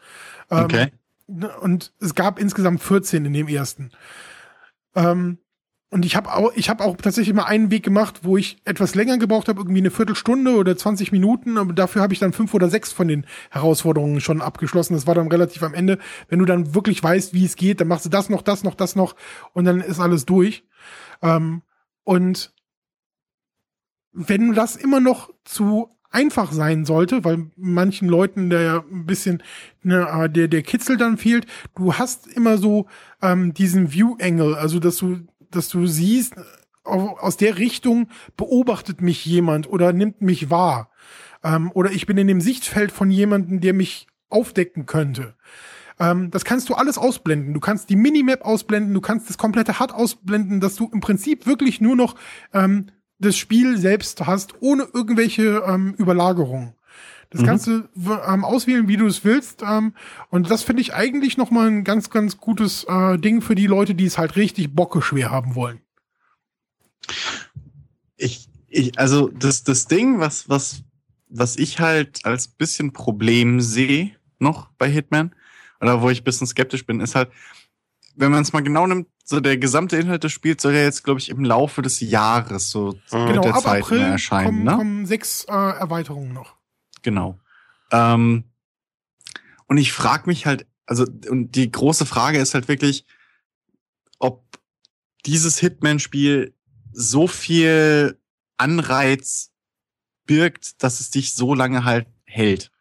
Ähm, 0.52 0.64
okay. 0.64 0.92
Ähm, 1.28 1.50
und 1.62 1.92
es 2.00 2.14
gab 2.14 2.40
insgesamt 2.40 2.84
14 2.84 3.26
in 3.26 3.34
dem 3.34 3.48
ersten. 3.48 3.92
Ähm, 4.98 5.38
und 5.90 6.04
ich 6.04 6.18
habe 6.18 6.34
auch, 6.34 6.52
ich 6.56 6.70
habe 6.70 6.84
auch 6.84 6.98
tatsächlich 6.98 7.34
mal 7.34 7.46
einen 7.46 7.72
Weg 7.72 7.84
gemacht, 7.84 8.22
wo 8.24 8.36
ich 8.36 8.62
etwas 8.66 8.94
länger 8.94 9.18
gebraucht 9.18 9.48
habe, 9.48 9.62
irgendwie 9.62 9.80
eine 9.80 9.92
Viertelstunde 9.92 10.58
oder 10.58 10.76
20 10.76 11.14
Minuten, 11.14 11.58
aber 11.58 11.72
dafür 11.72 12.02
habe 12.02 12.12
ich 12.12 12.20
dann 12.20 12.34
fünf 12.34 12.54
oder 12.54 12.70
sechs 12.70 12.92
von 12.92 13.08
den 13.08 13.26
Herausforderungen 13.52 14.20
schon 14.20 14.42
abgeschlossen. 14.42 14.96
Das 14.96 15.08
war 15.08 15.16
dann 15.16 15.30
relativ 15.30 15.64
am 15.64 15.74
Ende. 15.74 15.98
Wenn 16.28 16.40
du 16.40 16.46
dann 16.46 16.76
wirklich 16.76 17.02
weißt, 17.02 17.34
wie 17.34 17.46
es 17.46 17.56
geht, 17.56 17.80
dann 17.80 17.88
machst 17.88 18.04
du 18.04 18.10
das 18.10 18.28
noch, 18.30 18.42
das 18.42 18.66
noch, 18.66 18.76
das 18.76 18.98
noch 18.98 19.16
und 19.54 19.64
dann 19.64 19.80
ist 19.80 20.02
alles 20.02 20.26
durch. 20.26 20.66
Ähm, 21.22 21.62
und 22.04 22.54
wenn 24.12 24.54
das 24.54 24.76
immer 24.76 25.00
noch 25.00 25.30
zu 25.46 25.97
einfach 26.10 26.52
sein 26.52 26.86
sollte, 26.86 27.24
weil 27.24 27.48
manchen 27.56 28.08
Leuten 28.08 28.50
der 28.50 28.84
ein 28.92 29.06
bisschen 29.06 29.44
ne, 29.84 30.30
der 30.30 30.48
der 30.48 30.62
Kitzel 30.62 30.98
dann 30.98 31.18
fehlt. 31.18 31.46
Du 31.76 31.94
hast 31.94 32.28
immer 32.28 32.58
so 32.58 32.88
ähm, 33.22 33.54
diesen 33.54 33.92
View 33.92 34.16
Angle, 34.22 34.58
also 34.58 34.80
dass 34.80 34.98
du 34.98 35.20
dass 35.52 35.70
du 35.70 35.86
siehst 35.88 36.36
aus 36.84 37.36
der 37.36 37.58
Richtung 37.58 38.08
beobachtet 38.38 39.02
mich 39.02 39.26
jemand 39.26 39.70
oder 39.70 39.92
nimmt 39.92 40.22
mich 40.22 40.50
wahr 40.50 40.90
ähm, 41.44 41.72
oder 41.74 41.92
ich 41.92 42.06
bin 42.06 42.18
in 42.18 42.28
dem 42.28 42.42
Sichtfeld 42.42 42.92
von 42.92 43.12
jemandem, 43.12 43.60
der 43.62 43.74
mich 43.74 44.08
aufdecken 44.30 44.86
könnte. 44.86 45.36
Ähm, 46.00 46.32
das 46.32 46.46
kannst 46.46 46.70
du 46.70 46.76
alles 46.76 46.98
ausblenden. 46.98 47.54
Du 47.54 47.60
kannst 47.60 47.90
die 47.90 47.96
Minimap 47.96 48.42
ausblenden, 48.46 48.94
du 48.94 49.02
kannst 49.02 49.30
das 49.30 49.38
komplette 49.38 49.80
HUD 49.80 49.94
ausblenden, 49.94 50.60
dass 50.60 50.76
du 50.76 50.90
im 50.92 51.00
Prinzip 51.00 51.46
wirklich 51.46 51.82
nur 51.82 51.96
noch 51.96 52.16
ähm, 52.54 52.88
das 53.20 53.38
Spiel 53.38 53.78
selbst 53.78 54.26
hast, 54.26 54.56
ohne 54.62 54.88
irgendwelche 54.94 55.64
ähm, 55.68 55.96
Überlagerungen. 55.98 56.74
Das 57.30 57.42
mhm. 57.42 57.46
kannst 57.46 57.68
du 57.68 57.90
ähm, 57.98 58.46
auswählen, 58.46 58.88
wie 58.88 58.98
du 58.98 59.06
es 59.06 59.26
willst. 59.26 59.62
Ähm, 59.62 59.94
und 60.30 60.50
das 60.50 60.64
finde 60.64 60.82
ich 60.82 60.94
eigentlich 60.94 61.38
noch 61.38 61.52
mal 61.52 61.68
ein 61.68 61.84
ganz, 61.84 62.10
ganz 62.10 62.38
gutes 62.38 62.86
äh, 62.86 63.18
Ding 63.18 63.42
für 63.42 63.56
die 63.56 63.68
Leute, 63.68 63.96
die 63.96 64.06
es 64.06 64.18
halt 64.18 64.36
richtig 64.36 64.74
bockeschwer 64.74 65.30
haben 65.30 65.56
wollen. 65.56 65.82
Ich, 68.16 68.48
ich, 68.68 68.98
also 68.98 69.28
das, 69.30 69.64
das 69.64 69.88
Ding, 69.88 70.20
was, 70.20 70.48
was, 70.48 70.84
was 71.30 71.58
ich 71.58 71.80
halt 71.80 72.26
als 72.26 72.48
bisschen 72.48 72.94
Problem 72.94 73.60
sehe 73.62 74.16
noch 74.40 74.70
bei 74.78 74.90
Hitman, 74.90 75.34
oder 75.82 76.02
wo 76.02 76.10
ich 76.10 76.24
bisschen 76.24 76.48
skeptisch 76.48 76.86
bin, 76.86 77.02
ist 77.02 77.16
halt, 77.16 77.30
wenn 78.16 78.32
man 78.32 78.42
es 78.42 78.54
mal 78.54 78.64
genau 78.64 78.88
nimmt, 78.88 79.08
so 79.30 79.42
der 79.42 79.58
gesamte 79.58 79.98
Inhalt 79.98 80.24
des 80.24 80.32
Spiels 80.32 80.62
soll 80.62 80.74
ja 80.74 80.84
jetzt, 80.84 81.04
glaube 81.04 81.20
ich, 81.20 81.28
im 81.28 81.44
Laufe 81.44 81.82
des 81.82 82.00
Jahres 82.00 82.72
so 82.72 82.98
genau, 83.12 83.26
mit 83.26 83.44
der 83.44 83.56
ab 83.56 83.64
Zeit 83.64 83.84
April 83.84 84.00
erscheinen. 84.00 84.46
Kommen, 84.46 84.64
ne? 84.64 84.76
kommen 84.78 85.06
sechs 85.06 85.44
äh, 85.50 85.52
Erweiterungen 85.52 86.32
noch. 86.32 86.56
Genau. 87.02 87.38
Ähm, 87.92 88.46
und 89.68 89.78
ich 89.78 89.92
frage 89.92 90.28
mich 90.28 90.46
halt, 90.46 90.66
also, 90.86 91.06
und 91.30 91.56
die 91.56 91.70
große 91.70 92.06
Frage 92.06 92.40
ist 92.40 92.54
halt 92.54 92.70
wirklich, 92.70 93.06
ob 94.18 94.46
dieses 95.26 95.60
Hitman-Spiel 95.60 96.56
so 96.94 97.28
viel 97.28 98.18
Anreiz 98.56 99.52
birgt, 100.26 100.82
dass 100.82 101.02
es 101.02 101.12
dich 101.12 101.34
so 101.34 101.54
lange 101.54 101.84
halt 101.84 102.08
hält. 102.24 102.72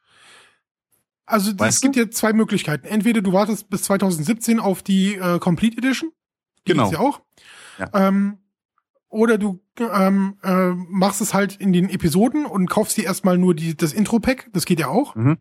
Also 1.24 1.52
es 1.58 1.80
gibt 1.80 1.96
ja 1.96 2.08
zwei 2.08 2.32
Möglichkeiten. 2.32 2.86
Entweder 2.86 3.20
du 3.20 3.32
wartest 3.32 3.68
bis 3.68 3.82
2017 3.82 4.60
auf 4.60 4.84
die 4.84 5.16
äh, 5.16 5.40
Complete 5.40 5.78
Edition, 5.78 6.12
genau. 6.66 6.90
ja 6.90 6.98
auch. 6.98 7.20
Ja. 7.78 7.90
Ähm, 8.08 8.38
oder 9.08 9.38
du 9.38 9.60
ähm, 9.78 10.36
äh, 10.42 10.70
machst 10.70 11.20
es 11.20 11.32
halt 11.32 11.56
in 11.56 11.72
den 11.72 11.88
Episoden 11.88 12.44
und 12.44 12.68
kaufst 12.68 12.96
dir 12.96 13.04
erstmal 13.04 13.38
nur 13.38 13.54
die, 13.54 13.76
das 13.76 13.92
Intro-Pack, 13.92 14.50
das 14.52 14.66
geht 14.66 14.80
ja 14.80 14.88
auch. 14.88 15.14
Mhm. 15.14 15.38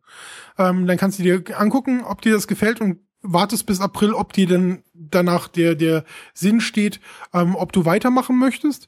Ähm, 0.58 0.88
dann 0.88 0.98
kannst 0.98 1.20
du 1.20 1.24
dir 1.24 1.44
angucken, 1.60 2.02
ob 2.04 2.22
dir 2.22 2.34
das 2.34 2.48
gefällt 2.48 2.80
und 2.80 3.00
wartest 3.22 3.66
bis 3.66 3.82
April, 3.82 4.14
ob 4.14 4.34
dir 4.34 4.48
dann 4.48 4.84
danach 4.94 5.48
der, 5.48 5.76
der 5.76 6.04
Sinn 6.34 6.62
steht, 6.62 7.00
ähm, 7.34 7.56
ob 7.56 7.72
du 7.72 7.86
weitermachen 7.86 8.38
möchtest. 8.38 8.88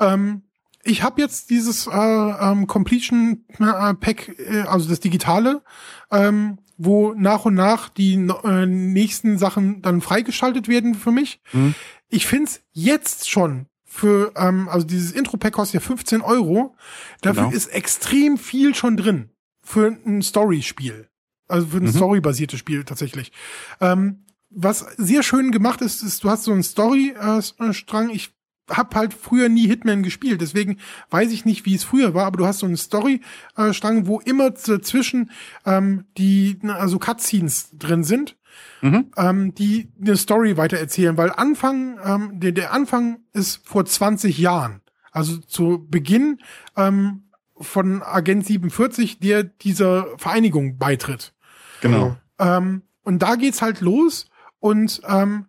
Ähm, 0.00 0.42
ich 0.82 1.02
habe 1.02 1.20
jetzt 1.20 1.50
dieses 1.50 1.86
äh, 1.86 1.90
ähm, 1.90 2.66
Completion 2.66 3.44
äh, 3.58 3.94
Pack, 3.94 4.38
äh, 4.38 4.62
also 4.62 4.88
das 4.88 5.00
digitale, 5.00 5.62
ähm, 6.10 6.58
wo 6.76 7.14
nach 7.14 7.44
und 7.44 7.54
nach 7.54 7.88
die 7.88 8.14
äh, 8.14 8.66
nächsten 8.66 9.38
Sachen 9.38 9.82
dann 9.82 10.00
freigeschaltet 10.00 10.68
werden 10.68 10.94
für 10.94 11.10
mich. 11.10 11.40
Mhm. 11.52 11.74
Ich 12.08 12.26
find's 12.26 12.62
jetzt 12.72 13.30
schon 13.30 13.66
für, 13.84 14.32
ähm, 14.36 14.68
also 14.68 14.86
dieses 14.86 15.12
Intro-Pack 15.12 15.54
kostet 15.54 15.74
ja 15.74 15.80
15 15.80 16.20
Euro. 16.20 16.76
Dafür 17.22 17.44
genau. 17.44 17.56
ist 17.56 17.68
extrem 17.68 18.36
viel 18.36 18.74
schon 18.74 18.96
drin 18.96 19.30
für 19.62 19.86
ein 19.88 20.22
Story-Spiel. 20.22 21.08
Also 21.48 21.68
für 21.68 21.78
ein 21.78 21.84
mhm. 21.84 21.92
Story-basiertes 21.92 22.58
Spiel 22.58 22.84
tatsächlich. 22.84 23.32
Ähm, 23.80 24.24
was 24.50 24.80
sehr 24.96 25.22
schön 25.22 25.50
gemacht 25.50 25.80
ist, 25.80 26.02
ist, 26.02 26.24
du 26.24 26.30
hast 26.30 26.44
so 26.44 26.52
einen 26.52 26.62
Story-Strang. 26.62 28.10
Äh, 28.10 28.12
ich 28.12 28.35
hab 28.68 28.94
halt 28.94 29.14
früher 29.14 29.48
nie 29.48 29.66
Hitman 29.66 30.02
gespielt, 30.02 30.40
deswegen 30.40 30.78
weiß 31.10 31.32
ich 31.32 31.44
nicht, 31.44 31.64
wie 31.66 31.74
es 31.74 31.84
früher 31.84 32.14
war, 32.14 32.26
aber 32.26 32.38
du 32.38 32.46
hast 32.46 32.60
so 32.60 32.66
eine 32.66 32.76
Story-Strang, 32.76 34.06
wo 34.06 34.20
immer 34.20 34.50
dazwischen 34.50 35.30
ähm, 35.64 36.04
die 36.18 36.58
also 36.66 36.98
Cutscenes 36.98 37.70
drin 37.72 38.04
sind, 38.04 38.36
mhm. 38.82 39.12
ähm, 39.16 39.54
die 39.54 39.92
eine 40.00 40.16
Story 40.16 40.56
weitererzählen, 40.56 41.16
weil 41.16 41.30
Anfang, 41.30 41.98
ähm, 42.04 42.40
der, 42.40 42.52
der 42.52 42.72
Anfang 42.72 43.20
ist 43.32 43.66
vor 43.66 43.84
20 43.84 44.38
Jahren. 44.38 44.80
Also 45.12 45.38
zu 45.38 45.86
Beginn 45.88 46.40
ähm, 46.76 47.22
von 47.58 48.02
Agent 48.02 48.46
47, 48.46 49.18
der 49.18 49.44
dieser 49.44 50.18
Vereinigung 50.18 50.76
beitritt. 50.76 51.32
Genau. 51.80 52.16
Ähm, 52.38 52.82
und 53.02 53.20
da 53.20 53.36
geht's 53.36 53.62
halt 53.62 53.80
los 53.80 54.28
und 54.58 55.00
ähm, 55.08 55.46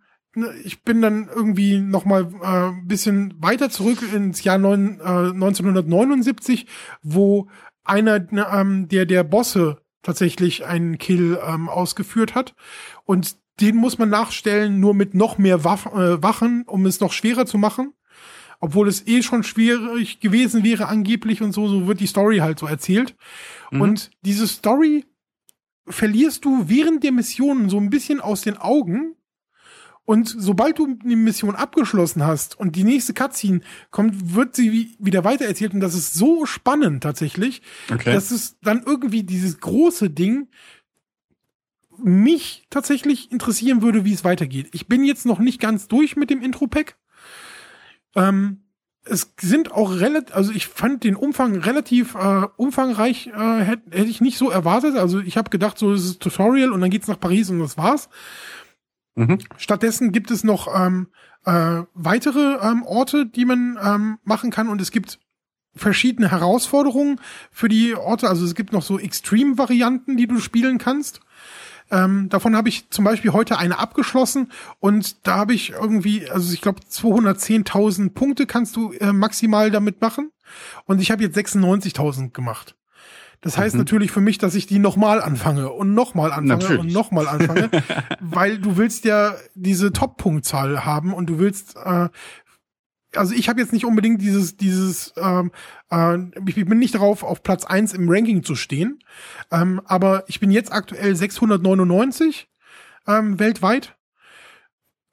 ich 0.64 0.84
bin 0.84 1.02
dann 1.02 1.30
irgendwie 1.34 1.80
noch 1.80 2.06
mal 2.06 2.30
äh, 2.42 2.70
ein 2.70 2.88
bisschen 2.88 3.34
weiter 3.42 3.70
zurück 3.70 4.00
ins 4.14 4.44
Jahr 4.44 4.58
neun, 4.58 5.00
äh, 5.00 5.32
1979, 5.32 6.68
wo 7.02 7.48
einer 7.84 8.20
ne, 8.20 8.48
ähm, 8.52 8.88
der 8.88 9.06
der 9.06 9.24
Bosse 9.24 9.82
tatsächlich 10.02 10.66
einen 10.66 10.98
Kill 10.98 11.40
ähm, 11.46 11.70
ausgeführt 11.70 12.36
hat 12.36 12.56
und 13.06 13.38
den 13.60 13.76
muss 13.76 13.98
man 13.98 14.10
nachstellen 14.10 14.80
nur 14.80 14.94
mit 14.94 15.14
noch 15.14 15.38
mehr 15.38 15.64
Waff, 15.64 15.88
äh, 15.88 16.22
Wachen, 16.22 16.64
um 16.68 16.86
es 16.86 17.00
noch 17.00 17.12
schwerer 17.12 17.46
zu 17.46 17.58
machen. 17.58 17.94
Obwohl 18.60 18.88
es 18.88 19.06
eh 19.06 19.22
schon 19.22 19.44
schwierig 19.44 20.20
gewesen 20.20 20.64
wäre 20.64 20.88
angeblich 20.88 21.42
und 21.42 21.52
so, 21.52 21.68
so 21.68 21.88
wird 21.88 22.00
die 22.00 22.08
Story 22.08 22.38
halt 22.38 22.58
so 22.58 22.66
erzählt. 22.66 23.16
Mhm. 23.72 23.82
Und 23.82 24.12
diese 24.22 24.48
Story 24.48 25.06
verlierst 25.88 26.44
du 26.44 26.68
während 26.68 27.04
der 27.04 27.12
Mission 27.12 27.70
so 27.70 27.78
ein 27.78 27.90
bisschen 27.90 28.20
aus 28.20 28.42
den 28.42 28.58
Augen. 28.58 29.16
Und 30.08 30.34
sobald 30.38 30.80
du 30.80 30.96
die 31.04 31.18
Mission 31.18 31.58
abgeschlossen 31.58 32.26
hast 32.26 32.58
und 32.58 32.78
die 32.78 32.86
nächste 32.86 33.14
Cutscene 33.14 33.60
kommt, 33.92 34.34
wird 34.34 34.56
sie 34.56 34.72
wie, 34.72 34.96
wieder 35.00 35.26
weitererzählt. 35.26 35.74
Und 35.74 35.82
das 35.82 35.96
ist 35.96 36.14
so 36.14 36.46
spannend 36.46 37.04
tatsächlich, 37.04 37.62
Okay. 37.94 38.14
dass 38.14 38.32
es 38.32 38.58
dann 38.62 38.84
irgendwie 38.86 39.24
dieses 39.24 39.60
große 39.60 40.10
Ding 40.10 40.48
mich 42.02 42.68
tatsächlich 42.70 43.34
interessieren 43.34 43.82
würde, 43.82 44.06
wie 44.06 44.14
es 44.14 44.24
weitergeht. 44.24 44.70
Ich 44.72 44.88
bin 44.88 45.04
jetzt 45.04 45.26
noch 45.26 45.40
nicht 45.40 45.60
ganz 45.60 45.90
durch 45.90 46.16
mit 46.16 46.30
dem 46.30 46.42
Intro-Pack. 46.42 46.96
Ähm, 48.16 48.62
es 49.04 49.34
sind 49.42 49.74
auch 49.74 50.00
relativ, 50.00 50.34
also 50.34 50.54
ich 50.54 50.68
fand 50.68 51.04
den 51.04 51.18
Umfang 51.18 51.58
relativ 51.58 52.16
äh, 52.16 52.46
umfangreich, 52.56 53.28
äh, 53.28 53.60
hätte 53.60 53.92
hätt 53.92 54.08
ich 54.08 54.22
nicht 54.22 54.38
so 54.38 54.50
erwartet. 54.50 54.96
Also 54.96 55.20
ich 55.20 55.36
habe 55.36 55.50
gedacht, 55.50 55.78
so 55.78 55.92
ist 55.92 56.06
es 56.06 56.18
Tutorial 56.18 56.72
und 56.72 56.80
dann 56.80 56.92
geht's 56.92 57.10
nach 57.10 57.20
Paris 57.20 57.50
und 57.50 57.60
das 57.60 57.78
war's. 57.78 58.08
Mhm. 59.18 59.40
Stattdessen 59.58 60.12
gibt 60.12 60.30
es 60.30 60.44
noch 60.44 60.68
ähm, 60.74 61.08
äh, 61.44 61.82
weitere 61.96 62.58
ähm, 62.62 62.84
Orte, 62.84 63.26
die 63.26 63.46
man 63.46 63.78
ähm, 63.84 64.20
machen 64.24 64.52
kann 64.52 64.70
und 64.70 64.80
es 64.80 64.92
gibt 64.92 65.20
verschiedene 65.76 66.30
Herausforderungen 66.30 67.20
für 67.52 67.68
die 67.68 67.96
Orte. 67.96 68.30
Also 68.30 68.46
es 68.46 68.54
gibt 68.54 68.74
noch 68.74 68.84
so 68.84 69.00
Extreme-Varianten, 69.00 70.18
die 70.18 70.28
du 70.28 70.40
spielen 70.40 70.78
kannst. 70.78 71.22
Ähm, 71.90 72.30
davon 72.30 72.56
habe 72.56 72.70
ich 72.70 72.92
zum 72.92 73.06
Beispiel 73.06 73.34
heute 73.34 73.58
eine 73.58 73.80
abgeschlossen 73.80 74.52
und 74.80 75.26
da 75.26 75.38
habe 75.38 75.54
ich 75.54 75.72
irgendwie, 75.72 76.30
also 76.30 76.54
ich 76.54 76.62
glaube 76.62 76.82
210.000 76.82 78.14
Punkte 78.14 78.46
kannst 78.46 78.76
du 78.76 78.92
äh, 78.92 79.14
maximal 79.14 79.72
damit 79.72 80.00
machen 80.00 80.32
und 80.86 81.02
ich 81.02 81.10
habe 81.10 81.24
jetzt 81.24 81.38
96.000 81.38 82.34
gemacht. 82.34 82.76
Das 83.42 83.58
heißt 83.58 83.76
Mhm. 83.76 83.80
natürlich 83.82 84.12
für 84.12 84.22
mich, 84.22 84.38
dass 84.40 84.56
ich 84.56 84.66
die 84.68 84.80
nochmal 84.80 85.22
anfange 85.22 85.72
und 85.72 85.94
nochmal 85.94 86.32
anfange 86.32 86.64
Natürlich. 86.64 86.80
und 86.82 86.92
nochmal 86.94 87.28
anfange, 87.28 87.70
weil 88.20 88.58
du 88.58 88.78
willst 88.78 89.06
ja 89.06 89.36
diese 89.54 89.94
Top-Punktzahl 89.94 90.86
haben 90.86 91.14
und 91.14 91.28
du 91.30 91.38
willst, 91.40 91.76
äh, 91.76 92.10
also 93.16 93.34
ich 93.34 93.48
habe 93.48 93.60
jetzt 93.62 93.74
nicht 93.74 93.86
unbedingt 93.86 94.22
dieses, 94.22 94.58
dieses, 94.58 95.14
ähm, 95.18 95.52
äh, 95.92 96.18
ich 96.48 96.56
bin 96.56 96.80
nicht 96.80 96.96
darauf, 96.96 97.24
auf 97.24 97.44
Platz 97.44 97.64
eins 97.64 97.94
im 97.94 98.10
Ranking 98.10 98.44
zu 98.44 98.56
stehen, 98.56 99.00
ähm, 99.52 99.82
aber 99.86 100.24
ich 100.28 100.40
bin 100.40 100.52
jetzt 100.52 100.72
aktuell 100.72 101.16
699 101.16 102.50
ähm, 103.08 103.40
weltweit, 103.40 103.96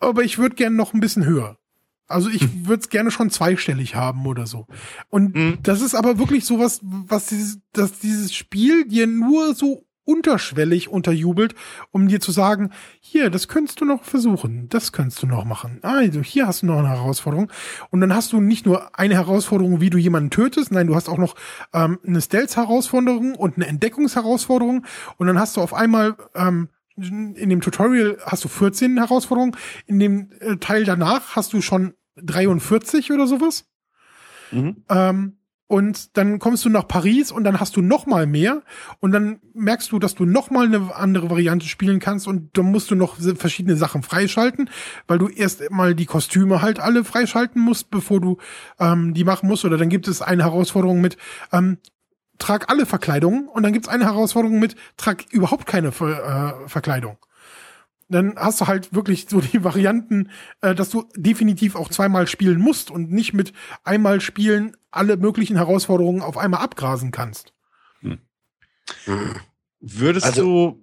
aber 0.01 0.23
ich 0.25 0.39
würde 0.39 0.57
gerne 0.57 0.77
noch 0.77 0.93
ein 0.95 1.01
bisschen 1.01 1.25
höher. 1.25 1.57
Also 2.07 2.29
ich 2.29 2.67
würde 2.67 2.83
es 2.83 2.89
gerne 2.91 3.11
schon 3.11 3.31
zweistellig 3.31 3.95
haben 3.95 4.27
oder 4.27 4.47
so. 4.47 4.67
Und 5.09 5.35
Mhm. 5.35 5.59
das 5.63 5.81
ist 5.81 5.95
aber 5.95 6.19
wirklich 6.19 6.45
sowas, 6.45 6.81
was 6.83 7.27
dieses, 7.27 7.59
dass 7.73 7.99
dieses 7.99 8.35
Spiel 8.35 8.87
dir 8.87 9.07
nur 9.07 9.55
so 9.55 9.87
unterschwellig 10.07 10.91
unterjubelt, 10.91 11.55
um 11.91 12.09
dir 12.09 12.21
zu 12.21 12.31
sagen, 12.31 12.71
hier, 13.01 13.31
das 13.31 13.49
könntest 13.49 13.81
du 13.81 13.87
noch 13.87 14.05
versuchen, 14.05 14.69
das 14.69 14.93
könntest 14.93 15.23
du 15.23 15.27
noch 15.27 15.47
machen. 15.47 15.79
Also 15.81 16.21
hier 16.21 16.47
hast 16.47 16.61
du 16.61 16.67
noch 16.67 16.79
eine 16.79 16.91
Herausforderung. 16.91 17.51
Und 17.91 18.03
dann 18.03 18.15
hast 18.15 18.33
du 18.35 18.41
nicht 18.41 18.67
nur 18.67 18.99
eine 18.99 19.15
Herausforderung, 19.15 19.81
wie 19.81 19.89
du 19.89 19.97
jemanden 19.97 20.29
tötest, 20.29 20.73
nein, 20.73 20.89
du 20.89 20.95
hast 20.95 21.09
auch 21.09 21.17
noch 21.17 21.35
ähm, 21.73 21.99
eine 22.07 22.21
Stealth-Herausforderung 22.21 23.35
und 23.35 23.57
eine 23.57 23.67
Entdeckungsherausforderung. 23.67 24.85
Und 25.17 25.27
dann 25.27 25.39
hast 25.39 25.57
du 25.57 25.63
auf 25.63 25.73
einmal 25.73 26.17
ähm, 26.35 26.69
in 26.97 27.49
dem 27.49 27.61
Tutorial 27.61 28.19
hast 28.25 28.45
du 28.45 28.49
14 28.49 28.99
Herausforderungen, 28.99 29.57
in 29.87 29.99
dem 29.99 30.31
äh, 30.41 30.57
Teil 30.57 30.85
danach 30.85 31.37
hast 31.37 31.53
du 31.53 31.61
schon 31.61 31.95
43 32.17 33.13
oder 33.13 33.27
sowas. 33.27 33.67
Mhm. 34.53 34.85
Ähm, 34.89 35.39
und 35.67 36.19
dann 36.19 36.39
kommst 36.39 36.65
du 36.67 36.69
nach 36.69 36.87
Paris 36.87 37.33
und 37.33 37.43
dann 37.43 37.59
hast 37.59 37.77
du 37.77 37.81
noch 37.81 38.05
mal 38.07 38.27
mehr 38.27 38.63
und 39.01 39.13
dann 39.13 39.41
merkst 39.55 39.91
du, 39.91 39.99
dass 39.99 40.15
du 40.15 40.27
noch 40.27 40.51
mal 40.51 40.67
eine 40.67 40.95
andere 40.95 41.31
Variante 41.31 41.67
spielen 41.67 42.01
kannst 42.01 42.29
und 42.29 42.57
dann 42.57 42.71
musst 42.71 42.91
du 42.91 42.95
noch 42.95 43.17
verschiedene 43.17 43.75
Sachen 43.75 44.03
freischalten, 44.03 44.69
weil 45.07 45.19
du 45.19 45.29
erst 45.29 45.71
mal 45.71 45.95
die 45.95 46.05
Kostüme 46.05 46.61
halt 46.61 46.81
alle 46.81 47.03
freischalten 47.03 47.63
musst, 47.63 47.91
bevor 47.91 48.21
du 48.21 48.37
ähm, 48.79 49.15
die 49.15 49.25
machen 49.25 49.49
musst. 49.49 49.65
Oder 49.65 49.79
dann 49.79 49.89
gibt 49.89 50.07
es 50.07 50.21
eine 50.21 50.45
Herausforderung 50.45 51.01
mit 51.01 51.17
ähm, 51.51 51.79
trag 52.39 52.71
alle 52.71 52.87
Verkleidungen 52.87 53.49
und 53.49 53.63
dann 53.63 53.73
gibt 53.73 53.87
es 53.87 53.93
eine 53.93 54.05
Herausforderung 54.05 54.59
mit 54.59 54.77
trag 54.97 55.25
überhaupt 55.31 55.67
keine 55.67 55.93
Ver 55.93 56.63
äh, 56.65 56.69
Verkleidung. 56.69 57.19
Dann 58.09 58.35
hast 58.37 58.61
du 58.61 58.67
halt 58.67 58.95
wirklich 58.95 59.27
so 59.29 59.41
die 59.41 59.65
Varianten, 59.65 60.31
äh, 60.61 60.75
dass 60.75 60.91
du 60.91 61.09
definitiv 61.17 61.75
auch 61.77 61.89
zweimal 61.89 62.27
spielen 62.27 62.61
musst 62.61 62.91
und 62.91 63.11
nicht 63.11 63.33
mit 63.35 63.53
einmal 63.83 64.21
spielen 64.21 64.77
alle 64.91 65.17
möglichen 65.17 65.57
Herausforderungen 65.57 66.23
auf 66.23 66.37
einmal 66.37 66.61
abgrasen 66.61 67.11
kannst. 67.11 67.53
Würdest 69.81 70.27
Also- 70.27 70.43
du. 70.43 70.81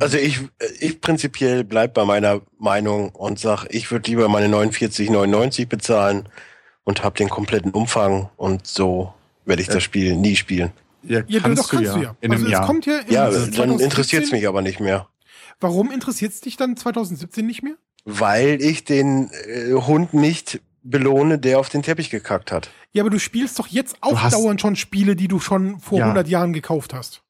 Also 0.00 0.18
ich, 0.18 0.40
ich 0.80 1.00
prinzipiell 1.00 1.62
bleib 1.62 1.94
bei 1.94 2.04
meiner 2.04 2.40
Meinung 2.58 3.10
und 3.10 3.38
sag, 3.38 3.66
ich 3.70 3.92
würde 3.92 4.10
lieber 4.10 4.28
meine 4.28 4.48
49,99 4.48 5.68
bezahlen 5.68 6.28
und 6.82 7.04
habe 7.04 7.16
den 7.16 7.28
kompletten 7.28 7.70
Umfang 7.70 8.28
und 8.36 8.66
so 8.66 9.14
werde 9.46 9.62
ich 9.62 9.68
Ja. 9.68 9.74
das 9.74 9.82
Spiel 9.82 10.16
nie 10.16 10.36
spielen. 10.36 10.72
Ja, 11.02 11.20
Ja, 11.26 11.40
kannst 11.40 11.62
doch, 11.62 11.68
kannst 11.70 11.90
du 11.92 11.94
du 11.96 12.02
ja. 12.02 12.02
ja. 12.10 12.16
In 12.20 12.30
also 12.32 12.44
einem 12.44 12.46
es 12.46 12.52
Jahr. 12.52 12.66
kommt 12.66 12.86
ja, 12.86 13.00
Ja, 13.08 13.24
dann 13.30 13.32
2017. 13.52 13.80
interessiert 13.84 14.24
es 14.24 14.32
mich 14.32 14.48
aber 14.48 14.62
nicht 14.62 14.80
mehr. 14.80 15.08
Warum 15.60 15.90
interessiert 15.90 16.32
es 16.32 16.40
dich 16.40 16.56
dann 16.56 16.76
2017 16.76 17.46
nicht 17.46 17.62
mehr? 17.62 17.74
Weil 18.04 18.60
ich 18.62 18.84
den 18.84 19.30
äh, 19.46 19.72
Hund 19.74 20.14
nicht 20.14 20.60
belohne, 20.82 21.38
der 21.38 21.58
auf 21.58 21.68
den 21.68 21.82
Teppich 21.82 22.10
gekackt 22.10 22.52
hat. 22.52 22.70
Ja, 22.92 23.02
aber 23.02 23.10
du 23.10 23.18
spielst 23.18 23.58
doch 23.58 23.66
jetzt 23.66 23.96
auch 24.00 24.20
hast- 24.22 24.34
dauernd 24.34 24.60
schon 24.60 24.76
Spiele, 24.76 25.16
die 25.16 25.28
du 25.28 25.40
schon 25.40 25.78
vor 25.80 25.98
Ja. 25.98 26.04
100 26.06 26.28
Jahren 26.28 26.52
gekauft 26.52 26.92
hast. 26.94 27.22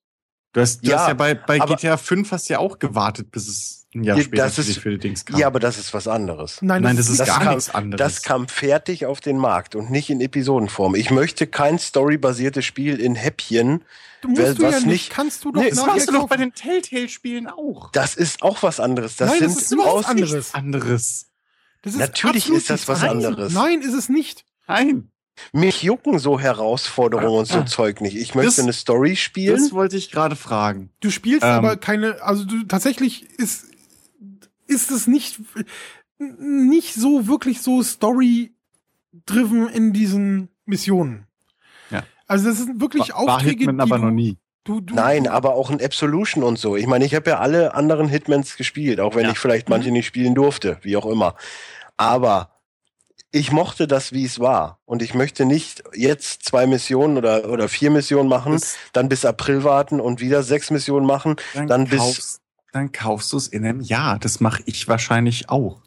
Du 0.52 0.60
hast, 0.60 0.84
du 0.84 0.90
Ja, 0.90 1.00
hast 1.00 1.08
ja 1.08 1.14
bei, 1.14 1.34
bei 1.34 1.60
aber- 1.60 1.74
GTA 1.76 1.96
5 1.96 2.30
hast 2.32 2.48
ja 2.48 2.58
auch 2.58 2.78
gewartet, 2.78 3.30
bis 3.32 3.48
es 3.48 3.83
ein 3.94 4.04
Jahr 4.04 4.16
Ja, 4.18 4.24
später 4.24 4.44
das 4.44 4.58
ist- 4.58 4.78
für 4.78 4.90
die 4.90 4.98
Dings 4.98 5.24
kam. 5.24 5.38
Ja, 5.38 5.46
aber 5.46 5.60
das 5.60 5.78
ist 5.78 5.94
was 5.94 6.08
anderes. 6.08 6.58
Nein, 6.62 6.82
Nein, 6.82 6.96
das 6.96 7.08
ist 7.08 7.20
das 7.20 7.28
gar 7.28 7.40
kam- 7.40 7.54
nichts 7.54 7.70
anderes. 7.74 7.98
Das 8.14 8.22
kam 8.22 8.48
fertig 8.48 9.06
auf 9.06 9.20
den 9.20 9.36
Markt 9.38 9.74
und 9.74 9.90
nicht 9.90 10.10
in 10.10 10.20
Episodenform. 10.20 10.94
Ich 10.94 11.10
möchte 11.10 11.46
kein 11.46 11.78
storybasiertes 11.78 12.64
Spiel 12.64 12.98
in 13.00 13.14
Häppchen. 13.14 13.84
du 14.22 14.28
musst 14.30 14.40
wer- 14.42 14.54
du 14.54 14.62
ja 14.62 14.68
was 14.68 14.74
nicht, 14.80 14.86
nicht- 14.86 15.10
kannst 15.10 15.44
du 15.44 15.52
doch 15.52 15.60
Nee, 15.62 15.70
das 15.70 15.84
machst 15.84 16.08
du 16.08 16.12
doch 16.12 16.28
bei 16.28 16.36
den 16.38 16.54
Telltale-Spielen 16.54 17.46
auch. 17.46 17.90
Das 17.92 18.14
ist 18.14 18.42
auch 18.42 18.62
was 18.62 18.80
anderes. 18.80 19.16
Das 19.16 19.30
Nein, 19.30 19.40
das 19.42 19.56
ist 19.70 19.78
aus 19.78 20.06
anderes. 20.06 20.54
Anderes. 20.54 21.26
Das 21.82 21.92
ist 21.92 21.98
Natürlich 21.98 22.48
ist 22.48 22.70
das 22.70 22.88
was 22.88 23.02
anderes. 23.02 23.26
anderes. 23.26 23.52
Nein, 23.52 23.82
ist 23.82 23.92
es 23.92 24.08
nicht. 24.08 24.44
Nein. 24.66 25.10
Mich 25.52 25.82
jucken 25.82 26.18
so 26.20 26.38
Herausforderungen 26.40 27.38
und 27.40 27.46
so 27.46 27.58
Ah. 27.58 27.66
Zeug 27.66 28.00
nicht. 28.00 28.16
Ich 28.16 28.34
möchte 28.34 28.50
Das- 28.52 28.58
eine 28.60 28.72
Story 28.72 29.16
spielen. 29.16 29.56
Das 29.60 29.72
wollte 29.72 29.96
ich 29.96 30.10
gerade 30.10 30.36
fragen. 30.36 30.90
Du 31.00 31.10
spielst 31.10 31.42
Ähm. 31.42 31.50
aber 31.50 31.76
keine, 31.76 32.22
also 32.22 32.44
du 32.44 32.62
tatsächlich 32.64 33.28
ist 33.38 33.66
ist 34.74 34.90
es 34.90 35.06
nicht 35.06 35.40
nicht 36.18 36.94
so 36.94 37.26
wirklich 37.26 37.60
so 37.62 37.82
Story 37.82 38.52
driven 39.26 39.68
in 39.68 39.92
diesen 39.92 40.48
Missionen. 40.66 41.26
Ja. 41.90 42.02
Also 42.26 42.48
das 42.48 42.58
sind 42.58 42.80
wirklich 42.80 43.10
War, 43.10 43.26
war 43.26 43.34
Aufträge, 43.36 43.64
Hitman 43.64 43.76
die 43.76 43.82
aber 43.82 43.98
noch 43.98 44.10
nie. 44.10 44.36
Du, 44.64 44.80
du, 44.80 44.94
Nein, 44.94 45.28
aber 45.28 45.54
auch 45.54 45.70
ein 45.70 45.82
Absolution 45.84 46.42
und 46.42 46.58
so. 46.58 46.74
Ich 46.76 46.86
meine, 46.86 47.04
ich 47.04 47.14
habe 47.14 47.28
ja 47.30 47.38
alle 47.38 47.74
anderen 47.74 48.08
Hitmans 48.08 48.56
gespielt, 48.56 48.98
auch 49.00 49.14
wenn 49.14 49.24
Ja. 49.26 49.32
ich 49.32 49.38
vielleicht 49.38 49.68
manche 49.68 49.88
Mhm. 49.88 49.94
nicht 49.94 50.06
spielen 50.06 50.34
durfte, 50.34 50.78
wie 50.82 50.96
auch 50.96 51.04
immer. 51.06 51.34
Aber 51.98 52.50
ich 53.30 53.52
mochte 53.52 53.86
das, 53.86 54.12
wie 54.12 54.24
es 54.24 54.40
war. 54.40 54.78
Und 54.86 55.02
ich 55.02 55.12
möchte 55.12 55.44
nicht 55.44 55.82
jetzt 55.94 56.44
zwei 56.44 56.66
Missionen 56.66 57.18
oder, 57.18 57.50
oder 57.50 57.68
vier 57.68 57.90
Missionen 57.90 58.28
machen, 58.28 58.52
Das, 58.52 58.76
dann 58.94 59.08
bis 59.10 59.24
April 59.26 59.64
warten 59.64 60.00
und 60.00 60.20
wieder 60.20 60.42
sechs 60.42 60.70
Missionen 60.70 61.04
machen. 61.06 61.36
dann, 61.52 61.66
Dann 61.66 61.84
bis- 61.88 62.40
dann 62.74 62.92
kaufst 62.92 63.32
du 63.32 63.36
es 63.36 63.46
in 63.48 63.64
einem 63.64 63.80
Jahr. 63.80 64.18
Das 64.18 64.40
mache 64.40 64.62
ich 64.66 64.88
wahrscheinlich 64.88 65.48
auch. 65.48 65.80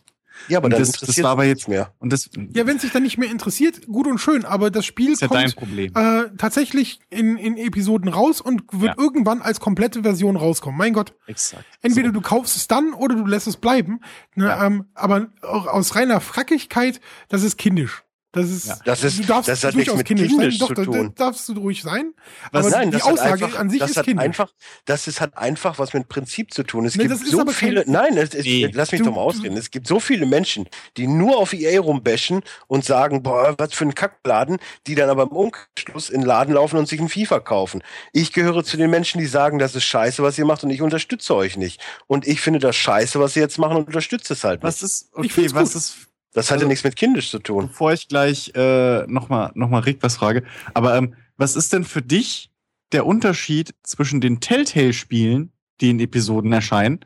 Ja, 0.49 0.59
aber 0.59 0.69
das- 0.69 0.91
das 0.91 1.17
war 1.23 1.31
aber 1.31 1.45
jetzt- 1.45 1.67
mehr. 1.67 1.91
Und 1.97 2.13
das 2.13 2.29
ja, 2.53 2.67
wenn 2.67 2.75
es 2.75 2.83
sich 2.83 2.91
dann 2.91 3.01
nicht 3.01 3.17
mehr 3.17 3.31
interessiert, 3.31 3.87
gut 3.87 4.05
und 4.05 4.19
schön, 4.19 4.45
aber 4.45 4.69
das 4.69 4.85
Spiel 4.85 5.11
ist 5.11 5.21
ja 5.23 5.27
dein 5.27 5.45
kommt 5.45 5.55
Problem. 5.55 5.91
äh, 5.95 6.25
tatsächlich 6.37 6.99
in, 7.09 7.37
in 7.37 7.57
Episoden 7.57 8.07
raus 8.07 8.39
und 8.39 8.61
wird 8.71 8.95
Ja. 8.97 9.03
irgendwann 9.03 9.41
als 9.41 9.59
komplette 9.59 10.03
Version 10.03 10.35
rauskommen. 10.35 10.77
Mein 10.77 10.93
Gott. 10.93 11.13
Exakt. 11.25 11.65
Entweder 11.81 12.09
so. 12.09 12.13
du 12.13 12.21
kaufst 12.21 12.55
es 12.55 12.67
dann 12.67 12.93
oder 12.93 13.15
du 13.15 13.25
lässt 13.25 13.47
es 13.47 13.57
bleiben. 13.57 13.99
Ne, 14.35 14.45
Ja. 14.45 14.63
ähm, 14.65 14.85
aber 14.93 15.27
auch 15.41 15.65
aus 15.65 15.95
reiner 15.95 16.21
Frackigkeit, 16.21 17.01
das 17.29 17.41
ist 17.41 17.57
kindisch. 17.57 18.03
Das 18.37 18.49
ist, 18.49 18.67
ja. 18.67 18.77
das 18.85 19.03
ist, 19.03 19.19
du 19.19 19.23
darfst 19.23 19.49
das 19.49 19.63
hat 19.63 19.73
nichts 19.73 19.95
mit 19.95 20.05
kindisch, 20.05 20.27
kindisch 20.27 20.59
sein. 20.59 20.67
Doch, 20.67 20.75
zu 20.75 20.85
tun. 20.85 21.13
darfst 21.15 21.49
du 21.49 21.53
ruhig 21.53 21.81
sein. 21.81 22.13
Was, 22.51 22.67
aber 22.67 22.77
nein, 22.77 22.91
die 22.91 23.01
Aussage 23.01 23.45
einfach, 23.45 23.59
an 23.59 23.69
sich 23.69 23.79
das 23.79 23.91
ist 23.91 23.97
hat 23.97 24.05
kindisch. 24.05 24.23
einfach, 24.23 24.53
das 24.85 25.07
ist, 25.07 25.21
hat 25.21 25.37
einfach 25.37 25.79
was 25.79 25.93
mit 25.93 26.07
Prinzip 26.07 26.53
zu 26.53 26.63
tun. 26.63 26.85
Es 26.85 26.95
nee, 26.95 27.07
gibt 27.07 27.25
so 27.25 27.45
viele, 27.47 27.83
nein, 27.87 28.15
es, 28.17 28.35
es, 28.35 28.45
nee. 28.45 28.69
lass 28.71 28.91
mich 28.91 29.01
du, 29.01 29.05
doch 29.05 29.15
mal 29.15 29.21
ausreden. 29.21 29.57
Es 29.57 29.71
gibt 29.71 29.87
so 29.87 29.99
viele 29.99 30.25
Menschen, 30.25 30.67
die 30.97 31.07
nur 31.07 31.37
auf 31.37 31.53
EA 31.53 31.79
rumbashen 31.81 32.41
und 32.67 32.85
sagen, 32.85 33.23
boah, 33.23 33.55
was 33.57 33.73
für 33.73 33.85
ein 33.85 33.95
Kackladen, 33.95 34.57
die 34.85 34.95
dann 34.95 35.09
aber 35.09 35.23
im 35.23 35.29
Umschluss 35.29 36.09
in 36.09 36.21
den 36.21 36.27
Laden 36.27 36.53
laufen 36.53 36.77
und 36.77 36.87
sich 36.87 36.99
ein 36.99 37.09
FIFA 37.09 37.39
kaufen. 37.39 37.81
Ich 38.13 38.33
gehöre 38.33 38.63
zu 38.63 38.77
den 38.77 38.91
Menschen, 38.91 39.19
die 39.19 39.27
sagen, 39.27 39.57
das 39.57 39.75
ist 39.75 39.85
scheiße, 39.85 40.21
was 40.21 40.37
ihr 40.37 40.45
macht 40.45 40.63
und 40.63 40.69
ich 40.69 40.81
unterstütze 40.81 41.35
euch 41.35 41.57
nicht. 41.57 41.81
Und 42.05 42.27
ich 42.27 42.41
finde 42.41 42.59
das 42.59 42.75
scheiße, 42.75 43.19
was 43.19 43.33
sie 43.33 43.39
jetzt 43.39 43.57
machen 43.57 43.77
und 43.77 43.87
unterstütze 43.87 44.33
es 44.33 44.43
halt 44.43 44.61
nicht. 44.61 44.67
Was 44.67 44.83
ist, 44.83 45.09
okay, 45.13 45.47
was 45.53 45.75
ist 45.75 46.06
das 46.37 46.51
hatte 46.51 46.59
also, 46.59 46.67
nichts 46.67 46.83
mit 46.83 46.95
kindisch 46.95 47.31
zu 47.31 47.39
tun. 47.39 47.67
Bevor 47.67 47.93
ich 47.93 48.07
gleich 48.07 48.51
äh, 48.53 49.07
nochmal 49.07 49.51
noch 49.55 49.69
mal 49.69 49.79
Rick 49.79 49.97
was 50.01 50.17
frage, 50.17 50.43
aber 50.75 50.95
ähm, 50.95 51.15
was 51.35 51.55
ist 51.55 51.73
denn 51.73 51.83
für 51.83 52.03
dich 52.03 52.51
der 52.91 53.07
Unterschied 53.07 53.73
zwischen 53.81 54.21
den 54.21 54.39
Telltale-Spielen, 54.39 55.51
die 55.81 55.89
in 55.89 55.99
Episoden 55.99 56.53
erscheinen, 56.53 56.99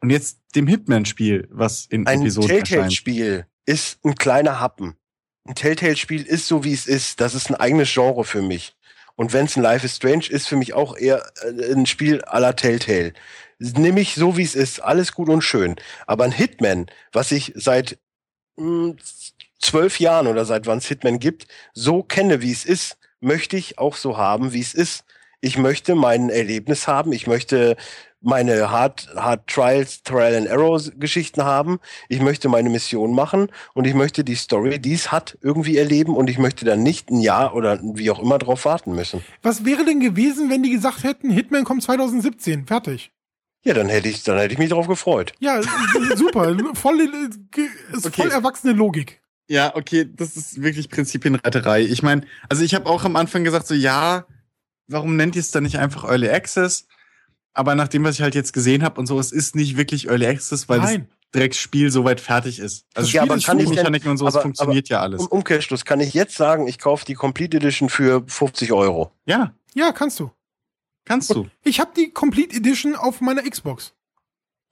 und 0.00 0.08
jetzt 0.08 0.38
dem 0.54 0.66
Hitman-Spiel, 0.66 1.46
was 1.50 1.84
in 1.90 2.06
ein 2.06 2.22
Episoden 2.22 2.48
erscheint? 2.48 2.62
Ein 2.62 2.68
Telltale-Spiel 2.68 3.46
ist 3.66 4.02
ein 4.02 4.14
kleiner 4.14 4.60
Happen. 4.60 4.96
Ein 5.46 5.56
Telltale-Spiel 5.56 6.22
ist 6.22 6.46
so, 6.46 6.64
wie 6.64 6.72
es 6.72 6.86
ist. 6.86 7.20
Das 7.20 7.34
ist 7.34 7.50
ein 7.50 7.56
eigenes 7.56 7.92
Genre 7.92 8.24
für 8.24 8.40
mich. 8.40 8.74
Und 9.14 9.34
wenn 9.34 9.44
es 9.44 9.58
ein 9.58 9.62
Life 9.62 9.84
is 9.84 9.96
Strange 9.96 10.24
ist, 10.30 10.48
für 10.48 10.56
mich 10.56 10.72
auch 10.72 10.96
eher 10.96 11.30
äh, 11.42 11.74
ein 11.74 11.84
Spiel 11.84 12.22
la 12.32 12.54
Telltale. 12.54 13.12
Nimm 13.58 13.98
ich 13.98 14.14
so, 14.14 14.38
wie 14.38 14.42
es 14.42 14.54
ist. 14.54 14.80
Alles 14.80 15.12
gut 15.12 15.28
und 15.28 15.42
schön. 15.42 15.76
Aber 16.06 16.24
ein 16.24 16.32
Hitman, 16.32 16.86
was 17.12 17.30
ich 17.30 17.52
seit 17.56 17.98
zwölf 19.58 20.00
Jahren 20.00 20.26
oder 20.26 20.44
seit 20.44 20.66
wann 20.66 20.78
es 20.78 20.86
Hitman 20.86 21.18
gibt, 21.18 21.46
so 21.72 22.02
kenne, 22.02 22.42
wie 22.42 22.52
es 22.52 22.64
ist, 22.64 22.98
möchte 23.20 23.56
ich 23.56 23.78
auch 23.78 23.96
so 23.96 24.16
haben, 24.16 24.52
wie 24.52 24.60
es 24.60 24.74
ist. 24.74 25.04
Ich 25.40 25.56
möchte 25.56 25.94
mein 25.94 26.28
Erlebnis 26.28 26.86
haben. 26.86 27.12
Ich 27.12 27.26
möchte 27.26 27.76
meine 28.20 28.70
Hard, 28.70 29.08
Hard 29.16 29.46
Trials, 29.46 30.02
Trial 30.02 30.34
and 30.34 30.46
Errors 30.46 30.92
Geschichten 30.98 31.44
haben. 31.44 31.78
Ich 32.08 32.20
möchte 32.20 32.48
meine 32.48 32.68
Mission 32.68 33.14
machen 33.14 33.50
und 33.74 33.86
ich 33.86 33.94
möchte 33.94 34.24
die 34.24 34.34
Story, 34.34 34.78
die 34.78 34.92
es 34.92 35.10
hat, 35.10 35.38
irgendwie 35.40 35.78
erleben 35.78 36.16
und 36.16 36.28
ich 36.28 36.38
möchte 36.38 36.64
dann 36.64 36.82
nicht 36.82 37.10
ein 37.10 37.20
Jahr 37.20 37.54
oder 37.54 37.80
wie 37.82 38.10
auch 38.10 38.18
immer 38.18 38.38
drauf 38.38 38.64
warten 38.66 38.94
müssen. 38.94 39.24
Was 39.42 39.64
wäre 39.64 39.84
denn 39.84 40.00
gewesen, 40.00 40.50
wenn 40.50 40.62
die 40.62 40.70
gesagt 40.70 41.04
hätten, 41.04 41.30
Hitman 41.30 41.64
kommt 41.64 41.82
2017, 41.82 42.66
fertig? 42.66 43.10
Ja, 43.62 43.74
dann 43.74 43.88
hätte 43.88 44.08
ich, 44.08 44.22
dann 44.22 44.38
hätte 44.38 44.52
ich 44.52 44.58
mich 44.58 44.70
darauf 44.70 44.86
gefreut. 44.86 45.32
Ja, 45.38 45.60
super. 46.16 46.56
voll, 46.74 47.00
ist 47.92 48.06
okay. 48.06 48.22
voll 48.22 48.30
erwachsene 48.30 48.72
Logik. 48.72 49.20
Ja, 49.48 49.74
okay, 49.74 50.08
das 50.10 50.36
ist 50.36 50.62
wirklich 50.62 50.88
Prinzipienreiterei. 50.88 51.82
Ich 51.82 52.02
meine, 52.02 52.22
also 52.48 52.62
ich 52.62 52.74
habe 52.74 52.88
auch 52.88 53.04
am 53.04 53.16
Anfang 53.16 53.44
gesagt, 53.44 53.66
so 53.66 53.74
ja, 53.74 54.24
warum 54.86 55.16
nennt 55.16 55.36
ihr 55.36 55.40
es 55.40 55.50
dann 55.50 55.64
nicht 55.64 55.78
einfach 55.78 56.04
Early 56.04 56.30
Access? 56.30 56.86
Aber 57.52 57.74
nachdem, 57.74 58.04
was 58.04 58.14
ich 58.14 58.22
halt 58.22 58.34
jetzt 58.34 58.52
gesehen 58.52 58.84
habe 58.84 59.00
und 59.00 59.06
so, 59.06 59.18
es 59.18 59.32
ist 59.32 59.56
nicht 59.56 59.76
wirklich 59.76 60.08
Early 60.08 60.26
Access, 60.26 60.68
weil 60.68 60.78
Nein. 60.78 61.08
das 61.08 61.40
Drecksspiel 61.40 61.90
soweit 61.90 62.20
fertig 62.20 62.60
ist. 62.60 62.86
Also 62.94 63.10
ja, 63.10 63.22
aber 63.22 63.38
kann 63.38 63.58
ich 63.58 63.68
Mechaniken 63.68 64.10
und 64.10 64.18
so, 64.18 64.26
aber, 64.26 64.40
funktioniert 64.40 64.86
aber 64.86 64.94
ja 64.94 65.02
alles. 65.02 65.22
Im 65.22 65.26
Umkehrschluss 65.26 65.84
kann 65.84 66.00
ich 66.00 66.14
jetzt 66.14 66.36
sagen, 66.36 66.66
ich 66.66 66.78
kaufe 66.78 67.04
die 67.04 67.14
Complete 67.14 67.56
Edition 67.56 67.88
für 67.88 68.22
50 68.26 68.72
Euro. 68.72 69.12
Ja. 69.26 69.52
Ja, 69.74 69.92
kannst 69.92 70.20
du. 70.20 70.30
Kannst 71.10 71.34
du. 71.34 71.48
Ich 71.64 71.80
habe 71.80 71.90
die 71.96 72.10
Complete 72.10 72.54
Edition 72.54 72.94
auf 72.94 73.20
meiner 73.20 73.42
Xbox. 73.42 73.94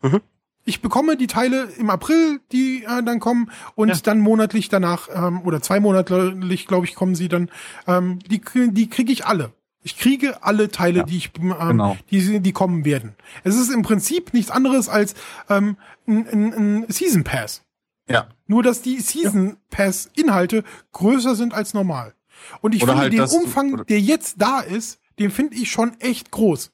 Mhm. 0.03 0.21
Ich 0.65 0.81
bekomme 0.81 1.17
die 1.17 1.27
Teile 1.27 1.65
im 1.79 1.91
April, 1.91 2.41
die 2.53 2.85
äh, 2.85 3.03
dann 3.03 3.19
kommen, 3.19 3.51
und 3.75 3.89
ja. 3.89 3.97
dann 3.97 4.21
monatlich 4.21 4.69
danach, 4.69 5.09
ähm, 5.13 5.43
oder 5.43 5.61
zwei 5.63 5.81
monatlich, 5.81 6.69
glaube 6.69 6.87
ich, 6.87 6.95
kommen 6.95 7.17
sie 7.17 7.29
dann. 7.29 7.51
Ähm, 7.89 8.21
die 8.21 8.41
die 8.71 8.89
kriege 8.89 9.11
ich 9.11 9.27
alle. 9.27 9.53
Ich 9.83 9.99
kriege 9.99 10.45
alle 10.45 10.69
Teile, 10.71 10.99
ja, 10.99 11.05
die 11.07 11.17
ich, 11.17 11.33
ähm, 11.41 11.55
genau. 11.59 11.97
die, 12.09 12.39
die 12.39 12.53
kommen 12.53 12.85
werden. 12.85 13.17
Es 13.43 13.57
ist 13.57 13.73
im 13.73 13.83
Prinzip 13.83 14.33
nichts 14.33 14.53
anderes 14.53 14.89
als 14.89 15.15
ähm, 15.49 15.77
ein, 16.07 16.29
ein, 16.29 16.53
ein 16.53 16.87
Season 16.89 17.25
Pass. 17.25 17.65
Ja. 18.09 18.29
Nur, 18.47 18.63
dass 18.63 18.81
die 18.81 19.01
Season 19.01 19.57
Pass 19.71 20.09
Inhalte 20.15 20.63
größer 20.93 21.35
sind 21.35 21.53
als 21.53 21.75
normal. 21.75 22.15
Und 22.61 22.77
ich 22.77 22.85
oder 22.85 22.93
finde 22.93 23.19
halt 23.19 23.33
den 23.33 23.41
Umfang, 23.41 23.85
der 23.87 24.01
jetzt 24.01 24.37
da 24.41 24.61
ist, 24.61 25.01
den 25.19 25.31
finde 25.31 25.57
ich 25.57 25.71
schon 25.71 25.99
echt 26.01 26.31
groß. 26.31 26.71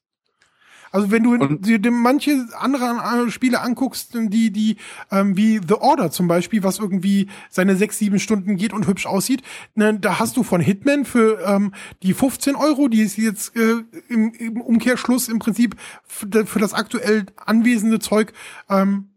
Also 0.95 1.11
wenn 1.11 1.25
du 1.25 1.37
dir 1.57 1.91
manche 1.91 2.47
andere 2.57 3.29
Spiele 3.29 3.61
anguckst, 3.63 4.15
die, 4.15 4.53
die, 4.53 4.77
ähm, 5.11 5.37
wie 5.37 5.59
The 5.59 5.75
Order 5.75 6.13
zum 6.13 6.29
Beispiel, 6.29 6.63
was 6.63 6.79
irgendwie 6.79 7.27
seine 7.51 7.75
sechs, 7.75 7.99
sieben 7.99 8.21
Stunden 8.21 8.55
geht 8.55 8.73
und 8.73 8.87
hübsch 8.87 9.05
aussieht, 9.05 9.43
ne, 9.75 9.99
da 9.99 10.21
hast 10.21 10.37
du 10.37 10.45
von 10.45 10.61
Hitman 10.61 11.05
für 11.05 11.41
ähm, 11.45 11.73
die 12.05 12.15
15 12.15 12.55
Euro, 12.55 12.87
die 12.87 13.01
ist 13.03 13.17
jetzt 13.17 13.57
äh, 13.57 13.83
im, 14.09 14.33
im 14.35 14.61
Umkehrschluss 14.61 15.29
im 15.29 15.41
Prinzip 15.41 15.75
für, 16.05 16.47
für 16.47 16.61
das 16.61 16.75
aktuell 16.75 17.27
anwesende 17.45 17.99
Zeug 17.99 18.33
ähm, 18.71 19.09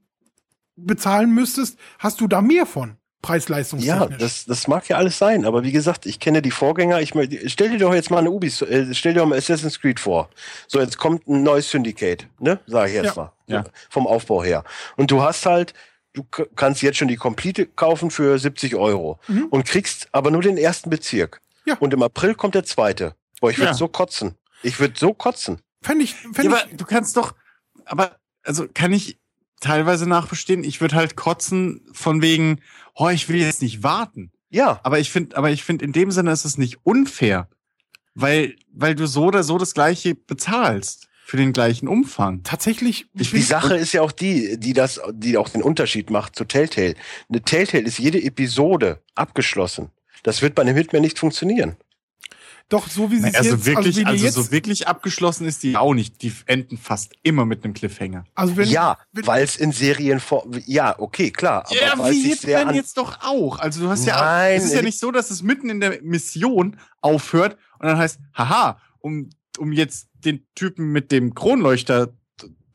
bezahlen 0.75 1.31
müsstest, 1.31 1.77
hast 1.99 2.21
du 2.21 2.27
da 2.27 2.41
mehr 2.41 2.65
von. 2.65 2.97
Preis-Leistungstechnisch. 3.21 4.11
Ja, 4.11 4.17
das, 4.17 4.45
das 4.45 4.67
mag 4.67 4.87
ja 4.89 4.97
alles 4.97 5.17
sein, 5.17 5.45
aber 5.45 5.63
wie 5.63 5.71
gesagt, 5.71 6.05
ich 6.05 6.19
kenne 6.19 6.41
die 6.41 6.51
Vorgänger. 6.51 7.01
Ich 7.01 7.13
stell 7.51 7.69
dir 7.71 7.79
doch 7.79 7.93
jetzt 7.93 8.11
mal 8.11 8.19
eine 8.19 8.31
Ubisoft, 8.31 8.71
äh, 8.71 8.93
stell 8.93 9.13
dir 9.13 9.21
doch 9.21 9.27
mal 9.27 9.37
Assassin's 9.37 9.79
Creed 9.79 9.99
vor. 9.99 10.29
So, 10.67 10.79
jetzt 10.79 10.97
kommt 10.97 11.27
ein 11.27 11.43
neues 11.43 11.69
Syndicate, 11.69 12.27
ne? 12.39 12.59
Sag 12.67 12.89
ich 12.89 12.93
jetzt 12.93 13.15
ja. 13.15 13.23
mal. 13.23 13.33
Ja. 13.47 13.63
Vom 13.89 14.07
Aufbau 14.07 14.43
her. 14.43 14.63
Und 14.97 15.09
du 15.11 15.21
hast 15.21 15.45
halt, 15.45 15.73
du 16.13 16.23
kannst 16.55 16.81
jetzt 16.81 16.97
schon 16.97 17.07
die 17.07 17.15
Complete 17.15 17.65
kaufen 17.65 18.11
für 18.11 18.37
70 18.37 18.75
Euro 18.75 19.19
mhm. 19.27 19.47
und 19.49 19.65
kriegst 19.65 20.09
aber 20.11 20.31
nur 20.31 20.41
den 20.41 20.57
ersten 20.57 20.89
Bezirk. 20.89 21.41
Ja. 21.65 21.75
Und 21.79 21.93
im 21.93 22.03
April 22.03 22.35
kommt 22.35 22.55
der 22.55 22.65
zweite. 22.65 23.15
Boah, 23.41 23.49
ich 23.49 23.57
würde 23.57 23.71
ja. 23.71 23.73
so 23.73 23.87
kotzen. 23.87 24.35
Ich 24.63 24.79
würde 24.79 24.93
so 24.97 25.13
kotzen. 25.13 25.59
Fänd 25.81 26.01
ich, 26.01 26.15
fänd 26.15 26.37
ja, 26.37 26.43
ich, 26.43 26.49
aber 26.49 26.73
du 26.73 26.85
kannst 26.85 27.17
doch, 27.17 27.35
aber, 27.85 28.17
also 28.43 28.67
kann 28.73 28.93
ich 28.93 29.17
teilweise 29.59 30.07
nachbestehen. 30.07 30.63
Ich 30.63 30.81
würde 30.81 30.95
halt 30.95 31.15
kotzen 31.15 31.81
von 31.91 32.21
wegen, 32.21 32.61
oh, 32.95 33.09
ich 33.09 33.29
will 33.29 33.37
jetzt 33.37 33.61
nicht 33.61 33.83
warten. 33.83 34.31
Ja. 34.49 34.79
Aber 34.83 34.99
ich 34.99 35.11
finde, 35.11 35.37
aber 35.37 35.51
ich 35.51 35.63
finde, 35.63 35.85
in 35.85 35.91
dem 35.91 36.11
Sinne 36.11 36.31
ist 36.31 36.45
es 36.45 36.57
nicht 36.57 36.79
unfair, 36.83 37.49
weil, 38.15 38.55
weil 38.71 38.95
du 38.95 39.07
so 39.07 39.25
oder 39.25 39.43
so 39.43 39.57
das 39.57 39.73
Gleiche 39.73 40.15
bezahlst 40.15 41.07
für 41.25 41.37
den 41.37 41.51
gleichen 41.51 41.89
Umfang. 41.89 42.43
Tatsächlich. 42.43 43.07
Ich 43.13 43.31
die 43.31 43.41
Sache 43.41 43.75
ist 43.75 43.91
ja 43.91 44.01
auch 44.01 44.13
die, 44.13 44.57
die 44.57 44.73
das, 44.73 45.01
die 45.11 45.37
auch 45.37 45.49
den 45.49 45.61
Unterschied 45.61 46.09
macht 46.09 46.35
zu 46.37 46.45
Telltale. 46.45 46.95
Eine 47.27 47.41
Telltale 47.41 47.83
ist 47.83 47.99
jede 47.99 48.23
Episode 48.23 49.01
abgeschlossen. 49.13 49.89
Das 50.23 50.41
wird 50.41 50.55
bei 50.55 50.61
einem 50.61 50.77
Hitman 50.77 51.01
nicht 51.01 51.19
funktionieren. 51.19 51.75
Doch, 52.69 52.89
so 52.89 53.09
wie 53.11 53.19
sie 53.19 53.33
also 53.33 53.51
jetzt, 53.51 53.65
wirklich, 53.65 54.05
also, 54.05 54.25
also 54.25 54.41
so 54.43 54.51
wirklich 54.51 54.89
abgeschlossen 54.89 55.47
ist 55.47 55.63
die 55.63 55.77
auch 55.77 55.93
nicht. 55.93 56.21
Die 56.21 56.33
enden 56.47 56.77
fast 56.77 57.13
immer 57.23 57.45
mit 57.45 57.63
einem 57.63 57.73
Cliffhanger. 57.73 58.25
Also 58.35 58.57
wenn, 58.57 58.67
ja, 58.67 58.97
weil 59.13 59.45
es 59.45 59.55
in 59.55 59.71
Serien 59.71 60.19
vor, 60.19 60.45
ja, 60.65 60.99
okay, 60.99 61.31
klar. 61.31 61.65
Aber 61.65 61.75
ja, 61.75 62.11
wie 62.11 62.23
Hitman 62.23 62.75
jetzt 62.75 62.97
doch 62.97 63.19
auch. 63.21 63.59
Also 63.59 63.81
du 63.81 63.89
hast 63.89 64.05
Nein, 64.05 64.15
ja, 64.15 64.49
es 64.49 64.65
ist 64.65 64.73
ja 64.73 64.81
nicht 64.81 64.99
so, 64.99 65.11
dass 65.11 65.31
es 65.31 65.43
mitten 65.43 65.69
in 65.69 65.79
der 65.79 66.01
Mission 66.01 66.77
aufhört 66.99 67.57
und 67.79 67.87
dann 67.87 67.97
heißt, 67.97 68.19
haha, 68.33 68.81
um, 68.99 69.29
um 69.59 69.71
jetzt 69.71 70.09
den 70.13 70.45
Typen 70.53 70.91
mit 70.91 71.13
dem 71.13 71.35
Kronleuchter 71.35 72.13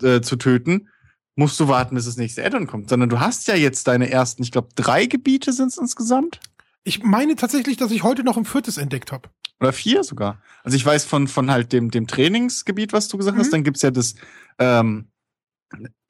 äh, 0.02 0.22
zu 0.22 0.36
töten, 0.36 0.88
musst 1.34 1.60
du 1.60 1.68
warten, 1.68 1.94
bis 1.94 2.06
das 2.06 2.16
nächste 2.16 2.44
Addon 2.44 2.66
kommt, 2.66 2.88
sondern 2.88 3.10
du 3.10 3.20
hast 3.20 3.46
ja 3.46 3.54
jetzt 3.54 3.88
deine 3.88 4.10
ersten, 4.10 4.42
ich 4.42 4.52
glaube, 4.52 4.68
drei 4.74 5.04
Gebiete 5.04 5.52
sind 5.52 5.68
es 5.68 5.76
insgesamt. 5.76 6.40
Ich 6.82 7.02
meine 7.02 7.36
tatsächlich, 7.36 7.76
dass 7.76 7.90
ich 7.90 8.02
heute 8.02 8.24
noch 8.24 8.38
ein 8.38 8.46
viertes 8.46 8.78
entdeckt 8.78 9.12
habe. 9.12 9.28
Oder 9.62 9.72
vier 9.72 10.02
sogar. 10.02 10.42
Also 10.64 10.76
ich 10.76 10.84
weiß 10.84 11.04
von, 11.04 11.28
von 11.28 11.50
halt 11.50 11.72
dem, 11.72 11.92
dem 11.92 12.08
Trainingsgebiet, 12.08 12.92
was 12.92 13.06
du 13.06 13.16
gesagt 13.16 13.36
mhm. 13.36 13.40
hast, 13.42 13.52
dann 13.52 13.62
gibt's 13.62 13.82
ja 13.82 13.92
das, 13.92 14.14
ähm, 14.58 15.06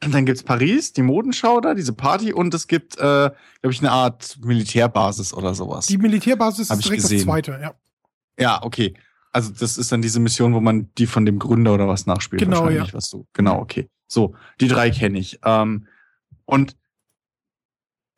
dann 0.01 0.25
gibt's 0.25 0.43
Paris, 0.43 0.95
die 0.95 1.03
Modenschau 1.03 1.61
da, 1.61 1.75
diese 1.75 1.93
Party 1.93 2.33
und 2.33 2.55
es 2.55 2.67
gibt, 2.67 2.97
äh, 2.97 3.01
glaube 3.01 3.35
ich, 3.71 3.81
eine 3.81 3.93
Art 3.93 4.39
Militärbasis 4.43 5.35
oder 5.35 5.55
sowas. 5.55 5.85
Die 5.85 5.99
Militärbasis 5.99 6.71
ist 6.71 6.85
direkt 6.85 7.03
gesehen. 7.03 7.19
das 7.19 7.25
zweite, 7.27 7.59
ja. 7.61 7.75
Ja, 8.39 8.63
okay. 8.63 8.95
Also 9.33 9.51
das 9.53 9.77
ist 9.77 9.93
dann 9.93 10.01
diese 10.01 10.19
Mission, 10.19 10.55
wo 10.55 10.61
man 10.61 10.91
die 10.97 11.07
von 11.07 11.27
dem 11.27 11.39
Gründer 11.39 11.75
oder 11.75 11.89
was 11.89 12.07
nachspielt. 12.07 12.41
Genau, 12.41 12.71
ja. 12.71 12.87
Was 12.93 13.11
du, 13.11 13.27
genau, 13.35 13.61
okay. 13.61 13.91
So, 14.07 14.35
die 14.61 14.69
drei 14.69 14.91
kenne 14.91 15.19
ich. 15.19 15.41
Ähm, 15.45 15.87
und 16.47 16.77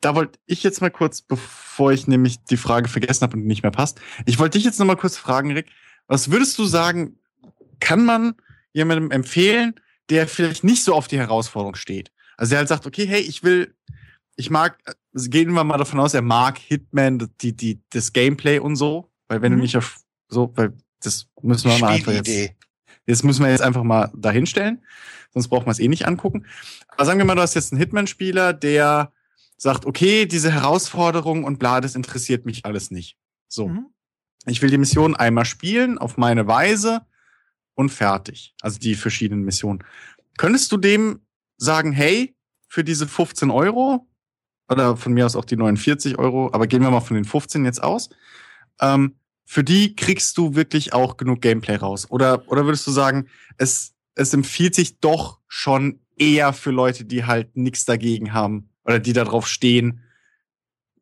da 0.05 0.13
wollte 0.13 0.37
ich 0.45 0.61
jetzt 0.61 0.81
mal 0.81 0.91
kurz, 0.91 1.23
bevor 1.23 1.91
ich 1.91 2.05
nämlich 2.05 2.43
die 2.43 2.57
Frage 2.57 2.89
vergessen 2.89 3.23
habe 3.23 3.37
und 3.37 3.47
nicht 3.47 3.63
mehr 3.63 3.71
passt, 3.71 3.99
ich 4.27 4.37
wollte 4.37 4.59
dich 4.59 4.63
jetzt 4.63 4.77
noch 4.77 4.85
mal 4.85 4.95
kurz 4.95 5.17
fragen, 5.17 5.51
Rick, 5.51 5.71
was 6.05 6.29
würdest 6.29 6.59
du 6.59 6.65
sagen, 6.65 7.17
kann 7.79 8.05
man 8.05 8.35
jemandem 8.71 9.09
empfehlen, 9.09 9.73
der 10.11 10.27
vielleicht 10.27 10.63
nicht 10.63 10.83
so 10.83 10.93
auf 10.93 11.07
die 11.07 11.17
Herausforderung 11.17 11.73
steht? 11.73 12.11
Also 12.37 12.51
der 12.51 12.59
halt 12.59 12.67
sagt, 12.67 12.85
okay, 12.85 13.07
hey, 13.07 13.19
ich 13.19 13.41
will, 13.41 13.73
ich 14.35 14.51
mag, 14.51 14.77
also 15.11 15.27
gehen 15.31 15.51
wir 15.53 15.63
mal 15.63 15.79
davon 15.79 15.99
aus, 15.99 16.13
er 16.13 16.21
mag 16.21 16.59
Hitman, 16.59 17.27
die, 17.41 17.55
die, 17.55 17.81
das 17.89 18.13
Gameplay 18.13 18.59
und 18.59 18.75
so, 18.75 19.11
weil 19.27 19.41
wenn 19.41 19.53
mhm. 19.53 19.57
du 19.57 19.61
mich 19.63 19.75
auf, 19.75 19.97
so, 20.27 20.53
weil 20.55 20.73
das 21.01 21.25
müssen 21.41 21.71
wir 21.71 21.79
mal 21.79 21.93
einfach 21.93 22.13
jetzt, 22.13 22.53
jetzt 23.07 23.23
müssen 23.23 23.43
wir 23.43 23.49
jetzt 23.49 23.63
einfach 23.63 23.81
mal 23.81 24.11
dahinstellen, 24.15 24.83
sonst 25.33 25.47
braucht 25.47 25.65
man 25.65 25.71
es 25.71 25.79
eh 25.79 25.87
nicht 25.87 26.05
angucken. 26.05 26.45
Aber 26.89 27.05
sagen 27.05 27.17
wir 27.17 27.25
mal, 27.25 27.33
du 27.33 27.41
hast 27.41 27.55
jetzt 27.55 27.71
einen 27.71 27.79
Hitman-Spieler, 27.79 28.53
der 28.53 29.11
sagt, 29.57 29.85
okay, 29.85 30.25
diese 30.25 30.51
Herausforderung 30.51 31.43
und 31.43 31.59
bla, 31.59 31.81
das 31.81 31.95
interessiert 31.95 32.45
mich 32.45 32.65
alles 32.65 32.91
nicht. 32.91 33.17
So. 33.47 33.69
Mhm. 33.69 33.87
Ich 34.47 34.61
will 34.61 34.69
die 34.69 34.77
Mission 34.77 35.15
einmal 35.15 35.45
spielen, 35.45 35.97
auf 35.97 36.17
meine 36.17 36.47
Weise 36.47 37.01
und 37.73 37.89
fertig. 37.89 38.53
Also 38.61 38.79
die 38.79 38.95
verschiedenen 38.95 39.43
Missionen. 39.43 39.83
Könntest 40.37 40.71
du 40.71 40.77
dem 40.77 41.21
sagen, 41.57 41.91
hey, 41.93 42.35
für 42.67 42.83
diese 42.83 43.07
15 43.07 43.49
Euro 43.49 44.07
oder 44.69 44.97
von 44.97 45.13
mir 45.13 45.25
aus 45.25 45.35
auch 45.35 45.45
die 45.45 45.55
49 45.55 46.17
Euro, 46.17 46.49
aber 46.51 46.67
gehen 46.67 46.81
wir 46.81 46.91
mal 46.91 47.01
von 47.01 47.15
den 47.15 47.25
15 47.25 47.65
jetzt 47.65 47.81
aus, 47.81 48.09
ähm, 48.81 49.15
für 49.45 49.63
die 49.63 49.95
kriegst 49.95 50.37
du 50.37 50.55
wirklich 50.55 50.93
auch 50.93 51.17
genug 51.17 51.41
Gameplay 51.41 51.75
raus? 51.75 52.09
Oder, 52.09 52.47
oder 52.49 52.65
würdest 52.65 52.85
du 52.87 52.91
sagen, 52.91 53.27
es, 53.57 53.93
es 54.15 54.33
empfiehlt 54.33 54.73
sich 54.73 54.99
doch 54.99 55.39
schon 55.47 56.01
eher 56.17 56.51
für 56.51 56.71
Leute, 56.71 57.05
die 57.05 57.25
halt 57.25 57.55
nichts 57.55 57.85
dagegen 57.85 58.33
haben 58.33 58.69
oder 58.85 58.99
die 58.99 59.13
darauf 59.13 59.47
stehen, 59.47 60.01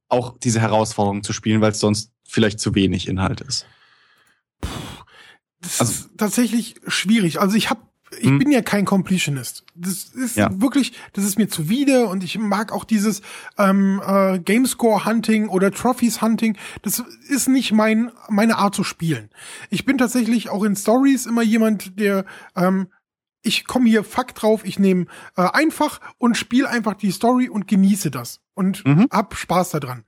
auch 0.09 0.37
diese 0.37 0.61
Herausforderung 0.61 1.23
zu 1.23 1.33
spielen, 1.33 1.61
weil 1.61 1.71
es 1.71 1.79
sonst 1.79 2.11
vielleicht 2.23 2.59
zu 2.59 2.75
wenig 2.75 3.07
Inhalt 3.07 3.41
ist? 3.41 3.65
Das 5.61 5.79
also, 5.79 5.91
ist 5.91 6.09
tatsächlich 6.17 6.75
schwierig. 6.87 7.39
Also 7.39 7.55
ich 7.55 7.69
habe 7.69 7.81
ich 8.19 8.27
hm. 8.27 8.39
bin 8.39 8.51
ja 8.51 8.61
kein 8.61 8.85
Completionist. 8.85 9.65
Das 9.75 10.03
ist 10.05 10.37
ja. 10.37 10.49
wirklich, 10.61 10.93
das 11.13 11.25
ist 11.25 11.37
mir 11.37 11.47
zuwider 11.47 12.09
und 12.09 12.23
ich 12.23 12.37
mag 12.37 12.71
auch 12.71 12.83
dieses 12.83 13.21
ähm, 13.57 14.01
äh, 14.05 14.39
Gamescore-Hunting 14.39 15.47
oder 15.49 15.71
Trophies-Hunting. 15.71 16.57
Das 16.81 17.03
ist 17.27 17.47
nicht 17.47 17.71
mein 17.71 18.11
meine 18.29 18.57
Art 18.57 18.75
zu 18.75 18.83
spielen. 18.83 19.29
Ich 19.69 19.85
bin 19.85 19.97
tatsächlich 19.97 20.49
auch 20.49 20.63
in 20.63 20.75
Stories 20.75 21.25
immer 21.25 21.41
jemand, 21.41 21.99
der 21.99 22.25
ähm, 22.55 22.87
ich 23.43 23.65
komme 23.65 23.89
hier 23.89 24.03
Fakt 24.03 24.41
drauf, 24.41 24.65
ich 24.65 24.79
nehme 24.79 25.05
äh, 25.37 25.41
einfach 25.41 25.99
und 26.17 26.37
spiele 26.37 26.69
einfach 26.69 26.95
die 26.95 27.11
Story 27.11 27.49
und 27.49 27.67
genieße 27.67 28.09
das 28.09 28.41
und 28.55 28.85
mhm. 28.85 29.07
hab 29.11 29.35
Spaß 29.35 29.71
daran 29.71 30.05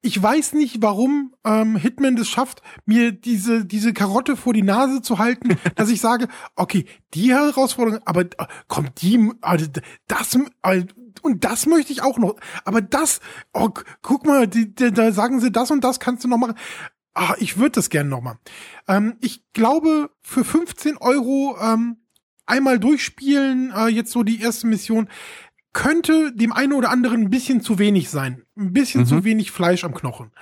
ich 0.00 0.22
weiß 0.22 0.52
nicht, 0.52 0.80
warum 0.80 1.34
ähm, 1.44 1.76
Hitman 1.76 2.16
das 2.16 2.28
schafft, 2.28 2.62
mir 2.86 3.12
diese, 3.12 3.64
diese 3.64 3.92
Karotte 3.92 4.36
vor 4.36 4.52
die 4.52 4.62
Nase 4.62 5.02
zu 5.02 5.18
halten, 5.18 5.56
dass 5.74 5.90
ich 5.90 6.00
sage, 6.00 6.28
okay, 6.54 6.86
die 7.14 7.32
Herausforderung, 7.32 8.00
aber 8.04 8.22
äh, 8.22 8.46
kommt 8.68 9.02
die, 9.02 9.32
also, 9.40 9.66
das, 10.06 10.38
äh, 10.62 10.84
und 11.22 11.44
das 11.44 11.66
möchte 11.66 11.92
ich 11.92 12.02
auch 12.02 12.18
noch, 12.18 12.36
aber 12.64 12.80
das, 12.80 13.20
oh, 13.52 13.70
guck 14.02 14.24
mal, 14.24 14.46
die, 14.46 14.72
die, 14.72 14.92
da 14.92 15.10
sagen 15.12 15.40
sie, 15.40 15.50
das 15.50 15.70
und 15.70 15.82
das 15.82 15.98
kannst 15.98 16.24
du 16.24 16.28
noch 16.28 16.38
machen. 16.38 16.54
Ah, 17.14 17.34
ich 17.38 17.58
würde 17.58 17.72
das 17.72 17.90
gerne 17.90 18.08
noch 18.08 18.20
mal. 18.20 18.38
Ähm, 18.86 19.16
ich 19.20 19.42
glaube, 19.52 20.10
für 20.22 20.44
15 20.44 20.98
Euro 20.98 21.56
ähm, 21.60 21.96
einmal 22.48 22.78
durchspielen, 22.78 23.72
äh, 23.74 23.86
jetzt 23.88 24.10
so 24.10 24.22
die 24.22 24.40
erste 24.40 24.66
Mission, 24.66 25.08
könnte 25.72 26.32
dem 26.34 26.52
einen 26.52 26.72
oder 26.72 26.90
anderen 26.90 27.22
ein 27.22 27.30
bisschen 27.30 27.60
zu 27.60 27.78
wenig 27.78 28.10
sein. 28.10 28.44
Ein 28.56 28.72
bisschen 28.72 29.02
mhm. 29.02 29.06
zu 29.06 29.24
wenig 29.24 29.50
Fleisch 29.50 29.84
am 29.84 29.94
Knochen. 29.94 30.32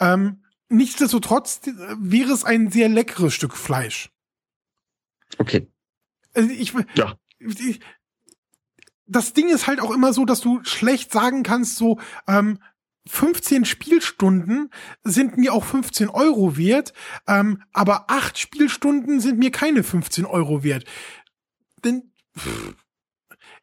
Ähm, 0.00 0.44
nichtsdestotrotz 0.68 1.60
äh, 1.66 1.72
wäre 1.98 2.32
es 2.32 2.44
ein 2.44 2.70
sehr 2.70 2.88
leckeres 2.88 3.34
Stück 3.34 3.56
Fleisch. 3.56 4.10
Okay. 5.38 5.68
Also 6.34 6.50
ich, 6.50 6.72
ja. 6.94 7.16
Ich, 7.38 7.80
das 9.06 9.32
Ding 9.32 9.48
ist 9.48 9.66
halt 9.66 9.80
auch 9.80 9.90
immer 9.90 10.12
so, 10.12 10.24
dass 10.24 10.40
du 10.40 10.62
schlecht 10.64 11.12
sagen 11.12 11.42
kannst, 11.42 11.76
so, 11.76 11.98
ähm, 12.26 12.58
15 13.08 13.64
Spielstunden 13.64 14.70
sind 15.02 15.38
mir 15.38 15.52
auch 15.52 15.64
15 15.64 16.08
Euro 16.10 16.56
wert, 16.56 16.92
ähm, 17.26 17.62
aber 17.72 18.10
acht 18.10 18.38
Spielstunden 18.38 19.20
sind 19.20 19.38
mir 19.38 19.50
keine 19.50 19.82
15 19.82 20.26
Euro 20.26 20.62
wert. 20.62 20.84
Denn 21.84 22.12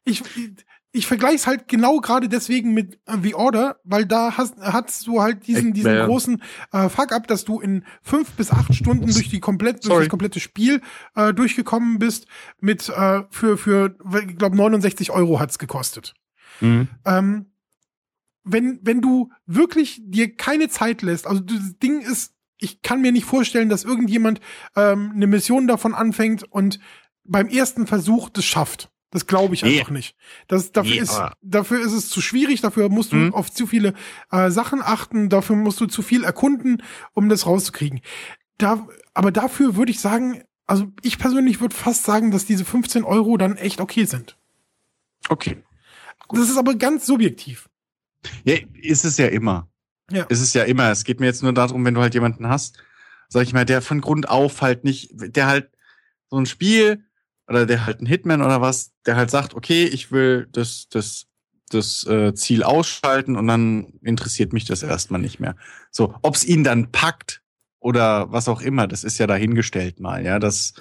ich, 0.04 0.22
ich 0.92 1.06
vergleiche 1.06 1.36
es 1.36 1.46
halt 1.46 1.68
genau 1.68 2.00
gerade 2.00 2.28
deswegen 2.28 2.72
mit 2.72 2.94
äh, 3.06 3.18
The 3.22 3.34
Order, 3.34 3.80
weil 3.84 4.06
da 4.06 4.36
hast, 4.36 4.56
hast 4.58 5.06
du 5.06 5.20
halt 5.20 5.46
diesen, 5.46 5.72
diesen 5.72 6.06
großen 6.06 6.42
äh, 6.72 6.88
Fuck-up, 6.88 7.26
dass 7.26 7.44
du 7.44 7.60
in 7.60 7.84
fünf 8.02 8.30
bis 8.32 8.50
acht 8.50 8.74
Stunden 8.74 9.06
durch 9.06 9.28
die 9.28 9.40
komplett, 9.40 9.84
durch 9.84 10.00
das 10.00 10.08
komplette 10.08 10.40
Spiel 10.40 10.80
äh, 11.14 11.34
durchgekommen 11.34 11.98
bist 11.98 12.26
mit 12.60 12.88
äh, 12.88 13.22
für, 13.30 13.58
für, 13.58 13.96
ich 14.26 14.38
glaube, 14.38 14.56
69 14.56 15.10
Euro 15.10 15.38
hat's 15.38 15.58
gekostet. 15.58 16.14
Mhm. 16.60 16.88
Ähm, 17.04 17.46
wenn, 18.44 18.78
wenn 18.82 19.00
du 19.00 19.30
wirklich 19.44 20.00
dir 20.04 20.34
keine 20.34 20.68
Zeit 20.68 21.02
lässt, 21.02 21.26
also 21.26 21.40
das 21.40 21.78
Ding 21.82 22.00
ist, 22.00 22.32
ich 22.58 22.80
kann 22.80 23.02
mir 23.02 23.12
nicht 23.12 23.26
vorstellen, 23.26 23.68
dass 23.68 23.84
irgendjemand 23.84 24.40
ähm, 24.76 25.12
eine 25.14 25.26
Mission 25.26 25.66
davon 25.66 25.94
anfängt 25.94 26.44
und 26.44 26.78
beim 27.28 27.48
ersten 27.48 27.86
Versuch 27.86 28.28
das 28.28 28.44
schafft. 28.44 28.90
Das 29.10 29.26
glaube 29.26 29.54
ich 29.54 29.64
einfach 29.64 29.90
nee. 29.90 29.98
nicht. 29.98 30.16
Das, 30.48 30.72
dafür, 30.72 30.90
nee, 30.92 30.98
ist, 30.98 31.20
dafür 31.40 31.80
ist 31.80 31.92
es 31.92 32.08
zu 32.10 32.20
schwierig, 32.20 32.60
dafür 32.60 32.88
musst 32.88 33.12
du 33.12 33.16
mhm. 33.16 33.34
auf 33.34 33.50
zu 33.50 33.66
viele 33.66 33.94
äh, 34.30 34.50
Sachen 34.50 34.82
achten, 34.82 35.28
dafür 35.28 35.56
musst 35.56 35.80
du 35.80 35.86
zu 35.86 36.02
viel 36.02 36.24
erkunden, 36.24 36.82
um 37.14 37.28
das 37.28 37.46
rauszukriegen. 37.46 38.00
Da, 38.58 38.86
aber 39.14 39.30
dafür 39.30 39.76
würde 39.76 39.92
ich 39.92 40.00
sagen, 40.00 40.42
also 40.66 40.92
ich 41.02 41.18
persönlich 41.18 41.60
würde 41.60 41.74
fast 41.74 42.04
sagen, 42.04 42.30
dass 42.30 42.46
diese 42.46 42.64
15 42.64 43.04
Euro 43.04 43.36
dann 43.36 43.56
echt 43.56 43.80
okay 43.80 44.04
sind. 44.04 44.36
Okay. 45.28 45.62
Gut. 46.26 46.40
Das 46.40 46.50
ist 46.50 46.58
aber 46.58 46.74
ganz 46.74 47.06
subjektiv. 47.06 47.68
Ja, 48.44 48.56
ist 48.74 49.04
es 49.04 49.16
ja 49.18 49.28
immer. 49.28 49.68
Ja. 50.10 50.24
Ist 50.24 50.40
es 50.40 50.52
ja 50.54 50.64
immer. 50.64 50.90
Es 50.90 51.04
geht 51.04 51.20
mir 51.20 51.26
jetzt 51.26 51.42
nur 51.42 51.52
darum, 51.52 51.84
wenn 51.84 51.94
du 51.94 52.00
halt 52.00 52.14
jemanden 52.14 52.48
hast, 52.48 52.78
sag 53.28 53.44
ich 53.44 53.52
mal, 53.52 53.64
der 53.64 53.82
von 53.82 54.00
Grund 54.00 54.28
auf 54.28 54.62
halt 54.62 54.84
nicht, 54.84 55.10
der 55.12 55.46
halt 55.46 55.70
so 56.28 56.36
ein 56.36 56.46
Spiel 56.46 57.04
oder 57.48 57.66
der 57.66 57.86
halt 57.86 58.00
ein 58.00 58.06
Hitman 58.06 58.42
oder 58.42 58.60
was, 58.60 58.92
der 59.04 59.16
halt 59.16 59.30
sagt, 59.30 59.54
okay, 59.54 59.84
ich 59.84 60.10
will 60.10 60.48
das, 60.52 60.88
das, 60.90 61.26
das 61.70 62.06
äh, 62.06 62.34
Ziel 62.34 62.62
ausschalten 62.62 63.36
und 63.36 63.46
dann 63.46 63.92
interessiert 64.02 64.52
mich 64.52 64.64
das 64.64 64.82
erstmal 64.82 65.20
nicht 65.20 65.40
mehr. 65.40 65.56
So, 65.90 66.14
ob's 66.22 66.44
ihn 66.44 66.64
dann 66.64 66.90
packt 66.90 67.42
oder 67.78 68.32
was 68.32 68.48
auch 68.48 68.60
immer, 68.60 68.86
das 68.86 69.04
ist 69.04 69.18
ja 69.18 69.26
dahingestellt 69.26 70.00
mal, 70.00 70.24
ja, 70.24 70.38
das 70.38 70.74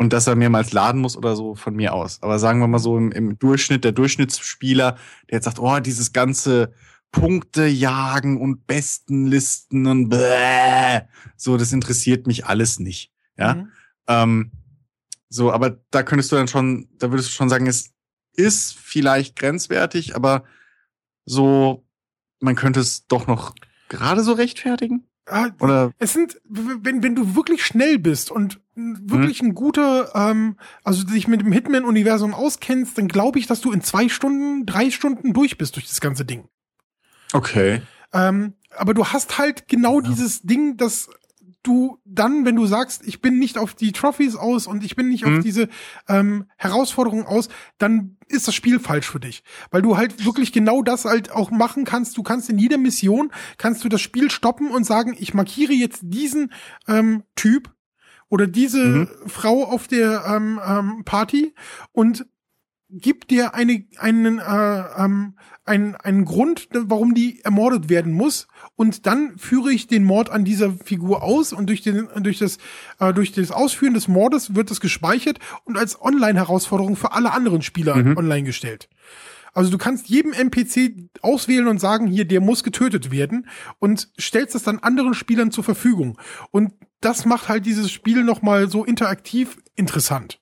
und 0.00 0.14
dass 0.14 0.26
er 0.26 0.34
mehrmals 0.34 0.72
laden 0.72 0.98
muss 1.02 1.14
oder 1.14 1.36
so 1.36 1.54
von 1.54 1.76
mir 1.76 1.92
aus. 1.92 2.22
Aber 2.22 2.38
sagen 2.38 2.60
wir 2.60 2.66
mal 2.68 2.78
so 2.78 2.96
im, 2.96 3.12
im 3.12 3.38
Durchschnitt, 3.38 3.84
der 3.84 3.92
Durchschnittsspieler, 3.92 4.96
der 5.28 5.36
jetzt 5.36 5.44
sagt, 5.44 5.58
oh, 5.58 5.78
dieses 5.78 6.14
ganze 6.14 6.72
Punkte 7.12 7.66
jagen 7.66 8.40
und 8.40 8.66
Bestenlisten 8.66 9.86
und 9.86 10.08
bläh, 10.08 11.02
so, 11.36 11.58
das 11.58 11.74
interessiert 11.74 12.26
mich 12.26 12.46
alles 12.46 12.78
nicht. 12.78 13.12
Ja. 13.36 13.56
Mhm. 13.56 13.68
Ähm, 14.08 14.52
so, 15.30 15.52
aber 15.52 15.78
da 15.90 16.02
könntest 16.02 16.32
du 16.32 16.36
dann 16.36 16.48
schon, 16.48 16.88
da 16.98 17.10
würdest 17.10 17.28
du 17.28 17.32
schon 17.32 17.48
sagen, 17.48 17.66
es 17.66 17.92
ist 18.34 18.74
vielleicht 18.76 19.36
grenzwertig, 19.36 20.16
aber 20.16 20.44
so, 21.24 21.86
man 22.40 22.56
könnte 22.56 22.80
es 22.80 23.06
doch 23.06 23.26
noch 23.26 23.54
gerade 23.88 24.22
so 24.22 24.32
rechtfertigen? 24.32 25.06
Ah, 25.26 25.50
Oder? 25.60 25.92
Es 25.98 26.12
sind, 26.12 26.40
wenn, 26.44 27.04
wenn 27.04 27.14
du 27.14 27.36
wirklich 27.36 27.64
schnell 27.64 27.98
bist 27.98 28.32
und 28.32 28.60
wirklich 28.74 29.38
hm. 29.40 29.48
ein 29.48 29.54
guter, 29.54 30.12
ähm, 30.14 30.56
also 30.82 31.04
dich 31.04 31.28
mit 31.28 31.42
dem 31.42 31.52
Hitman-Universum 31.52 32.34
auskennst, 32.34 32.98
dann 32.98 33.06
glaube 33.06 33.38
ich, 33.38 33.46
dass 33.46 33.60
du 33.60 33.70
in 33.70 33.82
zwei 33.82 34.08
Stunden, 34.08 34.66
drei 34.66 34.90
Stunden 34.90 35.32
durch 35.32 35.56
bist 35.56 35.76
durch 35.76 35.86
das 35.86 36.00
ganze 36.00 36.24
Ding. 36.24 36.48
Okay. 37.32 37.82
Ähm, 38.12 38.54
aber 38.76 38.94
du 38.94 39.06
hast 39.06 39.38
halt 39.38 39.68
genau 39.68 40.00
ja. 40.00 40.08
dieses 40.08 40.42
Ding, 40.42 40.76
das 40.76 41.08
du 41.62 41.98
dann, 42.04 42.44
wenn 42.44 42.56
du 42.56 42.66
sagst, 42.66 43.06
ich 43.06 43.20
bin 43.20 43.38
nicht 43.38 43.58
auf 43.58 43.74
die 43.74 43.92
Trophies 43.92 44.36
aus 44.36 44.66
und 44.66 44.84
ich 44.84 44.96
bin 44.96 45.08
nicht 45.08 45.26
mhm. 45.26 45.38
auf 45.38 45.42
diese 45.42 45.68
ähm, 46.08 46.46
Herausforderungen 46.56 47.26
aus, 47.26 47.48
dann 47.78 48.16
ist 48.28 48.48
das 48.48 48.54
Spiel 48.54 48.78
falsch 48.78 49.10
für 49.10 49.20
dich. 49.20 49.42
Weil 49.70 49.82
du 49.82 49.96
halt 49.96 50.24
wirklich 50.24 50.52
genau 50.52 50.82
das 50.82 51.04
halt 51.04 51.30
auch 51.32 51.50
machen 51.50 51.84
kannst. 51.84 52.16
Du 52.16 52.22
kannst 52.22 52.48
in 52.48 52.58
jeder 52.58 52.78
Mission, 52.78 53.30
kannst 53.58 53.84
du 53.84 53.88
das 53.88 54.00
Spiel 54.00 54.30
stoppen 54.30 54.70
und 54.70 54.84
sagen, 54.84 55.16
ich 55.18 55.34
markiere 55.34 55.72
jetzt 55.72 56.00
diesen 56.02 56.52
ähm, 56.88 57.24
Typ 57.36 57.74
oder 58.28 58.46
diese 58.46 58.84
mhm. 58.84 59.08
Frau 59.26 59.64
auf 59.64 59.88
der 59.88 60.24
ähm, 60.26 60.60
ähm, 60.64 61.02
Party 61.04 61.54
und 61.92 62.26
gib 62.88 63.28
dir 63.28 63.54
eine, 63.54 63.86
einen, 63.98 64.38
äh, 64.38 64.84
ähm, 64.96 65.36
einen, 65.70 65.94
einen 65.94 66.24
Grund, 66.24 66.68
warum 66.72 67.14
die 67.14 67.44
ermordet 67.44 67.88
werden 67.88 68.12
muss. 68.12 68.48
Und 68.74 69.06
dann 69.06 69.38
führe 69.38 69.72
ich 69.72 69.86
den 69.86 70.02
Mord 70.02 70.28
an 70.28 70.44
dieser 70.44 70.72
Figur 70.72 71.22
aus 71.22 71.52
und 71.52 71.68
durch, 71.68 71.82
den, 71.82 72.08
durch, 72.16 72.38
das, 72.38 72.58
äh, 72.98 73.14
durch 73.14 73.30
das 73.30 73.52
Ausführen 73.52 73.94
des 73.94 74.08
Mordes 74.08 74.56
wird 74.56 74.72
das 74.72 74.80
gespeichert 74.80 75.38
und 75.64 75.78
als 75.78 76.00
Online-Herausforderung 76.02 76.96
für 76.96 77.12
alle 77.12 77.32
anderen 77.32 77.62
Spieler 77.62 77.94
mhm. 77.94 78.16
online 78.16 78.42
gestellt. 78.42 78.88
Also 79.52 79.70
du 79.70 79.78
kannst 79.78 80.08
jedem 80.08 80.32
NPC 80.32 81.08
auswählen 81.22 81.68
und 81.68 81.78
sagen, 81.78 82.08
hier, 82.08 82.24
der 82.24 82.40
muss 82.40 82.64
getötet 82.64 83.12
werden 83.12 83.48
und 83.78 84.08
stellst 84.18 84.56
das 84.56 84.64
dann 84.64 84.80
anderen 84.80 85.14
Spielern 85.14 85.52
zur 85.52 85.62
Verfügung. 85.62 86.18
Und 86.50 86.72
das 87.00 87.24
macht 87.24 87.48
halt 87.48 87.64
dieses 87.64 87.92
Spiel 87.92 88.24
nochmal 88.24 88.68
so 88.68 88.84
interaktiv 88.84 89.58
interessant. 89.76 90.40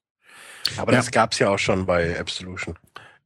Aber 0.79 0.93
ja. 0.93 0.99
das 0.99 1.11
gab's 1.11 1.39
ja 1.39 1.51
auch 1.51 1.59
schon 1.59 1.87
bei 1.87 2.19
Absolution. 2.19 2.79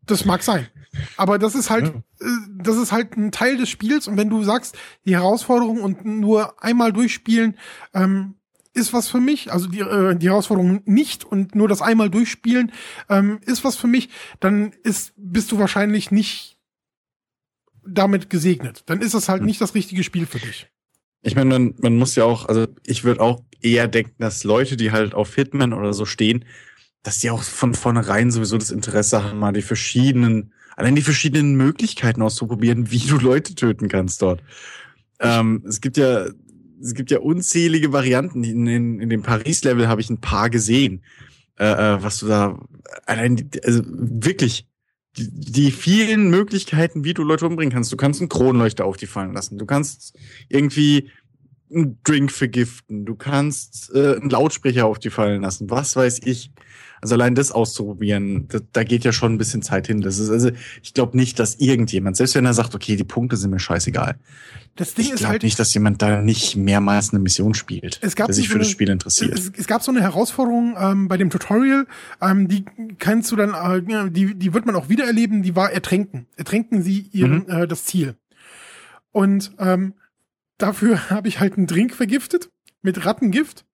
Das 0.04 0.24
mag 0.24 0.42
sein. 0.42 0.68
Aber 1.16 1.38
das 1.38 1.54
ist 1.54 1.70
halt, 1.70 1.86
ja. 1.86 2.26
Äh, 2.26 2.48
das 2.62 2.76
ist 2.76 2.92
halt 2.92 3.16
ein 3.16 3.32
Teil 3.32 3.56
des 3.56 3.68
Spiels. 3.68 4.08
Und 4.08 4.16
wenn 4.16 4.30
du 4.30 4.42
sagst, 4.44 4.76
die 5.04 5.14
Herausforderung 5.14 5.80
und 5.80 6.04
nur 6.04 6.62
einmal 6.62 6.92
durchspielen, 6.92 7.56
ähm, 7.94 8.34
ist 8.74 8.92
was 8.92 9.08
für 9.08 9.20
mich, 9.20 9.52
also 9.52 9.68
die, 9.68 9.80
äh, 9.80 10.16
die 10.16 10.28
Herausforderung 10.28 10.82
nicht 10.86 11.24
und 11.24 11.54
nur 11.54 11.68
das 11.68 11.82
einmal 11.82 12.08
durchspielen, 12.10 12.72
ähm, 13.08 13.38
ist 13.44 13.64
was 13.64 13.76
für 13.76 13.86
mich, 13.86 14.08
dann 14.40 14.72
ist, 14.82 15.12
bist 15.16 15.52
du 15.52 15.58
wahrscheinlich 15.58 16.10
nicht 16.10 16.58
damit 17.86 18.30
gesegnet. 18.30 18.84
Dann 18.86 19.00
ist 19.00 19.14
das 19.14 19.28
halt 19.28 19.42
nicht 19.42 19.60
das 19.60 19.74
richtige 19.74 20.02
Spiel 20.02 20.26
für 20.26 20.38
dich. 20.38 20.68
Ich 21.22 21.36
meine, 21.36 21.50
man, 21.50 21.74
man 21.78 21.96
muss 21.96 22.14
ja 22.16 22.24
auch, 22.24 22.46
also 22.46 22.66
ich 22.84 23.04
würde 23.04 23.20
auch 23.20 23.42
eher 23.60 23.88
denken, 23.88 24.14
dass 24.18 24.44
Leute, 24.44 24.76
die 24.76 24.90
halt 24.90 25.14
auf 25.14 25.34
Hitman 25.34 25.72
oder 25.72 25.92
so 25.92 26.04
stehen, 26.04 26.44
dass 27.02 27.18
die 27.18 27.30
auch 27.30 27.42
von 27.42 27.74
vornherein 27.74 28.30
sowieso 28.30 28.58
das 28.58 28.70
Interesse 28.70 29.22
haben, 29.24 29.38
mal 29.38 29.52
die 29.52 29.62
verschiedenen, 29.62 30.52
allein 30.76 30.94
die 30.94 31.02
verschiedenen 31.02 31.54
Möglichkeiten 31.54 32.22
auszuprobieren, 32.22 32.90
wie 32.90 32.98
du 32.98 33.18
Leute 33.18 33.54
töten 33.54 33.88
kannst 33.88 34.22
dort. 34.22 34.42
Ähm, 35.20 35.62
es 35.66 35.80
gibt 35.80 35.96
ja, 35.96 36.26
es 36.82 36.94
gibt 36.94 37.10
ja 37.10 37.20
unzählige 37.20 37.92
Varianten. 37.92 38.42
In, 38.44 38.66
in, 38.66 39.00
in 39.00 39.08
dem 39.08 39.22
Paris-Level 39.22 39.88
habe 39.88 40.00
ich 40.00 40.10
ein 40.10 40.20
paar 40.20 40.50
gesehen, 40.50 41.04
äh, 41.58 41.64
äh, 41.64 42.02
was 42.02 42.18
du 42.18 42.26
da, 42.26 42.58
allein, 43.06 43.50
also 43.64 43.82
wirklich, 43.86 44.66
die, 45.16 45.28
die 45.30 45.70
vielen 45.70 46.30
Möglichkeiten, 46.30 47.04
wie 47.04 47.14
du 47.14 47.22
Leute 47.22 47.46
umbringen 47.46 47.72
kannst. 47.72 47.92
Du 47.92 47.96
kannst 47.96 48.20
einen 48.20 48.30
Kronleuchter 48.30 48.84
auf 48.84 48.96
die 48.96 49.06
fallen 49.06 49.34
lassen. 49.34 49.58
Du 49.58 49.66
kannst 49.66 50.18
irgendwie 50.48 51.10
einen 51.70 51.98
Drink 52.04 52.32
vergiften. 52.32 53.04
Du 53.04 53.14
kannst 53.14 53.92
äh, 53.94 54.16
einen 54.16 54.30
Lautsprecher 54.30 54.86
auf 54.86 54.98
die 54.98 55.10
fallen 55.10 55.42
lassen. 55.42 55.70
Was 55.70 55.96
weiß 55.96 56.20
ich. 56.24 56.50
Also 57.02 57.16
allein 57.16 57.34
das 57.34 57.50
auszuprobieren, 57.52 58.46
da, 58.48 58.60
da 58.72 58.84
geht 58.84 59.02
ja 59.04 59.12
schon 59.12 59.34
ein 59.34 59.38
bisschen 59.38 59.60
Zeit 59.60 59.88
hin. 59.88 60.00
Das 60.00 60.18
ist 60.18 60.30
also, 60.30 60.50
ich 60.82 60.94
glaube 60.94 61.16
nicht, 61.16 61.38
dass 61.38 61.56
irgendjemand, 61.56 62.16
selbst 62.16 62.34
wenn 62.36 62.46
er 62.46 62.54
sagt, 62.54 62.74
okay, 62.76 62.94
die 62.96 63.02
Punkte 63.04 63.36
sind 63.36 63.50
mir 63.50 63.58
scheißegal. 63.58 64.14
Das 64.76 64.94
Ding 64.94 65.06
ich 65.06 65.12
ist 65.12 65.26
halt 65.26 65.42
nicht, 65.42 65.58
dass 65.58 65.74
jemand 65.74 66.00
da 66.00 66.22
nicht 66.22 66.56
mehrmals 66.56 67.10
eine 67.10 67.18
Mission 67.18 67.54
spielt, 67.54 67.98
Es 68.02 68.14
gab 68.16 68.28
der 68.28 68.34
sich 68.34 68.46
so 68.46 68.52
für 68.52 68.58
das 68.60 68.68
eine- 68.68 68.72
Spiel 68.72 68.88
interessiert. 68.88 69.36
Es, 69.36 69.50
es 69.54 69.66
gab 69.66 69.82
so 69.82 69.90
eine 69.90 70.00
Herausforderung 70.00 70.76
ähm, 70.78 71.08
bei 71.08 71.16
dem 71.18 71.28
Tutorial, 71.28 71.86
ähm, 72.22 72.46
die 72.48 72.64
kannst 72.98 73.30
du 73.32 73.36
dann, 73.36 73.52
äh, 73.52 74.10
die, 74.10 74.34
die 74.34 74.54
wird 74.54 74.64
man 74.64 74.76
auch 74.76 74.88
wieder 74.88 75.04
erleben, 75.04 75.42
die 75.42 75.54
war 75.56 75.72
Ertränken. 75.72 76.26
Ertränken 76.36 76.82
sie 76.82 77.00
ihren, 77.12 77.48
äh, 77.48 77.66
das 77.68 77.84
Ziel. 77.84 78.14
Und 79.10 79.52
ähm, 79.58 79.94
dafür 80.56 81.10
habe 81.10 81.26
ich 81.28 81.40
halt 81.40 81.56
einen 81.58 81.66
Drink 81.66 81.94
vergiftet 81.94 82.48
mit 82.80 83.04
Rattengift. 83.04 83.64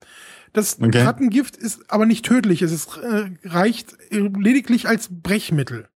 Das 0.53 0.81
Okay. 0.81 1.03
Rattengift 1.03 1.57
ist 1.57 1.91
aber 1.91 2.07
nicht 2.07 2.25
tödlich, 2.25 2.63
es 2.63 2.73
ist, 2.73 2.97
äh, 2.99 3.31
reicht 3.45 3.95
äh, 4.11 4.19
lediglich 4.19 4.89
als 4.89 5.09
Brechmittel. 5.11 5.89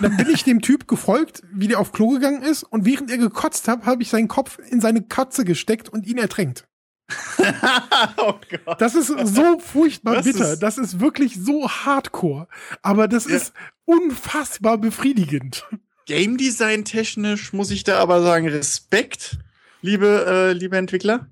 Dann 0.00 0.16
bin 0.16 0.28
ich 0.28 0.44
dem 0.44 0.60
Typ 0.60 0.86
gefolgt, 0.88 1.42
wie 1.52 1.68
der 1.68 1.78
auf 1.80 1.92
Klo 1.92 2.08
gegangen 2.10 2.42
ist, 2.42 2.62
und 2.64 2.84
während 2.84 3.10
er 3.10 3.16
gekotzt 3.18 3.66
hat, 3.68 3.86
habe 3.86 4.02
ich 4.02 4.10
seinen 4.10 4.28
Kopf 4.28 4.58
in 4.70 4.80
seine 4.80 5.02
Katze 5.02 5.44
gesteckt 5.44 5.88
und 5.88 6.06
ihn 6.06 6.18
ertränkt. 6.18 6.66
oh 8.18 8.34
Gott. 8.64 8.80
Das 8.80 8.94
ist 8.94 9.06
so 9.06 9.58
furchtbar 9.58 10.16
Das 10.16 10.24
bitter. 10.26 10.52
ist- 10.54 10.58
das 10.62 10.76
ist 10.78 11.00
wirklich 11.00 11.36
so 11.40 11.68
hardcore. 11.68 12.48
Aber 12.82 13.08
das 13.08 13.26
Ja. 13.28 13.36
ist 13.36 13.52
unfassbar 13.84 14.76
befriedigend. 14.78 15.64
Game 16.06 16.36
Design 16.36 16.84
technisch 16.84 17.52
muss 17.52 17.70
ich 17.70 17.84
da 17.84 17.98
aber 17.98 18.22
sagen, 18.22 18.48
Respekt, 18.48 19.38
liebe, 19.82 20.24
äh, 20.26 20.52
liebe 20.52 20.76
Entwickler. 20.76 21.28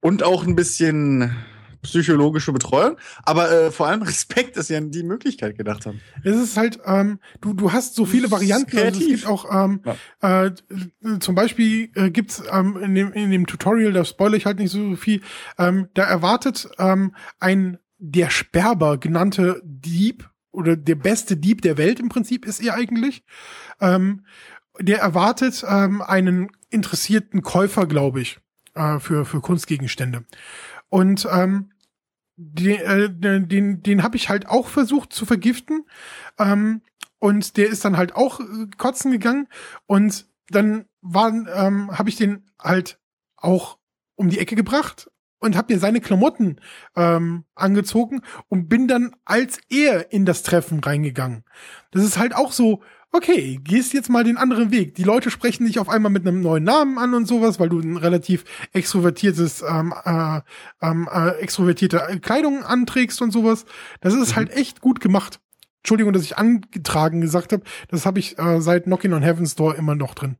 Und 0.00 0.22
auch 0.22 0.44
ein 0.46 0.56
bisschen 0.56 1.34
psychologische 1.82 2.52
Betreuung. 2.52 2.96
Aber 3.24 3.50
äh, 3.50 3.70
vor 3.70 3.88
allem 3.88 4.02
Respekt, 4.02 4.56
dass 4.56 4.68
sie 4.68 4.76
an 4.76 4.90
die 4.90 5.02
Möglichkeit 5.02 5.56
gedacht 5.56 5.86
haben. 5.86 6.00
Es 6.24 6.36
ist 6.36 6.56
halt, 6.56 6.80
ähm, 6.86 7.18
du, 7.40 7.52
du 7.52 7.72
hast 7.72 7.94
so 7.94 8.04
viele 8.04 8.30
Varianten. 8.30 8.78
Also 8.78 9.00
es 9.00 9.06
gibt 9.06 9.26
auch, 9.26 9.46
ähm, 9.52 9.82
äh, 10.20 10.50
zum 11.20 11.34
Beispiel 11.34 11.90
äh, 11.94 12.10
gibt's 12.10 12.42
ähm, 12.50 12.76
in, 12.82 12.94
dem, 12.94 13.12
in 13.12 13.30
dem 13.30 13.46
Tutorial, 13.46 13.92
da 13.92 14.04
spoilere 14.04 14.36
ich 14.36 14.46
halt 14.46 14.58
nicht 14.58 14.70
so 14.70 14.96
viel, 14.96 15.20
ähm, 15.58 15.88
da 15.94 16.04
erwartet 16.04 16.68
ähm, 16.78 17.14
ein 17.40 17.78
der 17.98 18.30
Sperber 18.30 18.98
genannte 18.98 19.62
Dieb 19.64 20.28
oder 20.50 20.76
der 20.76 20.96
beste 20.96 21.36
Dieb 21.36 21.62
der 21.62 21.78
Welt 21.78 22.00
im 22.00 22.08
Prinzip 22.08 22.46
ist 22.46 22.60
er 22.62 22.74
eigentlich. 22.74 23.24
Ähm, 23.80 24.26
der 24.80 24.98
erwartet 24.98 25.64
ähm, 25.68 26.02
einen 26.02 26.48
interessierten 26.70 27.42
Käufer, 27.42 27.86
glaube 27.86 28.20
ich, 28.20 28.40
äh, 28.74 28.98
für, 28.98 29.24
für 29.24 29.40
Kunstgegenstände. 29.40 30.24
Und 30.88 31.26
ähm, 31.30 31.71
den, 32.36 32.80
äh, 32.80 33.10
den, 33.10 33.82
den 33.82 34.02
habe 34.02 34.16
ich 34.16 34.28
halt 34.28 34.48
auch 34.48 34.68
versucht 34.68 35.12
zu 35.12 35.26
vergiften. 35.26 35.86
Ähm, 36.38 36.82
und 37.18 37.56
der 37.56 37.68
ist 37.68 37.84
dann 37.84 37.96
halt 37.96 38.14
auch 38.14 38.40
äh, 38.40 38.66
kotzen 38.76 39.12
gegangen. 39.12 39.48
Und 39.86 40.26
dann 40.48 40.86
ähm, 41.02 41.96
habe 41.96 42.08
ich 42.08 42.16
den 42.16 42.50
halt 42.60 42.98
auch 43.36 43.78
um 44.16 44.28
die 44.28 44.38
Ecke 44.38 44.56
gebracht 44.56 45.10
und 45.38 45.56
habe 45.56 45.74
mir 45.74 45.80
seine 45.80 46.00
Klamotten 46.00 46.60
ähm, 46.96 47.44
angezogen 47.54 48.22
und 48.48 48.68
bin 48.68 48.86
dann 48.86 49.14
als 49.24 49.58
er 49.68 50.12
in 50.12 50.24
das 50.24 50.42
Treffen 50.42 50.80
reingegangen. 50.80 51.44
Das 51.90 52.04
ist 52.04 52.18
halt 52.18 52.34
auch 52.34 52.52
so, 52.52 52.82
okay, 53.12 53.60
gehst 53.62 53.92
jetzt 53.92 54.08
mal 54.08 54.24
den 54.24 54.36
anderen 54.36 54.70
Weg. 54.70 54.94
Die 54.94 55.04
Leute 55.04 55.30
sprechen 55.30 55.66
dich 55.66 55.78
auf 55.78 55.88
einmal 55.88 56.10
mit 56.10 56.26
einem 56.26 56.40
neuen 56.40 56.64
Namen 56.64 56.98
an 56.98 57.14
und 57.14 57.26
sowas, 57.26 57.60
weil 57.60 57.68
du 57.68 57.78
ein 57.78 57.96
relativ 57.96 58.44
extrovertiertes, 58.72 59.62
ähm, 59.62 59.94
äh, 60.04 60.40
ähm, 60.80 61.08
äh, 61.12 61.30
extrovertierte 61.40 62.18
Kleidung 62.20 62.64
anträgst 62.64 63.22
und 63.22 63.30
sowas. 63.30 63.66
Das 64.00 64.14
ist 64.14 64.34
halt 64.34 64.50
echt 64.50 64.80
gut 64.80 65.00
gemacht. 65.00 65.40
Entschuldigung, 65.82 66.12
dass 66.12 66.22
ich 66.22 66.38
angetragen 66.38 67.20
gesagt 67.20 67.52
habe. 67.52 67.64
Das 67.88 68.06
habe 68.06 68.18
ich 68.18 68.38
äh, 68.38 68.60
seit 68.60 68.84
Knocking 68.84 69.12
on 69.12 69.22
Heaven's 69.22 69.56
Door 69.56 69.76
immer 69.76 69.94
noch 69.94 70.14
drin. 70.14 70.36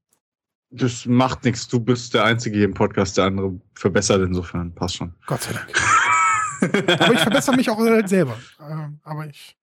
Das 0.71 1.05
macht 1.05 1.45
nichts. 1.45 1.69
Du 1.69 1.81
bist 1.81 2.15
der 2.15 2.25
Einzige 2.25 2.57
hier 2.57 2.65
im 2.65 2.75
Podcast, 2.75 3.19
der 3.19 3.25
andere 3.27 3.61
verbessert 3.75 4.23
insofern. 4.23 4.75
Passt 4.75 4.97
schon. 4.97 5.15
Gott 5.27 5.43
sei 5.43 5.53
Dank. 5.53 7.01
aber 7.01 7.13
ich 7.13 7.21
verbessere 7.21 7.57
mich 7.57 7.69
auch 7.69 7.79
halt 7.79 8.09
selber. 8.09 8.39
Ähm, 8.61 9.01
aber 9.03 9.27
ich. 9.27 9.57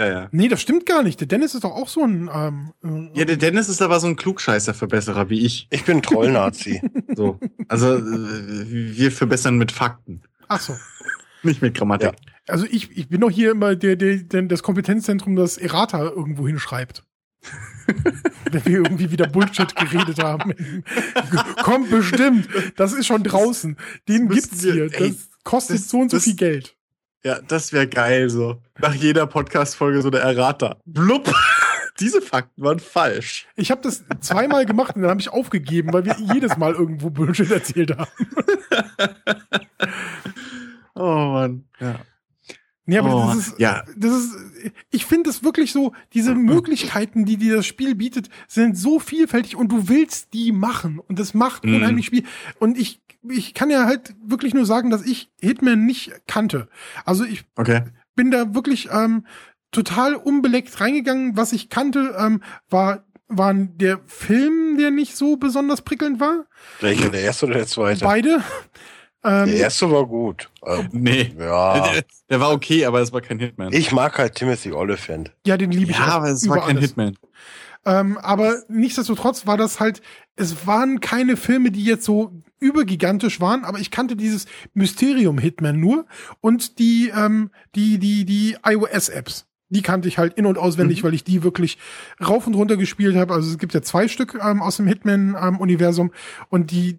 Ja, 0.00 0.06
ja. 0.08 0.28
Nee, 0.32 0.48
das 0.48 0.62
stimmt 0.62 0.86
gar 0.86 1.02
nicht. 1.02 1.20
Der 1.20 1.26
Dennis 1.28 1.54
ist 1.54 1.62
doch 1.64 1.72
auch 1.72 1.88
so 1.88 2.02
ein. 2.04 2.30
Ähm, 2.32 2.72
äh, 3.14 3.18
Ja, 3.18 3.24
der 3.26 3.36
Dennis 3.36 3.68
ist 3.68 3.82
aber 3.82 4.00
so 4.00 4.06
ein 4.06 4.16
Klugscheißer-Verbesserer 4.16 5.28
wie 5.28 5.44
ich. 5.44 5.68
Ich 5.70 5.84
bin 5.84 6.00
Trollnazi. 6.00 6.80
So. 7.16 7.38
Also 7.68 7.96
äh, 7.96 8.00
wir 8.96 9.12
verbessern 9.12 9.58
mit 9.58 9.72
Fakten, 9.72 10.22
Ach 10.48 10.58
so. 10.60 10.74
nicht 11.42 11.60
mit 11.60 11.74
Grammatik. 11.74 12.12
Also 12.48 12.64
ich, 12.70 12.96
ich 12.96 13.08
bin 13.10 13.20
doch 13.20 13.30
hier 13.30 13.50
immer 13.50 13.76
der, 13.76 13.96
der, 13.96 14.16
der 14.16 14.42
das 14.42 14.62
Kompetenzzentrum, 14.62 15.36
das 15.36 15.58
Errata 15.58 16.02
irgendwo 16.04 16.46
hinschreibt. 16.46 17.04
Wenn 18.50 18.64
wir 18.64 18.72
irgendwie 18.78 19.10
wieder 19.10 19.26
Bullshit 19.26 19.74
geredet 19.76 20.22
haben. 20.22 20.54
Kommt 21.62 21.90
bestimmt. 21.90 22.48
Das 22.76 22.92
ist 22.92 23.06
schon 23.06 23.22
draußen. 23.22 23.76
Den 24.08 24.28
gibt's 24.28 24.62
hier. 24.62 24.84
ey, 24.92 25.10
Das 25.10 25.28
kostet 25.44 25.76
das- 25.80 25.88
so 25.90 25.98
und 25.98 26.10
so 26.10 26.16
das- 26.16 26.24
viel 26.24 26.36
Geld. 26.36 26.76
Ja, 27.22 27.40
das 27.40 27.72
wäre 27.72 27.86
geil 27.86 28.30
so. 28.30 28.62
Nach 28.78 28.94
jeder 28.94 29.26
Podcast-Folge 29.26 30.00
so 30.02 30.10
der 30.10 30.22
Errater. 30.22 30.78
Blub. 30.86 31.30
Diese 32.00 32.22
Fakten 32.22 32.62
waren 32.62 32.78
falsch. 32.78 33.46
Ich 33.56 33.70
habe 33.70 33.82
das 33.82 34.04
zweimal 34.20 34.64
gemacht 34.64 34.96
und 34.96 35.02
dann 35.02 35.10
habe 35.10 35.20
ich 35.20 35.28
aufgegeben, 35.28 35.92
weil 35.92 36.06
wir 36.06 36.16
jedes 36.32 36.56
Mal 36.56 36.72
irgendwo 36.72 37.10
Bullshit 37.10 37.50
erzählt 37.50 37.96
haben. 37.96 38.10
Oh 40.94 41.30
Mann. 41.32 41.64
Ja. 41.78 42.00
Nee, 42.90 42.98
aber 42.98 43.14
Oh, 43.14 43.28
das 43.28 43.48
ist, 43.48 43.58
ja. 43.58 43.84
das 43.96 44.12
ist, 44.12 44.34
ich 44.90 45.06
finde 45.06 45.30
es 45.30 45.42
wirklich 45.44 45.72
so, 45.72 45.92
diese 46.12 46.34
Möglichkeiten, 46.34 47.24
die 47.24 47.36
dir 47.36 47.56
das 47.56 47.66
Spiel 47.66 47.94
bietet, 47.94 48.28
sind 48.48 48.76
so 48.76 48.98
vielfältig 48.98 49.56
und 49.56 49.70
du 49.70 49.88
willst 49.88 50.32
die 50.34 50.52
machen 50.52 50.98
und 50.98 51.18
das 51.18 51.32
macht 51.32 51.64
Mhm. 51.64 51.76
unheimlich 51.76 52.06
Spiel. 52.06 52.24
Und 52.58 52.76
ich, 52.78 53.00
ich 53.28 53.54
kann 53.54 53.70
ja 53.70 53.86
halt 53.86 54.14
wirklich 54.24 54.54
nur 54.54 54.66
sagen, 54.66 54.90
dass 54.90 55.04
ich 55.06 55.30
Hitman 55.40 55.86
nicht 55.86 56.12
kannte. 56.26 56.68
Also 57.04 57.24
ich 57.24 57.44
Okay. 57.56 57.82
bin 58.16 58.30
da 58.30 58.54
wirklich 58.54 58.88
ähm, 58.90 59.24
total 59.70 60.14
unbeleckt 60.16 60.80
reingegangen. 60.80 61.36
Was 61.36 61.52
ich 61.52 61.68
kannte, 61.68 62.16
ähm, 62.18 62.42
war 62.70 63.04
waren 63.32 63.78
der 63.78 64.00
Film, 64.06 64.76
der 64.76 64.90
nicht 64.90 65.16
so 65.16 65.36
besonders 65.36 65.82
prickelnd 65.82 66.18
war. 66.18 66.46
Welcher, 66.80 67.10
der 67.10 67.20
erste 67.20 67.46
oder 67.46 67.54
der 67.54 67.66
zweite? 67.68 68.04
Beide. 68.04 68.42
Ähm, 69.22 69.46
Der 69.48 69.56
erste 69.56 69.90
war 69.90 70.06
gut. 70.06 70.50
Ähm, 70.66 70.88
Nee. 70.92 71.34
Ja. 71.38 71.92
Der, 71.92 72.04
der 72.30 72.40
war 72.40 72.52
okay, 72.52 72.86
aber 72.86 73.00
es 73.00 73.12
war 73.12 73.20
kein 73.20 73.38
Hitman. 73.38 73.72
Ich 73.72 73.92
mag 73.92 74.18
halt 74.18 74.34
Timothy 74.34 74.72
Oliphant. 74.72 75.32
ja, 75.46 75.56
den 75.56 75.70
liebe 75.72 75.90
ich 75.90 75.98
ja, 75.98 76.04
auch 76.04 76.12
aber 76.12 76.30
es 76.30 76.48
war 76.48 76.58
kein 76.60 76.76
alles. 76.76 76.90
Hitman. 76.90 77.16
Ähm, 77.86 78.18
aber 78.18 78.62
nichtsdestotrotz 78.68 79.46
war 79.46 79.56
das 79.56 79.80
halt, 79.80 80.02
es 80.36 80.66
waren 80.66 81.00
keine 81.00 81.36
Filme, 81.38 81.70
die 81.70 81.84
jetzt 81.84 82.04
so 82.04 82.30
übergigantisch 82.58 83.40
waren, 83.40 83.64
aber 83.64 83.78
ich 83.78 83.90
kannte 83.90 84.16
dieses 84.16 84.44
Mysterium 84.74 85.38
Hitman 85.38 85.80
nur 85.80 86.04
und 86.42 86.78
die, 86.78 87.10
ähm, 87.16 87.50
die, 87.74 87.98
die, 87.98 88.26
die 88.26 88.56
iOS-Apps. 88.62 89.46
Die 89.70 89.80
kannte 89.82 90.08
ich 90.08 90.18
halt 90.18 90.34
in- 90.34 90.46
und 90.46 90.58
auswendig, 90.58 91.04
weil 91.04 91.14
ich 91.14 91.24
die 91.24 91.42
wirklich 91.42 91.78
rauf 92.22 92.46
und 92.46 92.54
runter 92.54 92.76
gespielt 92.76 93.16
habe. 93.16 93.32
Also 93.32 93.48
es 93.50 93.56
gibt 93.56 93.72
ja 93.72 93.80
zwei 93.82 94.08
Stück 94.08 94.38
ähm, 94.44 94.60
aus 94.62 94.76
dem 94.76 94.86
Hitman-Universum 94.86 96.10
und 96.50 96.70
die, 96.72 96.98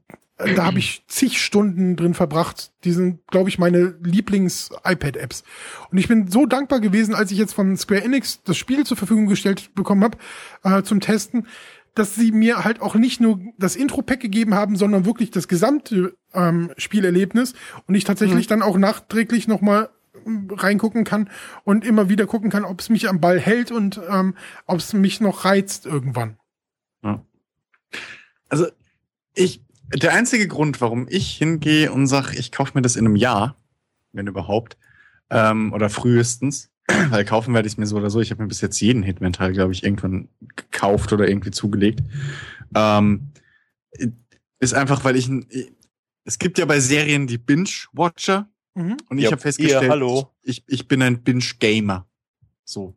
da 0.56 0.66
habe 0.66 0.80
ich 0.80 1.04
zig 1.08 1.42
Stunden 1.42 1.96
drin 1.96 2.14
verbracht. 2.14 2.72
Die 2.84 2.92
sind, 2.92 3.26
glaube 3.28 3.50
ich, 3.50 3.60
meine 3.60 3.96
Lieblings-iPad-Apps. 4.04 5.44
Und 5.92 5.98
ich 5.98 6.08
bin 6.08 6.28
so 6.30 6.46
dankbar 6.46 6.80
gewesen, 6.80 7.16
als 7.16 7.32
ich 7.32 7.38
jetzt 7.38 7.54
von 7.54 7.78
Square 7.78 8.04
Enix 8.04 8.42
das 8.44 8.58
Spiel 8.58 8.86
zur 8.86 8.98
Verfügung 8.98 9.28
gestellt 9.28 9.74
bekommen 9.76 10.04
habe 10.04 10.18
äh, 10.64 10.84
zum 10.84 11.00
Testen, 11.00 11.48
dass 11.96 12.16
sie 12.16 12.32
mir 12.32 12.64
halt 12.64 12.82
auch 12.82 12.96
nicht 12.96 13.20
nur 13.20 13.40
das 13.58 13.76
Intro-Pack 13.76 14.20
gegeben 14.20 14.54
haben, 14.56 14.76
sondern 14.76 15.06
wirklich 15.06 15.32
das 15.32 15.48
gesamte 15.48 16.16
ähm, 16.34 16.72
Spielerlebnis 16.78 17.54
und 17.88 17.96
ich 17.96 18.06
tatsächlich 18.06 18.48
dann 18.48 18.62
auch 18.62 18.78
nachträglich 18.78 19.48
noch 19.48 19.62
mal 19.62 19.90
ähm, 20.26 20.50
reingucken 20.52 21.04
kann 21.04 21.30
und 21.64 21.86
immer 21.86 22.10
wieder 22.10 22.28
gucken 22.28 22.50
kann, 22.50 22.64
ob 22.64 22.80
es 22.80 22.90
mich 22.90 23.10
am 23.10 23.20
Ball 23.20 23.40
hält 23.40 23.72
und 23.72 24.00
ähm, 24.10 24.36
ob 24.66 24.80
es 24.80 24.94
mich 24.94 25.20
noch 25.20 25.44
reizt 25.44 25.86
irgendwann. 25.86 26.38
Ja. 27.04 27.26
Also, 28.48 28.68
ich, 29.34 29.62
der 29.94 30.14
einzige 30.14 30.48
Grund, 30.48 30.82
warum 30.82 31.08
ich 31.10 31.38
hingehe 31.38 31.92
und 31.92 32.08
sage, 32.08 32.38
ich 32.38 32.52
kaufe 32.52 32.72
mir 32.76 32.82
das 32.82 32.96
in 32.96 33.06
einem 33.06 33.16
Jahr, 33.16 33.56
wenn 34.14 34.28
überhaupt, 34.28 34.78
ähm, 35.30 35.74
oder 35.74 35.90
frühestens, 35.90 36.70
weil 37.10 37.26
kaufen 37.26 37.54
werde 37.54 37.68
ich 37.68 37.78
mir 37.78 37.88
so 37.88 37.98
oder 37.98 38.10
so. 38.10 38.20
Ich 38.20 38.32
habe 38.32 38.42
mir 38.42 38.48
bis 38.48 38.62
jetzt 38.62 38.80
jeden 38.80 39.04
Hitman-Teil, 39.04 39.54
glaube 39.54 39.74
ich, 39.74 39.84
irgendwann 39.84 40.30
gekauft 40.56 41.14
oder 41.14 41.28
irgendwie 41.28 41.52
zugelegt. 41.52 42.02
Ähm, 42.76 43.32
ist 44.60 44.74
einfach, 44.74 45.04
weil 45.04 45.16
ich, 45.16 45.30
es 46.24 46.40
gibt 46.40 46.58
ja 46.58 46.66
bei 46.66 46.80
Serien 46.80 47.28
die 47.28 47.38
Binge-Watcher 47.38 48.50
mhm. 48.76 48.98
und 49.10 49.18
ich 49.18 49.26
ja, 49.26 49.32
habe 49.32 49.42
festgestellt, 49.42 49.90
hallo. 49.90 50.32
Ich, 50.44 50.64
ich 50.68 50.88
bin 50.88 51.02
ein 51.02 51.24
Binge-Gamer. 51.24 52.08
So. 52.64 52.96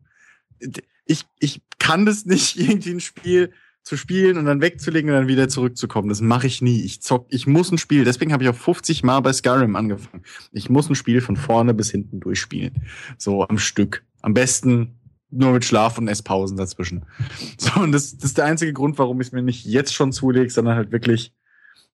Ich, 1.07 1.25
ich 1.39 1.63
kann 1.79 2.07
das 2.07 2.25
nicht 2.27 2.57
irgendwie 2.59 2.91
ein 2.91 3.01
Spiel 3.01 3.53
zu 3.85 3.99
spielen 3.99 4.39
und 4.39 4.47
dann 4.47 4.63
wegzulegen 4.63 5.11
und 5.11 5.17
dann 5.17 5.29
wieder 5.29 5.49
zurückzukommen. 5.49 6.09
Das 6.09 6.23
mache 6.23 6.47
ich 6.47 6.63
nie. 6.63 6.81
Ich 6.81 7.03
zock, 7.03 7.27
ich 7.29 7.47
muss 7.47 7.71
ein 7.71 7.79
Spiel, 7.79 8.05
deswegen 8.05 8.33
habe 8.33 8.43
ich 8.43 8.49
auch 8.49 8.55
50 8.55 9.05
Mal 9.05 9.21
bei 9.21 9.33
Skyrim 9.33 9.77
angefangen. 9.77 10.25
Ich 10.53 10.71
muss 10.71 10.89
ein 10.89 10.95
Spiel 10.95 11.21
von 11.21 11.37
vorne 11.37 11.75
bis 11.75 11.91
hinten 11.91 12.19
durchspielen. 12.21 12.87
So 13.19 13.47
am 13.47 13.59
Stück. 13.59 14.05
Am 14.23 14.33
besten 14.33 14.99
nur 15.31 15.53
mit 15.53 15.65
Schlaf 15.65 15.99
und 15.99 16.09
Esspausen 16.09 16.57
dazwischen. 16.57 17.05
So, 17.59 17.81
und 17.81 17.93
das, 17.93 18.17
das 18.17 18.25
ist 18.31 18.39
der 18.39 18.47
einzige 18.47 18.73
Grund, 18.73 18.99
warum 18.99 19.21
ich 19.21 19.29
es 19.29 19.33
mir 19.33 19.43
nicht 19.43 19.65
jetzt 19.65 19.95
schon 19.95 20.13
zulege, 20.13 20.51
sondern 20.51 20.77
halt 20.77 20.91
wirklich 20.91 21.33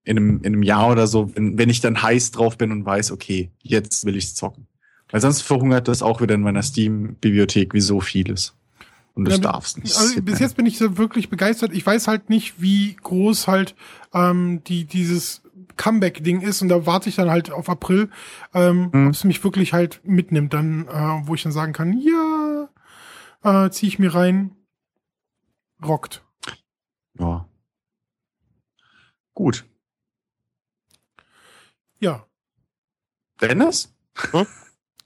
in 0.04 0.16
einem, 0.16 0.38
in 0.38 0.54
einem 0.54 0.62
Jahr 0.62 0.90
oder 0.90 1.06
so, 1.06 1.34
wenn, 1.34 1.58
wenn 1.58 1.68
ich 1.68 1.80
dann 1.80 2.02
heiß 2.02 2.30
drauf 2.30 2.56
bin 2.56 2.72
und 2.72 2.84
weiß, 2.84 3.10
okay, 3.12 3.50
jetzt 3.62 4.04
will 4.04 4.16
ich's 4.16 4.34
zocken. 4.34 4.66
Weil 5.10 5.20
sonst 5.20 5.42
verhungert 5.42 5.88
das 5.88 6.02
auch 6.02 6.20
wieder 6.20 6.34
in 6.34 6.42
meiner 6.42 6.62
Steam-Bibliothek 6.62 7.74
wie 7.74 7.80
so 7.80 8.00
vieles. 8.00 8.54
Und 9.14 9.24
das 9.26 9.34
ja, 9.34 9.40
darfst 9.40 9.78
nicht. 9.78 9.96
Also 9.96 10.22
bis 10.22 10.38
jetzt 10.38 10.56
bin 10.56 10.66
ich 10.66 10.78
so 10.78 10.96
wirklich 10.96 11.28
begeistert. 11.28 11.72
Ich 11.72 11.84
weiß 11.84 12.06
halt 12.08 12.30
nicht, 12.30 12.60
wie 12.60 12.96
groß 12.96 13.48
halt 13.48 13.74
ähm, 14.14 14.62
die 14.64 14.84
dieses 14.84 15.42
Comeback-Ding 15.76 16.42
ist 16.42 16.62
und 16.62 16.68
da 16.68 16.86
warte 16.86 17.08
ich 17.08 17.16
dann 17.16 17.30
halt 17.30 17.50
auf 17.50 17.68
April, 17.68 18.10
ähm, 18.54 18.90
mhm. 18.92 19.06
ob 19.08 19.14
es 19.14 19.24
mich 19.24 19.42
wirklich 19.42 19.72
halt 19.72 20.00
mitnimmt, 20.04 20.52
dann, 20.52 20.86
äh, 20.88 21.26
wo 21.26 21.34
ich 21.34 21.42
dann 21.42 21.52
sagen 21.52 21.72
kann, 21.72 21.98
ja, 21.98 22.68
äh, 23.42 23.70
ziehe 23.70 23.88
ich 23.88 23.98
mir 23.98 24.14
rein, 24.14 24.54
rockt. 25.82 26.22
Ja. 27.18 27.48
Gut. 29.34 29.64
Ja. 31.98 32.26
Dennis? 33.40 33.94
Hm? 34.32 34.46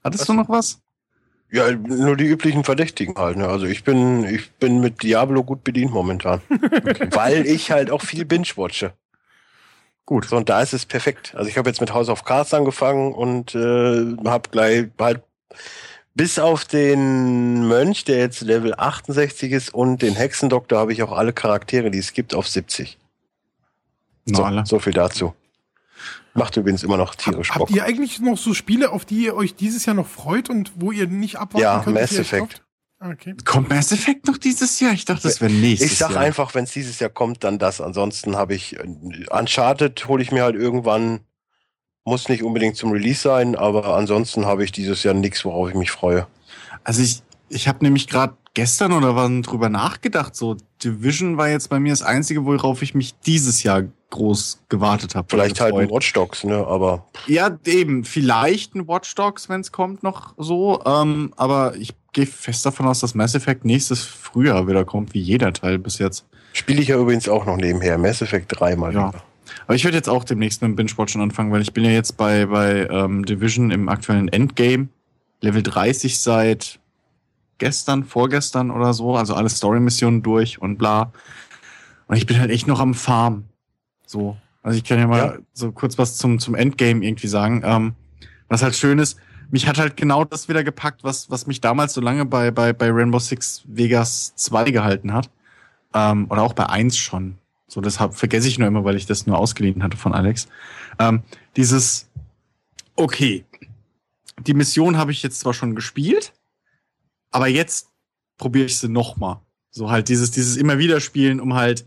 Hattest 0.03 0.21
was? 0.21 0.27
du 0.27 0.33
noch 0.33 0.49
was? 0.49 0.81
Ja, 1.51 1.71
nur 1.71 2.17
die 2.17 2.25
üblichen 2.25 2.63
Verdächtigen 2.63 3.15
halt. 3.15 3.37
Ne? 3.37 3.47
Also 3.47 3.65
ich 3.65 3.83
bin, 3.83 4.25
ich 4.25 4.51
bin 4.53 4.81
mit 4.81 5.03
Diablo 5.03 5.43
gut 5.43 5.63
bedient 5.63 5.91
momentan. 5.91 6.41
Weil 7.11 7.45
ich 7.45 7.71
halt 7.71 7.91
auch 7.91 8.01
viel 8.01 8.25
binge-watche. 8.25 8.93
Gut. 10.05 10.25
So, 10.25 10.37
und 10.37 10.49
da 10.49 10.61
ist 10.61 10.73
es 10.73 10.85
perfekt. 10.85 11.33
Also 11.35 11.49
ich 11.49 11.57
habe 11.57 11.69
jetzt 11.69 11.81
mit 11.81 11.93
House 11.93 12.09
of 12.09 12.25
Cards 12.25 12.53
angefangen 12.53 13.13
und 13.13 13.55
äh, 13.55 14.15
habe 14.25 14.49
gleich 14.49 14.87
halt 14.99 15.23
bis 16.15 16.39
auf 16.39 16.65
den 16.65 17.67
Mönch, 17.67 18.05
der 18.05 18.17
jetzt 18.17 18.41
Level 18.41 18.73
68 18.75 19.51
ist, 19.51 19.73
und 19.73 20.01
den 20.01 20.15
Hexendoktor 20.15 20.79
habe 20.79 20.93
ich 20.93 21.03
auch 21.03 21.11
alle 21.11 21.33
Charaktere, 21.33 21.91
die 21.91 21.99
es 21.99 22.13
gibt, 22.13 22.33
auf 22.33 22.47
70. 22.47 22.97
So, 24.25 24.49
so 24.63 24.79
viel 24.79 24.93
dazu. 24.93 25.35
Macht 26.35 26.57
übrigens 26.57 26.83
immer 26.83 26.97
noch 26.97 27.15
tierisch 27.15 27.47
Bock. 27.47 27.69
Habt 27.69 27.71
ihr 27.71 27.85
eigentlich 27.85 28.19
noch 28.19 28.37
so 28.37 28.53
Spiele, 28.53 28.91
auf 28.91 29.05
die 29.05 29.23
ihr 29.23 29.35
euch 29.35 29.55
dieses 29.55 29.85
Jahr 29.85 29.95
noch 29.95 30.07
freut 30.07 30.49
und 30.49 30.73
wo 30.75 30.91
ihr 30.91 31.07
nicht 31.07 31.37
abwarten 31.37 31.63
ja, 31.63 31.81
könnt? 31.81 31.95
Ja, 31.95 32.01
Mass 32.01 32.19
Effect. 32.19 32.61
Ah, 32.99 33.09
okay. 33.09 33.35
Kommt 33.45 33.69
Mass 33.69 33.93
Effect 33.93 34.27
noch 34.27 34.37
dieses 34.37 34.81
Jahr? 34.81 34.91
Ich 34.91 35.05
dachte, 35.05 35.23
das 35.23 35.39
wäre 35.39 35.51
nächstes 35.51 35.79
Jahr. 35.79 35.91
Ich 35.91 35.97
sag 35.97 36.11
Jahr. 36.11 36.21
einfach, 36.21 36.53
wenn 36.53 36.65
es 36.65 36.71
dieses 36.71 36.99
Jahr 36.99 37.09
kommt, 37.09 37.45
dann 37.45 37.57
das. 37.57 37.79
Ansonsten 37.79 38.35
habe 38.35 38.53
ich 38.53 38.77
Uncharted 39.31 40.07
hole 40.09 40.21
ich 40.21 40.33
mir 40.33 40.43
halt 40.43 40.55
irgendwann. 40.55 41.21
Muss 42.03 42.27
nicht 42.27 42.43
unbedingt 42.43 42.75
zum 42.75 42.91
Release 42.91 43.21
sein, 43.21 43.55
aber 43.55 43.95
ansonsten 43.95 44.45
habe 44.45 44.63
ich 44.63 44.71
dieses 44.73 45.03
Jahr 45.03 45.13
nichts, 45.13 45.43
worauf 45.45 45.69
ich 45.69 45.75
mich 45.75 45.89
freue. 45.89 46.27
Also 46.83 47.01
ich, 47.01 47.23
ich 47.47 47.67
habe 47.67 47.83
nämlich 47.83 48.07
gerade 48.07 48.37
gestern 48.53 48.91
oder 48.91 49.15
wann 49.15 49.41
drüber 49.41 49.69
nachgedacht. 49.69 50.35
So 50.35 50.57
Division 50.83 51.37
war 51.37 51.49
jetzt 51.49 51.69
bei 51.69 51.79
mir 51.79 51.93
das 51.93 52.01
einzige, 52.01 52.45
worauf 52.45 52.81
ich 52.81 52.93
mich 52.93 53.17
dieses 53.19 53.63
Jahr 53.63 53.83
groß 54.09 54.63
gewartet 54.69 55.15
habe. 55.15 55.27
Vielleicht 55.29 55.59
halt 55.59 55.75
ein 55.75 55.89
Watch 55.89 56.13
Dogs, 56.13 56.43
ne? 56.43 56.65
Aber 56.65 57.07
ja, 57.27 57.57
eben 57.65 58.03
vielleicht 58.03 58.75
ein 58.75 58.87
Watch 58.87 59.13
Dogs, 59.15 59.49
wenn 59.49 59.61
es 59.61 59.71
kommt, 59.71 60.03
noch 60.03 60.33
so. 60.37 60.81
Ähm, 60.85 61.33
aber 61.35 61.75
ich 61.75 61.93
gehe 62.13 62.25
fest 62.25 62.65
davon 62.65 62.87
aus, 62.87 62.99
dass 62.99 63.15
Mass 63.15 63.35
Effect 63.35 63.65
nächstes 63.65 64.03
Frühjahr 64.03 64.67
wieder 64.67 64.85
kommt, 64.85 65.13
wie 65.13 65.19
jeder 65.19 65.53
Teil 65.53 65.79
bis 65.79 65.99
jetzt. 65.99 66.25
Spiele 66.53 66.81
ich 66.81 66.87
ja 66.87 66.97
übrigens 66.97 67.27
auch 67.27 67.45
noch 67.45 67.57
nebenher. 67.57 67.97
Mass 67.97 68.21
Effect 68.21 68.59
3 68.59 68.75
mal 68.75 68.93
ja. 68.93 69.09
wieder. 69.09 69.23
Aber 69.67 69.75
ich 69.75 69.83
werde 69.83 69.97
jetzt 69.97 70.09
auch 70.09 70.23
demnächst 70.23 70.61
mit 70.61 70.69
dem 70.69 70.75
Binge-Watchen 70.75 71.21
anfangen, 71.21 71.51
weil 71.51 71.61
ich 71.61 71.73
bin 71.73 71.83
ja 71.83 71.91
jetzt 71.91 72.17
bei, 72.17 72.45
bei 72.45 72.87
ähm, 72.89 73.25
Division 73.25 73.71
im 73.71 73.89
aktuellen 73.89 74.27
Endgame. 74.27 74.87
Level 75.41 75.61
30 75.61 76.19
seit 76.19 76.79
gestern, 77.57 78.03
vorgestern 78.03 78.71
oder 78.71 78.93
so, 78.93 79.15
also 79.15 79.35
alle 79.35 79.49
Story-Missionen 79.49 80.23
durch 80.23 80.61
und 80.61 80.77
bla. 80.77 81.11
Und 82.07 82.15
ich 82.17 82.25
bin 82.25 82.39
halt 82.39 82.51
echt 82.51 82.67
noch 82.67 82.79
am 82.79 82.93
Farm. 82.93 83.45
So. 84.05 84.37
Also 84.63 84.77
ich 84.77 84.83
kann 84.83 84.97
ja 84.97 85.07
mal 85.07 85.17
ja. 85.17 85.37
so 85.53 85.71
kurz 85.71 85.97
was 85.97 86.17
zum, 86.17 86.39
zum 86.39 86.55
Endgame 86.55 87.05
irgendwie 87.05 87.27
sagen. 87.27 87.61
Ähm, 87.63 87.93
was 88.47 88.63
halt 88.63 88.75
schön 88.75 88.99
ist, 88.99 89.17
mich 89.51 89.67
hat 89.67 89.77
halt 89.77 89.95
genau 89.95 90.23
das 90.23 90.49
wieder 90.49 90.63
gepackt, 90.63 91.03
was, 91.03 91.29
was 91.29 91.47
mich 91.47 91.61
damals 91.61 91.93
so 91.93 92.01
lange 92.01 92.25
bei, 92.25 92.51
bei, 92.51 92.73
bei 92.73 92.89
Rainbow 92.91 93.19
Six 93.19 93.63
Vegas 93.67 94.33
2 94.35 94.71
gehalten 94.71 95.13
hat. 95.13 95.29
Ähm, 95.93 96.27
oder 96.29 96.41
auch 96.41 96.53
bei 96.53 96.67
1 96.67 96.97
schon. 96.97 97.37
So, 97.67 97.81
deshalb 97.81 98.15
vergesse 98.15 98.47
ich 98.47 98.59
nur 98.59 98.67
immer, 98.67 98.83
weil 98.83 98.95
ich 98.95 99.05
das 99.05 99.27
nur 99.27 99.37
ausgeliehen 99.37 99.83
hatte 99.83 99.97
von 99.97 100.13
Alex. 100.13 100.47
Ähm, 100.99 101.23
dieses, 101.55 102.09
okay, 102.95 103.45
die 104.39 104.53
Mission 104.53 104.97
habe 104.97 105.11
ich 105.11 105.23
jetzt 105.23 105.39
zwar 105.39 105.53
schon 105.53 105.75
gespielt, 105.75 106.33
aber 107.31 107.47
jetzt 107.47 107.89
probiere 108.37 108.65
ich 108.65 108.77
sie 108.77 108.89
nochmal. 108.89 109.39
So 109.71 109.89
halt 109.89 110.09
dieses, 110.09 110.31
dieses 110.31 110.57
immer 110.57 110.77
wieder 110.77 110.99
spielen, 110.99 111.39
um 111.39 111.53
halt 111.53 111.85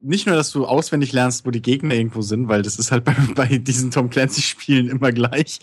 nicht 0.00 0.26
nur, 0.26 0.34
dass 0.34 0.50
du 0.50 0.66
auswendig 0.66 1.12
lernst, 1.12 1.46
wo 1.46 1.50
die 1.50 1.62
Gegner 1.62 1.94
irgendwo 1.94 2.22
sind, 2.22 2.48
weil 2.48 2.62
das 2.62 2.78
ist 2.78 2.90
halt 2.90 3.04
bei, 3.04 3.14
bei 3.34 3.58
diesen 3.58 3.90
Tom 3.90 4.10
Clancy-Spielen 4.10 4.88
immer 4.88 5.12
gleich. 5.12 5.60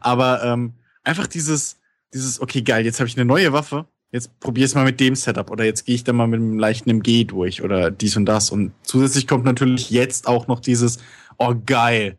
Aber 0.00 0.42
ähm, 0.44 0.74
einfach 1.04 1.26
dieses, 1.26 1.78
dieses, 2.12 2.40
okay, 2.40 2.62
geil, 2.62 2.84
jetzt 2.84 3.00
habe 3.00 3.08
ich 3.08 3.16
eine 3.16 3.24
neue 3.24 3.52
Waffe, 3.52 3.86
jetzt 4.10 4.38
probier's 4.40 4.74
mal 4.74 4.84
mit 4.84 5.00
dem 5.00 5.14
Setup 5.14 5.50
oder 5.50 5.64
jetzt 5.64 5.84
gehe 5.84 5.94
ich 5.94 6.04
da 6.04 6.12
mal 6.12 6.26
mit 6.26 6.40
einem 6.40 6.58
leichten 6.58 6.90
MG 6.90 7.24
durch 7.24 7.62
oder 7.62 7.90
dies 7.90 8.16
und 8.16 8.26
das. 8.26 8.50
Und 8.50 8.72
zusätzlich 8.82 9.26
kommt 9.26 9.44
natürlich 9.44 9.90
jetzt 9.90 10.26
auch 10.26 10.46
noch 10.46 10.60
dieses, 10.60 10.98
oh 11.38 11.54
geil, 11.64 12.18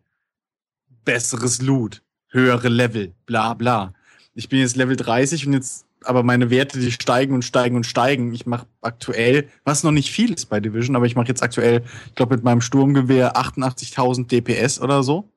besseres 1.06 1.61
Loot, 1.61 2.02
höhere 2.30 2.69
Level, 2.69 3.14
bla 3.26 3.53
bla. 3.53 3.94
Ich 4.34 4.49
bin 4.49 4.60
jetzt 4.60 4.76
Level 4.76 4.95
30 4.95 5.48
und 5.48 5.53
jetzt 5.53 5.86
aber 6.07 6.23
meine 6.23 6.49
Werte, 6.49 6.79
die 6.79 6.91
steigen 6.91 7.34
und 7.34 7.43
steigen 7.43 7.75
und 7.75 7.85
steigen. 7.85 8.34
Ich 8.34 8.45
mache 8.45 8.67
aktuell, 8.81 9.47
was 9.63 9.84
noch 9.84 9.91
nicht 9.91 10.11
viel 10.11 10.34
ist 10.34 10.47
bei 10.47 10.59
Division, 10.59 10.95
aber 10.95 11.05
ich 11.05 11.15
mache 11.15 11.27
jetzt 11.27 11.43
aktuell, 11.43 11.84
ich 12.07 12.15
glaube, 12.15 12.35
mit 12.35 12.43
meinem 12.43 12.61
Sturmgewehr 12.61 13.35
88.000 13.35 14.27
DPS 14.27 14.79
oder 14.79 15.03
so. 15.03 15.29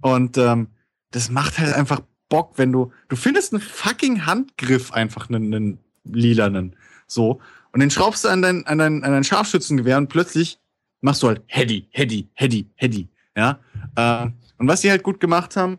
Und 0.00 0.38
ähm, 0.38 0.68
das 1.10 1.30
macht 1.30 1.58
halt 1.58 1.74
einfach 1.74 2.00
Bock, 2.28 2.52
wenn 2.56 2.72
du, 2.72 2.92
du 3.08 3.16
findest 3.16 3.52
einen 3.52 3.62
fucking 3.62 4.26
Handgriff 4.26 4.92
einfach, 4.92 5.28
einen, 5.28 5.54
einen 5.54 5.78
lilanen, 6.04 6.76
so. 7.06 7.40
Und 7.72 7.80
den 7.80 7.90
schraubst 7.90 8.24
du 8.24 8.28
an 8.28 8.42
dein, 8.42 8.66
an 8.66 8.78
dein, 8.78 9.04
an 9.04 9.12
dein 9.12 9.24
Scharfschützengewehr 9.24 9.98
und 9.98 10.08
plötzlich 10.08 10.58
machst 11.00 11.22
du 11.22 11.28
halt 11.28 11.42
Heady, 11.46 11.88
Heady, 11.90 12.28
Heady, 12.34 12.68
Heady, 12.74 13.08
ja. 13.36 13.58
Äh, 13.96 14.30
und 14.58 14.68
was 14.68 14.80
sie 14.80 14.90
halt 14.90 15.02
gut 15.02 15.20
gemacht 15.20 15.56
haben, 15.56 15.78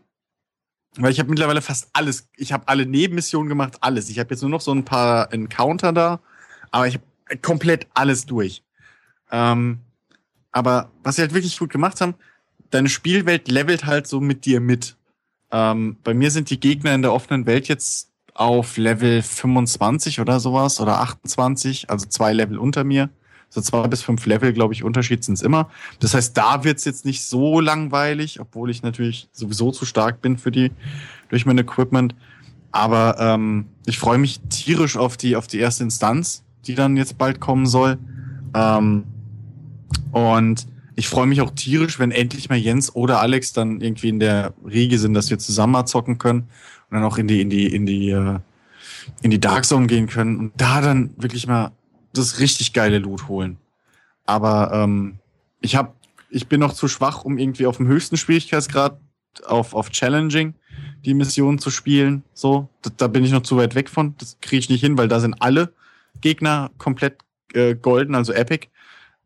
weil 0.96 1.12
ich 1.12 1.20
habe 1.20 1.30
mittlerweile 1.30 1.62
fast 1.62 1.88
alles, 1.92 2.28
ich 2.36 2.52
habe 2.52 2.66
alle 2.66 2.86
Nebenmissionen 2.86 3.48
gemacht, 3.48 3.78
alles. 3.80 4.08
Ich 4.08 4.18
habe 4.18 4.30
jetzt 4.30 4.42
nur 4.42 4.50
noch 4.50 4.60
so 4.60 4.72
ein 4.72 4.84
paar 4.84 5.32
Encounter 5.32 5.92
da, 5.92 6.20
aber 6.70 6.88
ich 6.88 6.94
habe 6.94 7.38
komplett 7.42 7.86
alles 7.94 8.26
durch. 8.26 8.62
Ähm, 9.30 9.80
aber 10.50 10.90
was 11.02 11.16
sie 11.16 11.22
halt 11.22 11.34
wirklich 11.34 11.58
gut 11.58 11.70
gemacht 11.70 12.00
haben, 12.00 12.14
deine 12.70 12.88
Spielwelt 12.88 13.48
levelt 13.48 13.84
halt 13.84 14.06
so 14.06 14.20
mit 14.20 14.44
dir 14.44 14.60
mit. 14.60 14.96
Ähm, 15.50 15.96
bei 16.02 16.14
mir 16.14 16.30
sind 16.30 16.50
die 16.50 16.60
Gegner 16.60 16.94
in 16.94 17.02
der 17.02 17.12
offenen 17.12 17.46
Welt 17.46 17.68
jetzt 17.68 18.10
auf 18.34 18.76
Level 18.76 19.22
25 19.22 20.20
oder 20.20 20.40
sowas 20.40 20.80
oder 20.80 21.00
28, 21.00 21.90
also 21.90 22.06
zwei 22.06 22.32
Level 22.32 22.58
unter 22.58 22.84
mir 22.84 23.10
so 23.48 23.60
zwei 23.60 23.86
bis 23.86 24.02
fünf 24.02 24.26
Level, 24.26 24.52
glaube 24.52 24.74
ich, 24.74 24.84
Unterschied 24.84 25.24
sind 25.24 25.34
es 25.34 25.42
immer. 25.42 25.70
Das 26.00 26.14
heißt, 26.14 26.36
da 26.36 26.64
wird's 26.64 26.84
jetzt 26.84 27.04
nicht 27.04 27.24
so 27.24 27.60
langweilig, 27.60 28.40
obwohl 28.40 28.70
ich 28.70 28.82
natürlich 28.82 29.28
sowieso 29.32 29.70
zu 29.70 29.84
stark 29.84 30.20
bin 30.20 30.38
für 30.38 30.50
die, 30.50 30.70
durch 31.30 31.46
mein 31.46 31.58
Equipment. 31.58 32.14
Aber 32.72 33.16
ähm, 33.18 33.66
ich 33.86 33.98
freue 33.98 34.18
mich 34.18 34.40
tierisch 34.50 34.96
auf 34.96 35.16
die, 35.16 35.36
auf 35.36 35.46
die 35.46 35.58
erste 35.58 35.84
Instanz, 35.84 36.44
die 36.66 36.74
dann 36.74 36.96
jetzt 36.96 37.16
bald 37.16 37.40
kommen 37.40 37.66
soll. 37.66 37.98
Ähm, 38.54 39.04
und 40.12 40.66
ich 40.94 41.08
freue 41.08 41.26
mich 41.26 41.40
auch 41.40 41.50
tierisch, 41.50 41.98
wenn 41.98 42.10
endlich 42.10 42.48
mal 42.48 42.58
Jens 42.58 42.94
oder 42.94 43.20
Alex 43.20 43.52
dann 43.52 43.80
irgendwie 43.80 44.08
in 44.08 44.18
der 44.18 44.52
Riege 44.66 44.98
sind, 44.98 45.14
dass 45.14 45.30
wir 45.30 45.38
zusammen 45.38 45.72
mal 45.72 45.86
zocken 45.86 46.18
können 46.18 46.40
und 46.40 46.96
dann 46.96 47.04
auch 47.04 47.18
in 47.18 47.28
die, 47.28 47.40
in 47.40 47.50
die, 47.50 47.72
in 47.72 47.86
die, 47.86 48.10
äh, 48.10 48.38
in 49.22 49.30
die 49.30 49.40
Dark 49.40 49.64
Zone 49.64 49.86
gehen 49.86 50.08
können 50.08 50.38
und 50.38 50.52
da 50.56 50.80
dann 50.80 51.10
wirklich 51.16 51.46
mal 51.46 51.70
das 52.12 52.40
richtig 52.40 52.72
geile 52.72 52.98
Loot 52.98 53.28
holen. 53.28 53.58
Aber 54.24 54.72
ähm, 54.72 55.18
ich 55.60 55.76
habe, 55.76 55.92
ich 56.30 56.48
bin 56.48 56.60
noch 56.60 56.74
zu 56.74 56.88
schwach, 56.88 57.24
um 57.24 57.38
irgendwie 57.38 57.66
auf 57.66 57.78
dem 57.78 57.86
höchsten 57.86 58.16
Schwierigkeitsgrad 58.16 58.98
auf, 59.46 59.74
auf 59.74 59.90
Challenging 59.90 60.54
die 61.04 61.14
Mission 61.14 61.58
zu 61.58 61.70
spielen. 61.70 62.22
So, 62.34 62.68
da, 62.82 62.90
da 62.96 63.06
bin 63.08 63.24
ich 63.24 63.32
noch 63.32 63.42
zu 63.42 63.56
weit 63.56 63.74
weg 63.74 63.88
von. 63.88 64.14
Das 64.18 64.38
kriege 64.40 64.60
ich 64.60 64.68
nicht 64.68 64.80
hin, 64.80 64.98
weil 64.98 65.08
da 65.08 65.20
sind 65.20 65.34
alle 65.40 65.72
Gegner 66.20 66.70
komplett 66.78 67.18
äh, 67.54 67.74
golden, 67.74 68.14
also 68.14 68.32
epic. 68.32 68.68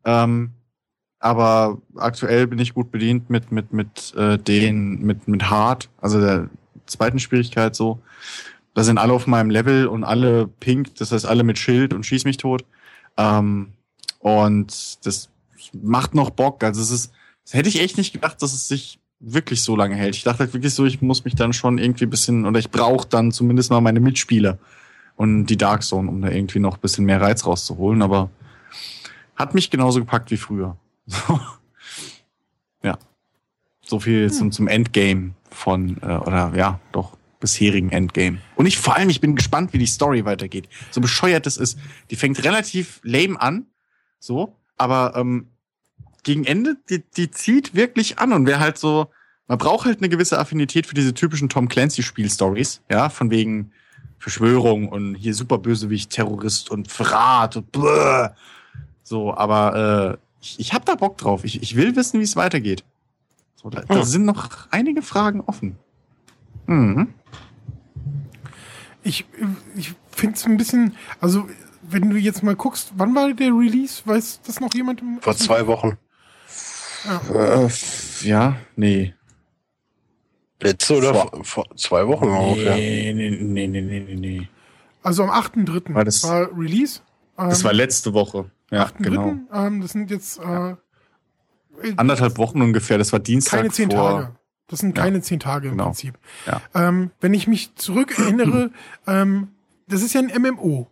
Ähm, 0.05 0.51
aber 1.19 1.81
aktuell 1.95 2.47
bin 2.47 2.59
ich 2.59 2.73
gut 2.73 2.91
bedient 2.91 3.29
mit 3.29 3.51
mit 3.51 3.71
mit 3.71 4.13
äh, 4.15 4.37
den 4.37 5.01
mit 5.01 5.27
mit 5.27 5.49
Hard, 5.49 5.89
also 6.01 6.19
der 6.19 6.49
zweiten 6.85 7.19
Schwierigkeit 7.19 7.75
so. 7.75 8.01
Da 8.73 8.83
sind 8.83 8.97
alle 8.97 9.13
auf 9.13 9.27
meinem 9.27 9.49
Level 9.49 9.87
und 9.87 10.03
alle 10.03 10.47
pink, 10.47 10.95
das 10.95 11.11
heißt 11.11 11.25
alle 11.25 11.43
mit 11.43 11.57
Schild 11.59 11.93
und 11.93 12.05
schieß 12.05 12.25
mich 12.25 12.37
tot. 12.37 12.65
Ähm, 13.17 13.73
und 14.19 15.05
das 15.05 15.29
macht 15.73 16.15
noch 16.15 16.31
Bock. 16.31 16.63
Also 16.63 16.81
es 16.81 16.89
ist, 16.89 17.11
das 17.43 17.53
hätte 17.53 17.69
ich 17.69 17.81
echt 17.81 17.97
nicht 17.97 18.13
gedacht, 18.13 18.41
dass 18.41 18.53
es 18.53 18.67
sich 18.67 18.99
wirklich 19.19 19.61
so 19.61 19.75
lange 19.75 19.95
hält. 19.95 20.15
Ich 20.15 20.23
dachte 20.23 20.39
halt 20.39 20.53
wirklich 20.53 20.73
so, 20.73 20.85
ich 20.85 21.01
muss 21.01 21.23
mich 21.23 21.35
dann 21.35 21.53
schon 21.53 21.77
irgendwie 21.77 22.05
bisschen, 22.05 22.45
oder 22.45 22.59
ich 22.59 22.71
brauche 22.71 23.07
dann 23.07 23.31
zumindest 23.31 23.69
mal 23.69 23.81
meine 23.81 23.99
Mitspieler 23.99 24.57
und 25.15 25.45
die 25.45 25.57
Dark 25.57 25.83
Zone, 25.83 26.09
um 26.09 26.21
da 26.21 26.29
irgendwie 26.29 26.59
noch 26.59 26.77
bisschen 26.77 27.05
mehr 27.05 27.21
Reiz 27.21 27.45
rauszuholen. 27.45 28.01
Aber 28.01 28.29
hat 29.35 29.53
mich 29.53 29.69
genauso 29.69 29.99
gepackt 29.99 30.31
wie 30.31 30.37
früher. 30.37 30.77
ja. 32.83 32.97
So 33.85 33.99
viel 33.99 34.29
hm. 34.29 34.33
zum, 34.33 34.51
zum 34.51 34.67
Endgame 34.67 35.31
von, 35.49 35.97
äh, 36.01 36.17
oder 36.17 36.53
ja, 36.55 36.79
doch, 36.91 37.17
bisherigen 37.43 37.91
Endgame. 37.91 38.37
Und 38.55 38.67
ich 38.67 38.77
vor 38.77 38.95
allem, 38.95 39.09
ich 39.09 39.19
bin 39.19 39.35
gespannt, 39.35 39.73
wie 39.73 39.77
die 39.77 39.85
Story 39.85 40.23
weitergeht. 40.23 40.69
So 40.91 41.01
bescheuert 41.01 41.45
es 41.45 41.57
ist. 41.57 41.77
Die 42.09 42.15
fängt 42.15 42.41
relativ 42.45 43.01
lame 43.03 43.39
an, 43.39 43.65
so, 44.17 44.55
aber 44.77 45.13
ähm, 45.17 45.49
gegen 46.23 46.45
Ende, 46.45 46.77
die, 46.89 47.03
die 47.17 47.29
zieht 47.31 47.75
wirklich 47.75 48.17
an 48.19 48.31
und 48.31 48.47
wer 48.47 48.61
halt 48.61 48.77
so, 48.77 49.07
man 49.47 49.57
braucht 49.57 49.85
halt 49.85 49.97
eine 49.97 50.07
gewisse 50.07 50.39
Affinität 50.39 50.87
für 50.87 50.95
diese 50.95 51.13
typischen 51.13 51.49
Tom 51.49 51.67
Clancy-Spiel-Stories, 51.67 52.81
ja, 52.89 53.09
von 53.09 53.29
wegen 53.29 53.73
Verschwörung 54.19 54.87
und 54.87 55.15
hier 55.15 55.33
Superbösewicht, 55.33 56.11
Terrorist 56.11 56.71
und 56.71 56.89
Verrat 56.89 57.57
und 57.57 57.73
bläh. 57.73 58.29
So, 59.03 59.35
aber 59.35 60.17
äh, 60.17 60.41
ich, 60.41 60.61
ich 60.61 60.73
hab 60.73 60.85
da 60.85 60.95
Bock 60.95 61.17
drauf. 61.17 61.43
Ich, 61.43 61.61
ich 61.61 61.75
will 61.75 61.97
wissen, 61.97 62.21
wie 62.21 62.23
es 62.23 62.37
weitergeht. 62.37 62.85
So, 63.57 63.69
da, 63.69 63.81
da 63.81 63.95
hm. 63.95 64.03
sind 64.03 64.23
noch 64.23 64.69
einige 64.71 65.01
Fragen 65.01 65.41
offen. 65.41 65.77
Mhm. 66.67 67.13
Ich, 69.03 69.25
ich 69.75 69.93
finde 70.11 70.35
es 70.35 70.45
ein 70.45 70.57
bisschen, 70.57 70.95
also 71.19 71.47
wenn 71.81 72.09
du 72.09 72.17
jetzt 72.17 72.43
mal 72.43 72.55
guckst, 72.55 72.93
wann 72.95 73.13
war 73.15 73.33
der 73.33 73.49
Release? 73.49 74.01
Weiß 74.05 74.41
das 74.45 74.59
noch 74.59 74.73
jemand? 74.73 75.01
Vor 75.21 75.35
zwei 75.35 75.67
Wochen. 75.67 75.97
Ja, 77.05 77.65
äh, 77.65 77.69
ja 78.21 78.55
nee. 78.75 79.13
Letzte 80.61 80.97
oder 80.97 81.13
vor, 81.13 81.43
vor 81.43 81.65
zwei 81.75 82.07
Wochen 82.07 82.25
nee, 82.25 82.31
auch, 82.31 82.57
ja. 82.57 82.75
Nee, 82.75 83.13
nee, 83.13 83.29
nee, 83.29 83.67
nee, 83.67 83.81
nee, 83.81 84.15
nee. 84.15 84.47
Also 85.01 85.23
am 85.23 85.29
8.3. 85.29 85.93
War, 85.93 86.05
das, 86.05 86.23
war 86.23 86.49
Release. 86.57 87.01
Ähm, 87.37 87.49
das 87.49 87.63
war 87.65 87.73
letzte 87.73 88.13
Woche. 88.13 88.49
Ja, 88.71 88.89
genau. 88.97 89.35
Ähm, 89.53 89.81
das 89.81 89.91
sind 89.91 90.09
jetzt 90.09 90.39
äh, 90.39 90.75
anderthalb 91.97 92.37
Wochen 92.37 92.61
ungefähr. 92.61 92.97
Das 92.97 93.11
war 93.11 93.19
Dienstag. 93.19 93.59
Keine 93.59 93.71
zehn 93.71 93.91
vor, 93.91 94.21
Tage. 94.21 94.35
Das 94.73 94.79
sind 94.79 94.95
keine 94.95 95.17
ja, 95.17 95.21
zehn 95.21 95.39
Tage 95.39 95.67
im 95.67 95.73
genau. 95.73 95.85
Prinzip. 95.85 96.17
Ja. 96.47 96.59
Ähm, 96.73 97.11
wenn 97.21 97.35
ich 97.35 97.47
mich 97.47 97.75
zurück 97.75 98.17
erinnere, 98.17 98.71
ähm, 99.07 99.49
das 99.87 100.01
ist 100.01 100.15
ja 100.15 100.21
ein 100.21 100.31
MMO. 100.41 100.87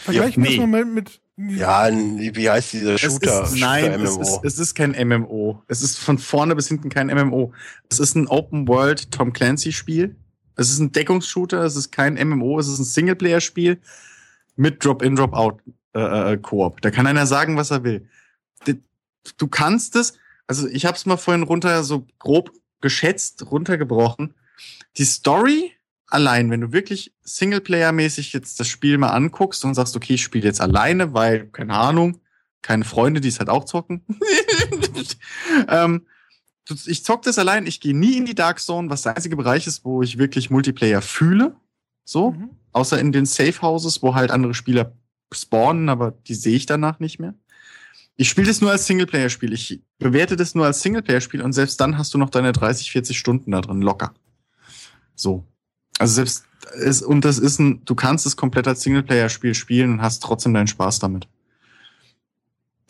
Vergleichen 0.00 0.44
ja, 0.44 0.50
nee. 0.50 0.56
wir 0.56 0.60
das 0.60 0.70
mal 0.70 0.84
mit. 0.84 1.20
Ja, 1.38 1.88
wie 1.90 2.50
heißt 2.50 2.74
dieser 2.74 2.98
Shooter? 2.98 3.44
Es 3.44 3.52
ist, 3.52 3.60
nein, 3.60 3.90
es 4.02 4.18
ist, 4.18 4.40
es 4.44 4.58
ist 4.58 4.74
kein 4.74 4.90
MMO. 4.90 5.62
Es 5.66 5.80
ist 5.80 5.98
von 5.98 6.18
vorne 6.18 6.54
bis 6.54 6.68
hinten 6.68 6.90
kein 6.90 7.06
MMO. 7.06 7.54
Es 7.88 8.00
ist 8.00 8.16
ein 8.16 8.28
Open 8.28 8.68
World 8.68 9.10
Tom 9.10 9.32
Clancy 9.32 9.72
Spiel. 9.72 10.14
Es 10.56 10.70
ist 10.70 10.78
ein 10.78 10.92
Deckungsshooter. 10.92 11.64
Es 11.64 11.76
ist 11.76 11.92
kein 11.92 12.16
MMO. 12.16 12.58
Es 12.58 12.68
ist 12.68 12.80
ein 12.80 12.84
Singleplayer 12.84 13.40
Spiel 13.40 13.80
mit 14.56 14.84
Drop-in, 14.84 15.16
Drop-out 15.16 15.62
äh, 15.94 16.34
äh, 16.34 16.36
Koop. 16.36 16.82
Da 16.82 16.90
kann 16.90 17.06
einer 17.06 17.26
sagen, 17.26 17.56
was 17.56 17.70
er 17.70 17.82
will. 17.82 18.06
Du 19.38 19.48
kannst 19.48 19.96
es. 19.96 20.18
Also 20.46 20.68
ich 20.68 20.84
habe 20.84 20.98
es 20.98 21.06
mal 21.06 21.16
vorhin 21.16 21.44
runter 21.44 21.82
so 21.82 22.06
grob 22.18 22.50
geschätzt 22.80 23.50
runtergebrochen. 23.50 24.34
Die 24.96 25.04
Story 25.04 25.72
allein, 26.10 26.50
wenn 26.50 26.60
du 26.60 26.72
wirklich 26.72 27.14
Singleplayer-mäßig 27.24 28.32
jetzt 28.32 28.60
das 28.60 28.68
Spiel 28.68 28.98
mal 28.98 29.10
anguckst 29.10 29.64
und 29.64 29.74
sagst, 29.74 29.96
okay, 29.96 30.14
ich 30.14 30.22
spiele 30.22 30.46
jetzt 30.46 30.60
alleine, 30.60 31.14
weil, 31.14 31.46
keine 31.46 31.74
Ahnung, 31.74 32.20
keine 32.62 32.84
Freunde, 32.84 33.20
die 33.20 33.28
es 33.28 33.38
halt 33.38 33.48
auch 33.48 33.64
zocken. 33.64 34.04
ähm, 35.68 36.06
ich 36.86 37.04
zock 37.04 37.22
das 37.22 37.38
allein, 37.38 37.66
ich 37.66 37.80
gehe 37.80 37.96
nie 37.96 38.16
in 38.16 38.26
die 38.26 38.34
Dark 38.34 38.60
Zone, 38.60 38.90
was 38.90 39.02
der 39.02 39.16
einzige 39.16 39.36
Bereich 39.36 39.66
ist, 39.66 39.84
wo 39.84 40.02
ich 40.02 40.18
wirklich 40.18 40.50
Multiplayer 40.50 41.02
fühle. 41.02 41.56
So, 42.04 42.32
mhm. 42.32 42.50
außer 42.72 42.98
in 42.98 43.12
den 43.12 43.26
Safe 43.26 43.62
Houses, 43.62 44.02
wo 44.02 44.14
halt 44.14 44.30
andere 44.30 44.54
Spieler 44.54 44.92
spawnen, 45.32 45.88
aber 45.88 46.10
die 46.10 46.34
sehe 46.34 46.56
ich 46.56 46.66
danach 46.66 46.98
nicht 47.00 47.18
mehr. 47.18 47.34
Ich 48.20 48.28
spiele 48.28 48.48
das 48.48 48.60
nur 48.60 48.70
als 48.70 48.86
Singleplayer-Spiel. 48.86 49.54
Ich 49.54 49.80
bewerte 49.98 50.36
das 50.36 50.54
nur 50.54 50.66
als 50.66 50.82
Singleplayer-Spiel 50.82 51.40
und 51.40 51.54
selbst 51.54 51.80
dann 51.80 51.96
hast 51.96 52.12
du 52.12 52.18
noch 52.18 52.28
deine 52.28 52.52
30, 52.52 52.92
40 52.92 53.18
Stunden 53.18 53.50
da 53.50 53.62
drin 53.62 53.80
locker. 53.80 54.12
So. 55.14 55.46
Also 55.98 56.16
selbst 56.16 56.44
ist, 56.74 57.00
und 57.00 57.24
das 57.24 57.38
ist 57.38 57.58
ein, 57.60 57.82
du 57.86 57.94
kannst 57.94 58.26
es 58.26 58.36
komplett 58.36 58.68
als 58.68 58.82
Singleplayer-Spiel 58.82 59.54
spielen 59.54 59.92
und 59.92 60.02
hast 60.02 60.22
trotzdem 60.22 60.52
deinen 60.52 60.66
Spaß 60.66 60.98
damit. 60.98 61.28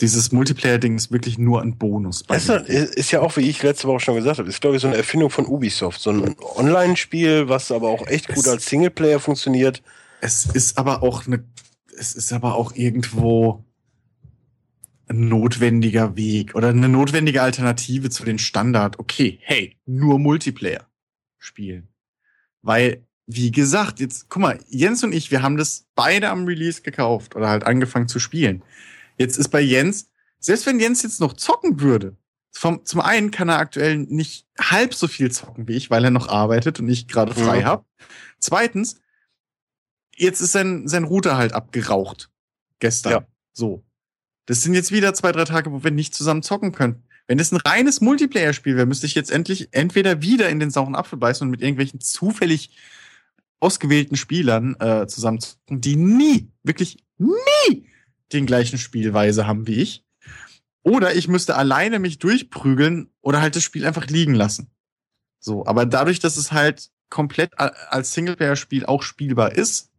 Dieses 0.01 0.33
Multiplayer-Ding 0.33 0.97
ist 0.97 1.13
wirklich 1.13 1.39
nur 1.39 1.63
ein 1.63 1.79
Bonus. 1.79 2.25
Ist, 2.29 2.49
ist, 2.49 3.13
ja 3.13 3.21
auch, 3.21 3.37
wie 3.37 3.49
ich 3.49 3.63
letzte 3.63 3.87
Woche 3.87 4.01
schon 4.01 4.17
gesagt 4.17 4.41
habe, 4.41 4.49
ist 4.49 4.61
glaube 4.61 4.79
ich 4.79 4.83
so 4.83 4.89
eine 4.89 4.97
Erfindung 4.97 5.31
von 5.31 5.47
Ubisoft. 5.47 6.01
So 6.01 6.11
ein 6.11 6.35
Online-Spiel, 6.57 7.49
was 7.49 7.71
aber 7.71 7.89
auch 7.89 8.05
echt 8.09 8.27
gut 8.27 8.47
es, 8.47 8.49
als 8.49 8.67
Singleplayer 8.67 9.21
funktioniert. 9.21 9.81
Es 10.21 10.45
ist 10.47 10.77
aber 10.77 11.05
auch 11.05 11.29
eine, 11.29 11.45
es 11.97 12.15
ist 12.15 12.33
aber 12.33 12.57
auch 12.57 12.75
irgendwo 12.75 13.65
ein 15.11 15.29
notwendiger 15.29 16.17
Weg 16.17 16.55
oder 16.55 16.69
eine 16.69 16.89
notwendige 16.89 17.43
Alternative 17.43 18.11
zu 18.11 18.25
den 18.25 18.39
Standard. 18.39 18.99
Okay, 18.99 19.39
hey, 19.43 19.77
nur 19.85 20.19
Multiplayer 20.19 20.87
spielen. 21.39 21.89
Weil, 22.63 23.05
wie 23.27 23.51
gesagt, 23.51 24.01
jetzt, 24.01 24.29
guck 24.29 24.43
mal, 24.43 24.59
Jens 24.69 25.03
und 25.03 25.13
ich, 25.13 25.31
wir 25.31 25.43
haben 25.43 25.57
das 25.57 25.87
beide 25.95 26.29
am 26.31 26.45
Release 26.45 26.83
gekauft 26.83 27.35
oder 27.35 27.49
halt 27.49 27.65
angefangen 27.65 28.09
zu 28.09 28.21
spielen. 28.21 28.63
Jetzt 29.19 29.37
ist 29.37 29.49
bei 29.49 29.61
Jens, 29.61 30.11
selbst 30.39 30.67
wenn 30.67 30.81
Jens 30.81 31.03
jetzt 31.03 31.21
noch 31.21 31.35
zocken 31.35 31.81
würde, 31.81 32.17
vom, 32.53 32.85
zum 32.85 33.01
einen 33.01 33.31
kann 33.31 33.49
er 33.49 33.59
aktuell 33.59 33.97
nicht 33.97 34.47
halb 34.61 34.95
so 34.95 35.09
viel 35.09 35.31
zocken 35.31 35.69
wie 35.69 35.75
ich, 35.75 35.91
weil 35.91 36.05
er 36.05 36.11
noch 36.11 36.29
arbeitet 36.29 36.81
und 36.81 36.89
ich 36.89 37.09
gerade 37.09 37.35
frei 37.35 37.61
mhm. 37.61 37.65
habe. 37.65 37.85
Zweitens, 38.39 39.01
jetzt 40.17 40.41
ist 40.41 40.53
sein, 40.53 40.89
sein 40.89 41.05
Router 41.05 41.37
halt 41.37 41.53
abgeraucht. 41.53 42.31
Gestern. 42.79 43.13
Ja. 43.13 43.27
So. 43.53 43.85
Das 44.51 44.63
sind 44.63 44.75
jetzt 44.75 44.91
wieder 44.91 45.15
zwei, 45.15 45.31
drei 45.31 45.45
Tage, 45.45 45.71
wo 45.71 45.85
wir 45.85 45.93
nicht 45.93 46.13
zusammen 46.13 46.43
zocken 46.43 46.73
können. 46.73 47.05
Wenn 47.29 47.39
es 47.39 47.53
ein 47.53 47.61
reines 47.65 48.01
Multiplayer-Spiel 48.01 48.75
wäre, 48.75 48.85
müsste 48.85 49.07
ich 49.07 49.15
jetzt 49.15 49.31
endlich 49.31 49.69
entweder 49.71 50.23
wieder 50.23 50.49
in 50.49 50.59
den 50.59 50.73
sauren 50.73 50.97
Apfel 50.97 51.21
beißen 51.21 51.47
und 51.47 51.53
mit 51.53 51.63
irgendwelchen 51.63 52.01
zufällig 52.01 52.77
ausgewählten 53.61 54.17
Spielern 54.17 54.75
äh, 54.81 55.07
zusammenzocken, 55.07 55.81
die 55.81 55.95
nie, 55.95 56.51
wirklich 56.65 57.05
nie 57.17 57.87
den 58.33 58.45
gleichen 58.45 58.77
Spielweise 58.77 59.47
haben 59.47 59.69
wie 59.69 59.77
ich. 59.77 60.05
Oder 60.83 61.15
ich 61.15 61.29
müsste 61.29 61.55
alleine 61.55 62.01
mich 62.01 62.19
durchprügeln 62.19 63.09
oder 63.21 63.41
halt 63.41 63.55
das 63.55 63.63
Spiel 63.63 63.87
einfach 63.87 64.09
liegen 64.09 64.35
lassen. 64.35 64.73
So, 65.39 65.65
aber 65.65 65.87
dadurch, 65.87 66.19
dass 66.19 66.37
es 66.37 66.51
halt 66.51 66.91
komplett 67.09 67.57
als 67.57 68.15
Singleplayer-Spiel 68.15 68.85
auch 68.85 69.05
spielbar 69.05 69.53
ist, 69.53 69.90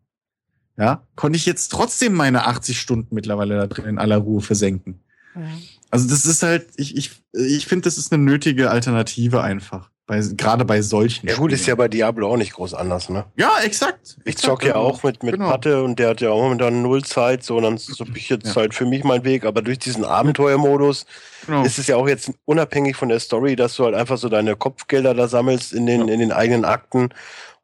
ja, 0.82 1.04
konnte 1.16 1.38
ich 1.38 1.46
jetzt 1.46 1.68
trotzdem 1.70 2.14
meine 2.14 2.48
80 2.48 2.80
Stunden 2.80 3.14
mittlerweile 3.14 3.56
da 3.56 3.68
drin 3.68 3.86
in 3.86 4.00
aller 4.00 4.18
Ruhe 4.18 4.42
versenken. 4.42 5.04
Mhm. 5.36 5.62
Also 5.92 6.10
das 6.10 6.26
ist 6.26 6.42
halt, 6.42 6.70
ich, 6.76 6.98
ich, 6.98 7.12
ich 7.34 7.68
finde, 7.68 7.84
das 7.84 8.00
ist 8.00 8.12
eine 8.12 8.24
nötige 8.24 8.72
Alternative 8.72 9.44
einfach. 9.44 9.92
Bei, 10.08 10.20
gerade 10.20 10.66
bei 10.66 10.82
solchen. 10.82 11.28
Ja 11.28 11.36
gut, 11.36 11.52
ist 11.52 11.68
ja 11.68 11.76
bei 11.76 11.88
Diablo 11.88 12.32
auch 12.32 12.38
nicht 12.38 12.54
groß 12.54 12.74
anders, 12.74 13.10
ne? 13.10 13.26
Ja, 13.38 13.52
exakt. 13.64 14.18
Ich 14.26 14.38
zock 14.38 14.66
ja 14.66 14.76
auch 14.76 15.04
mit, 15.04 15.22
mit 15.22 15.36
genau. 15.36 15.50
Patte 15.50 15.84
und 15.84 16.00
der 16.00 16.10
hat 16.10 16.22
ja 16.22 16.32
auch 16.32 16.42
momentan 16.42 16.82
null 16.82 17.04
Zeit, 17.04 17.44
so, 17.44 17.58
und 17.58 17.64
dann 17.64 17.78
so 17.78 18.04
ich 18.16 18.30
jetzt 18.30 18.48
ja. 18.48 18.56
halt 18.56 18.74
für 18.74 18.88
mich 18.88 19.04
mein 19.04 19.24
Weg, 19.24 19.46
aber 19.46 19.62
durch 19.62 19.78
diesen 19.78 20.04
Abenteuermodus 20.04 21.06
genau. 21.46 21.64
ist 21.64 21.80
es 21.80 21.88
ja 21.88 21.96
auch 21.96 22.08
jetzt 22.08 22.32
unabhängig 22.46 22.96
von 22.96 23.10
der 23.10 23.20
Story, 23.20 23.56
dass 23.56 23.76
du 23.76 23.86
halt 23.86 23.96
einfach 23.96 24.18
so 24.18 24.30
deine 24.30 24.56
Kopfgelder 24.56 25.14
da 25.14 25.28
sammelst 25.28 25.74
in 25.74 25.86
den, 25.86 26.08
ja. 26.08 26.14
in 26.14 26.20
den 26.20 26.32
eigenen 26.32 26.66
Akten 26.66 27.10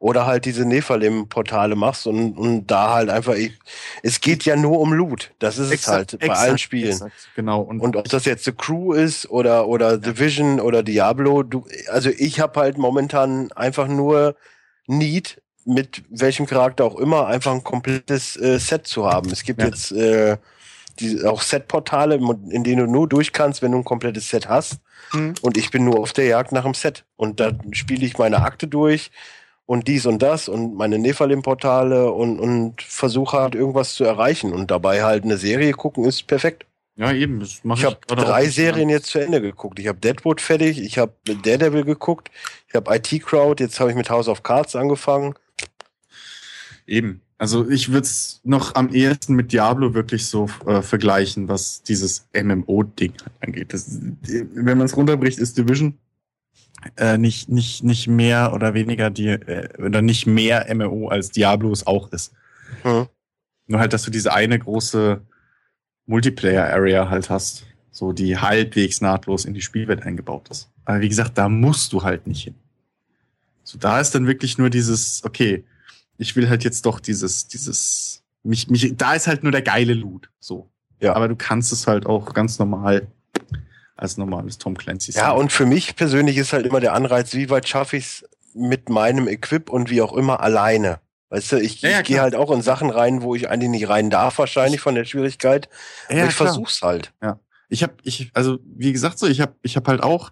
oder 0.00 0.26
halt 0.26 0.44
diese 0.44 0.64
Nephalem-Portale 0.64 1.74
machst 1.74 2.06
und, 2.06 2.38
und 2.38 2.66
da 2.66 2.94
halt 2.94 3.10
einfach, 3.10 3.34
ich, 3.34 3.58
es 4.02 4.20
geht 4.20 4.44
ja 4.44 4.54
nur 4.54 4.78
um 4.78 4.92
Loot. 4.92 5.32
Das 5.40 5.58
ist 5.58 5.72
exakt, 5.72 6.12
es 6.12 6.12
halt 6.12 6.20
bei 6.20 6.26
exakt, 6.26 6.40
allen 6.40 6.58
Spielen. 6.58 6.92
Exakt, 6.92 7.28
genau. 7.34 7.62
Und, 7.62 7.80
und, 7.80 7.96
ob 7.96 8.08
das 8.08 8.24
jetzt 8.24 8.44
The 8.44 8.52
Crew 8.52 8.92
ist 8.92 9.28
oder, 9.28 9.66
oder 9.66 9.92
ja. 9.92 9.96
Division 9.96 10.60
oder 10.60 10.82
Diablo, 10.82 11.42
du, 11.42 11.66
also 11.88 12.10
ich 12.10 12.38
habe 12.38 12.60
halt 12.60 12.78
momentan 12.78 13.50
einfach 13.52 13.88
nur 13.88 14.36
Need, 14.86 15.42
mit 15.64 16.04
welchem 16.08 16.46
Charakter 16.46 16.84
auch 16.84 16.96
immer, 16.96 17.26
einfach 17.26 17.52
ein 17.52 17.64
komplettes 17.64 18.36
äh, 18.36 18.58
Set 18.58 18.86
zu 18.86 19.06
haben. 19.06 19.30
Es 19.30 19.42
gibt 19.42 19.60
ja. 19.60 19.66
jetzt 19.66 19.92
äh, 19.92 20.38
die, 21.00 21.24
auch 21.24 21.42
Set-Portale, 21.42 22.16
in 22.50 22.64
denen 22.64 22.86
du 22.86 22.92
nur 22.92 23.08
durch 23.08 23.32
kannst, 23.32 23.62
wenn 23.62 23.72
du 23.72 23.78
ein 23.78 23.84
komplettes 23.84 24.28
Set 24.28 24.48
hast. 24.48 24.80
Mhm. 25.12 25.34
Und 25.42 25.56
ich 25.56 25.70
bin 25.70 25.84
nur 25.84 26.00
auf 26.00 26.12
der 26.12 26.26
Jagd 26.26 26.52
nach 26.52 26.64
dem 26.64 26.74
Set. 26.74 27.04
Und 27.16 27.40
da 27.40 27.52
spiele 27.72 28.04
ich 28.04 28.18
meine 28.18 28.42
Akte 28.42 28.66
durch 28.66 29.10
und 29.66 29.86
dies 29.86 30.06
und 30.06 30.22
das 30.22 30.48
und 30.48 30.76
meine 30.76 30.98
Nephalim-Portale 30.98 32.10
und, 32.10 32.40
und 32.40 32.80
versuche 32.82 33.38
halt 33.38 33.54
irgendwas 33.54 33.94
zu 33.94 34.04
erreichen. 34.04 34.52
Und 34.52 34.70
dabei 34.70 35.02
halt 35.02 35.24
eine 35.24 35.36
Serie 35.36 35.72
gucken 35.72 36.04
ist 36.04 36.26
perfekt. 36.26 36.64
Ja, 36.96 37.12
eben. 37.12 37.40
Ich 37.42 37.84
habe 37.84 37.98
drei 38.08 38.46
Serien 38.46 38.88
jetzt 38.88 39.06
zu 39.06 39.20
Ende 39.20 39.40
geguckt. 39.40 39.78
Ich 39.78 39.86
habe 39.86 40.00
Deadwood 40.00 40.40
fertig, 40.40 40.80
ich 40.80 40.98
habe 40.98 41.12
Daredevil 41.24 41.84
geguckt, 41.84 42.28
ich 42.66 42.74
habe 42.74 42.92
IT 42.96 43.24
Crowd, 43.24 43.62
jetzt 43.62 43.78
habe 43.78 43.90
ich 43.90 43.96
mit 43.96 44.10
House 44.10 44.26
of 44.26 44.42
Cards 44.42 44.74
angefangen. 44.74 45.34
Eben. 46.86 47.20
Also 47.38 47.68
ich 47.70 47.90
würde 47.90 48.04
es 48.04 48.40
noch 48.42 48.74
am 48.74 48.88
ehesten 48.92 49.34
mit 49.34 49.52
Diablo 49.52 49.94
wirklich 49.94 50.26
so 50.26 50.50
äh, 50.66 50.82
vergleichen, 50.82 51.48
was 51.48 51.82
dieses 51.82 52.28
MMO-Ding 52.34 53.12
angeht. 53.40 53.72
Das, 53.72 54.00
wenn 54.22 54.76
man 54.76 54.86
es 54.86 54.96
runterbricht, 54.96 55.38
ist 55.38 55.56
Division 55.56 55.96
äh, 56.96 57.16
nicht, 57.16 57.48
nicht, 57.48 57.84
nicht 57.84 58.08
mehr 58.08 58.52
oder 58.54 58.74
weniger 58.74 59.10
die, 59.10 59.28
äh, 59.28 59.68
oder 59.80 60.02
nicht 60.02 60.26
mehr 60.26 60.66
MMO 60.74 61.08
als 61.08 61.30
Diablo 61.30 61.72
es 61.72 61.86
auch 61.86 62.10
ist. 62.12 62.32
Hm. 62.82 63.06
Nur 63.68 63.80
halt, 63.80 63.92
dass 63.92 64.02
du 64.02 64.10
diese 64.10 64.32
eine 64.32 64.58
große 64.58 65.20
Multiplayer-Area 66.06 67.08
halt 67.08 67.30
hast, 67.30 67.66
so 67.90 68.12
die 68.12 68.38
halbwegs 68.38 69.00
nahtlos 69.00 69.44
in 69.44 69.54
die 69.54 69.60
Spielwelt 69.60 70.02
eingebaut 70.02 70.48
ist. 70.50 70.70
Aber 70.84 71.00
wie 71.00 71.08
gesagt, 71.08 71.36
da 71.38 71.48
musst 71.48 71.92
du 71.92 72.02
halt 72.02 72.26
nicht 72.26 72.44
hin. 72.44 72.54
So, 73.62 73.78
da 73.78 74.00
ist 74.00 74.14
dann 74.14 74.26
wirklich 74.26 74.56
nur 74.56 74.70
dieses, 74.70 75.22
okay, 75.24 75.64
ich 76.18 76.36
will 76.36 76.48
halt 76.48 76.64
jetzt 76.64 76.84
doch 76.84 77.00
dieses, 77.00 77.46
dieses, 77.46 78.22
mich, 78.42 78.68
mich, 78.68 78.94
da 78.96 79.14
ist 79.14 79.26
halt 79.26 79.42
nur 79.42 79.52
der 79.52 79.62
geile 79.62 79.94
Loot, 79.94 80.28
so. 80.40 80.68
Ja. 81.00 81.14
Aber 81.14 81.28
du 81.28 81.36
kannst 81.36 81.72
es 81.72 81.86
halt 81.86 82.06
auch 82.06 82.34
ganz 82.34 82.58
normal 82.58 83.06
als 83.96 84.16
normales 84.16 84.58
Tom 84.58 84.76
Clancy. 84.76 85.12
Ja, 85.12 85.30
und 85.30 85.52
für 85.52 85.66
mich 85.66 85.96
persönlich 85.96 86.36
ist 86.36 86.52
halt 86.52 86.66
immer 86.66 86.80
der 86.80 86.92
Anreiz, 86.92 87.34
wie 87.34 87.50
weit 87.50 87.68
schaffe 87.68 87.96
ich 87.96 88.04
es 88.04 88.28
mit 88.54 88.88
meinem 88.88 89.28
Equip 89.28 89.70
und 89.70 89.90
wie 89.90 90.02
auch 90.02 90.12
immer 90.12 90.40
alleine. 90.40 91.00
Weißt 91.30 91.52
du, 91.52 91.56
ich, 91.60 91.82
ja, 91.82 91.90
ja, 91.90 92.00
ich 92.00 92.06
gehe 92.06 92.20
halt 92.20 92.34
auch 92.34 92.50
in 92.50 92.62
Sachen 92.62 92.90
rein, 92.90 93.22
wo 93.22 93.34
ich 93.34 93.48
eigentlich 93.48 93.70
nicht 93.70 93.88
rein 93.88 94.08
darf, 94.08 94.38
wahrscheinlich 94.38 94.80
von 94.80 94.94
der 94.94 95.04
Schwierigkeit. 95.04 95.68
Ja, 96.08 96.18
aber 96.20 96.28
ich 96.28 96.36
klar. 96.36 96.48
versuch's 96.48 96.80
halt. 96.82 97.12
Ja. 97.22 97.38
Ich 97.68 97.82
habe, 97.82 97.94
ich, 98.02 98.30
also 98.34 98.58
wie 98.64 98.92
gesagt 98.92 99.18
so, 99.18 99.26
ich 99.26 99.40
habe, 99.40 99.54
ich 99.62 99.76
habe 99.76 99.90
halt 99.90 100.02
auch. 100.02 100.30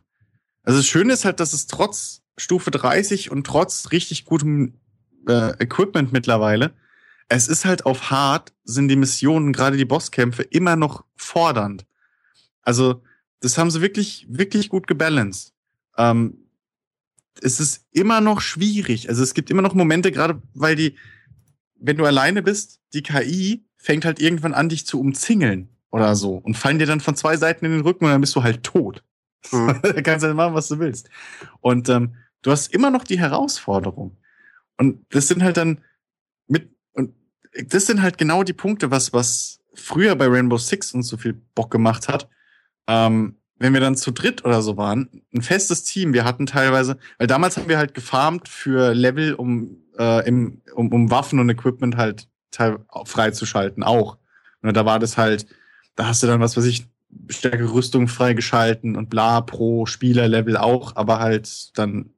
Also 0.63 0.79
das 0.79 0.87
Schöne 0.87 1.13
ist 1.13 1.25
halt, 1.25 1.39
dass 1.39 1.53
es 1.53 1.67
trotz 1.67 2.23
Stufe 2.39 2.71
30 2.71 3.31
und 3.31 3.47
trotz 3.47 3.93
richtig 3.93 4.25
gutem 4.25 4.81
äh, 5.27 5.53
Equipment 5.63 6.13
mittlerweile. 6.13 6.75
Es 7.29 7.49
ist 7.49 7.65
halt 7.65 7.87
auf 7.87 8.11
hart, 8.11 8.53
sind 8.65 8.89
die 8.89 8.97
Missionen, 8.97 9.53
gerade 9.53 9.77
die 9.77 9.85
Bosskämpfe, 9.85 10.43
immer 10.43 10.77
noch 10.77 11.05
fordernd. 11.17 11.87
Also, 12.63 13.03
das 13.41 13.59
haben 13.59 13.71
sie 13.71 13.81
wirklich, 13.81 14.27
wirklich 14.29 14.69
gut 14.69 14.87
gebalanced. 14.87 15.53
Ähm, 15.97 16.47
es 17.43 17.61
ist 17.61 17.85
immer 17.93 18.21
noch 18.21 18.41
schwierig. 18.41 19.09
Also 19.09 19.23
es 19.23 19.35
gibt 19.35 19.51
immer 19.51 19.63
noch 19.63 19.75
Momente, 19.75 20.13
gerade 20.13 20.41
weil 20.55 20.77
die, 20.77 20.97
wenn 21.79 21.97
du 21.97 22.05
alleine 22.05 22.43
bist, 22.43 22.81
die 22.95 23.03
KI 23.03 23.65
fängt 23.77 24.05
halt 24.05 24.21
irgendwann 24.21 24.55
an, 24.55 24.69
dich 24.69 24.87
zu 24.87 24.99
umzingeln 24.99 25.69
oder 25.91 26.17
so 26.17 26.37
und 26.37 26.57
fallen 26.57 26.79
dir 26.79 26.87
dann 26.87 27.01
von 27.01 27.17
zwei 27.17 27.37
Seiten 27.37 27.65
in 27.65 27.73
den 27.73 27.81
Rücken 27.83 28.05
und 28.05 28.11
dann 28.11 28.21
bist 28.21 28.35
du 28.37 28.43
halt 28.43 28.63
tot. 28.63 29.03
Mhm. 29.53 29.81
da 29.83 29.93
kannst 30.03 30.23
du 30.23 30.29
halt 30.29 30.37
machen, 30.37 30.55
was 30.55 30.69
du 30.69 30.79
willst. 30.79 31.09
Und 31.61 31.89
ähm, 31.89 32.15
du 32.43 32.51
hast 32.51 32.73
immer 32.73 32.91
noch 32.91 33.05
die 33.05 33.19
Herausforderung. 33.19 34.17
Und 34.79 35.05
das 35.11 35.29
sind 35.29 35.43
halt 35.43 35.57
dann 35.57 35.83
mit, 36.47 36.71
und 36.93 37.15
das 37.67 37.87
sind 37.87 38.03
halt 38.03 38.19
genau 38.19 38.43
die 38.43 38.53
Punkte, 38.53 38.91
was, 38.91 39.13
was 39.13 39.61
früher 39.75 40.17
bei 40.17 40.27
Rainbow 40.27 40.59
Six 40.59 40.93
uns 40.93 41.09
so 41.09 41.17
viel 41.17 41.35
Bock 41.55 41.71
gemacht 41.71 42.09
hat. 42.09 42.29
Ähm, 42.87 43.37
wenn 43.59 43.73
wir 43.73 43.81
dann 43.81 43.97
zu 43.97 44.11
dritt 44.11 44.45
oder 44.45 44.61
so 44.61 44.77
waren, 44.77 45.23
ein 45.35 45.43
festes 45.43 45.85
Team, 45.85 46.13
wir 46.13 46.25
hatten 46.25 46.47
teilweise, 46.47 46.99
weil 47.19 47.27
damals 47.27 47.57
haben 47.57 47.69
wir 47.69 47.79
halt 47.79 47.95
gefarmt 47.95 48.49
für 48.49 48.93
Level, 48.93 49.35
um, 49.35 49.83
äh, 49.99 50.27
im, 50.29 50.61
um, 50.75 50.93
um 50.93 51.11
Waffen 51.11 51.39
und 51.39 51.49
Equipment 51.49 51.97
halt 51.97 52.29
freizuschalten 53.05 53.83
auch. 53.83 54.19
Und 54.63 54.77
da 54.77 54.85
war 54.85 54.99
das 54.99 55.17
halt, 55.17 55.47
da 55.95 56.07
hast 56.07 56.23
du 56.23 56.27
dann, 56.27 56.41
was 56.41 56.57
weiß 56.57 56.65
ich, 56.67 56.87
stärkere 57.29 57.73
Rüstung 57.73 58.09
freigeschalten 58.09 58.97
und 58.97 59.09
bla 59.09 59.41
pro 59.41 59.87
Spielerlevel 59.87 60.57
auch, 60.57 60.97
aber 60.97 61.19
halt 61.19 61.77
dann 61.79 62.11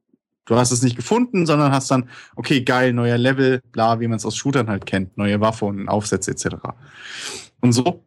Du 0.45 0.55
hast 0.55 0.71
es 0.71 0.81
nicht 0.81 0.95
gefunden, 0.95 1.45
sondern 1.45 1.71
hast 1.71 1.91
dann, 1.91 2.09
okay, 2.35 2.61
geil, 2.61 2.93
neuer 2.93 3.17
Level, 3.17 3.61
bla, 3.71 3.99
wie 3.99 4.07
man 4.07 4.17
es 4.17 4.25
aus 4.25 4.35
Shootern 4.35 4.67
halt 4.67 4.85
kennt, 4.85 5.17
neue 5.17 5.39
Waffe 5.41 5.65
und 5.65 5.87
Aufsätze 5.87 6.31
etc. 6.31 6.55
Und 7.61 7.73
so 7.73 8.03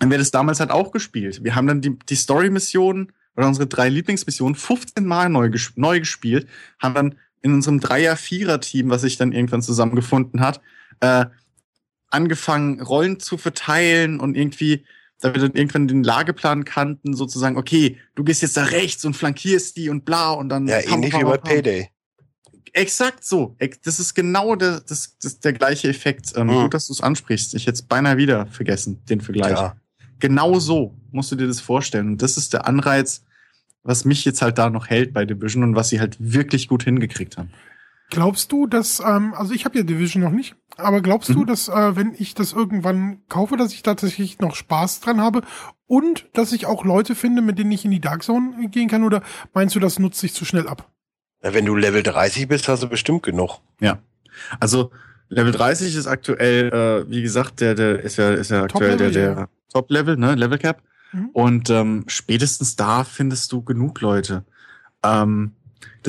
haben 0.00 0.10
wir 0.10 0.18
das 0.18 0.30
damals 0.30 0.60
halt 0.60 0.70
auch 0.70 0.92
gespielt. 0.92 1.42
Wir 1.44 1.54
haben 1.54 1.66
dann 1.66 1.80
die, 1.80 1.98
die 1.98 2.16
Story-Missionen 2.16 3.12
oder 3.36 3.46
unsere 3.46 3.66
drei 3.66 3.88
Lieblingsmissionen 3.88 4.56
15 4.56 5.04
Mal 5.06 5.28
neu, 5.28 5.50
neu 5.76 6.00
gespielt, 6.00 6.48
haben 6.80 6.94
dann 6.94 7.14
in 7.42 7.54
unserem 7.54 7.80
Dreier-Vierer-Team, 7.80 8.90
was 8.90 9.02
sich 9.02 9.16
dann 9.16 9.32
irgendwann 9.32 9.62
zusammengefunden 9.62 10.40
hat, 10.40 10.60
äh, 11.00 11.26
angefangen, 12.10 12.80
Rollen 12.80 13.20
zu 13.20 13.38
verteilen 13.38 14.18
und 14.18 14.36
irgendwie 14.36 14.84
da 15.20 15.34
wir 15.34 15.40
dann 15.40 15.54
irgendwann 15.54 15.88
den 15.88 16.04
Lageplan 16.04 16.64
kannten, 16.64 17.14
sozusagen, 17.14 17.56
okay, 17.56 17.96
du 18.14 18.24
gehst 18.24 18.42
jetzt 18.42 18.56
da 18.56 18.64
rechts 18.64 19.04
und 19.04 19.14
flankierst 19.14 19.76
die 19.76 19.88
und 19.88 20.04
bla 20.04 20.30
und 20.32 20.48
dann. 20.48 20.68
Ja, 20.68 20.80
ähnlich 20.80 21.12
wie 21.12 21.24
bei 21.24 21.38
Payday. 21.38 21.88
Exakt 22.72 23.24
so. 23.24 23.56
Das 23.82 23.98
ist 23.98 24.14
genau 24.14 24.54
der, 24.54 24.80
das, 24.80 25.16
das 25.20 25.40
der 25.40 25.52
gleiche 25.52 25.88
Effekt. 25.88 26.32
Ähm, 26.36 26.48
mhm. 26.48 26.62
Gut, 26.62 26.74
dass 26.74 26.86
du 26.86 26.92
es 26.92 27.00
ansprichst. 27.00 27.54
Ich 27.54 27.66
hätte 27.66 27.74
es 27.74 27.82
beinahe 27.82 28.16
wieder 28.16 28.46
vergessen, 28.46 29.02
den 29.06 29.20
Vergleich. 29.20 29.52
Ja. 29.52 29.76
Genau 30.20 30.58
so 30.58 30.94
musst 31.10 31.32
du 31.32 31.36
dir 31.36 31.46
das 31.46 31.60
vorstellen. 31.60 32.08
Und 32.08 32.22
das 32.22 32.36
ist 32.36 32.52
der 32.52 32.66
Anreiz, 32.66 33.24
was 33.82 34.04
mich 34.04 34.24
jetzt 34.24 34.42
halt 34.42 34.58
da 34.58 34.70
noch 34.70 34.88
hält 34.88 35.12
bei 35.12 35.24
Division 35.24 35.62
und 35.64 35.74
was 35.74 35.88
sie 35.88 35.98
halt 35.98 36.16
wirklich 36.20 36.68
gut 36.68 36.84
hingekriegt 36.84 37.38
haben. 37.38 37.50
Glaubst 38.10 38.52
du, 38.52 38.66
dass, 38.66 39.00
ähm, 39.00 39.34
also 39.34 39.52
ich 39.52 39.64
habe 39.64 39.76
ja 39.76 39.84
Division 39.84 40.22
noch 40.22 40.30
nicht, 40.30 40.56
aber 40.76 41.02
glaubst 41.02 41.30
mhm. 41.30 41.34
du, 41.34 41.44
dass 41.44 41.68
äh, 41.68 41.96
wenn 41.96 42.14
ich 42.16 42.34
das 42.34 42.52
irgendwann 42.52 43.20
kaufe, 43.28 43.56
dass 43.56 43.72
ich 43.72 43.82
tatsächlich 43.82 44.38
noch 44.38 44.54
Spaß 44.54 45.00
dran 45.00 45.20
habe 45.20 45.42
und 45.86 46.26
dass 46.32 46.52
ich 46.52 46.64
auch 46.66 46.84
Leute 46.84 47.14
finde, 47.14 47.42
mit 47.42 47.58
denen 47.58 47.72
ich 47.72 47.84
in 47.84 47.90
die 47.90 48.00
Dark 48.00 48.22
Zone 48.22 48.68
gehen 48.70 48.88
kann? 48.88 49.04
Oder 49.04 49.22
meinst 49.52 49.74
du, 49.74 49.80
das 49.80 49.98
nutzt 49.98 50.20
sich 50.20 50.32
zu 50.32 50.46
schnell 50.46 50.68
ab? 50.68 50.90
Ja, 51.42 51.52
wenn 51.52 51.66
du 51.66 51.76
Level 51.76 52.02
30 52.02 52.48
bist, 52.48 52.68
hast 52.68 52.82
du 52.82 52.88
bestimmt 52.88 53.22
genug. 53.22 53.60
Ja. 53.80 53.98
Also 54.58 54.90
Level 55.28 55.52
30 55.52 55.94
ist 55.94 56.06
aktuell, 56.06 56.68
äh, 56.72 57.10
wie 57.10 57.22
gesagt, 57.22 57.60
der, 57.60 57.74
der 57.74 58.00
ist 58.00 58.16
ja, 58.16 58.30
ist 58.30 58.50
ja 58.50 58.62
aktuell 58.62 58.96
der, 58.96 59.10
der 59.10 59.32
ja. 59.32 59.48
Top-Level, 59.72 60.16
ne, 60.16 60.34
Level 60.34 60.58
Cap. 60.58 60.82
Mhm. 61.12 61.28
Und 61.32 61.70
ähm, 61.70 62.04
spätestens 62.06 62.76
da 62.76 63.04
findest 63.04 63.52
du 63.52 63.62
genug 63.62 64.00
Leute. 64.00 64.44
Ähm, 65.04 65.52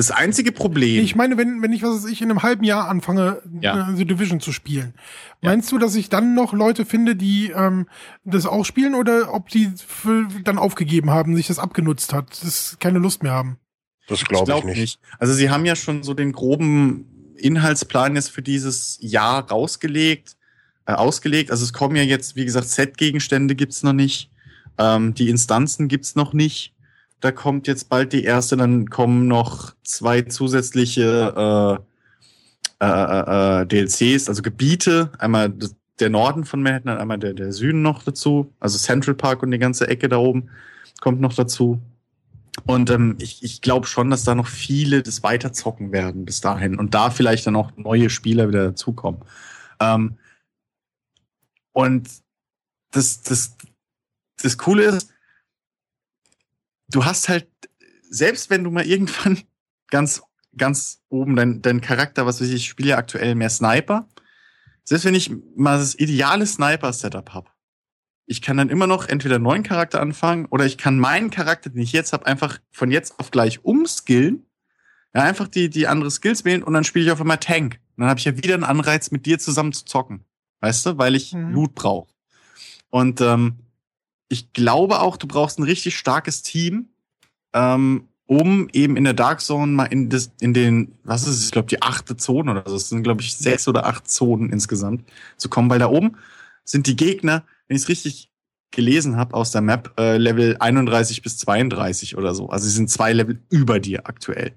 das 0.00 0.10
einzige 0.10 0.50
Problem. 0.50 1.04
Ich 1.04 1.14
meine, 1.14 1.36
wenn, 1.36 1.60
wenn 1.60 1.74
ich, 1.74 1.82
was 1.82 2.04
weiß 2.04 2.10
ich, 2.10 2.22
in 2.22 2.30
einem 2.30 2.42
halben 2.42 2.64
Jahr 2.64 2.88
anfange, 2.88 3.42
ja. 3.60 3.92
The 3.94 4.06
Division 4.06 4.40
zu 4.40 4.50
spielen, 4.50 4.94
ja. 5.42 5.50
meinst 5.50 5.70
du, 5.70 5.76
dass 5.76 5.94
ich 5.94 6.08
dann 6.08 6.34
noch 6.34 6.54
Leute 6.54 6.86
finde, 6.86 7.16
die 7.16 7.50
ähm, 7.50 7.86
das 8.24 8.46
auch 8.46 8.64
spielen 8.64 8.94
oder 8.94 9.34
ob 9.34 9.50
die 9.50 9.70
dann 10.42 10.56
aufgegeben 10.56 11.10
haben, 11.10 11.36
sich 11.36 11.48
das 11.48 11.58
abgenutzt 11.58 12.14
hat, 12.14 12.42
das 12.42 12.78
keine 12.80 12.98
Lust 12.98 13.22
mehr 13.22 13.32
haben? 13.32 13.58
Das 14.08 14.24
glaube 14.24 14.44
ich, 14.44 14.46
glaub 14.46 14.58
ich 14.60 14.64
nicht. 14.64 14.78
nicht. 14.78 15.00
Also 15.18 15.34
sie 15.34 15.50
haben 15.50 15.66
ja 15.66 15.76
schon 15.76 16.02
so 16.02 16.14
den 16.14 16.32
groben 16.32 17.34
Inhaltsplan 17.36 18.16
jetzt 18.16 18.30
für 18.30 18.42
dieses 18.42 18.96
Jahr 19.02 19.50
rausgelegt, 19.50 20.38
äh, 20.86 20.92
ausgelegt. 20.92 21.50
Also 21.50 21.64
es 21.64 21.74
kommen 21.74 21.96
ja 21.96 22.02
jetzt, 22.02 22.36
wie 22.36 22.46
gesagt, 22.46 22.68
Set-Gegenstände 22.68 23.54
gibt's 23.54 23.82
noch 23.82 23.92
nicht. 23.92 24.30
Ähm, 24.78 25.12
die 25.12 25.28
Instanzen 25.28 25.88
gibt's 25.88 26.16
noch 26.16 26.32
nicht 26.32 26.74
da 27.20 27.32
kommt 27.32 27.66
jetzt 27.66 27.88
bald 27.88 28.12
die 28.12 28.24
erste, 28.24 28.56
dann 28.56 28.88
kommen 28.88 29.28
noch 29.28 29.74
zwei 29.84 30.22
zusätzliche 30.22 31.78
äh, 32.80 32.84
äh, 32.84 33.62
äh, 33.62 33.66
DLCs, 33.66 34.28
also 34.28 34.42
Gebiete, 34.42 35.12
einmal 35.18 35.52
der 35.98 36.10
Norden 36.10 36.44
von 36.44 36.62
Manhattan, 36.62 36.98
einmal 36.98 37.18
der, 37.18 37.34
der 37.34 37.52
Süden 37.52 37.82
noch 37.82 38.02
dazu, 38.02 38.54
also 38.58 38.78
Central 38.78 39.14
Park 39.14 39.42
und 39.42 39.50
die 39.50 39.58
ganze 39.58 39.86
Ecke 39.88 40.08
da 40.08 40.16
oben 40.16 40.50
kommt 41.00 41.20
noch 41.20 41.34
dazu. 41.34 41.80
Und 42.64 42.90
ähm, 42.90 43.16
ich, 43.18 43.42
ich 43.42 43.60
glaube 43.60 43.86
schon, 43.86 44.10
dass 44.10 44.24
da 44.24 44.34
noch 44.34 44.46
viele 44.46 45.02
das 45.02 45.22
weiterzocken 45.22 45.92
werden 45.92 46.24
bis 46.24 46.40
dahin 46.40 46.78
und 46.78 46.94
da 46.94 47.10
vielleicht 47.10 47.46
dann 47.46 47.56
auch 47.56 47.76
neue 47.76 48.10
Spieler 48.10 48.48
wieder 48.48 48.64
dazukommen. 48.66 49.20
Ähm, 49.78 50.18
und 51.72 52.08
das, 52.92 53.22
das, 53.22 53.56
das 54.42 54.58
Coole 54.58 54.84
ist, 54.84 55.09
du 56.90 57.04
hast 57.04 57.28
halt, 57.28 57.48
selbst 58.08 58.50
wenn 58.50 58.64
du 58.64 58.70
mal 58.70 58.86
irgendwann 58.86 59.40
ganz, 59.88 60.22
ganz 60.56 61.02
oben 61.08 61.36
dein, 61.36 61.62
dein 61.62 61.80
Charakter, 61.80 62.26
was 62.26 62.40
weiß 62.40 62.48
ich, 62.48 62.54
ich 62.54 62.68
spiele 62.68 62.90
ja 62.90 62.98
aktuell 62.98 63.34
mehr 63.34 63.50
Sniper, 63.50 64.08
selbst 64.84 65.04
wenn 65.04 65.14
ich 65.14 65.30
mal 65.56 65.78
das 65.78 65.94
ideale 65.98 66.46
Sniper-Setup 66.46 67.32
habe, 67.32 67.50
ich 68.26 68.42
kann 68.42 68.56
dann 68.56 68.68
immer 68.68 68.86
noch 68.86 69.08
entweder 69.08 69.36
einen 69.36 69.44
neuen 69.44 69.62
Charakter 69.64 70.00
anfangen 70.00 70.46
oder 70.46 70.64
ich 70.64 70.78
kann 70.78 71.00
meinen 71.00 71.30
Charakter, 71.30 71.68
den 71.68 71.82
ich 71.82 71.92
jetzt 71.92 72.12
habe, 72.12 72.26
einfach 72.26 72.60
von 72.70 72.90
jetzt 72.92 73.18
auf 73.18 73.32
gleich 73.32 73.64
umskillen. 73.64 74.46
Ja, 75.12 75.22
einfach 75.22 75.48
die, 75.48 75.68
die 75.68 75.88
andere 75.88 76.12
Skills 76.12 76.44
wählen 76.44 76.62
und 76.62 76.72
dann 76.72 76.84
spiele 76.84 77.06
ich 77.06 77.10
auf 77.10 77.20
einmal 77.20 77.38
Tank. 77.38 77.80
Und 77.96 78.02
dann 78.02 78.08
habe 78.08 78.20
ich 78.20 78.26
ja 78.26 78.36
wieder 78.36 78.54
einen 78.54 78.62
Anreiz, 78.62 79.10
mit 79.10 79.26
dir 79.26 79.40
zusammen 79.40 79.72
zu 79.72 79.84
zocken. 79.84 80.24
Weißt 80.60 80.86
du, 80.86 80.96
weil 80.96 81.16
ich 81.16 81.32
mhm. 81.32 81.50
Loot 81.50 81.74
brauche. 81.74 82.06
Und 82.90 83.20
ähm, 83.20 83.58
ich 84.30 84.52
glaube 84.52 85.00
auch, 85.00 85.16
du 85.16 85.26
brauchst 85.26 85.58
ein 85.58 85.64
richtig 85.64 85.98
starkes 85.98 86.42
Team, 86.42 86.88
ähm, 87.52 88.08
um 88.26 88.68
eben 88.72 88.96
in 88.96 89.02
der 89.02 89.12
Dark 89.12 89.40
Zone 89.40 89.72
mal 89.72 89.86
in, 89.86 90.08
das, 90.08 90.30
in 90.40 90.54
den, 90.54 90.92
was 91.02 91.22
ist 91.26 91.36
es, 91.36 91.44
ich 91.46 91.50
glaube, 91.50 91.66
die 91.66 91.82
achte 91.82 92.16
Zone 92.16 92.52
oder 92.52 92.62
so, 92.64 92.76
es 92.76 92.88
sind, 92.88 93.02
glaube 93.02 93.22
ich, 93.22 93.34
sechs 93.34 93.66
oder 93.66 93.86
acht 93.86 94.08
Zonen 94.08 94.50
insgesamt 94.50 95.04
zu 95.36 95.48
kommen, 95.48 95.68
weil 95.68 95.80
da 95.80 95.88
oben 95.88 96.16
sind 96.64 96.86
die 96.86 96.94
Gegner, 96.94 97.44
wenn 97.66 97.76
ich 97.76 97.82
es 97.82 97.88
richtig 97.88 98.30
gelesen 98.70 99.16
habe 99.16 99.34
aus 99.34 99.50
der 99.50 99.62
Map, 99.62 99.94
äh, 99.98 100.16
Level 100.16 100.56
31 100.60 101.22
bis 101.22 101.38
32 101.38 102.16
oder 102.16 102.32
so. 102.32 102.50
Also 102.50 102.66
sie 102.66 102.76
sind 102.76 102.88
zwei 102.88 103.12
Level 103.12 103.42
über 103.50 103.80
dir 103.80 104.06
aktuell. 104.06 104.54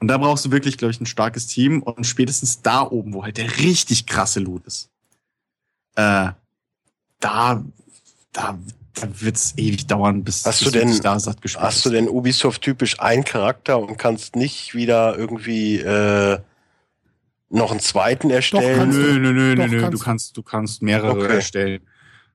Und 0.00 0.08
da 0.08 0.18
brauchst 0.18 0.44
du 0.44 0.50
wirklich, 0.50 0.76
glaube 0.76 0.92
ich, 0.92 1.00
ein 1.00 1.06
starkes 1.06 1.46
Team 1.46 1.82
und 1.82 2.06
spätestens 2.06 2.60
da 2.60 2.82
oben, 2.82 3.14
wo 3.14 3.24
halt 3.24 3.38
der 3.38 3.58
richtig 3.58 4.04
krasse 4.04 4.40
Loot 4.40 4.66
ist, 4.66 4.90
äh, 5.96 6.32
da, 7.20 7.64
da, 8.32 8.58
da 9.00 9.08
wird's 9.20 9.54
ewig 9.56 9.86
dauern, 9.86 10.24
bis, 10.24 10.44
hast 10.44 10.60
bis 10.60 10.72
du 10.72 10.78
denn, 10.78 11.00
da 11.00 11.18
satt 11.18 11.40
gespielt 11.42 11.64
Hast 11.64 11.84
du 11.84 11.90
denn 11.90 12.08
Ubisoft 12.08 12.62
typisch 12.62 13.00
einen 13.00 13.24
Charakter 13.24 13.78
und 13.78 13.98
kannst 13.98 14.36
nicht 14.36 14.74
wieder 14.74 15.16
irgendwie 15.16 15.78
äh, 15.78 16.38
noch 17.50 17.70
einen 17.70 17.80
zweiten 17.80 18.30
erstellen? 18.30 18.90
nö, 18.90 19.18
nö, 19.18 19.32
nö, 19.32 19.54
nö, 19.54 19.66
nö. 19.66 19.90
Du 19.90 19.98
kannst, 19.98 20.36
du 20.36 20.42
kannst 20.42 20.82
mehrere 20.82 21.18
okay. 21.18 21.34
erstellen. 21.36 21.80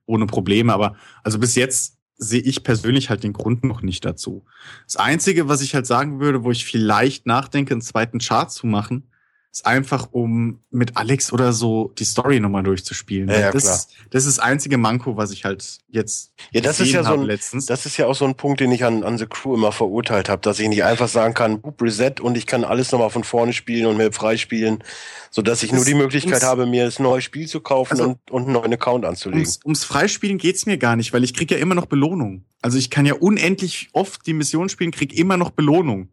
Ohne 0.06 0.26
Probleme. 0.26 0.72
Aber 0.72 0.96
also 1.22 1.38
bis 1.38 1.54
jetzt 1.54 1.96
sehe 2.16 2.40
ich 2.40 2.62
persönlich 2.62 3.10
halt 3.10 3.24
den 3.24 3.32
Grund 3.32 3.64
noch 3.64 3.82
nicht 3.82 4.04
dazu. 4.04 4.44
Das 4.86 4.96
Einzige, 4.96 5.48
was 5.48 5.62
ich 5.62 5.74
halt 5.74 5.86
sagen 5.86 6.20
würde, 6.20 6.44
wo 6.44 6.50
ich 6.50 6.64
vielleicht 6.64 7.26
nachdenke, 7.26 7.74
einen 7.74 7.80
zweiten 7.80 8.18
Chart 8.18 8.50
zu 8.50 8.66
machen, 8.66 9.08
ist 9.54 9.66
einfach, 9.66 10.08
um 10.10 10.58
mit 10.72 10.96
Alex 10.96 11.32
oder 11.32 11.52
so 11.52 11.92
die 11.96 12.04
Story 12.04 12.40
nochmal 12.40 12.64
durchzuspielen. 12.64 13.28
Ja, 13.28 13.38
ja, 13.38 13.52
das, 13.52 13.62
klar. 13.62 14.06
das 14.10 14.26
ist 14.26 14.38
das 14.38 14.44
einzige 14.44 14.78
Manko, 14.78 15.16
was 15.16 15.30
ich 15.30 15.44
halt 15.44 15.78
jetzt 15.88 16.32
ja, 16.50 16.60
das 16.60 16.80
ist 16.80 16.90
ja 16.90 17.04
so 17.04 17.12
ein, 17.12 17.22
letztens. 17.22 17.66
Das 17.66 17.86
ist 17.86 17.96
ja 17.96 18.08
auch 18.08 18.16
so 18.16 18.24
ein 18.24 18.34
Punkt, 18.34 18.58
den 18.58 18.72
ich 18.72 18.84
an, 18.84 19.04
an 19.04 19.16
The 19.16 19.26
Crew 19.26 19.54
immer 19.54 19.70
verurteilt 19.70 20.28
habe, 20.28 20.42
dass 20.42 20.58
ich 20.58 20.68
nicht 20.68 20.82
einfach 20.82 21.06
sagen 21.06 21.34
kann, 21.34 21.60
Boop, 21.60 21.80
Reset 21.80 22.14
und 22.20 22.36
ich 22.36 22.46
kann 22.46 22.64
alles 22.64 22.90
nochmal 22.90 23.10
von 23.10 23.22
vorne 23.22 23.52
spielen 23.52 23.86
und 23.86 23.96
mir 23.96 24.10
freispielen, 24.10 24.82
so 25.30 25.40
dass 25.40 25.62
ich 25.62 25.70
das 25.70 25.76
nur 25.76 25.84
die 25.84 25.94
Möglichkeit 25.94 26.42
habe, 26.42 26.66
mir 26.66 26.86
das 26.86 26.98
neue 26.98 27.20
Spiel 27.20 27.46
zu 27.46 27.60
kaufen 27.60 27.92
also, 27.92 28.04
und, 28.04 28.30
und 28.32 28.42
einen 28.42 28.52
neuen 28.54 28.72
Account 28.72 29.04
anzulegen. 29.04 29.42
Ums, 29.42 29.60
ums 29.64 29.84
Freispielen 29.84 30.38
geht's 30.38 30.66
mir 30.66 30.78
gar 30.78 30.96
nicht, 30.96 31.12
weil 31.12 31.22
ich 31.22 31.32
krieg 31.32 31.52
ja 31.52 31.58
immer 31.58 31.76
noch 31.76 31.86
Belohnung. 31.86 32.44
Also 32.60 32.76
ich 32.76 32.90
kann 32.90 33.06
ja 33.06 33.14
unendlich 33.14 33.88
oft 33.92 34.26
die 34.26 34.32
Mission 34.32 34.68
spielen, 34.68 34.90
krieg 34.90 35.16
immer 35.16 35.36
noch 35.36 35.50
Belohnung. 35.50 36.08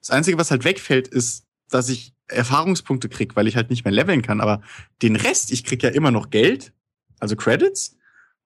Das 0.00 0.10
Einzige, 0.10 0.38
was 0.38 0.50
halt 0.50 0.64
wegfällt, 0.64 1.06
ist, 1.06 1.44
dass 1.68 1.88
ich 1.88 2.14
Erfahrungspunkte 2.30 3.08
krieg, 3.08 3.36
weil 3.36 3.46
ich 3.46 3.56
halt 3.56 3.70
nicht 3.70 3.84
mehr 3.84 3.92
leveln 3.92 4.22
kann. 4.22 4.40
Aber 4.40 4.62
den 5.02 5.16
Rest, 5.16 5.52
ich 5.52 5.64
krieg 5.64 5.82
ja 5.82 5.90
immer 5.90 6.10
noch 6.10 6.30
Geld, 6.30 6.72
also 7.18 7.36
Credits, 7.36 7.96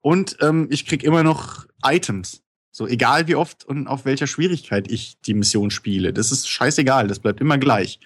und 0.00 0.36
ähm, 0.42 0.68
ich 0.70 0.86
krieg 0.86 1.02
immer 1.02 1.22
noch 1.22 1.66
Items. 1.82 2.42
So, 2.70 2.86
egal 2.86 3.28
wie 3.28 3.36
oft 3.36 3.64
und 3.64 3.86
auf 3.86 4.04
welcher 4.04 4.26
Schwierigkeit 4.26 4.90
ich 4.90 5.20
die 5.20 5.34
Mission 5.34 5.70
spiele. 5.70 6.12
Das 6.12 6.32
ist 6.32 6.48
scheißegal, 6.48 7.06
das 7.06 7.20
bleibt 7.20 7.40
immer 7.40 7.56
gleich. 7.56 8.00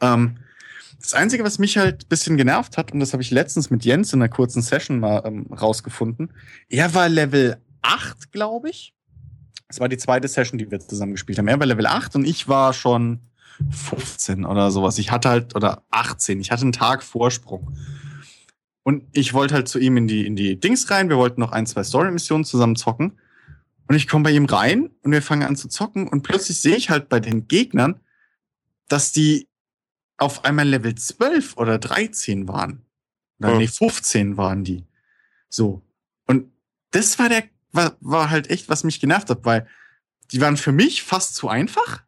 Ähm, 0.00 0.38
das 1.00 1.14
Einzige, 1.14 1.42
was 1.42 1.58
mich 1.58 1.76
halt 1.76 2.08
bisschen 2.08 2.36
genervt 2.36 2.78
hat, 2.78 2.92
und 2.92 3.00
das 3.00 3.12
habe 3.12 3.22
ich 3.22 3.32
letztens 3.32 3.70
mit 3.70 3.84
Jens 3.84 4.12
in 4.12 4.22
einer 4.22 4.28
kurzen 4.28 4.62
Session 4.62 5.00
mal 5.00 5.22
ähm, 5.24 5.46
rausgefunden, 5.52 6.32
er 6.68 6.94
war 6.94 7.08
Level 7.08 7.58
8, 7.82 8.30
glaube 8.30 8.70
ich. 8.70 8.94
Das 9.68 9.80
war 9.80 9.88
die 9.88 9.98
zweite 9.98 10.28
Session, 10.28 10.58
die 10.58 10.70
wir 10.70 10.78
zusammen 10.78 11.12
gespielt 11.12 11.38
haben. 11.38 11.48
Er 11.48 11.58
war 11.58 11.66
Level 11.66 11.86
8 11.86 12.14
und 12.14 12.24
ich 12.24 12.46
war 12.46 12.72
schon 12.72 13.20
15 13.70 14.44
oder 14.44 14.70
sowas. 14.70 14.98
Ich 14.98 15.10
hatte 15.10 15.28
halt, 15.28 15.54
oder 15.56 15.82
18, 15.90 16.40
ich 16.40 16.50
hatte 16.50 16.62
einen 16.62 16.72
Tag 16.72 17.02
Vorsprung. 17.02 17.76
Und 18.82 19.04
ich 19.12 19.32
wollte 19.32 19.54
halt 19.54 19.68
zu 19.68 19.78
ihm 19.78 19.96
in 19.96 20.08
die, 20.08 20.26
in 20.26 20.36
die 20.36 20.58
Dings 20.58 20.90
rein. 20.90 21.08
Wir 21.08 21.16
wollten 21.16 21.40
noch 21.40 21.52
ein, 21.52 21.66
zwei 21.66 21.84
Story-Missionen 21.84 22.44
zusammen 22.44 22.76
zocken. 22.76 23.18
Und 23.88 23.94
ich 23.94 24.08
komme 24.08 24.24
bei 24.24 24.30
ihm 24.30 24.46
rein 24.46 24.90
und 25.02 25.12
wir 25.12 25.22
fangen 25.22 25.46
an 25.46 25.56
zu 25.56 25.68
zocken. 25.68 26.08
Und 26.08 26.22
plötzlich 26.22 26.60
sehe 26.60 26.76
ich 26.76 26.90
halt 26.90 27.08
bei 27.08 27.20
den 27.20 27.46
Gegnern, 27.46 28.00
dass 28.88 29.12
die 29.12 29.48
auf 30.18 30.44
einmal 30.44 30.68
Level 30.68 30.94
12 30.94 31.56
oder 31.56 31.78
13 31.78 32.48
waren. 32.48 32.84
Oder 33.38 33.52
Hm. 33.52 33.58
nee, 33.58 33.66
15 33.66 34.36
waren 34.36 34.64
die. 34.64 34.84
So. 35.48 35.82
Und 36.26 36.50
das 36.90 37.18
war 37.18 37.28
der, 37.28 37.44
war, 37.72 37.96
war 38.00 38.30
halt 38.30 38.50
echt, 38.50 38.68
was 38.68 38.84
mich 38.84 39.00
genervt 39.00 39.30
hat, 39.30 39.44
weil 39.44 39.66
die 40.30 40.40
waren 40.40 40.56
für 40.56 40.72
mich 40.72 41.02
fast 41.02 41.34
zu 41.34 41.48
einfach. 41.48 42.04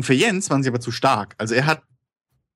Und 0.00 0.04
für 0.04 0.14
Jens 0.14 0.48
waren 0.48 0.62
sie 0.62 0.70
aber 0.70 0.80
zu 0.80 0.92
stark. 0.92 1.34
Also 1.36 1.54
er 1.54 1.66
hat, 1.66 1.82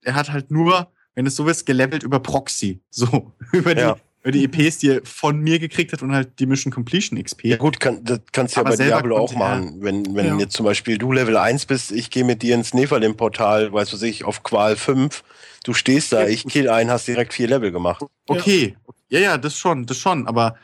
er 0.01 0.15
hat 0.15 0.33
halt 0.33 0.51
nur, 0.51 0.91
wenn 1.15 1.27
es 1.27 1.37
so 1.37 1.47
ist, 1.47 1.67
gelevelt 1.67 2.03
über 2.03 2.19
Proxy. 2.19 2.81
So, 2.91 3.35
über 3.53 3.75
die, 3.75 3.83
Ja. 3.83 3.97
über 4.23 4.33
die 4.33 4.45
EPs, 4.45 4.79
die 4.79 4.89
er 4.93 5.05
von 5.05 5.41
mir 5.41 5.59
gekriegt 5.59 5.93
hat 5.93 6.01
und 6.03 6.15
halt 6.15 6.39
die 6.39 6.47
Mission 6.47 6.73
Completion 6.73 7.23
XP. 7.23 7.45
Ja 7.45 7.59
gut, 7.59 7.81
kann, 7.81 8.03
das 8.03 8.21
kannst 8.33 8.57
du 8.57 8.61
ja 8.61 8.65
bei 8.65 8.77
Diablo 8.77 9.19
auch 9.19 9.35
machen. 9.35 9.83
Wenn, 9.83 10.15
wenn 10.17 10.25
Ja. 10.25 10.39
jetzt 10.39 10.55
zum 10.55 10.65
Beispiel 10.65 10.97
du 10.97 11.13
Level 11.13 11.37
1 11.37 11.67
bist, 11.67 11.93
ich 11.93 12.09
gehe 12.09 12.25
mit 12.25 12.41
dir 12.41 12.55
ins 12.55 12.73
Nephilim-Portal, 12.73 13.71
weißt 13.75 13.93
du 13.93 14.07
ich, 14.07 14.25
auf 14.25 14.43
Qual 14.43 14.75
5, 14.77 15.23
du 15.65 15.75
stehst 15.75 16.15
da, 16.15 16.27
ich 16.27 16.47
kill 16.47 16.71
einen, 16.71 16.89
hast 16.91 17.07
direkt 17.07 17.35
vier 17.35 17.49
Level 17.49 17.73
gemacht. 17.73 18.03
Okay, 18.27 18.75
ja, 19.11 19.21
ja, 19.21 19.37
das 19.37 19.59
schon, 19.59 19.85
das 19.85 19.99
schon. 19.99 20.27
Aber 20.27 20.57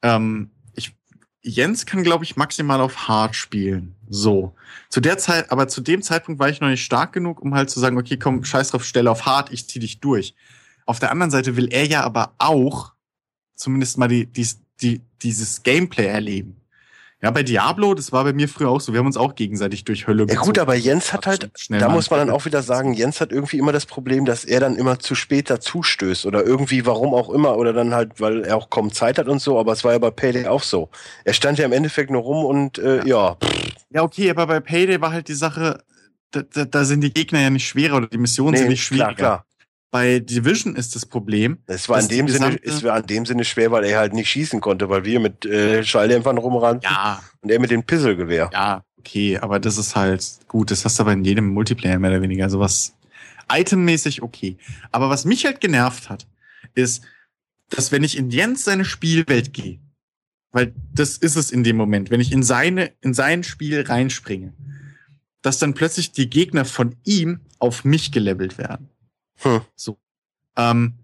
ähm, 0.00 0.50
ich, 0.74 0.94
Jens 1.42 1.84
kann, 1.84 2.02
glaube 2.02 2.24
ich, 2.24 2.36
maximal 2.36 2.80
auf 2.80 3.06
Hard 3.06 3.36
spielen. 3.36 3.96
So. 4.12 4.54
Zu 4.90 5.00
der 5.00 5.16
Zeit, 5.16 5.50
aber 5.50 5.68
zu 5.68 5.80
dem 5.80 6.02
Zeitpunkt 6.02 6.38
war 6.38 6.50
ich 6.50 6.60
noch 6.60 6.68
nicht 6.68 6.84
stark 6.84 7.12
genug, 7.12 7.40
um 7.40 7.54
halt 7.54 7.70
zu 7.70 7.80
sagen, 7.80 7.96
okay, 7.96 8.18
komm, 8.18 8.44
scheiß 8.44 8.70
drauf, 8.70 8.84
stelle 8.84 9.10
auf 9.10 9.24
Hard, 9.24 9.50
ich 9.52 9.66
zieh 9.68 9.78
dich 9.78 10.00
durch. 10.00 10.34
Auf 10.84 10.98
der 10.98 11.10
anderen 11.10 11.30
Seite 11.30 11.56
will 11.56 11.68
er 11.72 11.86
ja 11.86 12.02
aber 12.02 12.34
auch 12.38 12.92
zumindest 13.54 13.96
mal 13.96 14.08
die, 14.08 14.26
die, 14.26 14.46
die, 14.82 15.00
dieses 15.22 15.62
Gameplay 15.62 16.06
erleben. 16.06 16.61
Ja, 17.22 17.30
bei 17.30 17.44
Diablo, 17.44 17.94
das 17.94 18.10
war 18.10 18.24
bei 18.24 18.32
mir 18.32 18.48
früher 18.48 18.68
auch 18.68 18.80
so. 18.80 18.92
Wir 18.92 18.98
haben 18.98 19.06
uns 19.06 19.16
auch 19.16 19.36
gegenseitig 19.36 19.84
durch 19.84 20.08
Hölle 20.08 20.26
Ja 20.28 20.40
gut, 20.40 20.58
aber 20.58 20.74
Jens 20.74 21.12
hat 21.12 21.28
halt, 21.28 21.50
da 21.68 21.88
muss 21.88 22.10
man 22.10 22.18
dann 22.18 22.30
auch 22.30 22.46
wieder 22.46 22.62
sagen, 22.62 22.94
Jens 22.94 23.20
hat 23.20 23.30
irgendwie 23.30 23.58
immer 23.58 23.70
das 23.70 23.86
Problem, 23.86 24.24
dass 24.24 24.44
er 24.44 24.58
dann 24.58 24.74
immer 24.74 24.98
zu 24.98 25.14
spät 25.14 25.48
dazustößt 25.48 26.26
oder 26.26 26.44
irgendwie, 26.44 26.84
warum 26.84 27.14
auch 27.14 27.30
immer, 27.30 27.56
oder 27.56 27.72
dann 27.72 27.94
halt, 27.94 28.20
weil 28.20 28.44
er 28.44 28.56
auch 28.56 28.70
kaum 28.70 28.92
Zeit 28.92 29.18
hat 29.18 29.28
und 29.28 29.40
so, 29.40 29.56
aber 29.60 29.72
es 29.72 29.84
war 29.84 29.92
ja 29.92 29.98
bei 29.98 30.10
Payday 30.10 30.48
auch 30.48 30.64
so. 30.64 30.88
Er 31.24 31.32
stand 31.32 31.60
ja 31.60 31.64
im 31.64 31.72
Endeffekt 31.72 32.10
nur 32.10 32.22
rum 32.22 32.44
und 32.44 32.78
äh, 32.78 33.06
ja. 33.06 33.36
Ja, 33.90 34.02
okay, 34.02 34.28
aber 34.28 34.48
bei 34.48 34.58
Payday 34.58 35.00
war 35.00 35.12
halt 35.12 35.28
die 35.28 35.34
Sache, 35.34 35.78
da, 36.32 36.42
da, 36.42 36.64
da 36.64 36.84
sind 36.84 37.02
die 37.02 37.14
Gegner 37.14 37.40
ja 37.40 37.50
nicht 37.50 37.68
schwerer 37.68 37.98
oder 37.98 38.08
die 38.08 38.18
Missionen 38.18 38.56
sind 38.56 38.68
nicht 38.68 38.82
schwieriger. 38.82 39.14
klar, 39.14 39.14
klar. 39.14 39.46
Bei 39.92 40.20
Division 40.20 40.74
ist 40.74 40.96
das 40.96 41.04
Problem. 41.04 41.58
Es 41.66 41.86
war 41.86 42.00
in 42.00 42.08
dem 42.08 42.26
Sinne, 42.26 42.58
es 42.62 42.82
war 42.82 42.98
in 42.98 43.06
dem 43.06 43.26
Sinne 43.26 43.44
schwer, 43.44 43.70
weil 43.72 43.84
er 43.84 43.98
halt 43.98 44.14
nicht 44.14 44.30
schießen 44.30 44.62
konnte, 44.62 44.88
weil 44.88 45.04
wir 45.04 45.20
mit 45.20 45.44
äh, 45.44 45.84
Schalldämpfern 45.84 46.38
rumrannten 46.38 46.90
Ja, 46.90 47.22
und 47.42 47.50
er 47.50 47.60
mit 47.60 47.70
dem 47.70 47.84
Pisselgewehr. 47.84 48.48
ja, 48.54 48.82
okay, 48.98 49.36
aber 49.38 49.60
das 49.60 49.76
ist 49.76 49.94
halt 49.94 50.24
gut. 50.48 50.70
Das 50.70 50.86
hast 50.86 50.98
du 50.98 51.02
aber 51.02 51.12
in 51.12 51.24
jedem 51.26 51.48
Multiplayer 51.48 51.98
mehr 51.98 52.10
oder 52.10 52.22
weniger. 52.22 52.48
Sowas 52.48 52.94
itemmäßig 53.52 54.22
okay. 54.22 54.56
Aber 54.92 55.10
was 55.10 55.26
mich 55.26 55.44
halt 55.44 55.60
genervt 55.60 56.08
hat, 56.08 56.26
ist, 56.74 57.04
dass 57.68 57.92
wenn 57.92 58.02
ich 58.02 58.16
in 58.16 58.30
Jens 58.30 58.64
seine 58.64 58.86
Spielwelt 58.86 59.52
gehe, 59.52 59.78
weil 60.52 60.72
das 60.94 61.18
ist 61.18 61.36
es 61.36 61.50
in 61.50 61.64
dem 61.64 61.76
Moment, 61.76 62.10
wenn 62.10 62.20
ich 62.20 62.32
in 62.32 62.42
seine, 62.42 62.92
in 63.02 63.12
sein 63.12 63.42
Spiel 63.42 63.82
reinspringe, 63.82 64.54
dass 65.42 65.58
dann 65.58 65.74
plötzlich 65.74 66.12
die 66.12 66.30
Gegner 66.30 66.64
von 66.64 66.96
ihm 67.04 67.40
auf 67.58 67.84
mich 67.84 68.10
gelevelt 68.10 68.56
werden. 68.56 68.88
Hm. 69.42 69.60
So. 69.76 69.98
Ähm, 70.56 70.94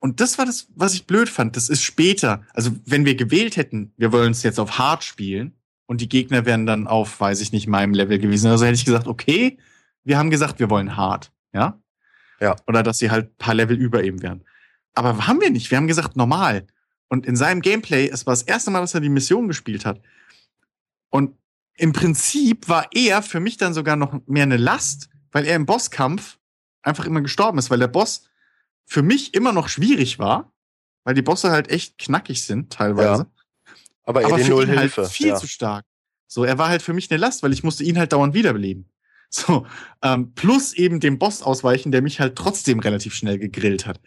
und 0.00 0.20
das 0.20 0.38
war 0.38 0.46
das, 0.46 0.68
was 0.74 0.94
ich 0.94 1.06
blöd 1.06 1.28
fand. 1.28 1.56
Das 1.56 1.68
ist 1.68 1.82
später. 1.82 2.44
Also, 2.54 2.70
wenn 2.84 3.04
wir 3.04 3.16
gewählt 3.16 3.56
hätten, 3.56 3.92
wir 3.96 4.12
wollen 4.12 4.30
es 4.30 4.42
jetzt 4.42 4.60
auf 4.60 4.78
Hard 4.78 5.02
spielen 5.02 5.56
und 5.86 6.00
die 6.00 6.08
Gegner 6.08 6.44
wären 6.44 6.66
dann 6.66 6.86
auf, 6.86 7.20
weiß 7.20 7.40
ich 7.40 7.52
nicht, 7.52 7.66
meinem 7.66 7.94
Level 7.94 8.18
gewesen. 8.18 8.50
Also 8.50 8.64
hätte 8.64 8.76
ich 8.76 8.84
gesagt, 8.84 9.06
okay, 9.06 9.58
wir 10.04 10.18
haben 10.18 10.30
gesagt, 10.30 10.60
wir 10.60 10.70
wollen 10.70 10.96
Hard. 10.96 11.32
Ja? 11.52 11.80
Ja. 12.40 12.56
Oder 12.66 12.82
dass 12.82 12.98
sie 12.98 13.10
halt 13.10 13.30
ein 13.30 13.36
paar 13.38 13.54
Level 13.54 13.76
über 13.76 14.04
ihm 14.04 14.22
wären. 14.22 14.44
Aber 14.94 15.26
haben 15.26 15.40
wir 15.40 15.50
nicht. 15.50 15.70
Wir 15.70 15.78
haben 15.78 15.86
gesagt, 15.86 16.16
normal. 16.16 16.66
Und 17.08 17.26
in 17.26 17.36
seinem 17.36 17.62
Gameplay, 17.62 18.08
es 18.08 18.26
war 18.26 18.32
das 18.32 18.42
erste 18.42 18.70
Mal, 18.70 18.80
dass 18.80 18.94
er 18.94 19.00
die 19.00 19.08
Mission 19.08 19.48
gespielt 19.48 19.84
hat. 19.84 20.00
Und 21.10 21.34
im 21.74 21.92
Prinzip 21.92 22.68
war 22.68 22.88
er 22.92 23.22
für 23.22 23.40
mich 23.40 23.56
dann 23.56 23.74
sogar 23.74 23.96
noch 23.96 24.20
mehr 24.26 24.42
eine 24.42 24.56
Last, 24.56 25.08
weil 25.32 25.46
er 25.46 25.56
im 25.56 25.66
Bosskampf 25.66 26.37
einfach 26.88 27.06
immer 27.06 27.20
gestorben 27.20 27.58
ist, 27.58 27.70
weil 27.70 27.78
der 27.78 27.88
Boss 27.88 28.28
für 28.86 29.02
mich 29.02 29.34
immer 29.34 29.52
noch 29.52 29.68
schwierig 29.68 30.18
war, 30.18 30.52
weil 31.04 31.14
die 31.14 31.22
Bosse 31.22 31.50
halt 31.50 31.70
echt 31.70 31.98
knackig 31.98 32.42
sind 32.42 32.72
teilweise. 32.72 33.26
Aber, 34.02 34.22
er 34.22 34.26
aber 34.28 34.36
den 34.38 34.46
für 34.46 34.50
Null 34.52 34.64
ihn 34.64 34.70
halt 34.70 34.94
Hilfe. 34.94 35.04
viel 35.04 35.28
ja. 35.28 35.36
zu 35.36 35.46
stark. 35.46 35.84
So, 36.26 36.44
er 36.44 36.58
war 36.58 36.68
halt 36.68 36.82
für 36.82 36.92
mich 36.92 37.10
eine 37.10 37.18
Last, 37.18 37.42
weil 37.42 37.52
ich 37.52 37.62
musste 37.62 37.84
ihn 37.84 37.98
halt 37.98 38.12
dauernd 38.12 38.34
wiederbeleben. 38.34 38.88
So, 39.30 39.66
ähm, 40.00 40.32
plus 40.32 40.72
eben 40.72 41.00
dem 41.00 41.18
Boss 41.18 41.42
ausweichen, 41.42 41.92
der 41.92 42.00
mich 42.00 42.18
halt 42.18 42.34
trotzdem 42.34 42.78
relativ 42.78 43.12
schnell 43.12 43.38
gegrillt 43.38 43.84
hat. 43.84 44.00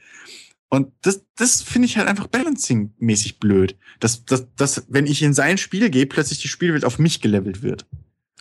Und 0.67 0.93
das, 1.01 1.23
das 1.35 1.61
finde 1.61 1.85
ich 1.85 1.97
halt 1.97 2.07
einfach 2.07 2.25
balancing-mäßig 2.25 3.37
blöd. 3.37 3.77
Dass, 3.99 4.25
dass, 4.25 4.47
dass, 4.55 4.85
wenn 4.87 5.05
ich 5.05 5.21
in 5.21 5.35
sein 5.35 5.59
Spiel 5.59 5.91
gehe, 5.91 6.07
plötzlich 6.07 6.39
die 6.39 6.47
Spielwelt 6.47 6.85
auf 6.85 6.97
mich 6.97 7.21
gelevelt 7.21 7.61
wird. 7.61 7.85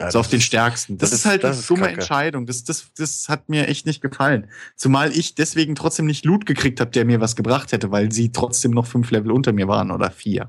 Ja, 0.00 0.10
so 0.10 0.18
auf 0.18 0.28
den 0.28 0.40
stärksten. 0.40 0.96
Das, 0.96 1.10
das 1.10 1.20
ist 1.20 1.26
halt 1.26 1.44
das 1.44 1.58
eine 1.58 1.66
dumme 1.66 1.82
Kacke. 1.82 1.94
Entscheidung. 1.94 2.46
Das, 2.46 2.64
das, 2.64 2.86
das 2.96 3.28
hat 3.28 3.50
mir 3.50 3.68
echt 3.68 3.84
nicht 3.84 4.00
gefallen. 4.00 4.48
Zumal 4.74 5.12
ich 5.12 5.34
deswegen 5.34 5.74
trotzdem 5.74 6.06
nicht 6.06 6.24
Loot 6.24 6.46
gekriegt 6.46 6.80
habe, 6.80 6.90
der 6.90 7.04
mir 7.04 7.20
was 7.20 7.36
gebracht 7.36 7.72
hätte, 7.72 7.90
weil 7.90 8.10
sie 8.10 8.32
trotzdem 8.32 8.70
noch 8.70 8.86
fünf 8.86 9.10
Level 9.10 9.30
unter 9.30 9.52
mir 9.52 9.68
waren 9.68 9.90
oder 9.90 10.10
vier. 10.10 10.48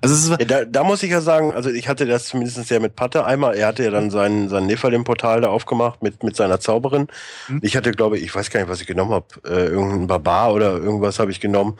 Also 0.00 0.14
es 0.14 0.24
ist, 0.24 0.30
ja, 0.30 0.46
da, 0.46 0.64
da 0.64 0.84
muss 0.84 1.02
ich 1.02 1.10
ja 1.10 1.20
sagen, 1.20 1.52
also 1.52 1.70
ich 1.70 1.88
hatte 1.88 2.06
das 2.06 2.26
zumindest 2.26 2.70
ja 2.70 2.78
mit 2.78 2.94
Patte 2.94 3.24
einmal. 3.24 3.56
Er 3.56 3.66
hatte 3.66 3.82
ja 3.82 3.90
dann 3.90 4.10
sein, 4.10 4.48
sein 4.48 4.66
Nephilim-Portal 4.66 5.40
da 5.40 5.48
aufgemacht 5.48 6.02
mit, 6.02 6.22
mit 6.22 6.36
seiner 6.36 6.60
Zauberin. 6.60 7.08
Hm. 7.46 7.60
Ich 7.62 7.76
hatte, 7.76 7.90
glaube 7.90 8.18
ich, 8.18 8.24
ich 8.24 8.34
weiß 8.34 8.50
gar 8.50 8.60
nicht, 8.60 8.68
was 8.68 8.80
ich 8.80 8.86
genommen 8.86 9.12
habe. 9.12 9.26
Äh, 9.44 9.66
irgendein 9.66 10.06
Barbar 10.06 10.54
oder 10.54 10.76
irgendwas 10.76 11.18
habe 11.18 11.32
ich 11.32 11.40
genommen 11.40 11.76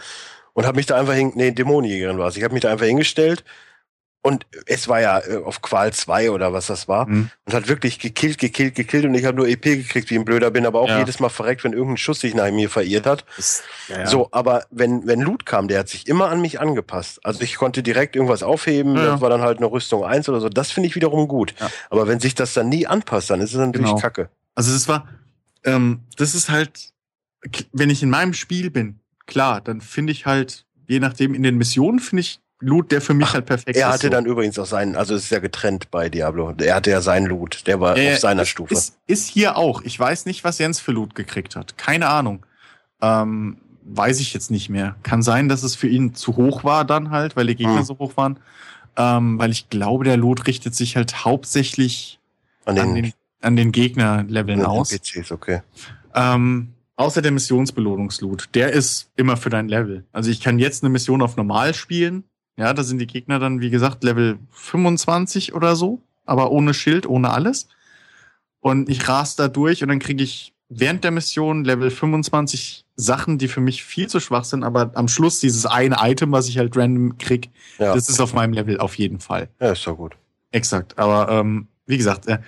und 0.53 0.67
habe 0.67 0.77
mich 0.77 0.87
da 0.87 0.99
einfach 0.99 1.15
hin, 1.15 1.33
nee, 1.37 1.53
Dämonenjägerin 1.53 2.19
war 2.19 2.29
es. 2.29 2.37
Ich 2.37 2.43
habe 2.43 2.55
mich 2.55 2.63
da 2.63 2.73
einfach 2.73 2.87
hingestellt 2.87 3.45
und 4.27 4.47
es 4.65 4.89
war 4.89 5.03
ja 5.03 5.19
äh, 5.19 5.37
auf 5.45 5.61
Qual 5.61 5.93
2 5.93 6.31
oder 6.31 6.55
was 6.55 6.69
das 6.69 6.89
war. 6.89 7.07
Mhm. 7.07 7.29
Und 7.45 7.55
hat 7.55 7.69
wirklich 7.69 7.99
gekillt, 7.99 8.39
gekillt, 8.39 8.75
gekillt. 8.75 9.05
Und 9.05 9.15
ich 9.15 9.27
habe 9.27 9.37
nur 9.37 9.47
EP 9.47 9.61
gekriegt, 9.61 10.09
wie 10.09 10.19
ein 10.19 10.25
Blöder 10.25 10.51
bin, 10.51 10.65
aber 10.65 10.81
auch 10.81 10.89
ja. 10.89 10.99
jedes 10.99 11.21
Mal 11.21 11.29
verreckt, 11.29 11.63
wenn 11.63 11.75
irgendein 11.75 11.99
Schuss 11.99 12.21
sich 12.21 12.35
nach 12.35 12.51
mir 12.51 12.71
verirrt 12.71 13.05
hat. 13.05 13.27
Das, 13.37 13.63
ja, 13.89 13.99
ja. 13.99 14.07
So, 14.07 14.29
aber 14.33 14.65
wenn, 14.71 15.07
wenn 15.07 15.21
Loot 15.21 15.45
kam, 15.45 15.69
der 15.69 15.81
hat 15.81 15.91
sich 15.91 16.09
immer 16.09 16.31
an 16.31 16.41
mich 16.41 16.59
angepasst. 16.59 17.21
Also 17.23 17.43
ich 17.43 17.57
konnte 17.57 17.83
direkt 17.83 18.17
irgendwas 18.17 18.43
aufheben, 18.43 18.95
das 18.95 19.21
war 19.21 19.29
dann 19.29 19.43
halt 19.43 19.59
eine 19.59 19.67
Rüstung 19.67 20.05
1 20.05 20.27
oder 20.31 20.41
so. 20.41 20.49
Das 20.49 20.71
finde 20.71 20.89
ich 20.89 20.95
wiederum 20.95 21.29
gut. 21.29 21.55
Aber 21.91 22.09
wenn 22.09 22.19
sich 22.19 22.35
das 22.35 22.55
dann 22.55 22.71
nie 22.71 22.87
anpasst, 22.87 23.29
dann 23.29 23.43
ist 23.43 23.53
es 23.53 23.59
natürlich 23.59 23.89
genau. 23.89 24.01
Kacke. 24.01 24.31
Also 24.55 24.73
das 24.73 24.89
war, 24.89 25.07
ähm, 25.65 26.01
das 26.17 26.35
ist 26.35 26.49
halt, 26.49 26.95
wenn 27.73 27.91
ich 27.91 28.03
in 28.03 28.09
meinem 28.09 28.33
Spiel 28.33 28.71
bin, 28.71 29.01
klar, 29.27 29.61
dann 29.61 29.83
finde 29.83 30.13
ich 30.13 30.25
halt, 30.25 30.65
je 30.87 30.99
nachdem, 30.99 31.35
in 31.35 31.43
den 31.43 31.59
Missionen 31.59 31.99
finde 31.99 32.23
ich 32.23 32.41
Loot, 32.61 32.93
der 32.93 33.01
für 33.01 33.15
mich 33.15 33.29
Ach, 33.29 33.35
halt 33.35 33.47
perfekt 33.47 33.77
ist. 33.77 33.83
Er 33.83 33.89
hatte 33.89 34.07
so. 34.07 34.11
dann 34.11 34.27
übrigens 34.27 34.59
auch 34.59 34.67
seinen, 34.67 34.97
also 34.97 35.15
es 35.15 35.25
ist 35.25 35.31
ja 35.31 35.39
getrennt 35.39 35.91
bei 35.91 36.09
Diablo. 36.09 36.55
Er 36.59 36.77
hatte 36.77 36.91
ja 36.91 37.01
seinen 37.01 37.27
Loot, 37.27 37.67
der 37.67 37.81
war 37.81 37.97
äh, 37.97 38.15
auf 38.15 38.21
seiner 38.21 38.47
Stufe. 38.47 38.73
Ist, 38.73 38.99
ist 39.07 39.29
hier 39.29 39.57
auch. 39.57 39.83
Ich 39.83 39.99
weiß 39.99 40.27
nicht, 40.27 40.45
was 40.45 40.59
Jens 40.59 40.81
für 40.81 40.93
Loot 40.93 41.15
gekriegt 41.15 41.57
hat. 41.57 41.77
Keine 41.77 42.09
Ahnung. 42.09 42.47
Ähm, 43.03 43.59
weiß 43.85 44.21
ich 44.21 44.33
jetzt 44.33 44.51
nicht 44.51 44.71
mehr. 44.71 44.97
Kann 45.03 45.23
sein, 45.23 45.49
dass 45.49 45.63
es 45.63 45.75
für 45.75 45.89
ihn 45.89 46.15
zu 46.15 46.37
hoch 46.37 46.65
war 46.65 46.85
dann 46.85 47.11
halt, 47.11 47.37
weil 47.37 47.47
die 47.47 47.57
Gegner 47.57 47.79
hm. 47.79 47.85
so 47.85 47.99
hoch 47.99 48.17
waren. 48.17 48.39
Ähm, 48.97 49.39
weil 49.39 49.51
ich 49.51 49.69
glaube, 49.69 50.05
der 50.05 50.17
Loot 50.17 50.47
richtet 50.47 50.75
sich 50.75 50.97
halt 50.97 51.25
hauptsächlich 51.25 52.21
an 52.65 52.77
den, 52.77 52.85
an 52.85 52.95
den, 52.95 53.13
an 53.43 53.57
den 53.57 53.73
Gegner-Leveln 53.73 54.65
aus. 54.65 54.91
PCs, 54.91 55.33
okay. 55.33 55.63
Ähm, 56.15 56.75
außer 56.97 57.21
der 57.21 57.33
Missionsbelohnungsloot. 57.33 58.51
Der 58.55 58.73
ist 58.73 59.11
immer 59.17 59.37
für 59.37 59.51
dein 59.51 59.69
Level. 59.69 60.05
Also 60.13 60.31
ich 60.31 60.41
kann 60.41 60.61
jetzt 60.61 60.83
eine 60.85 60.91
Mission 60.91 61.21
auf 61.21 61.37
normal 61.37 61.75
spielen 61.75 62.25
ja, 62.57 62.73
da 62.73 62.83
sind 62.83 62.99
die 62.99 63.07
Gegner 63.07 63.39
dann, 63.39 63.61
wie 63.61 63.71
gesagt, 63.71 64.05
Level 64.05 64.39
25 64.51 65.55
oder 65.55 65.77
so, 65.77 66.01
aber 66.25 66.51
ohne 66.51 66.75
Schild, 66.75 67.07
ohne 67.07 67.31
alles. 67.31 67.69
Und 68.61 68.89
ich 68.89 69.09
ras 69.09 69.37
da 69.37 69.49
durch 69.49 69.83
und 69.83 69.89
dann 69.89 69.99
kriege 69.99 70.23
ich 70.23 70.55
während 70.69 71.05
der 71.05 71.11
Mission 71.11 71.65
Level 71.65 71.91
25 71.91 72.85
Sachen, 72.97 73.39
die 73.39 73.49
für 73.49 73.61
mich 73.61 73.85
viel 73.85 74.09
zu 74.09 74.21
schwach 74.21 74.45
sind, 74.45 74.65
aber 74.65 74.93
am 74.95 75.09
Schluss 75.09 75.41
dieses 75.41 75.67
eine 75.67 75.97
Item, 76.01 76.33
was 76.33 76.49
ich 76.49 76.59
halt 76.59 76.77
random 76.77 77.19
krieg, 77.19 77.51
ja. 77.79 77.95
das 77.95 78.09
ist 78.09 78.21
auf 78.21 78.35
meinem 78.35 78.53
Level 78.53 78.79
auf 78.79 78.97
jeden 78.97 79.21
Fall. 79.21 79.49
Ja, 79.61 79.73
ist 79.73 79.87
doch 79.87 79.97
gut. 79.97 80.17
Exakt. 80.53 80.97
Aber 80.99 81.29
ähm, 81.31 81.67
wie 81.87 81.97
gesagt, 81.97 82.27
äh, 82.27 82.39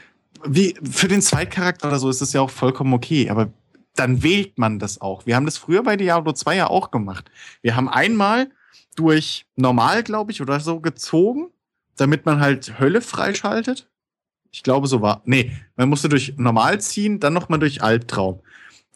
wie 0.44 0.76
für 0.88 1.08
den 1.08 1.22
Zweitcharakter 1.22 1.88
oder 1.88 1.98
so 1.98 2.08
ist 2.08 2.20
das 2.20 2.32
ja 2.32 2.40
auch 2.40 2.50
vollkommen 2.50 2.94
okay, 2.94 3.28
aber 3.28 3.50
dann 3.96 4.22
wählt 4.22 4.58
man 4.58 4.78
das 4.78 5.00
auch. 5.00 5.26
Wir 5.26 5.36
haben 5.36 5.46
das 5.46 5.56
früher 5.56 5.82
bei 5.82 5.96
Diablo 5.96 6.32
2 6.32 6.56
ja 6.56 6.66
auch 6.68 6.90
gemacht. 6.90 7.30
Wir 7.62 7.76
haben 7.76 7.88
einmal 7.88 8.50
durch 8.96 9.46
normal, 9.54 10.02
glaube 10.02 10.32
ich, 10.32 10.42
oder 10.42 10.60
so 10.60 10.80
gezogen, 10.80 11.48
damit 11.96 12.26
man 12.26 12.40
halt 12.40 12.78
Hölle 12.78 13.00
freischaltet. 13.00 13.88
Ich 14.50 14.62
glaube, 14.62 14.86
so 14.86 15.02
war. 15.02 15.22
Nee, 15.24 15.52
man 15.76 15.88
musste 15.88 16.08
durch 16.08 16.34
normal 16.36 16.80
ziehen, 16.80 17.20
dann 17.20 17.32
nochmal 17.32 17.58
durch 17.58 17.82
Albtraum. 17.82 18.40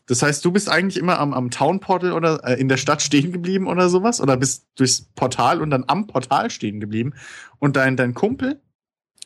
Das 0.07 0.23
heißt, 0.23 0.45
du 0.45 0.51
bist 0.51 0.69
eigentlich 0.69 0.97
immer 0.97 1.20
am, 1.20 1.33
am 1.33 1.51
Town 1.51 1.79
Portal 1.79 2.12
oder 2.12 2.41
äh, 2.45 2.61
in 2.61 2.69
der 2.69 2.79
Stadt 2.79 3.01
stehen 3.01 3.31
geblieben 3.31 3.69
oder 3.69 3.89
sowas 3.89 4.20
oder 4.20 4.37
bist 4.37 4.67
durchs 4.75 5.03
Portal 5.15 5.62
und 5.62 5.70
dann 5.70 5.85
am 5.87 6.09
Portal 6.09 6.51
stehen 6.51 6.81
geblieben 6.81 7.15
und 7.61 7.77
dein, 7.77 7.97
dein 7.97 8.12
Kumpel 8.12 8.61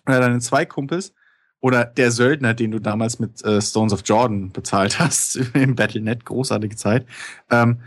oder 0.07 0.20
deine 0.20 0.41
zwei 0.41 0.67
Kumpels 0.67 1.15
oder 1.61 1.86
der 1.86 2.11
Söldner, 2.11 2.53
den 2.53 2.70
du 2.70 2.81
damals 2.81 3.19
mit 3.19 3.43
äh, 3.44 3.62
Stones 3.62 3.94
of 3.94 4.03
Jordan 4.05 4.53
bezahlt 4.53 4.99
hast 4.99 5.36
im 5.55 5.75
Battle.net, 5.75 6.27
großartige 6.27 6.77
Zeit, 6.77 7.07
ähm, 7.51 7.78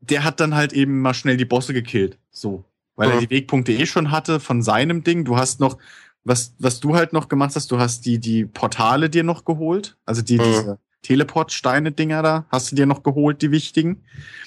der 0.00 0.24
hat 0.24 0.40
dann 0.40 0.54
halt 0.54 0.72
eben 0.72 1.00
mal 1.00 1.14
schnell 1.14 1.36
die 1.36 1.44
Bosse 1.44 1.72
gekillt. 1.72 2.18
So. 2.30 2.64
Weil 2.96 3.08
ja. 3.08 3.14
er 3.14 3.20
die 3.20 3.30
Wegpunkte 3.30 3.72
eh 3.72 3.86
schon 3.86 4.10
hatte 4.10 4.40
von 4.40 4.62
seinem 4.62 5.04
Ding. 5.04 5.24
Du 5.24 5.36
hast 5.36 5.60
noch, 5.60 5.78
was, 6.24 6.54
was 6.58 6.80
du 6.80 6.94
halt 6.94 7.12
noch 7.12 7.28
gemacht 7.28 7.54
hast, 7.54 7.70
du 7.70 7.78
hast 7.78 8.06
die, 8.06 8.18
die 8.18 8.46
Portale 8.46 9.10
dir 9.10 9.22
noch 9.22 9.44
geholt. 9.44 9.96
Also 10.06 10.22
die, 10.22 10.36
ja. 10.36 10.44
diese 10.44 10.78
Teleport-Steine-Dinger 11.02 12.22
da, 12.22 12.46
hast 12.50 12.72
du 12.72 12.76
dir 12.76 12.86
noch 12.86 13.02
geholt, 13.02 13.42
die 13.42 13.50
wichtigen, 13.50 14.02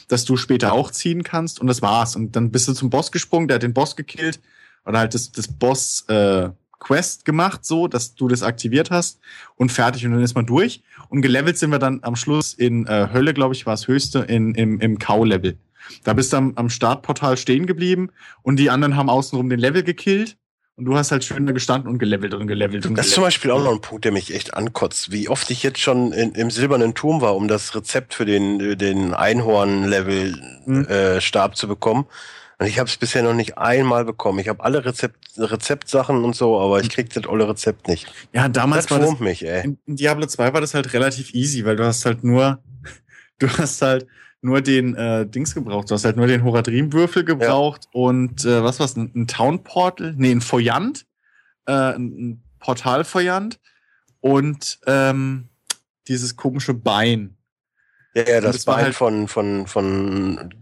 dass 0.08 0.26
du 0.26 0.36
später 0.36 0.74
auch 0.74 0.92
ziehen 0.92 1.24
kannst. 1.24 1.62
Und 1.62 1.68
das 1.68 1.82
war's. 1.82 2.16
Und 2.16 2.36
dann 2.36 2.52
bist 2.52 2.68
du 2.68 2.74
zum 2.74 2.90
Boss 2.90 3.12
gesprungen, 3.12 3.48
der 3.48 3.56
hat 3.56 3.64
den 3.64 3.74
Boss 3.74 3.96
gekillt. 3.96 4.42
Oder 4.86 5.00
halt 5.00 5.14
das, 5.14 5.32
das 5.32 5.48
Boss, 5.48 6.06
äh, 6.08 6.50
Quest 6.80 7.26
gemacht, 7.26 7.66
so, 7.66 7.88
dass 7.88 8.16
du 8.16 8.28
das 8.28 8.44
aktiviert 8.44 8.90
hast 8.90 9.20
und 9.56 9.72
fertig 9.72 10.06
und 10.06 10.14
dann 10.14 10.24
ist 10.24 10.36
man 10.36 10.46
durch. 10.46 10.82
Und 11.10 11.22
gelevelt 11.22 11.58
sind 11.58 11.72
wir 11.72 11.80
dann 11.80 12.00
am 12.04 12.16
Schluss 12.16 12.54
in 12.54 12.88
äh, 12.88 13.10
Hölle, 13.14 13.34
glaube 13.34 13.54
ich, 13.54 13.66
war 13.66 13.74
es 13.74 13.88
höchste, 13.88 14.20
in, 14.20 14.56
im, 14.56 14.80
im 14.80 14.98
Kau-Level. 14.98 15.58
Da 16.04 16.14
bist 16.14 16.34
du 16.34 16.38
am, 16.38 16.54
am 16.56 16.70
Startportal 16.70 17.38
stehen 17.38 17.66
geblieben 17.66 18.10
und 18.42 18.58
die 18.58 18.70
anderen 18.70 18.96
haben 18.96 19.10
außenrum 19.10 19.50
den 19.50 19.60
Level 19.60 19.84
gekillt. 19.84 20.38
Und 20.76 20.86
du 20.86 20.96
hast 20.96 21.12
halt 21.12 21.26
schön 21.26 21.46
da 21.46 21.52
gestanden 21.52 21.92
und 21.92 22.00
gelevelt 22.00 22.34
und 22.34 22.48
gelevelt 22.48 22.86
und 22.86 22.98
Das 22.98 23.08
ist 23.08 23.16
zum 23.16 23.24
Beispiel 23.24 23.52
auch 23.52 23.62
noch 23.62 23.74
ein 23.74 23.82
Punkt, 23.82 24.06
der 24.06 24.14
mich 24.14 24.34
echt 24.34 24.54
ankotzt. 24.54 25.12
Wie 25.12 25.28
oft 25.28 25.52
ich 25.52 25.62
jetzt 25.62 25.82
schon 25.82 26.14
in, 26.14 26.32
im 26.32 26.50
silbernen 26.50 26.96
Turm 26.96 27.20
war, 27.20 27.36
um 27.36 27.50
das 27.50 27.76
Rezept 27.76 28.14
für 28.14 28.24
den, 28.24 28.78
den 28.78 29.14
Einhorn-Level-Stab 29.14 31.50
mhm. 31.50 31.54
äh, 31.54 31.56
zu 31.56 31.68
bekommen. 31.68 32.06
Und 32.60 32.68
ich 32.68 32.78
habe 32.78 32.90
es 32.90 32.98
bisher 32.98 33.24
noch 33.24 33.34
nicht 33.34 33.58
einmal 33.58 34.04
bekommen. 34.04 34.40
Ich 34.40 34.50
habe 34.50 34.64
alle 34.64 34.84
Rezept, 34.84 35.18
Rezeptsachen 35.38 36.26
und 36.26 36.36
so, 36.36 36.60
aber 36.60 36.82
ich 36.82 36.90
krieg 36.90 37.10
das 37.14 37.26
olle 37.26 37.48
Rezept 37.48 37.88
nicht. 37.88 38.12
Ja, 38.34 38.50
damals 38.50 38.88
das 38.88 38.92
war 38.92 39.00
das, 39.00 39.20
mich, 39.20 39.48
ey. 39.48 39.64
In, 39.64 39.96
Diablo 39.96 40.26
2 40.26 40.54
war 40.54 40.60
das 40.60 40.74
halt 40.74 40.92
relativ 40.92 41.34
easy, 41.34 41.64
weil 41.64 41.78
du 41.78 41.86
hast 41.86 42.06
halt 42.06 42.26
nur, 42.26 42.62
du 43.40 43.48
hast 43.48 43.82
halt 43.82 44.08
nur 44.42 44.62
den 44.62 44.94
äh, 44.96 45.26
Dings 45.26 45.56
gebraucht. 45.56 45.90
Du 45.90 45.96
hast 45.96 46.04
halt 46.04 46.18
nur 46.18 46.28
den 46.28 46.44
Horadrim-Würfel 46.44 47.24
gebraucht 47.24 47.86
ja. 47.86 48.02
und 48.02 48.44
äh, 48.44 48.62
was 48.62 48.82
war's, 48.82 48.98
ein, 48.98 49.10
ein 49.16 49.28
Town 49.28 49.64
Portal, 49.64 50.14
nee, 50.18 50.32
ein 50.32 50.42
Feuant, 50.42 51.06
äh, 51.66 51.72
ein 51.72 52.44
Portal-Feuant 52.60 53.58
und 54.20 54.80
ähm, 54.86 55.48
dieses 56.10 56.36
komische 56.36 56.74
Bein. 56.74 57.38
Ja, 58.28 58.36
ja, 58.36 58.42
das, 58.42 58.58
das 58.58 58.66
Bein 58.66 58.86
halt 58.86 58.96
von, 58.96 59.28
von, 59.28 59.68
von, 59.68 60.54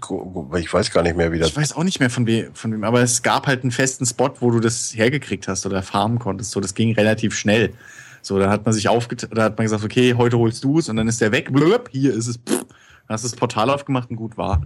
ich 0.58 0.74
weiß 0.74 0.92
gar 0.92 1.04
nicht 1.04 1.18
mehr, 1.18 1.32
wie 1.32 1.40
das. 1.40 1.50
Ich 1.50 1.58
weiß 1.58 1.76
auch 1.76 1.84
nicht 1.84 2.00
mehr 2.00 2.10
von 2.10 2.28
wem, 2.28 2.54
von 2.54 2.72
wem, 2.72 2.84
aber 2.84 3.02
es 3.02 3.24
gab 3.24 3.48
halt 3.48 3.64
einen 3.64 3.72
festen 3.72 4.06
Spot, 4.06 4.32
wo 4.40 4.52
du 4.52 4.60
das 4.60 4.96
hergekriegt 4.96 5.48
hast 5.48 5.66
oder 5.66 5.82
farmen 5.82 6.20
konntest. 6.20 6.52
So, 6.52 6.60
das 6.60 6.74
ging 6.74 6.94
relativ 6.94 7.36
schnell. 7.36 7.74
So, 8.22 8.40
da 8.40 8.50
hat 8.50 8.66
man 8.66 8.74
sich 8.74 8.90
aufget, 8.90 9.28
da 9.32 9.44
hat 9.44 9.58
man 9.58 9.66
gesagt, 9.66 9.84
okay, 9.84 10.16
heute 10.16 10.38
holst 10.38 10.64
du 10.64 10.80
es 10.80 10.90
und 10.90 10.98
dann 10.98 11.08
ist 11.08 11.22
der 11.22 11.32
weg. 11.32 11.52
Blub, 11.52 11.90
hier 11.92 12.14
ist 12.14 12.28
es. 12.28 12.38
Pff, 12.38 12.66
hast 13.08 13.24
du 13.24 13.30
das 13.30 13.38
Portal 13.38 13.70
aufgemacht 13.70 14.10
und 14.10 14.18
gut 14.18 14.38
war. 14.38 14.62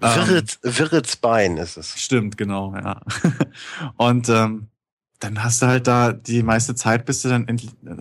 Wirritz, 0.00 0.58
ähm, 0.62 0.78
Wirritz 0.78 1.16
Bein 1.16 1.56
ist 1.56 1.76
es. 1.76 1.94
Stimmt, 2.00 2.36
genau, 2.36 2.74
ja. 2.74 3.00
und 3.96 4.28
ähm, 4.28 4.68
dann 5.20 5.42
hast 5.42 5.62
du 5.62 5.66
halt 5.66 5.86
da 5.86 6.12
die 6.12 6.42
meiste 6.42 6.74
Zeit 6.74 7.04
bist 7.04 7.24
du 7.24 7.28
dann 7.28 7.46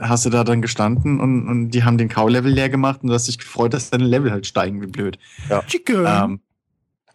hast 0.02 0.26
du 0.26 0.30
da 0.30 0.44
dann 0.44 0.62
gestanden 0.62 1.20
und, 1.20 1.48
und 1.48 1.72
die 1.72 1.84
haben 1.84 1.98
den 1.98 2.10
Kau-Level 2.10 2.52
leer 2.52 2.70
gemacht 2.70 3.00
und 3.02 3.10
du 3.10 3.16
hast 3.16 3.28
dich 3.28 3.40
gefreut, 3.40 3.74
dass 3.74 3.90
deine 3.90 4.06
Level 4.06 4.32
halt 4.32 4.46
steigen 4.46 4.82
wie 4.82 4.88
blöd. 4.88 5.18
Ja. 5.50 5.64
Ähm, 6.26 6.42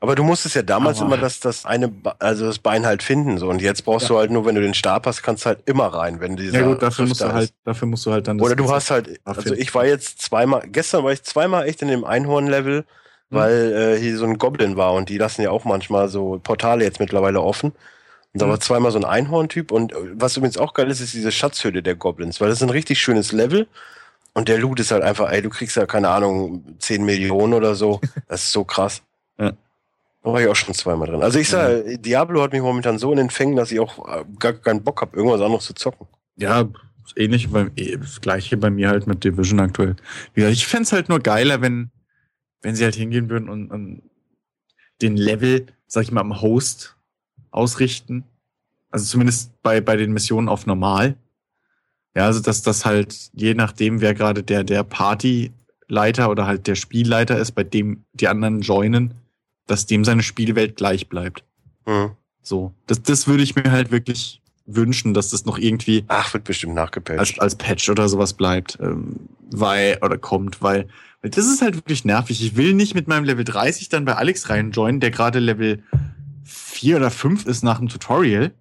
aber 0.02 0.16
du 0.16 0.24
musstest 0.24 0.56
ja 0.56 0.62
damals 0.62 1.00
immer 1.00 1.16
das, 1.16 1.38
das 1.38 1.64
eine, 1.64 1.92
also 2.18 2.46
das 2.46 2.58
Bein 2.58 2.84
halt 2.84 3.04
finden, 3.04 3.38
so. 3.38 3.48
Und 3.48 3.62
jetzt 3.62 3.84
brauchst 3.84 4.08
ja. 4.08 4.14
du 4.14 4.18
halt 4.18 4.32
nur, 4.32 4.44
wenn 4.44 4.56
du 4.56 4.60
den 4.60 4.74
Stab 4.74 5.06
hast, 5.06 5.22
kannst 5.22 5.44
du 5.44 5.50
halt 5.50 5.60
immer 5.66 5.86
rein, 5.86 6.18
wenn 6.18 6.34
dieser. 6.34 6.58
Ja 6.58 6.66
gut, 6.66 6.82
dafür 6.82 7.06
musst 7.06 7.20
du 7.20 7.32
halt, 7.32 7.54
dafür 7.64 7.86
musst 7.86 8.04
du 8.04 8.10
halt 8.10 8.26
dann. 8.26 8.40
Oder 8.40 8.56
du 8.56 8.68
hast 8.68 8.90
halt, 8.90 9.20
also 9.24 9.54
ich 9.54 9.72
war 9.76 9.86
jetzt 9.86 10.20
zweimal, 10.20 10.62
gestern 10.66 11.04
war 11.04 11.12
ich 11.12 11.22
zweimal 11.22 11.68
echt 11.68 11.82
in 11.82 11.88
dem 11.88 12.04
Einhorn-Level, 12.04 12.78
hm. 12.78 12.84
weil 13.30 13.72
äh, 13.72 14.00
hier 14.00 14.18
so 14.18 14.24
ein 14.24 14.38
Goblin 14.38 14.76
war 14.76 14.94
und 14.94 15.08
die 15.08 15.18
lassen 15.18 15.42
ja 15.42 15.52
auch 15.52 15.64
manchmal 15.64 16.08
so 16.08 16.40
Portale 16.42 16.82
jetzt 16.82 16.98
mittlerweile 16.98 17.40
offen. 17.40 17.70
Und 18.32 18.40
da 18.40 18.48
war 18.48 18.60
zweimal 18.60 18.92
so 18.92 18.98
ein 18.98 19.04
Einhorn-Typ. 19.04 19.72
Und 19.72 19.92
äh, 19.92 19.96
was 20.14 20.36
übrigens 20.36 20.56
auch 20.56 20.74
geil 20.74 20.90
ist, 20.90 21.00
ist 21.00 21.14
diese 21.14 21.32
Schatzhöhle 21.32 21.82
der 21.82 21.94
Goblins, 21.94 22.40
weil 22.40 22.48
das 22.48 22.58
ist 22.58 22.62
ein 22.62 22.70
richtig 22.70 23.00
schönes 23.00 23.32
Level. 23.32 23.66
Und 24.34 24.48
der 24.48 24.58
Loot 24.58 24.80
ist 24.80 24.90
halt 24.90 25.02
einfach, 25.02 25.30
ey, 25.30 25.42
du 25.42 25.50
kriegst 25.50 25.76
ja, 25.76 25.84
keine 25.84 26.08
Ahnung, 26.08 26.76
10 26.78 27.04
Millionen 27.04 27.54
oder 27.54 27.74
so. 27.74 28.00
Das 28.28 28.44
ist 28.44 28.52
so 28.52 28.64
krass. 28.64 29.02
Ja. 29.38 29.52
Da 30.22 30.32
war 30.32 30.40
ich 30.40 30.48
auch 30.48 30.56
schon 30.56 30.74
zweimal 30.74 31.08
drin. 31.08 31.22
Also 31.22 31.38
ich 31.38 31.48
sag, 31.48 31.84
mhm. 31.84 32.00
Diablo 32.00 32.42
hat 32.42 32.52
mich 32.52 32.62
momentan 32.62 32.98
so 32.98 33.10
in 33.10 33.18
den 33.18 33.30
Fängen, 33.30 33.56
dass 33.56 33.70
ich 33.70 33.80
auch 33.80 34.08
äh, 34.08 34.24
gar 34.38 34.54
keinen 34.54 34.82
Bock 34.82 35.02
habe, 35.02 35.16
irgendwas 35.16 35.40
anderes 35.40 35.64
zu 35.64 35.74
zocken. 35.74 36.06
Ja, 36.36 36.66
ähnlich, 37.16 37.50
bei, 37.50 37.70
eh, 37.76 37.98
das 37.98 38.22
gleiche 38.22 38.56
bei 38.56 38.70
mir 38.70 38.88
halt 38.88 39.06
mit 39.06 39.22
Division 39.24 39.60
aktuell. 39.60 39.96
Ich 40.34 40.66
fände 40.66 40.84
es 40.84 40.92
halt 40.92 41.10
nur 41.10 41.20
geiler, 41.20 41.60
wenn, 41.60 41.90
wenn 42.62 42.74
sie 42.74 42.84
halt 42.84 42.94
hingehen 42.94 43.28
würden 43.28 43.50
und, 43.50 43.70
und 43.70 44.02
den 45.02 45.16
Level, 45.16 45.66
sag 45.86 46.04
ich 46.04 46.12
mal, 46.12 46.22
am 46.22 46.40
Host 46.40 46.96
ausrichten. 47.52 48.24
Also 48.90 49.06
zumindest 49.06 49.50
bei, 49.62 49.80
bei 49.80 49.96
den 49.96 50.12
Missionen 50.12 50.48
auf 50.48 50.66
normal. 50.66 51.16
Ja, 52.14 52.26
also 52.26 52.40
dass 52.40 52.62
das 52.62 52.84
halt, 52.84 53.30
je 53.34 53.54
nachdem, 53.54 54.00
wer 54.00 54.14
gerade 54.14 54.42
der, 54.42 54.64
der 54.64 54.82
Partyleiter 54.82 56.30
oder 56.30 56.46
halt 56.46 56.66
der 56.66 56.74
Spielleiter 56.74 57.38
ist, 57.38 57.52
bei 57.52 57.64
dem 57.64 58.04
die 58.12 58.28
anderen 58.28 58.60
joinen, 58.60 59.14
dass 59.66 59.86
dem 59.86 60.04
seine 60.04 60.22
Spielwelt 60.22 60.76
gleich 60.76 61.08
bleibt. 61.08 61.44
Mhm. 61.86 62.10
So. 62.42 62.74
Das, 62.86 63.02
das 63.02 63.26
würde 63.26 63.42
ich 63.42 63.54
mir 63.54 63.70
halt 63.70 63.90
wirklich 63.90 64.42
wünschen, 64.66 65.14
dass 65.14 65.30
das 65.30 65.44
noch 65.44 65.58
irgendwie 65.58 66.04
Ach, 66.08 66.32
wird 66.34 66.44
bestimmt 66.44 66.74
nachgepatcht. 66.74 67.18
als, 67.18 67.38
als 67.38 67.56
Patch 67.56 67.88
oder 67.88 68.08
sowas 68.08 68.34
bleibt, 68.34 68.78
ähm, 68.80 69.16
weil, 69.50 69.98
oder 70.02 70.18
kommt, 70.18 70.62
weil, 70.62 70.88
weil 71.20 71.30
das 71.30 71.46
ist 71.46 71.62
halt 71.62 71.76
wirklich 71.76 72.04
nervig. 72.04 72.42
Ich 72.42 72.56
will 72.56 72.74
nicht 72.74 72.94
mit 72.94 73.08
meinem 73.08 73.24
Level 73.24 73.44
30 73.44 73.88
dann 73.88 74.04
bei 74.04 74.14
Alex 74.14 74.50
reinjoinen, 74.50 75.00
der 75.00 75.10
gerade 75.10 75.38
Level 75.38 75.82
4 76.44 76.96
oder 76.96 77.10
5 77.10 77.46
ist 77.46 77.62
nach 77.62 77.78
dem 77.78 77.88
Tutorial, 77.88 78.52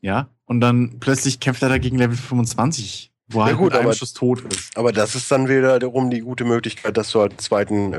ja, 0.00 0.28
und 0.46 0.60
dann 0.60 0.98
plötzlich 1.00 1.40
kämpft 1.40 1.62
er 1.62 1.68
da 1.68 1.78
gegen 1.78 1.96
Level 1.98 2.16
25, 2.16 3.10
wo 3.28 3.38
er 3.38 3.42
Ja 3.42 3.46
halt 3.46 3.56
gut, 3.58 3.66
mit 3.66 3.74
einem 3.74 3.86
aber- 3.86 3.94
Schuss 3.94 4.12
tot 4.12 4.40
ist. 4.52 4.76
Aber 4.76 4.92
das 4.92 5.14
ist 5.14 5.30
dann 5.30 5.48
wiederum 5.48 6.10
die 6.10 6.20
gute 6.20 6.44
Möglichkeit, 6.44 6.96
dass 6.96 7.10
du 7.12 7.20
halt 7.20 7.32
einen 7.32 7.38
zweiten 7.38 7.92
äh, 7.94 7.98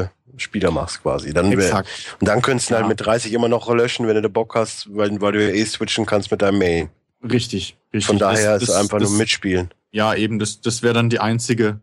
äh, 0.00 0.06
Spieler 0.38 0.70
machst 0.70 1.02
quasi. 1.02 1.32
Dann 1.32 1.52
Exakt. 1.52 1.88
Und 2.20 2.26
dann 2.26 2.40
könntest 2.42 2.70
du 2.70 2.74
Ja. 2.74 2.80
halt 2.80 2.88
mit 2.88 3.04
30 3.04 3.32
immer 3.32 3.48
noch 3.48 3.72
löschen, 3.72 4.06
wenn 4.08 4.14
du 4.16 4.22
den 4.22 4.32
Bock 4.32 4.54
hast, 4.54 4.88
weil, 4.96 5.20
weil 5.20 5.32
du 5.32 5.44
ja 5.46 5.52
eh 5.54 5.64
switchen 5.64 6.06
kannst 6.06 6.30
mit 6.30 6.40
deinem 6.42 6.58
Main. 6.58 6.88
Richtig, 7.22 7.76
richtig. 7.92 8.06
Von 8.06 8.18
daher 8.18 8.54
Das- 8.54 8.62
ist 8.64 8.68
es 8.70 8.74
einfach 8.74 8.98
das, 8.98 9.10
nur 9.10 9.18
mitspielen. 9.18 9.70
Ja, 9.92 10.14
eben, 10.14 10.38
das, 10.38 10.60
das 10.62 10.82
wäre 10.82 10.94
dann 10.94 11.10
die 11.10 11.20
einzige, 11.20 11.80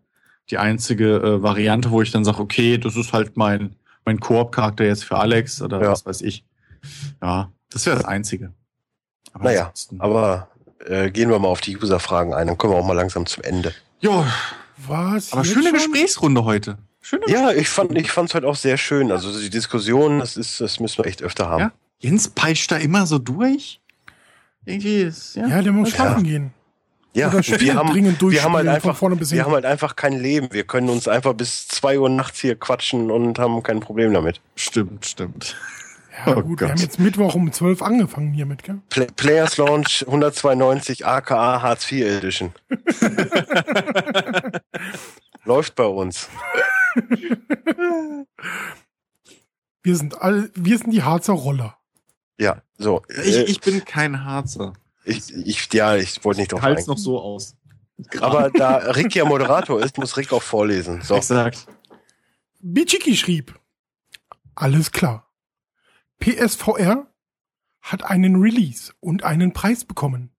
die 0.49 0.57
einzige 0.57 1.17
äh, 1.17 1.43
Variante, 1.43 1.91
wo 1.91 2.01
ich 2.01 2.11
dann 2.11 2.25
sage, 2.25 2.39
okay, 2.39 2.79
das 2.79 2.95
ist 2.95 3.13
halt 3.13 3.37
mein, 3.37 3.75
mein 4.03 4.19
Koop-Charakter 4.19 4.83
jetzt 4.83 5.05
für 5.05 5.17
Alex 5.17 5.61
oder 5.61 5.79
Ja. 5.81 5.91
was 5.91 6.05
weiß 6.07 6.21
ich. 6.23 6.43
Ja, 7.21 7.51
das 7.71 7.85
wäre 7.85 7.95
das 7.97 8.05
Einzige. 8.05 8.53
Aber 9.33 9.43
Naja, 9.45 9.61
ansonsten- 9.61 10.01
Aber 10.01 10.49
äh, 10.85 11.11
gehen 11.11 11.29
wir 11.29 11.37
mal 11.39 11.47
auf 11.49 11.61
die 11.61 11.77
User-Fragen 11.77 12.33
ein, 12.33 12.47
dann 12.47 12.57
kommen 12.57 12.73
wir 12.73 12.77
auch 12.79 12.85
mal 12.85 12.93
langsam 12.93 13.25
zum 13.25 13.43
Ende. 13.43 13.73
Ja, 13.99 14.25
Was? 14.87 15.31
aber 15.33 15.41
jetzt 15.43 15.51
schöne 15.53 15.65
schon? 15.69 15.73
Gesprächsrunde 15.73 16.43
heute. 16.45 16.77
Schöne 17.01 17.23
Ja, 17.27 17.51
ich 17.51 17.69
fand 17.69 17.97
ich 17.97 18.11
fand's 18.11 18.33
halt 18.33 18.45
auch 18.45 18.55
sehr 18.55 18.77
schön. 18.77 19.11
Also 19.11 19.37
die 19.39 19.49
Diskussion, 19.49 20.19
das 20.19 20.37
ist, 20.37 20.59
das 20.61 20.79
müssen 20.79 20.97
wir 21.03 21.05
echt 21.07 21.21
öfter 21.21 21.47
haben. 21.49 21.59
Ja. 21.61 21.71
Jens 21.99 22.29
peitscht 22.29 22.71
da 22.71 22.77
immer 22.77 23.05
so 23.05 23.19
durch. 23.19 23.79
Irgendwie 24.65 25.01
ist, 25.01 25.35
ja. 25.35 25.47
Ja, 25.47 25.61
der 25.61 25.71
muss 25.71 25.89
Ja. 25.91 25.95
schlafen 25.95 26.23
gehen. 26.23 26.53
Ja, 27.13 27.29
und 27.29 27.43
Spiele 27.43 27.59
wir 27.61 27.75
haben, 27.75 27.89
dringend 27.91 28.21
wir 28.21 28.43
haben 28.43 28.53
halt 28.53 28.67
einfach, 28.67 28.95
vorne 28.95 29.15
bis 29.15 29.31
wir 29.31 29.43
haben 29.43 29.53
halt 29.53 29.65
einfach 29.65 29.95
kein 29.95 30.13
Leben. 30.13 30.49
Wir 30.51 30.63
können 30.63 30.89
uns 30.89 31.07
einfach 31.07 31.33
bis 31.33 31.67
zwei 31.67 31.99
Uhr 31.99 32.09
nachts 32.09 32.39
hier 32.39 32.55
quatschen 32.55 33.09
und 33.09 33.39
haben 33.39 33.63
kein 33.63 33.79
Problem 33.79 34.13
damit. 34.13 34.41
Stimmt, 34.55 35.05
stimmt. 35.05 35.55
Ja, 36.25 36.35
Oh 36.35 36.41
gut, 36.41 36.59
wir 36.59 36.67
Gott. 36.67 36.69
haben 36.71 36.77
jetzt 36.81 36.99
Mittwoch 36.99 37.35
um 37.35 37.51
12 37.51 37.81
angefangen 37.81 38.33
hiermit, 38.33 38.63
gell? 38.63 38.81
Play 38.89 39.07
Players 39.15 39.57
Launch 39.57 40.03
192 40.07 41.05
aka 41.05 41.61
Hartz 41.61 41.91
IV 41.91 42.05
Edition. 42.05 42.51
Läuft 45.45 45.75
bei 45.75 45.85
uns. 45.85 46.29
Wir 49.83 49.95
sind 49.95 50.21
alle, 50.21 50.51
wir 50.55 50.77
sind 50.77 50.91
die 50.91 51.03
Harzer 51.03 51.33
Roller. 51.33 51.77
Ja, 52.39 52.61
so. 52.77 53.01
Ich, 53.09 53.35
äh, 53.37 53.43
ich 53.43 53.61
bin 53.61 53.83
kein 53.85 54.23
Harzer. 54.23 54.73
ich, 55.05 55.33
ich, 55.33 55.73
ja, 55.73 55.95
ich 55.95 56.23
wollte 56.23 56.41
nicht 56.41 56.51
drauf 56.51 56.61
Halt's 56.61 56.87
noch 56.87 56.97
so 56.97 57.19
aus. 57.19 57.55
Aber 58.21 58.49
da 58.49 58.77
Rick 58.77 59.15
ja 59.15 59.25
Moderator 59.25 59.81
ist, 59.81 59.97
muss 59.97 60.15
Rick 60.17 60.31
auch 60.31 60.41
vorlesen. 60.43 61.01
So. 61.01 61.15
Exakt. 61.15 61.67
Bichiki 62.61 63.15
schrieb, 63.15 63.57
alles 64.55 64.91
klar. 64.91 65.28
PSVR 66.19 67.13
hat 67.81 68.03
einen 68.03 68.35
Release 68.35 68.93
und 68.99 69.23
einen 69.23 69.53
Preis 69.53 69.85
bekommen. 69.85 70.31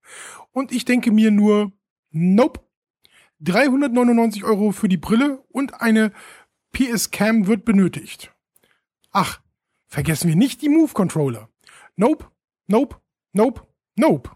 Und 0.52 0.72
ich 0.72 0.84
denke 0.84 1.10
mir 1.10 1.30
nur, 1.30 1.72
nope. 2.10 2.60
399 3.40 4.44
Euro 4.44 4.72
für 4.72 4.88
die 4.88 4.98
Brille 4.98 5.42
und 5.48 5.80
eine 5.80 6.12
PS-Cam 6.72 7.46
wird 7.46 7.64
benötigt. 7.64 8.34
Ach, 9.12 9.40
vergessen 9.86 10.28
wir 10.28 10.36
nicht 10.36 10.60
die 10.60 10.68
Move-Controller. 10.68 11.48
Nope, 11.96 12.30
nope, 12.66 13.00
nope, 13.32 13.66
nope. 13.96 14.30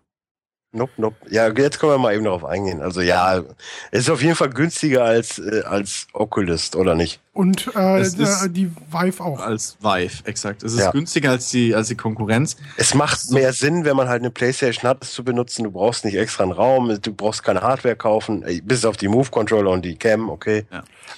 Nope, 0.76 0.92
nope. 0.96 1.16
Ja, 1.30 1.48
jetzt 1.52 1.78
können 1.78 1.92
wir 1.92 1.98
mal 1.98 2.14
eben 2.14 2.24
darauf 2.24 2.44
eingehen. 2.44 2.82
Also 2.82 3.00
ja, 3.00 3.38
es 3.92 4.00
ist 4.00 4.10
auf 4.10 4.20
jeden 4.22 4.34
Fall 4.34 4.50
günstiger 4.50 5.04
als, 5.04 5.38
äh, 5.38 5.62
als 5.64 6.08
Oculus, 6.12 6.74
oder 6.74 6.94
nicht? 6.96 7.20
Und 7.32 7.70
äh, 7.76 7.98
Es 8.00 8.14
ist- 8.14 8.42
äh, 8.44 8.50
die 8.50 8.70
Vive 8.90 9.22
auch. 9.22 9.38
Als 9.40 9.76
Vive, 9.80 10.24
exakt. 10.26 10.62
Es 10.64 10.72
ist 10.72 10.80
Ja. 10.80 10.90
günstiger 10.90 11.30
als 11.30 11.50
die, 11.50 11.74
als 11.74 11.88
die 11.88 11.94
Konkurrenz. 11.96 12.56
Es 12.76 12.94
macht 12.94 13.20
So. 13.20 13.34
mehr 13.34 13.52
Sinn, 13.52 13.84
wenn 13.84 13.96
man 13.96 14.08
halt 14.08 14.22
eine 14.22 14.30
Playstation 14.30 14.88
hat, 14.88 15.04
es 15.04 15.12
zu 15.12 15.22
benutzen. 15.24 15.62
Du 15.64 15.70
brauchst 15.70 16.04
nicht 16.04 16.16
extra 16.16 16.42
einen 16.42 16.52
Raum, 16.52 16.98
du 17.00 17.12
brauchst 17.14 17.44
keine 17.44 17.60
Hardware 17.62 17.94
kaufen, 17.96 18.44
bis 18.64 18.84
auf 18.84 18.96
die 18.96 19.08
Move-Controller 19.08 19.70
und 19.70 19.84
die 19.84 19.96
Cam, 19.96 20.28
okay. 20.28 20.66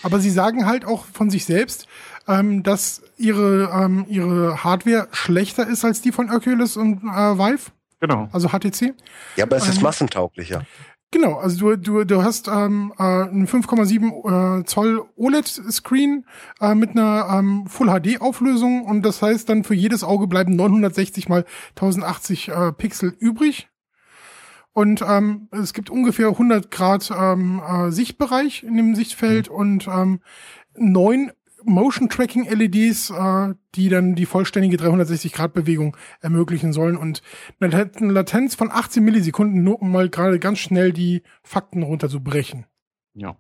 Aber 0.03 0.21
sie 0.21 0.31
sagen 0.31 0.67
halt 0.67 0.85
auch 0.85 1.05
von 1.13 1.31
sich 1.31 1.45
selbst, 1.47 1.87
ähm, 2.29 2.63
dass 2.63 3.03
ihre, 3.17 3.71
ähm, 3.73 4.05
ihre 4.09 4.65
Hardware 4.65 5.09
schlechter 5.13 5.67
ist 5.67 5.85
als 5.85 6.03
die 6.03 6.13
von 6.13 6.31
Oculus 6.31 6.77
und 6.77 7.03
äh, 7.05 7.39
Vive, 7.39 7.71
Genau. 8.01 8.29
also 8.33 8.49
HTC. 8.49 8.95
Ja, 9.37 9.45
aber 9.45 9.57
es 9.57 9.69
ist 9.69 9.79
Ähm, 9.79 9.83
massentauglicher. 9.83 10.65
Genau, 11.13 11.35
also 11.35 11.77
du, 11.77 11.77
du, 11.77 12.05
du 12.05 12.25
hast 12.25 12.49
ähm, 12.49 12.93
äh, 12.99 13.03
einen 13.03 13.47
5,7 13.47 14.61
äh, 14.61 14.65
Zoll 14.65 15.05
OLED-Screen 15.17 16.27
äh, 16.61 16.75
mit 16.75 16.91
einer 16.91 17.29
ähm, 17.33 17.67
Full-HD-Auflösung 17.69 18.85
und 18.85 19.03
das 19.03 19.23
heißt 19.23 19.49
dann 19.49 19.63
für 19.63 19.75
jedes 19.75 20.03
Auge 20.03 20.27
bleiben 20.27 20.57
960 20.57 21.29
mal 21.29 21.45
1080 21.77 22.49
äh, 22.49 22.73
Pixel 22.73 23.15
übrig. 23.19 23.69
Und 24.73 25.01
ähm, 25.01 25.49
es 25.53 25.73
gibt 25.73 25.89
ungefähr 25.89 26.29
100 26.29 26.71
Grad 26.71 27.11
ähm, 27.11 27.63
äh, 27.67 27.91
Sichtbereich 27.93 28.63
in 28.63 28.77
dem 28.77 28.95
Sichtfeld 28.95 29.49
und 29.49 29.89
ähm, 29.89 30.21
neun 30.77 31.33
Motion 31.67 32.09
Tracking 32.09 32.49
LEDs, 32.49 33.11
äh, 33.11 33.55
die 33.75 33.89
dann 33.89 34.15
die 34.15 34.27
vollständige 34.27 34.77
360 34.77 35.33
Grad 35.33 35.53
Bewegung 35.53 35.97
ermöglichen 36.21 36.73
sollen 36.73 36.97
und 36.97 37.23
eine 37.61 37.71
Lat- 37.77 37.97
eine 37.99 38.13
Latenz 38.13 38.55
von 38.55 38.71
18 38.71 39.05
Millisekunden, 39.05 39.63
nur 39.63 39.81
um 39.83 39.93
mal 39.93 40.09
gerade 40.09 40.39
ganz 40.39 40.59
schnell 40.59 40.93
die 40.93 41.23
Fakten 41.43 41.83
runterzubrechen. 41.83 42.67
Ja. 43.15 43.37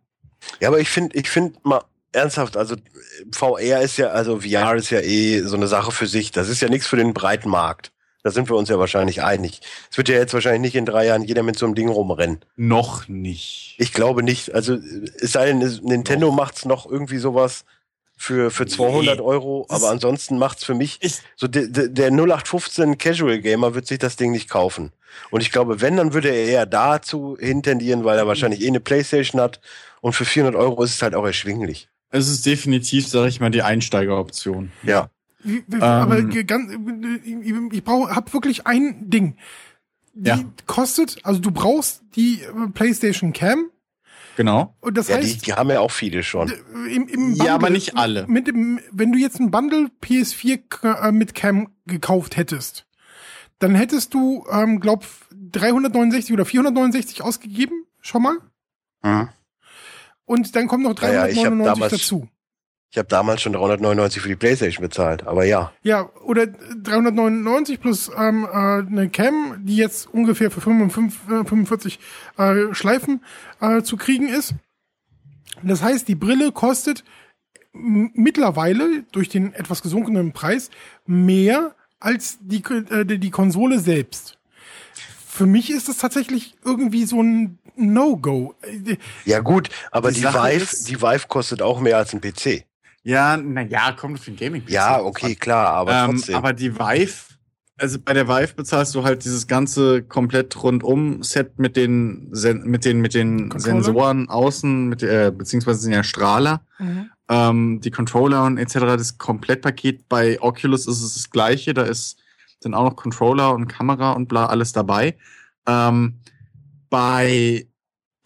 Ja, 0.60 0.68
aber 0.68 0.80
ich 0.80 0.88
finde, 0.88 1.16
ich 1.18 1.28
finde 1.30 1.58
mal 1.62 1.82
ernsthaft, 2.12 2.56
also 2.56 2.76
VR 3.32 3.80
ist 3.80 3.96
ja, 3.96 4.08
also 4.08 4.40
VR 4.40 4.74
ist 4.76 4.90
ja 4.90 5.00
eh 5.00 5.40
so 5.42 5.56
eine 5.56 5.66
Sache 5.66 5.92
für 5.92 6.06
sich. 6.06 6.30
Das 6.30 6.48
ist 6.48 6.60
ja 6.60 6.68
nichts 6.68 6.86
für 6.86 6.96
den 6.96 7.14
breiten 7.14 7.48
Markt. 7.48 7.92
Da 8.22 8.32
sind 8.32 8.50
wir 8.50 8.56
uns 8.56 8.68
ja 8.68 8.78
wahrscheinlich 8.78 9.22
einig. 9.22 9.60
Es 9.90 9.96
wird 9.98 10.08
ja 10.08 10.16
jetzt 10.16 10.34
wahrscheinlich 10.34 10.60
nicht 10.62 10.74
in 10.74 10.84
drei 10.84 11.06
Jahren 11.06 11.22
jeder 11.22 11.44
mit 11.44 11.56
so 11.58 11.64
einem 11.64 11.76
Ding 11.76 11.88
rumrennen. 11.88 12.40
Noch 12.56 13.06
nicht. 13.06 13.76
Ich 13.78 13.92
glaube 13.92 14.22
nicht. 14.24 14.52
Also 14.52 14.74
es 14.74 15.32
sei 15.32 15.46
denn, 15.46 15.62
es- 15.62 15.80
Nintendo 15.82 16.32
macht's 16.32 16.64
noch 16.64 16.90
irgendwie 16.90 17.18
sowas 17.18 17.64
für, 18.16 18.50
für 18.50 18.66
200 18.66 19.16
Nee. 19.18 19.22
Euro, 19.24 19.66
aber 19.68 19.90
ansonsten 19.90 20.38
macht's 20.38 20.64
für 20.64 20.74
mich 20.74 20.98
Ich, 21.02 21.20
so 21.36 21.46
der, 21.48 21.66
der, 21.68 21.88
der 21.88 22.08
0815 22.10 22.96
Casual 22.98 23.40
Gamer 23.40 23.74
wird 23.74 23.86
sich 23.86 23.98
das 23.98 24.16
Ding 24.16 24.30
nicht 24.32 24.48
kaufen. 24.48 24.92
Und 25.30 25.40
ich 25.42 25.50
glaube, 25.52 25.80
wenn, 25.80 25.96
dann 25.96 26.12
würde 26.14 26.28
er 26.28 26.44
eher 26.46 26.66
dazu 26.66 27.36
hintendieren, 27.38 28.04
weil 28.04 28.18
er 28.18 28.26
wahrscheinlich 28.26 28.62
eh 28.62 28.68
eine 28.68 28.80
Playstation 28.80 29.40
hat. 29.40 29.60
Und 30.00 30.12
für 30.14 30.24
400 30.24 30.58
Euro 30.60 30.82
ist 30.82 30.94
es 30.94 31.02
halt 31.02 31.14
auch 31.14 31.24
erschwinglich. 31.24 31.88
es 32.10 32.28
ist 32.28 32.46
definitiv, 32.46 33.06
sage 33.08 33.28
ich 33.28 33.40
mal, 33.40 33.50
die 33.50 33.62
Einsteigeroption. 33.62 34.72
Ja. 34.82 35.10
Aber 35.80 36.18
Ähm. 36.18 36.46
ganz, 36.46 36.72
ich, 37.24 37.54
ich 37.72 37.84
brauche, 37.84 38.14
hab 38.14 38.32
wirklich 38.32 38.66
ein 38.66 39.08
Ding. 39.10 39.36
Die 40.14 40.28
Ja. 40.30 40.40
kostet, 40.66 41.18
also 41.24 41.40
du 41.40 41.50
brauchst 41.50 42.02
die 42.14 42.40
äh, 42.42 42.68
PlayStation 42.72 43.32
Cam 43.32 43.70
Genau. 44.36 44.76
und 44.80 44.96
das 44.96 45.08
Ja, 45.08 45.18
die, 45.18 45.26
heißt 45.26 45.46
die 45.46 45.52
haben 45.54 45.70
ja 45.70 45.80
auch 45.80 45.90
viele 45.90 46.22
schon. 46.22 46.52
im, 46.90 47.08
im 47.08 47.34
Ja, 47.34 47.54
aber 47.54 47.70
nicht 47.70 47.96
alle. 47.96 48.26
Mit 48.28 48.46
dem, 48.46 48.78
wenn 48.92 49.10
du 49.12 49.18
jetzt 49.18 49.40
ein 49.40 49.50
Bundle 49.50 49.88
PS4 50.02 50.58
k- 50.68 51.08
äh, 51.08 51.12
mit 51.12 51.34
Cam 51.34 51.68
gekauft 51.86 52.36
hättest, 52.36 52.86
dann 53.58 53.74
hättest 53.74 54.12
du, 54.14 54.44
ähm, 54.52 54.80
glaub 54.80 55.04
369 55.52 56.32
oder 56.34 56.44
469 56.44 57.22
ausgegeben, 57.22 57.84
schon 58.02 58.22
mal. 58.22 58.36
Mhm. 59.02 59.28
Und 60.26 60.54
dann 60.56 60.66
kommt 60.66 60.82
noch 60.84 61.00
Ja, 61.00 61.08
ja, 61.12 61.26
ich 61.28 61.38
hab 61.38 61.44
399 61.44 61.74
damals- 61.74 61.92
dazu. 61.92 62.28
Ich 62.90 62.98
habe 62.98 63.08
damals 63.08 63.42
schon 63.42 63.52
399 63.52 64.22
für 64.22 64.28
die 64.28 64.36
Playstation 64.36 64.82
bezahlt, 64.82 65.26
aber 65.26 65.44
ja. 65.44 65.72
Ja, 65.82 66.08
oder 66.24 66.46
399 66.46 67.80
plus 67.80 68.10
ähm, 68.16 68.44
äh, 68.50 68.56
eine 68.56 69.08
Cam, 69.10 69.56
die 69.64 69.76
jetzt 69.76 70.06
ungefähr 70.12 70.50
für 70.50 70.60
55, 70.60 71.20
äh, 71.28 71.44
45 71.44 71.98
äh, 72.38 72.74
Schleifen 72.74 73.22
äh, 73.60 73.82
zu 73.82 73.96
kriegen 73.96 74.28
ist. 74.28 74.54
Das 75.62 75.82
heißt, 75.82 76.06
die 76.08 76.14
Brille 76.14 76.52
kostet 76.52 77.04
mittlerweile 77.72 79.02
durch 79.12 79.28
den 79.28 79.52
etwas 79.52 79.82
gesunkenen 79.82 80.32
Preis 80.32 80.70
mehr 81.06 81.74
als 82.00 82.38
die, 82.40 82.62
äh, 82.90 83.04
die 83.04 83.18
die 83.18 83.30
Konsole 83.30 83.80
selbst. 83.80 84.38
Für 85.28 85.46
mich 85.46 85.70
ist 85.70 85.88
das 85.88 85.98
tatsächlich 85.98 86.54
irgendwie 86.64 87.04
so 87.04 87.22
ein 87.22 87.58
No-Go. 87.76 88.54
Äh, 88.62 88.96
Ja 89.26 89.40
gut, 89.40 89.68
aber 89.90 90.10
Die 90.10 90.20
die, 90.20 90.26
Vive, 90.26 90.52
ist- 90.52 90.88
die 90.88 91.00
Vive 91.02 91.26
kostet 91.28 91.60
auch 91.60 91.80
mehr 91.80 91.98
als 91.98 92.14
ein 92.14 92.20
PC. 92.22 92.64
Ja, 93.06 93.36
na 93.36 93.62
ja, 93.62 93.92
kommt 93.92 94.18
für 94.18 94.32
den 94.32 94.36
gaming 94.36 94.62
Ja, 94.66 95.00
okay, 95.00 95.36
klar, 95.36 95.68
aber 95.68 95.92
ähm, 95.92 96.10
trotzdem. 96.16 96.34
aber 96.34 96.52
die 96.52 96.74
Vive 96.74 97.12
also 97.78 97.98
bei 98.00 98.14
der 98.14 98.26
Vive 98.26 98.54
bezahlst 98.54 98.94
du 98.94 99.04
halt 99.04 99.22
dieses 99.24 99.46
ganze 99.46 100.02
komplett 100.02 100.60
rundum 100.62 101.22
Set 101.22 101.58
mit 101.58 101.76
den 101.76 102.28
Sen 102.32 102.62
mit 102.64 102.84
den 102.86 103.00
mit 103.02 103.12
den 103.14 103.50
Controller? 103.50 103.82
Sensoren 103.84 104.28
außen 104.30 104.88
mit 104.88 105.02
äh, 105.02 105.30
beziehungsweise 105.36 105.80
sind 105.80 105.92
ja 105.92 106.02
Strahler 106.02 106.62
Mhm. 106.78 107.10
ähm, 107.28 107.80
die 107.82 107.90
Controller 107.90 108.44
und 108.44 108.56
etc. 108.58 108.72
Das 108.96 109.18
Komplettpaket 109.18 110.08
bei 110.08 110.40
Oculus 110.40 110.86
ist 110.86 111.02
es 111.02 111.14
das 111.14 111.30
gleiche. 111.30 111.74
Da 111.74 111.82
ist 111.82 112.16
sind 112.60 112.74
auch 112.74 112.84
noch 112.84 112.96
Controller 112.96 113.52
und 113.54 113.68
Kamera 113.68 114.12
und 114.12 114.26
bla 114.28 114.46
alles 114.46 114.72
dabei. 114.72 115.16
Ähm, 115.68 116.20
bei 116.90 117.66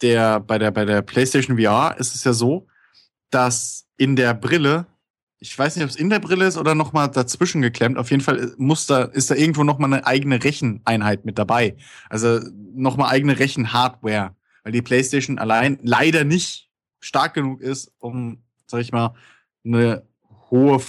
der 0.01 0.39
bei 0.39 0.57
der 0.57 0.71
bei 0.71 0.85
der 0.85 1.01
PlayStation 1.01 1.59
VR 1.59 1.95
ist 1.99 2.15
es 2.15 2.23
ja 2.23 2.31
so, 2.33 2.67
dass 3.31 3.85
in 4.01 4.15
der 4.15 4.33
Brille 4.33 4.87
ich 5.43 5.57
weiß 5.57 5.75
nicht, 5.75 5.83
ob 5.83 5.89
es 5.89 5.95
in 5.95 6.11
der 6.11 6.19
Brille 6.19 6.45
ist 6.45 6.55
oder 6.55 6.75
noch 6.75 6.93
mal 6.93 7.07
dazwischen 7.07 7.63
geklemmt. 7.63 7.97
Auf 7.97 8.11
jeden 8.11 8.21
Fall 8.21 8.53
muss 8.57 8.85
da, 8.85 9.01
ist 9.05 9.31
da 9.31 9.35
irgendwo 9.35 9.63
noch 9.63 9.79
mal 9.79 9.91
eine 9.91 10.05
eigene 10.05 10.41
Recheneinheit 10.43 11.25
mit 11.25 11.39
dabei. 11.39 11.75
Also 12.09 12.39
noch 12.75 12.95
mal 12.95 13.09
eigene 13.09 13.39
Rechenhardware, 13.39 14.35
weil 14.63 14.71
die 14.71 14.83
PlayStation 14.83 15.39
allein 15.39 15.79
leider 15.81 16.23
nicht 16.25 16.69
stark 16.99 17.33
genug 17.33 17.59
ist, 17.59 17.91
um, 17.97 18.43
sag 18.67 18.81
ich 18.81 18.91
mal, 18.91 19.15
eine 19.65 20.03
hohe, 20.51 20.79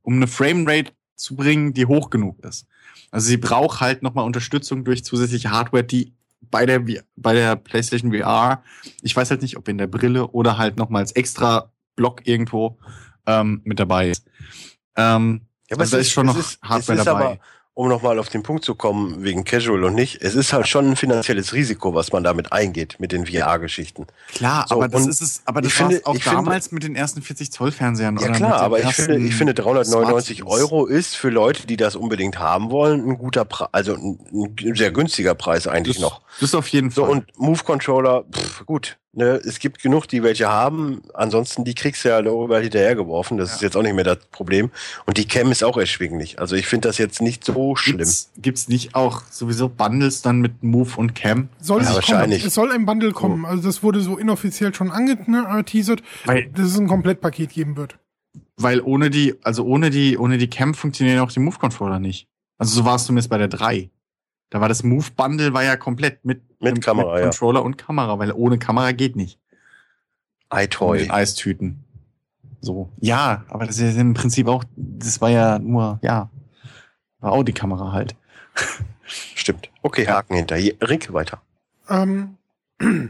um 0.00 0.14
eine 0.14 0.26
Framerate 0.26 0.92
zu 1.14 1.36
bringen, 1.36 1.74
die 1.74 1.84
hoch 1.84 2.08
genug 2.08 2.42
ist. 2.42 2.66
Also 3.10 3.28
sie 3.28 3.36
braucht 3.36 3.80
halt 3.80 4.02
noch 4.02 4.14
mal 4.14 4.22
Unterstützung 4.22 4.84
durch 4.84 5.04
zusätzliche 5.04 5.50
Hardware, 5.50 5.84
die 5.84 6.14
bei 6.50 6.64
der, 6.64 6.82
bei 7.16 7.34
der 7.34 7.56
PlayStation 7.56 8.14
VR, 8.14 8.62
ich 9.02 9.14
weiß 9.14 9.28
halt 9.30 9.42
nicht, 9.42 9.58
ob 9.58 9.68
in 9.68 9.76
der 9.76 9.86
Brille 9.86 10.28
oder 10.28 10.56
halt 10.56 10.78
noch 10.78 10.88
mal 10.88 11.00
als 11.00 11.12
extra 11.12 11.70
Block 11.98 12.26
irgendwo 12.26 12.78
ähm, 13.26 13.60
mit 13.64 13.78
dabei 13.80 14.08
ist. 14.10 14.24
Ähm, 14.96 15.42
Ja, 15.68 15.76
also 15.76 15.96
da 15.96 16.00
ist 16.00 16.10
schon 16.12 16.28
es 16.28 16.34
noch 16.34 16.40
ist, 16.40 16.58
Hardware 16.62 16.94
es 16.94 16.98
ist 17.00 17.04
dabei. 17.06 17.24
Aber, 17.26 17.38
um 17.74 17.88
nochmal 17.88 18.18
auf 18.18 18.28
den 18.28 18.42
Punkt 18.42 18.64
zu 18.64 18.74
kommen, 18.74 19.22
wegen 19.22 19.44
Casual 19.44 19.84
und 19.84 19.94
nicht, 19.94 20.20
es 20.20 20.34
ist 20.34 20.52
halt 20.52 20.66
schon 20.66 20.90
ein 20.90 20.96
finanzielles 20.96 21.52
Risiko, 21.52 21.94
was 21.94 22.10
man 22.10 22.24
damit 22.24 22.50
eingeht, 22.52 22.96
mit 22.98 23.12
den 23.12 23.24
VR-Geschichten. 23.26 24.06
Klar, 24.34 24.66
So, 24.68 24.74
aber 24.76 24.88
das 24.88 25.06
ist 25.06 25.20
es, 25.20 25.42
aber 25.44 25.60
das 25.60 25.72
ich 25.72 25.80
war 25.80 25.88
finde- 25.90 26.06
auch 26.06 26.14
ich 26.16 26.22
finde- 26.24 26.36
damals 26.38 26.72
mit 26.72 26.82
den 26.82 26.96
ersten 26.96 27.22
40 27.22 27.52
Zoll 27.52 27.70
Fernsehern. 27.70 28.16
Ja 28.18 28.30
klar, 28.32 28.60
aber 28.62 28.80
ich 28.82 28.92
finde, 28.94 29.18
ich 29.18 29.34
finde 29.36 29.54
399 29.54 30.38
Smartphones. 30.38 30.60
Euro 30.72 30.86
ist 30.86 31.14
für 31.16 31.28
Leute, 31.30 31.66
die 31.68 31.76
das 31.76 31.94
unbedingt 31.94 32.38
haben 32.40 32.70
wollen, 32.72 33.08
ein 33.10 33.16
guter 33.18 33.44
Preis, 33.44 33.68
also 33.72 33.94
ein, 33.94 34.18
ein 34.32 34.74
sehr 34.74 34.90
günstiger 34.90 35.34
Preis 35.36 35.66
eigentlich 35.68 35.96
Das, 35.98 36.02
noch. 36.02 36.22
das 36.40 36.48
ist 36.50 36.54
auf 36.56 36.66
jeden 36.68 36.90
So, 36.90 37.02
Fall. 37.02 37.10
und 37.12 37.38
Move 37.38 37.62
Controller, 37.64 38.24
pff, 38.32 38.64
gut. 38.66 38.96
Ne, 39.14 39.40
es 39.44 39.58
gibt 39.58 39.82
genug, 39.82 40.06
die 40.06 40.22
welche 40.22 40.48
haben. 40.48 41.00
Ansonsten, 41.14 41.64
die 41.64 41.74
kriegst 41.74 42.04
du 42.04 42.10
ja 42.10 42.20
überall 42.20 42.62
hinterhergeworfen. 42.62 43.38
Das 43.38 43.54
ist 43.54 43.62
jetzt 43.62 43.74
auch 43.76 43.82
nicht 43.82 43.94
mehr 43.94 44.04
das 44.04 44.18
Problem. 44.30 44.70
Und 45.06 45.16
die 45.16 45.26
Cam 45.26 45.50
ist 45.50 45.64
auch 45.64 45.78
erschwinglich. 45.78 46.38
Also 46.38 46.56
ich 46.56 46.66
finde 46.66 46.88
das 46.88 46.98
jetzt 46.98 47.22
nicht 47.22 47.42
so 47.42 47.74
schlimm. 47.74 47.96
Gibt's, 47.98 48.30
gibt's 48.36 48.68
nicht 48.68 48.94
auch 48.94 49.22
sowieso 49.30 49.70
Bundles 49.70 50.20
dann 50.20 50.40
mit 50.40 50.62
Move 50.62 50.90
und 50.98 51.14
Cam? 51.14 51.48
Soll 51.58 51.82
Ja, 51.82 51.88
es 51.88 51.94
wahrscheinlich. 51.94 52.40
kommen. 52.40 52.48
Es 52.48 52.54
soll 52.54 52.70
ein 52.70 52.84
Bundle 52.84 53.12
kommen. 53.12 53.46
Also 53.46 53.62
das 53.62 53.82
wurde 53.82 54.02
so 54.02 54.18
inoffiziell 54.18 54.74
schon 54.74 54.90
angeteasert, 54.90 56.02
Weil, 56.26 56.50
dass 56.50 56.66
es 56.66 56.78
ein 56.78 56.86
Komplettpaket 56.86 57.50
geben 57.50 57.76
wird. 57.78 57.98
weil 58.58 58.80
ohne 58.82 59.08
die, 59.08 59.36
also 59.42 59.64
ohne 59.64 59.88
die, 59.88 60.18
ohne 60.18 60.36
die 60.36 60.50
Cam 60.50 60.74
funktionieren 60.74 61.20
auch 61.20 61.32
die 61.32 61.40
Move 61.40 61.56
Controller 61.58 61.98
nicht. 61.98 62.28
Also 62.58 62.74
so 62.74 62.84
war 62.84 62.96
es 62.96 63.06
zumindest 63.06 63.30
bei 63.30 63.38
der 63.38 63.48
3. 63.48 63.88
Da 64.50 64.60
war 64.60 64.68
das 64.68 64.82
Move 64.82 65.06
Bundle 65.16 65.54
war 65.54 65.64
ja 65.64 65.76
komplett 65.76 66.24
mit, 66.26 66.42
Mit 66.60 66.82
Kamera, 66.82 67.18
ja. 67.18 67.24
Controller 67.24 67.62
und 67.62 67.78
Kamera, 67.78 68.18
weil 68.18 68.32
ohne 68.32 68.58
Kamera 68.58 68.92
geht 68.92 69.16
nicht. 69.16 69.38
Mit 70.52 70.64
iToy. 70.64 71.10
Eistüten. 71.10 71.84
So. 72.60 72.90
Ja, 73.00 73.44
aber 73.48 73.66
das 73.66 73.78
ist 73.78 73.94
ja 73.94 74.00
im 74.00 74.14
Prinzip 74.14 74.48
auch, 74.48 74.64
das 74.76 75.20
war 75.20 75.30
ja 75.30 75.58
nur, 75.58 75.98
ja, 76.02 76.30
war 77.20 77.32
auch 77.32 77.44
die 77.44 77.52
Kamera 77.52 77.92
halt. 77.92 78.16
Stimmt. 79.04 79.70
Okay, 79.82 80.06
Haken 80.06 80.34
hinter. 80.34 80.56
Hier, 80.56 80.74
Rick, 80.80 81.12
weiter. 81.12 81.40
Ähm, 81.88 82.36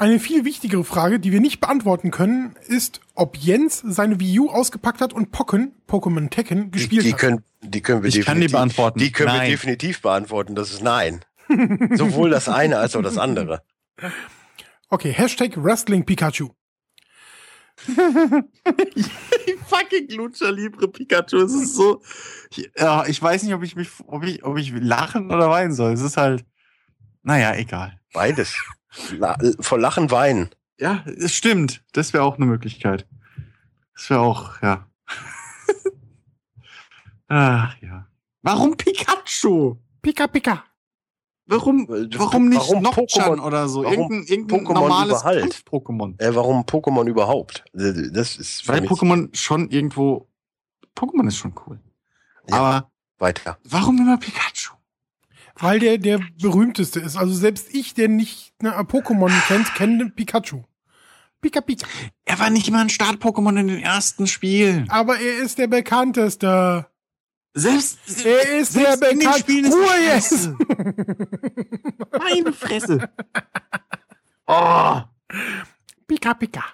eine 0.00 0.18
viel 0.18 0.44
wichtigere 0.44 0.82
Frage, 0.82 1.20
die 1.20 1.30
wir 1.30 1.40
nicht 1.40 1.60
beantworten 1.60 2.10
können, 2.10 2.56
ist, 2.66 3.00
ob 3.14 3.36
Jens 3.36 3.82
seine 3.84 4.18
Wii 4.18 4.40
U 4.40 4.48
ausgepackt 4.50 5.00
hat 5.02 5.12
und 5.12 5.30
Pokken, 5.30 5.74
Pokémon 5.86 6.30
Tekken, 6.30 6.70
Die, 6.70 6.78
gespielt 6.78 7.04
die, 7.04 7.12
hat. 7.12 7.20
können, 7.20 7.44
die 7.60 7.82
können 7.82 8.02
wir 8.02 8.08
Ich 8.08 8.24
kann 8.24 8.36
die 8.36 8.46
definitiv 8.46 8.52
beantworten. 8.52 8.98
Die 8.98 9.12
können 9.12 9.28
Nein. 9.28 9.42
wir 9.42 9.50
definitiv 9.50 10.00
beantworten. 10.00 10.54
Das 10.54 10.72
ist 10.72 10.82
nein. 10.82 11.20
Sowohl 11.92 12.30
das 12.30 12.48
eine 12.48 12.78
als 12.78 12.96
auch 12.96 13.02
das 13.02 13.18
andere. 13.18 13.62
Okay, 14.88 15.12
Hashtag 15.12 15.62
Wrestling 15.62 16.06
Pikachu. 16.06 16.48
fucking 19.66 20.08
Lucha 20.10 20.48
Libre 20.50 20.88
Pikachu. 20.88 21.38
Es 21.38 21.52
ist 21.52 21.74
so. 21.74 22.02
Ich, 22.50 22.70
ja, 22.76 23.04
ich 23.06 23.20
weiß 23.20 23.42
nicht, 23.42 23.54
ob 23.54 23.62
ich 23.62 23.76
mich, 23.76 23.90
ob 24.06 24.24
ich, 24.24 24.44
ob 24.44 24.56
ich 24.58 24.72
lachen 24.72 25.30
oder 25.30 25.50
weinen 25.50 25.72
soll. 25.72 25.92
Es 25.92 26.00
ist 26.00 26.16
halt. 26.16 26.44
Naja, 27.22 27.54
egal. 27.54 28.00
Beides. 28.12 28.54
La 29.18 29.38
vor 29.60 29.78
Lachen 29.78 30.10
weinen. 30.10 30.50
Ja, 30.78 31.04
es 31.06 31.34
stimmt. 31.34 31.82
Das 31.92 32.12
wäre 32.12 32.24
auch 32.24 32.36
eine 32.36 32.46
Möglichkeit. 32.46 33.06
Das 33.94 34.10
wäre 34.10 34.20
auch, 34.20 34.60
ja. 34.62 34.86
Ach 37.28 37.76
ja. 37.80 38.06
Warum 38.42 38.76
Pikachu? 38.76 39.76
Pika 40.02 40.26
Pika. 40.26 40.64
Warum, 41.46 41.88
warum 41.88 42.48
nicht 42.48 42.60
warum 42.60 42.82
Nocturne 42.82 43.06
Pokémon- 43.06 43.40
oder 43.40 43.68
so? 43.68 43.82
Irgendein, 43.82 44.22
irgendein 44.22 44.60
Pokémon 44.60 44.74
normales 44.74 45.20
überhalt? 45.20 45.40
Kampf-Pokémon. 45.40 46.20
Äh, 46.20 46.34
warum 46.34 46.62
Pokémon 46.62 47.08
überhaupt? 47.08 47.64
Das 47.72 48.36
ist 48.36 48.66
Weil 48.68 48.82
Pokémon 48.82 49.34
schon 49.36 49.68
irgendwo. 49.68 50.28
Pokémon 50.96 51.26
ist 51.26 51.38
schon 51.38 51.54
cool. 51.66 51.80
Ja. 52.48 52.56
Aber 52.56 52.90
weiter. 53.18 53.58
warum 53.64 53.98
immer 53.98 54.16
Pikachu? 54.16 54.74
Weil 55.60 55.78
der 55.78 55.98
der 55.98 56.20
berühmteste 56.40 57.00
ist. 57.00 57.16
Also 57.16 57.34
selbst 57.34 57.74
ich, 57.74 57.94
der 57.94 58.08
nicht 58.08 58.54
ne, 58.62 58.70
Pokémon 58.80 59.30
kennt, 59.46 59.74
kenne 59.74 60.10
Pikachu. 60.10 60.62
Pika 61.40 61.60
Pika. 61.60 61.86
Er 62.24 62.38
war 62.38 62.50
nicht 62.50 62.70
mal 62.70 62.80
ein 62.82 62.88
Start-Pokémon 62.90 63.58
in 63.58 63.68
den 63.68 63.80
ersten 63.82 64.26
Spielen. 64.26 64.88
Aber 64.90 65.18
er 65.18 65.38
ist 65.38 65.58
der 65.58 65.68
bekannteste. 65.68 66.86
Selbst, 67.54 67.98
Er 68.24 68.58
ist 68.60 68.74
selbst 68.74 69.02
der 69.02 69.10
in 69.10 69.18
den 69.18 69.26
bekannt- 69.28 69.40
Spielen 69.40 69.64
ist 69.64 69.72
Ruhe 69.72 70.04
jetzt! 70.06 70.50
Meine 72.18 72.52
Fresse. 72.52 73.08
Oh. 74.52 75.00
Pika 76.08 76.34
Pika. 76.34 76.64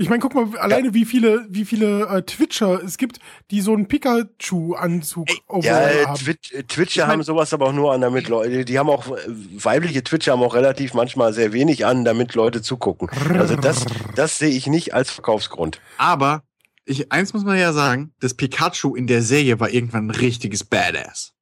Ich 0.00 0.08
meine, 0.08 0.20
guck 0.20 0.34
mal, 0.34 0.58
alleine 0.58 0.94
wie 0.94 1.04
viele, 1.04 1.46
wie 1.50 1.66
viele 1.66 2.06
äh, 2.06 2.22
Twitcher 2.22 2.82
es 2.82 2.96
gibt, 2.96 3.18
die 3.50 3.60
so 3.60 3.74
einen 3.74 3.86
Pikachu-Anzug 3.86 5.28
Ja, 5.60 5.90
äh, 5.90 6.06
haben. 6.06 6.18
Twitch, 6.18 6.52
äh, 6.54 6.62
Twitcher 6.62 7.06
haben 7.06 7.22
sowas 7.22 7.52
aber 7.52 7.66
auch 7.66 7.74
nur 7.74 7.92
an, 7.92 8.00
damit 8.00 8.26
Leute, 8.28 8.64
die 8.64 8.78
haben 8.78 8.88
auch, 8.88 9.08
äh, 9.08 9.20
weibliche 9.28 10.02
Twitcher 10.02 10.32
haben 10.32 10.42
auch 10.42 10.54
relativ 10.54 10.94
manchmal 10.94 11.34
sehr 11.34 11.52
wenig 11.52 11.84
an, 11.84 12.06
damit 12.06 12.34
Leute 12.34 12.62
zugucken. 12.62 13.10
Also 13.38 13.56
das, 13.56 13.84
das 14.16 14.38
sehe 14.38 14.48
ich 14.48 14.66
nicht 14.68 14.94
als 14.94 15.10
Verkaufsgrund. 15.10 15.82
Aber 15.98 16.44
ich, 16.86 17.12
eins 17.12 17.34
muss 17.34 17.44
man 17.44 17.58
ja 17.58 17.74
sagen, 17.74 18.14
das 18.20 18.32
Pikachu 18.32 18.96
in 18.96 19.06
der 19.06 19.20
Serie 19.20 19.60
war 19.60 19.68
irgendwann 19.68 20.06
ein 20.06 20.12
richtiges 20.12 20.64
Badass. 20.64 21.34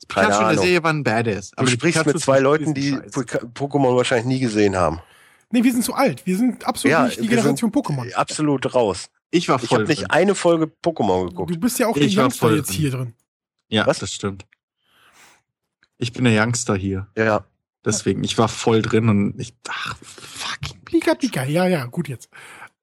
Das 0.00 0.06
Pikachu 0.08 0.42
in 0.42 0.48
der. 0.48 0.58
Serie 0.58 0.82
war 0.82 0.92
ein 0.92 1.04
Badass. 1.04 1.52
Du 1.52 1.64
die 1.64 1.70
sprichst 1.70 2.00
Pikachus 2.00 2.14
mit 2.14 2.22
zwei 2.24 2.40
Leuten, 2.40 2.74
die 2.74 2.94
Pokémon 2.96 3.94
wahrscheinlich 3.94 4.26
nie 4.26 4.40
gesehen 4.40 4.74
haben. 4.74 5.00
Nee, 5.50 5.62
wir 5.64 5.72
sind 5.72 5.84
zu 5.84 5.94
alt. 5.94 6.26
Wir 6.26 6.36
sind 6.36 6.66
absolut 6.66 7.04
nicht 7.06 7.20
die 7.22 7.28
Generation 7.28 7.70
Pokémon. 7.70 8.12
Absolut 8.14 8.74
raus. 8.74 9.08
Ich 9.30 9.48
war 9.48 9.62
Ich 9.62 9.68
voll 9.68 9.80
habe 9.80 9.88
nicht 9.88 10.10
eine 10.10 10.34
Folge 10.34 10.70
Pokémon 10.84 11.28
geguckt. 11.28 11.50
Du 11.50 11.58
bist 11.58 11.78
ja 11.78 11.86
auch 11.86 11.96
Ich 11.96 12.14
der 12.14 12.24
Youngster 12.24 12.54
jetzt 12.54 12.68
drin. 12.70 12.76
hier 12.76 12.90
drin. 12.90 13.14
Ja, 13.68 13.86
Was? 13.86 13.98
das 14.00 14.12
stimmt. 14.12 14.44
Ich 15.98 16.12
bin 16.12 16.24
der 16.24 16.42
Youngster 16.44 16.76
hier. 16.76 17.06
Ja, 17.16 17.44
Deswegen, 17.84 18.24
ich 18.24 18.36
war 18.36 18.48
voll 18.48 18.82
drin 18.82 19.08
und 19.08 19.38
ich, 19.40 19.54
ach, 19.68 19.96
fucking. 20.02 20.80
Pika 20.84 21.14
Pika, 21.14 21.44
ja, 21.44 21.68
ja, 21.68 21.84
gut 21.86 22.08
jetzt. 22.08 22.28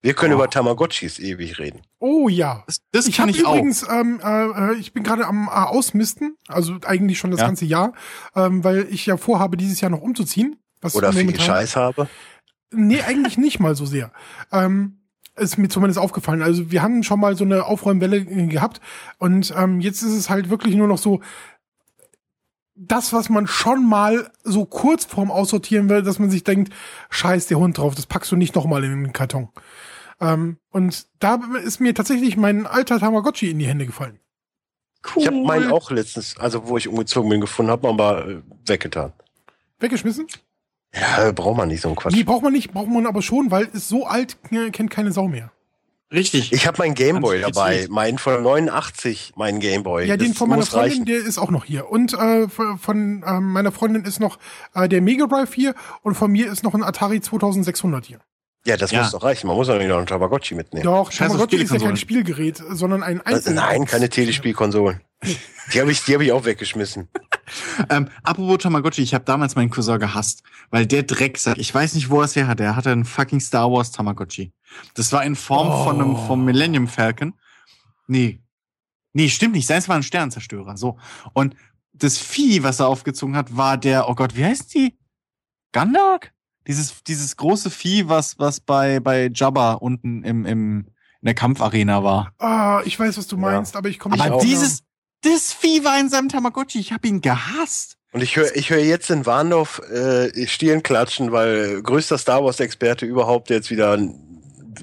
wir 0.01 0.13
können 0.13 0.33
Oh. 0.33 0.37
über 0.37 0.49
Tamagotchis 0.49 1.19
ewig 1.19 1.59
reden. 1.59 1.81
Oh 1.99 2.29
ja. 2.29 2.63
Das, 2.67 2.77
das 2.93 3.07
Ich 3.07 3.17
kann 3.17 3.27
habe 3.27 3.37
ich 3.37 3.45
auch. 3.45 3.51
übrigens, 3.53 3.85
ähm, 3.89 4.21
äh, 4.23 4.71
äh, 4.71 4.75
ich 4.77 4.93
bin 4.93 5.03
gerade 5.03 5.27
am 5.27 5.47
äh, 5.47 5.51
Ausmisten, 5.51 6.37
also 6.47 6.77
eigentlich 6.85 7.19
schon 7.19 7.31
das 7.31 7.41
Ja. 7.41 7.47
ganze 7.47 7.65
Jahr, 7.65 7.91
ähm, 8.33 8.63
weil 8.63 8.87
ich 8.91 9.05
ja 9.05 9.17
vorhabe, 9.17 9.57
dieses 9.57 9.81
Jahr 9.81 9.91
noch 9.91 10.01
umzuziehen. 10.01 10.55
Was 10.79 10.95
Oder 10.95 11.11
viel 11.11 11.37
Scheiß 11.37 11.75
habe. 11.75 12.07
Nee, 12.73 13.01
eigentlich 13.01 13.37
nicht 13.37 13.59
mal 13.59 13.75
so 13.75 13.85
sehr. 13.85 14.11
Ähm, 14.51 14.99
ist 15.35 15.57
mir 15.57 15.69
zumindest 15.69 15.99
aufgefallen. 15.99 16.41
Also 16.41 16.71
wir 16.71 16.81
haben 16.81 17.03
schon 17.03 17.19
mal 17.19 17.35
so 17.35 17.43
eine 17.43 17.65
Aufräumwelle 17.65 18.17
äh, 18.17 18.47
gehabt 18.47 18.81
und 19.17 19.53
ähm, 19.57 19.79
jetzt 19.79 20.01
ist 20.01 20.13
es 20.13 20.29
halt 20.29 20.49
wirklich 20.49 20.75
nur 20.75 20.87
noch 20.87 20.97
so 20.97 21.21
das, 22.75 23.13
was 23.13 23.29
man 23.29 23.47
schon 23.47 23.87
mal 23.87 24.31
so 24.43 24.65
kurz 24.65 25.05
vorm 25.05 25.31
Aussortieren 25.31 25.89
will, 25.89 26.01
dass 26.01 26.19
man 26.19 26.29
sich 26.29 26.43
denkt, 26.43 26.73
scheiß 27.09 27.47
der 27.47 27.59
Hund 27.59 27.77
drauf, 27.77 27.95
das 27.95 28.07
packst 28.07 28.31
du 28.31 28.35
nicht 28.35 28.55
nochmal 28.55 28.83
in 28.83 29.03
den 29.03 29.13
Karton. 29.13 29.49
Ähm, 30.19 30.57
und 30.69 31.05
da 31.19 31.39
ist 31.63 31.79
mir 31.79 31.93
tatsächlich 31.93 32.37
mein 32.37 32.65
alter 32.65 32.99
Tamagotchi 32.99 33.51
in 33.51 33.59
die 33.59 33.67
Hände 33.67 33.85
gefallen. 33.85 34.19
Cool. 35.05 35.21
Ich 35.21 35.27
habe 35.27 35.43
meinen 35.43 35.71
auch 35.71 35.91
letztens, 35.91 36.37
also 36.37 36.67
wo 36.67 36.77
ich 36.77 36.87
umgezogen 36.87 37.29
bin, 37.29 37.41
gefunden, 37.41 37.71
habe 37.71 37.87
aber 37.89 38.27
äh, 38.27 38.41
weggetan. 38.65 39.13
Weggeschmissen? 39.79 40.27
Ja, 40.95 41.31
braucht 41.31 41.57
man 41.57 41.67
nicht 41.69 41.81
so 41.81 41.87
einen 41.89 41.95
Quatsch. 41.95 42.13
Nee, 42.13 42.23
braucht 42.23 42.43
man 42.43 42.53
nicht, 42.53 42.71
braucht 42.71 42.87
man 42.87 43.07
aber 43.07 43.21
schon, 43.21 43.49
weil 43.51 43.65
ist 43.73 43.89
so 43.89 44.05
alt, 44.05 44.37
äh, 44.51 44.69
kennt 44.69 44.91
keine 44.91 45.11
Sau 45.11 45.27
mehr. 45.27 45.51
Richtig. 46.11 46.53
Ich 46.53 46.67
habe 46.67 46.77
meinen 46.77 46.93
Gameboy 46.93 47.41
dabei, 47.41 47.87
meinen 47.89 48.19
von 48.19 48.43
89, 48.43 49.33
meinen 49.35 49.59
Gameboy. 49.59 50.05
Ja, 50.05 50.15
den 50.15 50.29
Das 50.29 50.37
von 50.37 50.47
meiner 50.47 50.63
Freundin, 50.63 50.91
reichen. 50.91 51.05
der 51.05 51.17
ist 51.17 51.39
auch 51.39 51.49
noch 51.49 51.65
hier. 51.65 51.89
Und 51.89 52.13
äh, 52.13 52.47
von, 52.47 53.23
ähm, 53.27 53.51
meiner 53.53 53.71
Freundin 53.71 54.03
ist 54.03 54.19
noch 54.19 54.37
äh, 54.75 54.87
der 54.87 55.01
Mega 55.01 55.25
Drive 55.25 55.55
hier 55.55 55.73
und 56.03 56.13
von 56.13 56.31
mir 56.31 56.51
ist 56.51 56.63
noch 56.63 56.75
ein 56.75 56.83
Atari 56.83 57.19
2600 57.19 58.05
hier. 58.05 58.19
Ja, 58.65 58.77
das 58.77 58.91
Ja. 58.91 59.01
muss 59.01 59.11
doch 59.11 59.23
reichen. 59.23 59.47
Man 59.47 59.55
muss 59.57 59.67
doch 59.67 59.77
nicht 59.77 59.87
noch 59.89 59.97
einen 59.97 60.07
Tamagotchi 60.07 60.55
mitnehmen. 60.55 60.85
Doch, 60.85 61.11
Tamagotchi 61.11 61.57
ist 61.57 61.71
ja 61.73 61.79
kein. 61.79 61.97
Spielgerät, 61.97 62.63
sondern 62.69 63.03
ein 63.03 63.19
Also, 63.21 63.49
Einzel. 63.49 63.53
nein, 63.55 63.85
keine 63.85 64.07
Telespielkonsolen. 64.09 65.01
Die 65.73 65.79
habe 65.81 65.91
ich, 65.91 66.03
die 66.03 66.13
hab 66.15 66.21
ich 66.21 66.31
auch 66.31 66.45
weggeschmissen. 66.45 67.09
Ähm, 67.89 68.07
apropos 68.23 68.59
Tamagotchi, 68.59 69.01
ich 69.01 69.13
habe 69.13 69.25
damals 69.25 69.55
meinen 69.55 69.69
Cousin 69.69 69.99
gehasst, 69.99 70.43
weil 70.71 70.85
der 70.87 71.03
Drecksack, 71.03 71.57
ich 71.57 71.75
weiß 71.75 71.93
nicht, 71.95 72.09
wo 72.09 72.19
er 72.21 72.25
es 72.25 72.35
her 72.37 72.47
hatte, 72.47 72.63
er 72.63 72.75
hatte 72.77 72.89
einen 72.91 73.03
fucking 73.03 73.41
Star 73.41 73.69
Wars 73.69 73.91
Tamagotchi. 73.91 74.53
Das 74.95 75.11
war 75.11 75.23
in 75.25 75.35
Form 75.35 75.83
von 75.83 75.99
einem 76.01 76.15
Oh. 76.15 76.25
vom 76.27 76.45
Millennium 76.45 76.87
Falcon. 76.87 77.33
Nee. 78.07 78.41
Nee, 79.11 79.27
stimmt 79.29 79.53
nicht, 79.55 79.67
seins 79.67 79.89
war 79.89 79.97
ein 79.97 80.03
Sternzerstörer, 80.03 80.77
so. 80.77 80.97
Und 81.33 81.55
das 81.91 82.17
Vieh, 82.17 82.63
was 82.63 82.79
er 82.79 82.87
aufgezogen 82.87 83.35
hat, 83.35 83.55
war 83.57 83.77
der, 83.77 84.09
oh 84.09 84.15
Gott, 84.15 84.35
wie 84.37 84.45
heißt 84.45 84.73
die? 84.73 84.97
Gundog? 85.73 86.31
Dieses, 86.67 87.03
dieses 87.03 87.35
große 87.35 87.69
Vieh, 87.69 88.07
was, 88.07 88.39
was 88.39 88.59
bei, 88.59 88.99
bei 88.99 89.29
Jabba 89.33 89.73
unten 89.73 90.23
im, 90.23 90.45
im, 90.45 90.85
in 90.85 91.25
der 91.25 91.33
Kampfarena 91.33 92.03
war. 92.03 92.33
Ah, 92.39 92.81
ich 92.85 92.99
weiß, 92.99 93.17
was 93.17 93.27
du 93.27 93.37
meinst, 93.37 93.75
aber 93.75 93.89
ich 93.89 93.99
komme 93.99 94.15
nicht 94.15 94.25
Aber 94.25 94.35
auf 94.35 94.41
den 94.41 94.49
dieses, 94.49 94.83
das 95.21 95.53
Vieh 95.53 95.83
war 95.83 95.99
in 95.99 96.09
seinem 96.09 96.29
Tamagotchi, 96.29 96.79
ich 96.79 96.91
habe 96.91 97.07
ihn 97.07 97.21
gehasst. 97.21 97.97
Und 98.11 98.21
ich 98.21 98.35
höre 98.35 98.55
ich 98.55 98.69
hör 98.69 98.77
jetzt 98.77 99.09
in 99.09 99.25
Warndorf 99.25 99.79
äh, 99.89 100.47
Stirn 100.47 100.83
klatschen, 100.83 101.31
weil 101.31 101.81
größter 101.81 102.17
Star 102.17 102.43
Wars-Experte 102.43 103.05
überhaupt 103.05 103.49
jetzt 103.49 103.71
wieder 103.71 103.97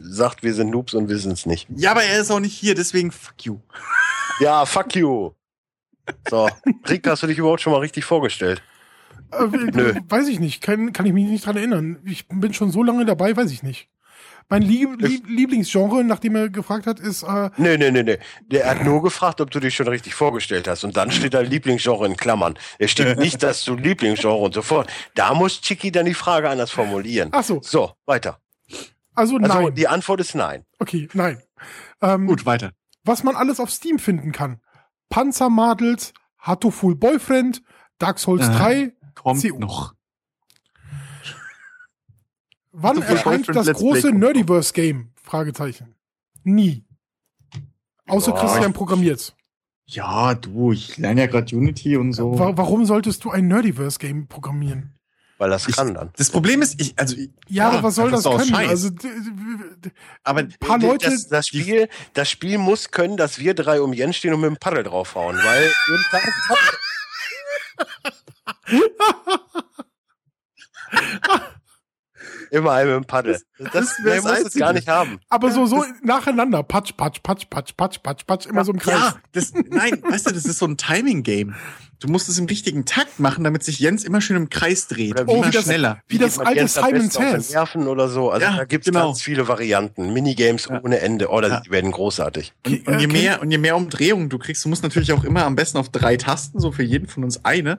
sagt, 0.02 0.42
wir 0.42 0.54
sind 0.54 0.70
Noobs 0.70 0.94
und 0.94 1.08
wissen 1.08 1.32
es 1.32 1.46
nicht. 1.46 1.68
Ja, 1.76 1.92
aber 1.92 2.02
er 2.02 2.20
ist 2.20 2.30
auch 2.30 2.40
nicht 2.40 2.56
hier, 2.56 2.74
deswegen 2.74 3.12
fuck 3.12 3.44
you. 3.44 3.58
Ja, 4.40 4.66
fuck 4.66 4.94
you. 4.96 5.32
So, 6.28 6.48
Rick, 6.88 7.06
hast 7.06 7.22
du 7.22 7.26
dich 7.26 7.38
überhaupt 7.38 7.60
schon 7.60 7.72
mal 7.72 7.78
richtig 7.78 8.04
vorgestellt? 8.04 8.62
Äh, 9.32 9.46
Nö. 9.72 9.94
Weiß 10.08 10.28
ich 10.28 10.40
nicht, 10.40 10.60
kann, 10.62 10.92
kann 10.92 11.06
ich 11.06 11.12
mich 11.12 11.26
nicht 11.26 11.46
dran 11.46 11.56
erinnern. 11.56 11.98
Ich 12.04 12.26
bin 12.28 12.52
schon 12.54 12.70
so 12.70 12.82
lange 12.82 13.04
dabei, 13.04 13.36
weiß 13.36 13.50
ich 13.50 13.62
nicht. 13.62 13.88
Mein 14.48 14.62
Lieb 14.62 15.00
Lieb 15.00 15.28
Lieblingsgenre, 15.28 16.02
nachdem 16.02 16.34
er 16.34 16.48
gefragt 16.48 16.86
hat, 16.88 16.98
ist 16.98 17.22
äh, 17.22 17.50
Nee, 17.56 17.76
nee, 17.76 17.92
nee, 17.92 18.02
nee. 18.02 18.18
Der 18.48 18.68
hat 18.68 18.84
nur 18.84 19.00
gefragt, 19.00 19.40
ob 19.40 19.50
du 19.52 19.60
dich 19.60 19.76
schon 19.76 19.86
richtig 19.86 20.14
vorgestellt 20.14 20.66
hast. 20.66 20.82
Und 20.82 20.96
dann 20.96 21.12
steht 21.12 21.34
da 21.34 21.40
Lieblingsgenre 21.40 22.04
in 22.06 22.16
Klammern. 22.16 22.58
Es 22.80 22.90
steht 22.90 23.16
nicht, 23.18 23.42
dass 23.44 23.64
du 23.64 23.76
Lieblingsgenre 23.76 24.34
und 24.34 24.52
so 24.54 24.62
fort. 24.62 24.90
Da 25.14 25.34
muss 25.34 25.60
Chicky 25.60 25.92
dann 25.92 26.06
die 26.06 26.14
Frage 26.14 26.50
anders 26.50 26.72
formulieren. 26.72 27.28
ach 27.32 27.44
so, 27.44 27.60
So, 27.62 27.92
weiter. 28.06 28.40
also 29.14 29.36
Also 29.36 29.38
nein. 29.38 29.74
die 29.76 29.86
Antwort 29.86 30.20
ist 30.20 30.34
nein. 30.34 30.64
Okay, 30.80 31.08
nein. 31.12 31.40
Ähm, 32.02 32.26
Gut, 32.26 32.44
weiter. 32.44 32.72
was 33.04 33.22
man 33.22 33.36
alles 33.36 33.60
auf 33.60 33.70
Steam 33.70 34.00
finden 34.00 34.32
kann. 34.32 34.60
Panzermadels, 35.10 36.12
Hatoful 36.38 36.96
Boyfriend, 36.96 37.62
Dark 37.98 38.18
Souls 38.18 38.48
Aha. 38.48 38.58
3. 38.64 38.92
Kommt 39.14 39.42
CO. 39.42 39.58
noch. 39.58 39.94
Wann 42.72 42.96
Hatoful 42.96 43.16
erscheint 43.16 43.48
das 43.48 43.66
Let's 43.66 43.78
große 43.78 44.00
Play 44.00 44.10
kommt 44.10 44.20
Nerdiverse 44.20 44.72
Game? 44.72 45.12
Fragezeichen. 45.22 45.94
Nie. 46.44 46.84
Außer 48.06 48.32
Boah. 48.32 48.40
Christian 48.40 48.72
programmiert. 48.72 49.34
Ja, 49.86 50.34
du, 50.34 50.72
ich 50.72 50.96
lerne 50.98 51.22
ja 51.22 51.26
gerade 51.26 51.54
Unity 51.56 51.96
und 51.96 52.12
so. 52.12 52.38
Wa 52.38 52.52
warum 52.56 52.86
solltest 52.86 53.24
du 53.24 53.30
ein 53.30 53.48
Nerdiverse 53.48 53.98
Game 53.98 54.28
programmieren? 54.28 54.94
Weil 55.38 55.50
das 55.50 55.66
Ich- 55.66 55.74
kann 55.74 55.94
dann. 55.94 56.10
Das 56.16 56.30
Problem 56.30 56.62
ist, 56.62 56.80
ich, 56.80 56.96
also, 56.98 57.16
ich- 57.16 57.30
Ja, 57.48 57.70
aber 57.70 57.82
was 57.82 57.94
soll 57.96 58.10
das 58.10 58.22
doch 58.22 58.36
können? 58.38 58.50
Scheiß. 58.50 58.68
Also 58.68 58.90
aber 60.22 60.40
ein 60.40 60.54
paar 60.60 60.78
Leute, 60.78 61.10
Das, 61.10 61.28
das, 61.28 61.48
Spiel, 61.48 61.88
das 62.14 62.30
Spiel 62.30 62.58
muss 62.58 62.90
können, 62.90 63.16
dass 63.16 63.38
wir 63.40 63.54
drei 63.54 63.80
um 63.80 63.92
Jens 63.92 64.16
stehen 64.16 64.34
und 64.34 64.42
mit 64.42 64.50
dem 64.50 64.56
Paddel 64.58 64.84
draufhauen. 64.84 65.36
Weil 65.36 65.70
Immer 72.50 72.72
ein 72.72 72.86
mit 72.88 72.96
dem 72.96 73.04
Paddel. 73.04 73.40
Das, 73.58 73.72
das 73.72 73.96
das 74.04 74.24
muss 74.24 74.38
es 74.40 74.54
gar 74.54 74.72
nicht 74.72 74.88
haben. 74.88 75.20
aber 75.28 75.52
so 75.52 75.66
so 75.66 75.84
nacheinander, 76.02 76.62
patsch, 76.64 76.96
patsch, 76.96 77.20
patsch, 77.22 77.48
patsch, 77.48 77.74
patsch, 77.76 77.98
patsch, 78.02 78.26
patsch, 78.26 78.46
immer 78.46 78.64
so 78.64 78.72
im 78.72 78.78
Kreis. 78.80 78.94
ja, 78.98 79.14
das, 79.32 79.52
nein, 79.54 80.02
weißt 80.08 80.28
du, 80.28 80.34
das 80.34 80.44
ist 80.44 80.58
so 80.58 80.66
ein 80.66 80.76
Timing-Game. 80.76 81.54
Du 82.00 82.08
musst 82.08 82.28
es 82.28 82.38
im 82.38 82.46
richtigen 82.46 82.84
Takt 82.86 83.20
machen, 83.20 83.44
damit 83.44 83.62
sich 83.62 83.78
Jens 83.78 84.02
immer 84.04 84.20
schön 84.20 84.36
im 84.36 84.50
Kreis 84.50 84.88
dreht. 84.88 85.12
Oder 85.12 85.26
wie 85.28 85.32
immer 85.32 85.50
das- 85.50 85.64
schneller. 85.64 86.02
Wie 86.08 86.18
das 86.18 86.38
alte 86.40 86.66
Simon 86.66 87.08
Says. 87.10 87.50
Nerven 87.50 87.86
oder 87.86 88.08
so. 88.08 88.30
Also 88.30 88.44
Ja, 88.46 88.56
da 88.56 88.64
gibt 88.64 88.86
es 88.86 88.92
genau. 88.92 89.06
ganz 89.08 89.22
viele 89.22 89.46
Varianten. 89.48 90.12
Minigames 90.12 90.66
Ja. 90.68 90.80
ohne 90.82 90.98
Ende. 91.00 91.28
Oh, 91.30 91.40
Ja. 91.40 91.60
die 91.60 91.70
werden 91.70 91.92
großartig. 91.92 92.52
Und, 92.66 92.88
und 92.88 92.98
je 93.00 93.06
mehr, 93.06 93.40
und 93.42 93.50
je 93.50 93.58
mehr 93.58 93.76
Umdrehungen 93.76 94.28
du 94.28 94.38
kriegst, 94.38 94.64
du 94.64 94.68
musst 94.70 94.82
natürlich 94.82 95.12
auch 95.12 95.24
immer 95.24 95.44
am 95.44 95.54
besten 95.56 95.78
auf 95.78 95.88
drei 95.90 96.16
Tasten, 96.16 96.58
so 96.58 96.72
für 96.72 96.82
jeden 96.82 97.06
von 97.06 97.22
uns 97.22 97.44
eine. 97.44 97.78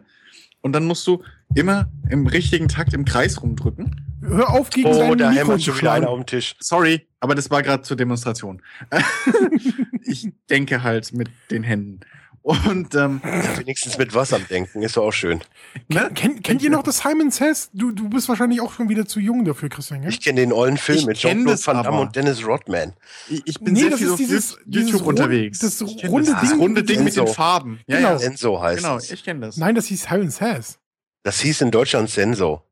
Und 0.62 0.74
dann 0.74 0.86
musst 0.86 1.06
du 1.08 1.24
immer 1.56 1.92
im 2.10 2.28
richtigen 2.28 2.68
Takt 2.68 2.94
im 2.94 3.06
Kreis 3.06 3.42
rumdrücken. 3.42 4.20
Hör 4.22 4.52
auf, 4.52 4.70
gegen 4.70 4.88
Oh, 4.88 5.16
dein 5.16 5.18
da 5.18 5.32
Mikro 5.32 5.58
schon 5.58 5.78
wieder 5.78 5.94
einer 5.94 6.10
auf 6.10 6.20
dem 6.20 6.26
Tisch. 6.28 6.56
Sorry, 6.60 7.08
aber 7.20 7.34
das 7.34 7.50
war 7.50 7.64
gerade 7.64 7.82
zur 7.82 7.98
Demonstration. 7.98 8.62
ich 10.04 10.32
denke 10.50 10.84
halt 10.84 11.12
mit 11.14 11.30
den 11.50 11.64
Händen. 11.64 12.02
Und 12.44 12.96
ähm, 12.96 13.22
Ja, 13.24 13.60
wenigstens 13.60 13.98
mit 14.00 14.16
was 14.16 14.34
am 14.34 14.48
Denken. 14.48 14.82
Ist 14.82 14.98
doch 14.98 15.04
auch 15.06 15.12
schön. 15.12 15.42
ne? 15.90 16.10
Kennt, 16.16 16.44
kennt 16.44 16.64
ihr 16.64 16.72
noch 16.72 16.82
das 16.82 16.98
Simon 17.00 17.30
Says? 17.30 17.70
Du, 17.74 17.92
du 17.92 18.10
bist 18.10 18.28
wahrscheinlich 18.30 18.62
auch 18.62 18.74
schon 18.74 18.90
wieder 18.90 19.06
zu 19.06 19.20
jung 19.20 19.46
dafür, 19.46 19.70
Christian, 19.70 20.02
gell? 20.02 20.10
Ich 20.10 20.22
kenne 20.22 20.42
den 20.42 20.52
ollen 20.52 20.78
Film 20.78 20.98
Ich 20.98 21.06
mit 21.06 21.18
Jean-Claude 21.18 21.52
das 21.52 21.68
Van 21.68 21.84
Damme 21.84 22.00
und 22.00 22.16
Dennis 22.16 22.46
Rodman. 22.46 22.94
ich, 23.30 23.44
ich 23.46 23.60
bin 23.60 23.74
Nee, 23.74 23.82
sehr 23.82 23.90
das 23.92 24.00
viel 24.00 24.08
ist 24.08 24.14
auf 24.14 24.18
dieses- 24.18 24.52
YouTube 24.66 24.86
dieses 24.88 25.02
unterwegs. 25.02 25.60
das 25.60 25.82
runde 25.82 26.32
das, 26.32 26.42
Ding 26.42 26.50
das 26.50 26.60
runde 26.60 26.82
mit 26.82 26.90
Ding 26.90 27.04
mit 27.04 27.08
den 27.16 27.26
Senso. 27.28 27.34
Farben. 27.34 27.80
Ja, 27.86 27.98
Genau. 27.98 28.10
ja. 28.10 28.18
Senso 28.20 28.62
heißt 28.62 28.82
Genau, 28.84 28.98
ich 28.98 29.24
kenne 29.24 29.40
das. 29.46 29.58
Nein, 29.58 29.76
das 29.76 29.86
hieß 29.86 30.04
Simon 30.10 30.32
Says. 30.32 30.80
Das 31.24 31.40
hieß 31.42 31.62
in 31.62 31.70
Deutschland 31.70 32.10
Senso. 32.10 32.64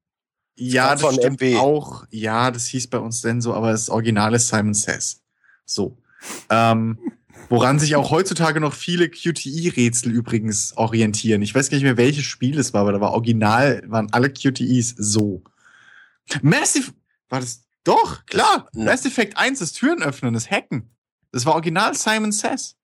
Ja, 0.56 0.91
das 0.93 1.01
von 1.01 1.14
stimmt 1.14 1.41
MB. 1.43 1.57
auch. 1.59 2.06
Ja, 2.09 2.49
das 2.49 2.65
hieß 2.65 2.88
bei 2.88 2.98
uns 2.98 3.22
denn 3.22 3.39
so, 3.39 3.53
aber 3.53 3.72
das 3.72 3.89
Original 3.89 4.33
ist 4.33 4.48
Simon 4.48 4.73
Says. 4.73 5.22
So. 5.65 5.95
Ähm, 6.49 6.98
woran 7.50 7.80
sich 7.80 7.95
auch 7.95 8.11
heutzutage 8.11 8.60
noch 8.60 8.74
viele 8.74 9.10
QTE-Rätsel 9.10 10.11
übrigens 10.11 10.76
orientieren. 10.78 11.42
Ich 11.42 11.53
weiß 11.53 11.69
gar 11.69 11.76
nicht 11.78 11.84
mehr, 11.84 11.98
welches 11.98 12.26
Spiel 12.26 12.58
es 12.60 12.74
war, 12.74 12.82
aber 12.82 12.94
da 12.94 13.02
war 13.02 13.11
original, 13.11 13.84
waren 13.88 14.11
alle 14.11 14.30
QTEs 14.32 14.95
so. 14.98 15.44
Massive, 16.42 16.92
war 17.30 17.40
das, 17.40 17.66
doch, 17.84 18.26
klar. 18.26 18.69
Das- 18.74 18.84
Mass 18.84 19.06
Effect 19.06 19.38
1, 19.38 19.60
das 19.60 19.74
Türen 19.74 20.03
öffnen, 20.03 20.34
das 20.34 20.50
Hacken. 20.50 20.90
Das 21.32 21.45
war 21.45 21.53
original 21.53 21.95
Simon 21.95 22.32
Says. 22.32 22.76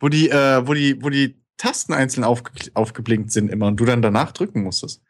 Wo 0.00 0.08
die, 0.08 0.28
äh, 0.30 0.66
wo 0.66 0.74
die, 0.74 1.02
wo 1.02 1.08
die 1.08 1.40
Tasten 1.56 1.92
einzeln 1.92 2.24
aufge 2.24 2.50
aufgeblinkt 2.74 3.30
sind 3.32 3.48
immer 3.50 3.68
und 3.68 3.76
du 3.76 3.84
dann 3.84 4.02
danach 4.02 4.32
drücken 4.32 4.62
musstest. 4.62 5.00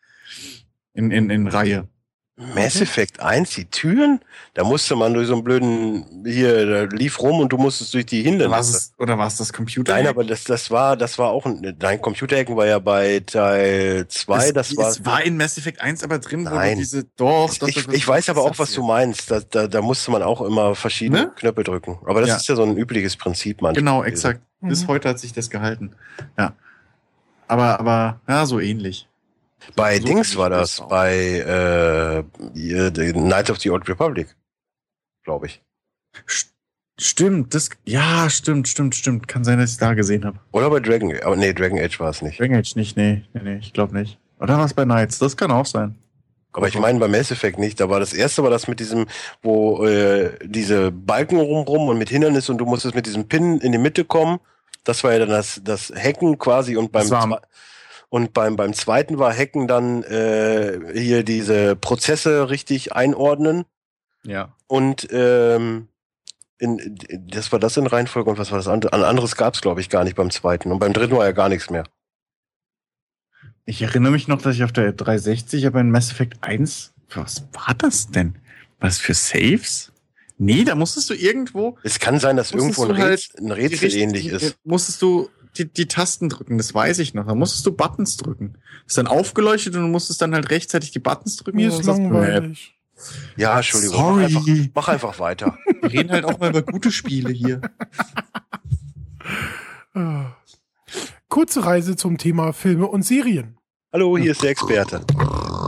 In, 0.92 1.10
in, 1.10 1.30
in 1.30 1.46
Reihe. 1.48 1.88
Mass 2.36 2.80
Effect 2.80 3.20
1, 3.20 3.50
die 3.50 3.64
Türen? 3.66 4.20
Da 4.54 4.64
musste 4.64 4.96
man 4.96 5.14
durch 5.14 5.28
so 5.28 5.34
einen 5.34 5.44
blöden, 5.44 6.24
hier, 6.26 6.66
da 6.66 6.82
lief 6.96 7.20
rum 7.20 7.38
und 7.38 7.52
du 7.52 7.58
musstest 7.58 7.94
durch 7.94 8.06
die 8.06 8.22
Hindernisse. 8.22 8.76
es, 8.76 8.92
oder 8.98 9.16
war 9.16 9.28
es 9.28 9.36
das 9.36 9.52
Computer? 9.52 9.92
Nein, 9.92 10.08
aber 10.08 10.24
das, 10.24 10.42
das 10.42 10.68
war, 10.72 10.96
das 10.96 11.16
war 11.16 11.30
auch 11.30 11.46
ein, 11.46 11.76
dein 11.78 12.00
Computerhacken 12.02 12.56
war 12.56 12.66
ja 12.66 12.80
bei 12.80 13.20
Teil 13.24 14.06
2, 14.08 14.50
das, 14.50 14.72
es, 14.72 14.76
war. 14.76 14.88
es 14.88 15.06
war 15.06 15.22
in 15.22 15.36
Mass 15.36 15.56
Effect 15.58 15.80
1 15.80 16.02
aber 16.02 16.18
drin, 16.18 16.44
wo 16.44 16.54
Nein. 16.56 16.72
du 16.72 16.78
diese, 16.78 17.04
doch, 17.16 17.52
ich, 17.52 17.58
doch, 17.60 17.68
ich, 17.68 17.86
doch, 17.86 17.92
ich 17.92 18.06
weiß 18.08 18.28
aber 18.28 18.42
auch, 18.42 18.58
was 18.58 18.72
du 18.72 18.82
meinst. 18.82 19.30
Da, 19.30 19.38
da, 19.38 19.68
da 19.68 19.80
musste 19.80 20.10
man 20.10 20.22
auch 20.24 20.40
immer 20.40 20.74
verschiedene 20.74 21.14
Ne? 21.26 21.32
Knöpfe 21.36 21.62
drücken. 21.62 21.98
Aber 22.04 22.20
das 22.20 22.30
Ja. 22.30 22.36
ist 22.36 22.48
ja 22.48 22.56
so 22.56 22.64
ein 22.64 22.76
übliches 22.76 23.16
Prinzip 23.16 23.62
manchmal. 23.62 23.80
Genau, 23.80 24.02
exakt. 24.02 24.40
Bis 24.60 24.82
Mhm. 24.82 24.88
heute 24.88 25.08
hat 25.10 25.20
sich 25.20 25.32
das 25.32 25.50
gehalten. 25.50 25.92
Ja. 26.36 26.54
Aber, 27.46 27.78
aber, 27.78 28.20
ja, 28.26 28.44
so 28.46 28.58
ähnlich. 28.58 29.06
Bei 29.76 29.98
So 29.98 30.04
Dings 30.06 30.36
war 30.36 30.50
das, 30.50 30.80
auch. 30.80 30.88
bei 30.88 32.24
äh, 32.56 33.12
Knights 33.12 33.50
of 33.50 33.58
the 33.60 33.70
Old 33.70 33.88
Republic, 33.88 34.34
glaube 35.24 35.46
ich. 35.46 35.62
St- 36.28 36.50
Stimmt, 36.96 37.54
das, 37.54 37.70
ja, 37.84 38.30
stimmt, 38.30 38.68
stimmt, 38.68 38.94
stimmt. 38.94 39.26
Kann 39.26 39.42
sein, 39.42 39.58
dass 39.58 39.72
ich 39.72 39.78
da 39.78 39.94
gesehen 39.94 40.24
habe. 40.24 40.38
Oder 40.52 40.70
bei 40.70 40.78
Dragon, 40.78 41.12
aber 41.24 41.34
nee, 41.34 41.52
Dragon 41.52 41.80
Age 41.80 41.98
war 41.98 42.10
es 42.10 42.22
nicht. 42.22 42.38
Dragon 42.38 42.54
Age 42.56 42.76
nicht, 42.76 42.96
nee, 42.96 43.24
nee, 43.32 43.40
nee, 43.42 43.56
ich 43.56 43.72
glaube 43.72 43.98
nicht. 43.98 44.16
Oder 44.38 44.58
war 44.58 44.64
es 44.64 44.74
bei 44.74 44.84
Knights? 44.84 45.18
Das 45.18 45.36
kann 45.36 45.50
auch 45.50 45.66
sein. 45.66 45.96
Aber 46.52 46.68
ich 46.68 46.78
meine 46.78 47.00
bei 47.00 47.08
Mass 47.08 47.32
Effect 47.32 47.58
nicht. 47.58 47.80
Da 47.80 47.90
war 47.90 47.98
das 47.98 48.12
erste 48.12 48.44
war 48.44 48.50
das 48.50 48.68
mit 48.68 48.78
diesem, 48.78 49.06
wo 49.42 49.84
äh, 49.84 50.38
diese 50.44 50.92
Balken 50.92 51.40
rumrum 51.40 51.88
und 51.88 51.98
mit 51.98 52.10
Hindernis 52.10 52.48
und 52.48 52.58
du 52.58 52.64
musstest 52.64 52.94
mit 52.94 53.06
diesem 53.06 53.26
Pin 53.26 53.58
in 53.58 53.72
die 53.72 53.78
Mitte 53.78 54.04
kommen. 54.04 54.38
Das 54.84 55.02
war 55.02 55.12
ja 55.14 55.18
dann 55.18 55.30
das, 55.30 55.60
das 55.64 55.92
Hacken 55.92 56.38
quasi 56.38 56.76
und 56.76 56.92
beim 56.92 57.02
Das 57.02 57.10
war- 57.10 57.24
zwe- 57.26 57.42
und 58.08 58.32
beim, 58.32 58.56
beim 58.56 58.72
zweiten 58.74 59.18
war 59.18 59.32
Hacken 59.36 59.66
dann 59.68 60.02
äh, 60.04 60.78
hier 60.94 61.22
diese 61.24 61.76
Prozesse 61.76 62.50
richtig 62.50 62.92
einordnen 62.92 63.64
Ja. 64.24 64.54
und 64.66 65.08
ähm, 65.10 65.88
in, 66.58 66.96
das 67.26 67.50
war 67.52 67.58
das 67.58 67.76
in 67.76 67.86
Reihenfolge 67.86 68.30
und 68.30 68.38
was 68.38 68.50
war 68.50 68.58
das 68.58 68.68
andere? 68.68 68.92
Ein 68.92 69.02
anderes 69.02 69.36
gab 69.36 69.54
es, 69.54 69.60
glaube 69.60 69.80
ich, 69.80 69.90
gar 69.90 70.04
nicht 70.04 70.16
beim 70.16 70.30
zweiten. 70.30 70.70
Und 70.70 70.78
beim 70.78 70.92
dritten 70.92 71.16
war 71.16 71.24
ja 71.26 71.32
gar 71.32 71.48
nichts 71.48 71.68
mehr. 71.68 71.84
Ich 73.66 73.82
erinnere 73.82 74.12
mich 74.12 74.28
noch, 74.28 74.40
dass 74.40 74.54
ich 74.56 74.62
auf 74.64 74.72
der 74.72 74.92
360 74.92 75.66
aber 75.66 75.80
in 75.80 75.90
Mass 75.90 76.10
Effect 76.12 76.38
1, 76.42 76.92
was 77.14 77.44
war 77.52 77.74
das 77.76 78.08
denn? 78.10 78.36
Was 78.78 78.98
für 78.98 79.14
Saves? 79.14 79.92
Nee, 80.36 80.64
da 80.64 80.74
musstest 80.74 81.10
du 81.10 81.14
irgendwo. 81.14 81.78
Es 81.82 81.98
kann 81.98 82.18
sein, 82.18 82.36
dass 82.36 82.52
irgendwo 82.52 82.84
ein, 82.84 82.98
halt 82.98 83.12
Rätsel, 83.12 83.40
ein 83.40 83.52
Rätsel 83.52 83.94
ähnlich 83.94 84.26
ist. 84.26 84.56
Musstest 84.64 85.00
du 85.00 85.30
die, 85.56 85.72
die 85.72 85.86
Tasten 85.86 86.28
drücken, 86.28 86.58
das 86.58 86.74
weiß 86.74 86.98
ich 86.98 87.14
noch. 87.14 87.26
Da 87.26 87.34
musstest 87.34 87.64
du 87.66 87.72
Buttons 87.72 88.16
drücken. 88.16 88.58
Ist 88.86 88.98
dann 88.98 89.06
aufgeleuchtet 89.06 89.74
und 89.76 89.82
du 89.82 89.88
musstest 89.88 90.20
dann 90.22 90.34
halt 90.34 90.50
rechtzeitig 90.50 90.90
die 90.90 90.98
Buttons 90.98 91.36
drücken. 91.36 91.56
Mir 91.56 91.68
ist 91.68 91.84
langweilig. 91.84 92.74
Ja, 93.36 93.56
Entschuldigung. 93.56 93.96
Sorry. 93.96 94.22
Mach 94.32 94.38
einfach, 94.38 94.70
mach 94.74 94.88
einfach 94.88 95.18
weiter. 95.20 95.58
Wir 95.80 95.92
reden 95.92 96.10
halt 96.10 96.24
auch 96.24 96.38
mal 96.38 96.50
über 96.50 96.62
gute 96.62 96.90
Spiele 96.92 97.30
hier. 97.30 97.60
Äh. 99.94 100.24
Kurze 101.28 101.64
Reise 101.64 101.96
zum 101.96 102.18
Thema 102.18 102.52
Filme 102.52 102.86
und 102.86 103.02
Serien. 103.02 103.56
Hallo, 103.92 104.16
hier 104.18 104.32
ist 104.32 104.42
der 104.42 104.50
Experte. 104.50 105.00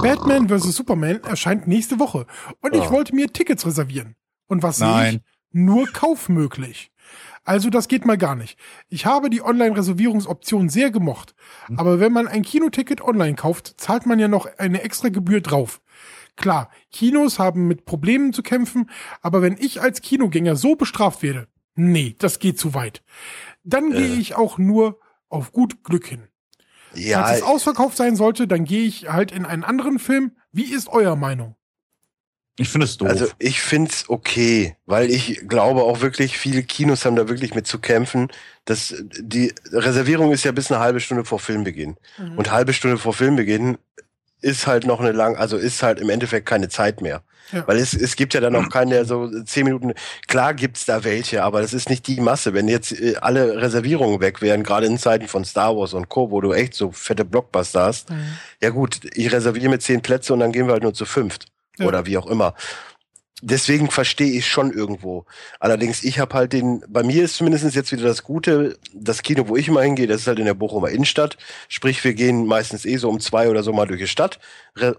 Batman 0.03 0.49
vs. 0.49 0.75
Superman 0.77 1.23
erscheint 1.25 1.67
nächste 1.67 1.99
Woche 1.99 2.27
und 2.61 2.75
ich 2.75 2.83
Ah. 2.83 2.91
wollte 2.91 3.15
mir 3.15 3.33
Tickets 3.33 3.67
reservieren. 3.67 4.15
Und 4.47 4.63
was 4.63 4.77
sehe 4.79 4.87
ich? 4.89 4.93
Nein. 4.95 5.21
Nur 5.53 5.87
kaufmöglich. 5.89 6.91
Also 7.47 7.71
das 7.71 7.87
geht 7.87 8.05
mal 8.05 8.19
gar 8.19 8.35
nicht. 8.35 8.59
Ich 8.89 9.07
habe 9.07 9.31
die 9.31 9.41
Online-Reservierungsoption 9.41 10.69
sehr 10.69 10.91
gemocht. 10.91 11.35
Aber 11.77 12.01
wenn 12.01 12.13
man 12.13 12.27
ein 12.27 12.43
Kinoticket 12.43 13.01
online 13.01 13.37
kauft, 13.37 13.81
zahlt 13.81 14.05
man 14.05 14.19
ja 14.19 14.27
noch 14.29 14.47
eine 14.59 14.83
extra 14.83 15.09
Gebühr 15.09 15.41
drauf. 15.41 15.81
Klar, 16.35 16.71
Kinos 16.91 17.39
haben 17.39 17.67
mit 17.67 17.87
Problemen 17.87 18.33
zu 18.33 18.43
kämpfen, 18.43 18.91
aber 19.23 19.41
wenn 19.43 19.57
ich 19.59 19.81
als 19.81 20.03
Kinogänger 20.03 20.57
so 20.57 20.75
bestraft 20.77 21.23
werde, 21.23 21.49
nee, 21.77 22.15
das 22.19 22.41
geht 22.41 22.59
zu 22.59 22.75
weit. 22.75 23.03
Dann 23.65 23.91
gehe 23.91 24.15
ich 24.17 24.35
auch 24.35 24.59
nur 24.59 25.01
auf 25.29 25.53
gut 25.53 25.83
Glück 25.83 26.07
hin. 26.07 26.29
Ja, 26.95 27.23
Falls 27.23 27.39
es 27.39 27.43
ausverkauft 27.43 27.97
sein 27.97 28.17
sollte, 28.17 28.47
dann 28.47 28.65
gehe 28.65 28.85
ich 28.85 29.09
halt 29.09 29.33
in 29.33 29.45
einen 29.45 29.65
anderen 29.65 29.99
Film. 29.99 30.33
Wie 30.53 30.73
ist 30.73 30.89
euer 30.89 31.17
Meinung? 31.17 31.56
Ich 32.59 32.69
finde 32.69 32.87
es 32.87 32.97
doof. 32.97 33.09
Also 33.09 33.27
ich 33.39 33.61
find's 33.61 34.07
okay, 34.09 34.77
weil 34.87 35.11
ich 35.11 35.47
glaube 35.47 35.83
auch 35.83 36.01
wirklich, 36.01 36.39
viele 36.39 36.63
Kinos 36.63 37.05
haben 37.05 37.17
da 37.17 37.29
wirklich 37.29 37.55
mit 37.55 37.67
zu 37.67 37.79
kämpfen. 37.79 38.29
Das, 38.65 38.95
die 39.21 39.53
Reservierung 39.73 40.33
ist 40.33 40.45
ja 40.45 40.53
bis 40.53 40.73
eine 40.73 40.81
halbe 40.81 41.01
Stunde 41.01 41.25
vor 41.25 41.39
Filmbeginn. 41.39 41.97
Mhm. 42.19 42.39
Und 42.39 42.51
halbe 42.51 42.73
Stunde 42.73 42.97
vor 42.97 43.13
Filmbeginn 43.13 43.77
ist 44.41 44.67
halt 44.67 44.87
noch 44.87 45.01
eine 45.01 45.13
lang, 45.13 45.37
also 45.37 45.57
ist 45.57 45.83
halt 45.83 46.01
im 46.01 46.09
Endeffekt 46.09 46.47
keine 46.47 46.69
Zeit 46.69 47.03
mehr. 47.03 47.23
Ja. 47.53 47.67
Weil 47.69 47.77
es, 47.79 47.95
es 47.95 48.17
gibt 48.17 48.35
ja 48.35 48.41
dann 48.41 48.57
auch 48.57 48.69
keine 48.71 49.05
so 49.05 49.31
zehn 49.45 49.65
Minuten. 49.65 49.93
Klar 50.27 50.53
gibt's 50.55 50.85
da 50.85 51.05
welche, 51.05 51.45
aber 51.45 51.61
das 51.61 51.73
ist 51.75 51.89
nicht 51.89 52.07
die 52.09 52.21
Masse. 52.21 52.55
Wenn 52.55 52.67
jetzt 52.69 52.93
äh, 52.93 53.17
alle 53.21 53.61
Reservierungen 53.61 54.21
weg 54.21 54.43
wären, 54.43 54.65
gerade 54.65 54.87
in 54.87 54.99
Zeiten 54.99 55.29
von 55.29 55.45
Star 55.45 55.77
Wars 55.77 55.95
und 55.95 56.09
Co., 56.09 56.31
wo 56.31 56.41
du 56.41 56.53
echt 56.53 56.75
so 56.75 56.91
fette 56.91 57.25
Blockbuster 57.25 57.85
hast, 57.85 58.11
Mhm. 58.11 58.37
ja 58.61 58.71
gut, 58.71 59.01
ich 59.15 59.31
reserviere 59.31 59.69
mir 59.69 59.79
zehn 59.79 60.01
Plätze 60.03 60.33
und 60.33 60.41
dann 60.41 60.53
gehen 60.53 60.67
wir 60.67 60.73
halt 60.73 60.83
nur 60.83 60.95
zu 60.95 61.05
fünft. 61.05 61.47
Oder 61.81 62.07
wie 62.07 62.19
auch 62.19 62.27
immer. 62.27 62.55
Deswegen 63.43 63.91
verstehe 63.91 64.33
ich 64.33 64.47
schon 64.47 64.73
irgendwo. 64.73 65.27
Allerdings, 65.61 66.03
ich 66.05 66.19
habe 66.19 66.35
halt 66.35 66.55
den, 66.55 66.83
bei 66.89 67.03
mir 67.03 67.23
ist 67.23 67.37
zumindest 67.37 67.75
jetzt 67.75 67.93
wieder 67.93 68.05
das 68.05 68.23
Gute, 68.23 68.79
das 68.95 69.23
Kino, 69.23 69.47
wo 69.49 69.57
ich 69.57 69.69
immer 69.69 69.83
hingehe, 69.83 70.07
das 70.07 70.23
ist 70.23 70.27
halt 70.27 70.39
in 70.39 70.47
der 70.47 70.55
Bochumer 70.55 70.89
Innenstadt. 70.89 71.37
Sprich, 71.69 72.03
wir 72.03 72.15
gehen 72.15 72.47
meistens 72.47 72.87
eh 72.87 72.97
so 72.97 73.11
um 73.11 73.21
zwei 73.21 73.51
oder 73.51 73.63
so 73.63 73.75
mal 73.75 73.87
durch 73.87 74.01
die 74.01 74.09
Stadt, 74.09 74.39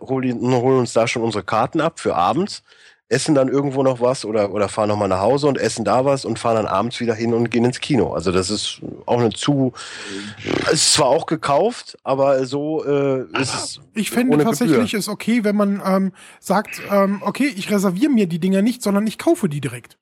holen, 0.02 0.40
holen 0.40 0.80
uns 0.80 0.94
da 0.94 1.08
schon 1.08 1.24
unsere 1.24 1.44
Karten 1.44 1.82
ab 1.82 2.00
für 2.00 2.16
abends, 2.16 2.62
essen 3.10 3.36
dann 3.36 3.48
irgendwo 3.48 3.84
noch 3.84 4.02
was 4.02 4.26
oder, 4.26 4.52
oder 4.52 4.68
fahren 4.68 4.90
noch 4.90 4.98
mal 4.98 5.08
nach 5.08 5.22
Hause 5.22 5.48
und 5.48 5.58
essen 5.58 5.86
da 5.86 6.04
was 6.04 6.26
und 6.26 6.40
fahren 6.40 6.56
dann 6.56 6.66
abends 6.66 7.00
wieder 7.00 7.14
hin 7.14 7.34
und 7.34 7.50
gehen 7.50 7.64
ins 7.64 7.80
Kino. 7.80 8.14
Also 8.14 8.32
das 8.32 8.50
ist 8.50 8.82
auch 9.06 9.20
eine 9.20 9.30
zu, 9.30 9.72
es 10.66 10.74
ist 10.74 10.94
zwar 10.94 11.08
auch 11.08 11.26
gekauft, 11.26 11.98
aber 12.04 12.46
so 12.46 12.84
äh, 12.86 13.22
ist 13.40 13.54
es 13.54 13.80
Ich 13.94 14.12
finde 14.12 14.38
tatsächlich 14.40 14.92
Gebühr. 14.92 15.00
ist 15.00 15.08
okay, 15.08 15.44
wenn 15.44 15.56
man 15.56 15.82
ähm, 15.86 16.12
sagt, 16.40 16.82
ähm, 16.92 17.22
okay, 17.24 17.48
ich 17.56 17.72
reserviere 17.72 18.12
mir 18.12 18.28
die 18.28 18.40
Dinger 18.40 18.62
nicht, 18.62 18.84
sondern 18.84 19.08
ich 19.08 19.18
kaufe 19.18 19.48
die 19.48 19.62
direkt. 19.62 19.98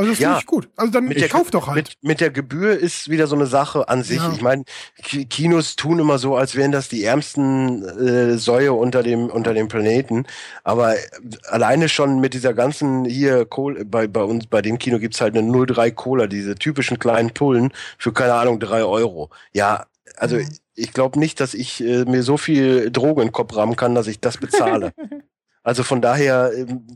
Also 0.00 0.12
das 0.12 0.18
Ja. 0.18 0.28
finde 0.30 0.40
ich 0.40 0.46
gut. 0.46 0.68
Also 0.76 0.92
dann 0.92 1.04
Mit 1.04 1.16
ich 1.18 1.22
der- 1.24 1.28
kauf 1.30 1.50
doch 1.50 1.66
halt. 1.66 1.76
Mit, 1.76 1.96
mit 2.02 2.20
der 2.20 2.30
Gebühr 2.30 2.78
ist 2.78 3.10
wieder 3.10 3.26
so 3.26 3.36
eine 3.36 3.46
Sache 3.46 3.88
an 3.88 4.02
sich. 4.02 4.16
Ja. 4.18 4.32
Ich 4.34 4.40
meine, 4.40 4.64
Ki- 5.02 5.26
Kinos 5.26 5.76
tun 5.76 5.98
immer 5.98 6.18
so, 6.18 6.36
als 6.36 6.56
wären 6.56 6.72
das 6.72 6.88
die 6.88 7.04
ärmsten 7.04 7.84
äh, 7.84 8.38
Säue 8.38 8.72
unter 8.72 9.02
dem 9.02 9.26
unter 9.26 9.52
dem 9.54 9.68
Planeten. 9.68 10.26
Aber 10.64 10.96
äh, 10.96 11.00
alleine 11.48 11.88
schon 11.88 12.20
mit 12.20 12.34
dieser 12.34 12.54
ganzen 12.54 13.04
hier 13.04 13.44
Cola, 13.44 13.82
bei 13.84 14.06
bei 14.06 14.22
uns 14.22 14.46
bei 14.46 14.62
dem 14.62 14.78
Kino 14.78 14.98
gibt's 14.98 15.20
halt 15.20 15.36
eine 15.36 15.46
03 15.66 15.90
Cola, 15.90 16.26
diese 16.26 16.54
typischen 16.54 16.98
kleinen 16.98 17.30
Pullen 17.30 17.72
für 17.98 18.12
keine 18.12 18.34
Ahnung 18.34 18.58
drei 18.60 18.82
Euro. 18.84 19.30
Ja, 19.52 19.86
also 20.16 20.36
Mhm. 20.36 20.48
ich 20.74 20.92
glaube 20.92 21.18
nicht, 21.18 21.40
dass 21.40 21.52
ich 21.54 21.82
äh, 21.84 22.04
mir 22.06 22.22
so 22.22 22.36
viel 22.36 22.90
Drogen 22.90 23.20
in 23.22 23.28
den 23.28 23.32
Kopf 23.32 23.54
rammen 23.54 23.76
kann, 23.76 23.94
dass 23.94 24.06
ich 24.06 24.20
das 24.20 24.38
bezahle. 24.38 24.92
also 25.62 25.82
von 25.82 26.00
daher. 26.00 26.52
Ähm, 26.56 26.86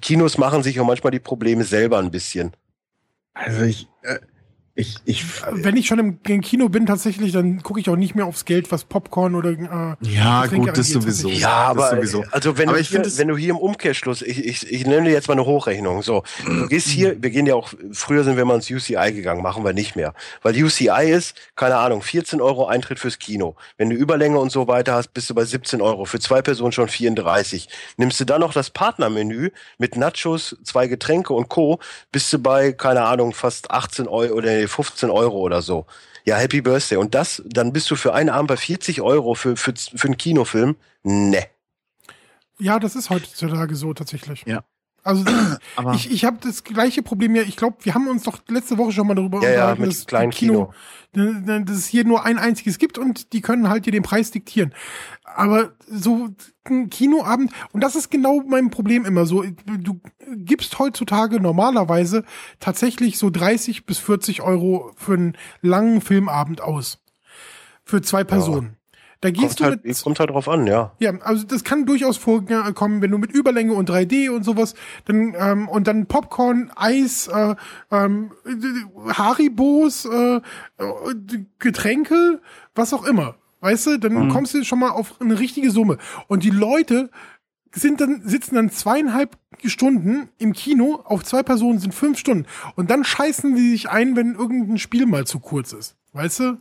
Kinos 0.00 0.38
machen 0.38 0.62
sich 0.62 0.78
auch 0.80 0.86
manchmal 0.86 1.10
die 1.10 1.20
Probleme 1.20 1.64
selber 1.64 1.98
ein 1.98 2.10
bisschen. 2.10 2.52
also 3.34 3.62
ich, 3.62 3.88
ich, 4.76 4.96
ich, 5.04 5.24
wenn 5.50 5.76
ich 5.76 5.88
schon 5.88 5.98
im, 5.98 6.18
im 6.26 6.40
Kino 6.42 6.68
bin 6.68 6.86
tatsächlich, 6.86 7.32
dann 7.32 7.60
gucke 7.62 7.80
ich 7.80 7.90
auch 7.90 7.96
nicht 7.96 8.14
mehr 8.14 8.24
aufs 8.24 8.44
Geld, 8.44 8.70
was 8.70 8.84
Popcorn 8.84 9.34
oder 9.34 9.50
äh, 9.50 9.96
ja, 10.00 10.42
Getränke 10.42 10.68
gut, 10.68 10.78
das 10.78 10.88
sowieso. 10.88 11.28
Ja, 11.28 11.74
das 11.74 11.84
aber 11.84 11.96
sowieso. 11.96 12.24
also 12.30 12.56
wenn 12.56 12.68
Aber 12.68 12.78
du 12.78 12.82
ich 12.82 12.88
hier, 12.88 13.02
wenn 13.18 13.28
du 13.28 13.36
hier 13.36 13.50
im 13.50 13.56
Umkehrschluss, 13.56 14.22
ich, 14.22 14.44
ich, 14.44 14.70
ich 14.70 14.86
nenne 14.86 15.06
dir 15.06 15.12
jetzt 15.12 15.26
mal 15.26 15.34
eine 15.34 15.44
Hochrechnung. 15.44 16.02
So, 16.02 16.22
du 16.46 16.68
gehst 16.68 16.86
hier, 16.86 17.20
wir 17.20 17.30
gehen 17.30 17.46
ja 17.46 17.56
auch, 17.56 17.72
früher 17.90 18.22
sind 18.22 18.36
wir 18.36 18.44
mal 18.44 18.54
ins 18.54 18.70
UCI 18.70 19.12
gegangen, 19.12 19.42
machen 19.42 19.64
wir 19.64 19.72
nicht 19.72 19.96
mehr. 19.96 20.14
Weil 20.42 20.54
UCI 20.62 21.10
ist, 21.10 21.34
keine 21.56 21.76
Ahnung, 21.76 22.00
14 22.00 22.40
Euro 22.40 22.66
Eintritt 22.66 23.00
fürs 23.00 23.18
Kino. 23.18 23.56
Wenn 23.76 23.90
du 23.90 23.96
Überlänge 23.96 24.38
und 24.38 24.50
so 24.50 24.68
weiter 24.68 24.94
hast, 24.94 25.12
bist 25.14 25.28
du 25.28 25.34
bei 25.34 25.44
17 25.44 25.80
Euro. 25.80 26.04
Für 26.04 26.20
zwei 26.20 26.42
Personen 26.42 26.70
schon 26.70 26.88
34. 26.88 27.68
Nimmst 27.96 28.20
du 28.20 28.24
dann 28.24 28.40
noch 28.40 28.52
das 28.52 28.70
Partnermenü 28.70 29.50
mit 29.78 29.96
Nachos, 29.96 30.56
zwei 30.62 30.86
Getränke 30.86 31.34
und 31.34 31.48
Co., 31.48 31.80
bist 32.12 32.32
du 32.32 32.38
bei, 32.38 32.72
keine 32.72 33.02
Ahnung, 33.02 33.34
fast 33.34 33.70
18 33.72 34.06
Euro 34.06 34.34
oder 34.34 34.59
nee, 34.62 34.68
15 34.68 35.10
Euro 35.10 35.38
oder 35.38 35.62
so. 35.62 35.86
Ja, 36.24 36.36
Happy 36.36 36.60
Birthday. 36.60 36.96
Und 36.98 37.14
das, 37.14 37.42
dann 37.46 37.72
bist 37.72 37.90
du 37.90 37.96
für 37.96 38.14
einen 38.14 38.28
Abend 38.28 38.48
bei 38.48 38.56
40 38.56 39.00
Euro 39.00 39.34
für, 39.34 39.56
für, 39.56 39.74
für 39.76 40.06
einen 40.06 40.16
Kinofilm. 40.16 40.76
Ne. 41.02 41.46
ja, 42.58 42.78
das 42.78 42.94
ist 42.94 43.10
heutzutage 43.10 43.74
so 43.74 43.94
tatsächlich. 43.94 44.44
Ja. 44.46 44.64
Also 45.02 45.24
Aber 45.76 45.94
ich, 45.94 46.10
ich 46.10 46.24
habe 46.24 46.38
das 46.40 46.64
gleiche 46.64 47.02
Problem 47.02 47.34
ja. 47.34 47.42
Ich 47.42 47.56
glaube, 47.56 47.78
wir 47.82 47.94
haben 47.94 48.08
uns 48.08 48.24
doch 48.24 48.38
letzte 48.48 48.78
Woche 48.78 48.92
schon 48.92 49.06
mal 49.06 49.14
darüber 49.14 49.42
Ja, 49.42 49.48
ja, 49.48 49.54
unterhalten, 49.54 49.82
mit 49.82 49.90
dass 49.90 50.06
kleinen 50.06 50.30
Kino, 50.30 50.72
äh, 51.14 51.64
dass 51.64 51.76
es 51.76 51.86
hier 51.86 52.04
nur 52.04 52.24
ein 52.24 52.38
einziges 52.38 52.78
gibt 52.78 52.98
und 52.98 53.32
die 53.32 53.40
können 53.40 53.68
halt 53.68 53.86
dir 53.86 53.92
den 53.92 54.02
Preis 54.02 54.30
diktieren. 54.30 54.74
Aber 55.24 55.72
so 55.88 56.28
ein 56.64 56.90
Kinoabend, 56.90 57.52
und 57.72 57.82
das 57.82 57.96
ist 57.96 58.10
genau 58.10 58.42
mein 58.46 58.70
Problem 58.70 59.04
immer 59.04 59.26
so, 59.26 59.42
du 59.42 60.00
gibst 60.36 60.78
heutzutage 60.78 61.40
normalerweise 61.40 62.24
tatsächlich 62.58 63.18
so 63.18 63.30
30 63.30 63.86
bis 63.86 63.98
40 63.98 64.42
Euro 64.42 64.92
für 64.96 65.14
einen 65.14 65.36
langen 65.62 66.00
Filmabend 66.00 66.60
aus. 66.60 67.02
Für 67.84 68.02
zwei 68.02 68.24
Personen. 68.24 68.76
Da 69.22 69.30
gehst 69.30 69.58
Kommt 69.58 69.60
du 69.60 69.64
halt, 69.64 69.84
mit 69.84 70.02
kommt 70.02 70.18
halt 70.18 70.30
drauf 70.30 70.48
an, 70.48 70.66
ja. 70.66 70.92
ja, 70.98 71.12
also 71.20 71.44
das 71.46 71.62
kann 71.62 71.84
durchaus 71.84 72.16
vorkommen, 72.16 73.02
wenn 73.02 73.10
du 73.10 73.18
mit 73.18 73.32
Überlänge 73.32 73.74
und 73.74 73.90
3D 73.90 74.30
und 74.30 74.44
sowas, 74.44 74.74
dann 75.04 75.34
ähm, 75.38 75.68
und 75.68 75.86
dann 75.86 76.06
Popcorn, 76.06 76.70
Eis, 76.74 77.28
äh, 77.28 77.54
ähm, 77.90 78.30
Haribos, 79.08 80.04
äh, 80.06 80.36
äh, 80.36 80.40
Getränke, 81.58 82.40
was 82.74 82.94
auch 82.94 83.04
immer. 83.04 83.34
Weißt 83.60 83.86
du, 83.88 83.98
dann 83.98 84.14
Mhm. 84.14 84.28
kommst 84.30 84.54
du 84.54 84.64
schon 84.64 84.78
mal 84.78 84.90
auf 84.90 85.20
eine 85.20 85.38
richtige 85.38 85.70
Summe. 85.70 85.98
Und 86.28 86.42
die 86.44 86.50
Leute 86.50 87.10
sind 87.72 88.00
dann, 88.00 88.22
sitzen 88.24 88.54
dann 88.54 88.70
zweieinhalb 88.70 89.36
Stunden 89.64 90.28
im 90.38 90.54
Kino, 90.54 91.02
auf 91.04 91.22
zwei 91.24 91.42
Personen 91.42 91.78
sind 91.78 91.94
fünf 91.94 92.18
Stunden. 92.18 92.46
Und 92.74 92.90
dann 92.90 93.04
scheißen 93.04 93.54
die 93.54 93.70
sich 93.72 93.90
ein, 93.90 94.16
wenn 94.16 94.34
irgendein 94.34 94.78
Spiel 94.78 95.04
mal 95.06 95.26
zu 95.26 95.40
kurz 95.40 95.72
ist. 95.74 95.94
Weißt 96.12 96.40
du? 96.40 96.58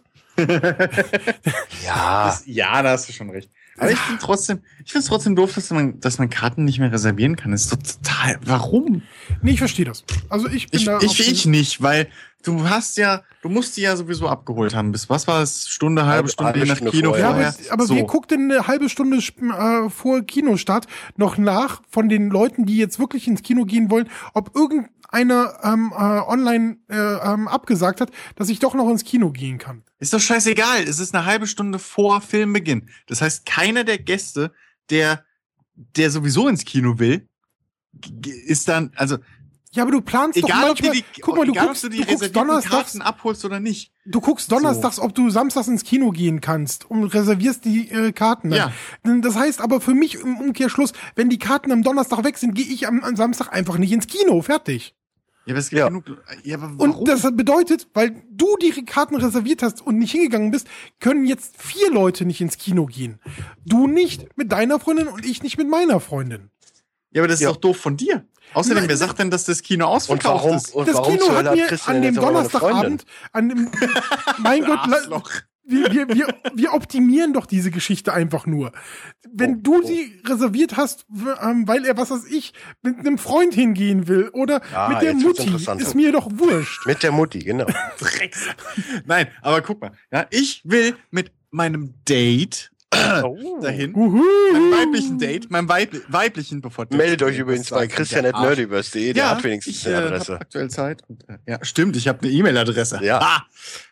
Ja. 1.86 2.26
das, 2.28 2.44
ja, 2.46 2.82
da 2.82 2.92
hast 2.92 3.10
du 3.10 3.14
schon 3.14 3.30
recht. 3.30 3.50
Aber 3.78 3.92
ich 3.92 3.98
finde 3.98 4.22
trotzdem, 4.22 4.62
ich 4.84 4.92
finde 4.92 5.04
es 5.04 5.06
trotzdem 5.06 5.36
doof, 5.38 5.54
dass 5.56 5.70
man, 5.72 6.00
dass 6.02 6.20
man 6.20 6.30
Karten 6.30 6.66
nicht 6.66 6.80
mehr 6.80 6.92
reservieren 6.92 7.38
kann. 7.38 7.52
Das 7.52 7.62
ist 7.62 7.70
so 7.70 7.78
total, 7.78 8.38
warum? 8.44 9.04
Nee, 9.42 9.52
ich 9.52 9.60
verstehe 9.60 9.86
das. 9.86 10.04
Also 10.28 10.48
ich 10.50 10.70
bin 10.70 10.80
Ich, 10.82 10.86
da 10.86 11.00
ich, 11.02 11.20
ich 11.32 11.46
nicht, 11.46 11.82
weil 11.82 12.10
du 12.44 12.68
hast 12.68 12.98
ja, 12.98 13.24
du 13.42 13.48
musst 13.48 13.78
die 13.78 13.82
ja 13.82 13.96
sowieso 13.96 14.28
abgeholt 14.28 14.76
haben. 14.76 14.92
Bis 14.92 15.10
was 15.10 15.28
war 15.28 15.42
es? 15.42 15.70
Stunde, 15.70 16.02
halbe 16.02 16.14
Halbe- 16.16 16.30
Stunde, 16.30 16.48
halbe 16.52 16.60
je 16.60 16.66
nach 16.66 16.76
Stunde 16.76 16.92
Kino 16.92 17.10
vorher. 17.12 17.30
Ja, 17.30 17.48
aber, 17.48 17.56
aber 17.72 17.86
so. 17.86 17.96
wer 17.96 18.04
guckt 18.04 18.32
denn 18.32 18.52
eine 18.52 18.68
halbe 18.68 18.90
Stunde 18.90 19.18
äh, 19.18 19.90
vor 19.90 20.24
Kinostart 20.24 20.88
noch 21.16 21.38
nach 21.38 21.82
von 21.90 22.10
den 22.10 22.30
Leuten, 22.30 22.66
die 22.66 22.76
jetzt 22.76 23.00
wirklich 23.00 23.28
ins 23.30 23.44
Kino 23.44 23.64
gehen 23.64 23.90
wollen, 23.90 24.10
ob 24.34 24.54
irgendeiner 25.12 25.60
ähm, 25.64 25.92
äh, 25.96 26.02
online 26.02 26.78
äh, 26.90 26.96
ähm, 26.96 27.48
abgesagt 27.48 28.02
hat, 28.02 28.12
dass 28.36 28.50
ich 28.50 28.60
doch 28.60 28.74
noch 28.74 28.90
ins 28.90 29.04
Kino 29.04 29.32
gehen 29.32 29.58
kann. 29.58 29.84
Ist 30.00 30.14
doch 30.14 30.20
scheißegal. 30.20 30.84
Es 30.84 31.00
ist 31.00 31.16
eine 31.16 31.26
halbe 31.26 31.48
Stunde 31.48 31.80
vor 31.80 32.22
Filmbeginn. 32.22 32.90
Das 33.08 33.22
heißt, 33.22 33.46
keiner 33.46 33.84
der 33.84 33.98
Gäste, 33.98 34.54
der, 34.90 35.26
der 35.76 36.12
sowieso 36.12 36.48
ins 36.48 36.66
Kino 36.66 37.00
will, 37.00 37.28
ist 38.46 38.68
dann, 38.68 38.92
also, 38.96 39.18
Ja, 39.72 39.84
aber 39.84 39.92
du 39.92 40.02
planst 40.02 40.38
Egal, 40.38 40.62
doch 40.62 40.70
ob 40.72 40.82
manchmal, 40.82 40.92
du 40.92 40.98
die, 40.98 41.22
guck 41.22 41.36
mal, 41.38 41.46
du 41.46 41.52
egal, 41.52 41.68
guckst, 41.68 41.86
ob 41.86 41.92
du 41.92 41.98
die 41.98 42.04
du 42.04 42.12
guckst 42.12 42.36
donnerstags, 42.36 42.72
Karten 42.72 43.02
abholst 43.02 43.46
oder 43.46 43.60
nicht. 43.60 43.92
du 44.06 44.22
guckst 44.22 44.52
donnerstags, 44.52 45.00
ob 45.00 45.14
du 45.14 45.30
samstags 45.30 45.68
ins 45.68 45.84
Kino 45.84 46.12
gehen 46.12 46.40
kannst 46.40 46.90
und 46.90 47.04
reservierst 47.04 47.66
die 47.66 47.90
äh, 47.90 48.12
Karten. 48.12 48.52
Dann. 48.52 48.72
Ja. 49.04 49.20
Das 49.22 49.36
heißt 49.36 49.62
aber 49.62 49.82
für 49.82 49.94
mich 49.94 50.16
im 50.16 50.38
Umkehrschluss, 50.38 50.94
wenn 51.16 51.30
die 51.30 51.40
Karten 51.40 51.72
am 51.72 51.84
Donnerstag 51.84 52.24
weg 52.24 52.38
sind, 52.38 52.54
gehe 52.54 52.66
ich 52.66 52.88
am, 52.88 53.04
am 53.04 53.16
Samstag 53.16 53.52
einfach 53.52 53.78
nicht 53.78 53.92
ins 53.92 54.08
Kino. 54.08 54.42
Fertig. 54.42 54.96
Ja, 55.50 55.54
aber 55.54 55.60
es 55.62 55.70
gibt 55.70 55.80
Ja. 55.80 55.88
genug. 55.88 56.04
Ja, 56.44 56.58
aber 56.58 56.72
warum? 56.78 56.94
Und 57.00 57.08
das 57.08 57.24
bedeutet, 57.36 57.88
weil 57.96 58.22
du 58.30 58.56
die 58.62 58.86
Karten 58.86 59.16
reserviert 59.16 59.64
hast 59.64 59.82
und 59.82 59.98
nicht 59.98 60.12
hingegangen 60.12 60.52
bist, 60.52 60.68
können 61.00 61.26
jetzt 61.26 61.60
vier 61.60 61.90
Leute 61.92 62.24
nicht 62.26 62.40
ins 62.40 62.60
Kino 62.60 62.86
gehen. 62.86 63.20
Du 63.66 63.88
nicht 63.88 64.38
mit 64.38 64.52
deiner 64.52 64.80
Freundin 64.80 65.08
und 65.08 65.26
ich 65.26 65.42
nicht 65.42 65.58
mit 65.58 65.68
meiner 65.68 66.00
Freundin. 66.00 66.52
ja, 67.12 67.22
aber 67.22 67.28
das 67.28 67.40
ist 67.40 67.42
Ja. 67.46 67.50
doch 67.50 67.58
doof 67.58 67.78
von 67.78 67.98
dir. 67.98 68.28
Außerdem, 68.54 68.82
Nein, 68.84 68.90
wer 68.90 68.98
sagt 68.98 69.18
denn, 69.18 69.32
dass 69.32 69.46
das 69.46 69.64
Kino 69.64 69.86
Und 69.88 69.92
ausverkauft 69.96 70.44
warum, 70.44 70.58
ist? 70.58 70.74
und 70.76 70.88
das 70.88 70.96
warum 70.96 71.18
Kino 71.18 71.32
hat 71.32 71.56
mir 71.56 71.68
an 71.88 72.02
dem? 72.04 72.14
Donnerstagabend, 72.16 73.06
an 73.32 73.50
dem, 73.50 73.72
mein 74.38 74.64
Gott. 74.66 74.82
Wir, 75.70 75.92
wir, 75.92 76.08
wir, 76.10 76.28
wir 76.54 76.74
optimieren 76.74 77.34
doch 77.34 77.46
diese 77.46 77.72
Geschichte 77.72 78.14
einfach 78.14 78.46
nur. 78.46 78.72
Wenn 79.32 79.58
Oh, 79.58 79.62
du 79.62 79.80
oh. 79.82 79.86
sie 79.86 80.22
reserviert 80.26 80.78
hast, 80.78 81.06
ähm, 81.42 81.68
weil 81.68 81.86
er, 81.86 81.98
was 81.98 82.12
weiß 82.12 82.26
ich, 82.32 82.54
mit 82.82 82.98
einem 83.00 83.18
Freund 83.18 83.54
hingehen 83.54 84.08
will 84.08 84.30
oder 84.30 84.62
Ah, 84.74 84.90
mit 84.90 85.02
der 85.02 85.14
Mutti, 85.14 85.50
ist 85.78 85.96
mir 85.96 86.12
doch 86.12 86.30
wurscht. 86.32 86.86
Mit 86.86 87.04
der 87.04 87.12
Mutti, 87.12 87.40
genau. 87.40 87.66
Drecks. 88.00 88.48
Nein, 89.06 89.28
aber 89.42 89.62
guck 89.62 89.82
mal. 89.82 89.92
Ja, 90.12 90.26
ich 90.32 90.62
will 90.66 90.96
mit 91.12 91.32
meinem 91.52 91.94
Date 92.08 92.69
Oh. 92.92 93.60
dahin, 93.62 93.94
Uhu. 93.94 94.24
meinem 94.52 94.72
weiblichen 94.72 95.20
Date, 95.20 95.52
meinem 95.52 95.70
Weib 95.70 95.94
weiblichen, 96.08 96.62
bevor 96.62 96.88
Meldet 96.90 97.22
euch 97.22 97.38
übrigens 97.38 97.70
bei 97.70 97.86
der 97.86 97.96
christian.nerdiverse.de, 97.96 99.14
der 99.14 99.24
Ja, 99.24 99.30
hat 99.32 99.44
wenigstens 99.44 99.78
ich 99.78 99.88
eine 99.88 99.96
äh, 99.96 100.00
Adresse. 100.08 100.34
hab 100.34 100.42
aktuell 100.42 100.70
Zeit. 100.70 101.04
Und, 101.08 101.28
äh, 101.30 101.38
ja, 101.48 101.60
stimmt, 101.64 101.96
ich 101.96 102.08
habe 102.08 102.20
eine 102.22 102.32
E-Mail-Adresse. 102.32 103.00
Ja. 103.04 103.20
Ah, 103.22 103.46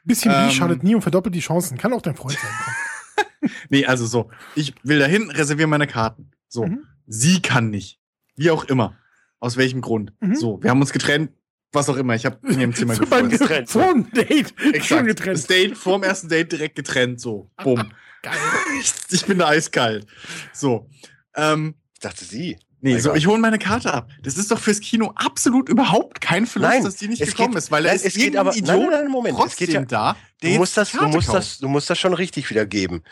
Bisschen 0.04 0.32
Ähm, 0.34 0.50
wie 0.50 0.54
schadet 0.54 0.84
nie 0.84 0.96
und 0.96 1.02
verdoppelt 1.02 1.36
die 1.36 1.42
Chancen. 1.42 1.78
Kann 1.78 1.94
auch 1.94 2.02
dein 2.02 2.16
Freund 2.16 2.38
sein. 2.40 2.50
Nee, 3.70 3.86
also 3.86 4.06
so. 4.06 4.30
Ich 4.56 4.74
will 4.84 5.00
dahin, 5.00 5.30
reserviere 5.32 5.68
meine 5.68 5.88
Karten. 5.88 6.32
So. 6.48 6.66
Mhm. 6.66 6.86
Sie 7.06 7.42
kann 7.42 7.70
nicht. 7.70 8.00
Wie 8.36 8.50
auch 8.52 8.66
immer. 8.66 8.98
Aus 9.40 9.58
welchem 9.58 9.82
Grund. 9.82 10.12
Mhm. 10.20 10.36
So, 10.36 10.62
wir 10.62 10.70
haben 10.72 10.82
uns 10.82 10.92
getrennt. 10.92 11.32
Was 11.72 11.88
auch 11.90 11.98
immer. 11.98 12.16
Ich 12.16 12.26
habe 12.26 12.40
in 12.48 12.60
ihrem 12.60 12.74
Zimmer 12.74 12.96
So 12.96 13.06
getrennt. 13.06 13.70
vor 13.70 13.94
dem 13.94 14.12
Date 14.12 14.54
schon 14.58 14.74
Exakt. 14.74 15.06
getrennt. 15.08 15.38
Das 15.38 15.48
Date, 15.48 15.78
vor 15.78 16.00
dem 16.00 16.04
ersten 16.04 16.30
Date 16.30 16.52
direkt 16.52 16.76
getrennt. 16.76 17.20
So. 17.22 17.50
Bumm. 17.64 17.92
Geil. 18.32 18.38
ich, 18.82 18.94
ich 19.12 19.26
bin 19.26 19.40
da 19.40 19.48
eiskalt. 19.48 20.06
So. 20.54 20.90
Ähm, 21.36 21.76
Ich 21.94 22.00
dachte 22.00 22.26
sie. 22.26 22.58
Nee, 22.80 23.00
so, 23.00 23.16
ich 23.16 23.26
hole 23.26 23.40
meine 23.40 23.58
Karte 23.58 23.92
ab. 23.92 24.08
Das 24.22 24.38
ist 24.38 24.52
doch 24.52 24.60
fürs 24.60 24.80
Kino 24.80 25.12
absolut 25.16 25.68
überhaupt 25.68 26.22
kein 26.22 26.46
Verlust, 26.46 26.72
Nein, 26.74 26.84
dass 26.84 26.96
die 26.98 27.08
nicht 27.08 27.22
es 27.22 27.30
gekommen 27.32 27.54
geht- 27.54 27.58
ist, 27.64 27.72
weil 27.72 27.82
da 27.84 27.90
nein, 27.90 27.96
ist 27.98 28.06
es 28.06 28.14
geht 28.14 28.38
aber- 28.38 28.52
Idiot 28.56 28.68
nein, 28.68 28.90
nein, 28.92 29.08
Moment, 29.08 29.36
es 29.36 29.44
trotzdem 29.44 29.66
geht 29.66 29.76
ja- 29.76 29.82
da, 29.86 30.16
der 30.44 30.52
Du 30.52 30.58
musst, 30.58 30.78
das, 30.78 30.92
du, 30.92 31.08
musst 31.08 31.34
das, 31.34 31.58
du 31.58 31.68
musst 31.68 31.90
das 31.90 31.98
schon 31.98 32.14
richtig 32.14 32.50
wiedergeben. 32.52 33.04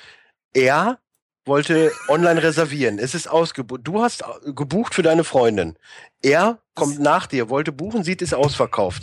Er 0.54 1.00
wollte 1.46 1.92
online 2.08 2.42
reservieren. 2.44 3.00
Es 3.00 3.16
ist 3.16 3.28
ausgebucht. 3.28 3.82
Du 3.84 4.02
hast 4.04 4.22
äh, 4.22 4.54
gebucht 4.54 4.94
für 4.94 5.02
deine 5.04 5.24
Freundin. 5.24 5.78
Er 6.22 6.60
kommt 6.76 7.00
nach 7.00 7.26
dir, 7.26 7.50
wollte 7.50 7.72
buchen, 7.72 8.04
sieht 8.04 8.22
es 8.22 8.34
ausverkauft. 8.36 9.02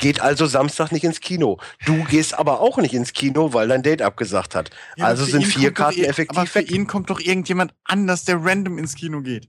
Geht 0.00 0.20
also 0.20 0.46
Samstag 0.46 0.92
nicht 0.92 1.04
ins 1.04 1.20
Kino. 1.20 1.58
Du 1.86 2.04
gehst 2.04 2.38
aber 2.38 2.60
auch 2.60 2.78
nicht 2.78 2.94
ins 2.94 3.12
Kino, 3.12 3.52
weil 3.52 3.68
dein 3.68 3.82
Date 3.82 4.02
abgesagt 4.02 4.54
hat. 4.54 4.70
Ja, 4.96 5.04
aber 5.04 5.10
also 5.10 5.24
für 5.26 5.30
sind 5.32 5.42
ihn 5.42 5.46
vier 5.46 5.62
kommt 5.74 5.78
doch 5.78 5.84
Karten 5.84 6.04
effektiv 6.04 6.38
Aber 6.38 6.46
für 6.46 6.58
weg. 6.60 6.70
ihn 6.70 6.86
kommt 6.86 7.10
doch 7.10 7.20
irgendjemand 7.20 7.74
anders, 7.84 8.24
der 8.24 8.42
random 8.44 8.78
ins 8.78 8.94
Kino 8.94 9.20
geht. 9.20 9.48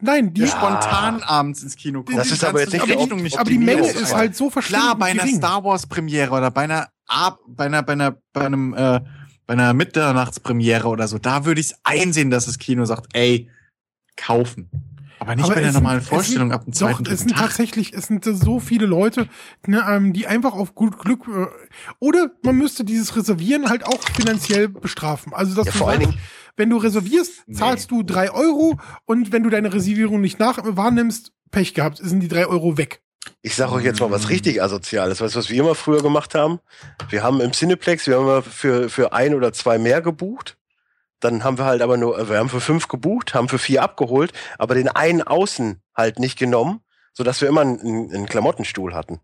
Nein, 0.00 0.34
die, 0.34 0.40
Ja. 0.42 0.48
spontan 0.48 1.22
abends 1.22 1.62
ins 1.62 1.76
Kino 1.76 2.02
kommt. 2.02 2.18
Das 2.18 2.30
ist 2.32 2.44
aber 2.44 2.60
jetzt 2.60 2.72
nicht 2.72 2.84
die 2.86 2.92
Rechnung 2.92 3.22
nicht 3.22 3.38
aber 3.38 3.48
die. 3.48 3.58
Menge 3.58 3.88
ist 3.88 4.14
halt 4.14 4.34
so 4.34 4.50
verschwindend 4.50 4.84
Klar, 4.84 4.98
bei 4.98 5.06
einer 5.06 5.22
gering. 5.22 5.36
Star 5.36 5.62
Wars 5.62 5.86
Premiere 5.86 6.32
oder 6.32 6.50
bei 6.50 6.62
einer 6.62 6.88
Ab 7.06 7.38
bei 7.46 7.66
einer 7.66 7.82
bei 7.82 7.92
einer 7.92 8.16
bei 8.32 8.46
einem 8.46 8.74
äh, 8.74 9.00
bei 9.46 9.52
einer 9.54 9.74
Mitternachtspremiere 9.74 10.88
oder 10.88 11.06
so, 11.08 11.18
da 11.18 11.44
würde 11.44 11.60
ich 11.60 11.68
es 11.72 11.74
einsehen, 11.84 12.30
dass 12.30 12.46
das 12.46 12.58
Kino 12.58 12.84
sagt, 12.84 13.08
ey, 13.12 13.50
kaufen. 14.16 14.70
Aber 15.22 15.36
nicht 15.36 15.44
Aber 15.44 15.54
bei 15.54 15.60
der 15.60 15.72
sind- 15.72 15.82
normalen 15.82 16.00
Vorstellung 16.02 16.48
sind- 16.48 16.54
ab 16.54 16.64
dem 16.64 16.72
zweiten 16.74 17.04
Doch, 17.04 17.12
es 17.12 17.20
sind 17.20 17.30
Tag. 17.30 17.40
tatsächlich, 17.48 17.92
es 17.94 18.06
sind 18.08 18.24
so 18.24 18.60
viele 18.60 18.86
Leute, 18.86 19.28
ne, 19.66 19.84
ähm, 19.88 20.12
die 20.12 20.26
einfach 20.26 20.52
auf 20.52 20.74
gut 20.74 20.98
Glück 20.98 21.20
äh, 21.28 21.46
oder 22.00 22.30
man 22.42 22.56
müsste 22.56 22.84
dieses 22.84 23.16
Reservieren 23.16 23.68
halt 23.70 23.86
auch 23.86 24.02
finanziell 24.16 24.68
bestrafen. 24.68 25.32
Also 25.32 25.54
dass 25.54 25.66
Ja, 25.66 25.72
du 25.72 25.78
vor 25.78 25.90
allen 25.90 26.00
Dingen- 26.00 26.18
wenn 26.56 26.68
du 26.70 26.76
reservierst, 26.76 27.44
zahlst 27.52 27.90
du 27.90 28.02
drei 28.02 28.30
Euro 28.30 28.78
und 29.06 29.32
wenn 29.32 29.42
du 29.42 29.48
deine 29.50 29.72
Reservierung 29.72 30.20
nicht 30.20 30.38
nach 30.38 30.58
wahrnimmst, 30.62 31.32
Pech 31.50 31.72
gehabt, 31.74 31.98
sind 31.98 32.20
die 32.20 32.28
drei 32.28 32.46
Euro 32.46 32.76
weg. 32.78 33.00
Ich 33.40 33.54
sage 33.54 33.72
euch 33.72 33.84
jetzt 33.84 34.00
mal 34.00 34.10
was 34.10 34.28
richtig 34.30 34.62
Asoziales. 34.62 35.20
Weißt 35.20 35.34
du, 35.34 35.38
was 35.38 35.48
wir 35.50 35.60
immer 35.60 35.74
früher 35.74 36.02
gemacht 36.02 36.34
haben? 36.34 36.58
Wir 37.08 37.22
haben 37.22 37.40
im 37.40 37.52
Cineplex, 37.52 38.06
wir 38.06 38.16
haben 38.16 38.24
immer 38.24 38.42
für, 38.42 38.88
für 38.88 39.12
ein 39.12 39.34
oder 39.34 39.52
zwei 39.52 39.78
mehr 39.78 40.00
gebucht. 40.02 40.56
Dann 41.22 41.44
haben 41.44 41.56
wir 41.56 41.64
halt 41.64 41.80
aber 41.82 41.96
nur, 41.96 42.28
wir 42.28 42.38
haben 42.38 42.48
für 42.48 42.60
fünf 42.60 42.88
gebucht, 42.88 43.32
haben 43.34 43.48
für 43.48 43.58
vier 43.58 43.82
abgeholt, 43.82 44.32
aber 44.58 44.74
den 44.74 44.88
einen 44.88 45.22
außen 45.22 45.80
halt 45.96 46.18
nicht 46.18 46.38
genommen, 46.38 46.80
sodass 47.14 47.40
wir 47.40 47.48
immer 47.48 47.60
einen, 47.62 48.12
einen 48.12 48.26
Klamottenstuhl 48.26 48.92
hatten. 48.94 49.20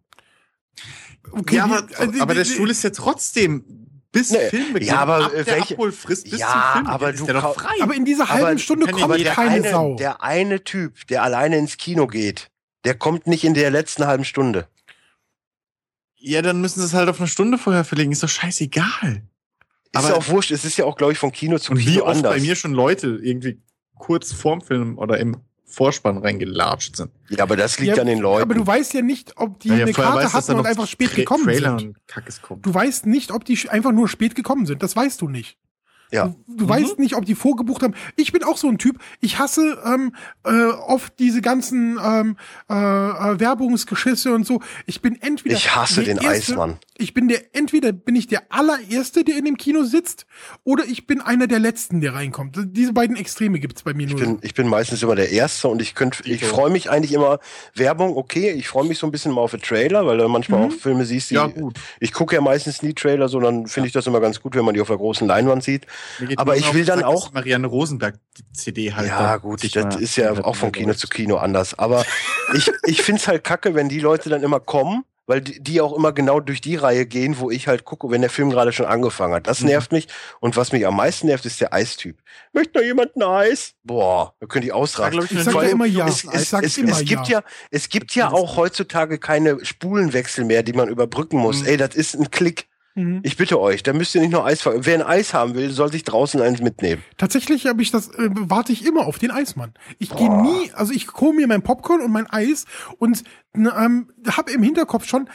Okay, 1.32 1.56
ja, 1.56 1.66
die- 1.66 1.72
aber, 1.74 1.98
also 1.98 2.22
aber 2.22 2.34
der 2.34 2.44
die- 2.44 2.50
Stuhl 2.50 2.70
ist 2.70 2.82
ja 2.84 2.90
trotzdem 2.90 3.64
bis 4.12 4.30
Nee, 4.30 4.48
Filmbeginn. 4.48 4.88
ja, 4.88 5.00
aber, 5.00 5.26
ab 5.26 5.32
äh, 5.34 5.44
der 5.44 5.56
welche- 5.56 5.74
Abholfrist 5.74 6.30
bis 6.30 6.40
Ja, 6.40 6.74
zum 6.78 6.86
aber 6.86 7.10
ist 7.10 7.20
du 7.20 7.24
der 7.26 7.34
doch 7.34 7.54
frei. 7.54 7.74
Aber 7.82 7.94
in 7.94 8.04
dieser 8.06 8.24
Aber 8.30 8.44
halben 8.44 8.58
Stunde 8.58 8.86
kann 8.86 8.98
ja 8.98 9.06
kommt 9.06 9.24
keine 9.24 9.50
eine, 9.50 9.70
Sau. 9.70 9.96
der 9.96 10.22
eine 10.22 10.64
Typ, 10.64 11.06
der 11.08 11.22
alleine 11.24 11.58
ins 11.58 11.76
Kino 11.76 12.06
geht, 12.06 12.48
der 12.84 12.94
kommt 12.94 13.26
nicht 13.26 13.44
in 13.44 13.52
der 13.54 13.70
letzten 13.70 14.06
halben 14.06 14.24
Stunde. 14.24 14.68
ja, 16.16 16.42
dann 16.42 16.60
müssen 16.60 16.80
sie 16.80 16.86
es 16.86 16.94
halt 16.94 17.08
auf 17.08 17.18
eine 17.18 17.28
Stunde 17.28 17.58
vorher 17.58 17.84
verlegen. 17.84 18.10
Ist 18.12 18.22
doch 18.22 18.28
scheißegal. 18.28 19.22
Ist 19.92 19.98
Aber- 20.04 20.08
ja 20.08 20.14
auch 20.16 20.28
wurscht. 20.28 20.50
Es 20.50 20.64
ist 20.64 20.76
ja 20.76 20.84
auch, 20.84 20.96
glaube 20.96 21.12
ich, 21.12 21.18
von 21.18 21.32
Kino 21.32 21.58
zu 21.58 21.72
Und 21.72 21.78
Kino 21.78 21.92
wie 21.92 22.00
oft 22.02 22.16
anders. 22.16 22.34
bei 22.34 22.40
mir 22.40 22.54
schon 22.56 22.72
Leute 22.72 23.18
irgendwie 23.22 23.60
kurz 23.96 24.32
vorm 24.32 24.60
Film 24.60 24.98
oder 24.98 25.18
im 25.18 25.38
Vorspann 25.64 26.18
reingelatscht 26.18 26.96
sind. 26.96 27.10
ja, 27.28 27.42
aber 27.42 27.56
das 27.56 27.78
liegt 27.78 27.96
Ja, 27.96 28.02
an 28.02 28.06
den 28.06 28.20
Leuten. 28.20 28.42
Aber 28.42 28.54
du 28.54 28.66
weißt 28.66 28.94
ja 28.94 29.02
nicht, 29.02 29.34
ob 29.36 29.60
die 29.60 29.68
ja 29.68 29.74
eine 29.76 29.92
Karte 29.92 30.24
weiß, 30.24 30.32
hatten 30.34 30.54
und 30.58 30.66
einfach 30.66 30.86
spät 30.86 31.10
Tra- 31.10 31.16
gekommen 31.16 31.44
Trailer 31.44 31.78
sind. 31.78 31.88
und 31.88 32.06
Kackes 32.06 32.40
kommen. 32.40 32.62
Du 32.62 32.72
weißt 32.72 33.04
nicht, 33.06 33.30
ob 33.32 33.44
die 33.44 33.58
einfach 33.68 33.92
nur 33.92 34.08
spät 34.08 34.34
gekommen 34.34 34.64
sind. 34.66 34.82
Das 34.82 34.96
weißt 34.96 35.20
du 35.20 35.28
nicht. 35.28 35.58
Ja. 36.10 36.34
Du, 36.46 36.56
du 36.56 36.68
weißt 36.68 36.98
nicht, 36.98 37.14
ob 37.16 37.24
die 37.26 37.34
vorgebucht 37.34 37.82
haben. 37.82 37.94
Ich 38.16 38.32
bin 38.32 38.42
auch 38.42 38.56
so 38.56 38.68
ein 38.68 38.78
Typ. 38.78 38.98
Ich 39.20 39.38
hasse 39.38 39.78
ähm, 39.84 40.14
äh, 40.44 40.64
oft 40.66 41.18
diese 41.18 41.42
ganzen 41.42 41.98
ähm, 42.02 42.36
äh, 42.70 42.74
äh, 42.74 43.40
Werbungsgeschisse 43.40 44.32
und 44.32 44.46
so. 44.46 44.60
Ich 44.86 45.02
bin 45.02 45.20
entweder 45.20 45.54
ich 45.54 45.74
hasse 45.76 46.02
den 46.04 46.16
Erste, 46.18 46.52
Eismann. 46.52 46.78
Ich 46.96 47.14
bin 47.14 47.28
der 47.28 47.54
entweder 47.54 47.92
bin 47.92 48.16
ich 48.16 48.26
der 48.26 48.42
allererste, 48.50 49.22
der 49.22 49.36
in 49.36 49.44
dem 49.44 49.56
Kino 49.56 49.84
sitzt, 49.84 50.26
oder 50.64 50.84
ich 50.84 51.06
bin 51.06 51.20
einer 51.20 51.46
der 51.46 51.58
letzten, 51.58 52.00
der 52.00 52.14
reinkommt. 52.14 52.56
Diese 52.58 52.92
beiden 52.92 53.16
Extreme 53.16 53.60
gibt's 53.60 53.82
bei 53.82 53.94
mir 53.94 54.06
Ich 54.06 54.12
nur. 54.14 54.20
bin, 54.20 54.38
ich 54.42 54.54
bin 54.54 54.66
meistens 54.66 55.02
immer 55.02 55.14
der 55.14 55.30
Erste 55.30 55.68
und 55.68 55.80
ich 55.82 55.94
könnte, 55.94 56.28
ich 56.28 56.44
freue 56.44 56.70
mich 56.70 56.90
eigentlich 56.90 57.12
immer, 57.12 57.38
Werbung, 57.74 58.16
okay, 58.16 58.50
ich 58.50 58.66
freue 58.68 58.86
mich 58.86 58.98
so 58.98 59.06
ein 59.06 59.12
bisschen 59.12 59.32
mal 59.32 59.42
auf 59.42 59.52
den 59.52 59.60
Trailer, 59.60 60.06
weil 60.06 60.18
du 60.18 60.28
manchmal 60.28 60.60
Mhm. 60.60 60.66
auch 60.66 60.72
Filme 60.72 61.04
siehst, 61.04 61.30
die, 61.30 61.34
Ja, 61.34 61.46
gut. 61.46 61.78
ich 62.00 62.12
gucke 62.12 62.34
ja 62.34 62.40
meistens 62.40 62.82
nie 62.82 62.94
Trailer, 62.94 63.28
sondern 63.28 63.66
finde 63.66 63.86
ich 63.88 63.92
das 63.92 64.06
immer 64.06 64.20
ganz 64.20 64.40
gut, 64.40 64.56
wenn 64.56 64.64
man 64.64 64.74
die 64.74 64.80
auf 64.80 64.88
der 64.88 64.96
großen 64.96 65.26
Leinwand 65.28 65.62
sieht. 65.62 65.86
Aber 66.36 66.56
ich 66.56 66.72
will 66.74 66.84
dann 66.84 67.02
auch- 67.04 67.32
Marianne 67.32 67.66
Rosenberg 67.66 68.16
die 68.36 68.44
CD 68.52 68.92
halt. 68.92 69.08
ja, 69.08 69.36
gut, 69.36 69.62
das 69.74 69.96
ist 69.96 70.16
ja 70.16 70.32
auch 70.44 70.56
von 70.56 70.72
Kino 70.72 70.94
zu 70.94 71.08
Kino 71.08 71.36
anders. 71.36 71.78
Aber 71.78 72.04
ich, 72.54 72.70
ich 72.86 73.02
finde 73.02 73.20
es 73.20 73.28
halt 73.28 73.44
kacke, 73.44 73.74
wenn 73.74 73.88
die 73.88 74.00
Leute 74.00 74.28
dann 74.30 74.42
immer 74.42 74.60
kommen, 74.60 75.04
weil 75.26 75.42
die, 75.42 75.60
die 75.62 75.80
auch 75.82 75.94
immer 75.94 76.12
genau 76.12 76.40
durch 76.40 76.62
die 76.62 76.76
Reihe 76.76 77.04
gehen, 77.04 77.38
wo 77.38 77.50
ich 77.50 77.68
halt 77.68 77.84
gucke, 77.84 78.10
wenn 78.10 78.22
der 78.22 78.30
Film 78.30 78.48
gerade 78.48 78.72
schon 78.72 78.86
angefangen 78.86 79.34
hat. 79.34 79.46
Das 79.46 79.60
Mhm. 79.60 79.66
nervt 79.66 79.92
mich. 79.92 80.08
Und 80.40 80.56
was 80.56 80.72
mich 80.72 80.86
am 80.86 80.96
meisten 80.96 81.26
nervt, 81.26 81.44
ist 81.44 81.60
der 81.60 81.74
Eistyp. 81.74 82.16
Möchte 82.54 82.78
noch 82.78 82.84
jemand 82.84 83.14
ein 83.14 83.22
Eis? 83.22 83.74
Boah, 83.84 84.32
da 84.40 84.46
könnte 84.46 84.68
ich 84.68 84.72
ausrasten. 84.72 85.22
ich, 85.22 85.32
Ich 85.32 85.44
sag 85.44 85.52
ja 85.54 85.62
immer 85.64 85.84
ja. 85.84 86.08
Es, 86.08 86.24
ich 86.24 86.30
es, 86.32 86.48
sag 86.48 86.64
es, 86.64 86.78
immer 86.78 86.92
es 86.92 87.04
gibt 87.04 87.28
ja. 87.28 87.40
ja, 87.40 87.44
es 87.70 87.90
gibt 87.90 88.14
ja 88.14 88.30
auch 88.32 88.56
heutzutage 88.56 89.18
keine 89.18 89.62
Spulenwechsel 89.64 90.44
mehr, 90.46 90.62
die 90.62 90.72
man 90.72 90.88
überbrücken 90.88 91.36
muss. 91.38 91.60
Mhm. 91.60 91.66
Ey, 91.66 91.76
das 91.76 91.94
ist 91.94 92.14
ein 92.14 92.30
Klick. 92.30 92.66
Mhm. 92.98 93.20
Ich 93.22 93.36
bitte 93.36 93.60
euch, 93.60 93.84
da 93.84 93.92
müsst 93.92 94.16
ihr 94.16 94.20
nicht 94.20 94.32
nur 94.32 94.44
Eis 94.44 94.60
ver 94.60 94.84
Wer 94.84 94.94
ein 94.94 95.02
Eis 95.02 95.32
haben 95.32 95.54
will, 95.54 95.70
soll 95.70 95.92
sich 95.92 96.02
draußen 96.02 96.40
eins 96.40 96.60
mitnehmen. 96.60 97.04
Tatsächlich 97.16 97.66
habe 97.66 97.80
ich 97.80 97.92
das, 97.92 98.08
äh, 98.08 98.28
warte 98.32 98.72
ich 98.72 98.84
immer 98.84 99.06
auf 99.06 99.18
den 99.18 99.30
Eismann. 99.30 99.72
Ich 99.98 100.10
gehe 100.10 100.30
nie, 100.42 100.72
also 100.74 100.92
ich 100.92 101.12
hole 101.14 101.32
mir 101.32 101.46
mein 101.46 101.62
Popcorn 101.62 102.00
und 102.00 102.10
mein 102.10 102.28
Eis 102.28 102.64
und 102.98 103.22
ähm, 103.54 104.08
habe 104.26 104.50
im 104.50 104.64
Hinterkopf 104.64 105.06
schon, 105.06 105.28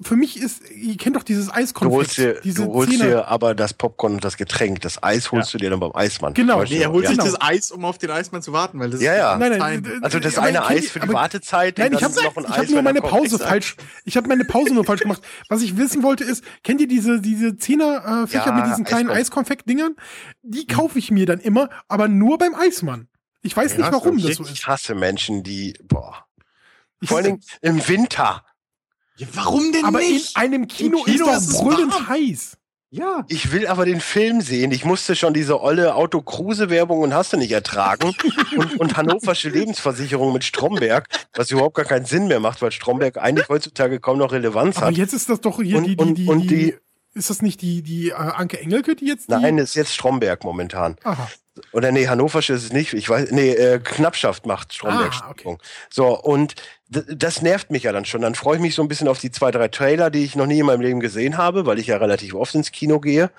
für 0.00 0.16
mich 0.16 0.36
ist, 0.40 0.70
ihr 0.70 0.96
kennt 0.96 1.16
doch 1.16 1.22
dieses 1.22 1.46
Du 1.46 1.52
holst 1.52 1.58
Eiskonfekt, 1.62 2.16
dir, 2.18 2.40
diese 2.42 2.64
du 2.64 2.72
holst 2.72 2.92
dir 3.00 3.28
aber 3.28 3.54
das 3.54 3.74
Popcorn 3.74 4.14
und 4.14 4.24
das 4.24 4.36
Getränk. 4.36 4.80
Das 4.82 5.02
Eis 5.02 5.30
holst 5.32 5.52
du 5.54 5.58
dir 5.58 5.70
dann 5.70 5.80
beim 5.80 5.92
Eismann. 5.94 6.34
Genau. 6.34 6.62
Nee, 6.64 6.78
er 6.78 6.92
holt 6.92 7.04
ja. 7.04 7.10
sich 7.10 7.18
Genau. 7.18 7.30
das 7.30 7.40
Eis, 7.40 7.70
um 7.70 7.84
auf 7.84 7.98
den 7.98 8.10
Eismann 8.10 8.42
zu 8.42 8.52
warten, 8.52 8.78
weil 8.80 8.90
das 8.90 9.00
Ja, 9.00 9.12
ist 9.12 9.18
ja. 9.18 9.36
Nein, 9.38 9.58
nein, 9.58 9.98
Also 10.02 10.18
das 10.20 10.38
eine 10.38 10.64
Eis 10.66 10.88
für 10.90 11.00
die 11.00 11.04
aber- 11.04 11.14
Wartezeit 11.14 11.78
Nein, 11.78 11.92
ich 11.92 12.02
habe 12.02 12.14
ich 12.18 12.24
hab 12.24 12.68
nur 12.68 12.82
meine. 12.82 13.00
Pause 13.00 13.38
falsch. 13.38 13.76
Ich 14.04 14.16
habe 14.16 14.28
meine 14.28 14.44
Pause 14.44 14.74
nur 14.74 14.84
falsch 14.84 15.02
gemacht. 15.02 15.22
Was 15.48 15.62
ich 15.62 15.76
wissen 15.76 16.02
wollte 16.02 16.24
ist, 16.24 16.44
kennt 16.62 16.80
ihr 16.80 16.88
diese 16.88 17.20
diese 17.20 17.56
Zehner 17.56 18.22
äh, 18.24 18.26
Fächer 18.26 18.46
Ja, 18.46 18.52
mit 18.52 18.66
diesen 18.66 18.84
kleinen 18.84 19.10
Eiskonfekt. 19.10 19.64
Eiskonfekt-Dingern? 19.64 19.96
Die 20.42 20.66
kaufe 20.66 20.98
ich 20.98 21.10
mir 21.10 21.26
dann 21.26 21.40
immer, 21.40 21.68
aber 21.88 22.08
nur 22.08 22.38
beim 22.38 22.54
Eismann. 22.54 23.08
Ich 23.42 23.56
weiß 23.56 23.72
Ja, 23.72 23.78
nicht, 23.78 23.92
warum 23.92 24.16
das 24.20 24.36
so 24.36 24.44
Ich 24.44 24.52
ist. 24.52 24.66
hasse 24.66 24.94
Menschen, 24.94 25.42
die, 25.42 25.74
boah. 25.82 26.24
Vor 27.02 27.18
allen 27.18 27.26
Dingen 27.26 27.40
im 27.60 27.86
Winter. 27.88 28.44
Ja, 29.16 29.26
warum 29.34 29.72
denn 29.72 29.84
Aber 29.84 29.98
nicht? 30.00 30.36
in 30.36 30.42
einem 30.42 30.66
Kino, 30.68 30.98
Im 30.98 31.04
Kino 31.04 31.30
ist 31.30 31.48
es 31.50 31.58
brüllend 31.58 31.92
warm. 31.92 32.08
heiß. 32.08 32.56
ja. 32.90 33.24
Ich 33.28 33.52
will 33.52 33.66
aber 33.68 33.84
den 33.84 34.00
Film 34.00 34.40
sehen. 34.40 34.72
Ich 34.72 34.84
musste 34.84 35.14
schon 35.14 35.32
diese 35.34 35.60
olle 35.60 35.94
Auto-Kruse-Werbung 35.94 37.00
und 37.00 37.14
hast 37.14 37.32
du 37.32 37.36
nicht 37.36 37.52
ertragen. 37.52 38.12
und, 38.56 38.80
und 38.80 38.96
hannoversche 38.96 39.48
Lebensversicherung 39.50 40.32
mit 40.32 40.42
Stromberg, 40.44 41.08
was 41.34 41.50
überhaupt 41.50 41.76
gar 41.76 41.84
keinen 41.84 42.06
Sinn 42.06 42.26
mehr 42.28 42.40
macht, 42.40 42.60
weil 42.62 42.72
Stromberg 42.72 43.16
eigentlich 43.18 43.48
heutzutage 43.48 44.00
kaum 44.00 44.18
noch 44.18 44.32
Relevanz 44.32 44.78
Aber 44.78 44.86
hat. 44.88 44.96
jetzt 44.96 45.12
ist 45.12 45.28
das 45.28 45.40
doch 45.40 45.60
hier 45.62 45.78
Und- 45.78 45.84
die, 45.84 45.96
die, 45.96 46.02
und- 46.04 46.14
die, 46.16 46.26
und 46.28 46.40
die, 46.42 46.48
die- 46.48 46.74
ist 47.16 47.30
das 47.30 47.40
nicht 47.42 47.62
die, 47.62 47.82
die 47.82 48.08
äh, 48.08 48.14
Anke 48.14 48.58
Engelke, 48.60 48.96
die 48.96 49.06
jetzt 49.06 49.28
die? 49.28 49.32
Nein, 49.34 49.58
ist 49.58 49.76
jetzt 49.76 49.94
Stromberg 49.94 50.42
momentan. 50.42 50.96
Aha. 51.04 51.30
Oder 51.70 51.92
nee, 51.92 52.08
Hannoversche 52.08 52.52
ist 52.54 52.64
es 52.64 52.72
nicht. 52.72 52.92
Ich 52.94 53.08
weiß, 53.08 53.30
nee, 53.30 53.50
äh, 53.52 53.78
Knappschaft 53.78 54.46
macht 54.46 54.74
Stromberg. 54.74 55.12
Ah, 55.22 55.30
okay. 55.30 55.56
So, 55.88 56.20
und 56.20 56.54
das 56.88 57.42
nervt 57.42 57.70
mich 57.70 57.84
ja 57.84 57.92
dann 57.92 58.04
schon. 58.04 58.20
Dann 58.20 58.34
freue 58.34 58.56
ich 58.56 58.62
mich 58.62 58.74
so 58.74 58.82
ein 58.82 58.88
bisschen 58.88 59.08
auf 59.08 59.18
die 59.18 59.30
zwei, 59.30 59.50
drei 59.50 59.68
Trailer, 59.68 60.10
die 60.10 60.24
ich 60.24 60.36
noch 60.36 60.46
nie 60.46 60.60
in 60.60 60.66
meinem 60.66 60.80
Leben 60.82 61.00
gesehen 61.00 61.36
habe, 61.36 61.66
weil 61.66 61.78
ich 61.78 61.86
ja 61.88 61.96
relativ 61.96 62.34
oft 62.34 62.54
ins 62.54 62.72
Kino 62.72 63.00
gehe. 63.00 63.30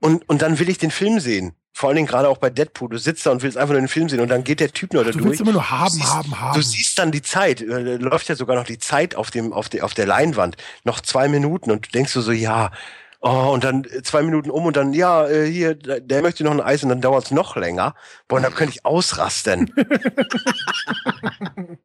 Und, 0.00 0.28
und 0.28 0.42
dann 0.42 0.58
will 0.58 0.68
ich 0.68 0.78
den 0.78 0.90
Film 0.90 1.18
sehen. 1.20 1.54
Vor 1.72 1.88
allen 1.88 1.96
Dingen 1.96 2.08
gerade 2.08 2.28
auch 2.28 2.38
bei 2.38 2.50
Deadpool. 2.50 2.90
Du 2.90 2.98
sitzt 2.98 3.24
da 3.24 3.30
und 3.30 3.42
willst 3.42 3.56
einfach 3.56 3.72
nur 3.72 3.80
den 3.80 3.88
Film 3.88 4.08
sehen 4.08 4.20
und 4.20 4.28
dann 4.28 4.42
geht 4.44 4.60
der 4.60 4.72
Typ 4.72 4.92
nur 4.92 5.04
da 5.04 5.12
Du 5.12 5.18
durch. 5.18 5.30
willst 5.30 5.40
immer 5.40 5.52
nur 5.52 5.70
haben, 5.70 5.90
siehst- 5.94 6.12
haben, 6.12 6.40
haben. 6.40 6.54
Du 6.56 6.62
siehst 6.62 6.98
dann 6.98 7.12
die 7.12 7.22
Zeit, 7.22 7.60
äh, 7.62 7.96
läuft 7.96 8.28
ja 8.28 8.34
sogar 8.34 8.56
noch 8.56 8.64
die 8.64 8.78
Zeit 8.78 9.14
auf 9.14 9.30
dem, 9.30 9.52
auf 9.52 9.68
der, 9.68 9.84
auf 9.84 9.94
der 9.94 10.06
Leinwand. 10.06 10.56
Noch 10.84 11.00
zwei 11.00 11.28
Minuten 11.28 11.70
und 11.70 11.86
du 11.86 11.90
denkst 11.90 12.12
du 12.12 12.20
so, 12.20 12.32
ja, 12.32 12.72
oh, 13.20 13.50
und 13.52 13.62
dann 13.64 13.84
äh, 13.84 14.02
zwei 14.02 14.22
Minuten 14.22 14.50
um 14.50 14.66
und 14.66 14.76
dann, 14.76 14.92
ja, 14.92 15.26
äh, 15.28 15.46
hier, 15.50 15.74
der 15.76 16.00
der 16.00 16.22
möchte 16.22 16.42
noch 16.42 16.50
ein 16.50 16.60
Eis 16.60 16.82
und 16.82 16.88
dann 16.88 17.00
dauert 17.00 17.26
es 17.26 17.30
noch 17.30 17.56
länger. 17.56 17.94
Boah, 18.26 18.36
und 18.36 18.42
dann 18.42 18.54
könnte 18.54 18.74
ich 18.74 18.84
ausrasten. 18.84 19.72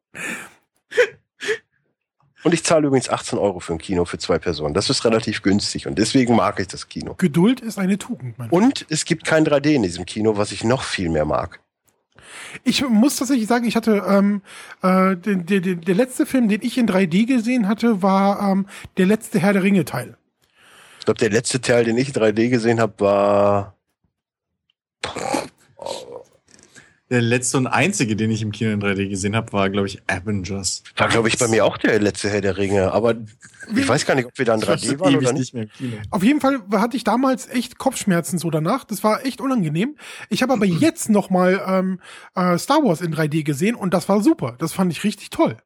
und 2.44 2.54
ich 2.54 2.64
zahle 2.64 2.86
übrigens 2.86 3.08
18 3.08 3.38
Euro 3.38 3.60
für 3.60 3.72
ein 3.72 3.78
Kino 3.78 4.04
für 4.04 4.18
zwei 4.18 4.38
Personen. 4.38 4.74
Das 4.74 4.90
ist 4.90 5.04
relativ 5.04 5.42
günstig 5.42 5.86
und 5.86 5.98
deswegen 5.98 6.36
mag 6.36 6.60
ich 6.60 6.68
das 6.68 6.88
Kino. 6.88 7.14
Geduld 7.14 7.60
ist 7.60 7.78
eine 7.78 7.98
Tugend, 7.98 8.38
mein 8.38 8.50
Und 8.50 8.86
es 8.88 9.04
gibt 9.04 9.24
kein 9.24 9.46
3D 9.46 9.74
in 9.74 9.82
diesem 9.82 10.06
Kino, 10.06 10.36
was 10.36 10.52
ich 10.52 10.64
noch 10.64 10.82
viel 10.82 11.08
mehr 11.08 11.24
mag. 11.24 11.60
Ich 12.62 12.86
muss 12.88 13.16
tatsächlich 13.16 13.48
sagen, 13.48 13.66
ich 13.66 13.76
hatte 13.76 14.04
ähm, 14.08 14.42
äh, 14.82 15.16
den, 15.16 15.46
der, 15.46 15.60
der, 15.60 15.74
der 15.76 15.94
letzte 15.94 16.26
Film, 16.26 16.48
den 16.48 16.60
ich 16.62 16.78
in 16.78 16.88
3D 16.88 17.26
gesehen 17.26 17.68
hatte, 17.68 18.02
war 18.02 18.50
ähm, 18.50 18.66
der 18.96 19.06
letzte 19.06 19.38
Herr 19.38 19.52
der 19.52 19.62
Ringe 19.62 19.84
Teil. 19.84 20.16
Ich 21.00 21.04
glaube, 21.04 21.18
der 21.18 21.30
letzte 21.30 21.60
Teil, 21.60 21.84
den 21.84 21.98
ich 21.98 22.08
in 22.08 22.14
3D 22.14 22.48
gesehen 22.48 22.80
habe, 22.80 22.94
war 22.98 23.76
Der 27.10 27.20
letzte 27.20 27.58
und 27.58 27.66
einzige, 27.66 28.16
den 28.16 28.30
ich 28.30 28.40
im 28.40 28.50
Kino 28.50 28.70
in 28.70 28.80
3D 28.80 29.08
gesehen 29.08 29.36
habe, 29.36 29.52
war, 29.52 29.68
glaube 29.68 29.86
ich, 29.86 30.02
Avengers. 30.06 30.82
War, 30.96 31.08
glaube 31.08 31.28
ich, 31.28 31.36
bei 31.36 31.48
mir 31.48 31.66
auch 31.66 31.76
der 31.76 32.00
letzte 32.00 32.30
Herr 32.30 32.40
der 32.40 32.56
Ringe. 32.56 32.92
Aber 32.92 33.14
ich 33.76 33.86
weiß 33.86 34.06
gar 34.06 34.14
nicht, 34.14 34.24
ob 34.24 34.38
wir 34.38 34.46
da 34.46 34.54
in 34.54 34.62
Ich 34.62 34.68
war 34.68 34.76
3D 34.76 34.86
schon 34.86 35.00
waren 35.00 35.16
oder 35.16 35.32
nicht. 35.34 35.40
nicht 35.40 35.54
mehr 35.54 35.62
im 35.64 35.70
Kino. 35.70 35.96
Auf 36.10 36.22
jeden 36.22 36.40
Fall 36.40 36.62
hatte 36.72 36.96
ich 36.96 37.04
damals 37.04 37.46
echt 37.48 37.76
Kopfschmerzen 37.78 38.38
so 38.38 38.50
danach. 38.50 38.84
Das 38.84 39.04
war 39.04 39.24
echt 39.26 39.42
unangenehm. 39.42 39.96
Ich 40.30 40.42
habe 40.42 40.54
aber 40.54 40.64
jetzt 40.66 41.10
noch 41.10 41.28
mal 41.28 41.62
ähm, 41.66 42.00
äh, 42.34 42.56
Star 42.56 42.82
Wars 42.82 43.02
in 43.02 43.14
3D 43.14 43.42
gesehen 43.44 43.74
und 43.74 43.92
das 43.92 44.08
war 44.08 44.22
super. 44.22 44.56
Das 44.58 44.72
fand 44.72 44.90
ich 44.90 45.04
richtig 45.04 45.28
toll. 45.28 45.58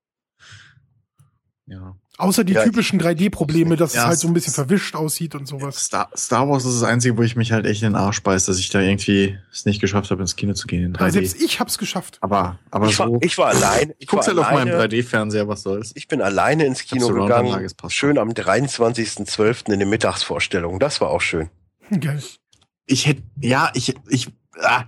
Ja. 1.66 1.94
Außer 2.18 2.42
die 2.42 2.54
Ja, 2.54 2.64
typischen 2.64 3.00
3D-Probleme, 3.00 3.76
dass 3.76 3.94
Ja, 3.94 4.02
es 4.02 4.06
halt 4.08 4.18
so 4.18 4.26
ein 4.28 4.34
bisschen 4.34 4.52
verwischt 4.52 4.96
aussieht 4.96 5.36
und 5.36 5.46
sowas. 5.46 5.76
Star, 5.84 6.10
Star 6.16 6.48
Wars 6.48 6.64
ist 6.64 6.74
das 6.74 6.82
Einzige, 6.82 7.16
wo 7.16 7.22
ich 7.22 7.36
mich 7.36 7.52
halt 7.52 7.64
echt 7.64 7.82
in 7.82 7.90
den 7.90 7.94
Arsch 7.94 8.22
beiß, 8.24 8.44
dass 8.46 8.58
ich 8.58 8.70
da 8.70 8.80
irgendwie 8.80 9.38
es 9.52 9.64
nicht 9.66 9.80
geschafft 9.80 10.10
habe, 10.10 10.20
ins 10.22 10.34
Kino 10.34 10.52
zu 10.52 10.66
gehen 10.66 10.82
in 10.84 10.92
3D. 10.94 11.00
Aber 11.00 11.10
selbst 11.12 11.40
ich 11.40 11.60
hab's 11.60 11.78
geschafft. 11.78 12.18
aber 12.20 12.58
aber 12.72 12.88
Ich 12.88 12.98
war, 12.98 13.06
so. 13.06 13.18
ich 13.22 13.38
war 13.38 13.48
allein. 13.48 13.94
ich 13.98 14.08
guck's 14.08 14.26
halt 14.26 14.36
auf 14.38 14.50
meinem 14.50 14.68
alleine- 14.74 14.88
3D-Fernseher, 14.96 15.46
was 15.46 15.62
soll's. 15.62 15.92
Ich 15.94 16.08
bin 16.08 16.20
alleine 16.20 16.66
ins 16.66 16.82
Kino 16.84 17.06
gegangen. 17.08 17.68
Schön 17.88 18.18
am 18.18 18.30
23.12. 18.30 19.72
in 19.72 19.78
der 19.78 19.88
Mittagsvorstellung. 19.88 20.80
Das 20.80 21.00
war 21.00 21.10
auch 21.10 21.20
schön. 21.20 21.48
Geil. 22.00 22.20
Ich 22.86 23.06
hätte, 23.06 23.22
ja, 23.40 23.70
ich, 23.74 23.94
ich, 24.08 24.28
ah, 24.60 24.84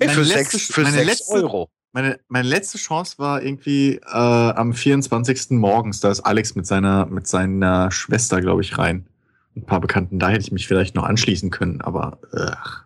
für 0.00 0.24
sechs, 0.24 0.66
für 0.66 0.84
sechs 0.86 1.06
letzte, 1.06 1.32
Euro. 1.34 1.68
Meine, 1.92 2.18
meine 2.28 2.48
letzte 2.48 2.78
Chance 2.78 3.18
war 3.18 3.42
irgendwie 3.42 3.96
äh, 3.96 4.16
am 4.16 4.72
24. 4.72 5.50
morgens. 5.50 6.00
Da 6.00 6.10
ist 6.10 6.20
Alex 6.20 6.54
mit 6.54 6.66
seiner, 6.66 7.06
mit 7.06 7.26
seiner 7.26 7.90
Schwester, 7.90 8.40
glaube 8.40 8.62
ich, 8.62 8.78
rein. 8.78 9.06
Ein 9.54 9.66
paar 9.66 9.80
Bekannten. 9.80 10.18
Da 10.18 10.30
hätte 10.30 10.40
ich 10.40 10.52
mich 10.52 10.66
vielleicht 10.66 10.94
noch 10.94 11.04
anschließen 11.04 11.50
können, 11.50 11.82
aber 11.82 12.18
ach, 12.34 12.81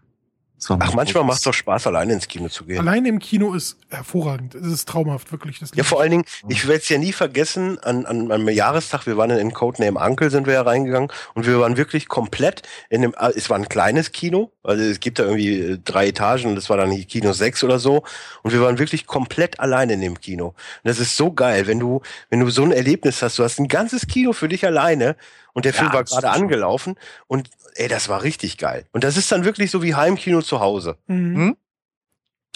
Ach, 0.68 0.94
manchmal 0.94 1.23
macht 1.23 1.36
es 1.36 1.43
doch 1.43 1.52
Spaß, 1.52 1.86
alleine 1.86 2.15
ins 2.15 2.28
Kino 2.28 2.49
zu 2.49 2.65
gehen. 2.65 2.78
Alleine 2.78 3.09
im 3.09 3.18
Kino 3.18 3.52
ist 3.52 3.76
hervorragend. 3.91 4.55
Es 4.55 4.67
ist 4.67 4.89
traumhaft, 4.89 5.31
wirklich. 5.31 5.59
Das 5.59 5.70
Ja, 5.75 5.85
vor 5.85 6.01
allen 6.01 6.10
Dingen, 6.10 6.25
ich 6.49 6.67
werde 6.67 6.81
es 6.81 6.89
ja 6.89 6.97
nie 6.97 7.12
vergessen, 7.12 7.78
an, 7.81 8.07
an 8.07 8.26
meinem 8.26 8.49
Jahrestag, 8.49 9.07
wir 9.07 9.18
waren 9.18 9.31
in 9.31 9.52
Codename 9.52 10.01
Uncle, 10.01 10.31
sind 10.31 10.47
wir 10.47 10.55
ja 10.55 10.62
reingegangen 10.62 11.12
und 11.35 11.47
wir 11.47 11.60
waren 11.60 11.76
wirklich 11.76 12.09
komplett 12.09 12.62
in 12.89 13.02
dem, 13.02 13.15
äh, 13.18 13.33
es 13.36 13.51
war 13.51 13.59
ein 13.59 13.68
kleines 13.68 14.12
Kino, 14.12 14.51
also 14.62 14.83
es 14.83 15.01
gibt 15.01 15.18
da 15.18 15.25
irgendwie 15.25 15.60
äh, 15.60 15.78
drei 15.85 16.09
Etagen 16.09 16.49
und 16.49 16.55
das 16.55 16.70
war 16.70 16.78
dann 16.78 16.91
hier 16.91 17.05
Kino 17.05 17.33
6 17.33 17.62
oder 17.62 17.78
so 17.78 18.02
und 18.43 18.52
wir 18.52 18.62
waren 18.62 18.78
wirklich 18.78 19.07
komplett 19.07 19.60
alleine 19.60 19.93
in 19.93 20.01
dem 20.01 20.20
Kino. 20.20 20.49
Und 20.49 20.57
das 20.85 20.99
ist 20.99 21.17
so 21.17 21.33
geil, 21.33 21.67
wenn 21.67 21.78
du, 21.78 22.01
wenn 22.31 22.41
du 22.41 22.49
so 22.49 22.62
ein 22.62 22.73
Erlebnis 22.73 23.20
hast, 23.20 23.39
du 23.39 23.44
hast 23.44 23.60
ein 23.60 23.68
ganzes 23.68 24.07
Kino 24.07 24.33
für 24.33 24.49
dich 24.49 24.65
alleine 24.65 25.17
und 25.52 25.65
der 25.65 25.75
Film 25.75 25.89
Ja, 25.89 25.94
war 25.94 26.05
gerade 26.05 26.31
angelaufen 26.31 26.97
und 27.26 27.51
ey, 27.77 27.89
das 27.89 28.09
war 28.09 28.23
richtig 28.23 28.59
geil. 28.59 28.87
Und 28.93 29.05
das 29.05 29.17
ist 29.17 29.31
dann 29.33 29.45
wirklich 29.45 29.71
so 29.71 29.83
wie 29.83 29.95
Heimkino 29.95 30.43
zu 30.43 30.61
Hause. 30.61 30.97
Mhm. 31.07 31.57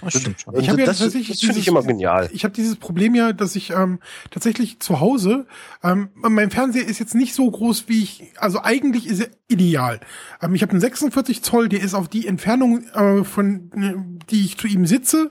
Das 0.03 0.19
stimmt 0.19 0.41
schon. 0.41 0.59
Ich 0.59 0.71
hab 0.71 0.79
ja 0.79 0.87
das 0.87 0.99
das 0.99 1.13
finde 1.13 1.59
ich 1.59 1.69
immer 1.69 1.83
genial. 1.83 2.31
Ich 2.33 2.45
habe 2.45 2.55
dieses 2.55 2.77
Problem 2.77 3.15
ja, 3.15 3.35
dass 3.35 3.55
ich 3.55 3.71
ähm, 3.71 4.01
tatsächlich 4.31 4.81
zu 4.81 5.01
Hause, 5.01 5.47
ähm, 5.83 6.09
mein 6.15 6.51
Fernseher 6.51 6.87
ist 6.87 6.99
jetzt 7.01 7.15
nicht 7.15 7.35
so 7.35 7.51
groß, 7.51 7.85
wie 7.89 8.03
ich, 8.03 8.33
also 8.39 8.63
eigentlich 8.63 9.07
ist 9.07 9.21
er 9.21 9.29
ideal. 9.49 10.01
Ähm, 10.41 10.55
ich 10.55 10.63
habe 10.63 10.73
einen 10.73 10.81
46 10.81 11.43
Zoll, 11.43 11.69
der 11.69 11.83
ist 11.83 11.93
auf 11.93 12.09
die 12.09 12.27
Entfernung, 12.27 12.83
äh, 12.95 13.25
von, 13.25 13.71
äh, 13.75 14.25
die 14.31 14.47
ich 14.47 14.57
zu 14.57 14.67
ihm 14.69 14.87
sitze, 14.87 15.29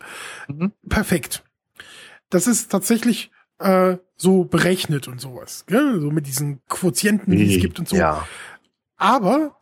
Mhm. 0.47 0.71
perfekt. 0.87 1.43
Das 2.29 2.45
ist 2.45 2.71
tatsächlich 2.71 3.31
äh, 3.57 3.97
so 4.17 4.43
berechnet 4.45 5.07
und 5.07 5.19
sowas, 5.19 5.65
gell? 5.65 5.99
so 5.99 6.11
mit 6.11 6.27
diesen 6.27 6.61
Quotienten, 6.69 7.31
die 7.35 7.55
es 7.55 7.61
gibt 7.61 7.79
und 7.79 7.89
so. 7.89 7.95
Ja. 7.95 8.27
Aber 8.97 9.58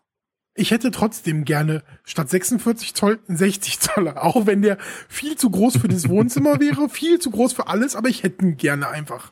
ich 0.58 0.72
hätte 0.72 0.92
trotzdem 0.92 1.46
gerne 1.46 1.84
statt 2.04 2.30
46 2.30 2.94
Zoll 2.94 3.20
einen 3.28 3.38
60 3.38 3.80
Zoller, 3.80 4.24
auch 4.24 4.46
wenn 4.46 4.62
der 4.62 4.78
viel 5.08 5.38
zu 5.38 5.50
groß 5.50 5.78
für 5.78 5.88
das 5.88 6.10
Wohnzimmer 6.10 6.60
wäre, 6.60 6.90
viel 6.90 7.20
zu 7.20 7.32
groß 7.32 7.54
für 7.54 7.68
alles, 7.68 7.96
aber 7.96 8.10
ich 8.10 8.24
hätte 8.24 8.44
ihn 8.44 8.58
gerne 8.58 8.90
einfach. 8.90 9.32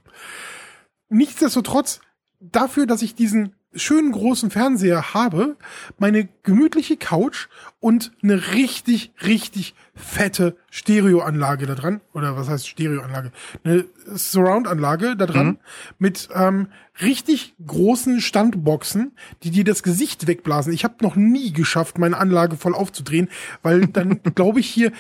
Nichtsdestotrotz, 1.10 2.00
dafür, 2.40 2.86
dass 2.86 3.02
ich 3.02 3.16
diesen 3.16 3.56
schönen 3.74 4.12
großen 4.12 4.52
Fernseher 4.52 5.14
habe, 5.14 5.58
meine 5.98 6.30
gemütliche 6.44 6.96
Couch 6.96 7.48
und 7.80 8.12
eine 8.24 8.54
richtig, 8.54 9.12
richtig 9.26 9.76
fette 9.96 10.58
Stereoanlage 10.70 11.66
da 11.66 11.76
dran. 11.76 12.02
Oder 12.14 12.36
was 12.36 12.50
heißt 12.50 12.68
Stereoanlage? 12.68 13.32
Eine 13.64 13.86
Surround-Anlage 14.14 15.16
da 15.16 15.26
dran 15.26 15.60
mit 15.98 16.30
ähm, 16.34 16.68
richtig 17.02 17.56
großen 17.66 18.22
Standboxen, 18.22 19.14
die 19.44 19.52
dir 19.52 19.64
das 19.64 19.84
Gesicht 19.84 20.28
wegblasen. 20.28 20.74
Ich 20.74 20.84
habe 20.84 20.96
noch 21.02 21.16
nie 21.16 21.54
geschafft, 21.54 21.98
meine 21.98 22.18
Anlage 22.18 22.58
voll 22.58 22.76
aufzudrehen, 22.76 23.30
weil 23.62 23.88
dann 23.88 24.22
glaube 24.36 24.60
ich 24.60 24.68
hier 24.68 24.92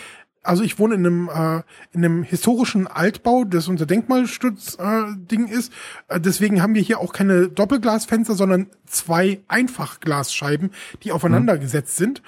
also 0.45 0.63
ich 0.63 0.79
wohne 0.79 0.95
in 0.95 1.05
einem, 1.05 1.29
äh, 1.29 1.63
in 1.91 2.05
einem 2.05 2.23
historischen 2.23 2.87
Altbau, 2.87 3.43
das 3.43 3.67
unser 3.67 3.85
Denkmalstutz-Ding 3.85 5.15
äh, 5.15 5.17
Ding 5.17 5.47
ist. 5.47 5.73
Äh, 6.07 6.19
deswegen 6.19 6.61
haben 6.61 6.75
wir 6.75 6.81
hier 6.81 6.99
auch 6.99 7.13
keine 7.13 7.49
Doppelglasfenster, 7.49 8.35
sondern 8.35 8.67
zwei 8.85 9.41
Einfachglasscheiben, 9.47 10.71
die 11.03 11.11
aufeinander 11.11 11.57
gesetzt 11.57 11.97
sind. 11.97 12.21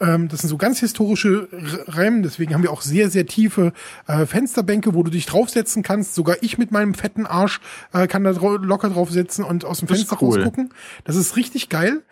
Ähm, 0.00 0.28
das 0.28 0.40
sind 0.40 0.48
so 0.48 0.56
ganz 0.56 0.80
historische 0.80 1.48
R- 1.52 1.94
Räume, 1.96 2.22
deswegen 2.22 2.54
haben 2.54 2.62
wir 2.62 2.72
auch 2.72 2.82
sehr, 2.82 3.10
sehr 3.10 3.26
tiefe 3.26 3.72
äh, 4.06 4.24
Fensterbänke, 4.26 4.94
wo 4.94 5.02
du 5.02 5.10
dich 5.10 5.26
draufsetzen 5.26 5.82
kannst. 5.82 6.14
Sogar 6.14 6.36
ich 6.40 6.56
mit 6.58 6.70
meinem 6.72 6.94
fetten 6.94 7.26
Arsch 7.26 7.60
äh, 7.92 8.06
kann 8.06 8.24
da 8.24 8.32
drau 8.32 8.56
locker 8.56 8.90
drauf 8.90 9.10
sitzen 9.10 9.44
und 9.44 9.64
aus 9.64 9.80
dem 9.80 9.88
Das 9.88 9.98
Fenster 9.98 10.16
cool. 10.20 10.36
rausgucken. 10.36 10.70
Das 11.04 11.16
ist 11.16 11.36
richtig 11.36 11.68
geil. 11.68 12.02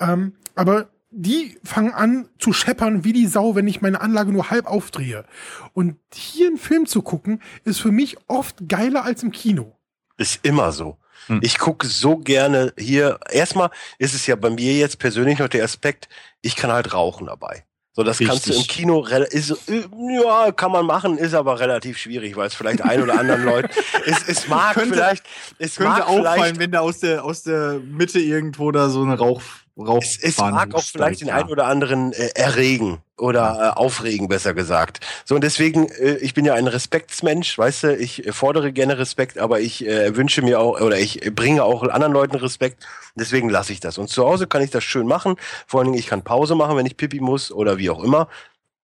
Ähm, 0.00 0.32
aber 0.54 0.88
die 1.10 1.56
fangen 1.64 1.92
an 1.94 2.28
zu 2.38 2.52
scheppern 2.52 3.02
wie 3.04 3.12
die 3.14 3.26
Sau, 3.26 3.54
wenn 3.54 3.66
ich 3.66 3.80
meine 3.80 4.00
Anlage 4.00 4.30
nur 4.30 4.50
halb 4.50 4.66
aufdrehe. 4.66 5.24
Und 5.72 5.96
hier 6.12 6.48
einen 6.48 6.58
Film 6.58 6.86
zu 6.86 7.00
gucken, 7.02 7.40
ist 7.64 7.80
für 7.80 7.92
mich 7.92 8.18
oft 8.26 8.68
geiler 8.68 9.04
als 9.04 9.22
im 9.22 9.30
Kino. 9.30 9.74
Ist 10.18 10.40
immer 10.42 10.70
so. 10.72 10.98
Hm. 11.26 11.40
Ich 11.42 11.58
gucke 11.58 11.86
so 11.86 12.16
gerne 12.16 12.72
hier. 12.78 13.18
Erstmal 13.30 13.70
ist 13.98 14.14
es 14.14 14.26
ja 14.26 14.36
bei 14.36 14.50
mir 14.50 14.74
jetzt 14.74 14.98
persönlich 14.98 15.38
noch 15.38 15.48
der 15.48 15.64
Aspekt, 15.64 16.08
ich 16.40 16.56
kann 16.56 16.72
halt 16.72 16.94
rauchen 16.94 17.26
dabei. 17.26 17.64
So, 17.98 18.04
das 18.04 18.18
kannst 18.20 18.46
du 18.46 18.52
im 18.52 18.58
Richtig. 18.58 18.76
Kino, 18.76 19.04
ist, 19.04 19.50
äh, 19.68 19.82
ja, 20.22 20.52
kann 20.52 20.70
man 20.70 20.86
machen, 20.86 21.18
ist 21.18 21.34
aber 21.34 21.58
relativ 21.58 21.98
schwierig, 21.98 22.36
weil 22.36 22.46
es 22.46 22.54
vielleicht 22.54 22.80
ein 22.80 23.02
oder 23.02 23.18
anderen 23.18 23.42
Leuten, 23.44 23.70
es, 24.06 24.22
es 24.28 24.46
mag 24.46 24.74
Könnte- 24.74 24.94
vielleicht, 24.94 25.24
es 25.58 25.74
Könnte 25.74 25.94
mag 25.94 26.08
auffallen, 26.08 26.60
wenn 26.60 26.70
da 26.70 26.78
aus 26.78 27.00
der, 27.00 27.24
aus 27.24 27.42
der 27.42 27.80
Mitte 27.84 28.20
irgendwo 28.20 28.70
da 28.70 28.88
so 28.88 29.02
eine 29.02 29.18
Rauch, 29.18 29.42
Rauch. 29.78 30.02
Es, 30.02 30.18
es 30.20 30.38
mag 30.38 30.74
auch 30.74 30.82
vielleicht 30.82 31.20
den 31.20 31.28
ja. 31.28 31.36
einen 31.36 31.48
oder 31.48 31.66
anderen 31.66 32.12
äh, 32.12 32.30
erregen 32.34 32.98
oder 33.16 33.74
äh, 33.74 33.78
aufregen, 33.78 34.28
besser 34.28 34.54
gesagt. 34.54 35.00
So 35.24 35.34
und 35.34 35.42
deswegen, 35.42 35.88
äh, 35.88 36.16
ich 36.16 36.34
bin 36.34 36.44
ja 36.44 36.54
ein 36.54 36.66
Respektsmensch, 36.66 37.56
weißt 37.56 37.82
du, 37.84 37.96
ich 37.96 38.26
äh, 38.26 38.32
fordere 38.32 38.72
gerne 38.72 38.98
Respekt, 38.98 39.38
aber 39.38 39.60
ich 39.60 39.86
äh, 39.86 40.16
wünsche 40.16 40.42
mir 40.42 40.60
auch 40.60 40.80
oder 40.80 40.98
ich 40.98 41.20
bringe 41.34 41.62
auch 41.62 41.82
anderen 41.82 42.12
Leuten 42.12 42.36
Respekt. 42.36 42.86
Deswegen 43.14 43.48
lasse 43.48 43.72
ich 43.72 43.80
das. 43.80 43.98
Und 43.98 44.08
zu 44.08 44.24
Hause 44.24 44.46
kann 44.46 44.62
ich 44.62 44.70
das 44.70 44.84
schön 44.84 45.06
machen. 45.06 45.36
Vor 45.66 45.80
allen 45.80 45.88
Dingen, 45.88 45.98
ich 45.98 46.06
kann 46.06 46.22
Pause 46.22 46.54
machen, 46.54 46.76
wenn 46.76 46.86
ich 46.86 46.96
pipi 46.96 47.20
muss 47.20 47.52
oder 47.52 47.78
wie 47.78 47.90
auch 47.90 48.02
immer 48.02 48.28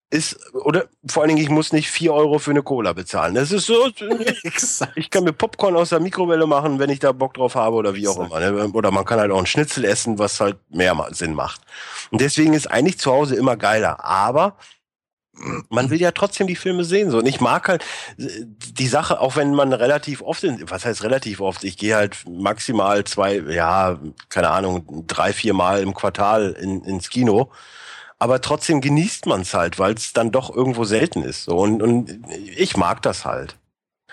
ist, 0.09 0.37
oder 0.53 0.85
vor 1.07 1.23
allen 1.23 1.29
Dingen, 1.29 1.41
ich 1.41 1.49
muss 1.49 1.73
nicht 1.73 1.89
vier 1.89 2.13
Euro 2.13 2.39
für 2.39 2.51
eine 2.51 2.63
Cola 2.63 2.93
bezahlen. 2.93 3.35
Das 3.35 3.51
ist 3.51 3.65
so, 3.65 3.89
ich 4.95 5.09
kann 5.09 5.23
mir 5.23 5.33
Popcorn 5.33 5.75
aus 5.75 5.89
der 5.89 5.99
Mikrowelle 5.99 6.47
machen, 6.47 6.79
wenn 6.79 6.89
ich 6.89 6.99
da 6.99 7.11
Bock 7.11 7.33
drauf 7.33 7.55
habe 7.55 7.75
oder 7.75 7.95
wie 7.95 8.07
auch 8.07 8.19
immer. 8.19 8.39
Ne? 8.39 8.69
Oder 8.69 8.91
man 8.91 9.05
kann 9.05 9.19
halt 9.19 9.31
auch 9.31 9.39
ein 9.39 9.45
Schnitzel 9.45 9.83
essen, 9.83 10.19
was 10.19 10.39
halt 10.39 10.57
mehr 10.69 10.95
Sinn 11.11 11.33
macht. 11.33 11.61
Und 12.11 12.21
deswegen 12.21 12.53
ist 12.53 12.67
eigentlich 12.67 12.99
zu 12.99 13.11
Hause 13.11 13.35
immer 13.35 13.57
geiler. 13.57 14.05
Aber 14.05 14.57
man 15.69 15.89
will 15.89 15.99
ja 15.99 16.11
trotzdem 16.11 16.47
die 16.47 16.55
Filme 16.55 16.85
sehen 16.85 17.11
so 17.11 17.17
und 17.17 17.25
ich 17.25 17.41
mag 17.41 17.67
halt 17.67 17.83
die 18.17 18.87
Sache 18.87 19.19
auch 19.19 19.35
wenn 19.35 19.53
man 19.53 19.73
relativ 19.73 20.21
oft 20.21 20.45
in, 20.45 20.69
was 20.69 20.85
heißt 20.85 21.03
relativ 21.03 21.41
oft 21.41 21.65
ich 21.65 21.77
gehe 21.77 21.95
halt 21.95 22.17
maximal 22.25 23.03
zwei 23.03 23.39
ja 23.39 23.99
keine 24.29 24.49
Ahnung 24.49 25.03
drei 25.07 25.33
vier 25.33 25.53
Mal 25.53 25.81
im 25.81 25.93
Quartal 25.93 26.55
in, 26.57 26.85
ins 26.85 27.09
Kino 27.09 27.51
aber 28.19 28.41
trotzdem 28.41 28.81
genießt 28.81 29.25
man 29.25 29.41
es 29.41 29.53
halt, 29.53 29.79
weil 29.79 29.93
es 29.93 30.13
dann 30.13 30.31
doch 30.31 30.53
irgendwo 30.55 30.83
selten 30.85 31.21
ist. 31.23 31.43
So. 31.43 31.57
Und, 31.57 31.81
und 31.81 32.19
ich 32.55 32.77
mag 32.77 33.01
das 33.01 33.25
halt. 33.25 33.57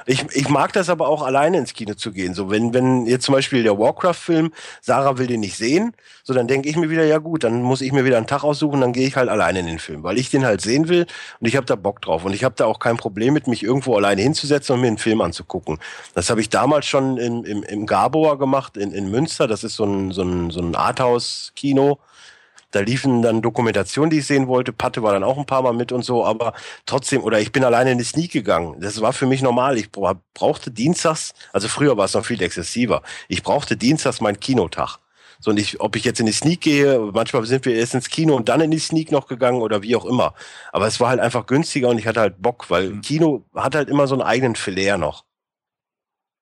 Ich, 0.07 0.25
ich 0.33 0.49
mag 0.49 0.73
das 0.73 0.89
aber 0.89 1.09
auch 1.09 1.23
alleine 1.23 1.59
ins 1.59 1.75
Kino 1.75 1.95
zu 1.95 2.13
gehen. 2.13 2.35
So, 2.35 2.51
wenn, 2.51 2.75
wenn 2.75 3.07
jetzt 3.07 3.25
zum 3.25 3.35
Beispiel 3.35 3.63
der 3.63 3.79
Warcraft-Film, 3.79 4.53
Sarah 4.81 5.19
will 5.19 5.27
den 5.27 5.41
nicht 5.41 5.57
sehen, 5.57 5.95
so 6.25 6.35
dann 6.35 6.49
denke 6.49 6.69
ich 6.69 6.77
mir 6.77 6.91
wieder, 6.91 7.05
ja 7.05 7.19
gut, 7.19 7.45
dann 7.45 7.63
muss 7.63 7.83
ich 7.83 7.93
mir 7.93 8.05
wieder 8.05 8.17
einen 8.17 8.27
Tag 8.27 8.43
aussuchen, 8.43 8.81
dann 8.81 8.93
gehe 8.93 9.07
ich 9.07 9.17
halt 9.17 9.29
alleine 9.29 9.61
in 9.61 9.67
den 9.67 9.79
Film, 9.79 10.03
weil 10.03 10.19
ich 10.19 10.31
den 10.31 10.45
halt 10.45 10.61
sehen 10.61 10.89
will 10.89 11.07
und 11.41 11.47
ich 11.47 11.57
habe 11.57 11.67
da 11.67 11.77
Bock 11.77 12.01
drauf. 12.01 12.25
Und 12.25 12.33
ich 12.33 12.43
habe 12.43 12.55
da 12.57 12.65
auch 12.67 12.79
kein 12.79 12.97
Problem 12.97 13.35
mit, 13.35 13.47
mich 13.47 13.63
irgendwo 13.63 13.95
alleine 13.95 14.23
hinzusetzen 14.23 14.75
und 14.75 14.81
mir 14.81 14.89
einen 14.89 14.99
Film 14.99 15.21
anzugucken. 15.21 15.79
Das 16.15 16.31
habe 16.31 16.41
ich 16.41 16.49
damals 16.49 16.87
schon 16.87 17.19
im, 17.19 17.45
im, 17.45 17.63
im 17.63 17.87
Gaboer 17.87 18.39
gemacht, 18.39 18.77
in, 18.77 18.93
in 18.93 19.11
Münster. 19.11 19.47
Das 19.47 19.63
ist 19.63 19.77
so 19.77 19.85
ein, 19.85 20.11
so 20.11 20.23
ein, 20.23 20.51
so 20.51 20.61
ein 20.61 20.75
Arthouse-Kino 20.75 21.99
da 22.73 22.81
liefen 22.81 23.23
dann 23.23 23.43
Dokumentationen, 23.43 24.11
die 24.11 24.19
ich 24.19 24.27
sehen 24.27 24.49
wollte. 24.49 24.73
Patte 24.73 25.03
war 25.03 25.13
dann 25.13 25.23
auch 25.23 25.39
ein 25.39 25.47
paar 25.47 25.63
Mal 25.63 25.75
mit 25.75 25.93
und 25.93 26.05
so, 26.05 26.25
aber 26.25 26.55
trotzdem, 26.87 27.23
oder 27.23 27.39
ich 27.39 27.53
bin 27.53 27.65
alleine 27.65 27.93
in 27.93 27.99
die 27.99 28.05
Sneak 28.05 28.33
gegangen. 28.33 28.81
Das 28.81 29.01
war 29.01 29.13
für 29.13 29.27
mich 29.27 29.43
normal. 29.43 29.79
Ich 29.79 29.91
brauchte 29.93 30.71
dienstags, 30.71 31.35
also 31.53 31.69
früher 31.69 31.97
war 31.97 32.07
es 32.07 32.15
noch 32.15 32.25
viel 32.25 32.43
exzessiver. 32.43 33.03
Ich 33.29 33.43
brauchte 33.43 33.77
dienstags 33.77 34.21
meinen 34.21 34.41
Kinotag. 34.41 34.99
So, 35.39 35.51
und 35.51 35.59
ich, 35.59 35.81
ob 35.81 35.97
ich 35.97 36.05
jetzt 36.05 36.21
in 36.21 36.27
die 36.27 36.33
Sneak 36.33 36.61
gehe, 36.61 36.99
manchmal 37.13 37.45
sind 37.47 37.65
wir 37.65 37.75
erst 37.75 37.95
ins 37.95 38.09
Kino 38.09 38.37
und 38.37 38.49
dann 38.49 38.61
in 38.61 38.71
die 38.71 38.79
Sneak 38.79 39.11
noch 39.11 39.27
gegangen 39.27 39.61
oder 39.61 39.83
wie 39.83 39.97
auch 39.97 40.05
immer. 40.05 40.35
Aber 40.71 40.87
es 40.87 41.01
war 41.01 41.09
halt 41.09 41.21
einfach 41.21 41.47
günstiger 41.47 41.89
und 41.89 41.99
ich 41.99 42.07
hatte 42.07 42.21
halt 42.21 42.41
Bock, 42.41 42.71
weil 42.71 42.91
mhm. 42.91 43.01
Kino 43.03 43.45
hat 43.55 43.75
halt 43.75 43.89
immer 43.89 44.07
so 44.07 44.15
einen 44.15 44.23
eigenen 44.23 44.55
Flair 44.55 44.99
noch. 44.99 45.25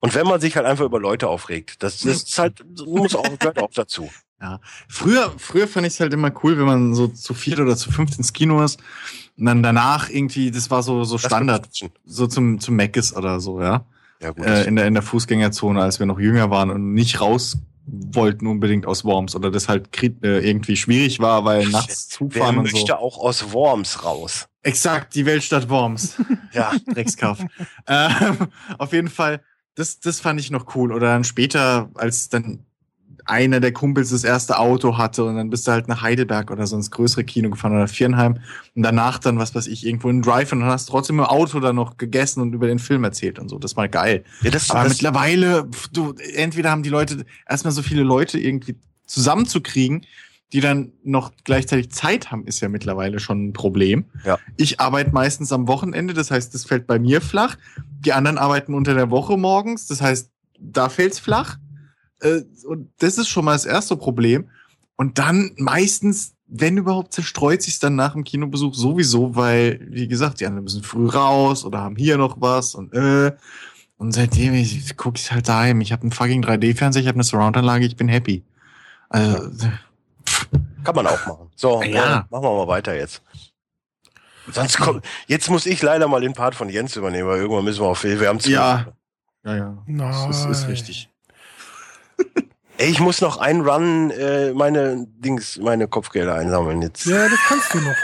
Und 0.01 0.15
wenn 0.15 0.27
man 0.27 0.41
sich 0.41 0.57
halt 0.57 0.67
einfach 0.67 0.85
über 0.85 1.01
Leute 1.01 1.29
aufregt, 1.29 1.83
das, 1.83 2.01
das 2.01 2.23
ist 2.25 2.39
halt, 2.39 2.63
muss 2.87 3.15
auch, 3.15 3.39
gehört 3.39 3.59
auch 3.59 3.71
dazu. 3.75 4.11
Ja. 4.41 4.61
Früher, 4.89 5.35
früher 5.37 5.69
fand 5.69 5.87
ich 5.87 5.95
es 5.95 6.01
halt 6.01 6.15
immer 6.15 6.33
cool, 6.43 6.59
wenn 6.59 6.65
man 6.65 6.95
so 6.95 7.09
zu 7.09 7.35
viert 7.35 7.61
oder 7.61 7.77
zu 7.77 7.93
fünft 7.93 8.17
ins 8.17 8.33
Kino 8.33 8.63
ist 8.63 8.81
und 9.37 9.47
dann 9.47 9.63
danach 9.63 10.09
irgendwie, 10.09 10.51
das 10.51 10.71
war 10.71 10.83
so, 10.83 11.05
so 11.05 11.19
Standard, 11.19 11.69
so 12.05 12.27
zum, 12.27 12.59
zum 12.59 12.77
Meckes 12.77 13.15
oder 13.15 13.41
so, 13.41 13.61
ja. 13.61 13.85
Ja, 14.23 14.31
gut. 14.31 14.47
Äh, 14.47 14.65
in 14.65 14.77
der, 14.77 14.87
in 14.87 14.95
der 14.95 15.03
Fußgängerzone, 15.03 15.83
als 15.83 15.99
wir 15.99 16.07
noch 16.07 16.19
jünger 16.19 16.51
waren 16.51 16.71
und 16.71 16.93
nicht 16.93 17.21
raus 17.21 17.59
wollten 17.87 18.47
unbedingt 18.47 18.87
aus 18.87 19.05
Worms 19.05 19.35
oder 19.35 19.51
das 19.51 19.69
halt 19.69 19.89
äh, 20.03 20.39
irgendwie 20.39 20.77
schwierig 20.77 21.19
war, 21.21 21.45
weil 21.45 21.67
nachts 21.69 22.09
zufahren 22.09 22.55
Wer 22.55 22.61
und 22.61 22.69
so. 22.69 22.77
möchte 22.77 22.99
auch 22.99 23.19
aus 23.19 23.53
Worms 23.53 24.05
raus. 24.05 24.49
Exakt, 24.63 25.15
die 25.15 25.27
Weltstadt 25.27 25.69
Worms. 25.69 26.17
ja, 26.53 26.73
Dreckskauf. 26.93 27.39
ähm, 27.87 28.37
auf 28.79 28.93
jeden 28.93 29.09
Fall, 29.09 29.43
das, 29.75 29.99
das 30.01 30.21
fand 30.21 30.39
ich 30.39 30.51
noch 30.51 30.75
cool. 30.75 30.93
Oder 30.93 31.09
dann 31.09 31.25
später, 31.25 31.91
als 31.95 32.29
dann 32.29 32.67
einer 33.27 33.61
der 33.61 33.73
Kumpels 33.73 34.11
das 34.11 34.25
erste 34.25 34.59
Auto 34.59 34.99
hatte 34.99 35.25
und 35.25 35.37
dann 35.37 35.51
bist 35.51 35.67
du 35.67 35.73
halt 35.73 35.89
nach 35.89 36.03
Heidelberg 36.03 36.51
oder 36.51 36.67
so 36.67 36.77
ins 36.77 36.91
größere 36.91 37.25
Kino 37.25 37.51
gefahren 37.51 37.73
oder 37.73 37.89
Vierenheim 37.89 38.39
und 38.75 38.83
danach 38.83 39.19
dann, 39.19 39.39
was 39.39 39.55
weiß 39.55 39.67
ich, 39.67 39.87
irgendwo 39.87 40.09
in 40.09 40.23
Drive 40.23 40.53
und 40.53 40.61
dann 40.61 40.69
hast 40.69 40.89
du 40.89 40.93
trotzdem 40.93 41.19
im 41.19 41.25
Auto 41.25 41.61
dann 41.61 41.77
noch 41.77 41.97
gegessen 41.97 42.41
und 42.41 42.53
über 42.53 42.67
den 42.67 42.79
Film 42.79 43.05
erzählt 43.05 43.39
und 43.39 43.49
so. 43.49 43.59
Das 43.59 43.77
war 43.77 43.89
geil. 43.89 44.25
Ja, 44.43 44.51
das, 44.51 44.71
Aber 44.71 44.85
das 44.85 44.95
mittlerweile, 44.95 45.69
du, 45.93 46.15
entweder 46.35 46.71
haben 46.71 46.83
die 46.83 46.91
Leute 46.91 47.25
erstmal 47.49 47.73
so 47.73 47.83
viele 47.83 48.03
Leute 48.03 48.39
irgendwie 48.39 48.77
zusammenzukriegen, 49.07 50.07
die 50.53 50.61
dann 50.61 50.93
noch 51.05 51.33
gleichzeitig 51.45 51.91
Zeit 51.93 52.31
haben, 52.31 52.47
ist 52.47 52.61
ja 52.61 52.69
mittlerweile 52.69 53.21
schon 53.21 53.49
ein 53.49 53.53
Problem. 53.53 54.07
Ja. 54.25 54.39
Ich 54.57 54.81
arbeite 54.81 55.13
meistens 55.13 55.53
am 55.53 55.69
Wochenende, 55.69 56.15
das 56.15 56.31
heißt, 56.31 56.55
das 56.55 56.65
fällt 56.65 56.87
bei 56.87 56.99
mir 56.99 57.21
flach. 57.21 57.57
Die 58.01 58.13
anderen 58.13 58.39
arbeiten 58.39 58.75
unter 58.75 58.95
der 58.95 59.11
Woche 59.11 59.37
morgens, 59.37 59.87
das 59.87 60.01
heißt, 60.01 60.31
da 60.59 60.89
fällt's 60.89 61.19
flach. 61.19 61.59
Äh, 62.21 62.43
und 62.67 62.91
das 62.99 63.19
ist 63.19 63.29
schon 63.29 63.45
mal 63.45 63.53
das 63.53 63.67
erste 63.67 63.97
Problem. 63.97 64.49
Und 64.97 65.19
dann 65.19 65.53
meistens, 65.57 66.35
wenn 66.47 66.77
überhaupt, 66.77 67.15
zerstreut 67.15 67.63
sich 67.63 67.79
dann 67.79 67.97
nach 67.97 68.13
dem 68.13 68.25
Kinobesuch 68.25 68.75
sowieso, 68.75 69.35
weil, 69.35 69.81
wie 69.89 70.09
gesagt, 70.09 70.41
die 70.41 70.47
anderen 70.47 70.65
müssen 70.65 70.83
früh 70.83 71.09
raus 71.09 71.65
oder 71.65 71.81
haben 71.81 71.97
hier 71.97 72.19
noch 72.19 72.41
was 72.41 72.75
und 72.75 72.95
äh. 72.95 73.33
Und 73.97 74.13
seitdem 74.13 74.55
ich 74.55 74.97
gucke 74.97 75.19
ich 75.19 75.31
halt 75.31 75.47
daheim. 75.47 75.83
Ich 75.83 75.93
habe 75.93 76.03
einen 76.03 76.13
fucking 76.13 76.43
3D-Fernseher, 76.43 77.03
ich 77.03 77.09
habe 77.09 77.17
eine 77.17 77.25
Surround-Anlage, 77.25 77.85
ich 77.85 77.97
bin 77.97 78.09
happy. 78.09 78.43
Also, 79.11 79.69
Kann 80.85 80.95
man 80.95 81.07
auch 81.07 81.27
machen. 81.27 81.51
So, 81.55 81.83
ja. 81.83 82.27
machen 82.31 82.43
wir 82.45 82.57
mal 82.57 82.69
weiter 82.69 82.95
jetzt. 82.95 83.23
Sonst 84.53 84.79
kommt, 84.79 85.05
jetzt 85.27 85.51
muss 85.51 85.67
ich 85.67 85.83
leider 85.83 86.09
mal 86.09 86.21
den 86.21 86.33
Part 86.33 86.55
von 86.55 86.69
Jens 86.69 86.97
übernehmen, 86.97 87.29
weil 87.29 87.41
irgendwann 87.41 87.65
müssen 87.65 87.83
wir 87.83 87.89
auf 87.89 88.03
Hilfe. 88.03 88.23
Wir 88.23 88.29
haben 88.29 88.39
ja. 88.41 88.87
ja, 89.45 89.57
ja, 89.57 89.83
ja. 89.87 90.27
Das 90.27 90.45
ist, 90.45 90.47
ist 90.47 90.69
richtig. 90.69 91.09
Ey, 92.81 92.89
ich 92.89 93.01
muss 93.01 93.21
noch 93.21 93.37
einen 93.37 93.61
Run 93.61 94.11
äh, 94.11 94.55
meine 94.55 95.07
Dings, 95.19 95.59
meine 95.59 95.87
Kopfgelder 95.87 96.35
einsammeln 96.35 96.81
jetzt. 96.81 97.05
Ja, 97.05 97.29
das 97.29 97.39
kannst 97.47 97.75
du 97.75 97.79
noch. 97.79 97.97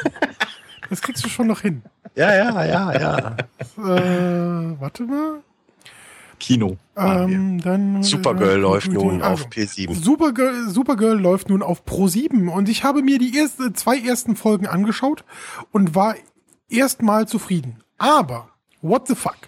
Das 0.90 1.00
kriegst 1.00 1.24
du 1.24 1.28
schon 1.28 1.46
noch 1.46 1.62
hin. 1.62 1.82
Ja, 2.14 2.32
ja, 2.32 2.64
ja, 2.64 2.92
ja. 2.92 3.36
äh, 3.58 4.80
warte 4.80 5.02
mal. 5.05 5.40
Kino. 6.38 6.76
Ähm, 6.94 7.60
dann, 7.60 8.02
Supergirl 8.02 8.58
äh, 8.58 8.60
läuft 8.60 8.92
nun 8.92 9.22
also, 9.22 9.44
auf 9.44 9.50
P7. 9.50 9.94
Supergirl, 9.94 10.68
Supergirl 10.68 11.18
läuft 11.18 11.48
nun 11.48 11.62
auf 11.62 11.82
Pro7 11.84 12.48
und 12.48 12.68
ich 12.68 12.84
habe 12.84 13.02
mir 13.02 13.18
die 13.18 13.34
erste, 13.36 13.72
zwei 13.72 13.98
ersten 13.98 14.36
Folgen 14.36 14.66
angeschaut 14.66 15.24
und 15.72 15.94
war 15.94 16.14
erstmal 16.68 17.26
zufrieden. 17.26 17.82
Aber, 17.96 18.50
what 18.82 19.08
the 19.08 19.14
fuck? 19.14 19.38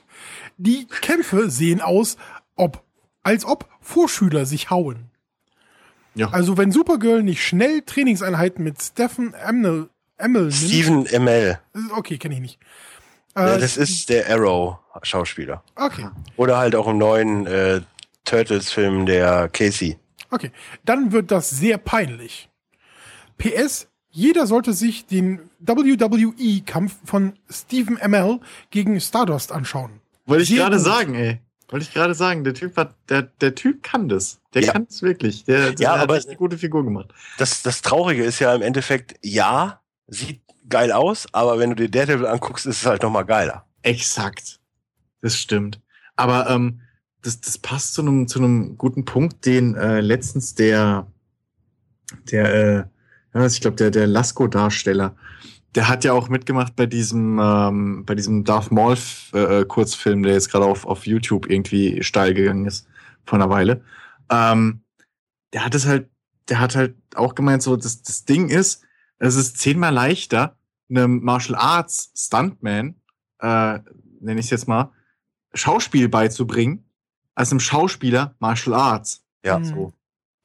Die 0.56 0.86
Kämpfe 0.86 1.50
sehen 1.50 1.82
aus, 1.82 2.16
ob, 2.56 2.82
als 3.22 3.44
ob 3.44 3.68
Vorschüler 3.80 4.46
sich 4.46 4.70
hauen. 4.70 5.07
Ja. 6.14 6.30
Also 6.30 6.56
wenn 6.56 6.72
Supergirl 6.72 7.22
nicht 7.22 7.44
schnell 7.44 7.82
Trainingseinheiten 7.82 8.64
mit 8.64 8.82
Stephen 8.82 9.34
Amell, 9.44 9.88
Amell 10.18 10.50
Steven 10.50 11.06
Amell. 11.14 11.60
Okay, 11.94 12.18
kenne 12.18 12.34
ich 12.34 12.40
nicht. 12.40 12.58
Ja, 13.36 13.54
äh, 13.54 13.60
das 13.60 13.76
ist 13.76 14.08
der 14.08 14.28
Arrow-Schauspieler. 14.30 15.62
Okay. 15.76 16.08
Oder 16.36 16.58
halt 16.58 16.74
auch 16.74 16.88
im 16.88 16.98
neuen 16.98 17.46
äh, 17.46 17.80
Turtles-Film 18.24 19.06
der 19.06 19.48
Casey. 19.48 19.96
Okay, 20.30 20.50
dann 20.84 21.12
wird 21.12 21.30
das 21.30 21.50
sehr 21.50 21.78
peinlich. 21.78 22.48
PS, 23.38 23.88
jeder 24.10 24.46
sollte 24.46 24.72
sich 24.72 25.06
den 25.06 25.40
WWE-Kampf 25.60 26.96
von 27.04 27.34
Stephen 27.48 28.00
Amell 28.00 28.40
gegen 28.70 29.00
Stardust 29.00 29.52
anschauen. 29.52 30.00
Wollte 30.26 30.42
ich 30.42 30.56
gerade 30.56 30.78
sagen, 30.78 31.14
ey. 31.14 31.40
Wollte 31.68 31.84
ich 31.84 31.92
gerade 31.92 32.14
sagen, 32.14 32.44
der 32.44 32.54
Typ 32.54 32.76
hat, 32.76 32.94
der, 33.10 33.22
der 33.22 33.54
Typ 33.54 33.82
kann 33.82 34.08
das. 34.08 34.40
Der 34.54 34.62
ja. 34.62 34.72
kann 34.72 34.86
es 34.88 35.02
wirklich. 35.02 35.44
Der, 35.44 35.72
der 35.72 35.84
ja, 35.86 35.92
hat 35.94 36.00
aber 36.00 36.16
echt 36.16 36.28
eine 36.28 36.36
gute 36.36 36.56
Figur 36.56 36.82
gemacht. 36.82 37.12
Das, 37.36 37.62
das 37.62 37.82
Traurige 37.82 38.24
ist 38.24 38.38
ja 38.38 38.54
im 38.54 38.62
Endeffekt, 38.62 39.16
ja, 39.22 39.80
sieht 40.06 40.40
geil 40.68 40.92
aus, 40.92 41.26
aber 41.32 41.58
wenn 41.58 41.70
du 41.70 41.76
dir 41.76 41.90
Daredevil 41.90 42.26
anguckst, 42.26 42.66
ist 42.66 42.80
es 42.80 42.86
halt 42.86 43.02
nochmal 43.02 43.26
geiler. 43.26 43.66
Exakt. 43.82 44.60
Das 45.20 45.36
stimmt. 45.36 45.80
Aber 46.16 46.48
ähm, 46.48 46.80
das, 47.22 47.40
das 47.40 47.58
passt 47.58 47.94
zu 47.94 48.02
einem 48.02 48.28
zu 48.28 48.38
einem 48.38 48.78
guten 48.78 49.04
Punkt, 49.04 49.44
den 49.44 49.74
äh, 49.74 50.00
letztens 50.00 50.54
der 50.54 51.06
der 52.30 52.88
äh, 53.34 53.46
ich 53.46 53.60
glaube 53.60 53.76
der 53.76 53.90
der 53.90 54.06
Lasko 54.06 54.46
Darsteller 54.46 55.16
der 55.74 55.88
hat 55.88 56.04
ja 56.04 56.12
auch 56.12 56.28
mitgemacht 56.28 56.76
bei 56.76 56.86
diesem, 56.86 57.38
ähm, 57.38 58.04
bei 58.04 58.14
diesem 58.14 58.44
Darth 58.44 58.70
Maul 58.70 58.96
äh, 59.32 59.64
Kurzfilm, 59.64 60.22
der 60.22 60.32
jetzt 60.32 60.50
gerade 60.50 60.64
auf, 60.64 60.86
auf 60.86 61.06
YouTube 61.06 61.50
irgendwie 61.50 62.02
steil 62.02 62.34
gegangen 62.34 62.66
ist 62.66 62.86
vor 63.24 63.38
einer 63.38 63.50
Weile. 63.50 63.82
Ähm, 64.30 64.80
der 65.52 65.64
hat 65.64 65.74
es 65.74 65.86
halt, 65.86 66.08
der 66.48 66.60
hat 66.60 66.74
halt 66.74 66.96
auch 67.14 67.34
gemeint, 67.34 67.62
so, 67.62 67.76
das, 67.76 68.02
das 68.02 68.24
Ding 68.24 68.48
ist, 68.48 68.82
es 69.18 69.36
ist 69.36 69.58
zehnmal 69.58 69.92
leichter, 69.92 70.56
einem 70.88 71.22
Martial 71.22 71.58
Arts 71.58 72.12
Stuntman, 72.16 72.94
äh, 73.40 73.78
nenne 74.20 74.40
ich 74.40 74.46
es 74.46 74.50
jetzt 74.50 74.68
mal, 74.68 74.92
Schauspiel 75.54 76.08
beizubringen, 76.08 76.84
als 77.34 77.50
einem 77.50 77.60
Schauspieler 77.60 78.34
Martial 78.38 78.74
Arts. 78.74 79.24
Ja. 79.44 79.62
So. 79.62 79.92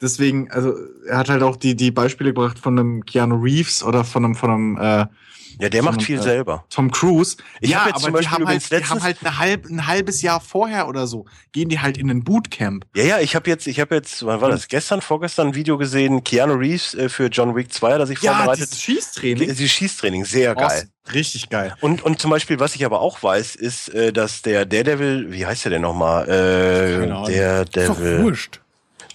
Deswegen, 0.03 0.51
also 0.51 0.75
er 1.07 1.17
hat 1.17 1.29
halt 1.29 1.41
auch 1.41 1.55
die, 1.55 1.75
die 1.75 1.91
Beispiele 1.91 2.33
gebracht 2.33 2.59
von 2.59 2.77
einem 2.77 3.05
Keanu 3.05 3.41
Reeves 3.41 3.83
oder 3.83 4.03
von 4.03 4.25
einem, 4.25 4.35
von 4.35 4.51
einem 4.51 4.77
äh, 4.77 5.05
ja, 5.59 5.69
der 5.69 5.83
macht 5.83 6.01
viel 6.01 6.19
äh, 6.19 6.21
selber. 6.21 6.65
Tom 6.69 6.91
Cruise. 6.91 7.37
Ich 7.61 7.69
ja, 7.69 7.87
jetzt 7.87 8.05
aber 8.05 8.19
die 8.19 8.27
haben, 8.27 8.47
halt, 8.47 8.71
die 8.71 8.85
haben 8.85 9.03
halt 9.03 9.17
eine 9.21 9.37
halb, 9.37 9.65
ein 9.65 9.87
halbes 9.87 10.21
Jahr 10.21 10.41
vorher 10.41 10.87
oder 10.87 11.07
so, 11.07 11.25
gehen 11.51 11.69
die 11.69 11.79
halt 11.79 11.97
in 11.97 12.09
ein 12.09 12.23
Bootcamp. 12.23 12.85
Ja, 12.95 13.03
ja, 13.03 13.19
ich 13.19 13.35
habe 13.35 13.49
jetzt, 13.49 13.67
ich 13.67 13.79
habe 13.79 13.95
jetzt, 13.95 14.25
wann 14.25 14.41
war 14.41 14.49
das? 14.49 14.67
Gestern, 14.67 15.01
vorgestern 15.01 15.49
ein 15.49 15.55
Video 15.55 15.77
gesehen, 15.77 16.23
Keanu 16.23 16.53
Reeves 16.55 16.93
äh, 16.95 17.09
für 17.09 17.27
John 17.27 17.55
Wick 17.55 17.71
2, 17.71 17.97
das 17.97 18.09
ich 18.09 18.21
ja, 18.21 18.33
vorbereitet. 18.33 18.71
Ja, 18.71 18.77
Schießtraining. 18.77 19.49
Dieses 19.49 19.71
Schießtraining, 19.71 20.25
sehr 20.25 20.55
geil. 20.55 20.89
Richtig 21.13 21.49
geil. 21.49 21.75
Und, 21.81 22.01
und 22.01 22.19
zum 22.19 22.31
Beispiel, 22.31 22.59
was 22.59 22.75
ich 22.75 22.85
aber 22.85 23.01
auch 23.01 23.21
weiß, 23.21 23.55
ist, 23.55 23.89
äh, 23.89 24.13
dass 24.13 24.41
der 24.41 24.65
Daredevil, 24.65 25.31
wie 25.31 25.45
heißt 25.45 25.65
der 25.65 25.71
denn 25.71 25.81
nochmal? 25.81 26.27
Äh, 26.29 27.27
der 27.27 27.65
Devil. 27.65 27.81
Ist 27.81 27.89
doch 27.89 28.23
wurscht. 28.23 28.62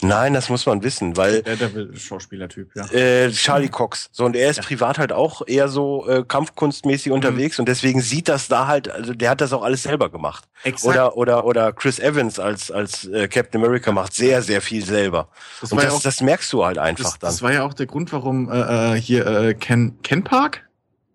Nein, 0.00 0.32
das 0.32 0.48
muss 0.48 0.64
man 0.64 0.82
wissen, 0.82 1.16
weil 1.16 1.42
der, 1.42 1.56
der 1.56 1.96
Schauspielertyp, 1.96 2.70
ja. 2.76 2.86
Äh, 2.92 3.32
Charlie 3.32 3.68
Cox. 3.68 4.08
So 4.12 4.24
und 4.24 4.36
er 4.36 4.50
ist 4.50 4.58
ja. 4.58 4.62
privat 4.62 4.98
halt 4.98 5.12
auch 5.12 5.42
eher 5.46 5.68
so 5.68 6.06
äh, 6.08 6.24
kampfkunstmäßig 6.26 7.10
unterwegs 7.10 7.58
mhm. 7.58 7.62
und 7.62 7.68
deswegen 7.68 8.00
sieht 8.00 8.28
das 8.28 8.46
da 8.46 8.68
halt, 8.68 8.88
also 8.88 9.12
der 9.12 9.30
hat 9.30 9.40
das 9.40 9.52
auch 9.52 9.62
alles 9.62 9.82
selber 9.82 10.08
gemacht. 10.08 10.44
Exakt. 10.62 10.86
Oder 10.86 11.16
oder 11.16 11.44
oder 11.44 11.72
Chris 11.72 11.98
Evans 11.98 12.38
als 12.38 12.70
als 12.70 13.06
äh, 13.06 13.26
Captain 13.26 13.62
America 13.62 13.90
macht 13.90 14.14
sehr 14.14 14.42
sehr 14.42 14.62
viel 14.62 14.84
selber. 14.84 15.28
Das 15.60 15.72
und 15.72 15.78
das, 15.78 15.86
ja 15.86 15.92
auch, 15.92 16.02
das 16.02 16.20
merkst 16.20 16.52
du 16.52 16.64
halt 16.64 16.78
einfach 16.78 17.04
das, 17.04 17.18
dann. 17.18 17.30
Das 17.30 17.42
war 17.42 17.52
ja 17.52 17.64
auch 17.64 17.74
der 17.74 17.86
Grund, 17.86 18.12
warum 18.12 18.50
äh, 18.50 18.94
äh, 18.94 19.00
hier 19.00 19.26
äh, 19.26 19.54
Ken 19.54 20.00
Ken 20.02 20.22
Park. 20.22 20.68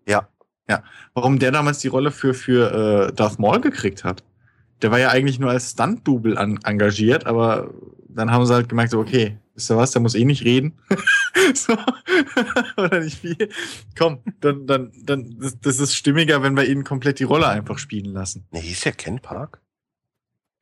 Ja. 0.08 0.28
Ja. 0.70 0.84
Warum 1.14 1.40
der 1.40 1.52
damals 1.52 1.80
die 1.80 1.88
Rolle 1.88 2.12
für 2.12 2.34
für 2.34 3.10
äh, 3.10 3.14
Darth 3.14 3.40
Maul 3.40 3.62
gekriegt 3.62 4.04
hat. 4.04 4.24
Der 4.82 4.92
war 4.92 5.00
ja 5.00 5.10
eigentlich 5.10 5.40
nur 5.40 5.50
als 5.50 5.72
Stunt-Double 5.72 6.36
engagiert, 6.66 7.26
aber 7.26 7.70
dann 8.16 8.32
haben 8.32 8.46
sie 8.46 8.54
halt 8.54 8.70
gemerkt, 8.70 8.92
so, 8.92 9.00
okay, 9.00 9.38
wisst 9.56 9.72
ihr 9.72 9.78
was, 9.78 9.92
der 9.92 10.02
muss 10.02 10.16
eh 10.16 10.26
nicht 10.26 10.44
reden. 10.44 10.74
so. 11.54 11.76
Oder 12.78 13.00
nicht 13.00 13.20
viel. 13.20 13.50
Komm, 13.98 14.20
dann, 14.42 14.66
dann, 14.68 14.92
dann, 15.04 15.38
das, 15.40 15.60
das 15.60 15.80
ist 15.80 15.96
stimmiger, 15.96 16.42
wenn 16.42 16.56
wir 16.56 16.66
ihn 16.66 16.84
komplett 16.84 17.20
die 17.20 17.24
Rolle 17.26 17.48
einfach 17.48 17.78
spielen 17.78 18.14
lassen. 18.14 18.46
Nee, 18.52 18.62
hieß 18.62 18.84
ja 18.86 18.92
Ken 18.92 19.20
Park? 19.20 19.62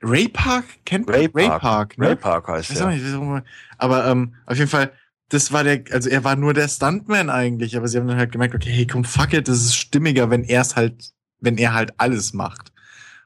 Ray 0.04 0.28
Park? 0.28 0.66
Ken 0.86 1.06
Ray 1.08 1.28
Park. 1.28 1.36
Ray 1.36 1.60
Park, 1.60 1.98
ne? 1.98 2.08
Ray 2.08 2.16
Park 2.16 2.48
heißt 2.48 2.80
er. 2.80 2.92
Ja. 2.92 3.44
Aber 3.78 4.08
ähm, 4.08 4.34
auf 4.46 4.58
jeden 4.58 4.70
Fall, 4.70 4.92
das 5.30 5.52
war 5.52 5.64
der, 5.64 5.84
also 5.92 6.10
er 6.10 6.24
war 6.24 6.36
nur 6.36 6.54
der 6.54 6.68
Stuntman 6.68 7.30
eigentlich, 7.30 7.78
aber 7.78 7.88
sie 7.88 7.98
haben 7.98 8.08
dann 8.08 8.18
halt 8.18 8.32
gemerkt, 8.32 8.56
okay, 8.56 8.72
hey, 8.72 8.88
komm, 8.88 9.04
fuck 9.04 9.34
it, 9.34 9.48
das 9.48 9.58
ist 9.58 9.76
stimmiger, 9.76 10.30
wenn 10.30 10.44
er 10.44 10.62
es 10.62 10.76
halt, 10.76 11.14
wenn 11.40 11.58
er 11.58 11.74
halt 11.74 11.94
alles 11.98 12.34
macht. 12.34 12.72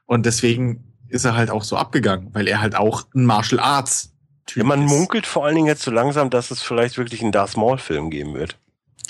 Und 0.04 0.26
deswegen 0.26 0.84
ist 1.08 1.24
er 1.24 1.36
halt 1.36 1.50
auch 1.50 1.64
so 1.64 1.76
abgegangen, 1.76 2.34
weil 2.34 2.46
er 2.46 2.60
halt 2.60 2.76
auch 2.76 3.06
ein 3.14 3.24
Martial 3.24 3.60
Arts 3.60 4.12
Typ 4.46 4.62
ja, 4.62 4.64
man 4.64 4.84
ist. 4.84 4.90
munkelt 4.90 5.26
vor 5.26 5.44
allen 5.44 5.56
Dingen 5.56 5.66
jetzt 5.66 5.82
so 5.82 5.90
langsam, 5.90 6.30
dass 6.30 6.50
es 6.50 6.62
vielleicht 6.62 6.98
wirklich 6.98 7.22
einen 7.22 7.32
Darth 7.32 7.56
Maul-Film 7.56 8.10
geben 8.10 8.34
wird. 8.34 8.56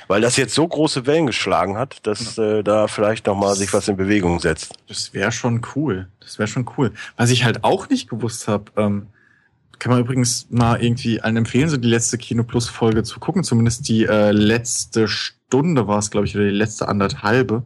Weil 0.09 0.21
das 0.21 0.37
jetzt 0.37 0.55
so 0.55 0.67
große 0.67 1.07
Wellen 1.07 1.27
geschlagen 1.27 1.77
hat, 1.77 2.07
dass 2.07 2.39
äh, 2.39 2.63
da 2.63 2.87
vielleicht 2.87 3.27
noch 3.27 3.35
mal 3.35 3.55
sich 3.57 3.73
was 3.73 3.89
in 3.89 3.97
Bewegung 3.97 4.41
setzt. 4.41 4.75
Das 4.89 5.13
wäre 5.15 5.33
schon 5.33 5.63
cool. 5.75 6.09
Das 6.21 6.39
wäre 6.39 6.47
schon 6.47 6.69
cool. 6.77 6.93
Was 7.17 7.31
ich 7.31 7.45
halt 7.45 7.65
auch 7.65 7.89
nicht 7.89 8.09
gewusst 8.09 8.47
habe, 8.47 8.71
ähm, 8.77 9.09
kann 9.79 9.91
man 9.91 10.01
übrigens 10.01 10.47
mal 10.51 10.83
irgendwie 10.83 11.21
allen 11.21 11.37
empfehlen, 11.37 11.69
so 11.69 11.77
die 11.77 11.89
letzte 11.89 12.19
Kino 12.19 12.45
Plus 12.45 12.69
Folge 12.69 13.03
zu 13.03 13.21
gucken. 13.21 13.43
Zumindest 13.43 13.89
die 13.89 14.05
äh, 14.05 14.31
letzte 14.31 15.09
Stunde 15.09 15.87
war 15.87 15.99
es, 15.99 16.11
glaube 16.11 16.27
ich, 16.27 16.35
oder 16.37 16.45
die 16.45 16.51
letzte 16.51 16.89
anderthalbe. 16.89 17.65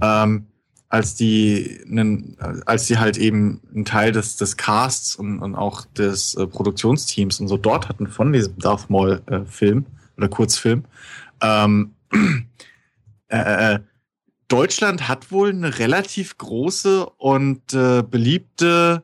Ähm, 0.00 0.46
als 0.94 1.16
die, 1.16 1.80
nen, 1.86 2.36
als 2.66 2.86
die 2.86 2.98
halt 2.98 3.18
eben 3.18 3.60
einen 3.74 3.84
Teil 3.84 4.12
des, 4.12 4.36
des 4.36 4.56
Casts 4.56 5.16
und, 5.16 5.40
und 5.40 5.56
auch 5.56 5.86
des 5.86 6.36
äh, 6.36 6.46
Produktionsteams 6.46 7.40
und 7.40 7.48
so 7.48 7.56
dort 7.56 7.88
hatten 7.88 8.06
von 8.06 8.32
diesem 8.32 8.56
Darth 8.60 8.88
Maul 8.90 9.20
äh, 9.26 9.40
Film 9.44 9.86
oder 10.16 10.28
Kurzfilm. 10.28 10.84
Ähm, 11.42 11.94
äh, 13.28 13.74
äh, 13.74 13.78
Deutschland 14.46 15.08
hat 15.08 15.32
wohl 15.32 15.48
eine 15.48 15.80
relativ 15.80 16.38
große 16.38 17.06
und 17.06 17.74
äh, 17.74 18.04
beliebte 18.08 19.02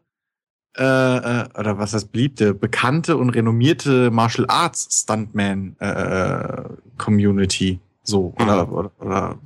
äh, 0.77 0.85
äh, 0.85 1.49
oder 1.59 1.79
was 1.79 1.93
heißt 1.93 2.13
beliebte, 2.13 2.55
bekannte 2.55 3.17
und 3.17 3.31
renommierte 3.31 4.13
Martial 4.13 4.47
Arts 4.49 5.03
Stuntman 5.03 5.75
äh, 5.81 5.89
äh 5.89 6.65
Community 6.99 7.81
so 8.05 8.33
oder, 8.39 8.67
mhm. 8.67 8.73
oder, 8.73 8.91
oder 9.01 9.39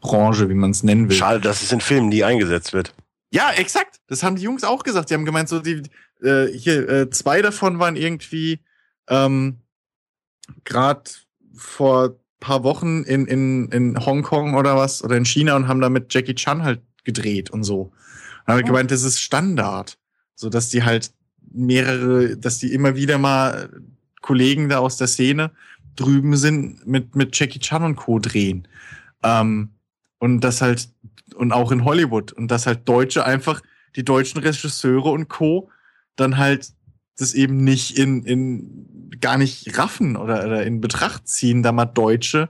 Branche, 0.00 0.48
wie 0.48 0.54
man 0.54 0.70
es 0.70 0.82
nennen 0.82 1.08
will. 1.08 1.16
Schade, 1.16 1.40
dass 1.40 1.62
es 1.62 1.72
in 1.72 1.80
Filmen 1.80 2.08
nie 2.08 2.24
eingesetzt 2.24 2.72
wird. 2.72 2.94
Ja, 3.30 3.52
exakt. 3.52 4.00
Das 4.08 4.22
haben 4.22 4.36
die 4.36 4.42
Jungs 4.42 4.64
auch 4.64 4.82
gesagt. 4.82 5.10
Die 5.10 5.14
haben 5.14 5.24
gemeint, 5.24 5.48
so 5.48 5.60
die 5.60 5.82
äh, 6.22 6.46
hier 6.46 6.88
äh, 6.88 7.10
zwei 7.10 7.42
davon 7.42 7.78
waren 7.78 7.96
irgendwie 7.96 8.60
ähm, 9.08 9.58
gerade 10.64 11.10
vor 11.54 12.16
paar 12.40 12.64
Wochen 12.64 13.02
in 13.02 13.26
in 13.26 13.68
in 13.68 14.04
Hongkong 14.04 14.54
oder 14.54 14.76
was 14.76 15.04
oder 15.04 15.16
in 15.16 15.26
China 15.26 15.56
und 15.56 15.68
haben 15.68 15.80
da 15.80 15.90
mit 15.90 16.12
Jackie 16.12 16.34
Chan 16.34 16.64
halt 16.64 16.80
gedreht 17.04 17.50
und 17.50 17.64
so. 17.64 17.92
Und 18.46 18.54
haben 18.54 18.62
oh. 18.62 18.66
gemeint, 18.66 18.90
das 18.90 19.02
ist 19.02 19.20
Standard, 19.20 19.98
so 20.34 20.48
dass 20.48 20.70
die 20.70 20.82
halt 20.82 21.12
mehrere, 21.52 22.36
dass 22.36 22.58
die 22.58 22.72
immer 22.72 22.96
wieder 22.96 23.18
mal 23.18 23.70
Kollegen 24.22 24.68
da 24.68 24.78
aus 24.78 24.96
der 24.96 25.06
Szene 25.06 25.52
drüben 25.96 26.36
sind 26.36 26.86
mit 26.86 27.14
mit 27.14 27.38
Jackie 27.38 27.60
Chan 27.60 27.82
und 27.82 27.96
Co 27.96 28.18
drehen. 28.18 28.66
Ähm, 29.22 29.70
und 30.20 30.42
das 30.42 30.60
halt, 30.60 30.90
und 31.34 31.50
auch 31.50 31.72
in 31.72 31.84
Hollywood. 31.84 32.32
Und 32.32 32.50
dass 32.50 32.66
halt 32.66 32.88
Deutsche 32.88 33.24
einfach, 33.24 33.60
die 33.96 34.04
deutschen 34.04 34.40
Regisseure 34.40 35.10
und 35.10 35.28
Co. 35.28 35.70
dann 36.14 36.36
halt 36.36 36.72
das 37.18 37.34
eben 37.34 37.64
nicht 37.64 37.98
in, 37.98 38.22
in 38.24 39.10
gar 39.20 39.36
nicht 39.36 39.76
raffen 39.76 40.16
oder, 40.16 40.44
oder 40.44 40.64
in 40.64 40.80
Betracht 40.80 41.26
ziehen, 41.26 41.62
da 41.62 41.72
mal 41.72 41.86
deutsche 41.86 42.48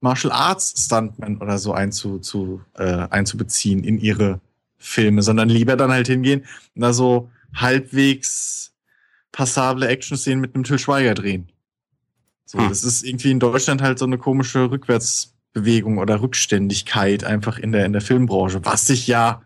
Martial 0.00 0.32
Arts 0.32 0.74
Stuntmen 0.84 1.38
oder 1.38 1.58
so 1.58 1.72
einzu, 1.72 2.18
zu, 2.18 2.62
äh, 2.74 3.06
einzubeziehen 3.10 3.84
in 3.84 3.98
ihre 3.98 4.40
Filme, 4.78 5.22
sondern 5.22 5.48
lieber 5.48 5.76
dann 5.76 5.92
halt 5.92 6.08
hingehen 6.08 6.44
und 6.74 6.82
da 6.82 6.92
so 6.92 7.30
halbwegs 7.54 8.72
passable 9.30 9.86
Action-Szenen 9.86 10.40
mit 10.40 10.54
einem 10.54 10.64
Till 10.64 10.78
Schweiger 10.78 11.14
drehen. 11.14 11.48
So, 12.44 12.58
hm. 12.58 12.68
das 12.68 12.82
ist 12.82 13.04
irgendwie 13.04 13.30
in 13.30 13.38
Deutschland 13.38 13.80
halt 13.80 13.98
so 13.98 14.06
eine 14.06 14.18
komische 14.18 14.64
Rückwärts- 14.64 15.32
Bewegung 15.52 15.98
oder 15.98 16.22
Rückständigkeit 16.22 17.24
einfach 17.24 17.58
in 17.58 17.72
der, 17.72 17.84
in 17.84 17.92
der 17.92 18.02
Filmbranche, 18.02 18.64
was 18.64 18.86
sich 18.86 19.06
ja 19.06 19.42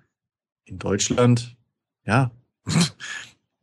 in 0.64 0.78
Deutschland, 0.78 1.56
ja, 2.04 2.30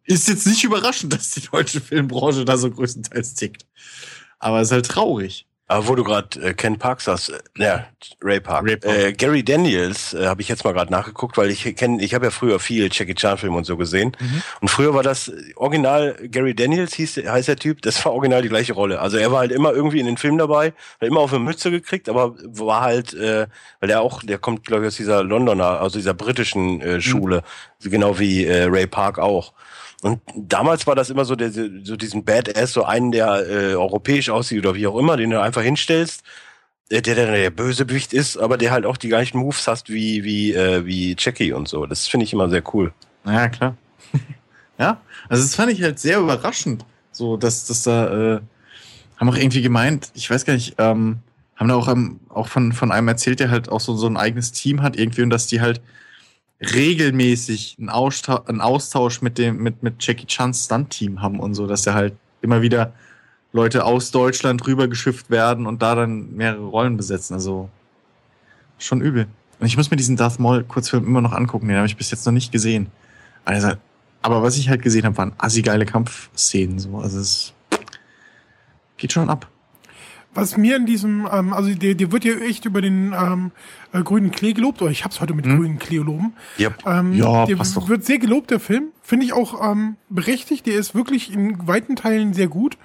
ist 0.04 0.28
jetzt 0.28 0.48
nicht 0.48 0.64
überraschend, 0.64 1.14
dass 1.14 1.32
die 1.32 1.42
deutsche 1.42 1.82
Filmbranche 1.82 2.46
da 2.46 2.58
so 2.58 2.70
größtenteils 2.70 3.36
tickt. 3.36 3.66
Aber 4.40 4.60
es 4.60 4.70
ist 4.70 4.74
halt 4.74 4.86
traurig. 4.88 5.48
Aber 5.68 5.88
wo 5.88 5.96
du 5.96 6.04
gerade 6.04 6.40
äh, 6.42 6.54
Ken 6.54 6.78
Park 6.78 7.00
sagst, 7.00 7.30
äh, 7.30 7.40
ja, 7.58 7.86
Ray 8.22 8.42
Park. 8.42 8.66
Ray 8.66 8.78
Park. 8.78 8.98
Äh, 8.98 9.14
Gary 9.14 9.44
Daniels 9.44 10.14
äh, 10.14 10.28
habe 10.28 10.42
ich 10.42 10.50
jetzt 10.50 10.66
mal 10.66 10.74
gerade 10.74 10.92
nachgeguckt, 10.92 11.38
weil 11.38 11.50
ich 11.50 11.76
kenne, 11.76 12.04
ich 12.04 12.14
habe 12.14 12.26
ja 12.26 12.32
früher 12.32 12.60
viel 12.60 12.90
Jackie 12.92 13.16
Chan 13.16 13.38
Filme 13.38 13.56
und 13.56 13.64
so 13.64 13.78
gesehen. 13.78 14.16
Mhm. 14.20 14.44
Und 14.60 14.68
früher 14.68 14.94
war 14.94 15.04
das 15.04 15.32
Original 15.56 16.16
Gary 16.24 16.54
Daniels 16.54 16.94
hieß 16.94 17.18
heißt 17.26 17.48
der 17.48 17.56
Typ, 17.56 17.82
das 17.82 18.04
war 18.04 18.12
original 18.12 18.42
die 18.42 18.50
gleiche 18.50 18.74
Rolle. 18.74 19.00
Also 19.00 19.18
er 19.18 19.32
war 19.32 19.40
halt 19.40 19.52
immer 19.54 19.74
irgendwie 19.74 20.02
in 20.02 20.06
den 20.06 20.18
Filmen 20.18 20.38
dabei, 20.38 20.74
hat 21.00 21.08
immer 21.08 21.22
auf 21.22 21.34
eine 21.34 21.44
Mütze 21.44 21.72
gekriegt, 21.72 22.10
aber 22.10 22.36
war 22.44 22.82
halt, 22.82 23.14
äh, 23.14 23.48
weil 23.80 23.90
er 23.90 24.02
auch, 24.02 24.22
der 24.22 24.40
kommt 24.40 24.66
glaube 24.66 24.84
ich 24.84 24.88
aus 24.90 24.96
dieser 24.98 25.24
Londoner, 25.24 25.80
also 25.80 25.98
dieser 25.98 26.14
britischen 26.14 26.82
äh, 26.82 27.02
Schule, 27.02 27.44
mhm. 27.82 27.90
genau 27.90 28.20
wie 28.20 28.46
äh, 28.46 28.66
Ray 28.66 28.88
Park 28.88 29.18
auch. 29.18 29.54
Und 30.04 30.20
damals 30.36 30.86
war 30.86 30.96
das 30.96 31.10
immer 31.10 31.24
so, 31.24 31.36
der, 31.36 31.50
so 31.52 31.96
diesen 31.96 32.26
Badass, 32.26 32.74
so 32.74 32.84
einen, 32.84 33.14
der 33.14 33.48
äh, 33.48 33.76
europäisch 33.76 34.30
aussieht 34.30 34.60
oder 34.60 34.76
wie 34.76 34.86
auch 34.86 34.98
immer, 34.98 35.16
den 35.16 35.30
du 35.30 35.42
einfach 35.42 35.62
hinstellst, 35.62 36.24
äh, 36.90 37.02
der 37.02 37.16
dann 37.16 37.34
der 37.34 37.50
Bösewicht 37.52 38.12
ist, 38.12 38.36
aber 38.36 38.58
der 38.58 38.72
halt 38.72 38.86
auch 38.86 38.98
die 38.98 39.08
gleichen 39.08 39.38
Moves 39.38 39.66
hast 39.66 39.90
wie, 39.90 40.26
wie, 40.26 40.54
äh, 40.54 40.86
wie 40.86 41.16
Jackie 41.18 41.54
und 41.54 41.70
so. 41.70 41.86
Das 41.86 42.06
finde 42.08 42.26
ich 42.26 42.34
immer 42.34 42.50
sehr 42.50 42.64
cool. 42.74 42.92
Ja, 43.26 43.48
klar. 43.48 43.78
ja, 44.78 45.00
also 45.30 45.42
das 45.42 45.56
fand 45.56 45.72
ich 45.72 45.82
halt 45.82 46.00
sehr 46.00 46.20
überraschend, 46.20 46.86
so 47.14 47.38
dass, 47.38 47.66
dass 47.68 47.84
da, 47.84 48.36
äh, 48.36 48.42
haben 49.16 49.30
auch 49.30 49.38
irgendwie 49.38 49.62
gemeint, 49.62 50.12
ich 50.16 50.30
weiß 50.30 50.44
gar 50.44 50.54
nicht, 50.54 50.76
ähm, 50.80 51.20
haben 51.56 51.70
da 51.70 51.76
auch, 51.76 51.88
ähm, 51.88 52.20
auch 52.28 52.50
von, 52.50 52.74
von 52.74 52.92
einem 52.92 53.08
erzählt, 53.08 53.40
der 53.40 53.52
halt 53.52 53.70
auch 53.70 53.80
so, 53.80 53.96
so 53.96 54.08
ein 54.08 54.18
eigenes 54.18 54.52
Team 54.52 54.82
hat 54.82 54.98
irgendwie 54.98 55.22
und 55.22 55.30
dass 55.30 55.48
die 55.48 55.62
halt 55.62 55.80
regelmäßig 56.62 57.78
einen 57.80 57.90
Austausch, 57.90 58.48
einen 58.48 58.62
Austausch 58.62 59.22
mit 59.22 59.38
dem, 59.38 59.58
mit, 59.58 59.84
mit 59.84 59.96
Jackie 60.06 60.28
Chans 60.28 60.66
Stunt-Team 60.66 61.22
haben 61.22 61.40
und 61.40 61.56
so, 61.56 61.68
dass 61.68 61.86
er 61.88 61.94
halt 61.94 62.14
immer 62.42 62.62
wieder 62.62 62.94
Leute 63.52 63.86
aus 63.86 64.12
Deutschland 64.12 64.66
rübergeschifft 64.66 65.30
werden 65.30 65.68
und 65.68 65.82
da 65.82 65.96
dann 65.96 66.34
mehrere 66.36 66.66
Rollen 66.66 66.98
besetzen. 66.98 67.34
Also 67.34 67.70
schon 68.78 69.02
übel. 69.02 69.28
Und 69.60 69.68
ich 69.68 69.78
muss 69.78 69.92
mir 69.92 69.98
diesen 69.98 70.18
Darth 70.18 70.40
Maul 70.40 70.64
Kurzfilm 70.64 71.06
immer 71.06 71.22
noch 71.22 71.34
angucken, 71.34 71.68
den 71.68 71.78
habe 71.78 71.88
ich 71.88 71.98
bis 71.98 72.12
jetzt 72.12 72.26
noch 72.26 72.34
nicht 72.34 72.52
gesehen. 72.52 72.88
Also, 73.46 73.74
aber 74.22 74.42
was 74.42 74.58
ich 74.58 74.70
halt 74.70 74.82
gesehen 74.82 75.06
habe, 75.06 75.18
waren 75.18 75.34
assi 75.38 75.62
geile 75.62 75.86
Kampfszenen. 75.86 76.80
So. 76.80 76.98
Also 76.98 77.20
es 77.20 77.54
geht 78.98 79.14
schon 79.14 79.30
ab 79.30 79.50
was 80.34 80.58
mir 80.58 80.76
in 80.76 80.86
diesem, 80.86 81.28
ähm, 81.32 81.54
also 81.54 81.74
der, 81.74 81.96
der 81.96 82.12
wird 82.12 82.26
ja 82.26 82.34
echt 82.36 82.66
über 82.66 82.82
den 82.82 83.14
ähm, 83.14 83.52
äh, 83.92 84.02
grünen 84.02 84.32
Klee 84.32 84.54
gelobt, 84.54 84.82
oder 84.82 84.92
ich 84.92 85.04
hab's 85.04 85.22
heute 85.22 85.34
mit 85.34 85.46
hm. 85.46 85.58
grünen 85.58 85.80
Klee 85.80 85.98
loben. 85.98 86.34
Yep. 86.60 86.84
Ähm, 86.86 87.14
ja, 87.14 87.46
der 87.46 87.56
passt 87.56 87.76
doch. 87.76 87.90
wird 87.90 88.06
sehr 88.06 88.20
gelobt, 88.20 88.52
der 88.52 88.60
Film. 88.60 88.90
Finde 89.02 89.26
ich 89.26 89.34
auch 89.34 89.72
ähm, 89.72 89.96
berechtigt. 90.10 90.66
Der 90.66 90.76
ist 90.76 90.96
wirklich 90.96 91.34
in 91.34 91.68
weiten 91.68 91.96
Teilen 91.96 92.34
sehr 92.34 92.48
gut. 92.48 92.78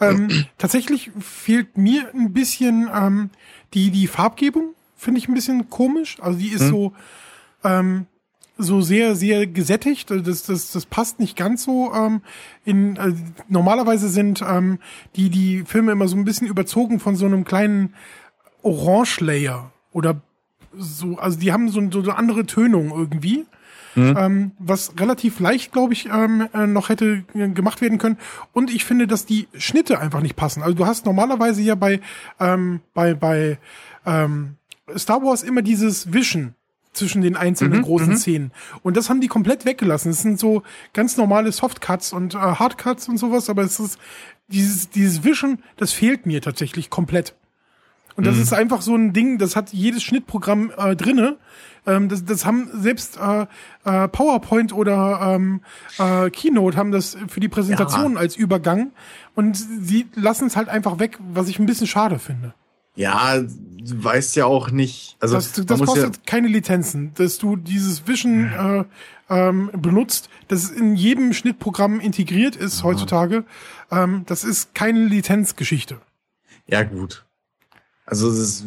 Ähm, 0.00 0.28
tatsächlich 0.58 1.10
fehlt 1.20 1.76
mir 1.78 2.10
ein 2.14 2.32
bisschen 2.32 2.90
ähm, 2.92 3.30
die, 3.74 3.90
die 3.90 4.06
Farbgebung, 4.06 4.74
finde 4.96 5.18
ich 5.18 5.28
ein 5.28 5.34
bisschen 5.34 5.70
komisch. 5.70 6.16
Also 6.20 6.38
die 6.38 6.48
ist 6.48 6.62
hm. 6.62 6.70
so, 6.70 6.92
ähm, 7.64 8.06
so 8.58 8.80
sehr, 8.80 9.14
sehr 9.14 9.46
gesättigt. 9.46 10.10
Das, 10.10 10.42
das, 10.42 10.72
das 10.72 10.86
passt 10.86 11.20
nicht 11.20 11.36
ganz 11.36 11.64
so. 11.64 11.92
Ähm, 11.94 12.20
in, 12.64 12.96
äh, 12.96 13.14
normalerweise 13.48 14.08
sind 14.08 14.42
ähm, 14.46 14.78
die, 15.16 15.30
die 15.30 15.64
Filme 15.64 15.92
immer 15.92 16.08
so 16.08 16.16
ein 16.16 16.24
bisschen 16.24 16.48
überzogen 16.48 17.00
von 17.00 17.16
so 17.16 17.24
einem 17.24 17.44
kleinen 17.44 17.94
Orange-Layer 18.62 19.72
oder 19.92 20.20
so. 20.76 21.16
Also 21.18 21.38
die 21.38 21.52
haben 21.52 21.68
so, 21.70 21.80
so 21.90 22.00
eine 22.00 22.16
andere 22.16 22.44
Tönung 22.44 22.90
irgendwie. 22.90 23.46
Mhm. 23.94 24.16
Ähm, 24.16 24.50
was 24.58 24.92
relativ 24.98 25.40
leicht, 25.40 25.72
glaube 25.72 25.92
ich, 25.92 26.06
ähm, 26.06 26.48
äh, 26.52 26.66
noch 26.66 26.88
hätte 26.88 27.22
gemacht 27.32 27.80
werden 27.80 27.98
können. 27.98 28.18
Und 28.52 28.72
ich 28.72 28.84
finde, 28.84 29.06
dass 29.06 29.24
die 29.24 29.48
Schnitte 29.56 29.98
einfach 29.98 30.20
nicht 30.20 30.36
passen. 30.36 30.62
Also 30.62 30.74
du 30.74 30.86
hast 30.86 31.06
normalerweise 31.06 31.62
ja 31.62 31.74
bei, 31.74 32.00
ähm, 32.38 32.80
bei, 32.94 33.14
bei 33.14 33.58
ähm, 34.04 34.56
Star 34.96 35.22
Wars 35.22 35.42
immer 35.42 35.62
dieses 35.62 36.12
Vision 36.12 36.54
zwischen 36.92 37.22
den 37.22 37.36
einzelnen 37.36 37.78
mhm, 37.78 37.84
großen 37.84 38.10
mhm. 38.10 38.16
Szenen. 38.16 38.52
Und 38.82 38.96
das 38.96 39.08
haben 39.08 39.20
die 39.20 39.28
komplett 39.28 39.64
weggelassen. 39.64 40.10
Es 40.10 40.22
sind 40.22 40.38
so 40.38 40.62
ganz 40.92 41.16
normale 41.16 41.52
Softcuts 41.52 42.12
und 42.12 42.34
äh, 42.34 42.38
Hardcuts 42.38 43.08
und 43.08 43.18
sowas, 43.18 43.48
aber 43.48 43.62
es 43.62 43.78
ist 43.78 43.98
dieses, 44.48 44.90
dieses 44.90 45.24
Vision, 45.24 45.62
das 45.76 45.92
fehlt 45.92 46.26
mir 46.26 46.40
tatsächlich 46.40 46.90
komplett. 46.90 47.34
Und 48.16 48.26
das 48.26 48.34
mhm. 48.34 48.42
ist 48.42 48.52
einfach 48.52 48.82
so 48.82 48.96
ein 48.96 49.12
Ding, 49.12 49.38
das 49.38 49.54
hat 49.54 49.72
jedes 49.72 50.02
Schnittprogramm 50.02 50.72
äh, 50.76 50.96
drinne. 50.96 51.36
Ähm, 51.86 52.08
das, 52.08 52.24
das 52.24 52.44
haben 52.44 52.68
selbst 52.74 53.16
äh, 53.16 53.46
äh, 53.84 54.08
PowerPoint 54.08 54.72
oder 54.72 55.36
ähm, 55.36 55.60
äh, 55.98 56.28
Keynote 56.30 56.76
haben 56.76 56.90
das 56.90 57.16
für 57.28 57.38
die 57.38 57.48
Präsentation 57.48 58.14
ja. 58.14 58.18
als 58.18 58.34
Übergang. 58.34 58.90
Und 59.36 59.56
sie 59.56 60.08
lassen 60.16 60.48
es 60.48 60.56
halt 60.56 60.68
einfach 60.68 60.98
weg, 60.98 61.18
was 61.32 61.48
ich 61.48 61.60
ein 61.60 61.66
bisschen 61.66 61.86
schade 61.86 62.18
finde. 62.18 62.54
Ja, 62.98 63.38
du 63.40 64.04
weißt 64.04 64.34
ja 64.36 64.46
auch 64.46 64.70
nicht. 64.70 65.16
Also 65.20 65.36
das, 65.36 65.52
das 65.52 65.80
kostet 65.80 66.16
ja 66.16 66.22
keine 66.26 66.48
Lizenzen, 66.48 67.12
dass 67.14 67.38
du 67.38 67.54
dieses 67.54 68.06
Vision 68.08 68.50
äh, 68.52 68.84
ähm, 69.30 69.70
benutzt, 69.72 70.28
das 70.48 70.70
in 70.70 70.96
jedem 70.96 71.32
Schnittprogramm 71.32 72.00
integriert 72.00 72.56
ist 72.56 72.80
Aha. 72.80 72.88
heutzutage. 72.88 73.44
Ähm, 73.90 74.24
das 74.26 74.42
ist 74.42 74.74
keine 74.74 75.04
Lizenzgeschichte. 75.04 76.00
Ja 76.66 76.82
gut. 76.82 77.24
Also 78.04 78.30
ist, 78.30 78.64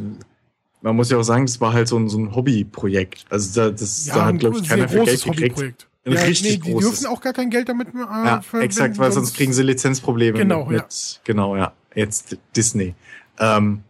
man 0.81 0.95
muss 0.95 1.11
ja 1.11 1.17
auch 1.17 1.23
sagen, 1.23 1.45
das 1.45 1.59
war 1.59 1.73
halt 1.73 1.89
so 1.89 1.97
ein, 1.97 2.07
so 2.07 2.17
ein 2.17 2.33
Hobbyprojekt. 2.33 3.25
Also 3.29 3.59
da, 3.59 3.69
das 3.69 4.05
ja, 4.07 4.15
da 4.15 4.25
hat 4.27 4.39
glaube 4.39 4.59
ich 4.59 4.69
keiner 4.69 4.87
für 4.87 5.03
Geld 5.03 5.23
gekriegt. 5.23 5.87
Ein 6.05 6.13
ja, 6.13 6.21
richtig 6.21 6.51
nee, 6.51 6.57
die 6.57 6.71
großes. 6.71 6.89
dürfen 6.89 7.07
auch 7.07 7.21
gar 7.21 7.33
kein 7.33 7.49
Geld 7.49 7.67
damit 7.67 7.89
äh, 7.89 7.97
ja, 7.99 8.41
exakt, 8.59 8.97
weil 8.97 9.11
sonst 9.11 9.35
kriegen 9.35 9.51
sie 9.51 9.61
Lizenzprobleme. 9.61 10.37
Genau, 10.37 10.65
mit, 10.65 10.79
ja. 10.79 10.87
genau, 11.25 11.57
ja. 11.57 11.73
Jetzt 11.93 12.37
Disney. 12.55 12.95
Ähm, 13.37 13.83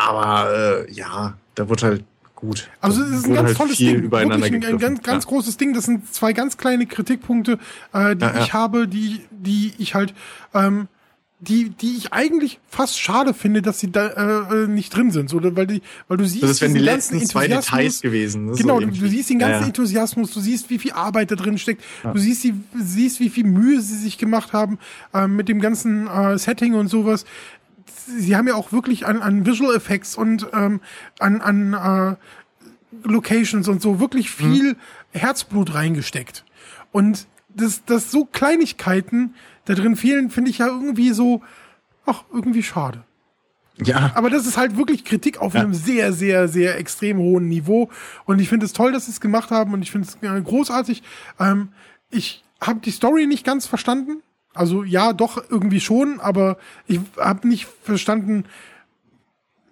aber 0.00 0.86
äh, 0.88 0.92
ja, 0.92 1.34
da 1.54 1.68
wird 1.68 1.82
halt 1.82 2.04
gut. 2.34 2.68
Also 2.80 3.02
es 3.02 3.10
ist 3.10 3.26
ein 3.26 3.34
ganz 3.34 3.48
halt 3.48 3.56
tolles 3.56 3.76
Ding. 3.76 4.10
Wirklich 4.10 4.32
ein, 4.32 4.64
ein 4.64 4.78
ganz, 4.78 5.02
ganz 5.02 5.24
ja. 5.24 5.30
großes 5.30 5.56
Ding. 5.56 5.74
Das 5.74 5.84
sind 5.84 6.12
zwei 6.12 6.32
ganz 6.32 6.56
kleine 6.56 6.86
Kritikpunkte, 6.86 7.58
äh, 7.92 8.16
die 8.16 8.24
ja, 8.24 8.34
ja. 8.34 8.42
ich 8.42 8.52
habe, 8.52 8.88
die, 8.88 9.20
die 9.30 9.74
ich 9.78 9.94
halt, 9.94 10.14
ähm, 10.54 10.88
die, 11.42 11.70
die 11.70 11.96
ich 11.96 12.12
eigentlich 12.12 12.60
fast 12.68 13.00
schade 13.00 13.32
finde, 13.32 13.62
dass 13.62 13.80
sie 13.80 13.90
da 13.90 14.50
äh, 14.50 14.66
nicht 14.66 14.94
drin 14.94 15.10
sind, 15.10 15.30
so, 15.30 15.40
weil 15.56 15.66
die, 15.66 15.80
weil 16.06 16.18
du 16.18 16.26
siehst, 16.26 16.42
das 16.42 16.60
wären 16.60 16.74
die 16.74 16.80
letzten 16.80 17.24
zwei 17.24 17.48
Details 17.48 18.02
gewesen. 18.02 18.46
Ne, 18.46 18.56
genau, 18.56 18.78
so 18.78 18.86
du, 18.86 18.92
du, 18.92 19.08
siehst 19.08 19.30
den 19.30 19.38
ganzen 19.38 19.64
Enthusiasmus, 19.64 20.32
du 20.34 20.40
siehst, 20.40 20.68
wie 20.68 20.78
viel 20.78 20.92
Arbeit 20.92 21.30
da 21.30 21.36
drin 21.36 21.56
steckt, 21.56 21.82
du 22.02 22.18
siehst, 22.18 22.44
die, 22.44 22.52
siehst, 22.78 23.20
wie 23.20 23.30
viel 23.30 23.44
Mühe 23.44 23.80
sie 23.80 23.96
sich 23.96 24.18
gemacht 24.18 24.52
haben 24.52 24.78
äh, 25.14 25.26
mit 25.26 25.48
dem 25.48 25.60
ganzen 25.60 26.08
äh, 26.08 26.36
Setting 26.38 26.74
und 26.74 26.88
sowas 26.88 27.24
sie 28.18 28.36
haben 28.36 28.48
ja 28.48 28.54
auch 28.54 28.72
wirklich 28.72 29.06
an, 29.06 29.22
an 29.22 29.46
Visual 29.46 29.74
Effects 29.74 30.16
und 30.16 30.46
ähm, 30.52 30.80
an, 31.18 31.40
an 31.40 31.72
äh, 31.74 33.08
Locations 33.08 33.68
und 33.68 33.80
so 33.80 34.00
wirklich 34.00 34.26
mhm. 34.38 34.44
viel 34.44 34.72
mhm. 34.72 34.76
Herzblut 35.12 35.74
reingesteckt. 35.74 36.44
Und 36.92 37.26
dass 37.48 37.84
das 37.84 38.10
so 38.10 38.24
Kleinigkeiten 38.24 39.34
da 39.64 39.74
drin 39.74 39.96
fehlen, 39.96 40.30
finde 40.30 40.50
ich 40.50 40.58
ja 40.58 40.66
irgendwie 40.66 41.10
so, 41.10 41.42
ach, 42.06 42.24
irgendwie 42.32 42.62
schade. 42.62 43.04
Ja. 43.82 44.12
Aber 44.14 44.30
das 44.30 44.46
ist 44.46 44.56
halt 44.56 44.76
wirklich 44.76 45.04
Kritik 45.04 45.38
auf 45.38 45.54
ja. 45.54 45.60
einem 45.60 45.74
sehr, 45.74 46.12
sehr, 46.12 46.48
sehr 46.48 46.78
extrem 46.78 47.18
hohen 47.18 47.48
Niveau. 47.48 47.88
Und 48.24 48.38
ich 48.40 48.48
finde 48.48 48.66
es 48.66 48.72
toll, 48.72 48.92
dass 48.92 49.06
sie 49.06 49.12
es 49.12 49.20
gemacht 49.20 49.50
haben 49.50 49.72
und 49.72 49.82
ich 49.82 49.90
finde 49.90 50.08
es 50.08 50.18
äh, 50.22 50.40
großartig. 50.40 51.02
Ähm, 51.38 51.68
ich 52.10 52.44
habe 52.60 52.80
die 52.80 52.90
Story 52.90 53.26
nicht 53.26 53.44
ganz 53.44 53.66
verstanden. 53.66 54.22
Also 54.54 54.82
ja, 54.82 55.12
doch 55.12 55.42
irgendwie 55.48 55.80
schon, 55.80 56.20
aber 56.20 56.58
ich 56.86 57.00
habe 57.16 57.46
nicht 57.46 57.68
verstanden, 57.82 58.44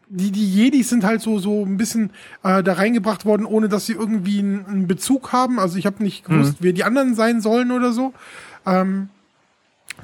die, 0.08 0.30
die 0.30 0.50
Jedis 0.50 0.88
sind 0.88 1.04
halt 1.04 1.20
so, 1.20 1.38
so 1.38 1.64
ein 1.64 1.76
bisschen 1.76 2.10
äh, 2.42 2.62
da 2.62 2.74
reingebracht 2.74 3.24
worden, 3.24 3.44
ohne 3.44 3.68
dass 3.68 3.86
sie 3.86 3.92
irgendwie 3.92 4.38
einen, 4.38 4.66
einen 4.66 4.86
Bezug 4.86 5.32
haben. 5.32 5.58
Also 5.58 5.78
ich 5.78 5.86
habe 5.86 6.02
nicht 6.02 6.24
gewusst, 6.24 6.52
mhm. 6.52 6.56
wer 6.60 6.72
die 6.72 6.84
anderen 6.84 7.14
sein 7.14 7.40
sollen 7.40 7.70
oder 7.70 7.92
so. 7.92 8.14
Ähm, 8.64 9.10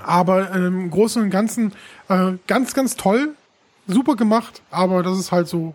aber 0.03 0.51
im 0.51 0.91
Großen 0.91 1.23
und 1.23 1.31
Ganzen 1.31 1.73
äh, 2.09 2.33
ganz, 2.47 2.75
ganz 2.75 2.97
toll. 2.97 3.35
Super 3.87 4.17
gemacht, 4.17 4.63
aber 4.71 5.03
das 5.03 5.19
ist 5.19 5.31
halt 5.31 5.47
so. 5.47 5.75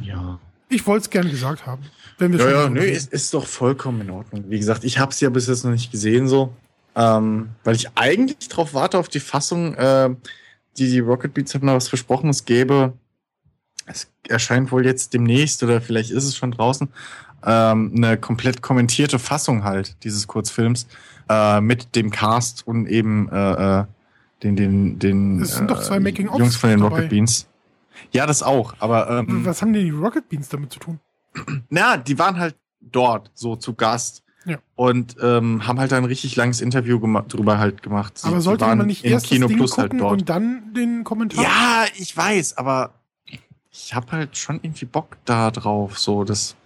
Ja. 0.00 0.38
Ich 0.68 0.86
wollte 0.86 1.04
es 1.04 1.10
gerne 1.10 1.30
gesagt 1.30 1.66
haben. 1.66 1.82
Wenn 2.18 2.32
wir 2.32 2.44
ja, 2.44 2.62
ja, 2.62 2.68
nö, 2.68 2.80
ist, 2.80 3.12
ist 3.12 3.32
doch 3.32 3.46
vollkommen 3.46 4.02
in 4.02 4.10
Ordnung. 4.10 4.44
Wie 4.48 4.58
gesagt, 4.58 4.84
ich 4.84 4.98
habe 4.98 5.10
es 5.12 5.20
ja 5.20 5.30
bis 5.30 5.46
jetzt 5.46 5.64
noch 5.64 5.72
nicht 5.72 5.90
gesehen 5.90 6.28
so. 6.28 6.52
Ähm, 6.96 7.50
weil 7.64 7.76
ich 7.76 7.88
eigentlich 7.96 8.48
darauf 8.48 8.74
warte, 8.74 8.98
auf 8.98 9.08
die 9.08 9.20
Fassung, 9.20 9.74
äh, 9.74 10.10
die, 10.76 10.90
die 10.90 10.98
Rocket 11.00 11.34
Beats 11.34 11.54
noch 11.54 11.74
was 11.74 11.88
versprochen, 11.88 12.30
es 12.30 12.44
gäbe, 12.44 12.92
es 13.86 14.08
erscheint 14.28 14.72
wohl 14.72 14.84
jetzt 14.84 15.14
demnächst 15.14 15.62
oder 15.62 15.80
vielleicht 15.80 16.10
ist 16.10 16.24
es 16.24 16.36
schon 16.36 16.52
draußen, 16.52 16.88
ähm, 17.44 17.92
eine 17.96 18.18
komplett 18.18 18.62
kommentierte 18.62 19.18
Fassung 19.18 19.64
halt 19.64 19.96
dieses 20.04 20.26
Kurzfilms 20.26 20.86
äh, 21.28 21.60
mit 21.60 21.94
dem 21.96 22.10
Cast 22.10 22.66
und 22.66 22.86
eben 22.86 23.28
äh, 23.30 23.80
äh 23.80 23.84
den, 24.42 24.56
den, 24.56 24.98
den 24.98 25.42
es 25.42 25.56
sind 25.56 25.70
doch 25.70 25.82
zwei 25.82 25.96
äh, 25.96 26.00
Making 26.00 26.28
Jungs 26.28 26.56
von 26.56 26.70
den 26.70 26.80
dabei. 26.80 26.96
Rocket 26.96 27.10
Beans. 27.10 27.46
Ja, 28.10 28.24
das 28.24 28.42
auch, 28.42 28.74
aber 28.78 29.10
ähm, 29.10 29.44
was 29.44 29.60
haben 29.60 29.74
denn 29.74 29.84
die 29.84 29.90
Rocket 29.90 30.28
Beans 30.30 30.48
damit 30.48 30.72
zu 30.72 30.78
tun? 30.78 30.98
Na, 31.68 31.98
die 31.98 32.18
waren 32.18 32.38
halt 32.38 32.56
dort 32.80 33.30
so 33.34 33.56
zu 33.56 33.74
Gast 33.74 34.22
ja. 34.46 34.58
Und 34.74 35.16
ähm, 35.22 35.66
haben 35.66 35.78
halt 35.78 35.92
ein 35.92 36.04
richtig 36.04 36.34
langes 36.36 36.60
Interview 36.60 36.98
drüber 37.28 37.58
halt 37.58 37.82
gemacht. 37.82 38.18
Sie, 38.18 38.26
aber 38.26 38.40
sollte 38.40 38.64
man 38.64 38.86
nicht 38.86 39.04
erst 39.04 39.26
Kino 39.26 39.42
das 39.42 39.48
Ding 39.48 39.58
Plus 39.58 39.76
halt 39.76 39.90
gucken 39.90 40.06
halt 40.06 40.20
und 40.20 40.28
dann 40.28 40.72
den 40.74 41.04
Kommentar? 41.04 41.44
Ja, 41.44 41.84
ich 41.96 42.16
weiß, 42.16 42.56
aber 42.56 42.94
ich 43.70 43.94
habe 43.94 44.12
halt 44.12 44.36
schon 44.36 44.60
irgendwie 44.62 44.86
Bock 44.86 45.18
da 45.24 45.50
drauf. 45.50 45.98
So, 45.98 46.24
das 46.24 46.56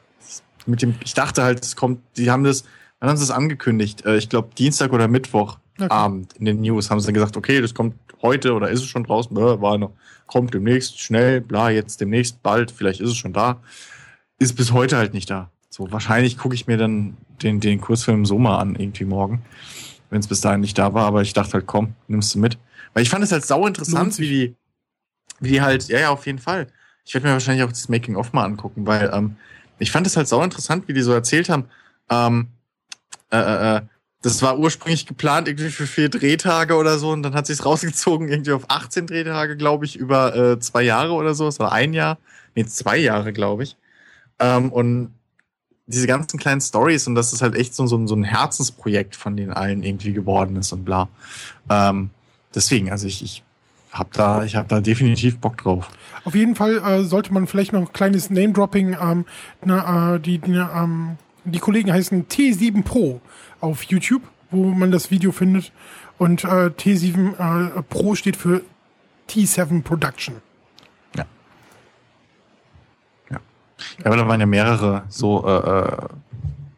mit 0.66 0.82
dem, 0.82 0.94
ich 1.04 1.14
dachte 1.14 1.42
halt, 1.42 1.64
es 1.64 1.76
kommt, 1.76 2.00
die 2.16 2.30
haben 2.30 2.44
das, 2.44 2.64
wann 3.00 3.10
haben 3.10 3.16
sie 3.16 3.26
das 3.26 3.36
angekündigt? 3.36 4.04
Äh, 4.04 4.16
ich 4.16 4.28
glaube 4.28 4.50
Dienstag 4.56 4.92
oder 4.92 5.08
Mittwoch 5.08 5.58
okay. 5.78 5.88
Abend 5.90 6.34
in 6.34 6.44
den 6.44 6.60
News 6.60 6.90
haben 6.90 7.00
sie 7.00 7.06
dann 7.06 7.14
gesagt, 7.14 7.36
okay, 7.36 7.60
das 7.60 7.74
kommt 7.74 7.96
heute 8.22 8.54
oder 8.54 8.70
ist 8.70 8.80
es 8.80 8.86
schon 8.86 9.04
draußen? 9.04 9.36
Äh, 9.36 9.60
war 9.60 9.78
noch, 9.78 9.92
kommt 10.26 10.54
demnächst, 10.54 11.00
schnell, 11.00 11.40
bla, 11.40 11.70
jetzt 11.70 12.00
demnächst, 12.00 12.42
bald, 12.42 12.70
vielleicht 12.70 13.00
ist 13.00 13.10
es 13.10 13.16
schon 13.16 13.32
da. 13.32 13.60
Ist 14.38 14.56
bis 14.56 14.72
heute 14.72 14.96
halt 14.96 15.14
nicht 15.14 15.30
da. 15.30 15.50
So, 15.68 15.90
wahrscheinlich 15.90 16.38
gucke 16.38 16.54
ich 16.54 16.66
mir 16.66 16.76
dann 16.76 17.16
den, 17.42 17.60
den 17.60 17.80
Kurzfilm 17.80 18.26
so 18.26 18.38
mal 18.38 18.58
an, 18.58 18.76
irgendwie 18.76 19.04
morgen, 19.04 19.42
wenn 20.10 20.20
es 20.20 20.28
bis 20.28 20.40
dahin 20.40 20.60
nicht 20.60 20.78
da 20.78 20.94
war. 20.94 21.06
Aber 21.06 21.22
ich 21.22 21.32
dachte 21.32 21.54
halt, 21.54 21.66
komm, 21.66 21.94
nimmst 22.08 22.34
du 22.34 22.38
mit. 22.38 22.58
Weil 22.92 23.02
ich 23.02 23.10
fand 23.10 23.24
es 23.24 23.32
halt 23.32 23.44
sau 23.44 23.66
interessant, 23.66 24.18
wie 24.18 24.28
die, 24.28 24.56
wie 25.40 25.50
die 25.50 25.62
halt, 25.62 25.88
ja, 25.88 25.98
ja, 25.98 26.10
auf 26.10 26.26
jeden 26.26 26.38
Fall. 26.38 26.68
Ich 27.04 27.12
werde 27.14 27.26
mir 27.26 27.32
wahrscheinlich 27.32 27.64
auch 27.64 27.70
das 27.70 27.88
Making-of 27.88 28.32
mal 28.32 28.44
angucken, 28.44 28.86
weil 28.86 29.10
ähm, 29.12 29.36
ich 29.78 29.90
fand 29.90 30.06
es 30.06 30.16
halt 30.16 30.28
sau 30.28 30.42
interessant, 30.42 30.88
wie 30.88 30.94
die 30.94 31.02
so 31.02 31.12
erzählt 31.12 31.48
haben. 31.48 31.64
Ähm, 32.08 32.48
äh, 33.30 33.38
äh, 33.38 33.76
äh 33.76 33.82
das 34.22 34.40
war 34.40 34.58
ursprünglich 34.58 35.04
geplant 35.04 35.48
irgendwie 35.48 35.68
für 35.68 35.86
vier 35.86 36.08
Drehtage 36.08 36.76
oder 36.76 36.98
so 36.98 37.10
und 37.10 37.22
dann 37.22 37.34
hat 37.34 37.46
sich's 37.46 37.66
rausgezogen 37.66 38.28
irgendwie 38.28 38.52
auf 38.52 38.70
18 38.70 39.06
Drehtage, 39.06 39.54
glaube 39.58 39.84
ich, 39.84 39.96
über 39.96 40.34
äh, 40.34 40.58
zwei 40.58 40.82
Jahre 40.82 41.12
oder 41.12 41.34
so. 41.34 41.46
Es 41.46 41.58
war 41.58 41.72
ein 41.72 41.92
Jahr, 41.92 42.16
nee, 42.54 42.64
zwei 42.64 42.96
Jahre, 42.96 43.34
glaube 43.34 43.64
ich. 43.64 43.76
Ähm, 44.38 44.72
und 44.72 45.12
diese 45.86 46.06
ganzen 46.06 46.38
kleinen 46.38 46.60
Stories 46.60 47.06
und 47.06 47.14
das 47.14 47.32
ist 47.32 47.42
halt 47.42 47.54
echt 47.54 47.74
so, 47.74 47.86
so, 47.86 48.06
so 48.06 48.14
ein 48.14 48.24
Herzensprojekt 48.24 49.16
von 49.16 49.36
den 49.36 49.52
allen 49.52 49.82
irgendwie 49.82 50.12
geworden 50.12 50.56
ist 50.56 50.72
und 50.72 50.84
bla. 50.84 51.08
Ähm, 51.68 52.10
deswegen, 52.54 52.90
also 52.90 53.06
ich, 53.06 53.22
ich 53.22 53.42
hab 53.92 54.12
da, 54.12 54.44
ich 54.44 54.56
hab 54.56 54.68
da 54.68 54.80
definitiv 54.80 55.38
Bock 55.38 55.58
drauf. 55.58 55.88
Auf 56.24 56.34
jeden 56.34 56.56
Fall 56.56 56.78
äh, 56.78 57.04
sollte 57.04 57.32
man 57.32 57.46
vielleicht 57.46 57.72
noch 57.72 57.80
ein 57.80 57.92
kleines 57.92 58.30
Name-Dropping, 58.30 58.96
ähm, 59.00 59.24
na, 59.64 60.14
äh, 60.14 60.20
die, 60.20 60.38
die, 60.38 60.52
ähm, 60.52 61.16
die 61.44 61.58
Kollegen 61.58 61.92
heißen 61.92 62.26
T7 62.28 62.82
Pro 62.82 63.20
auf 63.60 63.84
YouTube, 63.84 64.22
wo 64.50 64.64
man 64.64 64.90
das 64.90 65.10
Video 65.10 65.32
findet. 65.32 65.70
Und 66.18 66.44
äh, 66.44 66.70
T7 66.70 67.78
äh, 67.78 67.82
Pro 67.82 68.14
steht 68.14 68.36
für 68.36 68.62
T7 69.28 69.82
Production. 69.82 70.36
Ja, 73.98 74.06
aber 74.06 74.16
da 74.16 74.28
waren 74.28 74.40
ja 74.40 74.46
mehrere 74.46 75.02
so 75.08 75.46
äh, 75.46 75.80
äh 75.80 76.08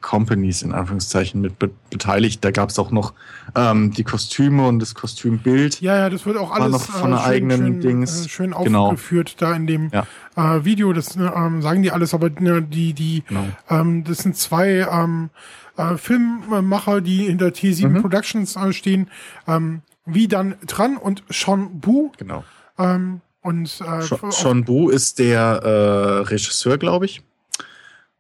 Companies 0.03 0.63
in 0.63 0.73
Anführungszeichen 0.73 1.41
mit 1.41 1.59
be 1.59 1.69
beteiligt. 1.91 2.45
Da 2.45 2.53
gab 2.53 2.69
es 2.69 2.79
auch 2.79 2.93
noch 2.93 3.13
ähm, 3.57 3.91
die 3.91 4.05
Kostüme 4.05 4.65
und 4.69 4.79
das 4.79 4.95
Kostümbild. 4.95 5.81
Ja, 5.81 5.97
ja, 5.97 6.11
das 6.11 6.25
wird 6.27 6.37
auch 6.37 6.53
alles 6.53 6.71
noch 6.71 6.83
von 6.83 7.13
einer 7.13 7.25
eigenen 7.25 7.59
schön, 7.59 7.81
Dings. 7.81 8.27
Äh, 8.27 8.29
schön 8.29 8.51
Genau. 8.53 8.87
aufgeführt 8.87 9.43
da 9.43 9.53
in 9.53 9.67
dem 9.67 9.91
Ja. 9.93 10.07
äh, 10.37 10.65
Video. 10.65 10.93
Das 10.93 11.17
ne, 11.17 11.33
ähm, 11.35 11.61
sagen 11.61 11.83
die 11.83 11.91
alles, 11.91 12.15
aber 12.15 12.31
ne, 12.31 12.63
die 12.63 12.93
die 12.93 13.25
Genau. 13.27 13.47
ähm, 13.69 14.05
das 14.05 14.19
sind 14.19 14.37
zwei 14.37 14.87
ähm, 14.89 15.31
äh, 15.77 15.97
Filmmacher, 15.97 17.01
die 17.01 17.25
hinter 17.25 17.47
T7 17.49 17.89
Mhm. 17.89 18.01
Productions 18.03 18.55
äh, 18.55 18.73
stehen, 18.73 19.11
ähm, 19.49 19.83
wie 20.05 20.29
dann 20.29 20.55
Tran 20.69 20.99
und 20.99 21.25
Sean 21.31 21.81
Bu 21.81 22.13
Genau. 22.17 22.45
ähm, 22.79 23.23
und 23.47 23.81
äh, 23.81 24.31
Sean, 24.31 24.65
Bu 24.65 24.91
ist 24.91 25.21
der 25.21 25.39
äh, 25.63 26.29
Regisseur, 26.29 26.79
glaube 26.79 27.05
ich. 27.05 27.23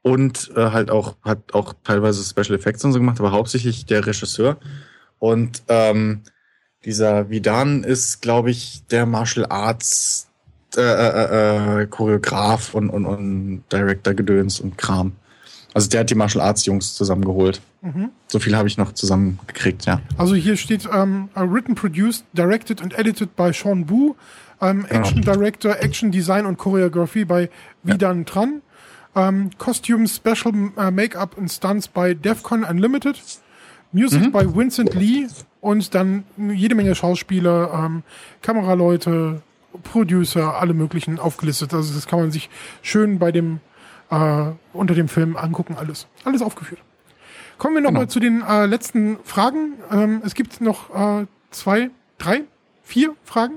Und 0.02 0.52
äh, 0.54 0.70
halt 0.70 0.92
auch, 0.92 1.16
hat 1.22 1.52
auch 1.52 1.74
teilweise 1.82 2.22
Special 2.22 2.56
Effects 2.56 2.84
und 2.84 2.92
so 2.92 3.00
gemacht, 3.00 3.18
aber 3.18 3.32
hauptsächlich 3.32 3.86
der 3.86 4.06
Regisseur. 4.06 4.56
Und 5.18 5.64
ähm, 5.66 6.22
dieser 6.84 7.28
Vidan 7.28 7.82
ist, 7.82 8.22
glaube 8.22 8.52
ich, 8.52 8.84
der 8.88 9.04
Martial 9.04 9.46
Arts 9.46 10.28
äh, 10.76 10.80
äh, 10.80 11.82
äh, 11.82 11.86
Choreograf 11.88 12.74
und, 12.74 12.88
und, 12.90 13.04
und 13.04 13.64
Director 13.72 14.14
Gedöns 14.14 14.60
und 14.60 14.78
Kram. 14.78 15.10
Also 15.74 15.88
der 15.88 16.00
hat 16.00 16.10
die 16.10 16.14
Martial 16.14 16.44
Arts 16.44 16.66
Jungs 16.66 16.94
zusammengeholt. 16.94 17.60
Mhm. 17.82 18.10
So 18.28 18.38
viel 18.38 18.56
habe 18.56 18.68
ich 18.68 18.78
noch 18.78 18.92
zusammengekriegt, 18.92 19.86
ja. 19.86 20.00
Also 20.16 20.36
hier 20.36 20.56
steht 20.56 20.88
ähm, 20.92 21.30
written, 21.34 21.74
produced, 21.74 22.24
directed 22.32 22.80
and 22.80 22.96
edited 22.96 23.34
by 23.34 23.52
Sean 23.52 23.86
Bu, 23.86 24.14
ähm, 24.60 24.86
Action 24.88 25.22
Director, 25.22 25.76
Action 25.80 26.10
Design 26.10 26.46
und 26.46 26.56
Choreografie 26.58 27.24
bei 27.24 27.50
Vidan 27.82 28.24
Tran, 28.26 28.62
ähm, 29.14 29.50
Costume, 29.58 30.06
Special 30.08 30.52
äh, 30.76 30.90
Make-up 30.90 31.36
and 31.38 31.50
Stunts 31.50 31.88
bei 31.88 32.14
Defcon 32.14 32.64
Unlimited, 32.64 33.20
Music 33.92 34.32
bei 34.32 34.44
Vincent 34.54 34.94
Lee 34.94 35.26
und 35.60 35.94
dann 35.94 36.24
jede 36.36 36.74
Menge 36.74 36.94
Schauspieler, 36.94 37.72
ähm, 37.86 38.02
Kameraleute, 38.42 39.42
Producer, 39.82 40.58
alle 40.60 40.74
möglichen 40.74 41.18
aufgelistet. 41.18 41.72
Also 41.74 41.94
das 41.94 42.06
kann 42.06 42.18
man 42.20 42.30
sich 42.30 42.48
schön 42.82 43.18
bei 43.18 43.32
dem 43.32 43.60
äh, 44.10 44.46
unter 44.72 44.94
dem 44.94 45.08
Film 45.08 45.36
angucken, 45.36 45.76
alles. 45.78 46.06
Alles 46.24 46.42
aufgeführt. 46.42 46.80
Kommen 47.58 47.74
wir 47.74 47.80
nochmal 47.82 48.02
Genau. 48.02 48.12
zu 48.12 48.20
den 48.20 48.42
äh, 48.42 48.66
letzten 48.66 49.18
Fragen. 49.24 49.74
Ähm, 49.90 50.22
es 50.24 50.34
gibt 50.34 50.60
noch 50.60 50.94
äh, 50.94 51.26
zwei, 51.50 51.90
drei, 52.18 52.42
vier 52.82 53.14
Fragen. 53.24 53.54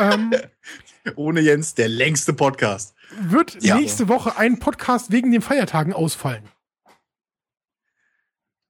Ähm, 0.00 0.32
Ohne 1.16 1.40
Jens 1.40 1.74
der 1.74 1.88
längste 1.88 2.32
Podcast. 2.32 2.94
wird 3.20 3.58
Ja. 3.62 3.76
nächste 3.76 4.08
Woche 4.08 4.36
ein 4.36 4.58
Podcast 4.58 5.10
wegen 5.10 5.32
den 5.32 5.42
Feiertagen 5.42 5.92
ausfallen? 5.92 6.44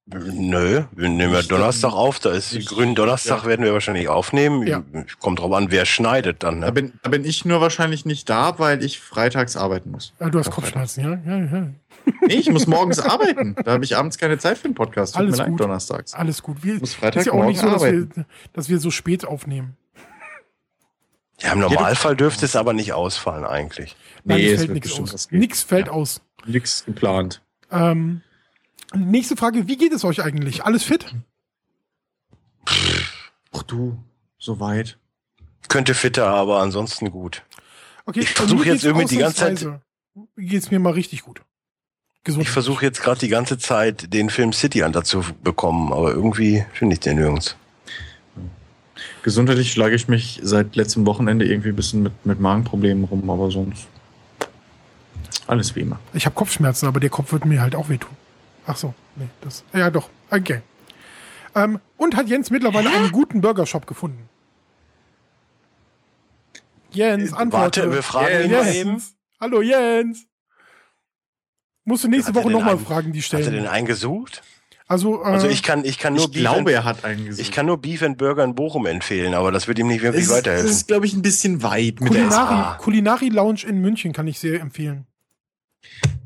Nö, 0.06 0.82
wir 0.90 1.08
nehmen 1.08 1.32
ja 1.32 1.42
Donnerstag 1.42 1.92
auf. 1.92 2.18
Da 2.18 2.32
ist 2.32 2.52
ich- 2.52 2.66
grünen 2.66 2.94
Donnerstag 2.96 3.42
ja. 3.42 3.48
werden 3.48 3.64
wir 3.64 3.72
wahrscheinlich 3.72 4.08
aufnehmen. 4.08 4.66
Ja. 4.66 4.82
Kommt 5.20 5.38
drauf 5.38 5.52
an, 5.52 5.70
wer 5.70 5.86
schneidet 5.86 6.42
dann. 6.42 6.60
Da 6.60 6.66
Ne? 6.66 6.72
bin, 6.72 6.92
da 7.02 7.08
bin 7.10 7.24
ich 7.24 7.44
nur 7.44 7.60
wahrscheinlich 7.60 8.04
nicht 8.04 8.28
da, 8.28 8.58
weil 8.58 8.82
ich 8.84 8.98
freitags 8.98 9.56
arbeiten 9.56 9.92
muss. 9.92 10.12
Äh, 10.18 10.30
du 10.30 10.40
hast 10.40 10.46
Ja, 10.48 10.52
Kopfschmerzen, 10.52 11.00
ja? 11.04 11.20
Ja, 11.24 11.38
ja. 11.44 11.68
Nee, 12.26 12.34
ich 12.34 12.50
muss 12.50 12.66
morgens 12.66 12.98
arbeiten. 12.98 13.54
Da 13.64 13.72
habe 13.72 13.84
ich 13.84 13.96
abends 13.96 14.18
keine 14.18 14.38
Zeit 14.38 14.58
für 14.58 14.68
den 14.68 14.74
Podcast. 14.74 15.14
Tut 15.14 15.20
Alles 15.20 15.32
mir 15.36 15.44
leid, 15.44 15.50
gut. 15.50 15.60
donnerstags. 15.60 16.14
Alles 16.14 16.42
gut. 16.42 16.64
Wir, 16.64 16.74
Ich 16.74 16.80
muss 16.80 16.90
ist 16.90 16.96
Freitag 16.96 17.24
ja 17.26 17.32
auch 17.32 17.44
nicht 17.46 17.60
so, 17.60 17.70
dass 17.70 17.82
wir, 17.82 17.88
arbeiten. 17.90 18.26
dass 18.54 18.68
wir 18.68 18.80
so 18.80 18.90
spät 18.90 19.24
aufnehmen. 19.24 19.76
Ja, 21.42 21.52
im 21.52 21.60
Normalfall 21.60 22.16
dürfte 22.16 22.44
es 22.44 22.56
aber 22.56 22.72
nicht 22.72 22.92
ausfallen 22.92 23.44
eigentlich. 23.44 23.96
Nein, 24.24 24.38
Nee, 24.38 24.52
es 24.52 24.60
fällt 24.60 24.72
nichts 24.74 24.98
aus. 25.00 25.30
Nichts 25.30 25.62
fällt 25.62 25.86
Ja. 25.86 25.92
aus. 25.92 26.20
Nix 26.46 26.84
geplant. 26.84 27.42
Ähm, 27.70 28.22
nächste 28.94 29.36
Frage, 29.36 29.66
wie 29.68 29.76
geht 29.76 29.92
es 29.92 30.04
euch 30.04 30.22
eigentlich? 30.22 30.64
Alles 30.64 30.84
fit? 30.84 31.06
Ach 33.52 33.62
du, 33.64 33.98
so 34.38 34.60
weit. 34.60 34.98
Könnte 35.68 35.94
fitter, 35.94 36.26
aber 36.26 36.60
ansonsten 36.60 37.10
gut. 37.10 37.42
Okay, 38.04 38.20
Ich 38.20 38.30
versuch 38.30 38.58
mir 38.64 38.72
jetzt 38.72 38.84
irgendwie 38.84 39.06
die 39.06 39.18
ganze 39.18 39.54
Zeit- 39.54 39.80
Geht's 40.36 40.70
mir 40.70 40.78
mal 40.78 40.92
richtig 40.92 41.22
gut. 41.22 41.42
Gesund. 42.24 42.42
Ich 42.42 42.50
versuche 42.50 42.84
jetzt 42.84 43.00
gerade 43.02 43.18
die 43.18 43.28
ganze 43.28 43.58
Zeit 43.58 44.12
den 44.12 44.30
Film 44.30 44.52
City 44.52 44.80
Hunter 44.80 45.02
zu 45.02 45.24
bekommen, 45.42 45.92
aber 45.92 46.12
irgendwie 46.12 46.64
finde 46.72 46.94
ich 46.94 47.00
den 47.00 47.16
nirgends. 47.16 47.56
Gesundheitlich 49.22 49.70
schlage 49.72 49.94
ich 49.94 50.08
mich 50.08 50.40
seit 50.42 50.74
letztem 50.74 51.06
Wochenende 51.06 51.44
irgendwie 51.46 51.68
ein 51.68 51.76
bisschen 51.76 52.02
mit, 52.02 52.26
mit 52.26 52.40
Magenproblemen 52.40 53.04
rum, 53.04 53.28
aber 53.30 53.50
sonst 53.50 53.86
alles 55.46 55.74
wie 55.76 55.80
immer. 55.80 56.00
Ich 56.12 56.26
habe 56.26 56.34
Kopfschmerzen, 56.34 56.86
aber 56.86 56.98
der 57.00 57.10
Kopf 57.10 57.32
wird 57.32 57.44
mir 57.44 57.60
halt 57.60 57.74
auch 57.74 57.88
wehtun. 57.88 58.10
Ach 58.66 58.76
so, 58.76 58.94
nee, 59.16 59.28
das. 59.40 59.64
Ja, 59.72 59.90
doch. 59.90 60.08
Okay. 60.30 60.62
Ähm, 61.54 61.78
und 61.96 62.16
hat 62.16 62.28
Jens 62.28 62.50
mittlerweile 62.50 62.90
einen 62.90 63.12
guten 63.12 63.40
Burgershop 63.40 63.86
gefunden? 63.86 64.28
Jens, 66.90 67.32
antworte. 67.32 67.82
Warte, 67.82 67.92
wir 67.92 68.02
fragen 68.02 68.50
Jens. 68.50 68.74
eben. 68.74 68.90
Jens. 68.90 69.14
Hallo 69.40 69.62
Jens. 69.62 70.26
Musst 71.84 72.04
du 72.04 72.08
nächste 72.08 72.28
Hat 72.28 72.36
Woche 72.36 72.48
den 72.48 72.52
nochmal 72.52 72.78
Fragen, 72.78 73.12
die 73.12 73.20
Hat 73.20 73.32
er 73.32 73.38
den 73.38 73.44
stellen. 73.46 73.66
eingesucht? 73.66 74.42
Also, 74.92 75.22
äh, 75.22 75.24
Also 75.24 75.48
ich 75.48 75.62
kann, 75.62 75.86
ich 75.86 75.98
kann 75.98 76.12
nur 76.12 76.26
Ich 76.26 76.32
glaube, 76.32 76.58
and, 76.58 76.68
er 76.68 76.84
hat 76.84 77.02
einen 77.02 77.24
gesucht. 77.24 77.40
ich 77.40 77.50
kann 77.50 77.64
nur 77.64 77.80
Beef 77.80 78.02
and 78.02 78.18
Burger 78.18 78.44
in 78.44 78.54
Bochum 78.54 78.84
empfehlen, 78.84 79.32
aber 79.32 79.50
das 79.50 79.66
wird 79.66 79.78
ihm 79.78 79.86
nicht 79.86 80.02
wirklich 80.02 80.24
es, 80.24 80.30
weiterhelfen. 80.30 80.68
es 80.68 80.76
ist, 80.76 80.86
glaube 80.86 81.06
ich, 81.06 81.14
ein 81.14 81.22
bisschen 81.22 81.62
weit 81.62 82.02
mit 82.02 82.12
der 82.12 82.24
Kulinari, 82.24 82.54
SA. 82.54 82.78
Kulinari 82.78 83.28
Lounge 83.30 83.62
in 83.66 83.80
München 83.80 84.12
kann 84.12 84.26
ich 84.26 84.38
sehr 84.38 84.60
empfehlen. 84.60 85.06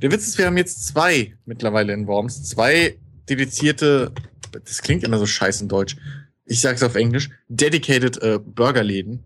Der 0.03 0.11
Witz 0.11 0.27
ist, 0.27 0.37
wir 0.37 0.47
haben 0.47 0.57
jetzt 0.57 0.85
zwei 0.85 1.37
mittlerweile 1.45 1.93
in 1.93 2.09
Worms. 2.09 2.43
Zwei 2.43 2.97
dedizierte, 3.29 4.11
das 4.51 4.83
klingt 4.83 5.05
immer 5.05 5.19
so 5.19 5.27
scheiß 5.27 5.61
in 5.61 5.69
Deutsch. 5.69 5.97
Ich 6.45 6.61
sag's 6.61 6.83
auf 6.83 6.97
Englisch, 6.97 7.31
dedicated 7.49 8.21
äh, 8.21 8.41
Burgerläden, 8.45 9.23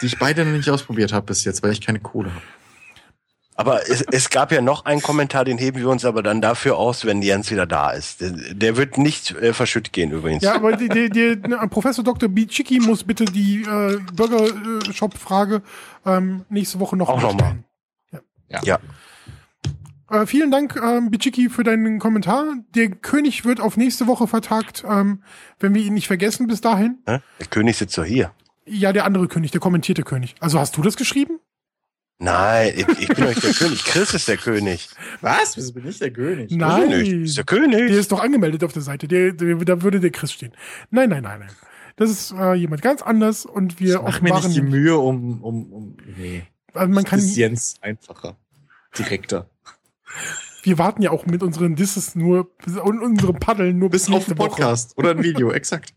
die 0.00 0.06
ich 0.06 0.20
beide 0.20 0.44
noch 0.44 0.56
nicht 0.56 0.70
ausprobiert 0.70 1.12
habe 1.12 1.26
bis 1.26 1.42
jetzt, 1.44 1.64
weil 1.64 1.72
ich 1.72 1.80
keine 1.80 1.98
Kohle 1.98 2.30
habe. 2.32 2.42
Aber 3.58 3.90
es, 3.90 4.02
es 4.02 4.30
gab 4.30 4.52
ja 4.52 4.60
noch 4.60 4.84
einen 4.84 5.02
Kommentar, 5.02 5.44
den 5.44 5.58
heben 5.58 5.80
wir 5.80 5.88
uns 5.88 6.04
aber 6.04 6.22
dann 6.22 6.40
dafür 6.40 6.76
aus, 6.76 7.04
wenn 7.04 7.22
Jens 7.22 7.50
wieder 7.50 7.66
da 7.66 7.90
ist. 7.90 8.20
Der, 8.20 8.30
der 8.30 8.76
wird 8.76 8.98
nicht 8.98 9.32
äh, 9.32 9.52
verschütt 9.52 9.92
gehen 9.92 10.12
übrigens. 10.12 10.44
Ja, 10.44 10.54
aber 10.54 10.76
die, 10.76 10.88
die, 10.88 11.10
die, 11.10 11.36
Professor 11.68 12.04
Dr. 12.04 12.28
Bichiki 12.28 12.78
muss 12.78 13.02
bitte 13.02 13.24
die 13.24 13.62
äh, 13.62 13.98
Burger-Shop-Frage 14.14 15.62
ähm, 16.06 16.44
nächste 16.48 16.78
Woche 16.78 16.96
noch 16.96 17.08
Auch 17.08 17.20
noch 17.20 17.34
mal. 17.34 17.56
stellen. 18.10 18.24
ja. 18.62 18.78
Äh, 20.08 20.26
vielen 20.26 20.52
Dank, 20.52 20.76
ähm, 20.80 21.10
Bichiki, 21.10 21.48
für 21.48 21.64
deinen 21.64 21.98
Kommentar. 21.98 22.44
Der 22.76 22.90
König 22.90 23.44
wird 23.44 23.58
auf 23.60 23.76
nächste 23.76 24.06
Woche 24.06 24.28
vertagt, 24.28 24.84
ähm, 24.88 25.24
wenn 25.58 25.74
wir 25.74 25.82
ihn 25.82 25.94
nicht 25.94 26.06
vergessen 26.06 26.46
bis 26.46 26.60
dahin. 26.60 26.98
Der 27.06 27.20
König 27.50 27.76
sitzt 27.76 27.98
doch 27.98 28.04
hier. 28.04 28.30
Ja, 28.66 28.92
der 28.92 29.04
andere 29.04 29.26
König, 29.26 29.50
der 29.50 29.60
kommentierte 29.60 30.04
König. 30.04 30.36
Also 30.38 30.60
hast 30.60 30.76
du 30.76 30.82
das 30.82 30.96
geschrieben? 30.96 31.40
Nein, 32.20 32.72
ich, 32.76 32.88
ich 33.00 33.08
bin 33.08 33.24
doch 33.24 33.28
nicht 33.28 33.44
der 33.44 33.52
König. 33.54 33.84
Chris 33.84 34.14
ist 34.14 34.26
der 34.28 34.36
König. 34.36 34.88
Was? 35.20 35.56
Wieso 35.56 35.72
bin 35.72 35.86
ich 35.86 35.98
der 35.98 36.12
König? 36.12 36.50
Nein. 36.50 36.88
Nicht. 36.88 37.12
Ist 37.12 37.36
der 37.36 37.44
König. 37.44 37.86
Der 37.88 37.98
ist 37.98 38.10
doch 38.10 38.20
angemeldet 38.20 38.64
auf 38.64 38.72
der 38.72 38.82
Seite. 38.82 39.06
Der, 39.06 39.32
der, 39.32 39.54
da 39.56 39.82
würde 39.82 40.00
der 40.00 40.10
Chris 40.10 40.32
stehen. 40.32 40.52
Nein, 40.90 41.10
nein, 41.10 41.22
nein, 41.22 41.40
nein. 41.40 41.50
Das 41.94 42.10
ist 42.10 42.32
äh, 42.32 42.54
jemand 42.54 42.82
ganz 42.82 43.02
anders 43.02 43.44
und 43.46 43.80
wir 43.80 43.96
Ich 43.96 44.02
mach 44.02 44.20
mir 44.20 44.34
nicht 44.34 44.56
die. 44.56 44.62
Mühe 44.62 44.96
um, 44.98 45.42
um, 45.42 45.72
um 45.72 45.96
nee. 46.16 46.44
Also 46.74 46.92
man 46.92 47.04
kann, 47.04 47.18
das 47.18 47.28
ist 47.28 47.36
Jens 47.36 47.76
einfacher. 47.80 48.36
Direkter. 48.96 49.48
wir 50.62 50.78
warten 50.78 51.02
ja 51.02 51.10
auch 51.10 51.26
mit 51.26 51.42
unseren 51.42 51.76
Disses 51.76 52.14
nur 52.14 52.50
und 52.82 53.00
unserem 53.00 53.38
Paddeln 53.38 53.78
nur 53.78 53.90
bis, 53.90 54.06
Bis 54.06 54.14
auf 54.14 54.24
den 54.26 54.38
Woche. 54.38 54.48
Podcast 54.48 54.96
oder 54.96 55.10
ein 55.10 55.22
Video, 55.22 55.50
exakt. 55.52 55.94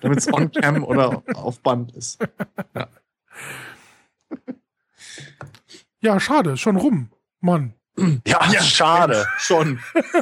Damit 0.00 0.18
es 0.18 0.32
on-cam 0.32 0.84
oder 0.84 1.22
auf 1.34 1.60
Band 1.60 1.92
ist. 1.92 2.18
Ja, 2.74 2.88
schade, 6.20 6.56
schon 6.56 6.76
rum. 6.76 7.10
Mann. 7.40 7.74
Ja, 8.26 8.42
schade. 8.60 9.26
Schon. 9.38 9.78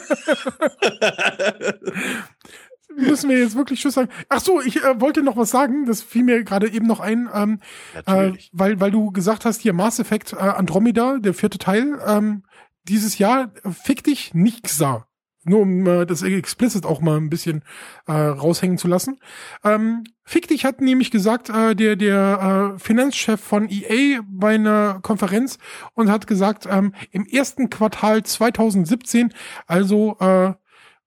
Müssen 2.96 3.28
wir 3.28 3.38
jetzt 3.38 3.56
wirklich 3.56 3.80
Tschüss 3.80 3.94
sagen? 3.94 4.08
Ach 4.28 4.38
so, 4.40 4.60
ich 4.60 4.84
äh, 4.84 5.00
wollte 5.00 5.24
noch 5.24 5.36
was 5.36 5.50
sagen. 5.50 5.84
Das 5.86 6.00
fiel 6.00 6.22
mir 6.22 6.44
gerade 6.44 6.70
eben 6.70 6.86
noch 6.86 7.00
ein, 7.00 7.28
ähm, 7.34 7.58
äh, 8.06 8.30
weil, 8.52 8.78
weil 8.80 8.92
du 8.92 9.10
gesagt 9.10 9.44
hast, 9.44 9.62
hier 9.62 9.72
Mass 9.72 9.98
Effect 9.98 10.34
äh, 10.34 10.36
Andromeda, 10.36 11.18
der 11.18 11.34
vierte 11.34 11.58
Teil, 11.58 11.98
ähm, 12.06 12.44
dieses 12.84 13.18
Jahr, 13.18 13.50
äh, 13.64 13.70
fick 13.70 14.04
dich, 14.04 14.34
nix 14.34 14.78
sah. 14.78 15.08
Nur 15.44 15.60
um 15.60 15.86
äh, 15.86 16.06
das 16.06 16.22
explicit 16.22 16.86
auch 16.86 17.00
mal 17.00 17.16
ein 17.18 17.30
bisschen 17.30 17.62
äh, 18.06 18.12
raushängen 18.12 18.78
zu 18.78 18.88
lassen. 18.88 19.18
Ähm, 19.62 20.04
Fick 20.26 20.48
dich 20.48 20.64
hat 20.64 20.80
nämlich 20.80 21.10
gesagt, 21.10 21.50
äh, 21.50 21.74
der, 21.76 21.96
der 21.96 22.72
äh, 22.76 22.78
Finanzchef 22.78 23.38
von 23.40 23.68
EA 23.68 24.20
bei 24.26 24.54
einer 24.54 25.00
Konferenz 25.02 25.58
und 25.92 26.10
hat 26.10 26.26
gesagt, 26.26 26.66
ähm, 26.70 26.94
im 27.10 27.26
ersten 27.26 27.68
Quartal 27.68 28.22
2017, 28.22 29.34
also 29.66 30.16
äh, 30.20 30.54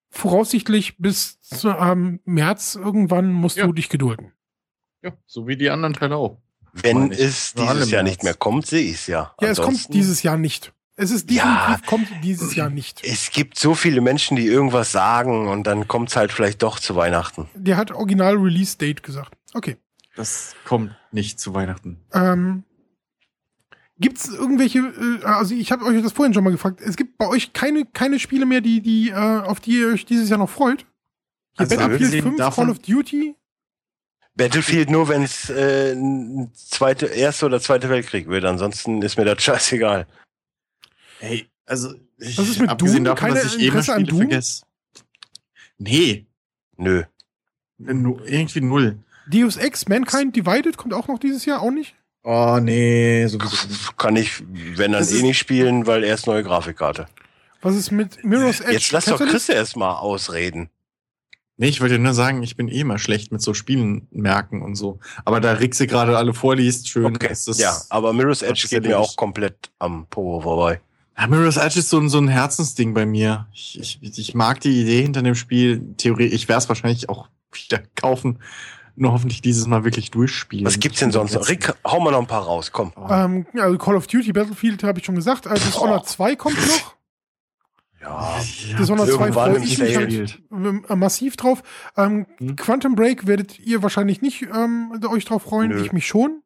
voraussichtlich 0.10 0.98
bis 0.98 1.40
zu, 1.42 1.70
ähm, 1.70 2.20
März 2.26 2.76
irgendwann 2.76 3.32
musst 3.32 3.58
Ja. 3.58 3.66
du 3.66 3.74
dich 3.74 3.90
gedulden. 3.90 4.34
Ja, 5.02 5.14
so 5.26 5.48
wie 5.48 5.58
die 5.58 5.70
anderen 5.70 5.94
Teile 5.94 6.16
auch. 6.16 6.38
Wenn 6.74 7.12
es 7.12 7.54
dieses 7.56 7.90
Jahr 7.90 8.04
nicht 8.04 8.24
mehr 8.24 8.36
kommt, 8.36 8.68
sehe 8.68 8.84
ich 8.84 8.96
es 8.96 9.08
ja. 9.08 9.34
Ja, 9.42 9.50
es 9.50 9.58
kommt 9.58 9.70
Ansonsten- 9.70 9.94
dieses 9.94 10.22
Jahr 10.24 10.38
nicht. 10.38 10.74
Es 11.00 11.12
ist 11.12 11.30
definitiv, 11.30 11.56
Ja. 11.70 11.80
kommt 11.86 12.08
dieses 12.24 12.56
Jahr 12.56 12.70
nicht. 12.72 13.02
Es 13.04 13.30
gibt 13.32 13.58
so 13.60 13.76
viele 13.76 14.02
Menschen, 14.02 14.36
die 14.36 14.48
irgendwas 14.48 14.92
sagen 14.92 15.48
und 15.48 15.66
dann 15.66 15.88
kommt's 15.88 16.16
halt 16.16 16.32
vielleicht 16.32 16.64
doch 16.64 16.80
zu 16.80 16.96
Weihnachten. 16.96 17.48
Der 17.54 17.78
hat 17.78 17.92
Original 17.92 18.36
Release 18.36 18.78
Date 18.78 19.04
gesagt. 19.04 19.38
Okay. 19.54 19.78
Das 20.16 20.56
kommt 20.66 20.96
nicht 21.12 21.40
zu 21.40 21.54
Weihnachten. 21.54 22.00
Ähm, 22.14 22.64
Gibt 24.00 24.18
es 24.18 24.28
irgendwelche, 24.28 24.80
äh, 24.80 25.24
also 25.24 25.54
ich 25.54 25.72
habe 25.72 25.86
euch 25.86 26.02
das 26.02 26.12
vorhin 26.14 26.34
schon 26.34 26.44
mal 26.44 26.50
gefragt, 26.52 26.82
es 26.82 26.96
gibt 26.98 27.18
bei 27.20 27.28
euch 27.28 27.54
keine, 27.54 27.86
keine 27.86 28.20
Spiele 28.20 28.46
mehr, 28.48 28.62
die, 28.62 28.82
die, 28.82 29.10
äh, 29.10 29.14
auf 29.14 29.60
die 29.60 29.80
ihr 29.80 29.88
euch 29.90 30.06
dieses 30.06 30.30
Jahr 30.30 30.40
noch 30.40 30.50
freut? 30.50 30.80
Hier 30.80 31.62
Also 31.62 31.76
Battlefield 31.76 31.94
abgesehen 32.02 32.24
5, 32.24 32.38
davon- 32.38 32.66
Call 32.66 32.72
of 32.72 32.80
Duty? 32.80 33.36
Battlefield 34.36 34.90
nur, 34.92 35.08
wenn 35.10 35.24
es 35.24 35.50
äh, 35.50 35.96
zweite, 36.54 37.08
erste 37.08 37.46
oder 37.48 37.60
zweite 37.60 37.90
Weltkrieg 37.90 38.28
wird. 38.28 38.46
Ansonsten 38.46 39.02
ist 39.02 39.18
mir 39.18 39.26
das 39.26 39.42
scheißegal. 39.44 40.06
Ey, 41.20 41.48
also 41.66 41.94
ich, 42.18 42.38
Was 42.38 42.48
ist 42.50 42.60
mit 42.60 42.70
abgesehen 42.70 43.04
Doom? 43.04 43.16
davon, 43.16 43.34
dass 43.34 43.44
Keine 43.44 43.56
ich 43.56 43.60
eh 43.62 43.68
immer 43.68 43.74
Interesse 43.76 43.94
an 43.94 44.02
Spiele 44.06 44.12
Doom? 44.20 44.30
vergesse. 44.30 44.62
Nee, 45.78 46.26
Nö. 46.78 47.04
nu- 47.78 48.20
irgendwie 48.26 48.62
null. 48.62 49.00
Deus 49.28 49.58
Ex, 49.58 49.88
Mankind 49.88 50.36
Divided 50.36 50.78
kommt 50.78 50.94
auch 50.94 51.08
noch 51.08 51.20
dieses 51.20 51.46
Jahr, 51.46 51.62
auch 51.62 51.72
nicht? 51.72 51.96
Oh, 52.24 52.60
nee, 52.62 53.26
sowieso 53.28 53.68
nicht. 53.68 53.98
Kann 53.98 54.16
ich, 54.16 54.42
wenn 54.50 54.92
dann 54.94 55.02
Das 55.02 55.12
eh 55.14 55.22
nicht 55.22 55.38
spielen, 55.38 55.86
weil 55.86 56.04
erst 56.04 56.28
neue 56.28 56.44
Grafikkarte. 56.44 57.08
Was 57.62 57.76
ist 57.76 57.92
mit 57.92 58.24
Mirror's 58.24 58.60
Edge? 58.62 58.74
Jetzt 58.74 58.92
lass 58.92 59.06
doch 59.06 59.14
Catalyst? 59.14 59.48
Chris 59.48 59.50
erst 59.50 59.76
mal 59.78 59.96
ausreden. 59.96 60.70
Nee, 61.60 61.70
ich 61.70 61.82
wollte 61.82 61.98
nur 61.98 62.14
sagen, 62.14 62.44
ich 62.44 62.56
bin 62.56 62.68
eh 62.68 62.82
immer 62.82 63.00
schlecht 63.00 63.32
mit 63.32 63.42
so 63.42 63.54
Spielen 63.56 64.08
merken 64.12 64.62
und 64.62 64.76
so. 64.76 65.00
Aber 65.26 65.40
da 65.42 65.54
Rixe 65.54 65.88
gerade 65.88 66.16
alle 66.18 66.34
vorliest, 66.34 66.88
schön. 66.88 67.06
Okay. 67.16 67.32
ist 67.32 67.48
das, 67.48 67.58
ja, 67.58 67.76
aber 67.90 68.14
Mirror's 68.14 68.44
Edge 68.44 68.68
geht 68.70 68.84
mir 68.84 69.00
auch 69.00 69.16
komplett 69.16 69.72
am 69.80 70.06
Po 70.08 70.40
vorbei. 70.40 70.82
Ja, 71.18 71.28
Mirror's 71.28 71.58
Edge 71.58 71.80
ist 71.80 71.90
so 71.90 72.00
ein, 72.00 72.10
so 72.10 72.20
ein 72.20 72.28
Herzensding 72.28 72.94
bei 72.94 73.06
mir. 73.06 73.48
Ich, 73.54 73.80
ich, 74.02 74.18
ich 74.20 74.36
mag 74.36 74.60
die 74.62 74.82
Idee 74.82 75.02
hinter 75.02 75.22
dem 75.24 75.36
Spiel. 75.36 75.96
Theorie, 75.98 76.26
ich 76.28 76.48
werde 76.48 76.60
es 76.60 76.70
wahrscheinlich 76.70 77.10
auch 77.10 77.28
wieder 77.52 77.82
kaufen. 77.96 78.40
Nur 78.96 79.12
hoffentlich 79.14 79.42
dieses 79.42 79.68
Mal 79.68 79.84
wirklich 79.84 80.10
durchspielen. 80.10 80.66
Was 80.66 80.80
gibt's 80.80 81.00
denn 81.00 81.12
sonst 81.12 81.34
noch? 81.34 81.48
Rick, 81.50 81.72
hau 81.86 82.00
mal 82.00 82.10
noch 82.12 82.20
ein 82.20 82.26
paar 82.28 82.42
raus, 82.44 82.72
komm. 82.72 82.94
Oh, 82.96 83.08
Ähm, 83.12 83.46
also 83.54 83.78
Call 83.78 83.96
of 83.96 84.08
Duty, 84.08 84.32
Battlefield 84.34 84.84
habe 84.84 85.00
ich 85.00 85.06
schon 85.06 85.14
gesagt. 85.16 85.46
Äh, 85.46 85.54
Dishonored 85.54 86.08
2 86.08 86.36
kommt 86.36 86.58
noch. 86.68 86.96
Ja, 88.02 88.40
Dishonored 88.80 89.08
2 89.08 89.12
irgendwann 89.12 89.54
freue 89.56 89.64
ich 89.64 89.78
mich 89.78 89.96
halt 89.96 90.90
massiv 90.98 91.36
drauf. 91.38 91.62
Ähm, 91.96 92.26
Hm. 92.40 92.56
Quantum 92.56 92.96
Break 92.96 93.28
werdet 93.28 93.60
ihr 93.60 93.84
wahrscheinlich 93.84 94.22
nicht 94.24 94.44
ähm, 94.44 95.00
euch 95.10 95.26
drauf 95.26 95.44
freuen, 95.44 95.70
Nö. 95.70 95.84
ich 95.84 95.92
mich 95.92 96.08
schon. 96.08 96.42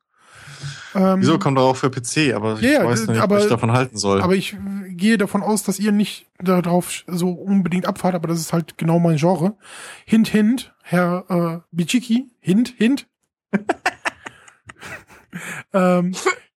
Ähm, 0.93 1.21
Wieso 1.21 1.39
kommt 1.39 1.57
er 1.57 1.63
auch 1.63 1.75
für 1.75 1.89
PC? 1.89 2.33
Aber 2.35 2.55
ich 2.55 2.61
Ja, 2.61 2.71
ja, 2.71 2.85
weiß 2.85 3.07
nicht, 3.07 3.19
aber- 3.21 3.37
was 3.37 3.43
ich 3.43 3.49
davon 3.49 3.71
halten 3.71 3.97
soll. 3.97 4.21
Aber 4.21 4.35
ich 4.35 4.55
gehe 4.89 5.17
davon 5.17 5.41
aus, 5.43 5.63
dass 5.63 5.79
ihr 5.79 5.91
nicht 5.91 6.27
darauf 6.39 7.03
so 7.07 7.31
unbedingt 7.31 7.85
abfahrt, 7.85 8.13
aber 8.15 8.27
das 8.27 8.39
ist 8.39 8.53
halt 8.53 8.77
genau 8.77 8.99
mein 8.99 9.17
Genre. 9.17 9.55
Hint, 10.05 10.27
hint, 10.27 10.73
Herr 10.83 11.25
äh, 11.29 11.59
Bichiki, 11.71 12.29
hint, 12.39 12.73
hint. 12.77 13.07
ähm, 15.73 16.13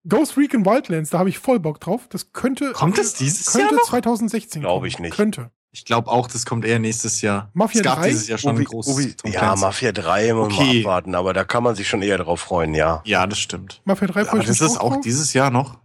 Ghost 0.08 0.38
Recon 0.38 0.66
Wildlands, 0.66 1.10
da 1.10 1.20
habe 1.20 1.30
ich 1.30 1.40
voll 1.40 1.60
Bock 1.60 1.80
drauf. 1.80 2.08
Das 2.10 2.32
könnte 2.32 2.74
Kommt 2.74 2.98
das 2.98 3.14
dieses 3.16 3.48
könnte 3.52 3.68
Jahr 3.68 3.76
noch? 3.76 3.84
2016 3.90 4.62
Glaub 4.62 4.76
kommen. 4.76 4.86
ich 4.88 5.00
nicht. 5.00 5.16
Könnte. 5.16 5.50
Ich 5.76 5.84
glaube 5.84 6.10
auch, 6.10 6.28
das 6.30 6.46
kommt 6.46 6.64
eher 6.64 6.80
nächstes 6.80 7.20
Jahr. 7.22 7.50
Mafia 7.54 7.82
es 7.82 7.86
gab 7.86 8.00
3? 8.00 8.08
dieses 8.08 8.28
Jahr 8.30 8.38
schon 8.38 8.52
ein 8.52 8.56
Ubi, 8.56 8.64
großes 8.64 8.94
Ubi, 8.94 9.14
Tom 9.14 9.30
ja, 9.30 9.40
Clancy. 9.40 9.62
Mafia 9.66 9.92
3 9.92 10.34
muss 10.34 10.48
man 10.56 10.68
Okay. 10.68 10.80
abwarten, 10.80 11.16
aber 11.16 11.34
da 11.34 11.44
kann 11.44 11.64
man 11.64 11.76
sich 11.76 11.86
schon 11.90 12.02
eher 12.02 12.18
drauf 12.18 12.40
freuen, 12.40 12.74
ja. 12.74 13.02
Ja, 13.04 13.28
das 13.28 13.40
stimmt. 13.40 13.82
Mafia 13.84 14.08
3 14.08 14.24
freue 14.24 14.32
Aber 14.32 14.40
ich 14.40 14.48
das 14.48 14.62
ist 14.62 14.78
auch 14.80 14.94
drauf. 14.94 15.02
dieses 15.04 15.34
Jahr 15.34 15.52
noch. 15.52 15.78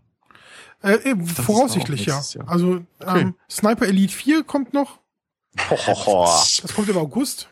Äh, 0.84 0.92
äh, 0.92 1.14
ist 1.20 1.40
voraussichtlich, 1.40 2.06
ja. 2.06 2.22
Jahr. 2.34 2.48
Also 2.48 2.82
Okay. 3.00 3.20
ähm, 3.20 3.34
Sniper 3.50 3.86
Elite 3.88 4.14
4 4.14 4.44
kommt 4.44 4.72
noch. 4.74 5.00
Das 5.66 6.72
kommt 6.72 6.88
im 6.88 6.96
August. 6.96 7.49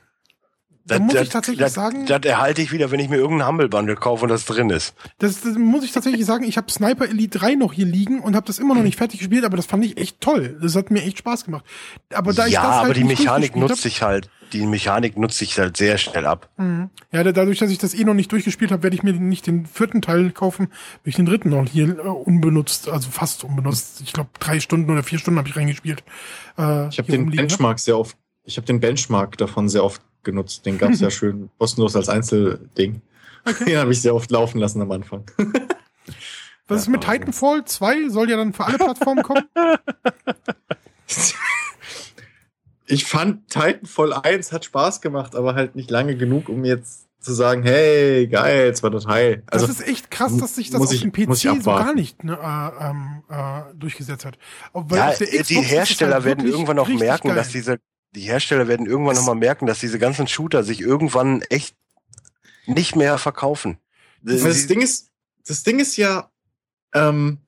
Da 0.89 0.97
Das, 0.97 1.05
muss 1.05 1.15
das, 1.15 1.23
ich 1.25 1.29
tatsächlich 1.29 1.61
das, 1.61 1.75
sagen, 1.75 2.07
Das 2.07 2.21
erhalte 2.25 2.63
ich 2.63 2.73
wieder, 2.73 2.91
wenn 2.91 2.99
ich 2.99 3.09
mir 3.09 3.17
irgendein 3.17 3.47
Humble 3.47 3.69
Bundle 3.69 3.95
kaufe 3.95 4.25
und 4.25 4.29
das 4.31 4.45
drin 4.45 4.71
ist. 4.71 4.95
das, 5.19 5.41
das 5.43 5.57
muss 5.57 5.85
ich 5.85 5.93
tatsächlich 5.93 6.25
sagen, 6.27 6.45
ich 6.45 6.57
habe 6.57 6.71
Sniper 6.71 7.07
Elite 7.09 7.39
3 7.39 7.55
noch 7.55 7.73
hier 7.73 7.87
liegen 7.87 8.21
und 8.21 8.35
habe 8.35 8.47
das 8.47 8.59
immer 8.59 8.75
noch 8.75 8.83
nicht 8.83 8.97
fertig 8.99 9.21
gespielt, 9.21 9.45
aber 9.45 9.57
das 9.57 9.67
fand 9.67 9.85
ich 9.85 9.97
echt 9.99 10.21
toll. 10.21 10.59
Das 10.61 10.75
hat 10.75 10.91
mir 10.91 11.03
echt 11.03 11.19
Spaß 11.19 11.45
gemacht. 11.45 11.65
Aber 12.13 12.33
da 12.33 12.47
ich 12.47 12.55
ja, 12.55 12.63
das 12.63 12.75
halt 12.77 12.85
aber 12.87 12.95
die 12.95 13.05
Mechanik 13.05 13.53
durchgespielt 13.53 13.69
nutzt 13.71 13.83
sich 13.83 14.03
halt, 14.03 14.31
die 14.53 14.65
Mechanik 14.67 15.19
nutzt 15.19 15.37
sich 15.39 15.59
halt 15.59 15.77
sehr 15.77 15.99
schnell 15.99 16.25
ab. 16.27 16.49
Mhm. 16.57 16.89
Ja, 17.13 17.23
da- 17.23 17.33
dadurch, 17.33 17.59
dass 17.59 17.71
ich 17.71 17.79
das 17.79 17.93
eh 17.95 18.05
noch 18.05 18.15
nicht 18.15 18.33
durchgespielt 18.33 18.71
habe, 18.73 18.83
werde 18.83 18.97
ich 18.97 19.03
mir 19.03 19.13
nicht 19.13 19.47
den 19.47 19.67
vierten 19.67 20.01
Teil 20.01 20.31
kaufen, 20.31 20.69
will 21.05 21.11
ich 21.11 21.17
den 21.17 21.27
dritten 21.27 21.51
noch 21.51 21.67
hier 21.69 21.99
äh, 21.99 22.09
unbenutzt, 22.09 22.89
also 22.89 23.11
fast 23.11 23.45
unbenutzt. 23.45 24.01
Ich 24.03 24.13
glaube, 24.15 24.31
drei 24.41 24.59
Stunden 24.61 24.91
oder 24.91 25.03
vier 25.03 25.19
Stunden 25.19 25.39
habe 25.39 25.49
ich 25.49 25.57
reingespielt. 25.57 26.03
Äh, 26.57 26.89
Ich 26.89 26.99
habe 26.99 27.11
den 27.13 27.27
ne? 27.27 27.37
Benchmark 27.37 27.79
sehr 27.79 27.99
oft, 27.99 28.17
ich 28.45 28.57
habe 28.57 28.67
den 28.67 28.81
Benchmark 28.81 29.37
davon 29.37 29.69
sehr 29.69 29.85
oft 29.85 30.01
genutzt. 30.29 30.67
Den 30.67 30.77
gab's 30.79 31.01
ja 31.01 31.11
schön 31.19 31.49
kostenlos 31.59 31.97
als 31.97 32.09
Einzelding. 32.11 33.01
Den 33.67 33.79
habe 33.79 33.93
ich 33.93 34.03
sehr 34.03 34.15
oft 34.15 34.31
laufen 34.31 34.59
lassen 34.59 34.83
am 34.83 34.91
Anfang. 34.93 35.25
Was 36.67 36.83
ist 36.83 36.89
mit 36.89 37.03
Ja, 37.05 37.13
Titanfall 37.13 37.65
2? 37.65 38.11
Soll 38.11 38.29
ja 38.29 38.37
dann 38.37 38.53
für 38.53 38.65
alle 38.67 38.77
Plattformen 38.77 39.23
kommen? 39.23 39.45
Ich 42.91 43.05
fand 43.05 43.49
Titanfall 43.51 44.15
1 44.15 44.51
hat 44.53 44.65
Spaß 44.65 45.03
gemacht, 45.03 45.35
aber 45.37 45.55
halt 45.55 45.77
nicht 45.77 45.91
lange 45.91 46.17
genug, 46.17 46.49
um 46.49 46.65
jetzt 46.65 47.07
zu 47.21 47.35
sagen, 47.35 47.63
hey, 47.63 48.27
geil, 48.29 48.75
zweiter 48.75 49.01
Teil. 49.01 49.43
Also, 49.47 49.67
das 49.67 49.81
ist 49.81 49.87
echt 49.89 50.11
krass, 50.11 50.35
dass 50.39 50.55
sich 50.55 50.71
das 50.71 50.81
auf 50.81 50.89
dem 50.89 51.13
PC 51.13 51.37
so 51.37 51.65
gar 51.65 51.93
nicht 51.93 52.25
ne, 52.25 52.39
äh, 52.41 52.89
ähm, 52.89 53.23
äh, 53.29 53.75
durchgesetzt 53.75 54.25
hat. 54.25 54.39
Weil 54.73 54.99
Ja, 54.99 55.09
auf 55.09 55.19
der 55.19 55.27
Xbox 55.27 55.49
die 55.49 55.59
es 55.59 55.71
Hersteller 55.71 56.15
halt 56.15 56.25
werden 56.25 56.47
irgendwann 56.47 56.79
auch 56.79 56.89
merken, 56.89 57.29
geil. 57.29 57.37
dass 57.37 57.51
diese, 57.51 57.79
die 58.15 58.23
Hersteller 58.23 58.69
werden 58.69 58.87
irgendwann 58.87 59.15
Es- 59.15 59.21
noch 59.21 59.27
mal 59.27 59.35
merken, 59.35 59.67
dass 59.67 59.81
diese 59.81 59.99
ganzen 59.99 60.27
Shooter 60.29 60.65
sich 60.65 60.81
irgendwann 60.81 61.43
echt 61.43 61.77
nicht 62.67 62.97
mehr 62.97 63.19
verkaufen. 63.19 63.79
das 64.23 64.67
Ding 64.67 64.81
ist, 64.81 65.11
das 65.47 65.63
Ding 65.63 65.79
ist 65.81 65.97
ja, 65.97 66.31
ähm, 66.95 67.39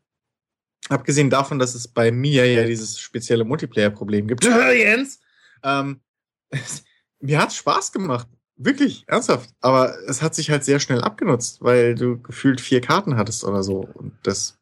abgesehen 0.88 1.30
davon, 1.30 1.58
dass 1.58 1.74
es 1.74 1.88
bei 1.88 2.10
mir 2.12 2.50
ja 2.50 2.64
dieses 2.64 2.98
spezielle 2.98 3.44
Multiplayer-Problem 3.44 4.26
gibt, 4.28 4.44
Jens, 4.74 5.20
ähm, 5.62 6.00
mir 7.20 7.40
hat's 7.40 7.56
Spaß 7.56 7.92
gemacht. 7.92 8.26
Wirklich, 8.56 9.04
ernsthaft. 9.06 9.50
Aber 9.60 9.94
es 10.06 10.20
hat 10.20 10.34
sich 10.34 10.50
halt 10.50 10.64
sehr 10.64 10.80
schnell 10.80 11.00
abgenutzt, 11.02 11.62
weil 11.62 11.94
du 11.94 12.20
gefühlt 12.20 12.60
vier 12.60 12.80
Karten 12.82 13.16
hattest 13.16 13.42
oder 13.44 13.62
so. 13.62 13.80
Und 13.94 14.12
das, 14.22 14.58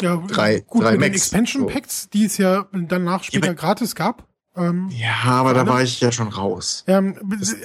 ja, 0.00 0.16
drei- 0.28 0.60
gut, 0.60 0.82
drei 0.82 0.92
mit 0.92 1.02
den 1.02 1.12
Max, 1.12 1.22
Expansion 1.22 1.62
so. 1.62 1.68
Packs, 1.68 2.08
die 2.10 2.24
es 2.24 2.36
ja 2.38 2.68
danach 2.72 3.22
später 3.22 3.48
aber- 3.48 3.54
gratis 3.54 3.94
gab. 3.94 4.26
Ähm, 4.58 4.88
ja, 4.90 5.14
aber 5.24 5.54
da 5.54 5.66
war 5.66 5.82
ich 5.82 6.00
ja 6.00 6.10
schon 6.10 6.28
raus. 6.28 6.84
ähm, 6.88 7.16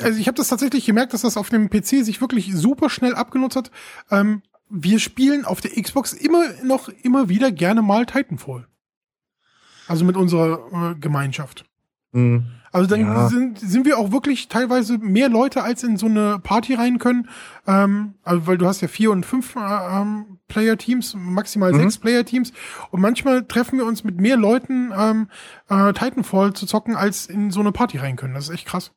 also 0.01 0.19
ich 0.19 0.27
habe 0.27 0.38
das 0.38 0.47
tatsächlich 0.47 0.85
gemerkt, 0.85 1.13
dass 1.13 1.22
das 1.22 1.38
auf 1.38 1.49
dem 1.49 1.69
PC 1.69 2.05
sich 2.05 2.22
wirklich 2.22 2.53
super 2.55 2.89
schnell 2.89 3.15
abgenutzt 3.15 3.55
hat. 3.55 3.72
Ähm, 4.11 4.43
wir 4.69 4.99
spielen 4.99 5.43
auf 5.43 5.59
der 5.59 5.72
Xbox 5.72 6.13
immer 6.13 6.43
noch 6.63 6.89
immer 6.89 7.30
wieder 7.30 7.51
gerne 7.51 7.81
mal 7.81 8.05
Titanfall. 8.05 8.67
Also 9.88 10.05
mit 10.05 10.15
unserer 10.15 10.91
äh, 10.91 10.95
Gemeinschaft. 10.95 11.65
Hm. 12.13 12.45
Also 12.73 12.87
dann 12.89 13.01
Ja. 13.01 13.29
sind, 13.29 13.59
sind 13.59 13.85
wir 13.85 13.97
auch 13.99 14.11
wirklich 14.11 14.47
teilweise 14.49 14.97
mehr 14.97 15.29
Leute 15.29 15.63
als 15.63 15.83
in 15.83 15.95
so 15.95 16.07
eine 16.07 16.39
Party 16.39 16.73
rein 16.73 16.97
können. 16.97 17.29
Ähm, 17.67 18.15
also 18.23 18.47
weil 18.47 18.57
du 18.57 18.65
hast 18.65 18.81
ja 18.81 18.87
vier 18.87 19.11
und 19.11 19.25
fünf 19.25 19.55
äh, 19.55 19.59
ähm, 19.59 20.39
Player-Teams, 20.47 21.15
maximal 21.17 21.71
Mhm. 21.71 21.77
sechs 21.77 21.99
Player-Teams. 21.99 22.51
Und 22.89 22.99
manchmal 22.99 23.45
treffen 23.45 23.77
wir 23.77 23.85
uns 23.85 24.03
mit 24.03 24.19
mehr 24.19 24.37
Leuten 24.37 24.91
ähm, 24.97 25.29
äh, 25.69 25.93
Titanfall 25.93 26.53
zu 26.53 26.65
zocken, 26.65 26.95
als 26.95 27.27
in 27.27 27.51
so 27.51 27.59
eine 27.61 27.71
Party 27.71 27.99
rein 27.99 28.15
können. 28.15 28.33
Das 28.33 28.45
ist 28.49 28.53
echt 28.55 28.65
krass. 28.67 28.91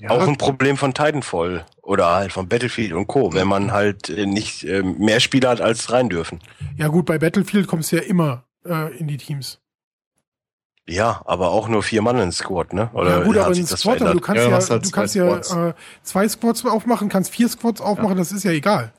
Ja, 0.00 0.10
auch 0.10 0.26
ein 0.28 0.36
Problem 0.38 0.76
von 0.76 0.94
Titanfall 0.94 1.66
oder 1.82 2.06
halt 2.14 2.32
von 2.32 2.48
Battlefield 2.48 2.92
und 2.92 3.06
Co., 3.08 3.32
wenn 3.34 3.48
man 3.48 3.72
halt 3.72 4.08
äh, 4.10 4.26
nicht 4.26 4.62
äh, 4.64 4.82
mehr 4.82 5.18
Spieler 5.18 5.50
hat, 5.50 5.60
als 5.60 5.90
rein 5.90 6.08
dürfen. 6.08 6.40
Ja 6.76 6.86
gut, 6.88 7.06
bei 7.06 7.18
Battlefield 7.18 7.66
kommst 7.66 7.90
du 7.90 7.96
ja 7.96 8.02
immer 8.02 8.44
äh, 8.64 8.96
in 8.96 9.08
die 9.08 9.16
Teams. 9.16 9.60
Ja, 10.90 11.20
aber 11.26 11.50
auch 11.50 11.68
nur 11.68 11.82
vier 11.82 12.00
Mann 12.00 12.18
in 12.18 12.32
Squad, 12.32 12.72
ne? 12.72 12.88
Oder 12.94 13.18
ja 13.18 13.24
gut, 13.24 13.36
hat 13.36 13.44
aber 13.44 13.54
das 13.54 13.68
Squad, 13.80 14.00
aber 14.00 14.14
du 14.14 14.20
kannst 14.20 14.42
Ja, 14.42 14.48
ja, 14.50 14.56
halt 14.56 14.70
du 14.84 14.88
zwei 14.88 15.00
kannst 15.00 15.14
ja 15.14 15.42
Squads. 15.42 15.52
äh, 15.52 15.74
zwei 16.02 16.28
Squads 16.28 16.64
aufmachen, 16.64 17.08
kannst 17.10 17.30
vier 17.30 17.48
Squads 17.48 17.80
aufmachen, 17.82 18.16
das 18.16 18.32
ist 18.32 18.42
ja 18.44 18.52
egal. 18.52 18.92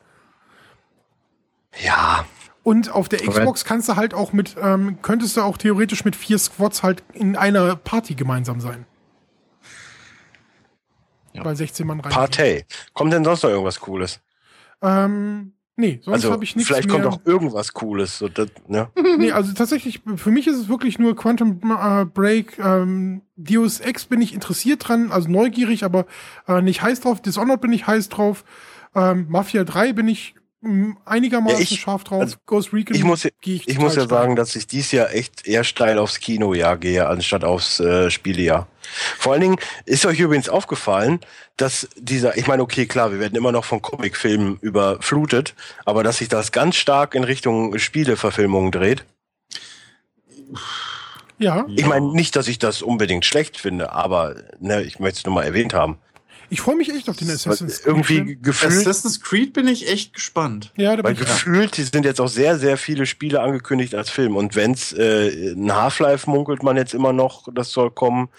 Ja, 1.83 2.25
Und 2.63 2.91
auf 2.91 3.09
der 3.09 3.19
Xbox 3.19 3.65
kannst 3.65 3.89
du 3.89 3.95
halt 3.95 4.13
auch 4.13 4.33
mit, 4.33 4.55
ähm, 4.61 5.01
könntest 5.01 5.35
du 5.37 5.41
auch 5.41 5.57
theoretisch 5.57 6.05
mit 6.05 6.15
vier 6.15 6.37
Squads 6.37 6.83
halt 6.83 7.03
in 7.13 7.35
einer 7.35 7.75
Party 7.75 8.13
gemeinsam 8.15 8.59
sein. 8.61 8.85
Ja. 11.33 11.45
Weil 11.45 11.55
16 11.55 11.87
Mann 11.87 11.99
rein. 12.01 12.11
Partei. 12.11 12.65
Kommt 12.93 13.13
denn 13.13 13.23
sonst 13.23 13.43
noch 13.43 13.49
irgendwas 13.49 13.79
Cooles? 13.79 14.19
Ähm, 14.81 15.53
nee, 15.79 15.99
sonst 16.03 16.15
Also 16.17 16.31
habe 16.31 16.43
ich 16.43 16.55
nichts 16.55 16.67
vielleicht 16.67 16.89
mehr. 16.89 17.01
kommt 17.01 17.13
auch 17.13 17.25
irgendwas 17.25 17.73
Cooles. 17.73 18.19
So, 18.19 18.27
das, 18.27 18.49
ne? 18.67 18.89
nee, 19.17 19.31
also 19.31 19.53
tatsächlich, 19.53 20.01
für 20.15 20.31
mich 20.31 20.45
ist 20.47 20.57
es 20.57 20.69
wirklich 20.69 20.99
nur 20.99 21.15
Quantum 21.15 21.59
äh, 21.63 22.05
Break. 22.05 22.59
Ähm, 22.59 23.21
Deus 23.35 23.79
Ex 23.79 24.05
bin 24.05 24.21
ich 24.21 24.33
interessiert 24.33 24.87
dran, 24.87 25.11
also 25.11 25.29
neugierig, 25.29 25.83
aber 25.83 26.05
äh, 26.47 26.61
nicht 26.61 26.81
heiß 26.81 26.99
drauf. 26.99 27.21
Dishonored 27.21 27.61
bin 27.61 27.71
ich 27.73 27.87
heiß 27.87 28.09
drauf. 28.09 28.43
Ähm, 28.95 29.27
Mafia 29.29 29.63
3 29.63 29.93
bin 29.93 30.07
ich 30.07 30.35
einigermaßen 31.05 31.57
ja, 31.57 31.63
ich, 31.63 31.79
scharf 31.79 32.03
drauf. 32.03 32.21
Also, 32.21 32.37
Ghost 32.45 32.73
Recon 32.73 32.95
ich 32.95 33.03
muss, 33.03 33.25
ich, 33.25 33.33
ich 33.67 33.79
muss 33.79 33.95
ja 33.95 34.03
steil. 34.03 34.09
sagen, 34.09 34.35
dass 34.35 34.55
ich 34.55 34.67
dies 34.67 34.91
Jahr 34.91 35.13
echt 35.13 35.47
eher 35.47 35.63
steil 35.63 35.97
aufs 35.97 36.19
Kinojahr 36.19 36.77
gehe, 36.77 37.07
anstatt 37.07 37.43
aufs 37.43 37.79
äh, 37.79 38.11
Spielejahr. 38.11 38.67
Vor 39.17 39.33
allen 39.33 39.41
Dingen 39.41 39.57
ist 39.85 40.05
euch 40.05 40.19
übrigens 40.19 40.49
aufgefallen, 40.49 41.19
dass 41.55 41.87
dieser, 41.97 42.37
ich 42.37 42.47
meine, 42.47 42.61
okay, 42.61 42.87
klar, 42.87 43.11
wir 43.11 43.19
werden 43.19 43.35
immer 43.35 43.51
noch 43.51 43.63
von 43.63 43.81
Comicfilmen 43.81 44.57
überflutet, 44.61 45.55
aber 45.85 46.03
dass 46.03 46.17
sich 46.17 46.27
das 46.27 46.51
ganz 46.51 46.75
stark 46.75 47.15
in 47.15 47.23
Richtung 47.23 47.77
Spieleverfilmungen 47.77 48.71
dreht. 48.71 49.05
Ja. 51.37 51.65
Ich 51.69 51.85
meine 51.85 52.11
nicht, 52.11 52.35
dass 52.35 52.49
ich 52.49 52.59
das 52.59 52.81
unbedingt 52.81 53.23
schlecht 53.23 53.57
finde, 53.57 53.93
aber 53.93 54.35
ne, 54.59 54.81
ich 54.81 54.99
möchte 54.99 55.19
es 55.19 55.25
nur 55.25 55.35
mal 55.35 55.43
erwähnt 55.45 55.73
haben. 55.73 55.99
Ich 56.49 56.61
freue 56.61 56.75
mich 56.75 56.89
echt 56.89 57.09
auf 57.09 57.17
den 57.17 57.29
Assassin's 57.29 57.81
Creed. 57.81 57.87
Irgendwie 57.87 58.37
gefühlt. 58.41 58.73
Assassin's 58.87 59.21
Creed 59.21 59.53
bin 59.53 59.67
ich 59.67 59.89
echt 59.89 60.13
gespannt. 60.13 60.71
Ja, 60.75 60.95
da 60.95 61.03
Weil 61.03 61.15
gefühlt 61.15 61.77
ja. 61.77 61.83
sind 61.83 62.05
jetzt 62.05 62.19
auch 62.19 62.27
sehr, 62.27 62.57
sehr 62.57 62.77
viele 62.77 63.05
Spiele 63.05 63.41
angekündigt 63.41 63.93
als 63.95 64.09
Film. 64.09 64.35
Und 64.35 64.55
wenn's 64.55 64.91
äh, 64.93 65.53
ein 65.53 65.73
Half-Life 65.73 66.29
munkelt 66.29 66.63
man 66.63 66.77
jetzt 66.77 66.93
immer 66.93 67.13
noch, 67.13 67.47
das 67.53 67.71
soll 67.71 67.91
kommen. 67.91 68.29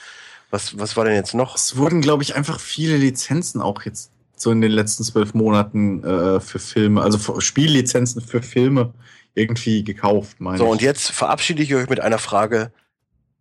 Was, 0.51 0.79
was 0.79 0.97
war 0.97 1.05
denn 1.05 1.15
jetzt 1.15 1.35
noch? 1.35 1.55
Es 1.55 1.77
wurden, 1.77 2.01
glaube 2.01 2.25
ich, 2.25 2.35
einfach 2.35 2.59
viele 2.59 2.97
Lizenzen 2.97 3.61
auch 3.61 3.83
jetzt 3.83 4.11
so 4.37 4.51
in 4.51 4.61
den 4.61 4.73
letzten 4.73 5.05
zwölf 5.05 5.35
Monaten 5.35 6.03
äh, 6.03 6.41
für 6.41 6.59
Filme, 6.59 7.03
also 7.03 7.41
Spiellizenzen 7.41 8.23
für 8.23 8.43
Filme 8.43 8.93
irgendwie 9.35 9.85
gekauft, 9.85 10.41
meine 10.41 10.59
So, 10.59 10.65
ich. 10.65 10.71
und 10.71 10.83
jetzt 10.83 11.11
verabschiede 11.13 11.63
ich 11.63 11.75
euch 11.75 11.89
mit 11.89 12.01
einer 12.01 12.19
Frage. 12.19 12.73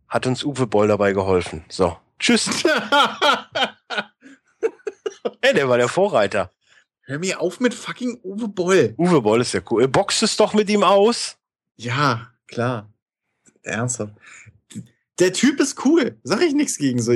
Hat 0.08 0.28
uns 0.28 0.44
Uwe 0.44 0.68
Boll 0.68 0.88
dabei 0.88 1.14
geholfen? 1.14 1.64
So, 1.70 1.96
tschüss. 2.20 2.50
hey, 5.42 5.54
der 5.54 5.70
war 5.70 5.78
der 5.78 5.88
Vorreiter. 5.88 6.52
Hör 7.04 7.20
mir 7.20 7.42
auf 7.42 7.60
mit 7.60 7.74
fucking 7.74 8.20
Uwe 8.24 8.48
Boll. 8.48 8.94
Uwe 8.98 9.22
Boll 9.22 9.42
ist 9.42 9.54
ja 9.54 9.62
cool. 9.72 9.88
Boxt 9.88 10.22
es 10.22 10.38
doch 10.38 10.54
mit 10.54 10.70
ihm 10.70 10.84
aus. 10.84 11.38
Ja, 11.76 12.32
klar. 12.48 12.94
Ernsthaft. 13.64 14.14
Der 15.18 15.34
Typ 15.34 15.60
ist 15.60 15.84
cool. 15.86 16.20
Sag 16.24 16.42
ich 16.42 16.54
nichts 16.54 16.78
gegen 16.78 17.02
so. 17.02 17.14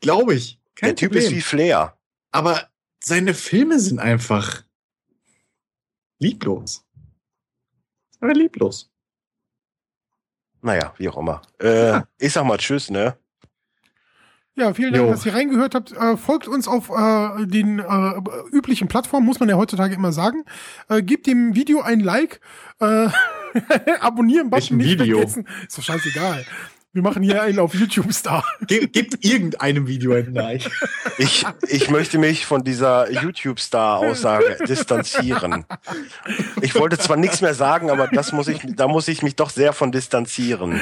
Glaube 0.00 0.34
ich. 0.34 0.60
Kein 0.74 0.88
der 0.88 0.96
Typ 0.96 1.14
ist 1.14 1.30
wie 1.30 1.40
Flair. 1.40 1.96
Aber 2.32 2.68
seine 3.02 3.34
Filme 3.34 3.78
sind 3.78 3.98
einfach 3.98 4.64
lieblos. 6.18 6.84
Aber 8.20 8.34
lieblos. 8.34 8.90
Naja, 10.62 10.94
wie 10.98 11.08
auch 11.08 11.16
immer. 11.16 11.42
Äh, 11.60 11.88
ja. 11.88 12.08
Ich 12.18 12.32
sag 12.32 12.44
mal 12.44 12.58
Tschüss, 12.58 12.90
ne? 12.90 13.16
Ja, 14.60 14.74
vielen 14.74 14.92
Dank, 14.92 15.06
jo. 15.06 15.10
dass 15.10 15.24
ihr 15.24 15.32
reingehört 15.32 15.74
habt. 15.74 15.92
Äh, 15.92 16.18
folgt 16.18 16.46
uns 16.46 16.68
auf 16.68 16.90
äh, 16.90 17.46
den 17.46 17.78
äh, 17.78 18.12
üblichen 18.52 18.88
Plattformen, 18.88 19.24
muss 19.24 19.40
man 19.40 19.48
ja 19.48 19.56
heutzutage 19.56 19.94
immer 19.94 20.12
sagen. 20.12 20.44
Äh, 20.90 21.00
gebt 21.00 21.26
dem 21.26 21.54
Video 21.54 21.80
ein 21.80 22.00
Like. 22.00 22.42
Äh, 22.78 23.08
abonnieren 24.00 24.50
Button 24.50 24.76
nicht 24.76 25.00
Video? 25.00 25.16
vergessen. 25.16 25.46
Ist 25.66 25.78
doch 25.78 25.82
scheißegal. 25.82 26.44
Wir 26.92 27.02
machen 27.02 27.22
hier 27.22 27.40
einen 27.40 27.58
auf 27.58 27.72
YouTube-Star. 27.72 28.44
Gebt 28.66 29.24
irgendeinem 29.24 29.86
Video 29.86 30.12
ein 30.12 30.34
Like. 30.34 30.70
Ich, 31.18 31.44
ich 31.68 31.90
möchte 31.90 32.16
mich 32.16 32.46
von 32.46 32.64
dieser 32.64 33.10
YouTube-Star-Aussage 33.10 34.56
distanzieren. 34.66 35.66
Ich 36.62 36.74
wollte 36.74 36.96
zwar 36.96 37.18
nichts 37.18 37.42
mehr 37.42 37.52
sagen, 37.52 37.90
aber 37.90 38.08
das 38.08 38.32
muss 38.32 38.48
ich, 38.48 38.62
da 38.74 38.88
muss 38.88 39.06
ich 39.06 39.22
mich 39.22 39.36
doch 39.36 39.50
sehr 39.50 39.74
von 39.74 39.92
distanzieren. 39.92 40.80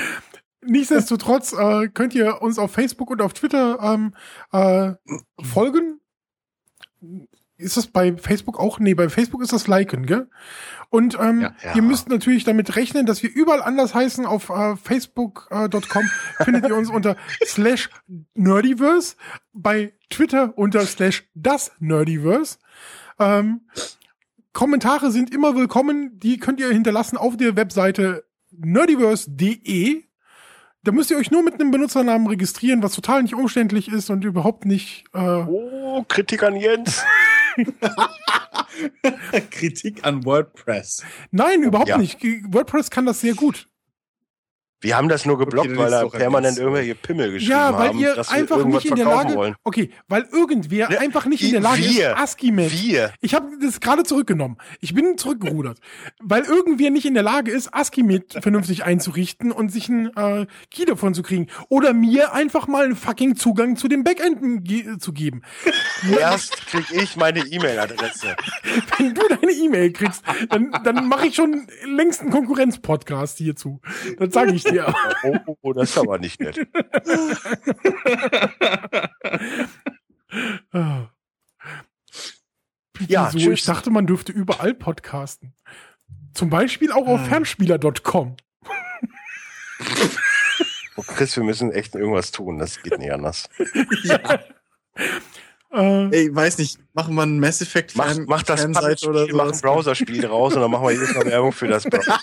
Nichtsdestotrotz 0.61 1.53
äh, 1.53 1.89
könnt 1.89 2.15
ihr 2.15 2.43
uns 2.43 2.59
auf 2.59 2.73
Facebook 2.73 3.11
und 3.11 3.23
auf 3.23 3.33
Twitter 3.33 3.79
ähm, 3.81 4.15
äh, 4.53 4.95
folgen. 5.43 6.01
Ist 7.57 7.77
das 7.77 7.89
bei 7.89 8.17
Facebook 8.17 8.59
auch? 8.59 8.79
Nee, 8.79 8.95
bei 8.95 9.09
Facebook 9.09 9.43
ist 9.43 9.53
das 9.53 9.67
Liken, 9.67 10.07
gell? 10.07 10.29
Und 10.91 11.19
ähm, 11.21 11.41
ja, 11.41 11.55
ja. 11.63 11.75
ihr 11.75 11.83
müsst 11.83 12.09
natürlich 12.09 12.45
damit 12.45 12.77
rechnen, 12.77 13.05
dass 13.05 13.23
wir 13.23 13.35
überall 13.35 13.63
anders 13.63 13.95
heißen. 13.95 14.27
Auf 14.27 14.49
äh, 14.49 14.77
facebook.com 14.77 16.05
äh, 16.39 16.45
findet 16.45 16.69
ihr 16.69 16.77
uns 16.77 16.89
unter 16.89 17.17
slash 17.45 17.91
Nerdiverse, 18.35 19.17
bei 19.53 19.93
Twitter 20.09 20.57
unter 20.57 20.87
slash 20.87 21.29
das 21.35 21.73
Nerdiverse. 21.81 22.59
Ähm, 23.19 23.63
Kommentare 24.53 25.11
sind 25.11 25.33
immer 25.33 25.55
willkommen. 25.55 26.19
Die 26.19 26.39
könnt 26.39 26.61
ihr 26.61 26.69
hinterlassen 26.69 27.17
auf 27.17 27.37
der 27.37 27.57
Webseite 27.57 28.25
nerdiverse.de 28.51 30.08
da 30.89 30.93
müsst 30.93 31.11
ihr 31.11 31.19
euch 31.19 31.31
nur 31.31 31.43
mit 31.43 31.53
einem 31.61 31.71
Benutzernamen 31.71 32.27
registrieren, 32.29 32.83
was 32.83 32.93
total 32.93 33.23
nicht 33.23 33.35
umständlich 33.35 33.89
ist 33.89 34.09
und 34.09 34.25
überhaupt 34.25 34.65
nicht. 34.65 35.05
Äh 35.13 35.19
oh, 35.19 36.03
Kritik 36.09 36.43
an 36.43 36.57
Jens. 36.57 37.05
Kritik 39.51 40.07
an 40.07 40.25
WordPress. 40.25 41.05
Nein, 41.31 41.63
überhaupt 41.63 41.91
ja. 41.91 41.99
nicht. 41.99 42.23
WordPress 42.23 42.89
kann 42.89 43.05
das 43.05 43.21
sehr 43.21 43.35
gut. 43.35 43.69
Wir 44.81 44.97
haben 44.97 45.09
das 45.09 45.27
nur 45.27 45.39
geblockt, 45.39 45.71
okay, 45.71 45.79
weil 45.79 45.91
da 45.91 46.07
permanent 46.07 46.57
irgendwelche 46.57 46.95
Pimmel 46.95 47.33
geschrieben 47.33 47.55
haben. 47.55 47.73
Ja, 47.73 47.79
weil 47.79 47.89
haben, 47.89 47.99
ihr 47.99 48.31
einfach 48.31 48.65
nicht 48.65 48.85
in 48.85 48.95
der 48.95 49.07
Lage. 49.07 49.35
Wollen. 49.35 49.57
Okay, 49.65 49.91
weil 50.07 50.29
irgendwer 50.31 50.89
ne, 50.89 51.01
einfach 51.01 51.27
nicht 51.27 51.43
in 51.43 51.51
der 51.51 51.61
Lage 51.61 51.83
wir, 51.83 52.11
ist, 52.13 52.17
ASCII-Match. 52.17 52.81
Wir. 52.81 53.13
Ich 53.21 53.35
habe 53.35 53.49
das 53.61 53.81
gerade 53.81 54.05
zurückgenommen. 54.05 54.57
Ich 54.81 54.95
bin 54.95 55.19
zurückgerudert. 55.19 55.81
weil 56.21 56.45
irgendwer 56.45 56.91
nicht 56.91 57.07
in 57.07 57.15
der 57.15 57.25
Lage 57.25 57.51
ist, 57.51 57.75
ASCII-Match 57.75 58.37
vernünftig 58.41 58.85
einzurichten 58.85 59.51
und 59.51 59.73
sich 59.73 59.89
einen 59.89 60.17
äh, 60.17 60.47
Key 60.71 60.85
davon 60.85 61.13
zu 61.13 61.25
kriegen. 61.25 61.49
Oder 61.69 61.93
mir 61.93 62.33
einfach 62.33 62.69
mal 62.69 62.85
einen 62.85 62.97
fucking 62.97 63.35
Zugang 63.35 63.77
zu 63.77 63.89
den 63.89 64.05
Backenden 64.05 64.63
ge 64.63 64.99
zu 64.99 65.13
geben. 65.13 65.43
Erst 66.21 66.67
krieg 66.69 66.87
ich 66.93 67.17
meine 67.17 67.41
E-Mail-Adresse. 67.41 68.37
Wenn 68.99 69.15
du 69.15 69.23
deine 69.29 69.53
E-Mail 69.53 69.93
kriegst, 69.93 70.23
dann, 70.51 70.71
dann 70.85 71.09
mache 71.09 71.27
ich 71.27 71.35
schon 71.35 71.67
längst 71.85 72.21
einen 72.21 72.31
Konkurrenz-Podcast 72.31 73.39
hierzu. 73.39 73.81
Das 74.19 74.33
sage 74.33 74.53
ich 74.53 74.68
ja. 74.73 74.95
Oh, 75.25 75.37
oh, 75.47 75.57
oh, 75.63 75.73
das 75.73 75.91
ist 75.91 75.99
aber 75.99 76.19
nicht 76.19 76.41
nett. 76.41 76.57
ja, 83.09 83.31
so, 83.31 83.51
ich 83.51 83.65
dachte, 83.65 83.91
man 83.91 84.07
dürfte 84.07 84.31
überall 84.33 84.75
podcasten. 84.75 85.55
Zum 86.35 86.51
Beispiel 86.51 86.93
auch 86.93 87.09
auf 87.09 87.21
ah. 87.21 87.25
fernspieler.com. 87.25 88.37
Oh 90.97 91.03
Chris, 91.07 91.37
wir 91.37 91.45
müssen 91.45 91.71
echt 91.73 91.95
irgendwas 91.95 92.33
tun. 92.33 92.59
Das 92.59 92.83
geht 92.83 92.99
nicht 92.99 93.13
anders. 93.13 93.49
ja. 94.03 94.41
Äh, 95.73 96.09
Ey, 96.11 96.35
weiß 96.35 96.59
nicht, 96.59 96.79
machen 96.95 97.15
wir 97.15 97.23
ein 97.23 97.39
Mass 97.39 97.61
Effect 97.61 97.95
mach, 97.95 98.17
mach 98.27 98.43
das 98.43 98.63
Fanseite 98.63 99.09
oder 99.09 99.27
so. 99.29 99.37
Mach 99.37 99.53
ein 99.53 99.61
Browserspiel 99.61 100.27
raus 100.27 100.55
und 100.55 100.63
dann 100.63 100.71
machen 100.71 100.85
wir 100.85 100.93
jedes 100.93 101.15
Mal 101.15 101.27
Werbung 101.27 101.53
für 101.53 101.69
das 101.69 101.85
Browser. 101.85 102.19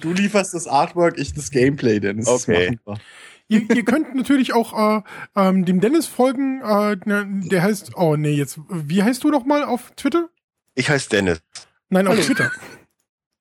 Du 0.00 0.12
lieferst 0.12 0.54
das 0.54 0.66
Artwork, 0.66 1.18
ich 1.18 1.34
das 1.34 1.50
Gameplay, 1.50 2.00
Dennis. 2.00 2.28
Okay. 2.28 2.78
Ihr, 3.48 3.70
ihr 3.70 3.84
könnt 3.84 4.14
natürlich 4.14 4.54
auch 4.54 4.98
äh, 4.98 5.02
ähm, 5.36 5.64
dem 5.64 5.80
Dennis 5.80 6.06
folgen. 6.06 6.62
Äh, 6.62 6.96
der 7.48 7.62
heißt, 7.62 7.96
oh 7.96 8.16
nee, 8.16 8.32
jetzt, 8.32 8.58
wie 8.68 9.02
heißt 9.02 9.22
du 9.22 9.30
noch 9.30 9.44
mal 9.44 9.64
auf 9.64 9.92
Twitter? 9.96 10.30
Ich 10.74 10.88
heiße 10.88 11.10
Dennis. 11.10 11.42
Nein, 11.90 12.08
auf 12.08 12.18
Twitter. 12.18 12.50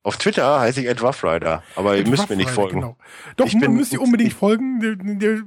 Auf 0.03 0.17
Twitter 0.17 0.59
heiße 0.59 0.81
ich 0.81 0.87
Ed 0.87 1.01
Rider, 1.01 1.63
aber 1.77 1.95
Ed 1.95 2.05
ihr 2.05 2.11
müsst 2.11 2.29
mir 2.29 2.35
nicht 2.35 2.49
folgen. 2.49 2.81
Genau. 2.81 2.97
Doch, 3.37 3.45
ich 3.45 3.57
bin, 3.57 3.73
müsst 3.73 3.93
ihr 3.93 4.01
unbedingt 4.01 4.33
folgen. 4.33 4.81
Der, 4.81 4.95
der, 4.97 5.43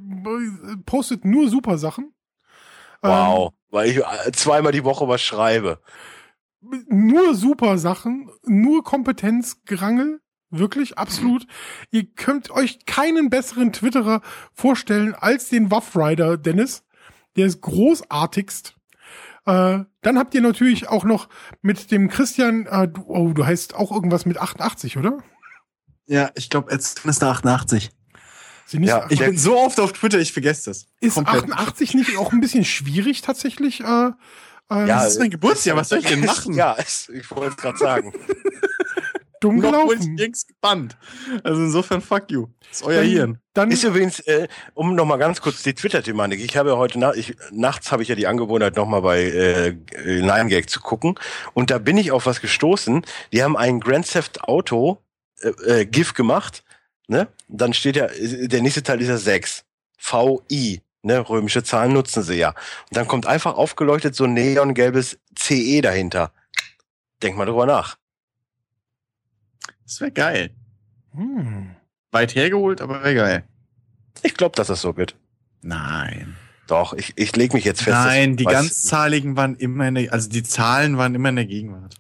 postet 0.87 1.27
nur 1.27 1.51
super 1.51 1.77
Sachen. 1.77 2.15
Wow, 3.03 3.51
ähm, 3.51 3.59
weil 3.71 3.91
ich 3.91 3.99
äh, 3.99 4.33
zweimal 4.33 4.73
die 4.73 4.85
Woche 4.85 5.07
was 5.07 5.21
schreibe. 5.21 5.81
Nur 6.89 7.35
super 7.35 7.77
Sachen, 7.77 8.31
nur 8.45 8.83
Kompetenzgerangel. 8.83 10.21
Wirklich, 10.51 10.97
absolut. 10.97 11.47
Ihr 11.91 12.07
könnt 12.07 12.51
euch 12.51 12.87
keinen 12.87 13.31
besseren 13.31 13.73
Twitterer 13.73 14.23
vorstellen 14.55 15.15
als 15.15 15.49
den 15.49 15.71
Waff 15.71 15.97
Rider, 15.97 16.37
Dennis. 16.37 16.85
Der 17.37 17.47
ist 17.47 17.61
großartigst. 17.61 18.75
Äh, 19.45 19.85
dann 20.03 20.19
habt 20.19 20.35
ihr 20.35 20.41
natürlich 20.41 20.89
auch 20.89 21.05
noch 21.05 21.29
mit 21.63 21.91
dem 21.91 22.09
Christian, 22.09 22.67
äh, 22.67 22.89
du, 22.89 23.05
oh, 23.07 23.33
du 23.33 23.45
heißt 23.45 23.75
auch 23.75 23.93
irgendwas 23.93 24.27
mit 24.27 24.39
88, 24.39 24.97
oder? 24.97 25.19
Ja, 26.07 26.31
ich 26.35 26.51
glaube, 26.51 26.73
jetzt 26.73 27.05
ist 27.05 27.23
da 27.23 27.31
88. 27.33 27.91
Ja, 28.73 29.07
ich 29.09 29.21
bin 29.21 29.39
so 29.39 29.57
oft 29.57 29.79
auf 29.79 29.93
Twitter, 29.93 30.19
ich 30.19 30.33
vergesse 30.33 30.71
das. 30.71 30.87
Ist 31.01 31.15
Komplett. 31.15 31.45
88 31.45 31.95
nicht 31.95 32.17
auch 32.17 32.33
ein 32.33 32.41
bisschen 32.41 32.65
schwierig 32.65 33.23
tatsächlich? 33.23 33.81
Äh, 33.81 33.85
ja, 33.85 34.87
das 34.87 35.13
ist 35.13 35.21
mein 35.21 35.31
Geburtsjahr, 35.31 35.77
was 35.77 35.91
soll 35.91 36.01
ich 36.01 36.07
denn 36.07 36.21
machen? 36.25 36.55
Ja, 36.55 36.77
ich 36.79 37.31
wollte 37.31 37.51
es 37.51 37.57
gerade 37.57 37.79
sagen. 37.79 38.13
dumm 39.41 39.57
noch 39.57 39.71
gelaufen. 39.71 40.15
Noch 40.15 40.47
gebannt. 40.47 40.97
Also 41.43 41.63
insofern 41.63 42.01
fuck 42.01 42.31
you. 42.31 42.49
Das 42.69 42.81
ist 42.81 42.87
euer 42.87 43.03
dann, 43.03 43.11
Hirn. 43.11 43.39
Dann 43.55 43.71
ist 43.71 43.85
übrigens, 43.85 44.21
äh, 44.21 44.49
um 44.75 44.95
nochmal 44.95 45.19
ganz 45.19 45.41
kurz 45.41 45.63
die 45.63 45.75
Twitter-Thematik. 45.75 46.41
Ich 46.41 46.57
habe 46.57 46.71
ja 46.71 46.77
heute 46.77 46.99
Nacht, 46.99 47.17
ich, 47.17 47.37
nachts 47.51 47.93
habe 47.93 48.03
ich 48.03 48.09
ja 48.09 48.15
die 48.15 48.27
Angewohnheit, 48.27 48.77
nochmal 48.77 49.03
bei 49.03 49.23
äh, 49.23 49.73
Nine 50.05 50.49
Gag 50.49 50.69
zu 50.71 50.81
gucken. 50.81 51.19
Und 51.55 51.71
da 51.71 51.79
bin 51.79 51.97
ich 51.97 52.13
auf 52.13 52.27
was 52.27 52.41
gestoßen. 52.41 53.05
Die 53.33 53.43
haben 53.43 53.57
ein 53.57 53.81
Grand 53.81 54.11
Theft 54.11 54.45
Auto 54.45 54.99
äh, 55.41 55.81
äh, 55.81 55.87
GIF 55.87 56.15
gemacht. 56.15 56.65
Ne? 57.09 57.29
Dann 57.49 57.73
steht 57.73 57.97
ja, 57.97 58.09
der 58.09 58.63
nächste 58.63 58.83
Teil 58.83 59.01
ist 59.01 59.09
ja 59.09 59.17
6. 59.17 59.65
VI. 59.99 60.83
Ne, 61.03 61.21
römische 61.29 61.63
Zahlen 61.63 61.93
nutzen 61.93 62.25
sie 62.25 62.35
ja. 62.35 62.49
Und 62.49 62.97
dann 62.97 63.07
kommt 63.07 63.29
einfach 63.29 63.55
aufgeleuchtet 63.55 64.17
so 64.17 64.25
ein 64.25 64.35
neongelbes 64.35 65.21
CE 65.39 65.81
dahinter. 65.81 66.33
Denk 67.23 67.37
mal 67.37 67.47
drüber 67.47 67.65
nach. 67.65 67.97
Das 69.87 70.01
wäre 70.01 70.11
geil. 70.11 70.51
Hm. 71.15 71.71
Weit 72.11 72.35
hergeholt, 72.35 72.81
aber 72.81 73.03
wäre 73.03 73.15
geil. 73.15 73.45
Ich 74.23 74.35
glaube, 74.35 74.57
dass 74.57 74.67
das 74.67 74.81
so 74.81 74.97
wird. 74.97 75.17
Nein. 75.63 76.37
Doch, 76.67 76.93
ich, 76.93 77.13
ich 77.17 77.35
lege 77.37 77.55
mich 77.55 77.65
jetzt 77.65 77.83
fest. 77.83 77.97
Nein, 77.97 78.37
die 78.37 78.45
ganzzahligen 78.45 79.37
waren 79.37 79.55
immer 79.55 79.87
in 79.87 79.95
der, 79.95 80.13
also 80.13 80.29
die 80.29 80.43
Zahlen 80.43 80.99
waren 80.99 81.15
immer 81.15 81.29
in 81.29 81.37
der 81.37 81.47
Gegenwart. 81.47 81.95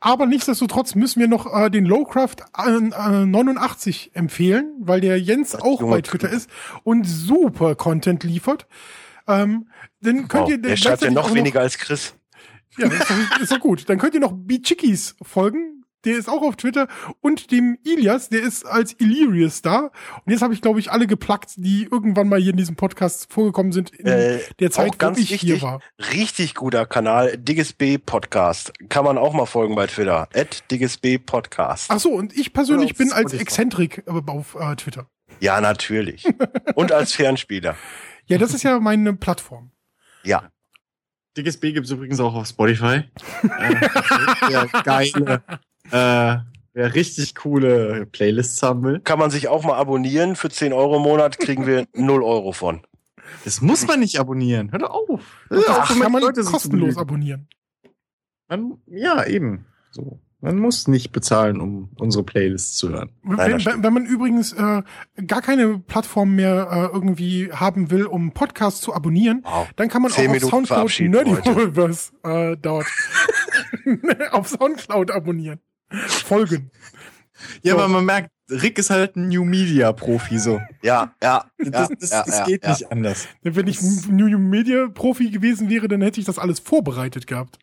Aber 0.00 0.26
nichtsdestotrotz 0.26 0.94
müssen 0.94 1.20
wir 1.20 1.28
noch 1.28 1.52
äh, 1.52 1.70
den 1.70 1.84
Lowcraft 1.84 2.36
äh, 2.56 2.70
äh, 2.70 3.26
89 3.26 4.12
empfehlen, 4.14 4.74
weil 4.80 5.00
der 5.00 5.20
Jens 5.20 5.54
auch 5.54 5.80
Junge 5.80 5.96
bei 5.96 6.02
Twitter 6.02 6.28
ist 6.28 6.48
und 6.84 7.04
super 7.04 7.74
Content 7.74 8.22
liefert. 8.24 8.66
Ähm, 9.26 9.68
dann 10.00 10.28
könnt 10.28 10.44
Wow, 10.44 10.50
ihr 10.50 10.58
der 10.58 10.76
schreibt 10.76 11.02
ja 11.02 11.10
noch 11.10 11.34
weniger 11.34 11.60
als 11.60 11.78
Chris. 11.78 12.14
Ja, 12.76 12.86
ist 12.86 13.10
doch, 13.10 13.40
ist 13.40 13.52
doch 13.52 13.60
gut. 13.60 13.88
Dann 13.88 13.98
könnt 13.98 14.14
ihr 14.14 14.20
noch 14.20 14.32
Bichikis 14.32 15.16
folgen. 15.22 15.77
Der 16.08 16.16
ist 16.16 16.30
auch 16.30 16.40
auf 16.40 16.56
Twitter. 16.56 16.88
Und 17.20 17.50
dem 17.50 17.76
Ilias, 17.84 18.30
der 18.30 18.40
ist 18.40 18.64
als 18.64 18.96
Illyrius 18.98 19.60
da. 19.60 19.90
Und 20.24 20.32
jetzt 20.32 20.40
habe 20.40 20.54
ich, 20.54 20.62
glaube 20.62 20.80
ich, 20.80 20.90
alle 20.90 21.06
geplackt, 21.06 21.52
die 21.56 21.86
irgendwann 21.90 22.30
mal 22.30 22.40
hier 22.40 22.52
in 22.52 22.56
diesem 22.56 22.76
Podcast 22.76 23.30
vorgekommen 23.30 23.72
sind, 23.72 23.90
in 23.90 24.06
Äh, 24.06 24.38
der 24.58 24.70
Zeit, 24.70 24.92
auch 24.92 24.96
ganz 24.96 25.18
wo 25.18 25.22
ich 25.22 25.28
hier 25.28 25.40
wichtig, 25.40 25.62
war. 25.62 25.82
Richtig 26.14 26.54
guter 26.54 26.86
Kanal, 26.86 27.36
Digges 27.36 27.74
B 27.74 27.98
Podcast. 27.98 28.72
Kann 28.88 29.04
man 29.04 29.18
auch 29.18 29.34
mal 29.34 29.44
folgen 29.44 29.74
bei 29.74 29.86
Twitter. 29.86 30.30
At 30.34 30.70
Digges 30.70 30.96
B 30.96 31.18
Podcast. 31.18 31.90
Ach 31.90 32.00
so, 32.00 32.08
und 32.12 32.34
ich 32.34 32.54
persönlich 32.54 32.92
auf 32.92 32.96
bin 32.96 33.12
als. 33.12 33.34
Exzentrik 33.34 34.04
äh, 34.06 34.22
auf 34.26 34.56
äh, 34.58 34.76
Twitter. 34.76 35.10
Ja, 35.40 35.60
natürlich. 35.60 36.24
Und 36.74 36.90
als 36.90 37.12
Fernspieler. 37.12 37.76
Ja, 38.28 38.38
das 38.38 38.54
ist 38.54 38.62
ja 38.62 38.80
meine 38.80 39.12
Plattform. 39.12 39.72
Ja. 40.24 40.50
Dickes 41.36 41.60
B 41.60 41.72
gibt's 41.72 41.90
übrigens 41.90 42.18
auch 42.18 42.34
auf 42.34 42.48
Spotify. 42.48 43.04
äh, 43.42 43.88
wer 44.48 44.66
geile, 44.82 45.42
äh, 45.90 46.36
wer 46.74 46.94
richtig 46.94 47.34
coole 47.34 48.06
Playlists 48.06 48.62
haben 48.62 48.82
will. 48.84 49.00
Kann 49.00 49.18
man 49.18 49.30
sich 49.30 49.48
auch 49.48 49.64
mal 49.64 49.74
abonnieren. 49.76 50.36
Für 50.36 50.48
10 50.50 50.72
Euro 50.72 50.96
im 50.96 51.02
Monat 51.02 51.38
kriegen 51.38 51.66
wir 51.66 51.86
0 51.94 52.22
Euro 52.22 52.52
von. 52.52 52.80
Das 53.44 53.60
muss 53.60 53.86
man 53.86 54.00
nicht 54.00 54.18
abonnieren. 54.18 54.70
Hör 54.72 54.78
doch 54.78 54.90
auf. 54.90 55.20
Das 55.50 55.64
Ach, 55.68 55.98
kann 56.00 56.12
man 56.12 56.22
Leute 56.22 56.42
kostenlos 56.42 56.96
abonnieren. 56.96 57.46
Man, 58.48 58.78
ja, 58.86 59.24
eben. 59.26 59.66
So. 59.90 60.18
Man 60.40 60.56
muss 60.58 60.86
nicht 60.86 61.10
bezahlen, 61.10 61.60
um 61.60 61.90
unsere 61.98 62.22
Playlists 62.22 62.76
zu 62.76 62.90
hören. 62.90 63.10
Wenn, 63.24 63.64
wenn, 63.66 63.82
wenn 63.82 63.92
man 63.92 64.06
übrigens 64.06 64.52
äh, 64.52 64.82
gar 65.26 65.42
keine 65.42 65.80
Plattform 65.80 66.36
mehr 66.36 66.68
äh, 66.70 66.94
irgendwie 66.94 67.50
haben 67.52 67.90
will, 67.90 68.06
um 68.06 68.30
Podcasts 68.30 68.80
zu 68.80 68.94
abonnieren, 68.94 69.40
Wow. 69.44 69.68
dann 69.74 69.88
kann 69.88 70.00
man 70.00 70.12
auch 70.12 70.16
auf 70.16 70.38
Soundcloud 70.38 70.66
verabschieden 70.68 71.10
Nerdiverse 71.10 72.12
äh, 72.22 72.56
dort 72.56 72.86
auf 74.30 74.48
Soundcloud 74.48 75.10
abonnieren. 75.10 75.58
Folgen. 75.90 76.70
Ja, 77.62 77.72
So. 77.72 77.78
aber 77.78 77.88
man 77.88 78.04
merkt, 78.04 78.30
Rick 78.50 78.78
ist 78.78 78.90
halt 78.90 79.16
ein 79.16 79.28
New 79.28 79.44
Media 79.44 79.92
Profi, 79.92 80.38
so. 80.38 80.60
Ja, 80.82 81.14
ja. 81.22 81.44
Das, 81.58 81.88
das, 81.98 82.10
ja, 82.10 82.22
das 82.24 82.38
ja, 82.38 82.44
geht 82.46 82.64
ja. 82.64 82.70
nicht 82.70 82.90
anders. 82.90 83.28
Wenn 83.42 83.66
ich 83.66 83.80
ein 83.80 84.16
New 84.16 84.38
Media 84.38 84.88
Profi 84.88 85.30
gewesen 85.30 85.68
wäre, 85.68 85.88
dann 85.88 86.00
hätte 86.02 86.20
ich 86.20 86.26
das 86.26 86.38
alles 86.38 86.58
vorbereitet 86.58 87.26
gehabt. 87.26 87.58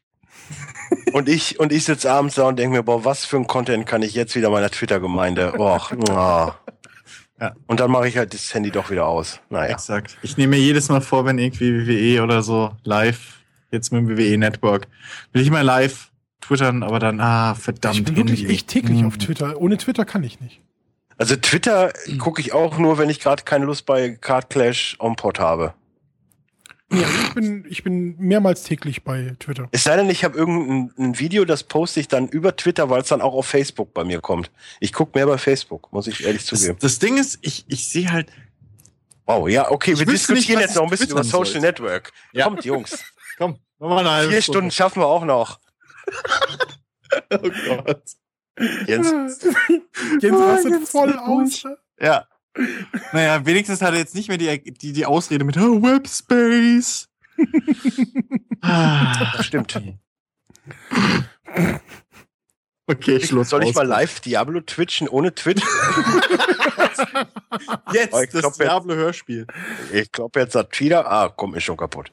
Und 1.13 1.27
ich, 1.27 1.59
und 1.59 1.71
ich 1.71 1.85
sitze 1.85 2.11
abends 2.11 2.35
da 2.35 2.43
und 2.43 2.59
denke 2.59 2.77
mir, 2.77 2.83
boah, 2.83 3.03
was 3.03 3.25
für 3.25 3.37
ein 3.37 3.47
Content 3.47 3.85
kann 3.85 4.01
ich 4.01 4.13
jetzt 4.13 4.35
wieder 4.35 4.49
meiner 4.49 4.69
Twitter-Gemeinde? 4.69 5.53
Och, 5.57 5.91
ah. 6.09 6.55
Ja. 7.39 7.53
Und 7.67 7.79
dann 7.79 7.91
mache 7.91 8.07
ich 8.07 8.17
halt 8.17 8.33
das 8.33 8.53
Handy 8.53 8.71
doch 8.71 8.91
wieder 8.91 9.07
aus. 9.07 9.41
Naja. 9.49 9.73
Exakt. 9.73 10.17
Ich 10.21 10.37
nehme 10.37 10.55
mir 10.55 10.61
jedes 10.61 10.87
Mal 10.89 11.01
vor, 11.01 11.25
wenn 11.25 11.37
irgendwie 11.37 11.87
WWE 11.87 12.23
oder 12.23 12.41
so 12.41 12.71
live, 12.83 13.39
jetzt 13.71 13.91
mit 13.91 14.01
dem 14.01 14.17
WWE 14.17 14.37
Network, 14.37 14.87
will 15.33 15.41
ich 15.41 15.49
mal 15.51 15.61
live 15.61 16.11
twittern, 16.47 16.83
aber 16.83 16.99
dann, 16.99 17.19
ah, 17.19 17.55
verdammt. 17.55 17.95
ich 17.95 18.03
bin 18.03 18.15
wirklich 18.15 18.41
Handy. 18.41 18.53
echt 18.53 18.67
täglich 18.67 18.99
Hm. 18.99 19.07
auf 19.07 19.17
Twitter. 19.17 19.57
Ohne 19.59 19.77
Twitter 19.77 20.05
kann 20.05 20.23
ich 20.23 20.39
nicht. 20.39 20.61
Also 21.17 21.35
Twitter 21.37 21.93
gucke 22.19 22.41
ich 22.41 22.53
auch 22.53 22.77
nur, 22.77 22.97
wenn 22.97 23.09
ich 23.09 23.19
gerade 23.19 23.43
keine 23.43 23.65
Lust 23.65 23.85
bei 23.85 24.11
Card 24.15 24.49
Clash 24.49 24.97
on 24.99 25.15
Pod 25.15 25.39
habe. 25.39 25.73
Ja, 26.91 27.07
ich 27.27 27.33
bin, 27.33 27.65
ich 27.67 27.83
bin 27.83 28.15
mehrmals 28.17 28.63
täglich 28.63 29.03
bei 29.03 29.33
Twitter. 29.39 29.67
Es 29.71 29.83
sei 29.83 29.95
denn, 29.95 30.09
ich 30.09 30.23
habe 30.23 30.37
irgendein 30.37 30.91
ein 30.97 31.19
Video, 31.19 31.43
das 31.43 31.63
poste 31.63 31.99
ich 31.99 32.07
dann 32.07 32.27
über 32.27 32.55
Twitter, 32.55 32.89
weil 32.89 33.01
es 33.01 33.07
dann 33.07 33.21
auch 33.21 33.33
auf 33.33 33.47
Facebook 33.47 33.93
bei 33.93 34.03
mir 34.03 34.21
kommt. 34.21 34.51
Ich 34.79 34.93
gucke 34.93 35.17
mehr 35.17 35.25
bei 35.25 35.37
Facebook, 35.39 35.91
muss 35.91 36.05
ich 36.07 36.23
ehrlich 36.25 36.45
Das, 36.45 36.59
zugeben. 36.59 36.77
das 36.81 36.99
Ding 36.99 37.17
ist, 37.17 37.39
ich, 37.41 37.65
ich 37.67 37.87
sehe 37.87 38.11
halt, 38.11 38.29
Wow, 39.25 39.49
ja, 39.49 39.71
okay, 39.71 39.93
Ich 39.93 39.99
wir 39.99 40.05
nicht, 40.05 40.13
diskutieren 40.19 40.57
was 40.59 40.65
jetzt 40.67 40.75
noch 40.75 40.83
ein 40.83 40.89
bisschen 40.91 41.09
über 41.09 41.23
Social 41.23 41.45
sollte. 41.45 41.61
Network. 41.61 42.11
Ja. 42.33 42.43
Kommt, 42.45 42.63
Jungs. 42.63 43.03
komm, 43.39 43.57
nochmal 43.79 43.99
eine 44.01 44.11
halbe 44.11 44.31
Vier 44.33 44.41
Stunde. 44.43 44.57
Stunden 44.59 44.71
schaffen 44.71 45.01
wir 45.01 45.07
auch 45.07 45.25
noch. 45.25 45.59
Oh 47.31 47.49
Gott. 47.67 48.03
Jens, 48.87 49.41
Jens 50.21 50.37
Ah, 50.37 50.45
rastet 50.53 50.71
Jens 50.71 50.89
voll 50.89 51.17
aus. 51.17 51.63
ja. 51.99 52.25
Naja, 53.11 53.45
wenigstens 53.45 53.81
hat 53.81 53.93
er 53.93 53.99
jetzt 53.99 54.15
nicht 54.15 54.29
mehr 54.29 54.37
die, 54.37 54.73
die, 54.73 54.93
die 54.93 55.05
Ausrede 55.05 55.43
mit 55.43 55.57
oh, 55.57 55.81
Webspace. 55.81 57.09
ah, 58.61 59.33
Das 59.37 59.45
stimmt. 59.45 59.77
okay, 62.87 63.19
Schluss. 63.19 63.49
Soll 63.49 63.63
ich 63.63 63.73
mal 63.75 63.85
live 63.87 64.19
Diablo 64.21 64.61
twitchen 64.61 65.07
ohne 65.07 65.33
Twitch? 65.33 65.63
Jetzt 67.93 68.13
Oh, 68.13 68.21
ich 68.21 68.29
das 68.29 68.41
glaub, 68.41 68.53
jetzt- 68.53 68.59
Diablo-Hörspiel. 68.61 69.47
Ich 69.93 70.11
glaube, 70.11 70.39
jetzt 70.39 70.55
hat 70.55 70.77
wieder. 70.79 71.09
Ah, 71.11 71.29
komm, 71.35 71.55
ist 71.55 71.63
schon 71.63 71.77
kaputt. 71.77 72.11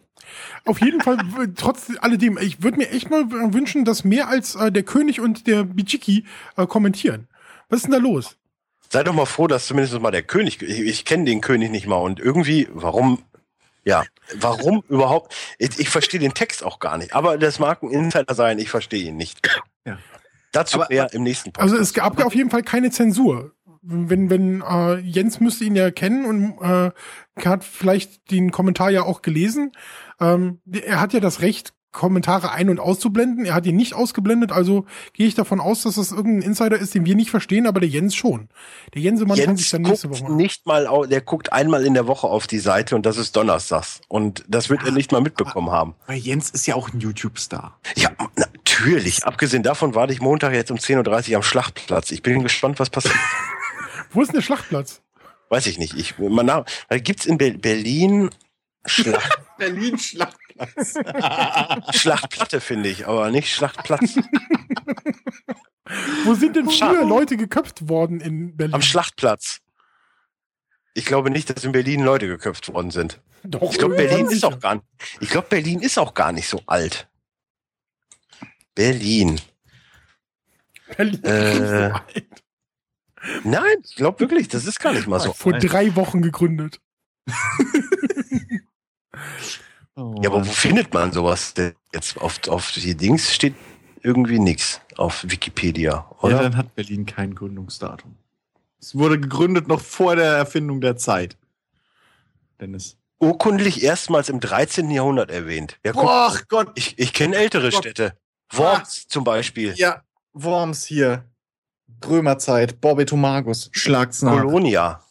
Auf 0.65 0.81
jeden 0.81 1.01
Fall, 1.01 1.19
trotz 1.57 1.87
alledem, 2.01 2.39
ich 2.41 2.63
würde 2.63 2.79
mir 2.79 2.91
echt 2.91 3.11
mal 3.11 3.25
wünschen, 3.53 3.85
dass 3.85 4.05
mehr 4.05 4.29
als 4.29 4.55
äh, 4.55 4.71
der 4.73 4.83
König 4.83 5.21
und 5.21 5.47
der 5.47 5.65
Bijiki 5.65 6.25
äh, 6.57 6.67
kommentieren. 6.67 7.29
Was 7.69 7.79
ist 7.79 7.83
denn 7.85 7.93
da 7.93 7.99
los? 7.99 8.37
Sei 8.89 9.03
doch 9.03 9.13
mal 9.15 9.27
froh, 9.27 9.47
dass 9.47 9.67
zumindest 9.67 9.99
mal 10.01 10.11
der 10.11 10.23
König. 10.23 10.63
Ich, 10.63 10.81
ich 10.81 11.05
kenne 11.05 11.25
den 11.25 11.41
König 11.41 11.71
nicht 11.71 11.87
mal 11.87 11.97
und 11.97 12.21
irgendwie, 12.21 12.69
warum? 12.73 13.23
Ja, 13.85 14.05
warum 14.37 14.85
überhaupt? 14.89 15.35
Ich, 15.59 15.79
ich 15.81 15.89
verstehe 15.91 16.21
den 16.21 16.35
Text 16.35 16.63
auch 16.65 16.79
gar 16.79 16.99
nicht. 16.99 17.15
Aber 17.15 17.37
das 17.37 17.59
mag 17.59 17.83
ein 17.83 17.91
Insider 17.91 18.35
sein, 18.35 18.59
ich 18.59 18.71
verstehe 18.71 19.05
ihn 19.09 19.17
nicht. 19.17 19.41
Ja. 19.85 19.99
Dazu 20.53 20.77
Aber- 20.81 20.87
mehr 20.91 21.13
im 21.13 21.23
nächsten 21.23 21.53
Podcast. 21.53 21.73
Also 21.73 21.83
es 21.83 21.93
gab 21.95 22.19
ja 22.19 22.27
auf 22.27 22.35
jeden 22.35 22.51
Fall 22.51 22.63
keine 22.63 22.91
Zensur. 22.91 23.53
Wenn, 23.85 24.31
wenn 24.31 24.61
äh, 24.63 24.99
Jens 24.99 25.41
müsste 25.41 25.65
ihn 25.65 25.75
ja 25.75 25.91
kennen 25.91 26.25
und 26.25 26.57
äh, 26.63 26.91
hat 27.45 27.65
vielleicht 27.65 28.31
den 28.31 28.53
Kommentar 28.53 28.91
ja 28.91 29.03
auch 29.03 29.23
gelesen. 29.23 29.73
Ähm, 30.21 30.61
er 30.71 31.01
hat 31.01 31.13
ja 31.15 31.19
das 31.21 31.41
Recht, 31.41 31.73
Kommentare 31.91 32.53
ein- 32.53 32.71
und 32.71 32.79
auszublenden. 32.81 33.45
Er 33.45 33.53
hat 33.55 33.67
ihn 33.67 33.77
nicht 33.77 33.93
ausgeblendet, 33.95 34.51
also 34.53 34.87
gehe 35.13 35.27
ich 35.27 35.35
davon 35.35 35.61
aus, 35.61 35.83
dass 35.83 35.97
das 35.97 36.11
irgendein 36.13 36.41
Insider 36.49 36.79
ist, 36.79 36.95
den 36.95 37.05
wir 37.05 37.15
nicht 37.17 37.31
verstehen, 37.31 37.67
aber 37.67 37.81
der 37.81 37.89
Jens 37.89 38.15
schon. 38.15 38.49
Der 38.95 39.03
Jensemann 39.03 39.37
kann 39.39 39.57
sich 39.59 39.71
Jens 39.71 39.83
dann 39.83 39.91
nächste 39.91 40.09
guckt 40.09 40.23
Woche. 40.23 40.33
nicht 40.33 40.65
mal, 40.67 40.89
der 41.09 41.21
guckt 41.21 41.53
einmal 41.53 41.85
in 41.85 41.93
der 41.95 42.07
Woche 42.07 42.29
auf 42.29 42.47
die 42.47 42.61
Seite 42.61 42.95
und 42.95 43.05
das 43.05 43.19
ist 43.19 43.37
donnerstags. 43.37 44.01
Und 44.09 44.43
das 44.49 44.71
wird 44.71 44.85
er 44.85 44.93
nicht 44.93 45.13
mal 45.13 45.21
mitbekommen 45.21 45.71
haben. 45.71 45.95
Weil 46.07 46.17
Jens 46.19 46.49
ist 46.51 46.67
ja 46.67 46.77
auch 46.77 46.91
ein 46.93 47.01
YouTube-Star. 47.01 47.79
Ja, 47.97 48.11
natürlich. 48.67 49.25
Abgesehen 49.25 49.63
davon 49.63 49.95
warte 49.95 50.13
ich 50.13 50.21
Montag 50.21 50.53
jetzt 50.53 50.71
um 50.71 50.79
10.30 50.79 51.31
Uhr 51.31 51.37
am 51.37 51.43
Schlachtplatz. 51.43 52.11
Ich 52.11 52.23
bin 52.23 52.43
gespannt, 52.43 52.79
was 52.79 52.91
passiert. 52.91 53.15
Wo 54.11 54.23
ist 54.23 54.29
denn 54.29 54.37
der 54.37 54.43
Schlachtplatz? 54.43 55.03
Weiß 55.49 55.67
ich 55.67 55.79
nicht. 55.79 55.95
Ich, 55.95 56.19
man, 56.19 56.47
da 56.47 56.65
gibt's 56.91 57.27
in 57.27 57.39
Be 57.39 57.53
Berlin 57.53 58.31
Schlacht, 58.87 59.39
Berlin 59.59 59.99
Schlachtplatz. 59.99 60.95
Schlachtplatte, 61.97 62.61
finde 62.61 62.89
ich, 62.89 63.07
aber 63.07 63.31
nicht 63.31 63.49
Schlachtplatz. 63.53 64.17
Wo 66.25 66.35
sind 66.35 66.57
denn 66.57 66.69
früher 66.71 67.05
Leute 67.05 67.37
geköpft 67.37 67.89
worden 67.89 68.21
in 68.21 68.57
Berlin? 68.57 68.75
Am 68.75 68.83
Schlachtplatz. 68.83 69.59
Ich 70.95 71.05
glaube 71.07 71.31
nicht, 71.31 71.49
dass 71.51 71.65
in 71.65 71.73
Berlin 71.73 72.03
Leute 72.03 72.27
geköpft 72.27 72.73
worden 72.73 72.91
sind. 72.91 73.21
Doch, 73.45 73.63
Ich 73.73 73.79
glaube, 73.79 73.97
Berlin 73.97 74.27
ist 74.27 74.33
sicher. 74.41 74.49
auch 74.49 74.61
gar 74.61 74.75
nicht. 74.77 74.87
Ich 75.21 75.31
glaube, 75.31 75.47
Berlin 75.49 75.81
ist 75.81 75.99
auch 75.99 76.15
gar 76.15 76.33
nicht 76.33 76.49
so 76.49 76.61
alt. 76.67 77.09
Berlin. 78.75 79.41
Berlin 80.97 81.23
Äh, 81.25 81.53
ist 81.89 81.95
so. 81.95 82.21
Nein, 83.45 83.77
ich 83.85 83.95
glaube 83.95 84.21
wirklich, 84.21 84.49
das 84.49 84.67
ist 84.67 84.81
gar 84.81 84.93
nicht 84.93 85.07
mal 85.07 85.21
so. 85.21 85.33
Vor 85.33 85.55
alt. 85.55 85.71
drei 85.71 85.95
Wochen 85.97 86.23
gegründet. 86.23 86.81
Oh, 89.95 90.15
Ja, 90.23 90.31
aber 90.31 90.47
wo 90.47 90.51
findet 90.51 90.95
man 90.95 91.13
sowas 91.13 91.53
denn 91.53 91.75
jetzt? 91.93 92.17
Auf, 92.19 92.49
auf 92.49 92.73
die 92.73 92.97
Dings 92.97 93.35
steht 93.35 93.55
irgendwie 94.03 94.39
nichts 94.39 94.81
auf 94.97 95.23
Wikipedia, 95.29 95.91
ja, 95.93 96.17
oder? 96.23 96.39
dann 96.43 96.57
hat 96.57 96.75
Berlin 96.75 97.05
kein 97.05 97.35
Gründungsdatum. 97.35 98.17
Es 98.81 98.95
wurde 98.97 99.21
gegründet 99.21 99.69
noch 99.69 99.83
vor 99.83 100.17
der 100.17 100.33
Erfindung 100.33 100.81
der 100.81 100.97
Zeit. 100.97 101.37
Dennis. 102.59 102.97
Urkundlich 103.19 103.83
erstmals 103.83 104.31
im 104.31 104.41
13. 104.41 104.91
Jahrhundert 104.91 105.31
erwähnt. 105.31 105.79
Ja, 105.85 105.93
guck, 105.93 106.09
Ach 106.09 106.49
Gott. 106.49 106.73
ich 106.75 106.99
ich 106.99 107.13
kenne 107.13 107.37
ältere 107.37 107.71
Gott. 107.71 107.75
Städte. 107.85 108.17
Worms 108.53 109.07
zum 109.09 109.25
Beispiel. 109.25 109.73
Ja, 109.77 110.03
Worms 110.33 110.85
hier. 110.85 111.25
Römerzeit, 112.07 112.81
Borbetomagus, 112.81 113.69
Schlag's 113.73 114.23
nach. 114.23 114.33
Kolonia. 114.43 115.03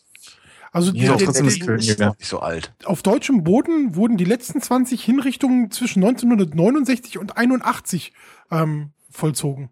Also 0.74 0.92
Ja, 0.94 1.16
die, 1.16 1.26
trotzdem 1.26 1.48
die, 1.48 1.54
ist 1.54 1.64
die, 2.00 2.06
nicht 2.06 2.26
so 2.26 2.40
alt. 2.40 2.74
auf 2.86 3.02
deutschem 3.04 3.44
Boden 3.44 3.96
wurden 3.96 4.18
die 4.18 4.24
letzten 4.26 4.62
20 4.62 5.04
Hinrichtungen 5.04 5.70
zwischen 5.72 6.04
1969 6.04 7.18
und 7.18 7.38
81 7.38 8.14
ähm, 8.52 8.92
vollzogen. 9.10 9.70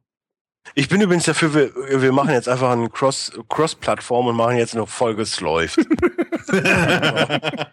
Ich 0.76 0.88
bin 0.90 1.02
übrigens 1.02 1.24
dafür, 1.26 1.54
wir, 1.54 2.02
wir 2.02 2.12
machen 2.12 2.32
jetzt 2.32 2.48
einfach 2.50 2.72
eine 2.72 2.90
Cross- 2.90 3.32
Cross-Plattform 3.50 4.28
und 4.28 4.36
machen 4.36 4.58
jetzt 4.58 4.76
eine 4.76 4.86
Folge 4.88 5.22
Es 5.24 5.40
läuft. 5.40 5.80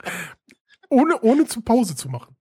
Ohne, 0.89 1.21
ohne 1.21 1.47
zu 1.47 1.61
Pause 1.63 1.97
zu 1.97 2.09
machen. 2.09 2.37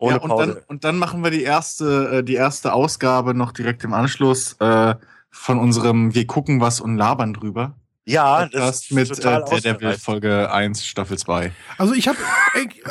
Ohne 0.00 0.16
ja, 0.16 0.20
und, 0.22 0.30
Pause. 0.30 0.46
dann, 0.46 0.62
und 0.66 0.84
dann 0.84 0.96
machen 0.96 1.22
wir 1.22 1.30
die 1.30 1.42
erste, 1.42 2.18
äh, 2.18 2.22
die 2.24 2.34
erste 2.34 2.72
Ausgabe 2.72 3.34
noch 3.34 3.52
direkt 3.52 3.84
im 3.84 3.92
Anschluss 3.92 4.56
äh, 4.58 4.94
von 5.30 5.58
unserem 5.58 6.14
Wir 6.14 6.26
gucken 6.26 6.58
was 6.60 6.80
und 6.80 6.96
labern 6.96 7.34
drüber. 7.34 7.74
ja, 8.06 8.46
das 8.46 8.84
ist 8.84 8.92
mit 8.92 9.10
äh, 9.10 9.14
total 9.14 9.44
Daredevil. 9.44 9.98
Folge 9.98 10.50
1, 10.50 10.86
Staffel 10.86 11.18
2. 11.18 11.52
Also 11.76 11.92
ich 11.92 12.08
habe, 12.08 12.16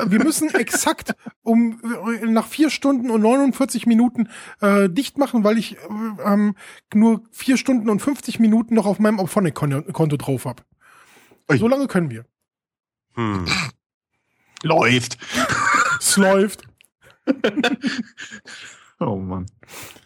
wir 0.05 0.23
müssen 0.23 0.53
exakt 0.53 1.15
um 1.41 1.81
nach 2.27 2.45
vier 2.45 2.69
Stunden 2.69 3.09
und 3.09 3.21
49 3.21 3.87
Minuten 3.87 4.29
äh, 4.61 4.87
dicht 4.87 5.17
machen, 5.17 5.43
weil 5.43 5.57
ich 5.57 5.77
äh, 5.77 5.79
ähm, 6.23 6.55
nur 6.93 7.23
vier 7.31 7.57
Stunden 7.57 7.89
und 7.89 8.03
50 8.03 8.39
Minuten 8.39 8.75
noch 8.75 8.85
auf 8.85 8.99
meinem 8.99 9.17
Opphonic-Konto 9.17 10.15
drauf 10.17 10.45
habe. 10.45 10.61
So 11.57 11.67
lange 11.67 11.87
können 11.87 12.11
wir. 12.11 12.25
Hm. 13.15 13.47
Läuft. 14.61 15.17
Es 15.99 16.15
läuft. 16.15 16.68
Oh 19.01 19.15
Mann. 19.15 19.45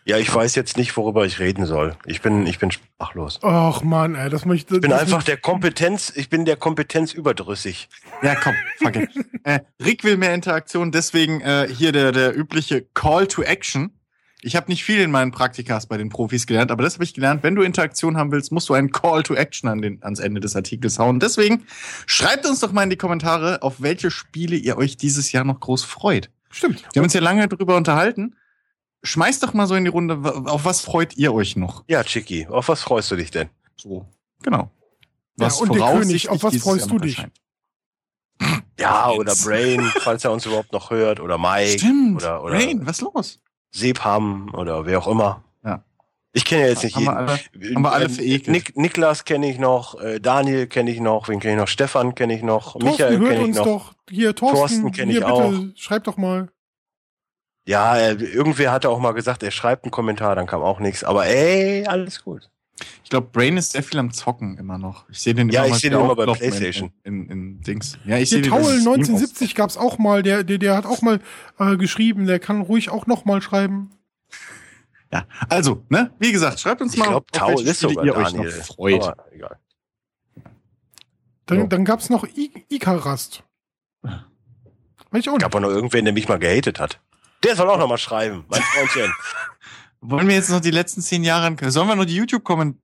Ja, 0.06 0.18
ich 0.18 0.34
weiß 0.34 0.54
jetzt 0.56 0.78
nicht, 0.78 0.96
worüber 0.98 1.26
ich 1.26 1.40
reden 1.40 1.66
soll. 1.66 1.96
Ich 2.06 2.22
bin, 2.22 2.46
ich 2.46 2.60
bin 2.60 2.70
sprachlos. 2.70 3.40
Ach 3.42 3.82
man, 3.82 4.14
ey, 4.14 4.30
das 4.30 4.46
möchte 4.46 4.76
Ich 4.76 4.82
bin 4.82 4.92
das 4.92 5.02
einfach 5.02 5.24
der 5.24 5.38
Kompetenz, 5.38 6.14
ich 6.16 6.30
bin 6.30 6.46
der 6.46 6.58
Kompetenz 6.58 7.14
überdrüssig. 7.14 7.90
Ja, 8.22 8.36
komm, 8.36 8.54
fuck 8.78 8.96
it. 8.98 9.10
äh, 9.44 9.62
Rick 9.84 10.04
will 10.04 10.18
mehr 10.18 10.36
Interaktion, 10.36 10.92
deswegen 10.92 11.42
äh, 11.42 11.68
hier 11.74 11.92
der, 11.92 12.12
der 12.12 12.38
übliche 12.38 12.86
Call 12.94 13.26
to 13.26 13.42
Action. 13.42 13.98
Ich 14.44 14.56
habe 14.58 14.70
nicht 14.70 14.84
viel 14.84 15.00
in 15.00 15.10
meinen 15.10 15.32
Praktikas 15.32 15.88
bei 15.88 15.98
den 15.98 16.10
Profis 16.10 16.46
gelernt, 16.46 16.70
aber 16.70 16.84
das 16.84 16.96
habe 16.96 17.06
ich 17.06 17.14
gelernt. 17.14 17.42
Wenn 17.42 17.56
du 17.56 17.64
Interaktion 17.64 18.18
haben 18.18 18.32
willst, 18.32 18.52
musst 18.52 18.68
du 18.70 18.74
einen 18.74 18.92
Call 18.92 19.24
to 19.24 19.34
Action 19.34 19.70
an 19.70 19.82
den, 19.82 20.04
ans 20.04 20.20
Ende 20.20 20.42
des 20.42 20.56
Artikels 20.56 21.00
hauen. 21.00 21.20
Deswegen 21.20 21.64
schreibt 22.06 22.46
uns 22.46 22.60
doch 22.60 22.74
mal 22.74 22.84
in 22.84 22.90
die 22.90 22.98
Kommentare, 22.98 23.64
auf 23.64 23.82
welche 23.82 24.12
Spiele 24.12 24.58
ihr 24.58 24.78
euch 24.78 24.98
dieses 24.98 25.32
Jahr 25.32 25.46
noch 25.46 25.62
groß 25.62 25.86
freut. 25.86 26.30
Stimmt. 26.54 26.84
Wir 26.94 27.00
haben 27.00 27.06
uns 27.06 27.14
ja 27.14 27.22
lange 27.22 27.48
drüber 27.48 27.76
unterhalten. 27.76 28.36
Schmeißt 29.04 29.44
doch 29.44 29.54
mal 29.54 29.68
so 29.68 29.76
in 29.76 29.84
die 29.84 29.90
Runde, 29.90 30.22
auf 30.46 30.64
was 30.64 30.80
freut 30.80 31.18
ihr 31.18 31.34
euch 31.34 31.56
noch? 31.58 31.84
Ja, 31.88 32.04
Chicky, 32.04 32.48
auf 32.48 32.70
was 32.70 32.82
freust 32.82 33.12
du 33.12 33.18
dich 33.18 33.32
denn? 33.32 33.50
So, 33.76 34.06
genau. 34.42 34.70
Ja, 35.38 35.52
und 35.52 35.70
König, 35.70 36.30
auf 36.30 36.44
was 36.44 36.56
freust 36.58 36.90
du 36.90 37.00
dich? 37.00 37.22
Ja, 38.80 39.10
oder 39.10 39.36
Brain, 39.36 39.82
falls 40.00 40.24
er 40.24 40.32
uns 40.32 40.46
überhaupt 40.46 40.72
noch 40.72 40.90
hört, 40.90 41.20
oder 41.20 41.38
Mike, 41.38 41.80
Stimmt. 41.80 42.18
oder, 42.22 42.44
oder 42.44 42.54
Rain, 42.56 42.86
was 42.86 43.00
ist 43.00 43.02
los? 43.02 43.40
Sebham, 43.72 44.54
oder 44.54 44.86
wer 44.86 45.00
auch 45.00 45.08
immer. 45.08 45.44
Ja. 46.34 46.38
Ich 46.40 46.46
kenne 46.46 46.64
ja 46.64 46.68
jetzt 46.70 46.84
nicht 46.84 46.96
Haben 46.96 47.06
wir 47.06 47.12
jeden. 47.12 47.28
alle, 47.30 47.76
haben 47.76 47.82
wir 47.84 47.92
alle 47.92 48.10
verekelt. 48.10 48.48
Nik 48.48 48.78
Niklas 48.78 49.24
kenne 49.26 49.50
ich 49.50 49.60
noch, 49.60 50.00
äh, 50.02 50.20
Daniel 50.20 50.68
kenne 50.68 50.92
ich 50.92 51.00
noch, 51.00 51.30
wen 51.30 51.40
kenne 51.40 51.54
ich 51.54 51.60
noch, 51.60 51.68
Stefan 51.68 52.16
kenne 52.16 52.36
ich 52.36 52.42
noch, 52.42 52.74
Thorsten 52.74 52.86
Michael 52.90 53.20
hört 53.20 53.30
kenne 53.30 53.42
ich 53.42 53.48
uns 53.50 53.58
noch. 53.58 53.66
doch. 53.66 53.94
Hier, 54.10 54.36
Thorsten, 54.36 54.58
Thorsten 54.58 54.92
kenn 54.92 55.10
ich 55.10 55.18
hier 55.18 55.26
bitte, 55.26 55.34
auch. 55.34 55.54
schreib 55.76 56.04
doch 56.06 56.18
mal. 56.18 56.50
Ja, 57.68 57.98
äh, 57.98 58.14
irgendwer 58.14 58.72
hatte 58.72 58.90
auch 58.90 59.00
mal 59.00 59.12
gesagt, 59.14 59.44
er 59.44 59.52
schreibt 59.52 59.86
einen 59.86 59.92
Kommentar, 59.92 60.36
dann 60.36 60.48
kam 60.48 60.62
auch 60.62 60.80
nichts. 60.80 61.04
Aber 61.04 61.26
ey, 61.28 61.86
alles 61.86 62.24
gut. 62.24 62.50
Ich 63.04 63.10
glaube, 63.10 63.28
Brain 63.32 63.56
ist 63.56 63.72
sehr 63.72 63.84
viel 63.84 64.00
am 64.00 64.12
Zocken 64.12 64.58
immer 64.58 64.78
noch. 64.78 65.08
Ich 65.10 65.20
sehe 65.20 65.34
den 65.36 65.50
Ja, 65.50 65.60
immer 65.60 65.68
ich 65.68 65.72
mal 65.74 65.80
seh 65.80 65.88
wieder 65.88 65.98
den 66.00 66.06
immer 66.06 66.16
bei 66.16 66.26
PlayStation. 66.26 66.92
In, 67.04 67.26
in, 67.26 67.30
in 67.30 67.62
Dings. 67.62 67.98
Ja, 68.06 68.18
ich 68.18 68.30
sehe 68.32 68.42
den 68.42 68.50
Taul 68.50 68.64
bei 68.64 68.68
Steam 68.80 68.94
1970 68.94 69.56
gab's 69.56 69.78
auch 69.78 69.98
mal, 70.00 70.24
der, 70.24 70.44
der, 70.44 70.58
der 70.58 70.76
hat 70.76 70.86
auch 70.86 71.02
mal 71.02 71.20
äh, 71.60 71.78
geschrieben, 71.78 72.26
der 72.26 72.40
kann 72.40 72.62
ruhig 72.62 72.90
auch 72.90 73.06
noch 73.06 73.24
mal 73.26 73.42
schreiben. 73.42 73.92
Ja, 75.14 75.28
also, 75.48 75.86
ne, 75.90 76.12
wie 76.18 76.32
gesagt, 76.32 76.60
schreibt 76.60 76.82
uns 76.82 76.94
Ich 76.94 77.00
mal, 77.00 77.10
glaube, 77.10 77.28
auf 77.32 77.40
Taul 77.40 77.56
welche 77.58 77.70
ist 77.70 77.78
Spiele 77.78 77.92
sogar 77.94 78.06
ihr 78.06 78.16
euch 78.18 78.32
Daniel. 78.32 78.58
noch 78.58 78.66
freut. 78.66 79.04
Aber 79.04 79.32
egal. 79.32 79.58
Dann, 81.46 81.60
So. 81.62 81.68
dann 81.68 81.86
gab's 81.86 82.10
noch 82.10 82.24
I 82.26 82.66
Ikarast. 82.70 83.44
Weiß 84.02 84.14
ich 85.20 85.30
auch 85.30 85.34
nicht. 85.34 85.42
Gab 85.44 85.54
auch 85.54 85.60
noch 85.60 85.70
irgendwen, 85.70 86.06
der 86.06 86.16
mich 86.16 86.28
mal 86.28 86.40
gehatet 86.40 86.80
hat. 86.80 87.00
Der 87.44 87.56
soll 87.56 87.70
auch 87.70 87.78
noch 87.78 87.88
mal 87.88 88.00
schreiben, 88.00 88.46
mein 88.50 88.62
Freundchen. 88.62 89.14
Wollen 90.02 90.28
wir 90.28 90.36
jetzt 90.36 90.50
noch 90.50 90.62
die 90.62 90.72
letzten 90.72 91.02
zehn 91.02 91.24
Jahre, 91.24 91.56
sollen 91.70 91.88
wir 91.88 91.96
noch 91.96 92.06
die 92.06 92.16
YouTube-Kommentare 92.16 92.80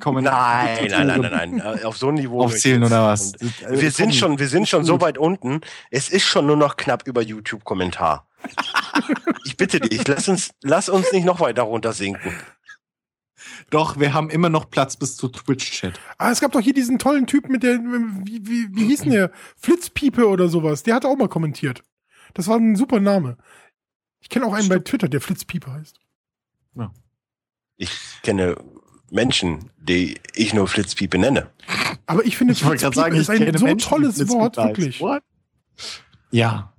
nein, 0.00 0.88
nein, 0.90 1.06
nein, 1.06 1.20
nein, 1.20 1.56
nein. 1.56 1.78
Äh, 1.78 1.84
Auf 1.84 1.96
so 1.96 2.08
ein 2.08 2.14
Niveau. 2.14 2.42
aufzählen 2.42 2.82
ich 2.82 2.86
oder 2.90 3.06
was? 3.06 3.32
Und 3.36 3.80
Wir 3.80 3.90
sind 3.90 4.14
schon, 4.14 4.38
wir 4.38 4.48
sind 4.48 4.68
schon 4.68 4.84
so 4.84 5.00
weit 5.00 5.16
unten. 5.16 5.62
Es 5.90 6.10
ist 6.10 6.24
schon 6.24 6.46
nur 6.46 6.56
noch 6.56 6.76
knapp 6.76 7.06
über 7.06 7.22
YouTube-Kommentar. 7.22 8.26
Ich 9.44 9.56
bitte 9.56 9.80
dich, 9.80 10.06
lass 10.06 10.28
uns, 10.28 10.50
lass 10.62 10.88
uns 10.88 11.12
nicht 11.12 11.24
noch 11.24 11.40
weiter 11.40 11.62
runter 11.62 11.92
sinken. 11.92 12.32
Doch, 13.70 13.98
wir 13.98 14.14
haben 14.14 14.30
immer 14.30 14.48
noch 14.48 14.70
Platz 14.70 14.96
bis 14.96 15.16
zu 15.16 15.28
Twitch-Chat. 15.28 15.98
Ah, 16.18 16.30
es 16.30 16.40
gab 16.40 16.52
doch 16.52 16.60
hier 16.60 16.74
diesen 16.74 16.98
tollen 16.98 17.26
Typ 17.26 17.48
mit 17.48 17.62
der, 17.62 17.78
wie, 17.78 18.46
wie, 18.46 18.68
wie 18.74 18.86
hieß 18.86 19.02
denn 19.02 19.12
der? 19.12 19.30
Flitzpiepe 19.56 20.28
oder 20.28 20.48
sowas. 20.48 20.82
Der 20.82 20.94
hat 20.94 21.04
auch 21.04 21.16
mal 21.16 21.28
kommentiert. 21.28 21.82
Das 22.34 22.48
war 22.48 22.56
ein 22.56 22.76
super 22.76 23.00
Name. 23.00 23.36
Ich 24.20 24.28
kenne 24.28 24.46
auch 24.46 24.54
einen 24.54 24.68
bei 24.68 24.78
Twitter, 24.78 25.08
der 25.08 25.20
Flitzpiepe 25.20 25.72
heißt. 25.72 25.98
Ich 27.76 27.90
kenne 28.22 28.56
Menschen, 29.10 29.70
die 29.76 30.20
ich 30.34 30.54
nur 30.54 30.68
Flitzpiepe 30.68 31.18
nenne. 31.18 31.50
Aber 32.06 32.24
ich 32.24 32.36
finde, 32.36 32.52
Ich 32.52 32.64
wollte 32.64 32.82
gerade 32.82 32.94
sagen, 32.94 33.14
ich 33.14 33.22
ist 33.22 33.30
ein 33.30 33.56
so 33.58 33.64
Menschen, 33.64 33.88
tolles 33.88 34.16
Flitzpiepe 34.16 34.40
Wort, 34.40 34.56
wirklich. 34.56 35.00
What? 35.00 35.22
Ja. 36.30 36.73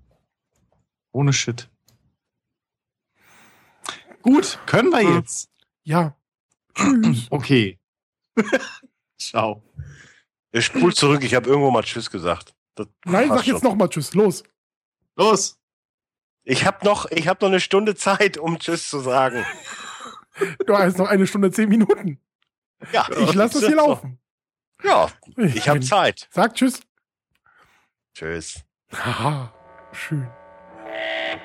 Ohne 1.15 1.31
Shit. 1.31 1.69
Gut, 4.21 4.59
können 4.65 4.89
wir 4.89 4.99
Hm. 4.99 5.15
jetzt. 5.15 5.49
Ja. 5.83 6.17
Tschüss. 6.73 7.27
Okay. 7.31 7.79
Ciao. 9.17 9.63
Ich 10.51 10.65
spul 10.65 10.93
zurück, 10.93 11.23
ich 11.23 11.33
habe 11.33 11.47
irgendwo 11.49 11.71
mal 11.71 11.83
Tschüss 11.83 12.11
gesagt. 12.11 12.53
Das 12.75 12.87
Nein, 13.05 13.29
sag 13.29 13.45
jetzt 13.47 13.61
schon. 13.61 13.69
noch 13.69 13.75
mal 13.75 13.87
Tschüss. 13.87 14.13
Los. 14.13 14.43
Los. 15.15 15.57
Ich 16.43 16.65
habe 16.65 16.85
noch, 16.85 17.09
ich 17.11 17.29
habe 17.29 17.39
noch 17.45 17.49
eine 17.49 17.61
Stunde 17.61 17.95
Zeit, 17.95 18.37
um 18.37 18.59
Tschüss 18.59 18.89
zu 18.89 18.99
sagen. 18.99 19.45
Du 20.65 20.77
hast 20.77 20.97
noch 20.97 21.07
eine 21.07 21.25
Stunde, 21.27 21.49
zehn 21.49 21.69
Minuten. 21.69 22.19
Ja, 22.91 23.07
Ich 23.17 23.33
lasse 23.33 23.59
das 23.61 23.67
hier 23.67 23.77
laufen. 23.77 24.19
Ja, 24.83 25.09
ich 25.37 25.69
habe 25.69 25.79
Zeit. 25.79 26.27
Sag 26.29 26.55
Tschüss. 26.55 26.81
Tschüss. 28.13 28.65
Haha, 28.91 29.53
schön. 29.93 30.27
Yeah. 31.05 31.39